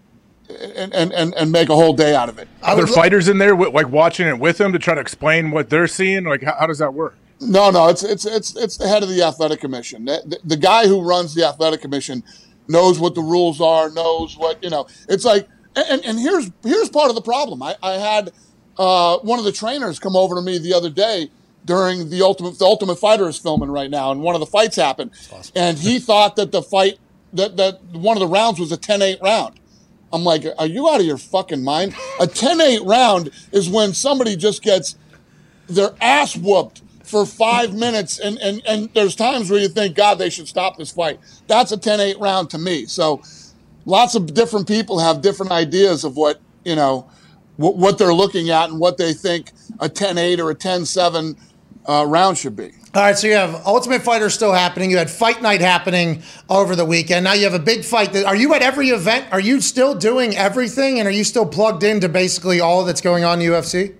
And, 0.75 0.93
and, 0.93 1.13
and, 1.13 1.33
and 1.35 1.51
make 1.51 1.69
a 1.69 1.73
whole 1.75 1.93
day 1.93 2.13
out 2.13 2.29
of 2.29 2.37
it. 2.37 2.47
Are 2.61 2.75
there 2.75 2.85
fighters 2.85 3.27
in 3.27 3.39
there 3.39 3.55
like 3.55 3.87
watching 3.89 4.27
it 4.27 4.37
with 4.37 4.57
them 4.57 4.71
to 4.73 4.77
try 4.77 4.93
to 4.93 4.99
explain 5.01 5.49
what 5.49 5.69
they're 5.69 5.87
seeing? 5.87 6.25
Like, 6.25 6.43
how, 6.43 6.55
how 6.59 6.67
does 6.67 6.77
that 6.77 6.93
work? 6.93 7.15
No, 7.39 7.71
no, 7.71 7.87
it's 7.87 8.03
it's 8.03 8.25
it's 8.25 8.55
it's 8.55 8.77
the 8.77 8.87
head 8.87 9.01
of 9.03 9.09
the 9.09 9.23
athletic 9.23 9.61
commission. 9.61 10.05
The, 10.05 10.21
the, 10.25 10.39
the 10.43 10.57
guy 10.57 10.85
who 10.85 11.01
runs 11.01 11.33
the 11.33 11.47
athletic 11.47 11.81
commission 11.81 12.23
knows 12.67 12.99
what 12.99 13.15
the 13.15 13.21
rules 13.21 13.61
are, 13.61 13.89
knows 13.89 14.37
what 14.37 14.61
you 14.63 14.69
know. 14.69 14.85
It's 15.09 15.23
like, 15.25 15.47
and 15.75 16.03
and 16.05 16.19
here's 16.19 16.51
here's 16.61 16.89
part 16.89 17.09
of 17.09 17.15
the 17.15 17.21
problem. 17.21 17.63
I, 17.63 17.75
I 17.81 17.93
had 17.93 18.31
uh, 18.77 19.17
one 19.19 19.39
of 19.39 19.45
the 19.45 19.51
trainers 19.51 19.99
come 19.99 20.15
over 20.15 20.35
to 20.35 20.41
me 20.41 20.57
the 20.57 20.73
other 20.73 20.89
day 20.89 21.29
during 21.65 22.09
the 22.09 22.21
ultimate 22.21 22.59
the 22.59 22.65
Ultimate 22.65 22.97
Fighter 22.97 23.27
is 23.27 23.37
filming 23.37 23.69
right 23.71 23.89
now, 23.89 24.11
and 24.11 24.21
one 24.21 24.35
of 24.35 24.39
the 24.39 24.45
fights 24.47 24.75
happened, 24.75 25.11
and 25.55 25.77
he 25.77 25.99
thought 26.09 26.35
that 26.35 26.51
the 26.51 26.61
fight 26.61 26.97
that 27.33 27.57
that 27.57 27.83
one 27.91 28.17
of 28.17 28.21
the 28.21 28.27
rounds 28.27 28.59
was 28.59 28.71
a 28.71 28.77
10-8 28.77 29.21
round. 29.21 29.59
I'm 30.11 30.23
like, 30.23 30.45
are 30.59 30.67
you 30.67 30.87
out 30.89 30.99
of 30.99 31.07
your 31.07 31.17
fucking 31.17 31.63
mind? 31.63 31.93
A 32.19 32.27
10-8 32.27 32.85
round 32.85 33.31
is 33.51 33.67
when 33.67 33.93
somebody 33.93 34.35
just 34.35 34.61
gets 34.61 34.95
their 35.67 35.95
ass 36.01 36.35
whooped 36.35 36.83
for 37.03 37.25
five 37.25 37.73
minutes, 37.73 38.19
and, 38.19 38.37
and, 38.37 38.61
and 38.67 38.89
there's 38.93 39.15
times 39.15 39.49
where 39.49 39.59
you 39.59 39.67
think, 39.67 39.95
God, 39.95 40.19
they 40.19 40.29
should 40.29 40.47
stop 40.47 40.77
this 40.77 40.91
fight. 40.91 41.19
That's 41.47 41.71
a 41.71 41.77
10 41.77 41.99
8 41.99 42.19
round 42.19 42.49
to 42.51 42.57
me. 42.57 42.85
So 42.85 43.21
lots 43.85 44.15
of 44.15 44.33
different 44.33 44.67
people 44.67 44.99
have 44.99 45.21
different 45.21 45.51
ideas 45.51 46.03
of 46.03 46.15
what, 46.15 46.39
you 46.63 46.75
know, 46.75 47.09
what, 47.57 47.77
what 47.77 47.97
they're 47.97 48.13
looking 48.13 48.49
at 48.49 48.69
and 48.69 48.79
what 48.79 48.97
they 48.97 49.13
think 49.13 49.51
a 49.79 49.89
10 49.89 50.17
8 50.17 50.39
or 50.39 50.51
a 50.51 50.55
10 50.55 50.85
7 50.85 51.37
uh, 51.87 52.05
round 52.07 52.37
should 52.37 52.55
be. 52.55 52.71
All 52.95 53.01
right, 53.01 53.17
so 53.17 53.25
you 53.25 53.33
have 53.33 53.65
Ultimate 53.65 54.03
Fighter 54.03 54.29
still 54.29 54.53
happening. 54.53 54.91
You 54.91 54.97
had 54.97 55.09
Fight 55.09 55.41
Night 55.41 55.61
happening 55.61 56.21
over 56.47 56.75
the 56.75 56.85
weekend. 56.85 57.23
Now 57.23 57.33
you 57.33 57.43
have 57.45 57.55
a 57.55 57.59
big 57.59 57.83
fight. 57.83 58.13
That, 58.13 58.25
are 58.25 58.35
you 58.35 58.53
at 58.53 58.61
every 58.61 58.89
event? 58.89 59.25
Are 59.31 59.39
you 59.39 59.61
still 59.61 59.95
doing 59.95 60.37
everything? 60.37 60.99
And 60.99 61.07
are 61.07 61.11
you 61.11 61.23
still 61.23 61.47
plugged 61.47 61.83
into 61.83 62.07
basically 62.07 62.59
all 62.59 62.85
that's 62.85 63.01
going 63.01 63.23
on 63.23 63.41
in 63.41 63.49
UFC? 63.49 63.95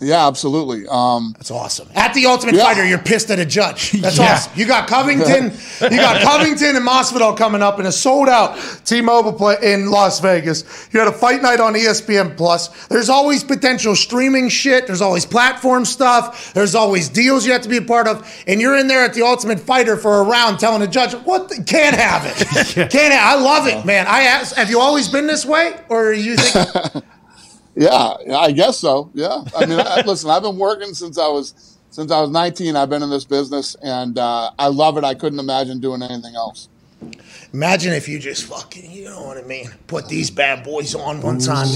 Yeah, 0.00 0.26
absolutely. 0.26 0.86
Um, 0.90 1.32
That's 1.38 1.50
awesome. 1.50 1.88
At 1.94 2.12
the 2.12 2.26
Ultimate 2.26 2.54
Yeah. 2.54 2.64
Fighter, 2.64 2.84
you're 2.86 2.98
pissed 2.98 3.30
at 3.30 3.38
a 3.38 3.46
judge. 3.46 3.92
That's 4.02 4.18
Yeah. 4.18 4.34
awesome. 4.34 4.52
You 4.54 4.66
got 4.66 4.88
Covington, 4.88 5.52
you 5.80 5.96
got 5.96 6.20
Covington 6.20 6.76
and 6.76 6.86
Masvidal 6.86 7.34
coming 7.36 7.62
up 7.62 7.80
in 7.80 7.86
a 7.86 7.92
sold 7.92 8.28
out 8.28 8.58
T-Mobile 8.84 9.32
play 9.32 9.56
in 9.62 9.90
Las 9.90 10.20
Vegas. 10.20 10.64
You 10.92 11.00
had 11.00 11.08
a 11.08 11.12
fight 11.12 11.40
night 11.40 11.60
on 11.60 11.72
ESPN 11.74 12.36
Plus. 12.36 12.68
There's 12.88 13.08
always 13.08 13.42
potential 13.42 13.96
streaming 13.96 14.48
shit. 14.50 14.86
There's 14.86 15.00
always 15.00 15.24
platform 15.24 15.84
stuff. 15.86 16.52
There's 16.52 16.74
always 16.74 17.08
deals 17.08 17.46
you 17.46 17.52
have 17.52 17.62
to 17.62 17.68
be 17.68 17.78
a 17.78 17.82
part 17.82 18.06
of. 18.06 18.30
And 18.46 18.60
you're 18.60 18.76
in 18.76 18.88
there 18.88 19.02
at 19.04 19.14
the 19.14 19.22
Ultimate 19.22 19.60
Fighter 19.60 19.96
for 19.96 20.20
a 20.20 20.22
round, 20.24 20.58
telling 20.60 20.80
the 20.80 20.88
judge, 20.88 21.14
"What? 21.14 21.48
The, 21.48 21.62
can't 21.64 21.96
have 21.96 22.24
it. 22.26 22.36
Can't. 22.90 23.12
Have, 23.14 23.38
I 23.38 23.42
love 23.42 23.66
it, 23.66 23.84
man. 23.86 24.06
I 24.06 24.22
ask, 24.24 24.54
have 24.56 24.68
you 24.70 24.78
always 24.80 25.08
been 25.08 25.26
this 25.26 25.46
way, 25.46 25.72
or 25.88 26.08
are 26.08 26.12
you 26.12 26.36
think?" 26.36 27.04
Yeah, 27.76 28.14
yeah, 28.26 28.38
I 28.38 28.52
guess 28.52 28.78
so. 28.78 29.10
Yeah, 29.14 29.44
I 29.56 29.66
mean, 29.66 29.78
I, 29.80 30.00
listen, 30.06 30.30
I've 30.30 30.42
been 30.42 30.58
working 30.58 30.94
since 30.94 31.18
I 31.18 31.28
was 31.28 31.76
since 31.90 32.10
I 32.10 32.20
was 32.20 32.30
19. 32.30 32.74
I've 32.74 32.88
been 32.88 33.02
in 33.02 33.10
this 33.10 33.24
business, 33.24 33.76
and 33.82 34.18
uh, 34.18 34.50
I 34.58 34.68
love 34.68 34.96
it. 34.96 35.04
I 35.04 35.14
couldn't 35.14 35.38
imagine 35.38 35.78
doing 35.78 36.02
anything 36.02 36.34
else. 36.34 36.68
Imagine 37.52 37.92
if 37.92 38.08
you 38.08 38.18
just 38.18 38.44
fucking, 38.44 38.90
you 38.90 39.04
know 39.04 39.22
what 39.22 39.38
I 39.38 39.42
mean, 39.42 39.70
put 39.86 40.08
these 40.08 40.30
bad 40.30 40.64
boys 40.64 40.94
on 40.94 41.22
one 41.22 41.38
time. 41.38 41.68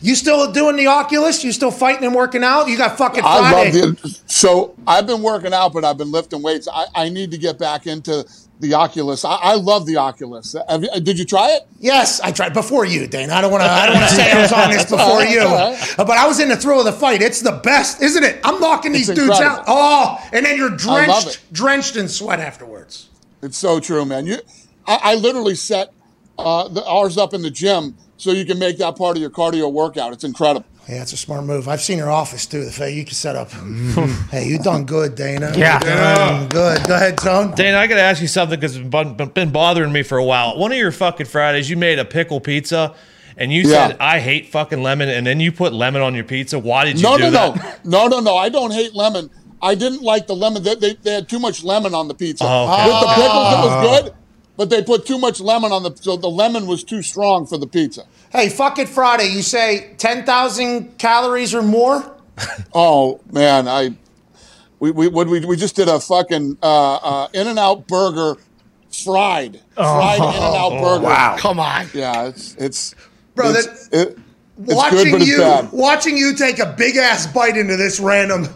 You 0.00 0.14
still 0.14 0.52
doing 0.52 0.76
the 0.76 0.86
Oculus? 0.86 1.42
You 1.42 1.52
still 1.52 1.70
fighting 1.70 2.04
and 2.04 2.14
working 2.14 2.44
out? 2.44 2.68
You 2.68 2.78
got 2.78 2.96
fucking 2.96 3.22
I 3.24 3.52
love 3.52 3.72
the. 3.72 4.20
So 4.26 4.74
I've 4.86 5.06
been 5.06 5.22
working 5.22 5.52
out, 5.52 5.72
but 5.72 5.84
I've 5.84 5.98
been 5.98 6.12
lifting 6.12 6.42
weights. 6.42 6.68
I, 6.72 6.86
I 6.94 7.08
need 7.08 7.30
to 7.32 7.38
get 7.38 7.58
back 7.58 7.86
into 7.86 8.24
the 8.60 8.74
Oculus. 8.74 9.24
I, 9.24 9.34
I 9.36 9.54
love 9.56 9.86
the 9.86 9.96
Oculus. 9.98 10.54
Have 10.68 10.82
you, 10.82 10.88
did 11.00 11.18
you 11.18 11.24
try 11.24 11.50
it? 11.50 11.62
Yes, 11.78 12.20
I 12.20 12.32
tried 12.32 12.54
before 12.54 12.84
you, 12.86 13.06
Dane. 13.06 13.30
I 13.30 13.40
don't 13.40 13.50
want 13.50 13.62
to. 13.64 13.68
I 13.70 13.86
don't 13.86 13.96
want 13.96 14.08
to 14.08 14.14
say 14.14 14.32
I 14.32 14.40
was 14.40 14.52
on 14.52 14.70
this 14.70 14.84
before 14.84 15.22
you, 15.24 15.40
Uh, 15.40 15.76
but 15.98 16.16
I 16.18 16.26
was 16.26 16.40
in 16.40 16.48
the 16.48 16.56
thrill 16.56 16.78
of 16.80 16.86
the 16.86 16.92
fight. 16.92 17.20
It's 17.22 17.40
the 17.42 17.52
best, 17.62 18.00
isn't 18.02 18.24
it? 18.24 18.40
I'm 18.44 18.60
knocking 18.60 18.92
these 18.92 19.08
It's 19.08 19.18
dudes 19.18 19.38
incredible. 19.38 19.60
out. 19.60 19.64
Oh, 19.68 20.28
and 20.32 20.46
then 20.46 20.56
you're 20.56 20.70
drenched, 20.76 21.52
drenched 21.52 21.96
in 21.96 22.08
sweat 22.08 22.40
afterwards. 22.40 23.08
It's 23.42 23.58
so 23.58 23.78
true, 23.80 24.04
man. 24.04 24.26
You, 24.26 24.38
I, 24.86 24.98
I 25.02 25.14
literally 25.16 25.54
set 25.54 25.92
uh, 26.38 26.68
the 26.68 26.84
ours 26.84 27.18
up 27.18 27.34
in 27.34 27.42
the 27.42 27.50
gym 27.50 27.96
so 28.16 28.30
you 28.32 28.46
can 28.46 28.58
make 28.58 28.78
that 28.78 28.96
part 28.96 29.16
of 29.16 29.20
your 29.20 29.30
cardio 29.30 29.70
workout. 29.70 30.12
It's 30.14 30.24
incredible. 30.24 30.66
Yeah, 30.88 31.02
it's 31.02 31.12
a 31.12 31.16
smart 31.16 31.44
move. 31.44 31.66
I've 31.66 31.80
seen 31.80 31.98
your 31.98 32.10
office 32.10 32.46
too. 32.46 32.64
The 32.64 32.70
fact 32.70 32.92
you 32.92 33.04
can 33.04 33.14
set 33.14 33.34
up. 33.34 33.50
Mm-hmm. 33.50 34.28
hey, 34.30 34.46
you 34.46 34.58
done 34.58 34.84
good, 34.84 35.16
Dana. 35.16 35.52
Yeah. 35.56 35.80
You 35.80 35.86
done 35.86 36.48
good. 36.48 36.86
Go 36.86 36.94
ahead, 36.94 37.18
Tone. 37.18 37.52
Dana, 37.56 37.78
I 37.78 37.88
got 37.88 37.96
to 37.96 38.02
ask 38.02 38.22
you 38.22 38.28
something 38.28 38.58
because 38.58 38.76
it's 38.76 38.88
been, 38.88 39.14
been 39.30 39.50
bothering 39.50 39.90
me 39.90 40.04
for 40.04 40.16
a 40.16 40.24
while. 40.24 40.56
One 40.56 40.70
of 40.70 40.78
your 40.78 40.92
fucking 40.92 41.26
Fridays, 41.26 41.68
you 41.68 41.76
made 41.76 41.98
a 41.98 42.04
pickle 42.04 42.40
pizza, 42.40 42.94
and 43.36 43.52
you 43.52 43.62
Yeah. 43.62 43.88
said 43.88 43.96
I 43.98 44.20
hate 44.20 44.52
fucking 44.52 44.80
lemon, 44.80 45.08
and 45.08 45.26
then 45.26 45.40
you 45.40 45.50
put 45.50 45.72
lemon 45.72 46.02
on 46.02 46.14
your 46.14 46.24
pizza. 46.24 46.56
Why 46.56 46.84
did 46.84 46.98
you 46.98 47.02
No, 47.02 47.16
do 47.16 47.24
no, 47.24 47.30
that? 47.32 47.84
no, 47.84 48.06
no, 48.08 48.18
no, 48.18 48.20
no. 48.20 48.36
I 48.36 48.48
don't 48.48 48.70
hate 48.70 48.94
lemon. 48.94 49.28
I 49.60 49.74
didn't 49.74 50.02
like 50.02 50.28
the 50.28 50.36
lemon. 50.36 50.62
They, 50.62 50.76
they, 50.76 50.94
they 50.94 51.14
had 51.14 51.28
too 51.28 51.40
much 51.40 51.64
lemon 51.64 51.94
on 51.94 52.06
the 52.06 52.14
pizza. 52.14 52.44
Oh, 52.46 52.72
okay. 52.72 52.84
With 52.86 53.00
the 53.00 53.06
pickles, 53.08 53.52
it 53.52 53.58
was 53.58 53.72
ah. 53.72 53.82
good, 54.02 54.14
but 54.56 54.70
they 54.70 54.82
put 54.84 55.04
too 55.04 55.18
much 55.18 55.40
lemon 55.40 55.72
on 55.72 55.82
the 55.82 55.96
so 55.96 56.16
the 56.16 56.28
lemon 56.30 56.66
was 56.68 56.84
too 56.84 57.02
strong 57.02 57.44
for 57.46 57.58
the 57.58 57.66
pizza. 57.66 58.04
Hey, 58.36 58.50
fuck 58.50 58.78
it 58.78 58.86
Friday. 58.86 59.28
You 59.28 59.40
say 59.40 59.94
ten 59.96 60.26
thousand 60.26 60.98
calories 60.98 61.54
or 61.54 61.62
more. 61.62 62.12
Oh 62.74 63.18
man, 63.32 63.66
I 63.66 63.96
we 64.78 64.90
we 64.90 65.08
what 65.08 65.26
we 65.26 65.42
we 65.46 65.56
just 65.56 65.74
did 65.74 65.88
a 65.88 65.98
fucking 65.98 66.58
uh, 66.62 66.94
uh, 66.96 67.28
In 67.32 67.46
and 67.46 67.58
Out 67.58 67.88
burger 67.88 68.34
fried 68.92 69.58
fried 69.74 70.20
Oh, 70.20 70.28
In 70.28 70.34
and 70.34 70.54
Out 70.54 70.82
burger. 70.82 71.04
wow. 71.04 71.36
Come 71.38 71.58
on. 71.58 71.86
Yeah, 71.94 72.26
it's 72.26 72.54
it's 72.56 72.94
Bro, 73.34 73.52
it's, 73.52 73.88
it, 73.88 74.18
it's 74.58 74.74
watching 74.74 74.98
good, 74.98 75.12
but 75.12 75.20
it's 75.22 75.30
you, 75.30 75.38
bad. 75.38 75.72
watching 75.72 76.18
you 76.18 76.34
take 76.36 76.58
a 76.58 76.74
big 76.76 76.96
ass 76.96 77.26
bite 77.26 77.56
into 77.56 77.78
this 77.78 77.98
random. 78.00 78.48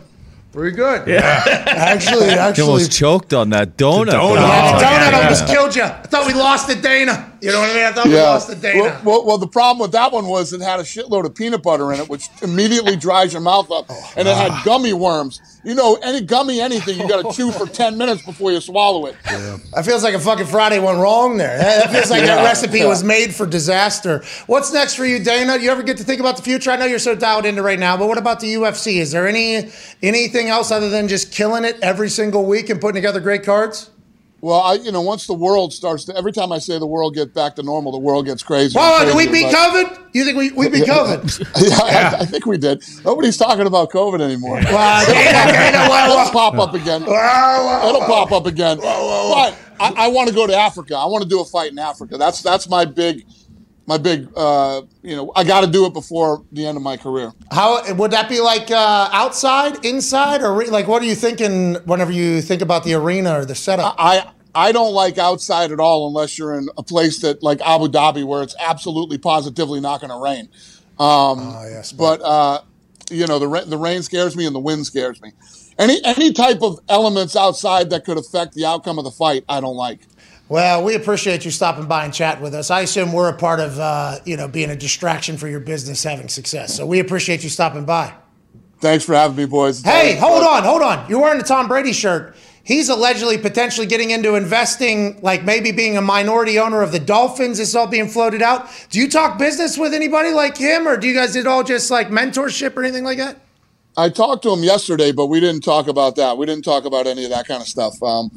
Pretty 0.53 0.77
good. 0.77 1.07
Yeah. 1.07 1.43
actually, 1.67 2.27
You 2.31 2.31
actually, 2.33 2.65
almost 2.65 2.93
choked 2.93 3.33
on 3.33 3.51
that 3.51 3.77
donut. 3.77 4.11
though. 4.11 4.35
Yeah, 4.35 4.79
the 4.79 4.85
donut 4.85 5.11
Yeah. 5.13 5.19
almost 5.19 5.47
killed 5.47 5.77
you. 5.77 5.83
I 5.85 6.03
thought 6.03 6.27
we 6.27 6.35
lost 6.35 6.69
to 6.69 6.75
Dana. 6.75 7.33
You 7.41 7.53
know 7.53 7.61
what 7.61 7.71
I 7.71 7.75
mean? 7.75 7.85
I 7.85 7.93
thought 7.93 8.07
we 8.07 8.17
lost 8.17 8.51
to 8.51 8.57
Dana. 8.57 8.83
Well, 8.83 9.01
well, 9.05 9.27
well, 9.27 9.39
the 9.39 9.47
problem 9.47 9.79
with 9.79 9.93
that 9.93 10.13
one 10.13 10.27
was 10.27 10.53
it 10.53 10.61
had 10.61 10.81
a 10.81 10.83
shitload 10.83 11.25
of 11.25 11.35
peanut 11.35 11.63
butter 11.63 11.93
in 11.93 12.01
it, 12.01 12.09
which 12.09 12.27
immediately 12.43 12.97
dries 12.97 13.33
your 13.33 13.43
mouth 13.43 13.71
up, 13.71 13.89
and 14.17 14.27
it 14.27 14.37
had 14.37 14.51
ah. 14.51 14.63
gummy 14.65 14.93
worms. 14.93 15.41
You 15.62 15.74
know, 15.74 15.97
any 16.03 16.23
gummy 16.23 16.61
anything, 16.61 16.99
you 16.99 17.07
got 17.07 17.20
to 17.23 17.28
oh. 17.28 17.32
chew 17.32 17.51
for 17.53 17.66
ten 17.66 17.99
minutes 17.99 18.23
before 18.23 18.51
you 18.53 18.61
swallow 18.61 19.07
it. 19.07 19.16
Yeah. 19.27 19.59
That 19.74 19.85
feels 19.85 20.03
like 20.03 20.15
a 20.15 20.19
fucking 20.19 20.47
Friday 20.47 20.78
went 20.78 20.99
wrong 20.99 21.37
there. 21.37 21.59
That 21.59 21.85
that 21.85 21.93
feels 21.93 22.11
like 22.11 22.23
that 22.23 22.43
Yeah. 22.43 22.45
recipe 22.45 22.85
was 22.85 23.05
made 23.05 23.35
for 23.35 23.47
disaster. 23.47 24.23
What's 24.47 24.73
next 24.73 24.95
for 24.95 25.05
you, 25.05 25.23
Dana? 25.23 25.59
You 25.59 25.70
ever 25.70 25.82
get 25.82 25.99
to 25.99 26.05
think 26.05 26.20
about 26.20 26.37
the 26.37 26.43
future? 26.43 26.70
I 26.70 26.77
know 26.77 26.87
you're 26.87 26.99
so 26.99 27.15
dialed 27.15 27.45
into 27.45 27.62
right 27.62 27.78
now, 27.78 27.97
but 27.97 28.09
what 28.09 28.16
about 28.19 28.41
the 28.41 28.55
UFC? 28.55 28.97
Is 29.01 29.12
there 29.12 29.28
any 29.28 29.70
anything 30.03 30.49
else 30.49 30.70
other 30.70 30.89
than 30.89 31.09
just 31.09 31.31
killing 31.32 31.65
it 31.65 31.78
every 31.82 32.09
single 32.09 32.47
week 32.47 32.70
and 32.70 32.81
putting 32.81 32.95
together 32.95 33.20
great 33.20 33.45
cards? 33.45 33.91
Well, 34.43 34.61
I, 34.61 34.75
you 34.75 34.91
know, 34.91 35.03
once 35.03 35.27
the 35.27 35.35
world 35.35 35.73
starts 35.73 36.05
to, 36.07 36.17
every 36.17 36.33
time 36.33 36.51
I 36.51 36.59
say 36.59 36.79
the 36.79 36.87
world 36.87 37.15
gets 37.15 37.33
back 37.33 37.57
to 37.57 37.62
normal, 37.62 37.93
the 37.93 37.99
world 37.99 38.25
gets 38.25 38.43
crazy. 38.43 38.79
Whoa, 38.79 39.05
did 39.05 39.15
we 39.15 39.27
beat 39.27 39.53
COVID? 39.55 39.99
You 40.15 40.25
think 40.25 40.39
we, 40.39 40.51
we 40.53 40.69
beat 40.71 40.85
COVID? 40.89 41.39
yeah, 41.69 41.79
I, 41.79 42.23
I 42.23 42.25
think 42.25 42.47
we 42.47 42.57
did. 42.57 42.83
Nobody's 43.05 43.37
talking 43.37 43.67
about 43.67 43.91
COVID 43.91 44.21
anymore. 44.21 44.55
Well, 44.55 45.07
Dana, 45.07 45.53
Dana, 45.53 45.79
whoa, 45.89 46.09
whoa. 46.09 46.21
It'll 46.23 46.33
pop 46.33 46.55
up 46.55 46.75
again. 46.75 47.03
It'll 47.03 48.01
pop 48.01 48.33
up 48.33 48.47
again. 48.47 48.79
But 48.79 49.57
I, 49.81 49.93
I 49.97 50.09
want 50.09 50.29
to 50.29 50.35
go 50.35 50.47
to 50.47 50.55
Africa. 50.55 50.97
I 50.97 51.07
want 51.07 51.23
to 51.23 51.29
do 51.29 51.41
a 51.41 51.45
fight 51.45 51.73
in 51.73 51.79
Africa. 51.79 52.17
That's 52.17 52.43
that's 52.43 52.69
my 52.69 52.85
big, 52.85 53.27
my 53.91 53.99
big. 53.99 54.29
Uh, 54.37 54.83
you 55.03 55.17
know, 55.17 55.33
I 55.35 55.43
got 55.43 55.62
to 55.62 55.67
do 55.67 55.85
it 55.85 55.93
before 55.93 56.45
the 56.53 56.65
end 56.65 56.77
of 56.77 56.83
my 56.83 56.97
career. 56.97 57.33
How 57.51 57.93
would 57.93 58.12
that 58.12 58.29
be 58.29 58.41
like 58.41 58.71
uh, 58.71 59.09
outside, 59.12 59.85
inside, 59.85 60.43
or 60.43 60.55
re- 60.55 60.71
like 60.71 60.87
what 60.87 61.03
are 61.03 61.07
you 61.07 61.17
thinking 61.17 61.75
whenever 61.87 62.12
you 62.12 62.41
think 62.41 62.62
about 62.62 62.85
the 62.85 62.95
arena 62.95 63.41
or 63.41 63.45
the 63.45 63.57
setup? 63.57 63.97
I 63.99 64.31
I 64.55 64.71
don't 64.71 64.95
like 64.95 65.19
outside 65.19 65.73
at 65.73 65.81
all 65.81 66.07
unless 66.07 66.39
you're 66.39 66.55
in 66.55 66.69
a 66.79 66.85
place 66.85 67.19
that 67.23 67.43
like 67.43 67.61
Abu 67.62 67.89
Dhabi 67.89 68.25
where 68.25 68.45
it's 68.45 68.55
absolutely 68.61 69.19
positively 69.19 69.81
not 69.81 70.01
going 70.01 70.11
to 70.11 70.23
rain. 70.23 70.49
Um, 71.01 71.53
but 71.97 72.23
uh, 72.23 72.61
you 73.11 73.27
know 73.27 73.41
the 73.41 73.65
the 73.67 73.77
rain 73.77 74.03
scares 74.05 74.37
me 74.37 74.47
and 74.47 74.55
the 74.55 74.61
wind 74.61 74.87
scares 74.87 75.21
me. 75.21 75.33
Any 75.81 76.01
any 76.05 76.33
type 76.33 76.62
of 76.62 76.79
elements 76.89 77.35
outside 77.35 77.91
that 77.91 78.05
could 78.05 78.19
affect 78.19 78.55
the 78.55 78.67
outcome 78.67 79.01
of 79.01 79.05
the 79.05 79.11
fight, 79.11 79.45
I 79.49 79.61
don't 79.61 79.77
like. 79.77 79.99
Well, 80.51 80.83
we 80.83 80.97
appreciate 80.97 81.45
you 81.45 81.53
stopping 81.53 81.87
by 81.87 82.05
and 82.05 82.13
chat 82.13 82.41
with 82.41 82.57
us. 82.57 82.73
I 82.73 82.81
assume 82.81 83.13
we're 83.13 83.29
a 83.29 83.37
part 83.37 83.61
of, 83.61 83.79
uh, 83.79 84.19
you 84.25 84.37
know, 84.37 84.49
being 84.49 84.69
a 84.69 84.75
distraction 84.75 85.37
for 85.37 85.47
your 85.47 85.61
business 85.61 86.03
having 86.03 86.27
success. 86.27 86.75
So 86.77 86.85
we 86.85 86.99
appreciate 86.99 87.45
you 87.45 87.49
stopping 87.49 87.85
by. 87.85 88.13
Thanks 88.81 89.05
for 89.05 89.15
having 89.15 89.37
me, 89.37 89.47
boys. 89.47 89.81
Hey, 89.81 90.17
hold 90.17 90.43
on, 90.43 90.65
hold 90.65 90.83
on. 90.83 91.09
You're 91.09 91.21
wearing 91.21 91.39
the 91.39 91.45
Tom 91.45 91.69
Brady 91.69 91.93
shirt. 91.93 92.35
He's 92.65 92.89
allegedly 92.89 93.39
potentially 93.39 93.87
getting 93.87 94.11
into 94.11 94.35
investing, 94.35 95.21
like 95.23 95.45
maybe 95.45 95.71
being 95.71 95.97
a 95.97 96.03
minority 96.03 96.59
owner 96.59 96.83
of 96.83 96.91
the 96.91 96.99
Dolphins. 96.99 97.61
Is 97.61 97.77
all 97.77 97.87
being 97.87 98.09
floated 98.09 98.43
out. 98.43 98.69
Do 98.91 98.99
you 98.99 99.09
talk 99.09 99.39
business 99.39 99.79
with 99.79 99.95
anybody 99.95 100.33
like 100.33 100.57
him, 100.57 100.89
or 100.89 100.97
do 100.97 101.07
you 101.07 101.15
guys 101.15 101.33
did 101.33 101.47
all 101.47 101.63
just 101.63 101.93
like 101.93 102.09
mentorship 102.09 102.77
or 102.77 102.83
anything 102.83 103.05
like 103.05 103.19
that? 103.19 103.39
I 103.97 104.09
talked 104.09 104.43
to 104.43 104.53
him 104.53 104.65
yesterday, 104.65 105.13
but 105.13 105.27
we 105.27 105.39
didn't 105.39 105.63
talk 105.63 105.87
about 105.87 106.17
that. 106.17 106.39
We 106.39 106.47
didn't 106.47 106.65
talk 106.65 106.87
about 106.87 107.07
any 107.07 107.23
of 107.23 107.31
that 107.31 107.47
kind 107.47 107.61
of 107.61 107.69
stuff. 107.69 108.03
Um, 108.03 108.33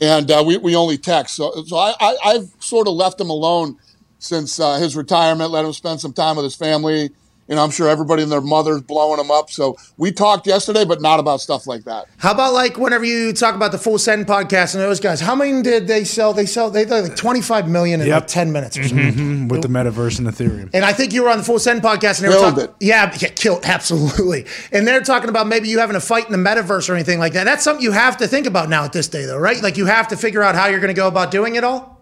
and 0.00 0.30
uh, 0.30 0.42
we, 0.46 0.56
we 0.56 0.74
only 0.74 0.98
text. 0.98 1.36
So, 1.36 1.62
so 1.64 1.76
I, 1.76 1.94
I, 2.00 2.16
I've 2.24 2.50
sort 2.58 2.88
of 2.88 2.94
left 2.94 3.20
him 3.20 3.30
alone 3.30 3.78
since 4.18 4.58
uh, 4.58 4.78
his 4.78 4.96
retirement, 4.96 5.50
let 5.50 5.64
him 5.64 5.72
spend 5.72 6.00
some 6.00 6.12
time 6.12 6.36
with 6.36 6.44
his 6.44 6.54
family. 6.54 7.10
You 7.50 7.56
know, 7.56 7.64
I'm 7.64 7.70
sure 7.72 7.88
everybody 7.88 8.22
and 8.22 8.30
their 8.30 8.40
mother's 8.40 8.80
blowing 8.80 9.16
them 9.16 9.32
up. 9.32 9.50
So 9.50 9.76
we 9.96 10.12
talked 10.12 10.46
yesterday, 10.46 10.84
but 10.84 11.02
not 11.02 11.18
about 11.18 11.40
stuff 11.40 11.66
like 11.66 11.82
that. 11.82 12.06
How 12.18 12.30
about 12.30 12.52
like 12.52 12.78
whenever 12.78 13.04
you 13.04 13.32
talk 13.32 13.56
about 13.56 13.72
the 13.72 13.78
Full 13.78 13.98
Send 13.98 14.28
podcast 14.28 14.74
and 14.74 14.82
those 14.84 15.00
guys? 15.00 15.20
How 15.20 15.34
many 15.34 15.60
did 15.60 15.88
they 15.88 16.04
sell? 16.04 16.32
They 16.32 16.46
sell 16.46 16.70
they 16.70 16.84
did 16.84 17.02
like 17.02 17.16
25 17.16 17.68
million 17.68 18.00
in 18.00 18.08
like 18.08 18.28
10 18.28 18.52
minutes 18.52 18.78
or 18.78 18.84
something. 18.84 19.14
Mhm, 19.14 19.48
with 19.50 19.62
the 19.62 19.68
metaverse 19.68 20.20
and 20.20 20.28
Ethereum. 20.28 20.70
And 20.72 20.84
I 20.84 20.92
think 20.92 21.12
you 21.12 21.24
were 21.24 21.28
on 21.28 21.38
the 21.38 21.42
Full 21.44 21.58
Send 21.58 21.82
podcast 21.82 22.22
and 22.22 22.26
they 22.26 22.36
were 22.36 22.40
Killed 22.40 22.54
talking. 22.54 22.74
Yeah, 22.78 23.12
yeah, 23.18 23.28
killed 23.30 23.64
absolutely. 23.64 24.46
And 24.70 24.86
they're 24.86 25.00
talking 25.00 25.28
about 25.28 25.48
maybe 25.48 25.68
you 25.68 25.80
having 25.80 25.96
a 25.96 26.00
fight 26.00 26.26
in 26.26 26.32
the 26.32 26.38
metaverse 26.38 26.88
or 26.88 26.94
anything 26.94 27.18
like 27.18 27.32
that. 27.32 27.42
That's 27.42 27.64
something 27.64 27.82
you 27.82 27.90
have 27.90 28.16
to 28.18 28.28
think 28.28 28.46
about 28.46 28.68
now 28.68 28.84
at 28.84 28.92
this 28.92 29.08
day, 29.08 29.24
though, 29.24 29.38
right? 29.38 29.60
Like 29.60 29.76
you 29.76 29.86
have 29.86 30.06
to 30.08 30.16
figure 30.16 30.44
out 30.44 30.54
how 30.54 30.68
you're 30.68 30.78
going 30.78 30.94
to 30.94 31.00
go 31.00 31.08
about 31.08 31.32
doing 31.32 31.56
it 31.56 31.64
all. 31.64 32.00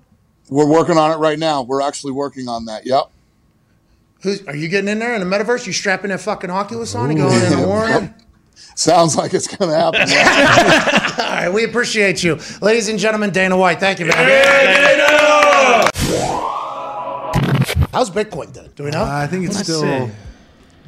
We're 0.50 0.68
working 0.68 0.98
on 0.98 1.10
it 1.10 1.16
right 1.16 1.38
now. 1.38 1.62
We're 1.62 1.80
actually 1.80 2.12
working 2.12 2.48
on 2.48 2.66
that. 2.66 2.84
Yep. 2.84 3.12
Who's 4.20 4.44
are 4.46 4.56
you 4.56 4.68
getting 4.68 4.88
in 4.88 4.98
there 4.98 5.14
in 5.14 5.20
the 5.20 5.26
metaverse? 5.36 5.66
You 5.66 5.72
strapping 5.72 6.10
that 6.10 6.20
fucking 6.20 6.50
Oculus 6.50 6.94
on 6.94 7.10
and 7.10 7.18
going 7.18 7.42
in 7.44 7.50
the 7.60 7.66
war? 7.66 8.14
Sounds 8.74 9.16
like 9.16 9.34
it's 9.34 9.46
going 9.46 9.70
to 9.70 9.76
happen. 9.76 10.00
All 11.24 11.32
right, 11.34 11.48
we 11.52 11.64
appreciate 11.64 12.22
you, 12.24 12.38
ladies 12.60 12.88
and 12.88 12.98
gentlemen. 12.98 13.30
Dana 13.30 13.56
White, 13.56 13.80
thank 13.80 13.98
you, 14.00 14.06
man. 14.06 14.18
How's 17.92 18.10
Bitcoin 18.10 18.52
doing? 18.52 18.70
Do 18.76 18.84
we 18.84 18.90
know? 18.90 19.02
Uh, 19.02 19.06
I 19.08 19.26
think 19.26 19.46
it's 19.46 19.56
Let's 19.56 19.68
still 19.68 19.80
see. 20.08 20.12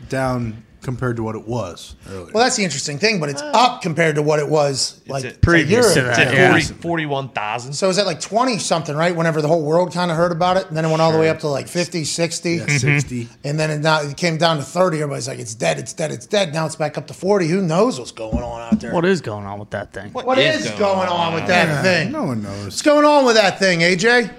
down 0.09 0.63
compared 0.83 1.17
to 1.17 1.23
what 1.23 1.35
it 1.35 1.47
was 1.47 1.95
earlier. 2.09 2.33
Well, 2.33 2.43
that's 2.45 2.57
the 2.57 2.65
interesting 2.65 2.99
thing, 2.99 3.21
but 3.21 3.29
it's 3.29 3.43
up 3.43 3.83
compared 3.83 4.15
to 4.15 4.23
what 4.23 4.39
it 4.39 4.49
was 4.49 5.01
like 5.07 5.25
at- 5.25 5.47
a 5.47 5.59
year 5.65 5.81
It's 5.81 5.97
ago. 5.97 6.09
at 6.11 6.61
40 6.81 7.05
41,000. 7.05 7.73
So 7.75 7.89
is 7.89 7.97
that 7.97 8.07
like 8.07 8.21
20 8.21 8.59
something, 8.59 8.97
right? 8.97 9.15
Whenever 9.15 9.43
the 9.43 9.49
whole 9.49 9.63
world 9.63 9.93
kind 9.93 10.11
of 10.11 10.17
heard 10.17 10.33
about 10.33 10.57
it. 10.57 10.67
And 10.69 10.77
then 10.77 10.85
it 10.85 10.89
went 10.89 11.01
all 11.03 11.13
the 11.13 11.19
way 11.19 11.29
up 11.29 11.41
to 11.41 11.49
like 11.49 11.69
50, 11.69 12.05
60. 12.05 12.51
Yeah, 12.51 12.63
mm-hmm. 12.65 12.77
60. 12.79 13.29
And 13.45 13.59
then 13.61 13.71
it, 13.71 13.79
now 13.79 14.01
it 14.03 14.17
came 14.17 14.37
down 14.39 14.57
to 14.57 14.63
30. 14.63 14.99
Everybody's 14.99 15.29
like, 15.29 15.39
it's 15.39 15.55
dead, 15.55 15.79
it's 15.79 15.93
dead, 15.93 16.11
it's 16.13 16.27
dead. 16.27 16.53
Now 16.55 16.67
it's 16.67 16.77
back 16.77 16.97
up 16.99 17.07
to 17.09 17.15
40. 17.15 17.47
Who 17.49 17.61
knows 17.63 17.99
what's 17.99 18.13
going 18.13 18.43
on 18.43 18.61
out 18.73 18.81
there? 18.81 18.93
What 18.95 19.05
is 19.05 19.21
going 19.21 19.45
on 19.47 19.59
with 19.59 19.71
that 19.71 19.93
thing? 19.93 20.13
what 20.13 20.39
is, 20.39 20.71
going, 20.73 21.09
on 21.09 21.35
with 21.35 21.47
that 21.47 21.69
Yeah, 21.69 21.83
thing? 21.83 22.13
No 22.13 22.25
one 22.25 22.43
knows. 22.43 22.65
What's 22.65 22.83
going 22.83 23.05
on 23.05 23.25
with 23.25 23.37
that 23.37 23.59
thing, 23.59 23.81
AJ? 23.81 24.31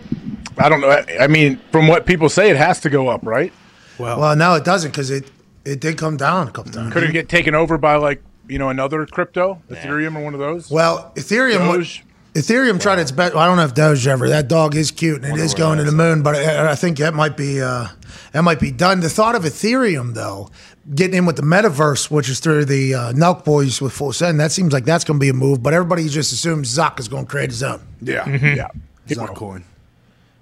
I 0.57 0.69
don't 0.69 0.81
know. 0.81 0.89
I- 0.89 1.05
I 1.22 1.27
mean, 1.27 1.59
from 1.72 1.88
what 1.88 2.05
people 2.05 2.30
say, 2.30 2.49
it 2.49 2.57
has 2.57 2.80
to 2.81 2.89
go 2.89 3.07
up, 3.07 3.22
right? 3.23 3.51
Well, 3.97 4.19
Well, 4.19 4.35
no, 4.35 4.55
it 4.55 4.63
doesn't 4.63 4.91
because 4.91 5.09
it, 5.11 5.30
it 5.65 5.79
did 5.79 5.97
come 5.97 6.17
down 6.17 6.47
a 6.47 6.51
couple 6.51 6.71
times. 6.71 6.93
Could 6.93 7.03
it 7.03 7.11
get 7.13 7.29
taken 7.29 7.55
over 7.55 7.77
by 7.77 7.95
like 7.95 8.21
you 8.47 8.57
know 8.59 8.69
another 8.69 9.05
crypto, 9.05 9.61
Ethereum 9.69 10.15
or 10.15 10.23
one 10.23 10.33
of 10.33 10.39
those? 10.39 10.69
Well, 10.69 11.11
Ethereum. 11.15 11.69
would- 11.69 11.77
Doge? 11.79 12.03
Ethereum 12.33 12.79
tried 12.79 12.97
its 12.97 13.11
best. 13.11 13.33
Well, 13.33 13.43
I 13.43 13.45
don't 13.45 13.57
know 13.57 13.65
if 13.65 13.73
Doge 13.73 14.07
ever. 14.07 14.29
That 14.29 14.47
dog 14.47 14.73
is 14.73 14.89
cute 14.89 15.21
and 15.21 15.38
it 15.38 15.41
is 15.43 15.53
going 15.53 15.79
to 15.79 15.83
the 15.83 15.91
moon, 15.91 16.23
but 16.23 16.33
I, 16.38 16.71
I 16.71 16.75
think 16.75 16.97
that 16.99 17.13
might 17.13 17.35
be 17.35 17.61
uh, 17.61 17.88
that 18.31 18.43
might 18.43 18.57
be 18.61 18.71
done. 18.71 19.01
The 19.01 19.09
thought 19.09 19.35
of 19.35 19.43
Ethereum 19.43 20.13
though, 20.13 20.49
getting 20.95 21.17
in 21.17 21.25
with 21.25 21.35
the 21.35 21.41
metaverse, 21.41 22.09
which 22.09 22.29
is 22.29 22.39
through 22.39 22.63
the 22.65 22.93
uh, 22.95 23.11
Nelk 23.11 23.43
boys 23.43 23.81
with 23.81 23.91
Full 23.91 24.13
Send, 24.13 24.39
that 24.39 24.53
seems 24.53 24.71
like 24.71 24.85
that's 24.85 25.03
going 25.03 25.19
to 25.19 25.21
be 25.21 25.27
a 25.27 25.33
move. 25.33 25.61
But 25.61 25.73
everybody 25.73 26.07
just 26.07 26.31
assumes 26.31 26.73
Zuck 26.73 27.01
is 27.01 27.09
going 27.09 27.25
to 27.25 27.29
create 27.29 27.49
his 27.49 27.63
own. 27.63 27.81
Yeah, 28.01 28.23
Mhm. 28.23 28.55
yeah. 28.55 28.67
Zuck 29.09 29.35
coin. 29.35 29.65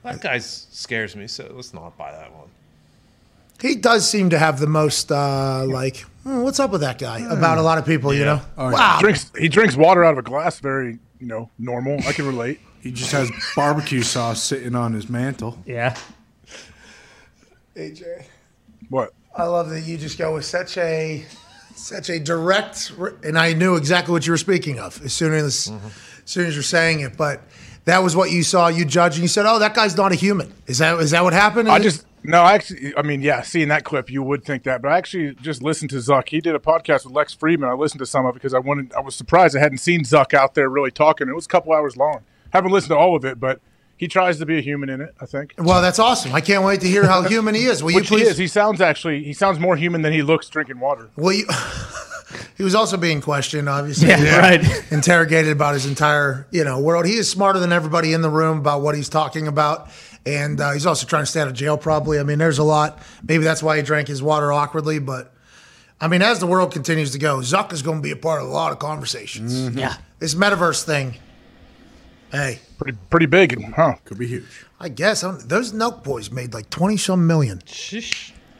That 0.04 0.22
guy 0.22 0.38
scares 0.38 1.16
me, 1.16 1.26
so 1.26 1.52
let's 1.56 1.74
not 1.74 1.98
buy 1.98 2.12
that 2.12 2.32
one. 2.36 2.50
He 3.62 3.76
does 3.76 4.10
seem 4.10 4.30
to 4.30 4.40
have 4.40 4.60
the 4.60 4.68
most 4.68 5.12
uh, 5.12 5.66
like, 5.66 5.98
"Hmm, 6.24 6.42
what's 6.42 6.60
up 6.60 6.72
with 6.72 6.82
that 6.82 6.98
guy? 6.98 7.20
About 7.20 7.58
a 7.58 7.62
lot 7.62 7.78
of 7.78 7.86
people, 7.86 8.14
you 8.14 8.26
know. 8.26 8.42
Wow. 8.58 8.96
He 8.98 9.02
drinks, 9.02 9.32
he 9.38 9.50
drinks 9.50 9.76
water 9.76 10.04
out 10.04 10.14
of 10.14 10.18
a 10.18 10.22
glass. 10.22 10.60
Very, 10.60 11.00
you 11.20 11.28
know, 11.28 11.50
normal. 11.60 12.00
I 12.08 12.14
can 12.14 12.26
relate. 12.26 12.60
He 12.82 12.92
just 12.94 13.12
has 13.12 13.30
barbecue 13.58 14.02
sauce 14.04 14.42
sitting 14.42 14.74
on 14.74 14.94
his 14.94 15.10
mantle. 15.10 15.62
Yeah. 15.66 15.98
AJ, 17.76 18.24
What? 18.90 19.12
I 19.36 19.44
love 19.44 19.70
that 19.70 19.82
you 19.82 19.98
just 19.98 20.18
go 20.18 20.34
with 20.34 20.46
such 20.46 20.78
a 20.78 21.26
such 21.76 22.10
a 22.10 22.20
direct, 22.20 22.92
and 23.24 23.38
I 23.38 23.54
knew 23.54 23.76
exactly 23.76 24.12
what 24.12 24.26
you 24.26 24.32
were 24.34 24.38
speaking 24.38 24.80
of 24.80 25.02
as 25.04 25.14
soon 25.14 25.34
as 25.34 25.72
as 26.24 26.32
soon 26.32 26.46
as 26.48 26.56
you're 26.56 26.64
saying 26.64 27.02
it. 27.02 27.16
But 27.16 27.42
that 27.86 28.00
was 28.02 28.16
what 28.16 28.32
you 28.32 28.44
saw. 28.44 28.68
You 28.70 28.86
judged, 28.86 29.16
and 29.16 29.24
you 29.24 29.28
said, 29.28 29.46
"Oh, 29.46 29.60
that 29.60 29.74
guy's 29.76 29.96
not 29.96 30.12
a 30.12 30.16
human." 30.16 30.52
Is 30.68 30.80
that 30.80 31.00
is 31.00 31.12
that 31.12 31.24
what 31.24 31.34
happened? 31.34 31.70
I 31.70 31.80
just 31.80 32.06
no, 32.24 32.42
I 32.42 32.54
actually, 32.54 32.94
I 32.98 33.02
mean, 33.02 33.22
yeah, 33.22 33.42
seeing 33.42 33.70
that 33.70 33.84
clip, 33.84 34.10
you 34.10 34.22
would 34.24 34.44
think 34.44 34.64
that, 34.64 34.82
but 34.82 34.92
I 34.92 34.98
actually 34.98 35.36
just 35.36 35.62
listened 35.62 35.90
to 35.92 35.98
Zuck. 35.98 36.30
He 36.30 36.42
did 36.42 36.56
a 36.56 36.60
podcast 36.60 37.06
with 37.06 37.14
Lex 37.14 37.36
Fridman. 37.36 37.70
I 37.70 37.74
listened 37.74 38.00
to 38.00 38.06
some 38.06 38.26
of 38.26 38.32
it 38.32 38.40
because 38.40 38.54
I 38.54 38.60
wanted. 38.60 38.94
I 38.94 39.02
was 39.02 39.16
surprised 39.16 39.56
I 39.56 39.60
hadn't 39.60 39.80
seen 39.80 40.04
Zuck 40.04 40.34
out 40.34 40.54
there 40.56 40.70
really 40.70 40.92
talking. 40.92 41.30
It 41.30 41.36
was 41.36 41.46
a 41.46 41.50
couple 41.50 41.74
hours 41.74 41.96
long. 41.98 42.22
Haven't 42.52 42.72
listened 42.72 42.90
to 42.92 42.98
all 42.98 43.16
of 43.16 43.26
it, 43.26 43.40
but 43.40 43.62
he 43.96 44.08
tries 44.08 44.40
to 44.40 44.46
be 44.46 44.58
a 44.58 44.62
human 44.62 44.90
in 44.90 45.02
it. 45.02 45.14
I 45.20 45.26
think. 45.26 45.54
Well, 45.58 45.82
that's 45.82 46.00
awesome. 46.00 46.34
I 46.34 46.42
can't 46.42 46.64
wait 46.64 46.82
to 46.82 46.88
hear 46.88 47.06
how 47.06 47.22
human 47.28 47.56
he 47.56 47.66
is. 47.66 47.84
Will 47.84 47.94
Which 47.94 48.10
you 48.10 48.18
please? 48.18 48.24
he 48.28 48.32
is. 48.32 48.38
He 48.38 48.48
sounds 48.48 48.82
actually. 48.82 49.24
He 49.24 49.34
sounds 49.34 49.60
more 49.60 49.76
human 49.76 50.02
than 50.02 50.14
he 50.14 50.22
looks 50.22 50.50
drinking 50.50 50.80
water. 50.80 51.10
Will 51.16 51.34
you? 51.34 51.48
he 52.58 52.64
was 52.64 52.76
also 52.76 52.98
being 52.98 53.22
questioned, 53.22 53.70
obviously. 53.70 54.10
Yeah, 54.10 54.40
right. 54.40 54.84
Interrogated 54.92 55.52
about 55.52 55.74
his 55.74 55.86
entire, 55.86 56.48
you 56.52 56.64
know, 56.64 56.80
world. 56.80 57.06
He 57.06 57.16
is 57.16 57.30
smarter 57.30 57.60
than 57.60 57.72
everybody 57.72 58.14
in 58.14 58.22
the 58.22 58.30
room 58.30 58.60
about 58.60 58.82
what 58.82 58.96
he's 58.96 59.10
talking 59.10 59.48
about, 59.48 59.90
and 60.26 60.60
uh, 60.60 60.72
he's 60.72 60.86
also 60.86 61.06
trying 61.08 61.24
to 61.24 61.28
stay 61.28 61.42
out 61.42 61.48
of 61.48 61.54
jail. 61.54 61.78
Probably. 61.78 62.20
I 62.20 62.24
mean, 62.24 62.38
there's 62.40 62.60
a 62.60 62.64
lot. 62.64 63.00
Maybe 63.28 63.44
that's 63.44 63.64
why 63.64 63.78
he 63.78 63.84
drank 63.84 64.08
his 64.08 64.22
water 64.22 64.52
awkwardly. 64.52 65.00
But 65.00 65.34
I 66.02 66.08
mean, 66.08 66.22
as 66.22 66.40
the 66.40 66.48
world 66.48 66.72
continues 66.74 67.12
to 67.12 67.20
go, 67.20 67.38
Zuck 67.38 67.72
is 67.74 67.82
going 67.82 67.98
to 67.98 68.04
be 68.04 68.12
a 68.12 68.16
part 68.16 68.42
of 68.42 68.48
a 68.48 68.52
lot 68.52 68.72
of 68.72 68.80
conversations. 68.80 69.70
Yeah. 69.76 69.96
This 70.20 70.36
metaverse 70.36 70.84
thing. 70.84 71.16
Hey, 72.32 72.60
Pretty, 72.78 72.98
pretty 73.10 73.26
big, 73.26 73.60
huh? 73.74 73.96
Could 74.06 74.20
be 74.20 74.28
huge. 74.28 74.66
I 74.80 74.88
guess 74.90 75.24
I 75.24 75.32
don't- 75.32 75.50
those 75.50 75.74
Nelk 75.74 76.04
boys 76.04 76.30
made 76.32 76.54
like 76.54 76.70
twenty 76.70 76.96
some 76.96 77.26
million. 77.26 77.62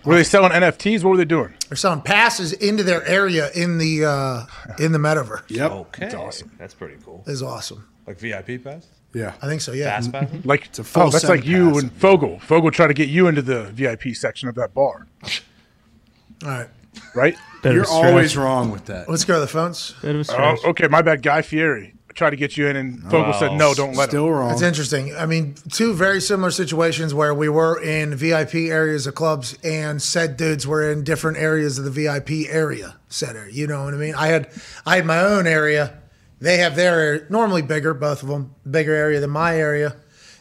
Were 0.06 0.16
they 0.16 0.24
selling 0.24 0.52
NFTs? 0.52 1.04
What 1.04 1.12
were 1.12 1.18
they 1.18 1.26
doing? 1.26 1.54
They're 1.68 1.76
selling 1.78 2.02
passes 2.02 2.52
into 2.54 2.82
their 2.84 3.06
area 3.06 3.52
in 3.52 3.78
the 3.78 4.06
uh, 4.06 4.46
in 4.80 4.92
the 4.92 4.98
metaverse. 4.98 5.44
Yep. 5.50 5.72
Okay, 5.72 6.02
that's 6.02 6.16
awesome. 6.16 6.52
That's 6.58 6.74
pretty 6.74 6.96
cool. 7.06 7.24
Is 7.28 7.44
awesome. 7.44 7.88
Like 8.08 8.18
VIP 8.18 8.64
pass, 8.64 8.88
Yeah. 9.14 9.34
I 9.42 9.48
think 9.48 9.62
so. 9.62 9.72
Yeah. 9.72 9.86
fast 9.86 10.12
mm-hmm. 10.12 10.36
pass. 10.38 10.46
Like 10.46 10.78
a 10.78 10.84
full 10.84 11.04
oh, 11.04 11.10
that's 11.10 11.28
like 11.28 11.46
you 11.46 11.70
passes. 11.70 11.84
and 11.84 11.94
Fogel. 11.94 12.40
Fogel 12.40 12.72
tried 12.72 12.88
to 12.88 12.94
get 12.94 13.10
you 13.10 13.28
into 13.28 13.42
the 13.42 13.64
VIP 13.66 14.16
section 14.16 14.50
of 14.50 14.56
that 14.56 14.74
bar, 14.74 15.08
All 15.24 16.50
right. 16.50 16.68
right? 17.16 17.36
Bit 17.62 17.74
You're 17.74 17.88
always 17.88 18.38
wrong 18.38 18.72
with 18.72 18.86
that. 18.86 19.10
Let's 19.10 19.26
go 19.26 19.36
to 19.36 19.40
the 19.42 19.48
phones. 19.48 19.94
Bit 20.02 20.16
of 20.16 20.30
a 20.30 20.42
Oh, 20.42 20.70
okay, 20.70 20.88
my 20.88 21.02
bad. 21.02 21.22
Guy 21.22 21.42
Fieri 21.42 21.94
tried 22.14 22.32
to 22.32 22.36
get 22.36 22.58
you 22.58 22.68
in, 22.68 22.76
and 22.76 23.02
Fogel 23.10 23.34
said 23.34 23.54
no, 23.54 23.74
don't 23.74 23.96
let 23.96 24.06
him. 24.06 24.10
Still 24.10 24.30
wrong. 24.30 24.52
It's 24.52 24.62
interesting. 24.62 25.16
I 25.16 25.26
mean, 25.26 25.56
two 25.72 25.94
very 25.94 26.22
similar 26.22 26.52
situations 26.52 27.14
where 27.14 27.34
we 27.34 27.50
were 27.50 27.82
in 27.82 28.16
VIP 28.16 28.56
areas 28.56 29.08
of 29.08 29.16
clubs 29.16 29.58
and 29.64 30.02
said 30.02 30.38
dudes 30.38 30.68
were 30.68 30.92
in 30.92 31.04
different 31.04 31.38
areas 31.38 31.78
of 31.80 31.86
the 31.86 31.92
VIP 31.92 32.50
area 32.50 32.98
center. 33.08 33.50
You 33.50 33.68
know 33.68 33.84
what 33.84 33.94
I 33.94 33.98
mean? 33.98 34.16
I 34.16 34.28
had 34.28 34.50
I 34.86 34.98
had 34.98 35.06
my 35.06 35.20
own 35.20 35.48
area. 35.48 35.99
They 36.42 36.58
have 36.58 36.76
their 36.76 37.00
area, 37.00 37.26
normally 37.30 37.62
bigger, 37.62 37.94
both 37.94 38.24
of 38.24 38.30
them, 38.30 38.56
bigger 38.70 38.94
area 38.94 39.20
than 39.20 39.30
my 39.30 39.58
area. 39.58 39.96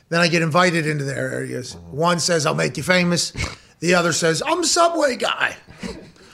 Then 0.08 0.20
I 0.20 0.28
get 0.28 0.42
invited 0.42 0.86
into 0.86 1.04
their 1.04 1.30
areas. 1.30 1.74
One 1.90 2.20
says, 2.20 2.46
I'll 2.46 2.54
make 2.54 2.76
you 2.76 2.82
famous. 2.82 3.32
The 3.80 3.94
other 3.94 4.12
says, 4.12 4.42
I'm 4.46 4.60
a 4.60 4.64
Subway 4.64 5.16
guy. 5.16 5.56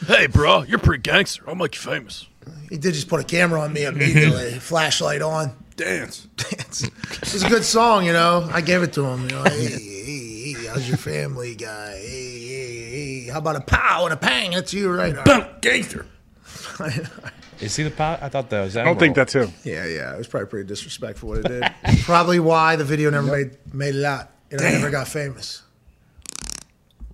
Hey, 0.06 0.26
bro, 0.26 0.62
you're 0.62 0.78
pretty 0.78 1.02
gangster. 1.02 1.44
I'll 1.48 1.54
make 1.54 1.74
you 1.74 1.80
famous. 1.80 2.26
He 2.68 2.76
did 2.76 2.94
just 2.94 3.08
put 3.08 3.20
a 3.20 3.24
camera 3.24 3.60
on 3.62 3.72
me 3.72 3.84
immediately, 3.84 4.52
flashlight 4.60 5.22
on. 5.22 5.52
Dance. 5.76 6.28
Dance. 6.36 6.88
It's 7.22 7.42
a 7.42 7.48
good 7.48 7.64
song, 7.64 8.04
you 8.04 8.12
know. 8.12 8.48
I 8.52 8.60
gave 8.60 8.82
it 8.82 8.92
to 8.94 9.04
him. 9.04 9.22
You 9.24 9.36
know, 9.36 9.44
hey, 9.44 9.66
hey, 9.66 10.52
hey, 10.52 10.66
how's 10.66 10.86
your 10.86 10.98
family 10.98 11.56
guy? 11.56 11.96
Hey, 11.96 12.46
hey, 12.46 12.90
hey, 13.24 13.30
how 13.32 13.38
about 13.38 13.56
a 13.56 13.60
pow 13.60 14.04
and 14.04 14.12
a 14.12 14.16
pang? 14.16 14.52
That's 14.52 14.72
you, 14.72 14.92
right? 14.92 15.24
Boom, 15.24 15.46
gangster. 15.60 16.06
Is 17.60 17.76
he 17.76 17.82
the 17.84 17.90
pot? 17.90 18.22
I 18.22 18.28
thought 18.28 18.50
that 18.50 18.62
was. 18.62 18.76
I 18.76 18.84
don't 18.84 18.98
think 18.98 19.14
that's 19.16 19.32
him. 19.34 19.52
yeah, 19.64 19.84
yeah. 19.86 20.14
It 20.14 20.18
was 20.18 20.26
probably 20.26 20.48
pretty 20.48 20.66
disrespectful 20.68 21.28
what 21.30 21.38
it 21.38 21.48
did. 21.48 21.64
probably 22.02 22.40
why 22.40 22.76
the 22.76 22.84
video 22.84 23.10
never 23.10 23.26
made 23.30 23.56
made 23.72 23.94
it 23.94 24.04
out. 24.04 24.30
And 24.50 24.60
I 24.60 24.70
never 24.72 24.90
got 24.90 25.08
famous. 25.08 25.62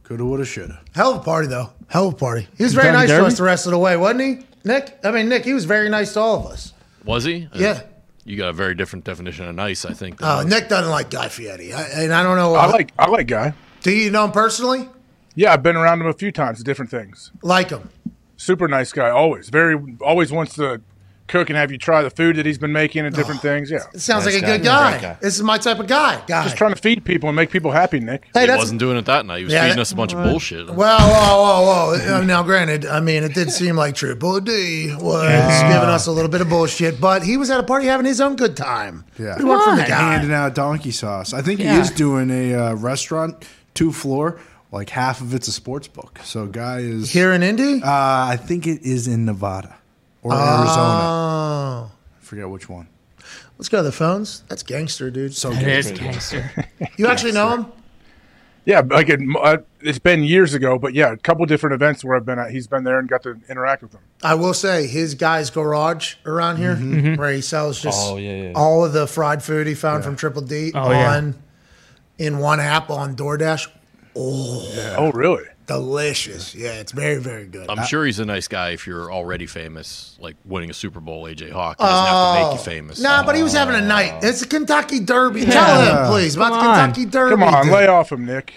Coulda, 0.03 0.25
woulda, 0.25 0.45
shoulda. 0.45 0.81
Hell 0.95 1.13
of 1.15 1.21
a 1.21 1.25
party, 1.25 1.47
though. 1.49 1.71
Hell 1.89 2.09
of 2.09 2.15
a 2.15 2.17
party. 2.17 2.49
He 2.59 2.65
was 2.65 2.75
very 2.75 2.87
Done 2.89 2.95
nice 2.95 3.09
to 3.09 3.17
Derby? 3.17 3.27
us 3.27 3.37
the 3.37 3.45
rest 3.45 3.67
of 3.67 3.73
the 3.73 3.79
way, 3.79 3.97
wasn't 3.97 4.21
he? 4.23 4.47
Nick? 4.65 4.99
I 5.05 5.11
mean, 5.13 5.29
Nick, 5.29 5.45
he 5.45 5.55
was 5.55 5.65
very 5.65 5.89
nice 5.89 6.15
to 6.15 6.21
all 6.21 6.41
of 6.45 6.53
us. 6.53 6.73
Was 7.05 7.25
he? 7.25 7.49
Yeah. 7.55 7.69
Uh, 7.71 7.81
you 8.25 8.37
got 8.37 8.49
a 8.49 8.53
very 8.53 8.75
different 8.75 9.05
definition 9.05 9.47
of 9.49 9.55
nice, 9.55 9.85
I 9.85 9.93
think. 9.95 10.19
than 10.19 10.29
Oh, 10.29 10.37
most. 10.43 10.49
Nick 10.49 10.69
doesn't 10.69 10.91
like 10.91 11.11
Guy 11.11 11.29
Fieri. 11.29 11.73
I, 11.73 11.83
and 12.03 12.13
I 12.13 12.23
don't 12.23 12.37
know. 12.37 12.55
I 12.55 12.67
like 12.67 12.93
I 12.99 13.09
like 13.09 13.27
Guy. 13.29 13.55
Do 13.83 13.91
you 13.93 14.11
know 14.11 14.25
him 14.27 14.33
personally? 14.33 14.89
Yeah, 15.37 15.53
I've 15.53 15.63
been 15.63 15.77
around 15.77 16.01
him 16.01 16.09
a 16.09 16.13
few 16.13 16.31
times. 16.33 16.63
Different 16.63 16.91
things. 16.91 17.31
Like 17.43 17.71
him? 17.71 17.89
Super 18.41 18.69
nice 18.69 18.91
guy. 18.93 19.11
Always 19.11 19.51
very 19.51 19.77
always 20.01 20.33
wants 20.33 20.55
to 20.55 20.81
cook 21.29 21.49
and 21.51 21.57
have 21.57 21.71
you 21.71 21.77
try 21.79 22.03
the 22.03 22.11
food 22.11 22.35
that 22.37 22.45
he's 22.47 22.59
been 22.59 22.73
making 22.73 23.05
and 23.07 23.15
different 23.15 23.41
things. 23.43 23.71
Yeah, 23.71 23.81
It 23.95 24.01
sounds 24.01 24.25
Nice 24.25 24.35
like 24.35 24.43
a 24.43 24.47
guy. 24.47 24.57
good 24.57 24.65
guy. 24.65 25.01
Guy. 25.01 25.17
This 25.21 25.37
is 25.37 25.43
my 25.43 25.59
type 25.59 25.79
of 25.79 25.87
guy. 25.87 26.21
Guy. 26.27 26.43
just 26.45 26.57
trying 26.57 26.75
to 26.75 26.81
feed 26.81 27.05
people 27.05 27.29
and 27.29 27.37
make 27.37 27.51
people 27.51 27.71
happy. 27.71 28.01
Nick. 28.01 28.27
hey, 28.35 28.47
he 28.51 28.57
wasn't 28.57 28.81
doing 28.81 28.97
it 28.97 29.05
that 29.05 29.27
night. 29.27 29.39
He 29.39 29.45
was 29.45 29.53
Yeah, 29.53 29.61
feeding 29.63 29.77
that- 29.77 29.83
us 29.83 29.93
a 29.93 29.95
bunch 29.95 30.13
of 30.15 30.25
bullshit. 30.25 30.71
Well, 30.71 30.99
whoa, 30.99 31.43
whoa, 31.43 31.97
whoa. 32.09 32.17
Uh, 32.17 32.23
Now, 32.23 32.43
granted, 32.43 32.85
I 32.87 32.99
mean, 33.01 33.23
it 33.25 33.33
did 33.35 33.53
seem 33.53 33.77
like 33.77 33.95
Triple 33.95 34.41
D 34.41 34.93
was 34.99 35.29
giving 35.63 35.89
us 35.89 36.07
a 36.09 36.11
little 36.11 36.31
bit 36.31 36.41
of 36.41 36.49
bullshit, 36.49 36.99
but 37.01 37.23
he 37.23 37.37
was 37.37 37.49
at 37.51 37.61
a 37.61 37.63
party 37.63 37.87
having 37.87 38.07
his 38.07 38.21
own 38.23 38.35
good 38.37 38.57
time. 38.57 39.05
Yeah. 39.19 39.37
We 39.39 39.45
want 39.45 39.63
from 39.63 39.77
the 39.77 39.83
guy. 39.85 40.13
handing 40.15 40.33
out 40.33 40.55
donkey 40.57 40.91
sauce. 40.93 41.33
I 41.35 41.43
think 41.43 41.61
Yeah. 41.61 41.75
he 41.75 41.81
is 41.81 41.91
doing 41.91 42.31
a 42.31 42.55
uh, 42.55 42.75
restaurant, 42.75 43.45
two 43.75 43.93
floor. 43.93 44.41
Like 44.73 44.89
half 44.91 45.21
of 45.21 45.35
it's 45.35 45.49
a 45.49 45.53
sports 45.53 45.89
book. 45.89 46.21
So 46.23 46.47
guy 46.47 46.79
is 46.79 47.11
Here 47.13 47.33
in 47.33 47.43
Indy? 47.43 47.83
Uh, 47.83 47.87
I 47.91 48.37
think 48.41 48.67
it 48.67 48.83
is 48.83 49.09
in 49.09 49.25
Nevada 49.25 49.77
or 50.23 50.33
Arizona. 50.33 51.01
Oh. 51.03 51.91
I 52.21 52.25
forget 52.25 52.49
which 52.49 52.69
one. 52.69 52.87
Let's 53.59 53.69
go 53.69 53.79
to 53.79 53.83
the 53.83 53.93
phones. 53.93 54.45
That's 54.49 54.63
gangster, 54.63 55.11
dude. 55.11 55.35
So 55.35 55.51
It 55.51 55.59
good. 55.61 55.69
is 55.69 55.91
gangster. 55.93 56.51
You 56.97 57.09
actually 57.09 57.33
know 57.33 57.49
him? 57.51 57.67
Yeah, 58.67 58.83
like 58.87 59.09
it, 59.09 59.21
uh, 59.43 59.59
it's 59.81 59.99
been 59.99 60.23
years 60.23 60.53
ago, 60.55 60.79
but 60.79 60.93
yeah, 60.95 61.13
a 61.13 61.17
couple 61.17 61.45
different 61.47 61.75
events 61.75 62.05
where 62.05 62.15
I've 62.17 62.27
been 62.27 62.39
at. 62.39 62.51
He's 62.51 62.67
been 62.67 62.85
there 62.85 62.99
and 62.99 63.09
got 63.09 63.23
to 63.23 63.41
interact 63.49 63.83
with 63.83 63.93
them. 63.93 64.03
I 64.23 64.35
will 64.35 64.53
say 64.55 64.87
his 64.87 65.15
guy's 65.15 65.49
garage 65.51 66.15
around 66.27 66.59
here, 66.59 66.77
where 67.17 67.33
he 67.33 67.41
sells 67.41 67.81
just 67.81 67.99
Oh, 68.01 68.17
yeah, 68.19 68.43
yeah. 68.43 68.53
all 68.55 68.85
of 68.85 68.93
the 68.93 69.07
fried 69.07 69.43
food 69.43 69.67
he 69.67 69.75
found 69.75 70.05
from 70.05 70.15
Triple 70.15 70.43
D 70.43 70.73
Oh, 70.75 70.91
yeah. 70.91 71.17
on 71.17 71.43
in 72.19 72.39
one 72.39 72.61
app 72.61 72.91
on 72.91 73.17
DoorDash. 73.17 73.67
Oh, 74.23 74.95
oh, 74.99 75.13
really? 75.13 75.45
Delicious. 75.67 76.55
Yeah, 76.55 76.73
it's 76.75 76.93
very, 76.93 77.21
very 77.21 77.47
good. 77.47 77.71
I'm 77.71 77.85
sure 77.87 78.05
he's 78.05 78.19
a 78.19 78.25
nice 78.25 78.49
guy 78.49 78.71
if 78.71 78.87
you're 78.87 79.13
already 79.13 79.47
famous, 79.47 80.17
like 80.21 80.37
winning 80.45 80.69
a 80.69 80.75
Super 80.75 81.01
Bowl. 81.01 81.25
AJ 81.25 81.53
Hawk 81.53 81.77
he 81.79 81.85
doesn't 81.85 82.07
have 82.07 82.35
to 82.35 82.43
make 82.43 82.53
you 82.55 82.61
oh. 82.61 82.63
famous. 82.63 83.01
Oh. 83.01 83.03
Nah, 83.05 83.25
but 83.25 83.37
he 83.37 83.43
was 83.43 83.53
having 83.53 83.77
a 83.77 83.81
night. 83.81 84.23
It's 84.25 84.43
a 84.43 84.49
Kentucky 84.49 85.01
Derby. 85.01 85.45
Tell 85.45 86.05
him, 86.05 86.11
please, 86.11 86.35
about 86.37 86.53
Come 86.53 86.65
the. 86.65 86.83
Kentucky 86.83 87.07
Derby. 87.07 87.31
Come 87.31 87.43
on, 87.43 87.65
dude. 87.65 87.73
lay 87.73 87.87
off 87.87 88.11
him, 88.11 88.27
Nick. 88.27 88.55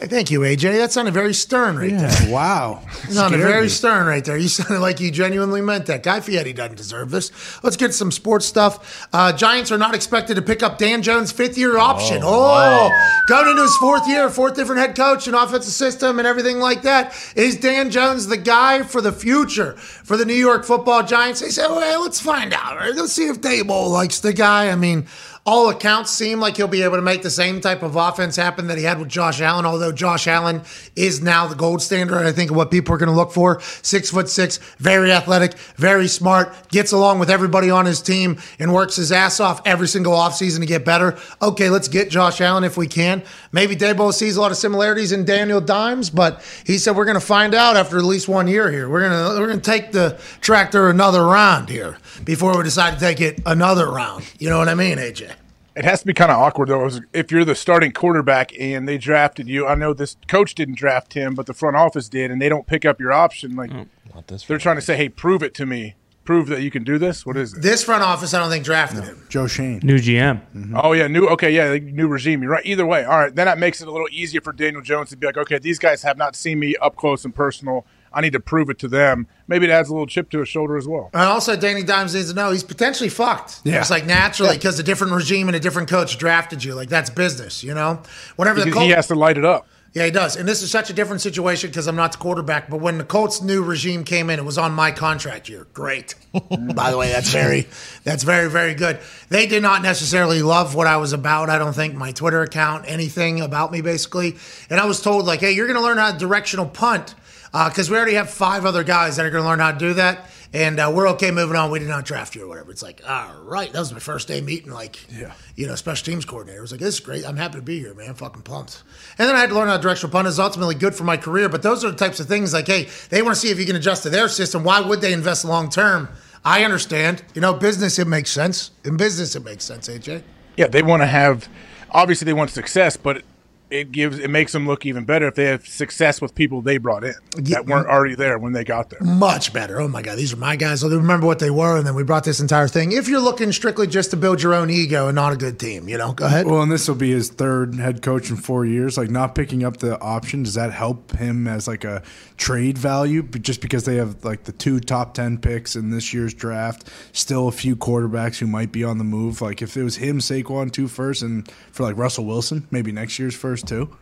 Thank 0.00 0.30
you, 0.30 0.40
AJ. 0.40 0.78
That 0.78 0.92
sounded 0.92 1.12
very 1.12 1.34
stern 1.34 1.76
right 1.76 1.90
there. 1.90 2.32
Wow. 2.32 2.82
It 3.04 3.10
sounded 3.12 3.38
very 3.38 3.62
me. 3.62 3.68
stern 3.68 4.06
right 4.06 4.24
there. 4.24 4.36
You 4.36 4.46
sounded 4.46 4.78
like 4.80 5.00
you 5.00 5.10
genuinely 5.10 5.60
meant 5.60 5.86
that. 5.86 6.04
Guy 6.04 6.20
Fieri 6.20 6.52
doesn't 6.52 6.76
deserve 6.76 7.10
this. 7.10 7.32
Let's 7.64 7.76
get 7.76 7.92
some 7.92 8.12
sports 8.12 8.46
stuff. 8.46 9.08
Uh, 9.12 9.32
Giants 9.32 9.72
are 9.72 9.78
not 9.78 9.96
expected 9.96 10.36
to 10.36 10.42
pick 10.42 10.62
up 10.62 10.78
Dan 10.78 11.02
Jones' 11.02 11.32
fifth 11.32 11.58
year 11.58 11.78
option. 11.78 12.20
Oh, 12.22 12.90
going 13.28 13.48
into 13.48 13.62
his 13.62 13.76
fourth 13.78 14.06
year, 14.08 14.30
fourth 14.30 14.54
different 14.54 14.80
head 14.80 14.94
coach 14.96 15.26
and 15.26 15.34
offensive 15.34 15.72
system 15.72 16.18
and 16.20 16.28
everything 16.28 16.58
like 16.60 16.82
that. 16.82 17.14
Is 17.34 17.56
Dan 17.56 17.90
Jones 17.90 18.28
the 18.28 18.36
guy 18.36 18.84
for 18.84 19.00
the 19.00 19.12
future 19.12 19.72
for 19.74 20.16
the 20.16 20.24
New 20.24 20.34
York 20.34 20.64
football 20.64 21.02
Giants? 21.02 21.40
They 21.40 21.50
said, 21.50 21.68
well, 21.68 22.02
let's 22.02 22.20
find 22.20 22.54
out. 22.54 22.76
Right? 22.76 22.94
Let's 22.94 23.12
see 23.12 23.26
if 23.26 23.40
Daboll 23.40 23.90
likes 23.90 24.20
the 24.20 24.32
guy. 24.32 24.70
I 24.70 24.76
mean, 24.76 25.06
all 25.48 25.70
accounts 25.70 26.10
seem 26.10 26.40
like 26.40 26.58
he'll 26.58 26.68
be 26.68 26.82
able 26.82 26.96
to 26.96 27.02
make 27.02 27.22
the 27.22 27.30
same 27.30 27.58
type 27.58 27.82
of 27.82 27.96
offense 27.96 28.36
happen 28.36 28.66
that 28.66 28.76
he 28.76 28.84
had 28.84 28.98
with 28.98 29.08
Josh 29.08 29.40
Allen, 29.40 29.64
although 29.64 29.90
Josh 29.90 30.26
Allen 30.26 30.60
is 30.94 31.22
now 31.22 31.46
the 31.46 31.54
gold 31.54 31.80
standard, 31.80 32.26
I 32.26 32.32
think, 32.32 32.50
of 32.50 32.56
what 32.58 32.70
people 32.70 32.94
are 32.94 32.98
going 32.98 33.08
to 33.08 33.14
look 33.14 33.32
for. 33.32 33.58
Six 33.80 34.10
foot 34.10 34.28
six, 34.28 34.58
very 34.76 35.10
athletic, 35.10 35.54
very 35.76 36.06
smart, 36.06 36.54
gets 36.68 36.92
along 36.92 37.18
with 37.18 37.30
everybody 37.30 37.70
on 37.70 37.86
his 37.86 38.02
team, 38.02 38.38
and 38.58 38.74
works 38.74 38.96
his 38.96 39.10
ass 39.10 39.40
off 39.40 39.62
every 39.64 39.88
single 39.88 40.12
offseason 40.12 40.60
to 40.60 40.66
get 40.66 40.84
better. 40.84 41.16
Okay, 41.40 41.70
let's 41.70 41.88
get 41.88 42.10
Josh 42.10 42.42
Allen 42.42 42.62
if 42.62 42.76
we 42.76 42.86
can. 42.86 43.22
Maybe 43.50 43.74
Daboll 43.74 44.12
sees 44.12 44.36
a 44.36 44.42
lot 44.42 44.50
of 44.50 44.58
similarities 44.58 45.12
in 45.12 45.24
Daniel 45.24 45.62
Dimes, 45.62 46.10
but 46.10 46.44
he 46.66 46.76
said 46.76 46.94
we're 46.94 47.06
going 47.06 47.18
to 47.18 47.26
find 47.26 47.54
out 47.54 47.74
after 47.74 47.96
at 47.96 48.04
least 48.04 48.28
one 48.28 48.48
year 48.48 48.70
here. 48.70 48.86
We're 48.86 49.08
going 49.08 49.12
to 49.12 49.40
we're 49.40 49.54
to 49.54 49.60
take 49.62 49.92
the 49.92 50.20
tractor 50.42 50.90
another 50.90 51.24
round 51.24 51.70
here 51.70 51.96
before 52.22 52.54
we 52.54 52.64
decide 52.64 52.92
to 52.92 53.00
take 53.00 53.22
it 53.22 53.40
another 53.46 53.90
round. 53.90 54.30
You 54.38 54.50
know 54.50 54.58
what 54.58 54.68
I 54.68 54.74
mean, 54.74 54.98
AJ? 54.98 55.37
It 55.78 55.84
has 55.84 56.00
to 56.00 56.06
be 56.06 56.12
kind 56.12 56.32
of 56.32 56.38
awkward 56.38 56.68
though, 56.68 56.90
if 57.12 57.30
you're 57.30 57.44
the 57.44 57.54
starting 57.54 57.92
quarterback 57.92 58.52
and 58.58 58.88
they 58.88 58.98
drafted 58.98 59.46
you. 59.48 59.66
I 59.66 59.76
know 59.76 59.94
this 59.94 60.16
coach 60.26 60.56
didn't 60.56 60.74
draft 60.76 61.14
him, 61.14 61.34
but 61.34 61.46
the 61.46 61.54
front 61.54 61.76
office 61.76 62.08
did, 62.08 62.32
and 62.32 62.42
they 62.42 62.48
don't 62.48 62.66
pick 62.66 62.84
up 62.84 62.98
your 63.00 63.12
option. 63.12 63.54
Like 63.54 63.70
oh, 63.72 64.24
they're 64.48 64.58
trying 64.58 64.76
to 64.76 64.82
say, 64.82 64.96
"Hey, 64.96 65.08
prove 65.08 65.42
it 65.42 65.54
to 65.54 65.66
me. 65.66 65.94
Prove 66.24 66.48
that 66.48 66.62
you 66.62 66.70
can 66.72 66.82
do 66.82 66.98
this." 66.98 67.24
What 67.24 67.36
is 67.36 67.54
it? 67.54 67.62
This 67.62 67.84
front 67.84 68.02
office, 68.02 68.34
I 68.34 68.40
don't 68.40 68.50
think 68.50 68.64
drafted 68.64 69.04
him. 69.04 69.24
Joe 69.28 69.46
Schoen. 69.46 69.78
New 69.84 69.98
GM. 69.98 70.40
Mm-hmm. 70.54 70.76
Oh 70.76 70.92
yeah, 70.92 71.06
new. 71.06 71.28
Okay, 71.28 71.52
yeah, 71.52 71.78
new 71.78 72.08
regime. 72.08 72.42
You're 72.42 72.50
right. 72.50 72.66
Either 72.66 72.84
way, 72.84 73.04
all 73.04 73.18
right. 73.18 73.34
Then 73.34 73.46
that 73.46 73.58
makes 73.58 73.80
it 73.80 73.86
a 73.86 73.92
little 73.92 74.08
easier 74.10 74.40
for 74.40 74.52
Daniel 74.52 74.82
Jones 74.82 75.10
to 75.10 75.16
be 75.16 75.26
like, 75.26 75.36
okay, 75.36 75.58
these 75.58 75.78
guys 75.78 76.02
have 76.02 76.16
not 76.16 76.34
seen 76.34 76.58
me 76.58 76.74
up 76.82 76.96
close 76.96 77.24
and 77.24 77.32
personal. 77.32 77.86
I 78.12 78.20
need 78.20 78.32
to 78.32 78.40
prove 78.40 78.70
it 78.70 78.78
to 78.80 78.88
them. 78.88 79.26
Maybe 79.46 79.66
it 79.66 79.70
adds 79.70 79.88
a 79.88 79.92
little 79.92 80.06
chip 80.06 80.30
to 80.30 80.40
his 80.40 80.48
shoulder 80.48 80.76
as 80.76 80.86
well. 80.88 81.10
And 81.12 81.22
also, 81.22 81.56
Danny 81.56 81.82
Dimes 81.82 82.14
needs 82.14 82.28
to 82.30 82.34
know 82.34 82.50
he's 82.50 82.64
potentially 82.64 83.08
fucked. 83.08 83.60
Yeah. 83.64 83.80
It's 83.80 83.90
like 83.90 84.06
naturally 84.06 84.56
because 84.56 84.78
a 84.78 84.82
different 84.82 85.12
regime 85.12 85.48
and 85.48 85.56
a 85.56 85.60
different 85.60 85.88
coach 85.88 86.18
drafted 86.18 86.62
you. 86.64 86.74
Like 86.74 86.88
that's 86.88 87.10
business, 87.10 87.62
you 87.64 87.74
know. 87.74 88.02
Whenever 88.36 88.60
the 88.64 88.70
Colts, 88.70 88.84
he 88.86 88.90
has 88.90 89.06
to 89.08 89.14
light 89.14 89.38
it 89.38 89.44
up. 89.44 89.66
yeah, 89.94 90.04
he 90.04 90.10
does. 90.10 90.36
And 90.36 90.46
this 90.48 90.62
is 90.62 90.70
such 90.70 90.90
a 90.90 90.92
different 90.92 91.22
situation 91.22 91.70
because 91.70 91.86
I'm 91.86 91.96
not 91.96 92.12
the 92.12 92.18
quarterback. 92.18 92.68
But 92.68 92.80
when 92.80 92.98
the 92.98 93.04
Colts' 93.04 93.40
new 93.42 93.62
regime 93.62 94.04
came 94.04 94.28
in, 94.30 94.38
it 94.38 94.44
was 94.44 94.58
on 94.58 94.72
my 94.72 94.90
contract 94.92 95.48
year. 95.48 95.66
Great. 95.72 96.14
By 96.74 96.90
the 96.90 96.98
way, 96.98 97.10
that's 97.10 97.30
very, 97.30 97.66
that's 98.04 98.22
very, 98.22 98.50
very 98.50 98.74
good. 98.74 98.98
They 99.30 99.46
did 99.46 99.62
not 99.62 99.82
necessarily 99.82 100.42
love 100.42 100.74
what 100.74 100.86
I 100.86 100.98
was 100.98 101.12
about. 101.14 101.48
I 101.48 101.58
don't 101.58 101.72
think 101.72 101.94
my 101.94 102.12
Twitter 102.12 102.42
account, 102.42 102.84
anything 102.86 103.40
about 103.40 103.72
me, 103.72 103.80
basically. 103.80 104.36
And 104.68 104.78
I 104.78 104.84
was 104.84 105.00
told 105.00 105.24
like, 105.24 105.40
hey, 105.40 105.52
you're 105.52 105.66
going 105.66 105.78
to 105.78 105.82
learn 105.82 105.96
how 105.98 106.12
to 106.12 106.18
directional 106.18 106.66
punt 106.66 107.14
because 107.52 107.90
we 107.90 107.96
already 107.96 108.14
have 108.14 108.30
five 108.30 108.64
other 108.64 108.84
guys 108.84 109.16
that 109.16 109.26
are 109.26 109.30
going 109.30 109.42
to 109.42 109.48
learn 109.48 109.58
how 109.58 109.72
to 109.72 109.78
do 109.78 109.94
that. 109.94 110.30
And 110.54 110.80
uh, 110.80 110.90
we're 110.94 111.08
okay 111.10 111.30
moving 111.30 111.56
on. 111.56 111.70
We 111.70 111.78
did 111.78 111.88
not 111.88 112.06
draft 112.06 112.34
you 112.34 112.44
or 112.44 112.48
whatever. 112.48 112.70
It's 112.70 112.82
like, 112.82 113.02
all 113.06 113.34
right, 113.42 113.70
that 113.70 113.78
was 113.78 113.92
my 113.92 113.98
first 113.98 114.28
day 114.28 114.40
meeting, 114.40 114.72
like, 114.72 114.98
Yeah. 115.14 115.32
you 115.56 115.66
know, 115.66 115.74
special 115.74 116.06
teams 116.06 116.24
coordinator. 116.24 116.60
I 116.60 116.62
was 116.62 116.72
like, 116.72 116.80
this 116.80 116.94
is 116.94 117.00
great. 117.00 117.26
I'm 117.26 117.36
happy 117.36 117.56
to 117.56 117.62
be 117.62 117.78
here, 117.78 117.92
man. 117.92 118.14
Fucking 118.14 118.42
pumped. 118.42 118.82
And 119.18 119.28
then 119.28 119.36
I 119.36 119.40
had 119.40 119.50
to 119.50 119.54
learn 119.54 119.68
how 119.68 119.76
to 119.76 119.82
directional 119.82 120.10
punt 120.10 120.26
is 120.26 120.38
ultimately 120.38 120.74
good 120.74 120.94
for 120.94 121.04
my 121.04 121.18
career. 121.18 121.50
But 121.50 121.62
those 121.62 121.84
are 121.84 121.90
the 121.90 121.96
types 121.98 122.18
of 122.18 122.28
things 122.28 122.54
like, 122.54 122.66
hey, 122.66 122.88
they 123.10 123.20
want 123.20 123.34
to 123.34 123.40
see 123.40 123.50
if 123.50 123.58
you 123.58 123.66
can 123.66 123.76
adjust 123.76 124.04
to 124.04 124.10
their 124.10 124.28
system. 124.28 124.64
Why 124.64 124.80
would 124.80 125.02
they 125.02 125.12
invest 125.12 125.44
long 125.44 125.68
term? 125.68 126.08
I 126.46 126.64
understand. 126.64 127.22
You 127.34 127.42
know, 127.42 127.52
business, 127.52 127.98
it 127.98 128.06
makes 128.08 128.30
sense. 128.30 128.70
In 128.84 128.96
business, 128.96 129.36
it 129.36 129.44
makes 129.44 129.64
sense, 129.64 129.86
AJ. 129.90 130.22
Yeah, 130.56 130.68
they 130.68 130.82
want 130.82 131.02
to 131.02 131.06
have. 131.06 131.46
Obviously, 131.90 132.24
they 132.24 132.32
want 132.32 132.48
success, 132.50 132.96
but 132.96 133.22
it 133.70 133.92
gives 133.92 134.18
it 134.18 134.30
makes 134.30 134.52
them 134.52 134.66
look 134.66 134.86
even 134.86 135.04
better 135.04 135.26
if 135.28 135.34
they 135.34 135.44
have 135.44 135.66
success 135.66 136.20
with 136.20 136.34
people 136.34 136.62
they 136.62 136.78
brought 136.78 137.04
in 137.04 137.14
that 137.36 137.66
weren't 137.66 137.86
already 137.86 138.14
there 138.14 138.38
when 138.38 138.52
they 138.52 138.64
got 138.64 138.90
there. 138.90 139.00
Much 139.00 139.52
better. 139.52 139.80
Oh 139.80 139.88
my 139.88 140.02
God, 140.02 140.16
these 140.16 140.32
are 140.32 140.36
my 140.36 140.56
guys. 140.56 140.80
So 140.80 140.88
they 140.88 140.96
remember 140.96 141.26
what 141.26 141.38
they 141.38 141.50
were, 141.50 141.76
and 141.76 141.86
then 141.86 141.94
we 141.94 142.02
brought 142.02 142.24
this 142.24 142.40
entire 142.40 142.68
thing. 142.68 142.92
If 142.92 143.08
you're 143.08 143.20
looking 143.20 143.52
strictly 143.52 143.86
just 143.86 144.10
to 144.10 144.16
build 144.16 144.42
your 144.42 144.54
own 144.54 144.70
ego 144.70 145.08
and 145.08 145.14
not 145.14 145.32
a 145.32 145.36
good 145.36 145.58
team, 145.58 145.88
you 145.88 145.98
know, 145.98 146.12
go 146.12 146.26
ahead. 146.26 146.46
Well, 146.46 146.62
and 146.62 146.72
this 146.72 146.88
will 146.88 146.94
be 146.94 147.10
his 147.10 147.28
third 147.28 147.74
head 147.74 148.02
coach 148.02 148.30
in 148.30 148.36
four 148.36 148.64
years. 148.64 148.96
Like 148.96 149.10
not 149.10 149.34
picking 149.34 149.64
up 149.64 149.78
the 149.78 150.00
option, 150.00 150.42
does 150.42 150.54
that 150.54 150.72
help 150.72 151.12
him 151.12 151.46
as 151.46 151.68
like 151.68 151.84
a 151.84 152.02
trade 152.38 152.78
value? 152.78 153.22
But 153.22 153.42
just 153.42 153.60
because 153.60 153.84
they 153.84 153.96
have 153.96 154.24
like 154.24 154.44
the 154.44 154.52
two 154.52 154.80
top 154.80 155.12
ten 155.12 155.36
picks 155.36 155.76
in 155.76 155.90
this 155.90 156.14
year's 156.14 156.32
draft, 156.32 156.88
still 157.12 157.48
a 157.48 157.52
few 157.52 157.76
quarterbacks 157.76 158.38
who 158.38 158.46
might 158.46 158.72
be 158.72 158.84
on 158.84 158.96
the 158.96 159.04
move. 159.04 159.42
Like 159.42 159.60
if 159.60 159.76
it 159.76 159.82
was 159.82 159.96
him, 159.96 160.20
Saquon 160.20 160.72
two 160.72 160.88
first, 160.88 161.22
and 161.22 161.50
for 161.72 161.82
like 161.82 161.96
Russell 161.98 162.24
Wilson, 162.24 162.66
maybe 162.70 162.92
next 162.92 163.18
year's 163.18 163.34
first 163.34 163.66
too. 163.66 163.94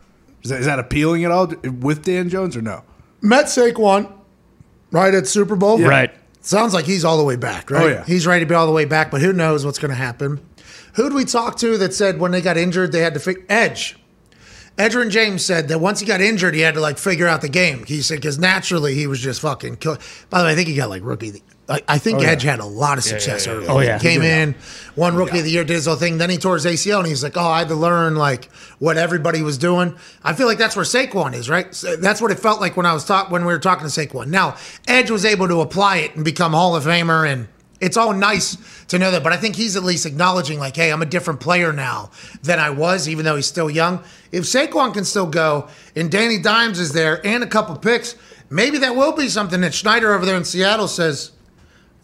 Is 0.42 0.50
that, 0.50 0.60
is 0.60 0.66
that 0.66 0.78
appealing 0.78 1.24
at 1.24 1.32
all 1.32 1.48
with 1.48 2.04
Dan 2.04 2.28
Jones 2.28 2.56
or 2.56 2.62
no? 2.62 2.84
Met 3.20 3.46
Saquon 3.46 4.12
right 4.92 5.12
at 5.12 5.26
Super 5.26 5.56
Bowl. 5.56 5.80
Yeah. 5.80 5.88
Right. 5.88 6.14
Sounds 6.40 6.74
like 6.74 6.84
he's 6.84 7.04
all 7.04 7.16
the 7.16 7.24
way 7.24 7.34
back, 7.34 7.72
right? 7.72 7.82
Oh, 7.82 7.88
yeah. 7.88 8.04
He's 8.04 8.24
ready 8.24 8.44
to 8.44 8.48
be 8.48 8.54
all 8.54 8.66
the 8.66 8.72
way 8.72 8.84
back, 8.84 9.10
but 9.10 9.20
who 9.20 9.32
knows 9.32 9.64
what's 9.64 9.80
going 9.80 9.88
to 9.88 9.96
happen? 9.96 10.40
Who 10.94 11.02
did 11.02 11.14
we 11.14 11.24
talk 11.24 11.56
to 11.58 11.76
that 11.78 11.92
said 11.92 12.20
when 12.20 12.30
they 12.30 12.40
got 12.40 12.56
injured, 12.56 12.92
they 12.92 13.00
had 13.00 13.14
to 13.14 13.20
figure 13.20 13.44
Edge? 13.48 13.96
Edgerrin 14.76 15.10
James 15.10 15.42
said 15.44 15.68
that 15.68 15.78
once 15.80 16.00
he 16.00 16.06
got 16.06 16.20
injured, 16.20 16.54
he 16.54 16.60
had 16.60 16.74
to 16.74 16.80
like 16.80 16.98
figure 16.98 17.26
out 17.26 17.40
the 17.40 17.48
game. 17.48 17.84
He 17.86 18.02
said 18.02 18.16
because 18.16 18.38
naturally 18.38 18.94
he 18.94 19.06
was 19.06 19.20
just 19.20 19.40
fucking 19.40 19.76
kill. 19.76 19.96
By 20.28 20.38
the 20.40 20.44
way, 20.44 20.52
I 20.52 20.54
think 20.54 20.68
he 20.68 20.74
got 20.76 20.90
like 20.90 21.02
rookie. 21.02 21.30
the- 21.30 21.42
I, 21.68 21.80
I 21.88 21.98
think 21.98 22.18
Oh, 22.18 22.22
yeah. 22.22 22.28
Edge 22.28 22.42
had 22.44 22.60
a 22.60 22.64
lot 22.64 22.96
of 22.96 23.04
Yeah, 23.04 23.14
yeah, 23.14 23.18
success 23.18 23.46
yeah, 23.46 23.52
early. 23.54 23.66
Oh, 23.66 23.80
yeah. 23.80 23.98
He 23.98 24.08
came 24.08 24.20
He 24.22 24.28
in, 24.28 24.54
won 24.94 25.14
oh, 25.14 25.18
rookie 25.18 25.38
of 25.38 25.44
the 25.44 25.50
year, 25.50 25.64
did 25.64 25.72
his 25.74 25.86
whole 25.86 25.96
thing. 25.96 26.18
Then 26.18 26.30
he 26.30 26.36
tore 26.36 26.54
his 26.54 26.64
ACL, 26.64 26.98
and 26.98 27.08
he's 27.08 27.24
like, 27.24 27.36
"Oh, 27.36 27.40
I 27.40 27.58
had 27.58 27.68
to 27.68 27.74
learn 27.74 28.14
like 28.14 28.44
what 28.78 28.96
everybody 28.96 29.42
was 29.42 29.58
doing." 29.58 29.96
I 30.22 30.32
feel 30.34 30.46
like 30.46 30.58
that's 30.58 30.76
where 30.76 30.84
Saquon 30.84 31.34
is, 31.34 31.50
right? 31.50 31.74
So 31.74 31.96
that's 31.96 32.20
what 32.20 32.30
it 32.30 32.38
felt 32.38 32.60
like 32.60 32.76
when 32.76 32.86
I 32.86 32.92
was 32.92 33.04
talk 33.04 33.32
when 33.32 33.44
we 33.44 33.52
were 33.52 33.58
talking 33.58 33.88
to 33.88 33.92
Saquon. 33.92 34.28
Now 34.28 34.56
Edge 34.86 35.10
was 35.10 35.24
able 35.24 35.48
to 35.48 35.60
apply 35.60 35.96
it 35.98 36.14
and 36.14 36.24
become 36.24 36.52
Hall 36.52 36.76
of 36.76 36.84
Famer, 36.84 37.28
and 37.28 37.48
it's 37.80 37.96
all 37.96 38.12
nice 38.12 38.56
to 38.88 38.98
know 38.98 39.10
that. 39.10 39.22
But 39.22 39.32
I 39.32 39.36
think 39.36 39.56
he's 39.56 39.76
at 39.76 39.82
least 39.84 40.06
acknowledging, 40.06 40.58
like, 40.58 40.76
"Hey, 40.76 40.90
I'm 40.92 41.02
a 41.02 41.06
different 41.06 41.40
player 41.40 41.72
now 41.72 42.10
than 42.42 42.58
I 42.58 42.70
was, 42.70 43.08
even 43.08 43.24
though 43.24 43.36
he's 43.36 43.46
still 43.46 43.68
young." 43.70 44.00
If 44.32 44.44
Saquon 44.44 44.92
can 44.94 45.04
still 45.04 45.26
go, 45.26 45.68
and 45.94 46.10
Danny 46.10 46.38
Dimes 46.38 46.78
is 46.78 46.92
there, 46.92 47.24
and 47.26 47.42
a 47.42 47.46
couple 47.46 47.76
picks, 47.76 48.14
maybe 48.50 48.78
that 48.78 48.94
will 48.96 49.12
be 49.12 49.28
something 49.28 49.60
that 49.62 49.74
Schneider 49.74 50.12
over 50.14 50.24
there 50.26 50.36
in 50.36 50.44
Seattle 50.44 50.88
says. 50.88 51.32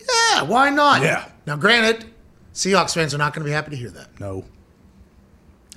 Yeah, 0.00 0.42
why 0.42 0.70
not? 0.70 1.02
Yeah. 1.02 1.26
Now, 1.46 1.56
granted, 1.56 2.06
Seahawks 2.54 2.92
fans 2.94 3.14
are 3.14 3.18
not 3.18 3.32
going 3.34 3.44
to 3.44 3.48
be 3.48 3.52
happy 3.52 3.70
to 3.70 3.76
hear 3.76 3.90
that. 3.90 4.08
No. 4.20 4.44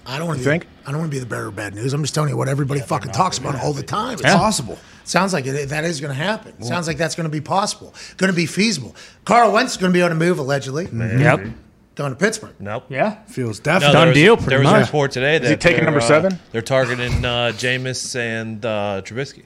I 0.06 0.18
don't 0.18 0.28
want 0.28 0.40
to 0.40 0.46
think? 0.46 0.68
I 0.86 0.92
don't 0.92 1.00
want 1.00 1.12
to 1.12 1.16
be 1.16 1.20
the 1.20 1.26
bearer 1.26 1.48
of 1.48 1.56
bad 1.56 1.74
news. 1.74 1.94
I'm 1.94 2.02
just 2.04 2.14
telling 2.14 2.30
you 2.30 2.38
what 2.38 2.48
everybody 2.48 2.80
fucking 2.82 3.12
talks 3.12 3.38
about 3.40 3.56
all 3.60 3.74
the 3.74 3.82
time. 3.84 4.14
It's 4.14 4.24
Yeah. 4.24 4.36
possible. 4.38 4.78
Sounds 5.06 5.34
like 5.34 5.46
it, 5.46 5.70
that 5.70 5.84
is 5.84 6.02
going 6.02 6.16
to 6.16 6.22
happen. 6.22 6.62
Sounds 6.64 6.88
like 6.88 6.98
that's 6.98 7.16
going 7.16 7.26
to 7.26 7.32
be 7.32 7.42
possible. 7.42 7.94
Going 8.18 8.32
to 8.32 8.36
be 8.36 8.46
feasible. 8.46 8.96
Carl 9.24 9.52
Wentz 9.52 9.74
is 9.74 9.78
going 9.78 9.92
to 9.92 9.94
be 9.94 10.02
able 10.02 10.10
to 10.10 10.16
move 10.16 10.40
allegedly. 10.40 10.88
Yep. 10.92 11.48
Going 11.96 12.12
to 12.12 12.18
Pittsburgh. 12.18 12.56
Nope. 12.60 12.88
Yeah. 12.90 13.24
Feels 13.26 13.60
No, 13.60 13.64
definitely 13.64 13.94
there 13.96 14.08
was, 14.08 14.16
deal, 14.16 14.36
pretty 14.36 14.50
There 14.50 14.60
was 14.60 14.72
a 14.72 14.80
report 14.80 15.12
today 15.12 15.38
that 15.38 15.50
he 15.50 15.56
taking 15.56 15.78
they're, 15.78 15.86
number 15.86 16.02
uh, 16.02 16.08
seven? 16.08 16.40
They're 16.52 16.62
targeting 16.62 17.24
uh, 17.24 17.54
Jameis 17.56 18.16
and 18.18 18.66
uh, 18.66 19.02
Trubisky. 19.06 19.44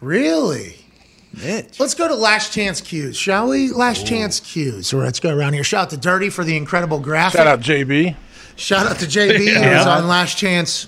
Really? 0.00 0.76
Mitch. 1.36 1.78
Let's 1.80 1.94
go 1.94 2.08
to 2.08 2.14
last 2.14 2.52
chance 2.52 2.80
cues, 2.80 3.16
shall 3.16 3.48
we? 3.48 3.70
Last 3.70 4.06
chance 4.06 4.40
cues. 4.40 4.86
So 4.86 4.98
let's 4.98 5.20
go 5.20 5.34
around 5.34 5.54
here. 5.54 5.64
Shout 5.64 5.82
out 5.82 5.90
to 5.90 5.96
Dirty 5.96 6.30
for 6.30 6.44
the 6.44 6.56
incredible 6.56 7.00
graphic. 7.00 7.38
Shout 7.38 7.46
out 7.46 7.60
JB. 7.60 8.16
Shout 8.56 8.86
out 8.86 8.98
to 9.00 9.06
JB, 9.06 9.62
who 9.62 9.76
was 9.76 9.86
on 9.86 10.06
Last 10.06 10.38
Chance 10.38 10.86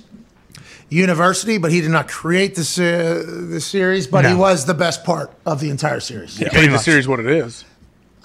University, 0.88 1.58
but 1.58 1.72
he 1.72 1.80
did 1.80 1.90
not 1.90 2.08
create 2.08 2.54
this 2.54 2.78
uh, 2.78 3.24
this 3.26 3.66
series, 3.66 4.06
but 4.06 4.24
he 4.24 4.34
was 4.34 4.66
the 4.66 4.74
best 4.74 5.04
part 5.04 5.32
of 5.44 5.60
the 5.60 5.70
entire 5.70 6.00
series. 6.00 6.36
He 6.38 6.44
made 6.44 6.70
the 6.70 6.78
series 6.78 7.08
what 7.08 7.20
it 7.20 7.26
is. 7.26 7.64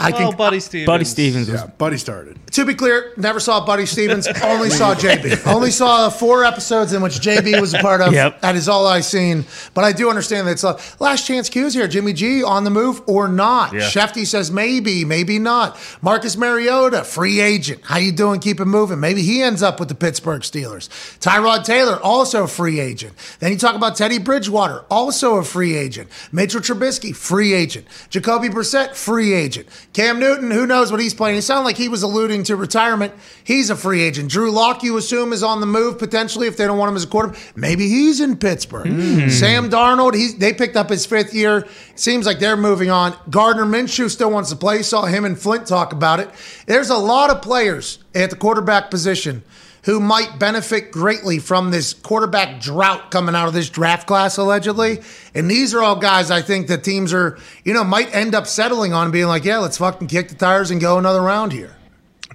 I 0.02 0.10
Well, 0.12 0.20
think. 0.20 0.38
Buddy 0.38 0.60
Stevens. 0.60 0.88
Buddy 0.88 1.06
Stevens 1.06 1.50
was 1.50 1.62
Yeah, 1.62 1.68
Buddy 1.78 1.98
started. 1.98 2.38
To 2.54 2.66
be 2.66 2.74
clear, 2.74 3.14
never 3.18 3.40
saw 3.40 3.66
Buddy 3.66 3.86
Stevens. 3.86 4.28
Only 4.44 4.70
saw 4.70 4.94
JB. 5.06 5.48
Only 5.48 5.72
saw 5.72 6.10
four 6.10 6.44
episodes 6.44 6.92
in 6.94 7.02
which 7.02 7.14
JB 7.20 7.62
was 7.62 7.74
a 7.74 7.80
part 7.80 8.02
of. 8.02 8.12
Yep. 8.14 8.42
That 8.42 8.56
is 8.56 8.68
all 8.68 8.88
I've 8.88 9.06
seen. 9.06 9.46
But 9.74 9.84
I 9.86 9.92
do 9.94 10.10
understand 10.10 10.48
that 10.48 10.52
it's 10.54 10.64
a 10.64 10.78
last 11.00 11.26
chance 11.26 11.50
cues 11.50 11.74
here. 11.74 11.88
Jimmy 11.88 12.14
G 12.14 12.44
on 12.44 12.64
the 12.64 12.70
move 12.70 13.02
or 13.08 13.28
not? 13.28 13.74
Yeah. 13.74 13.82
Schefty 13.82 14.26
says 14.26 14.52
maybe, 14.52 15.06
maybe 15.06 15.40
not. 15.40 15.78
Marcus 16.02 16.36
Mariota, 16.36 17.04
free 17.04 17.40
agent. 17.40 17.82
How 17.84 17.98
you 18.00 18.12
doing? 18.12 18.40
Keep 18.40 18.60
it 18.60 18.66
moving. 18.66 19.00
Maybe 19.00 19.22
he 19.22 19.42
ends 19.42 19.62
up 19.64 19.80
with 19.80 19.88
the 19.90 19.96
Pittsburgh 19.96 20.42
Steelers. 20.42 20.90
Tyrod 21.20 21.64
Taylor, 21.64 22.00
also 22.02 22.44
a 22.44 22.48
free 22.48 22.80
agent. 22.80 23.14
Then 23.40 23.52
you 23.52 23.58
talk 23.58 23.76
about 23.76 23.96
Teddy 23.96 24.18
Bridgewater, 24.18 24.84
also 24.90 25.36
a 25.36 25.44
free 25.44 25.76
agent. 25.78 26.10
Mitchell 26.32 26.60
Trubisky, 26.62 27.16
free 27.16 27.54
agent. 27.54 27.88
Jacoby 28.10 28.50
Brissett, 28.50 28.96
free 28.96 29.34
agent. 29.34 29.68
Cam 29.94 30.20
Newton, 30.20 30.52
who 30.52 30.66
knows 30.66 30.90
what 30.90 31.02
he's 31.02 31.14
playing? 31.14 31.38
It 31.38 31.42
sounded 31.42 31.66
like 31.66 31.76
he 31.76 31.90
was 31.90 32.02
alluding 32.02 32.44
to 32.44 32.56
retirement. 32.56 33.14
He's 33.44 33.70
a 33.70 33.76
free 33.76 34.02
agent. 34.02 34.32
Drew 34.32 34.50
Lock, 34.50 34.84
you 34.84 34.96
assume, 34.96 35.34
is 35.34 35.44
on 35.44 35.60
the 35.60 35.66
move 35.66 36.00
potentially 36.00 36.48
if 36.48 36.56
they 36.56 36.66
don't 36.66 36.78
want 36.78 36.92
him 36.92 36.96
as 36.96 37.04
a 37.04 37.08
quarterback. 37.08 37.40
Maybe 37.58 37.90
he's 37.90 38.22
in 38.22 38.38
Pittsburgh. 38.38 38.88
Hmm. 38.88 39.28
Sam 39.28 39.70
Darnold, 39.70 40.16
he, 40.16 40.30
they 40.32 40.54
picked 40.54 40.78
up 40.78 40.90
his 40.90 41.06
fifth 41.06 41.34
year. 41.34 41.68
Seems 41.96 42.26
like 42.26 42.40
they're 42.40 42.56
moving 42.56 42.90
on. 42.90 43.18
Gardner 43.30 43.66
Minshew 43.66 44.10
still 44.10 44.32
wants 44.32 44.50
to 44.52 44.56
play. 44.56 44.82
Saw 44.82 45.04
him 45.04 45.26
and 45.26 45.38
Flint 45.38 45.68
talk 45.68 45.92
about 45.92 46.22
it. 46.22 46.30
There's 46.68 46.90
a 46.90 46.98
lot 46.98 47.30
of 47.30 47.42
players 47.42 48.00
at 48.16 48.30
the 48.30 48.38
quarterback 48.38 48.92
position 48.92 49.44
who 49.84 50.00
might 50.00 50.38
benefit 50.38 50.92
greatly 50.92 51.40
from 51.40 51.72
this 51.72 51.94
quarterback 51.94 52.62
drought 52.62 53.12
coming 53.12 53.36
out 53.36 53.48
of 53.48 53.54
this 53.54 53.70
draft 53.70 54.08
class, 54.08 54.38
allegedly. 54.38 55.02
And 55.34 55.50
these 55.50 55.74
are 55.74 55.82
all 55.82 55.96
guys 55.96 56.30
I 56.30 56.42
think 56.42 56.68
that 56.68 56.84
teams 56.84 57.14
are, 57.14 57.38
you 57.64 57.74
know, 57.74 57.84
might 57.84 58.14
end 58.14 58.36
up 58.36 58.48
settling 58.48 58.94
on 58.94 59.12
being 59.12 59.28
like, 59.28 59.44
yeah, 59.44 59.58
let's 59.58 59.78
fucking 59.78 60.08
kick 60.08 60.30
the 60.30 60.36
tires 60.36 60.72
and 60.72 60.80
go 60.80 60.98
another 60.98 61.22
round 61.22 61.52
here. 61.52 61.76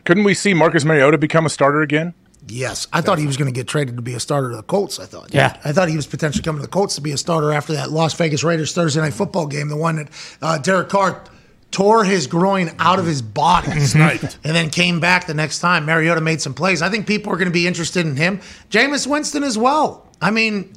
Couldn't 0.04 0.24
we 0.24 0.34
see 0.34 0.54
Marcus 0.54 0.84
Mariota 0.84 1.18
become 1.18 1.46
a 1.46 1.50
starter 1.50 1.82
again? 1.82 2.14
Yes, 2.48 2.86
I 2.92 3.00
thought 3.00 3.18
he 3.18 3.26
was 3.26 3.36
going 3.36 3.52
to 3.52 3.58
get 3.58 3.66
traded 3.66 3.96
to 3.96 4.02
be 4.02 4.14
a 4.14 4.20
starter 4.20 4.50
to 4.50 4.56
the 4.56 4.62
Colts. 4.62 5.00
I 5.00 5.04
thought. 5.04 5.34
Yeah. 5.34 5.58
I 5.64 5.72
thought 5.72 5.88
he 5.88 5.96
was 5.96 6.06
potentially 6.06 6.44
coming 6.44 6.60
to 6.60 6.66
the 6.66 6.70
Colts 6.70 6.94
to 6.94 7.00
be 7.00 7.10
a 7.10 7.16
starter 7.16 7.52
after 7.52 7.72
that 7.72 7.90
Las 7.90 8.14
Vegas 8.14 8.44
Raiders 8.44 8.72
Thursday 8.72 9.00
night 9.00 9.14
football 9.14 9.48
game, 9.48 9.68
the 9.68 9.76
one 9.76 9.96
that 9.96 10.08
uh, 10.40 10.58
Derek 10.58 10.88
Carr 10.88 11.24
tore 11.70 12.04
his 12.04 12.26
groin 12.26 12.70
out 12.78 12.98
of 12.98 13.06
his 13.06 13.20
body, 13.22 13.80
Sniped. 13.80 14.38
and 14.44 14.54
then 14.54 14.70
came 14.70 15.00
back 15.00 15.26
the 15.26 15.34
next 15.34 15.58
time. 15.58 15.84
Mariota 15.84 16.20
made 16.20 16.40
some 16.40 16.54
plays. 16.54 16.80
I 16.82 16.88
think 16.88 17.06
people 17.06 17.32
are 17.32 17.36
going 17.36 17.48
to 17.48 17.52
be 17.52 17.66
interested 17.66 18.06
in 18.06 18.16
him. 18.16 18.40
Jameis 18.70 19.06
Winston 19.06 19.42
as 19.42 19.58
well. 19.58 20.08
I 20.20 20.30
mean, 20.30 20.74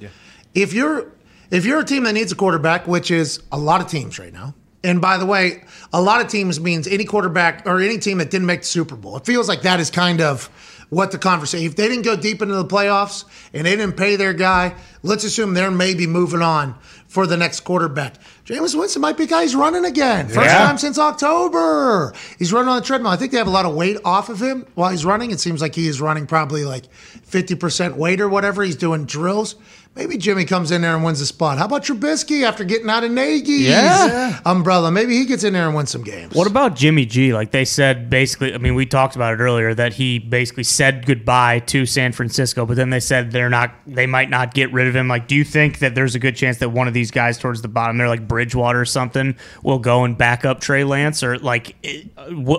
if 0.54 0.74
you're 0.74 1.12
if 1.52 1.66
you're 1.66 1.80
a 1.80 1.86
team 1.86 2.04
that 2.04 2.14
needs 2.14 2.32
a 2.32 2.36
quarterback, 2.36 2.88
which 2.88 3.12
is 3.12 3.42
a 3.52 3.58
lot 3.58 3.82
of 3.82 3.88
teams 3.88 4.20
right 4.20 4.34
now. 4.34 4.54
And 4.84 5.02
by 5.02 5.18
the 5.18 5.26
way, 5.26 5.64
a 5.92 6.02
lot 6.02 6.22
of 6.22 6.28
teams 6.28 6.60
means 6.60 6.88
any 6.88 7.04
quarterback 7.04 7.64
or 7.66 7.82
any 7.82 7.98
team 7.98 8.20
that 8.20 8.32
didn't 8.32 8.48
make 8.48 8.62
the 8.62 8.68
Super 8.68 8.96
Bowl. 8.96 9.18
It 9.18 9.26
feels 9.26 9.50
like 9.50 9.64
that 9.64 9.82
is 9.82 9.90
kind 9.90 10.22
of 10.22 10.46
what 10.90 11.12
the 11.12 11.18
conversation. 11.18 11.66
If 11.68 11.76
they 11.76 11.88
didn't 11.90 12.04
go 12.06 12.16
deep 12.16 12.42
into 12.42 12.56
the 12.56 12.66
playoffs 12.66 13.26
and 13.54 13.66
they 13.66 13.76
didn't 13.76 13.98
pay 13.98 14.16
their 14.16 14.34
guy, 14.34 14.76
let's 15.04 15.24
assume 15.26 15.54
they're 15.54 15.70
maybe 15.70 16.08
moving 16.08 16.42
on 16.42 16.76
for 17.10 17.28
the 17.28 17.36
next 17.36 17.62
quarterback. 17.62 18.14
Jameis 18.46 18.74
Winston 18.80 19.02
might 19.02 19.18
be 19.18 19.26
guy 19.26 19.42
who's 19.44 19.56
running 19.56 19.84
again. 19.84 20.28
First 20.28 20.46
Yeah. 20.46 20.60
time 20.66 20.78
since 20.78 20.98
October. 20.98 22.14
He's 22.38 22.54
running 22.54 22.70
on 22.70 22.80
the 22.80 22.86
treadmill. 22.86 23.12
I 23.12 23.16
think 23.18 23.32
they 23.32 23.38
have 23.40 23.48
a 23.48 23.52
lot 23.52 23.66
of 23.66 23.74
weight 23.74 23.98
off 24.06 24.30
of 24.30 24.40
him 24.42 24.66
while 24.76 24.92
he's 24.92 25.04
running. 25.06 25.32
It 25.32 25.40
seems 25.40 25.60
like 25.62 25.76
he 25.76 25.88
is 25.88 26.00
running 26.00 26.28
probably 26.28 26.64
like 26.66 26.84
50% 27.30 27.96
weight 27.98 28.22
or 28.22 28.30
whatever. 28.30 28.64
He's 28.64 28.76
doing 28.76 29.06
drills. 29.06 29.56
Maybe 30.00 30.16
Jimmy 30.16 30.46
comes 30.46 30.72
in 30.72 30.82
there 30.82 30.96
and 30.96 31.04
wins 31.04 31.20
the 31.20 31.26
spot. 31.26 31.58
How 31.58 31.66
about 31.66 31.84
Trubisky 31.84 32.44
after 32.44 32.64
getting 32.64 32.90
out 32.90 33.04
of 33.04 33.12
Nagy's 33.12 33.50
Yeah. 33.68 34.40
umbrella? 34.46 34.92
Maybe 34.92 35.18
he 35.18 35.26
gets 35.26 35.44
in 35.44 35.52
there 35.52 35.66
and 35.66 35.76
wins 35.76 35.90
some 35.90 36.04
games. 36.04 36.34
What 36.34 36.48
about 36.48 36.78
Jimmy 36.78 37.06
G? 37.06 37.34
Like 37.34 37.52
they 37.52 37.66
said, 37.66 38.10
basically, 38.10 38.54
I 38.54 38.60
mean, 38.60 38.76
we 38.76 38.86
talked 38.86 39.18
about 39.18 39.34
it 39.34 39.42
earlier 39.42 39.74
that 39.74 39.96
he 39.96 40.18
basically 40.18 40.64
said 40.64 41.06
goodbye 41.06 41.60
to 41.68 41.86
San 41.86 42.14
Francisco, 42.14 42.66
but 42.66 42.78
then 42.78 42.92
they 42.92 43.02
said 43.02 43.34
they're 43.34 43.50
not, 43.50 43.74
they 43.86 44.06
might 44.08 44.30
not 44.30 44.54
get 44.54 44.72
rid 44.72 44.88
of 44.88 44.96
him. 44.96 45.10
Like, 45.10 45.28
do 45.28 45.36
you 45.36 45.44
think 45.44 45.80
that 45.80 45.96
there's 45.96 46.16
a 46.16 46.20
good 46.20 46.38
chance 46.38 46.60
that 46.60 46.70
one 46.70 46.88
of 46.88 46.94
these 46.94 47.12
guys 47.12 47.38
towards 47.38 47.62
the 47.62 47.68
bottom 47.68 47.98
they're 47.98 48.08
like 48.08 48.26
Bridgewater 48.26 48.80
or 48.80 48.86
something, 48.86 49.36
will 49.64 49.80
go 49.80 50.06
and 50.06 50.18
back 50.18 50.46
up 50.46 50.62
Trey 50.62 50.86
Lance? 50.86 51.24
Or 51.24 51.38
like, 51.40 51.76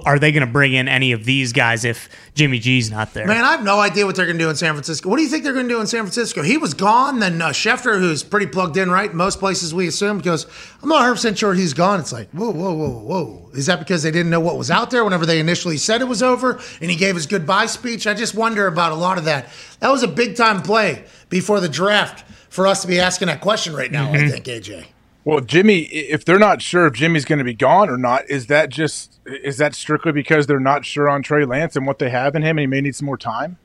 are 0.05 0.19
they 0.19 0.31
going 0.31 0.47
to 0.47 0.53
bring 0.53 0.75
in 0.75 0.89
any 0.89 1.13
of 1.13 1.25
these 1.25 1.55
guys 1.55 1.87
if 1.87 2.11
Jimmy 2.35 2.59
G's 2.59 2.91
not 2.91 3.15
there? 3.15 3.27
Man, 3.27 3.43
I 3.45 3.53
have 3.53 3.65
no 3.65 3.81
idea 3.81 4.05
what 4.05 4.15
they're 4.15 4.27
going 4.27 4.37
to 4.37 4.45
do 4.45 4.51
in 4.51 4.57
San 4.57 4.75
Francisco. 4.75 5.09
What 5.09 5.17
do 5.17 5.23
you 5.23 5.29
think 5.31 5.45
they're 5.45 5.55
going 5.55 5.69
to 5.69 5.75
do 5.75 5.81
in 5.81 5.87
San 5.87 6.03
Francisco? 6.03 6.43
He 6.43 6.59
was 6.59 6.75
gone. 6.75 7.19
Then 7.21 7.30
uh, 7.41 7.51
Schefter, 7.51 7.99
who's 7.99 8.23
pretty 8.23 8.47
plugged 8.47 8.77
in, 8.77 8.91
right? 8.91 9.13
Most 9.13 9.39
places 9.39 9.75
we 9.75 9.87
assume, 9.87 10.21
goes, 10.21 10.47
I'm 10.83 10.89
not 10.89 11.03
100% 11.03 11.37
sure 11.37 11.55
he's 11.55 11.75
gone. 11.75 12.01
It's 12.01 12.13
like, 12.13 12.31
whoa, 12.31 12.51
whoa, 12.51 12.73
whoa, 12.73 12.99
whoa. 13.01 13.51
Is 13.53 13.67
that 13.67 13.79
because 13.79 14.03
they 14.03 14.11
didn't 14.11 14.31
know 14.31 14.41
what 14.41 14.57
was 14.57 14.71
out 14.71 14.91
there 14.91 15.05
whenever 15.05 15.27
they 15.27 15.41
initially 15.41 15.77
said 15.77 16.01
it 16.01 16.09
was 16.09 16.23
over 16.23 16.61
and 16.81 16.91
he 16.91 16.97
gave 16.97 17.15
his 17.15 17.27
goodbye 17.27 17.67
speech? 17.67 18.07
I 18.07 18.15
just 18.15 18.35
wonder 18.35 18.67
about 18.67 18.93
a 18.93 18.97
lot 18.97 19.19
of 19.19 19.25
that. 19.25 19.49
That 19.81 19.91
was 19.91 20.03
a 20.03 20.09
big 20.09 20.37
time 20.37 20.63
play 20.63 21.05
before 21.29 21.61
the 21.61 21.69
draft 21.69 22.25
for 22.49 22.67
us 22.67 22.83
to 22.83 22.89
be 22.89 22.99
asking 22.99 23.27
that 23.27 23.41
question 23.41 23.75
right 23.75 23.91
now, 23.91 24.13
I 24.13 24.29
think, 24.29 24.45
AJ. 24.45 24.87
Well, 25.25 25.41
Jimmy, 25.41 25.81
if 25.81 26.25
they're 26.25 26.39
not 26.39 26.63
sure 26.63 26.87
if 26.87 26.95
Jimmy's 26.95 27.25
going 27.25 27.39
to 27.39 27.45
be 27.45 27.55
gone 27.55 27.91
or 27.91 27.99
not, 27.99 28.29
is 28.31 28.47
that 28.47 28.71
just 28.71 29.21
is 29.27 29.59
that 29.59 29.75
strictly 29.75 30.13
because 30.13 30.47
they're 30.47 30.59
not 30.59 30.85
sure 30.85 31.09
on 31.09 31.23
Trey 31.23 31.45
Lance 31.45 31.77
and 31.77 31.87
what 31.87 31.99
they 31.99 32.11
have 32.11 32.35
in 32.35 32.43
him, 32.43 32.57
and 32.57 32.61
he 32.61 32.67
may 32.67 32.81
need 32.81 32.97
some 32.97 33.07
more 33.07 33.19
time? 33.19 33.59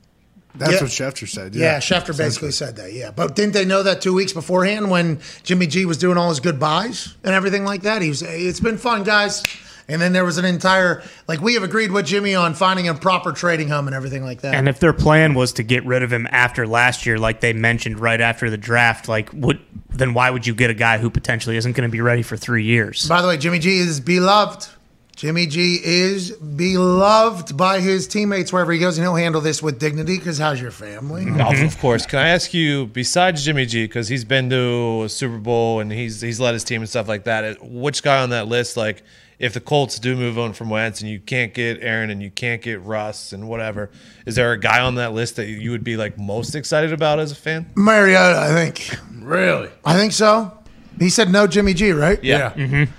That's 0.57 0.73
Yeah. 0.73 0.81
what 0.81 0.89
Schefter 0.91 1.27
said. 1.27 1.55
Yeah, 1.55 1.73
Yeah, 1.73 1.79
Schefter 1.79 2.17
basically 2.17 2.51
said 2.51 2.75
that. 2.77 2.93
Yeah, 2.93 3.11
but 3.11 3.35
didn't 3.35 3.53
they 3.53 3.65
know 3.65 3.83
that 3.83 4.01
two 4.01 4.13
weeks 4.13 4.33
beforehand 4.33 4.89
when 4.89 5.19
Jimmy 5.43 5.67
G 5.67 5.85
was 5.85 5.97
doing 5.97 6.17
all 6.17 6.29
his 6.29 6.39
goodbyes 6.39 7.13
and 7.23 7.33
everything 7.33 7.65
like 7.65 7.81
that? 7.83 8.01
He 8.01 8.09
was. 8.09 8.21
It's 8.21 8.59
been 8.59 8.77
fun, 8.77 9.03
guys. 9.03 9.43
And 9.87 10.01
then 10.01 10.13
there 10.13 10.25
was 10.25 10.39
an 10.39 10.45
entire 10.45 11.03
like 11.27 11.41
we 11.41 11.53
have 11.53 11.61
agreed 11.61 11.91
with 11.91 12.07
Jimmy 12.07 12.33
on 12.33 12.55
finding 12.55 12.87
a 12.87 12.95
proper 12.95 13.31
trading 13.31 13.69
home 13.69 13.85
and 13.87 13.95
everything 13.95 14.23
like 14.23 14.41
that. 14.41 14.55
And 14.55 14.67
if 14.67 14.79
their 14.79 14.93
plan 14.93 15.35
was 15.35 15.53
to 15.53 15.63
get 15.63 15.85
rid 15.85 16.01
of 16.01 16.11
him 16.11 16.27
after 16.31 16.65
last 16.65 17.05
year, 17.05 17.19
like 17.19 17.39
they 17.41 17.53
mentioned 17.53 17.99
right 17.99 18.19
after 18.19 18.49
the 18.49 18.57
draft, 18.57 19.07
like 19.07 19.29
what 19.29 19.59
then 19.91 20.15
why 20.15 20.31
would 20.31 20.47
you 20.47 20.55
get 20.55 20.71
a 20.71 20.73
guy 20.73 20.97
who 20.97 21.11
potentially 21.11 21.55
isn't 21.55 21.73
going 21.73 21.87
to 21.87 21.91
be 21.91 22.01
ready 22.01 22.23
for 22.23 22.35
three 22.35 22.63
years? 22.63 23.07
By 23.07 23.21
the 23.21 23.27
way, 23.27 23.37
Jimmy 23.37 23.59
G 23.59 23.77
is 23.77 23.99
beloved. 23.99 24.67
Jimmy 25.15 25.47
G 25.47 25.79
is 25.81 26.31
beloved 26.31 27.55
by 27.55 27.79
his 27.79 28.05
teammates 28.05 28.51
wherever 28.51 28.71
he 28.73 28.79
goes, 28.79 28.97
and 28.97 29.05
he'll 29.05 29.15
handle 29.15 29.39
this 29.39 29.63
with 29.63 29.79
dignity. 29.79 30.17
Because 30.17 30.37
how's 30.37 30.59
your 30.61 30.71
family? 30.71 31.23
Of- 31.39 31.61
Of 31.65 31.79
course. 31.79 32.05
Can 32.05 32.19
I 32.19 32.29
ask 32.29 32.53
you, 32.53 32.87
besides 32.87 33.45
Jimmy 33.45 33.65
G, 33.65 33.85
because 33.85 34.07
he's 34.09 34.25
been 34.25 34.49
to 34.49 35.03
a 35.05 35.09
Super 35.09 35.37
Bowl 35.37 35.79
and 35.79 35.91
he's 35.91 36.19
he's 36.21 36.39
led 36.39 36.53
his 36.53 36.63
team 36.65 36.81
and 36.81 36.89
stuff 36.89 37.07
like 37.07 37.23
that, 37.23 37.57
which 37.63 38.03
guy 38.03 38.21
on 38.21 38.31
that 38.31 38.47
list, 38.47 38.75
like, 38.75 39.03
if 39.39 39.53
the 39.53 39.59
Colts 39.61 39.99
do 39.99 40.15
move 40.15 40.37
on 40.39 40.53
from 40.53 40.69
Wentz 40.69 41.01
and 41.01 41.09
you 41.09 41.19
can't 41.19 41.53
get 41.53 41.79
Aaron 41.81 42.09
and 42.09 42.21
you 42.21 42.31
can't 42.31 42.61
get 42.61 42.81
Russ 42.81 43.31
and 43.33 43.47
whatever, 43.49 43.89
is 44.25 44.35
there 44.35 44.51
a 44.53 44.59
guy 44.59 44.81
on 44.81 44.95
that 44.95 45.13
list 45.13 45.35
that 45.37 45.47
you 45.47 45.71
would 45.71 45.83
be 45.83 45.97
like 45.97 46.17
most 46.17 46.55
excited 46.55 46.91
about 46.93 47.19
as 47.19 47.31
a 47.31 47.35
fan? 47.35 47.65
Mariota, 47.75 48.37
I 48.39 48.47
think. 48.53 48.97
Really? 49.21 49.69
I 49.85 49.95
think 49.95 50.11
so. 50.13 50.57
He 50.99 51.09
said 51.09 51.29
no, 51.31 51.47
Jimmy 51.47 51.73
G, 51.73 51.91
right? 51.91 52.21
Yeah. 52.23 52.51
Mm-hmm. 52.53 52.91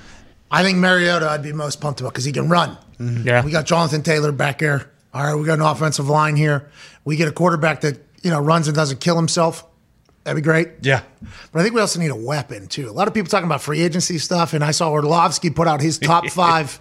I 0.57 0.63
think 0.63 0.79
Mariota, 0.79 1.29
I'd 1.29 1.43
be 1.43 1.53
most 1.53 1.83
pumped 1.83 2.01
about 2.01 2.15
because 2.15 2.25
he 2.25 2.33
can 2.33 2.49
run. 2.49 2.79
Yeah. 2.99 3.45
We 3.45 3.51
got 3.51 3.67
Jonathan 3.67 4.03
Taylor 4.03 4.33
back 4.33 4.59
there. 4.61 4.91
All 5.13 5.23
right, 5.23 5.35
we 5.35 5.45
got 5.45 5.59
an 5.59 5.65
offensive 5.67 6.09
line 6.09 6.35
here. 6.35 6.71
We 7.05 7.17
get 7.17 7.29
a 7.29 7.33
quarterback 7.33 7.83
that 7.83 7.99
you 8.23 8.31
know 8.31 8.41
runs 8.41 8.67
and 8.67 8.75
doesn't 8.75 9.01
kill 9.01 9.17
himself. 9.17 9.67
That'd 10.25 10.43
be 10.43 10.43
great. 10.43 10.71
Yeah. 10.81 11.03
But 11.53 11.61
I 11.61 11.63
think 11.63 11.75
we 11.75 11.81
also 11.83 12.01
need 12.01 12.11
a 12.11 12.17
weapon 12.17 12.69
too. 12.69 12.89
A 12.89 12.91
lot 12.91 13.07
of 13.07 13.13
people 13.13 13.29
talking 13.29 13.47
about 13.47 13.61
free 13.61 13.83
agency 13.83 14.17
stuff, 14.17 14.55
and 14.55 14.65
I 14.65 14.71
saw 14.71 14.91
Orlovsky 14.91 15.51
put 15.51 15.69
out 15.69 15.83
his 15.83 15.99
top 15.99 16.27
five 16.31 16.81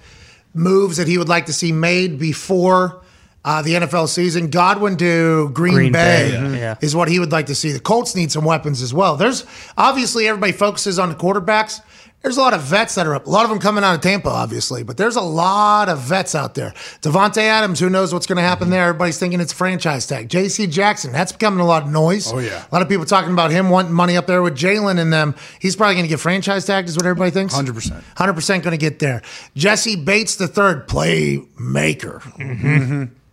moves 0.54 0.96
that 0.98 1.08
he 1.08 1.18
would 1.18 1.28
like 1.30 1.48
to 1.48 1.54
see 1.54 1.74
made 1.74 2.18
before 2.18 3.04
uh, 3.44 3.62
the 3.62 3.74
NFL 3.74 4.08
season. 4.08 4.50
Godwin 4.50 4.96
to 4.98 5.50
Green, 5.50 5.74
Green 5.74 5.92
Bay, 5.92 6.32
Bay, 6.32 6.34
yeah. 6.34 6.58
Yeah. 6.58 6.76
is 6.82 6.96
what 6.96 7.10
he 7.10 7.20
would 7.20 7.32
like 7.32 7.48
to 7.48 7.56
see. 7.56 7.72
The 7.74 7.80
Colts 7.80 8.16
need 8.16 8.32
some 8.32 8.46
weapons 8.46 8.82
as 8.82 8.94
well. 8.94 9.18
There's 9.18 9.46
obviously 9.78 10.28
everybody 10.28 10.54
focuses 10.54 10.98
on 10.98 11.10
the 11.10 11.16
quarterbacks. 11.16 11.82
There's 12.26 12.38
a 12.38 12.42
lot 12.42 12.56
of 12.56 12.64
vets 12.64 12.96
that 12.96 13.06
are 13.06 13.14
up. 13.14 13.28
A 13.28 13.30
lot 13.30 13.44
of 13.44 13.52
them 13.52 13.60
coming 13.60 13.84
out 13.84 13.94
of 13.94 14.02
Tampa, 14.02 14.30
obviously, 14.30 14.82
but 14.82 14.98
there's 14.98 15.16
a 15.16 15.22
lot 15.22 15.90
of 15.90 16.00
vets 16.00 16.34
out 16.34 16.56
there. 16.56 16.72
Davante 17.04 17.38
Adams, 17.38 17.80
who 17.80 17.88
knows 17.88 18.12
what's 18.16 18.26
going 18.26 18.38
to 18.38 18.42
happen 18.42 18.72
there? 18.72 18.88
Everybody's 18.88 19.20
thinking 19.20 19.40
it's 19.40 19.54
franchise 19.54 20.08
tag. 20.08 20.28
J.C. 20.28 20.66
Jackson, 20.66 21.12
that's 21.12 21.32
becoming 21.32 21.60
a 21.60 21.66
lot 21.68 21.84
of 21.84 21.90
noise. 21.90 22.34
Oh, 22.34 22.40
yeah. 22.40 22.66
A 22.66 22.74
lot 22.74 22.82
of 22.82 22.90
people 22.90 23.06
talking 23.06 23.32
about 23.32 23.52
him 23.52 23.70
wanting 23.70 23.94
money 23.94 24.18
up 24.18 24.26
there 24.26 24.42
with 24.42 24.58
Jalen 24.58 25.00
and 25.00 25.14
them. 25.14 25.36
He's 25.60 25.76
probably 25.76 25.94
going 25.94 26.06
to 26.06 26.10
get 26.10 26.20
franchise 26.20 26.66
tagged, 26.66 26.90
is 26.90 26.98
what 26.98 27.06
everybody 27.06 27.30
thinks. 27.30 27.54
100%. 27.56 28.02
100% 28.16 28.48
going 28.48 28.72
to 28.72 28.78
get 28.78 28.98
there. 28.98 29.22
Jessie 29.56 29.96
Bates 29.96 30.36
the 30.36 30.48
third, 30.48 30.88
playmaker. 30.88 32.24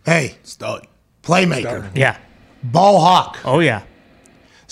Hey, 0.05 0.35
Stud. 0.43 0.85
playmaker. 1.23 1.89
Yeah. 1.95 2.17
Ball 2.61 2.99
hawk. 2.99 3.39
Oh 3.43 3.59
yeah. 3.59 3.81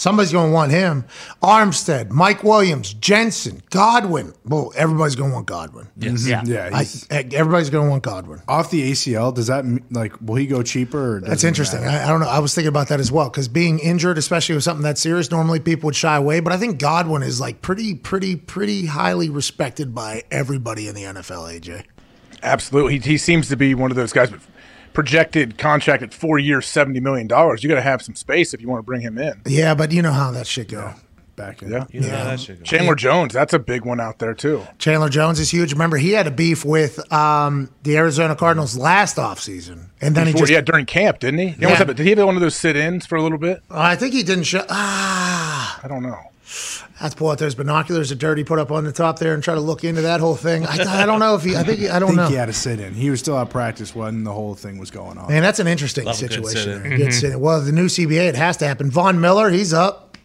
Somebody's 0.02 0.32
going 0.32 0.50
to 0.50 0.54
want 0.56 0.72
him. 0.72 1.06
Armstead, 1.44 2.10
Mike 2.10 2.44
Williams, 2.44 2.92
Jensen, 2.96 3.62
Godwin. 3.70 4.34
Well, 4.44 4.74
everybody's 4.76 5.16
going 5.16 5.30
to 5.30 5.36
want 5.36 5.46
Godwin. 5.46 5.90
Yes. 5.96 6.24
Mm-hmm. 6.24 6.52
Yeah. 6.52 6.70
Yeah. 6.72 6.76
I, 6.76 7.28
everybody's 7.36 7.70
going 7.70 7.86
to 7.86 7.90
want 7.92 8.02
Godwin. 8.02 8.42
off 8.48 8.72
the 8.72 8.92
ACL, 8.92 9.32
does 9.32 9.46
that 9.46 9.64
like 9.92 10.20
will 10.20 10.38
he 10.38 10.48
go 10.48 10.64
cheaper? 10.64 11.18
Or 11.18 11.22
That's 11.22 11.44
interesting. 11.44 11.84
I, 11.84 12.06
I 12.06 12.08
don't 12.08 12.20
know. 12.20 12.28
I 12.28 12.40
was 12.40 12.56
thinking 12.56 12.70
about 12.70 12.88
that 12.88 13.00
as 13.00 13.12
well 13.12 13.30
because 13.30 13.48
being 13.48 13.78
injured, 13.78 14.18
especially 14.18 14.56
with 14.56 14.64
something 14.64 14.82
that 14.86 14.98
serious, 14.98 15.30
normally 15.30 15.60
people 15.60 15.90
would 15.90 15.96
shy 15.96 16.18
away. 16.18 16.40
But 16.40 16.52
I 16.52 16.58
think 16.58 16.80
Godwin 16.80 17.22
is 17.22 17.40
like 17.40 17.62
pretty, 17.62 17.94
pretty, 17.94 18.36
pretty 18.36 18.88
highly 18.88 19.30
respected 19.30 19.94
by 19.94 20.24
everybody 20.32 20.88
in 20.88 20.96
the 20.96 21.04
NFL. 21.04 21.62
AJ. 21.62 21.84
Absolutely, 22.42 22.98
he, 22.98 23.12
he 23.12 23.18
seems 23.20 23.50
to 23.50 23.56
be 23.56 23.76
one 23.76 23.92
of 23.92 23.98
those 23.98 24.14
guys. 24.14 24.32
With 24.32 24.48
projected 24.94 25.58
contract 25.58 26.04
at 26.04 26.14
four 26.14 26.40
years, 26.40 26.68
seventy 26.68 27.00
million 27.00 27.28
dollars. 27.28 27.64
You 27.64 27.70
got 27.70 27.76
to 27.76 27.82
have 27.82 28.02
some 28.02 28.16
space 28.16 28.54
if 28.54 28.62
you 28.62 28.68
want 28.68 28.80
to 28.80 28.84
bring 28.86 29.02
him 29.02 29.18
in. 29.18 29.42
Yeah, 29.46 29.74
but 29.76 29.92
you 29.92 30.02
know 30.02 30.12
how 30.12 30.32
that 30.32 30.48
shit 30.48 30.70
go. 30.70 30.94
Back 31.38 31.64
in. 31.64 31.72
Yeah, 31.72 31.86
You 31.90 32.02
know 32.02 32.10
how 32.10 32.24
that 32.26 32.40
shit 32.42 32.60
goes. 32.60 32.68
Chandler 32.68 32.94
Jones, 32.94 33.34
that's 33.34 33.54
a 33.54 33.58
big 33.58 33.86
one 33.86 34.00
out 34.02 34.20
there 34.20 34.34
too. 34.34 34.64
Chandler 34.78 35.10
Jones 35.10 35.40
is 35.40 35.50
huge. 35.50 35.72
Remember, 35.72 35.98
he 35.98 36.12
had 36.12 36.28
a 36.28 36.32
beef 36.32 36.64
with 36.66 37.12
um, 37.12 37.70
the 37.84 37.96
Arizona 37.98 38.36
Cardinals 38.36 38.78
last 38.78 39.16
offseason. 39.16 39.86
And 40.02 40.14
then 40.14 40.28
he 40.28 40.34
just, 40.34 40.52
yeah, 40.52 40.62
during 40.62 40.86
camp, 40.86 41.20
didn't 41.20 41.40
he? 41.40 41.48
he 41.48 41.66
almost 41.66 41.80
Yeah. 41.82 41.88
had- 41.88 41.96
did 41.96 42.04
he 42.04 42.10
have 42.10 42.20
one 42.26 42.36
of 42.36 42.42
those 42.42 42.56
sit-ins 42.56 43.06
for 43.08 43.16
a 43.16 43.24
little 43.24 43.38
bit? 43.38 43.64
I 43.72 43.96
think 43.96 44.14
he 44.14 44.24
didn't 44.24 44.44
show. 44.44 44.64
Ah, 44.70 45.80
I 45.84 45.88
don't 45.88 46.04
know. 46.04 46.20
That's 47.00 47.16
pull 47.16 47.30
out 47.30 47.38
those 47.38 47.56
binoculars 47.56 48.10
that 48.10 48.20
Dirty 48.20 48.44
put 48.44 48.60
up 48.60 48.72
on 48.72 48.84
the 48.84 48.92
top 48.92 49.20
there 49.20 49.34
and 49.34 49.44
try 49.44 49.56
to 49.56 49.62
look 49.62 49.84
into 49.84 50.02
that 50.02 50.20
whole 50.20 50.36
thing. 50.36 50.66
I, 50.66 51.04
I 51.04 51.06
don't 51.06 51.20
know 51.20 51.36
if 51.36 51.44
he. 51.44 51.56
I 51.56 51.64
think 51.64 51.80
he, 51.80 51.90
I 51.90 51.96
I 51.96 52.00
don't 52.00 52.10
think 52.10 52.18
know. 52.18 52.28
he 52.28 52.36
had 52.36 52.48
to 52.48 52.54
sit 52.54 52.80
in. 52.80 52.94
He 52.94 53.10
was 53.10 53.20
still 53.20 53.38
at 53.40 53.50
practice 53.50 53.96
when 53.96 54.24
the 54.24 54.34
whole 54.34 54.54
thing 54.54 54.78
was 54.78 54.92
going 54.92 55.18
on. 55.18 55.30
Man, 55.30 55.42
that's 55.42 55.60
an 55.60 55.68
interesting 55.68 56.06
Love 56.06 56.18
a 56.18 56.22
good 56.22 56.32
situation. 56.32 56.62
sit-in. 56.62 56.84
there. 56.84 56.98
Good 56.98 57.08
mm-hmm. 57.08 57.12
sit-in. 57.12 57.40
Well, 57.40 57.62
the 57.62 57.72
new 57.72 57.86
CBA, 57.86 58.28
it 58.30 58.36
has 58.36 58.58
to 58.58 58.68
happen. 58.68 58.92
Von 58.92 59.22
Miller, 59.22 59.50
he's 59.50 59.74
up. 59.74 60.18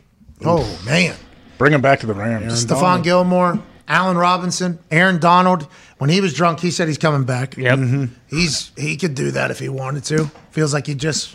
Oh 0.45 0.83
man, 0.85 1.17
Bring 1.59 1.73
him 1.73 1.81
back 1.81 2.01
to 2.01 2.07
the 2.07 2.15
Rams. 2.15 2.65
Stephon 2.65 3.03
Gilmore, 3.03 3.59
Allen 3.89 4.19
Robinson, 4.19 4.79
Aaron 4.91 5.19
Donald. 5.19 5.67
When 5.99 6.11
he 6.11 6.21
was 6.21 6.35
drunk, 6.35 6.61
he 6.61 6.71
said 6.71 6.89
he's 6.89 6.99
coming 6.99 7.25
back. 7.25 7.57
Yep. 7.57 7.79
Mm-hmm. 7.79 8.05
He's 8.29 8.73
he 8.77 8.97
could 8.97 9.15
do 9.15 9.31
that 9.31 9.51
if 9.51 9.59
he 9.59 9.69
wanted 9.69 10.05
to. 10.05 10.31
Feels 10.51 10.75
like 10.75 10.87
he 10.87 10.95
just 10.95 11.35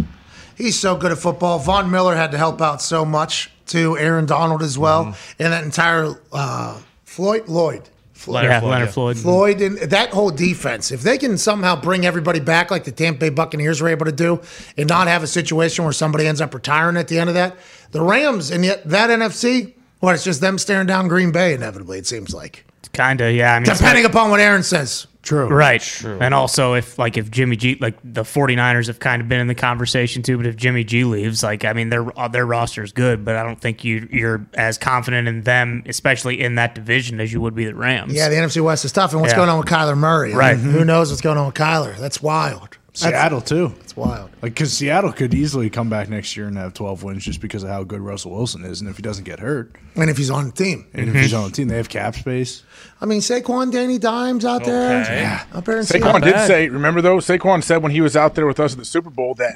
he's 0.58 0.80
so 0.80 0.96
good 0.96 1.12
at 1.12 1.18
football. 1.18 1.60
Von 1.60 1.90
Miller 1.92 2.16
had 2.16 2.32
to 2.32 2.38
help 2.38 2.62
out 2.62 2.82
so 2.82 3.04
much 3.06 3.52
to 3.68 3.98
Aaron 3.98 4.26
Donald 4.26 4.62
as 4.62 4.78
well, 4.78 5.06
Mm-hmm. 5.06 5.44
and 5.44 5.54
that 5.54 5.64
entire 5.64 6.16
uh, 6.34 6.80
Floyd 7.06 7.48
Lloyd. 7.48 7.90
Floyd. 8.14 8.44
yeah. 8.44 8.60
Floyd, 8.60 8.72
Leonard 8.72 8.88
yeah. 8.88 8.92
Floyd. 8.94 9.18
Floyd 9.18 9.62
and 9.62 9.78
that 9.80 10.12
whole 10.12 10.30
defense, 10.30 10.92
if 10.92 11.02
they 11.02 11.18
can 11.18 11.40
somehow 11.40 11.76
bring 11.80 12.06
everybody 12.06 12.40
back 12.40 12.70
like 12.70 12.84
the 12.84 12.92
Tampa 12.92 13.20
Bay 13.22 13.30
Buccaneers 13.30 13.82
were 13.82 13.88
able 13.90 14.06
to 14.06 14.12
do 14.12 14.40
and 14.78 14.88
not 14.88 15.08
have 15.08 15.24
a 15.24 15.28
situation 15.28 15.84
where 15.86 15.94
somebody 15.94 16.28
ends 16.28 16.40
up 16.40 16.54
retiring 16.54 16.98
at 16.98 17.08
the 17.08 17.18
end 17.18 17.30
of 17.30 17.34
that, 17.34 17.58
the 17.92 18.02
Rams 18.02 18.52
and 18.52 18.64
yet 18.64 18.84
that 18.88 19.10
NFC, 19.10 19.74
well, 20.02 20.14
it's 20.14 20.24
just 20.24 20.40
them 20.40 20.60
staring 20.60 20.86
down 20.86 21.08
Green 21.08 21.32
Bay 21.32 21.56
inevitably, 21.56 21.98
it 21.98 22.06
seems 22.06 22.32
like. 22.32 22.64
Kind 22.94 23.22
of. 23.22 23.34
Yeah. 23.34 23.56
I 23.56 23.60
mean, 23.60 23.66
Depending 23.74 24.06
upon 24.06 24.30
what 24.30 24.40
Aaron 24.40 24.62
says. 24.62 25.08
True. 25.24 25.48
Right. 25.48 25.80
True. 25.82 26.18
And 26.20 26.34
also 26.34 26.74
if 26.74 26.98
like 26.98 27.16
if 27.16 27.30
Jimmy 27.30 27.56
G 27.56 27.78
like 27.80 27.96
the 28.04 28.24
49ers 28.24 28.88
have 28.88 29.00
kind 29.00 29.22
of 29.22 29.30
been 29.30 29.40
in 29.40 29.48
the 29.48 29.54
conversation 29.56 30.24
too, 30.24 30.36
but 30.38 30.48
if 30.48 30.56
Jimmy 30.56 30.84
G 30.84 31.04
leaves, 31.04 31.44
like 31.44 31.64
I 31.64 31.74
mean 31.74 31.90
their 31.90 32.18
uh, 32.20 32.28
their 32.28 32.46
roster 32.46 32.82
is 32.84 32.92
good, 32.92 33.24
but 33.24 33.36
I 33.36 33.44
don't 33.44 33.60
think 33.62 33.84
you 33.84 34.08
you're 34.12 34.46
as 34.56 34.78
confident 34.80 35.28
in 35.28 35.42
them, 35.44 35.84
especially 35.86 36.42
in 36.42 36.56
that 36.56 36.74
division 36.74 37.20
as 37.20 37.32
you 37.32 37.40
would 37.42 37.54
be 37.54 37.66
the 37.66 37.76
Rams. 37.76 38.14
Yeah, 38.14 38.30
the 38.30 38.36
NFC 38.36 38.64
West 38.64 38.84
is 38.84 38.92
tough. 38.92 39.12
And 39.12 39.22
what's 39.22 39.34
Yeah. 39.34 39.38
going 39.38 39.50
on 39.50 39.60
with 39.60 39.68
Kyler 39.68 39.98
Murray? 39.98 40.34
I 40.34 40.38
Right. 40.38 40.58
mean, 40.60 40.72
Who 40.74 40.84
knows 40.86 41.10
what's 41.12 41.22
going 41.22 41.38
on 41.38 41.46
with 41.46 41.56
Kyler? 41.56 41.96
That's 41.98 42.22
wild. 42.22 42.78
Seattle 42.94 43.40
too. 43.42 43.74
It's 43.80 43.96
wild. 43.96 44.30
Like 44.42 44.54
because 44.54 44.74
Seattle 44.74 45.14
could 45.14 45.34
easily 45.34 45.70
come 45.70 45.90
back 45.90 46.10
next 46.10 46.36
year 46.36 46.48
and 46.48 46.58
have 46.58 46.74
12 46.74 47.04
wins 47.04 47.24
just 47.24 47.40
because 47.40 47.64
of 47.64 47.70
how 47.70 47.84
good 47.84 48.02
Russell 48.02 48.32
Wilson 48.32 48.66
is, 48.66 48.82
and 48.82 48.90
if 48.90 48.98
he 48.98 49.02
doesn't 49.02 49.24
get 49.24 49.40
hurt, 49.40 49.76
And 49.96 50.10
if 50.10 50.18
he's 50.18 50.30
on 50.30 50.48
the 50.48 50.52
team. 50.52 50.88
and 50.94 51.10
if 51.10 51.16
he's 51.16 51.34
on 51.34 51.46
the 51.46 51.52
team, 51.52 51.68
they 51.70 51.78
have 51.78 51.88
cap 51.90 52.16
space. 52.16 52.64
I 53.00 53.06
mean, 53.06 53.22
Saquon, 53.22 53.72
Danny 53.72 53.98
Dimes 53.98 54.44
out 54.46 54.64
there. 54.66 55.02
Okay. 55.04 55.22
Yeah. 55.22 55.46
Up 55.54 55.64
there 55.66 55.78
in 55.78 55.84
Saquon 55.86 56.02
Seattle. 56.02 56.20
did 56.20 56.48
say, 56.48 56.68
remember 56.70 57.02
though, 57.02 57.18
Saquon 57.18 57.64
said 57.64 57.78
when 57.82 57.92
he 57.94 58.02
was 58.02 58.18
out 58.18 58.36
there 58.36 58.46
with 58.46 58.60
us 58.60 58.74
at 58.74 58.80
the 58.80 58.86
Super 58.86 59.10
Bowl 59.10 59.36
that 59.36 59.56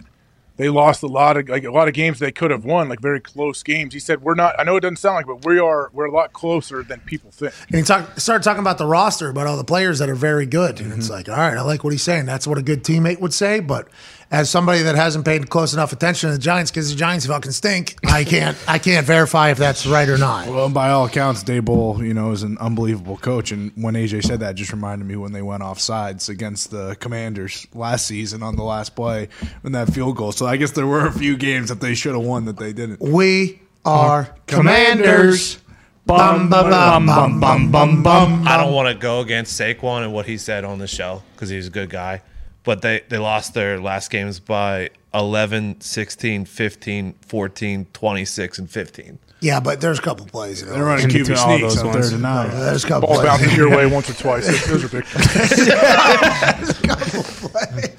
they 0.57 0.69
lost 0.69 1.03
a 1.03 1.07
lot 1.07 1.35
of 1.37 1.49
like 1.49 1.63
a 1.65 1.71
lot 1.71 1.87
of 1.87 1.93
games 1.93 2.19
they 2.19 2.31
could 2.31 2.49
have 2.51 2.63
won, 2.63 2.87
like 2.87 2.99
very 3.01 3.19
close 3.19 3.61
games. 3.63 3.93
He 3.93 3.99
said, 3.99 4.21
"We're 4.21 4.35
not. 4.35 4.55
I 4.59 4.63
know 4.63 4.77
it 4.77 4.81
doesn't 4.81 4.97
sound 4.97 5.15
like, 5.15 5.25
but 5.27 5.45
we 5.45 5.59
are. 5.59 5.89
We're 5.93 6.05
a 6.05 6.11
lot 6.11 6.31
closer 6.33 6.81
than 6.83 7.01
people 7.01 7.31
think." 7.31 7.53
And 7.69 7.77
he 7.77 7.83
talk, 7.83 8.19
started 8.19 8.43
talking 8.43 8.61
about 8.61 8.77
the 8.77 8.85
roster, 8.85 9.29
about 9.29 9.47
all 9.47 9.57
the 9.57 9.63
players 9.65 9.99
that 9.99 10.09
are 10.09 10.15
very 10.15 10.45
good. 10.45 10.79
And 10.79 10.91
Mm-hmm. 10.91 10.99
it's 10.99 11.09
like, 11.09 11.27
all 11.27 11.35
right, 11.35 11.57
I 11.57 11.61
like 11.61 11.83
what 11.83 11.91
he's 11.91 12.03
saying. 12.03 12.25
That's 12.25 12.47
what 12.47 12.57
a 12.57 12.61
good 12.63 12.83
teammate 12.83 13.19
would 13.19 13.33
say. 13.33 13.59
But 13.59 13.87
as 14.31 14.49
somebody 14.49 14.81
that 14.83 14.95
hasn't 14.95 15.25
paid 15.25 15.49
close 15.49 15.73
enough 15.73 15.93
attention 15.93 16.29
to 16.29 16.35
the 16.35 16.41
Giants 16.41 16.71
because 16.71 16.89
the 16.89 16.95
Giants 16.95 17.25
fucking 17.25 17.51
stink, 17.51 17.95
I 18.05 18.23
can't, 18.23 18.57
I 18.67 18.79
can't 18.79 19.05
verify 19.05 19.51
if 19.51 19.57
that's 19.57 19.85
right 19.85 20.07
or 20.09 20.17
not. 20.17 20.47
Well, 20.47 20.69
by 20.69 20.89
all 20.89 21.05
accounts, 21.05 21.43
Daboll, 21.43 22.05
you 22.05 22.13
know, 22.13 22.31
is 22.31 22.43
an 22.43 22.57
unbelievable 22.59 23.17
coach. 23.17 23.51
And 23.51 23.71
when 23.75 23.93
AJ 23.93 24.23
said 24.25 24.39
that, 24.39 24.51
it 24.51 24.55
just 24.55 24.71
reminded 24.71 25.05
me 25.07 25.15
when 25.15 25.31
they 25.31 25.41
went 25.41 25.63
off 25.63 25.79
sides 25.79 26.29
against 26.29 26.71
the 26.71 26.95
Commanders 26.99 27.67
last 27.73 28.07
season 28.07 28.43
on 28.43 28.55
the 28.55 28.63
last 28.63 28.95
play 28.95 29.29
when 29.61 29.73
that 29.73 29.93
field 29.93 30.17
goal. 30.17 30.31
So 30.31 30.45
I 30.45 30.57
guess 30.57 30.71
there 30.71 30.87
were 30.87 31.05
a 31.05 31.11
few 31.11 31.37
games 31.37 31.69
that 31.69 31.81
they 31.81 31.95
should 31.95 32.15
have 32.15 32.23
won 32.23 32.45
that 32.45 32.57
they 32.57 32.73
didn't. 32.73 33.01
We 33.01 33.61
are 33.85 34.35
Commanders. 34.47 35.05
commanders. 35.05 35.59
Bum, 36.07 36.49
bum, 36.49 36.69
bum, 36.69 37.05
bum, 37.07 37.39
bum, 37.39 37.71
bum, 37.71 38.03
bum. 38.03 38.47
I 38.47 38.57
don't 38.57 38.73
want 38.73 38.89
to 38.89 38.93
go 38.93 39.21
against 39.21 39.59
Saquon 39.59 40.03
and 40.03 40.13
what 40.13 40.27
he 40.27 40.37
said 40.37 40.63
on 40.63 40.77
the 40.77 40.85
show 40.85 41.23
because 41.33 41.49
he's 41.49 41.65
a 41.65 41.71
good 41.71 41.89
guy. 41.89 42.21
But 42.65 42.81
they, 42.81 43.03
they 43.07 43.17
lost 43.17 43.53
their 43.53 43.79
last 43.79 44.09
games 44.09 44.39
by 44.39 44.89
11, 45.13 45.81
16, 45.81 46.45
15, 46.45 47.13
14, 47.21 47.85
26, 47.93 48.59
and 48.59 48.69
15. 48.69 49.19
Yeah, 49.45 49.59
but 49.59 49.79
there's 49.81 49.99
a 49.99 50.01
couple 50.01 50.25
plays. 50.25 50.61
You 50.61 50.67
know. 50.67 50.73
They're 50.73 50.83
running 50.85 51.05
In 51.05 51.11
QB 51.11 51.17
between 51.19 51.37
all 51.37 51.57
sneaks 51.57 51.75
those 51.75 51.77
out 51.83 51.85
ones. 51.93 52.09
there 52.09 52.17
tonight. 52.17 52.47
There's 52.47 52.83
a 52.83 52.87
couple 52.87 53.07
plays. 53.09 53.19
Ball 53.21 53.37
plays. 53.37 53.41
bouncing 53.47 53.57
your 53.59 53.69
way 53.77 53.85
once 53.85 54.09
or 54.09 54.13
twice. 54.21 54.47
It 54.49 54.71
was 54.71 54.83
ridiculous. 54.83 56.79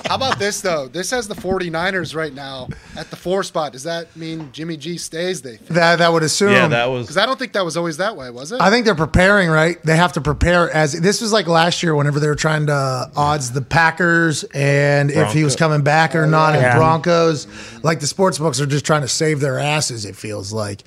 How 0.07 0.15
about 0.15 0.39
this 0.39 0.61
though? 0.61 0.89
This 0.89 1.11
has 1.11 1.29
the 1.29 1.35
49ers 1.35 2.15
right 2.15 2.33
now 2.33 2.69
at 2.97 3.11
the 3.11 3.17
four 3.17 3.43
spot. 3.43 3.73
Does 3.73 3.83
that 3.85 4.15
mean 4.17 4.51
Jimmy 4.53 4.77
G 4.77 4.99
stays? 4.99 5.43
They 5.43 5.57
That, 5.69 5.97
that 5.97 6.13
would 6.13 6.23
assume. 6.23 6.53
Yeah, 6.53 6.69
that 6.69 6.87
was. 6.87 7.07
because 7.07 7.17
I 7.17 7.27
don't 7.27 7.39
think 7.39 7.53
that 7.55 7.65
was 7.65 7.77
always 7.77 7.97
that 7.99 8.17
way, 8.17 8.31
was 8.31 8.53
it? 8.53 8.61
I 8.61 8.71
think 8.71 8.85
they're 8.85 8.95
preparing, 8.95 9.49
right? 9.49 9.83
They 9.83 9.97
have 9.97 10.13
to 10.15 10.21
prepare 10.21 10.71
as 10.71 10.93
this 11.01 11.21
was 11.21 11.33
like 11.33 11.47
last 11.47 11.83
year 11.83 11.95
whenever 11.95 12.21
they 12.21 12.29
were 12.29 12.35
trying 12.35 12.67
to 12.67 13.11
odds 13.17 13.53
the 13.53 13.63
Packers 13.63 14.45
and 14.55 15.11
if 15.11 15.33
he 15.33 15.45
was 15.45 15.57
coming 15.57 15.83
back 15.83 16.15
or 16.15 16.27
not 16.27 16.55
Yeah. 16.55 16.71
and 16.73 16.79
Broncos. 16.79 17.47
Like 17.83 18.01
the 18.01 18.07
sports 18.07 18.39
books 18.39 18.61
are 18.61 18.67
just 18.67 18.85
trying 18.85 19.03
to 19.03 19.09
save 19.09 19.41
their 19.41 19.59
asses, 19.59 20.05
it 20.05 20.17
feels 20.17 20.53
like. 20.53 20.83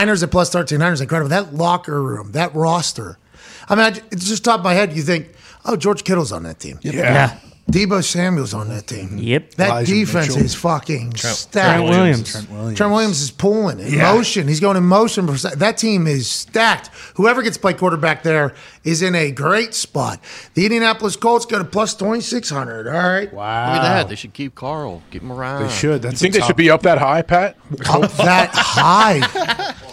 Niners 0.00 0.22
at 0.22 0.30
plus 0.30 0.48
13, 0.48 0.78
Niners 0.78 1.02
incredible. 1.02 1.28
That 1.28 1.54
locker 1.54 2.02
room, 2.02 2.32
that 2.32 2.54
roster. 2.54 3.18
I 3.68 3.74
mean, 3.74 4.02
it's 4.10 4.26
just 4.26 4.44
top 4.44 4.60
of 4.60 4.64
my 4.64 4.72
head. 4.72 4.94
You 4.94 5.02
think, 5.02 5.28
oh, 5.66 5.76
George 5.76 6.04
Kittle's 6.04 6.32
on 6.32 6.44
that 6.44 6.58
team. 6.58 6.80
Yeah. 6.82 7.38
Deebo 7.70 8.02
Samuel's 8.02 8.52
on 8.52 8.68
that 8.70 8.86
team. 8.86 9.16
Yep. 9.18 9.54
That 9.54 9.68
Elijah 9.70 9.94
defense 9.94 10.28
Mitchell. 10.28 10.44
is 10.44 10.54
fucking 10.54 11.14
stacked. 11.16 11.52
Trent 11.52 11.84
Williams. 11.84 12.32
Trent 12.32 12.50
Williams. 12.50 12.76
Trent 12.76 12.92
Williams 12.92 13.20
is 13.20 13.30
pulling 13.30 13.78
in 13.78 13.94
Yeah. 13.94 14.12
motion. 14.12 14.48
He's 14.48 14.60
going 14.60 14.76
in 14.76 14.82
motion. 14.84 15.26
That 15.56 15.78
team 15.78 16.06
is 16.06 16.28
stacked. 16.28 16.90
Whoever 17.14 17.42
gets 17.42 17.56
to 17.56 17.60
play 17.60 17.74
quarterback 17.74 18.22
there 18.24 18.54
is 18.82 19.02
in 19.02 19.14
a 19.14 19.30
great 19.30 19.74
spot. 19.74 20.20
The 20.54 20.64
Indianapolis 20.66 21.14
Colts 21.16 21.46
go 21.46 21.58
to 21.58 21.64
plus 21.64 21.94
2,600. 21.94 22.88
All 22.88 22.92
right. 22.92 23.32
Wow. 23.32 23.74
Look 23.74 23.82
at 23.82 23.88
that. 23.88 24.08
They 24.08 24.16
should 24.16 24.32
keep 24.34 24.54
Carl. 24.54 25.02
Keep 25.10 25.22
him 25.22 25.32
around. 25.32 25.62
They 25.62 25.68
should. 25.72 26.02
That's 26.02 26.14
You 26.14 26.18
think 26.18 26.34
they 26.34 26.40
top- 26.40 26.48
should 26.48 26.56
be 26.56 26.70
up 26.70 26.82
that 26.82 26.98
high, 26.98 27.22
Pat? 27.22 27.56
Up 27.88 28.10
that 28.16 28.50
high. 28.52 29.74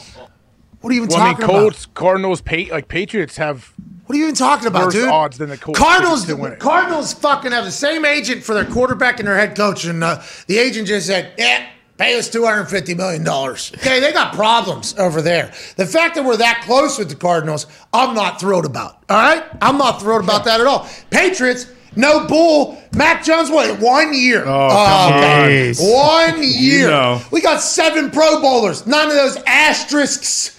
What 0.81 0.91
are 0.91 0.93
you 0.93 1.01
even 1.03 1.09
Well, 1.09 1.21
I 1.21 1.25
mean, 1.29 1.33
talking 1.33 1.45
about? 1.45 1.59
Colts, 1.59 1.85
Cardinals, 1.87 2.41
pa- 2.41 2.71
like 2.71 2.87
Patriots 2.87 3.37
have 3.37 3.73
What 4.07 4.15
are 4.15 4.19
you 4.19 4.23
even 4.23 4.35
talking 4.35 4.67
about, 4.67 4.85
worse 4.85 4.93
dude? 4.93 5.09
odds 5.09 5.37
than 5.37 5.49
the 5.49 5.57
Colts 5.57 5.77
Cardinals, 5.77 6.25
to 6.27 6.35
win 6.35 6.53
it. 6.53 6.59
Cardinals 6.59 7.13
fucking 7.13 7.51
have 7.51 7.65
the 7.65 7.71
same 7.71 8.05
agent 8.05 8.41
for 8.41 8.53
their 8.53 8.63
quarterback 8.63 9.19
and 9.19 9.27
their 9.27 9.35
head 9.35 9.53
coach, 9.53 9.83
and 9.83 10.01
uh, 10.01 10.21
the 10.47 10.57
agent 10.57 10.87
just 10.87 11.07
said, 11.07 11.33
"Yeah, 11.37 11.67
pay 11.97 12.17
us 12.17 12.29
two 12.29 12.45
hundred 12.45 12.67
fifty 12.67 12.95
million 12.95 13.25
dollars." 13.25 13.69
Okay, 13.75 13.99
they 13.99 14.13
got 14.13 14.33
problems 14.33 14.97
over 14.97 15.21
there. 15.21 15.51
The 15.75 15.85
fact 15.85 16.15
that 16.15 16.23
we're 16.23 16.37
that 16.37 16.63
close 16.65 16.97
with 16.97 17.09
the 17.09 17.15
Cardinals, 17.15 17.67
I'm 17.91 18.15
not 18.15 18.39
thrilled 18.39 18.65
about. 18.65 19.03
All 19.09 19.17
right, 19.17 19.43
I'm 19.61 19.77
not 19.77 19.99
thrilled 19.99 20.23
about 20.23 20.45
that 20.45 20.61
at 20.61 20.67
all. 20.67 20.87
Patriots. 21.09 21.67
No 21.97 22.27
bull. 22.27 22.79
Mac 22.93 23.23
Jones, 23.23 23.49
what, 23.49 23.79
one 23.79 24.13
year? 24.13 24.43
Oh, 24.45 24.69
come 24.69 25.13
okay. 25.13 25.71
on. 25.71 26.35
One 26.35 26.43
year. 26.43 26.89
know. 26.89 27.19
We 27.31 27.41
got 27.41 27.59
seven 27.59 28.11
Pro 28.11 28.39
Bowlers. 28.39 28.85
None 28.85 29.07
of 29.07 29.15
those 29.15 29.37
asterisks 29.47 30.56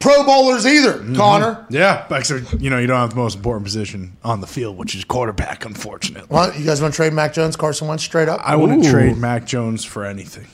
Pro 0.00 0.24
Bowlers 0.24 0.66
either, 0.66 0.94
Mm-hmm. 0.94 1.14
Connor. 1.14 1.66
Yeah, 1.70 2.06
but 2.08 2.20
except, 2.20 2.54
you 2.54 2.70
know, 2.70 2.78
you 2.78 2.86
don't 2.86 2.98
have 2.98 3.10
the 3.10 3.16
most 3.16 3.36
important 3.36 3.64
position 3.64 4.16
on 4.24 4.40
the 4.40 4.46
field, 4.46 4.76
which 4.78 4.94
is 4.94 5.04
quarterback, 5.04 5.64
unfortunately. 5.66 6.26
What, 6.34 6.58
you 6.58 6.64
guys 6.64 6.80
want 6.80 6.94
to 6.94 6.96
trade 6.96 7.12
Mac 7.12 7.32
Jones, 7.34 7.54
Carson 7.54 7.86
Wentz 7.86 8.02
straight 8.02 8.28
up? 8.28 8.40
I 8.42 8.56
wouldn't 8.56 8.84
Ooh. 8.84 8.90
trade 8.90 9.16
Mac 9.18 9.44
Jones 9.46 9.84
for 9.84 10.04
anything. 10.06 10.46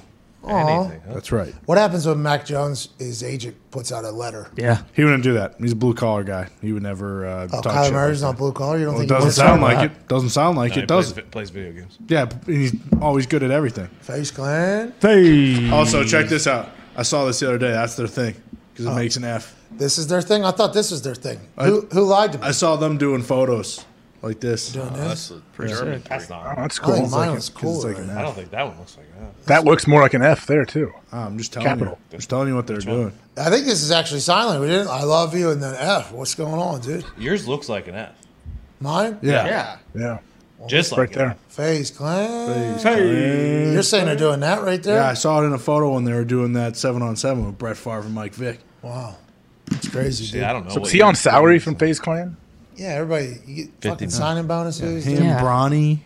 Anything. 0.49 1.01
huh? 1.09 1.15
That's 1.15 1.33
right. 1.33 1.53
What 1.65 1.77
happens 1.77 2.07
when 2.07 2.23
Mac 2.23 2.45
Jones, 2.47 2.91
his 3.01 3.25
agent, 3.25 3.57
puts 3.73 3.91
out 3.91 4.05
a 4.05 4.11
letter? 4.13 4.49
Yeah. 4.57 4.83
He 4.93 5.03
wouldn't 5.03 5.25
do 5.25 5.33
that. 5.35 5.57
He's 5.59 5.73
a 5.73 5.77
blue 5.77 5.93
collar 5.95 6.23
guy. 6.23 6.49
He 6.63 6.73
would 6.73 6.85
never 6.85 7.27
uh, 7.27 7.49
Oh, 7.53 7.63
talk 7.63 7.73
Kyler 7.73 7.85
shit 7.87 7.93
Murray's 7.95 8.23
like 8.23 8.29
not 8.29 8.33
that. 8.33 8.39
blue 8.39 8.53
collar. 8.53 8.79
You 8.79 8.85
don't 8.85 8.95
Well, 8.95 9.03
it 9.03 9.09
think 9.09 9.19
he 9.19 9.25
doesn't 9.27 9.33
sound 9.45 9.61
like 9.63 9.79
that? 9.79 9.91
it. 9.91 10.09
Doesn't 10.09 10.29
sound 10.31 10.57
like 10.57 10.77
No, 10.77 10.83
it, 10.83 10.87
does 10.89 11.13
plays, 11.13 11.19
it? 11.25 11.31
plays 11.33 11.51
video 11.51 11.73
games. 11.73 11.99
Yeah, 12.09 12.23
and 12.47 12.57
he's 12.57 12.75
always 13.01 13.27
good 13.27 13.43
at 13.43 13.51
everything. 13.51 13.89
FaZe 14.03 14.31
Clan. 14.31 14.93
Face. 15.01 15.73
Also, 15.73 16.05
check 16.05 16.27
this 16.29 16.47
out. 16.47 16.71
I 16.97 17.03
saw 17.03 17.25
this 17.27 17.41
the 17.41 17.49
other 17.49 17.59
day. 17.59 17.73
That's 17.73 17.97
their 17.97 18.07
thing 18.07 18.37
because 18.77 18.87
it 18.87 18.91
Oh. 18.91 18.95
makes 18.97 19.17
an 19.17 19.25
F. 19.25 19.55
This 19.71 19.97
is 19.99 20.07
their 20.07 20.21
thing. 20.23 20.45
I 20.45 20.51
thought 20.51 20.75
this 20.75 20.91
was 20.91 21.01
their 21.03 21.15
thing. 21.15 21.41
who, 21.59 21.87
who 21.93 22.03
lied 22.03 22.33
to 22.33 22.39
me? 22.39 22.45
I 22.47 22.51
saw 22.53 22.77
them 22.77 22.99
doing 22.99 23.23
photos 23.23 23.85
like 24.23 24.39
this. 24.41 24.73
Doing 24.73 24.89
Oh, 24.93 24.97
this? 24.97 25.29
that's 25.29 25.31
a 25.31 25.35
pretty 25.55 25.73
German. 25.75 26.03
That's 26.09 26.29
not. 26.29 26.47
Oh, 26.47 26.61
that's 26.63 26.79
I 26.79 26.83
cool. 26.85 26.95
think 26.95 27.11
mine 27.11 27.21
like 27.29 27.35
was 27.37 27.49
a- 27.49 27.53
'cause 27.53 27.61
cool. 27.63 27.75
it's 27.77 27.85
like 27.85 27.99
an 27.99 28.09
right? 28.09 28.19
I 28.19 28.23
don't 28.23 28.35
think 28.35 28.51
that 28.51 28.69
one 28.69 28.79
looks 28.79 28.97
like 28.97 29.07
that. 29.19 29.47
That 29.47 29.65
looks 29.65 29.87
more 29.87 30.03
like 30.03 30.15
an 30.15 30.23
F 30.23 30.47
there 30.47 30.65
too. 30.65 30.93
Oh, 31.13 31.19
I'm 31.19 31.39
just 31.39 31.53
telling 31.53 31.69
Capital. 31.69 31.99
you. 32.13 32.19
Just 32.19 32.29
telling 32.31 32.49
you 32.49 32.55
what 32.55 32.67
they're 32.67 32.79
doing. 32.79 33.13
I 33.39 33.49
think 33.51 33.65
this 33.67 33.83
is 33.83 33.91
actually 33.91 34.21
silent. 34.21 34.61
We 34.61 34.67
didn't. 34.69 34.89
I 34.89 35.05
love 35.05 35.35
you 35.35 35.51
and 35.51 35.63
then 35.63 35.75
F. 35.75 36.13
What's 36.13 36.35
going 36.35 36.55
on, 36.61 36.81
dude? 36.81 37.05
Yours 37.19 37.49
looks 37.49 37.69
like 37.69 37.89
an 37.89 37.95
F. 37.95 38.13
Mine? 38.81 39.19
Yeah. 39.23 39.47
yeah. 39.47 39.77
Yeah, 39.95 40.19
Just 40.69 40.93
like 40.93 40.99
right 40.99 41.11
an 41.13 41.19
there. 41.19 41.31
F. 41.31 41.37
FaZe 41.49 41.91
Clan. 41.93 43.73
You're 43.73 43.83
saying 43.83 44.07
they're 44.07 44.17
doing 44.17 44.41
that 44.41 44.63
right 44.63 44.83
there? 44.83 44.97
Yeah, 45.01 45.09
I 45.09 45.15
saw 45.15 45.43
it 45.43 45.47
in 45.47 45.53
a 45.53 45.59
photo 45.59 45.95
when 45.95 46.05
they 46.05 46.13
were 46.13 46.25
doing 46.25 46.53
that 46.55 46.77
seven 46.77 47.03
on 47.03 47.17
seven 47.17 47.47
with 47.47 47.59
Brett 47.59 47.77
Favre 47.77 48.01
and 48.01 48.15
Mike 48.15 48.35
Vick. 48.35 48.61
Wow. 48.87 49.17
It's 49.73 49.89
crazy, 49.89 50.25
See, 50.25 50.33
dude. 50.33 50.45
I 50.45 50.53
don't 50.53 50.65
know. 50.65 50.71
So 50.75 50.81
what 50.81 50.87
is 50.87 50.93
he 50.93 51.03
on 51.03 51.15
salary 51.15 51.59
from 51.59 51.75
FaZe 51.77 51.99
Clan? 52.01 52.37
Yeah, 52.77 52.89
everybody. 52.89 53.39
You 53.47 53.65
get 53.81 53.91
fucking 53.91 54.11
signing 54.11 54.47
bonuses. 54.47 55.05
Him. 55.07 55.25
Yeah. 55.25 55.41
Bronny, 55.41 56.01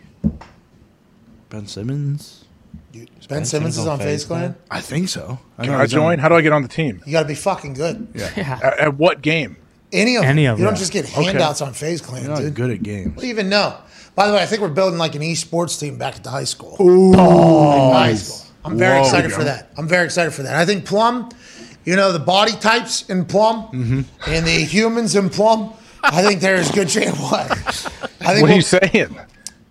Ben 1.49 1.67
Simmons. 1.67 2.45
Dude, 2.91 3.09
Ben 3.29 3.45
Simmons 3.45 3.77
is 3.77 3.87
on 3.87 3.99
FaZe 3.99 4.25
Clan. 4.25 4.55
I 4.69 4.81
think 4.81 5.09
so. 5.09 5.39
I 5.57 5.63
Can 5.63 5.71
know 5.73 5.77
I 5.79 5.83
he's 5.83 5.93
on- 5.93 5.99
join? 5.99 6.19
How 6.19 6.29
do 6.29 6.35
I 6.35 6.41
get 6.41 6.53
on 6.53 6.61
the 6.61 6.67
team? 6.67 7.01
You 7.05 7.11
got 7.11 7.21
to 7.23 7.27
be 7.27 7.35
fucking 7.35 7.73
good. 7.73 8.07
Yeah. 8.15 8.59
At, 8.63 8.79
at 8.79 8.97
what 8.97 9.21
game? 9.21 9.57
Any 9.93 10.15
of 10.15 10.23
Any 10.23 10.43
them. 10.45 10.53
of 10.53 10.59
you 10.59 10.65
don't 10.65 10.73
them. 10.73 10.79
just 10.79 10.93
get 10.93 11.05
Okay. 11.05 11.25
handouts 11.25 11.61
on 11.61 11.73
FaZe 11.73 12.01
Clan, 12.01 12.21
You're 12.23 12.31
not 12.31 12.39
dude. 12.39 12.55
good 12.55 12.71
at 12.71 12.81
games. 12.81 13.15
What 13.15 13.21
do 13.21 13.27
you 13.27 13.33
even 13.33 13.49
know? 13.49 13.75
By 14.15 14.27
the 14.27 14.33
way, 14.33 14.41
I 14.41 14.45
think 14.45 14.61
we're 14.61 14.69
building 14.69 14.97
like 14.97 15.15
an 15.15 15.21
esports 15.21 15.79
team 15.79 15.97
back 15.97 16.15
at 16.15 16.23
the 16.23 16.29
high 16.29 16.45
school. 16.45 16.75
Oh, 16.79 17.91
high 17.93 18.15
school. 18.15 18.47
I'm 18.63 18.77
very 18.77 18.99
Whoa. 18.99 19.05
excited 19.05 19.33
for 19.33 19.43
that. 19.43 19.71
I'm 19.77 19.87
very 19.87 20.05
excited 20.05 20.31
for 20.33 20.43
that. 20.43 20.55
I 20.55 20.65
think 20.65 20.85
Plum, 20.85 21.29
you 21.85 21.95
know, 21.95 22.11
the 22.11 22.19
body 22.19 22.53
types 22.53 23.09
in 23.09 23.25
Plum 23.25 23.63
Mm-hmm. 23.71 24.01
and 24.31 24.45
the 24.45 24.51
humans 24.65 25.15
in 25.15 25.29
Plum, 25.29 25.73
I 26.03 26.21
think 26.23 26.41
there 26.41 26.55
is 26.55 26.69
good 26.71 26.89
chance. 26.89 27.17
What? 27.19 27.51
I 27.51 27.55
think 27.55 28.11
What 28.21 28.35
are 28.37 28.41
we'll- 28.43 28.55
you 28.55 28.61
saying? 28.61 29.17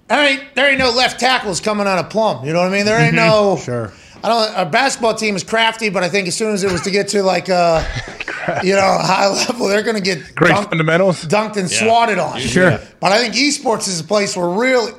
there 0.09 0.27
ain't 0.29 0.55
there 0.57 0.69
ain't 0.71 0.79
no 0.79 0.91
left 0.91 1.21
tackles 1.21 1.61
coming 1.61 1.87
out 1.87 1.99
of 1.99 2.11
Plum. 2.11 2.45
You 2.45 2.53
know 2.53 2.61
what 2.61 2.69
I 2.69 2.73
mean? 2.73 2.85
There 2.85 2.99
ain't 3.01 3.15
no. 3.15 3.57
Sure. 3.63 3.93
I 4.23 4.29
don't. 4.29 4.57
Our 4.57 4.67
basketball 4.67 5.15
team 5.15 5.35
is 5.37 5.45
crafty, 5.45 5.89
but 5.89 6.03
I 6.03 6.09
think 6.09 6.29
as 6.29 6.37
soon 6.37 6.53
as 6.53 6.63
it 6.65 6.71
was 6.71 6.83
to 6.83 6.91
get 6.91 7.09
to 7.09 7.23
like 7.23 7.49
uh, 7.49 7.83
you 8.63 8.75
know, 8.75 8.81
high 9.01 9.29
level, 9.29 9.69
they're 9.69 9.83
going 9.83 9.97
to 9.97 10.03
get 10.03 10.35
Great 10.35 10.53
dunked, 10.53 10.69
fundamentals. 10.69 11.25
dunked 11.25 11.57
and 11.57 11.71
swatted 11.71 12.19
on. 12.19 12.39
Sure. 12.41 12.79
But 13.01 13.13
I 13.13 13.19
think 13.19 13.35
esports 13.35 13.89
is 13.89 14.01
a 14.01 14.05
place 14.05 14.37
where 14.37 14.49
really, 14.49 14.93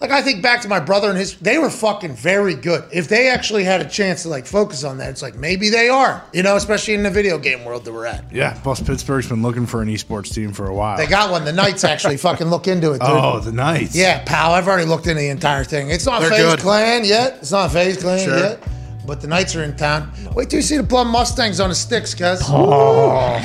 like, 0.00 0.10
I 0.10 0.22
think 0.22 0.42
back 0.42 0.62
to 0.62 0.68
my 0.68 0.80
brother 0.80 1.10
and 1.10 1.18
his, 1.18 1.36
they 1.36 1.58
were 1.58 1.68
fucking 1.70 2.14
very 2.14 2.54
good. 2.54 2.84
If 2.92 3.08
they 3.08 3.28
actually 3.28 3.64
had 3.64 3.80
a 3.80 3.84
chance 3.88 4.22
to 4.22 4.28
like 4.30 4.46
focus 4.46 4.82
on 4.82 4.98
that, 4.98 5.10
it's 5.10 5.20
like 5.22 5.34
maybe 5.34 5.68
they 5.68 5.88
are, 5.90 6.22
you 6.32 6.42
know, 6.42 6.56
especially 6.56 6.94
in 6.94 7.02
the 7.02 7.10
video 7.10 7.36
game 7.38 7.64
world 7.64 7.84
that 7.84 7.92
we're 7.92 8.06
at. 8.06 8.24
Yeah. 8.32 8.58
Plus, 8.62 8.80
Pittsburgh's 8.82 9.28
been 9.28 9.42
looking 9.42 9.66
for 9.66 9.82
an 9.82 9.88
esports 9.88 10.32
team 10.34 10.52
for 10.52 10.66
a 10.66 10.74
while. 10.74 10.96
They 10.96 11.06
got 11.06 11.30
one. 11.30 11.44
The 11.44 11.52
Knights 11.52 11.84
actually 11.84 12.16
fucking 12.28 12.48
look 12.48 12.66
into 12.66 12.88
it, 12.92 13.00
dude. 13.00 13.08
oh, 13.10 13.40
the 13.40 13.52
Knights. 13.52 13.94
Yeah, 13.94 14.24
pal. 14.24 14.52
I've 14.52 14.66
already 14.68 14.86
looked 14.86 15.06
into 15.06 15.20
the 15.20 15.28
entire 15.28 15.64
thing. 15.64 15.90
It's 15.90 16.06
not 16.06 16.20
They're 16.22 16.30
FaZe 16.30 16.40
good. 16.42 16.58
Clan 16.60 17.04
yet. 17.04 17.38
It's 17.40 17.52
not 17.52 17.70
FaZe 17.70 17.98
Clan 18.00 18.24
Sure. 18.24 18.38
yet. 18.38 18.62
But 19.06 19.20
the 19.20 19.26
Knights 19.28 19.56
are 19.56 19.64
in 19.64 19.76
town. 19.76 20.12
Wait 20.34 20.48
till 20.50 20.58
you 20.58 20.62
see 20.62 20.76
the 20.76 20.84
Plum 20.84 21.08
Mustangs 21.08 21.58
on 21.60 21.68
the 21.68 21.74
sticks, 21.74 22.14
cuz. 22.14 22.40
Oh. 22.48 23.10
I 23.12 23.40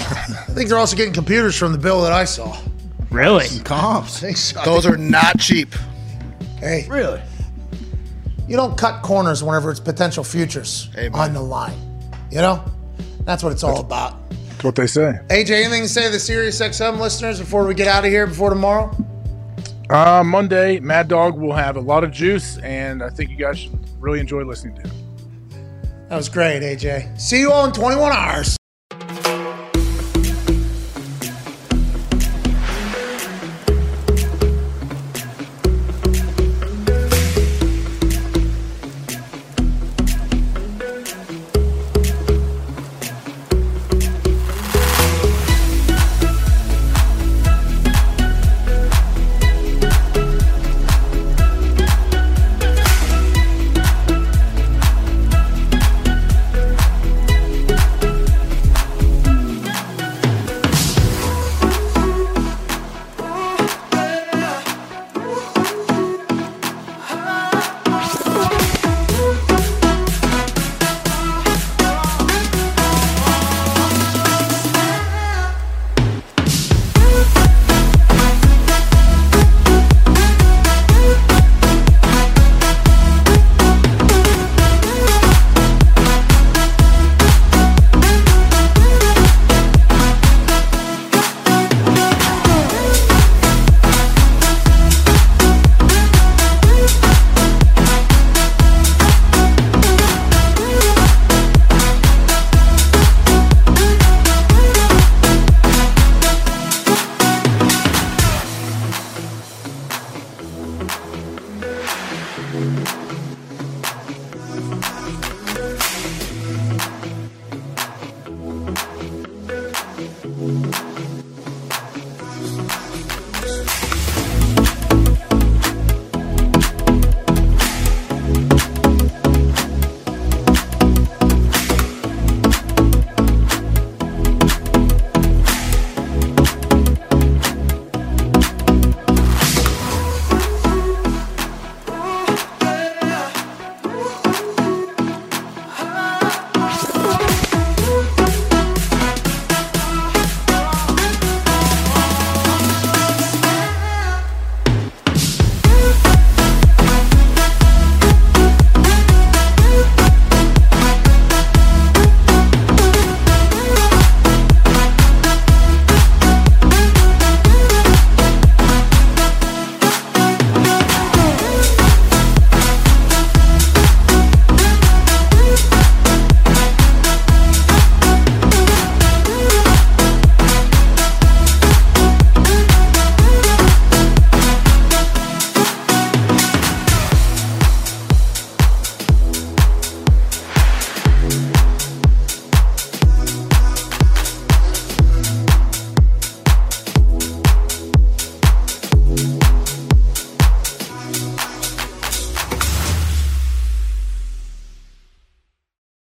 think 0.53 0.69
they're 0.69 0.77
also 0.77 0.95
getting 0.95 1.13
computers 1.13 1.57
from 1.57 1.71
the 1.71 1.77
bill 1.77 2.01
that 2.03 2.11
I 2.13 2.23
saw. 2.25 2.55
Really? 3.09 3.47
Comps. 3.63 4.17
I 4.17 4.19
think 4.27 4.37
so. 4.37 4.61
Those 4.63 4.85
are 4.85 4.97
not 4.97 5.39
cheap. 5.39 5.73
Hey, 6.65 6.87
Really? 6.89 7.21
you 8.47 8.55
don't 8.57 8.75
cut 8.75 9.03
corners 9.03 9.43
whenever 9.43 9.69
it's 9.69 9.79
potential 9.79 10.23
futures 10.23 10.89
on 11.13 11.33
the 11.33 11.41
line. 11.41 11.77
You 12.31 12.37
know, 12.39 12.63
that's 13.23 13.43
what 13.43 13.51
it's 13.51 13.63
all 13.63 13.79
about. 13.79 14.17
That's 14.29 14.63
what 14.63 14.75
they 14.75 14.87
say. 14.87 15.19
AJ, 15.29 15.51
anything 15.63 15.83
to 15.83 15.87
say 15.89 16.05
to 16.05 16.11
the 16.11 16.19
Sirius 16.19 16.59
XM 16.59 16.99
listeners 16.99 17.39
before 17.39 17.67
we 17.67 17.75
get 17.75 17.87
out 17.87 18.03
of 18.03 18.09
here 18.09 18.25
before 18.25 18.49
tomorrow? 18.49 18.95
Uh, 19.91 20.23
Monday, 20.25 20.79
Mad 20.79 21.07
Dog 21.07 21.37
will 21.37 21.53
have 21.53 21.75
a 21.77 21.79
lot 21.81 22.03
of 22.03 22.09
juice, 22.11 22.57
and 22.59 23.03
I 23.03 23.09
think 23.11 23.29
you 23.29 23.35
guys 23.35 23.59
should 23.59 23.77
really 23.99 24.19
enjoy 24.19 24.43
listening 24.43 24.75
to 24.77 24.81
him. 24.89 24.91
That 26.09 26.15
was 26.15 26.29
great, 26.29 26.61
AJ. 26.63 27.19
See 27.21 27.39
you 27.39 27.51
all 27.51 27.65
in 27.65 27.73
21 27.73 28.11
hours. 28.11 28.57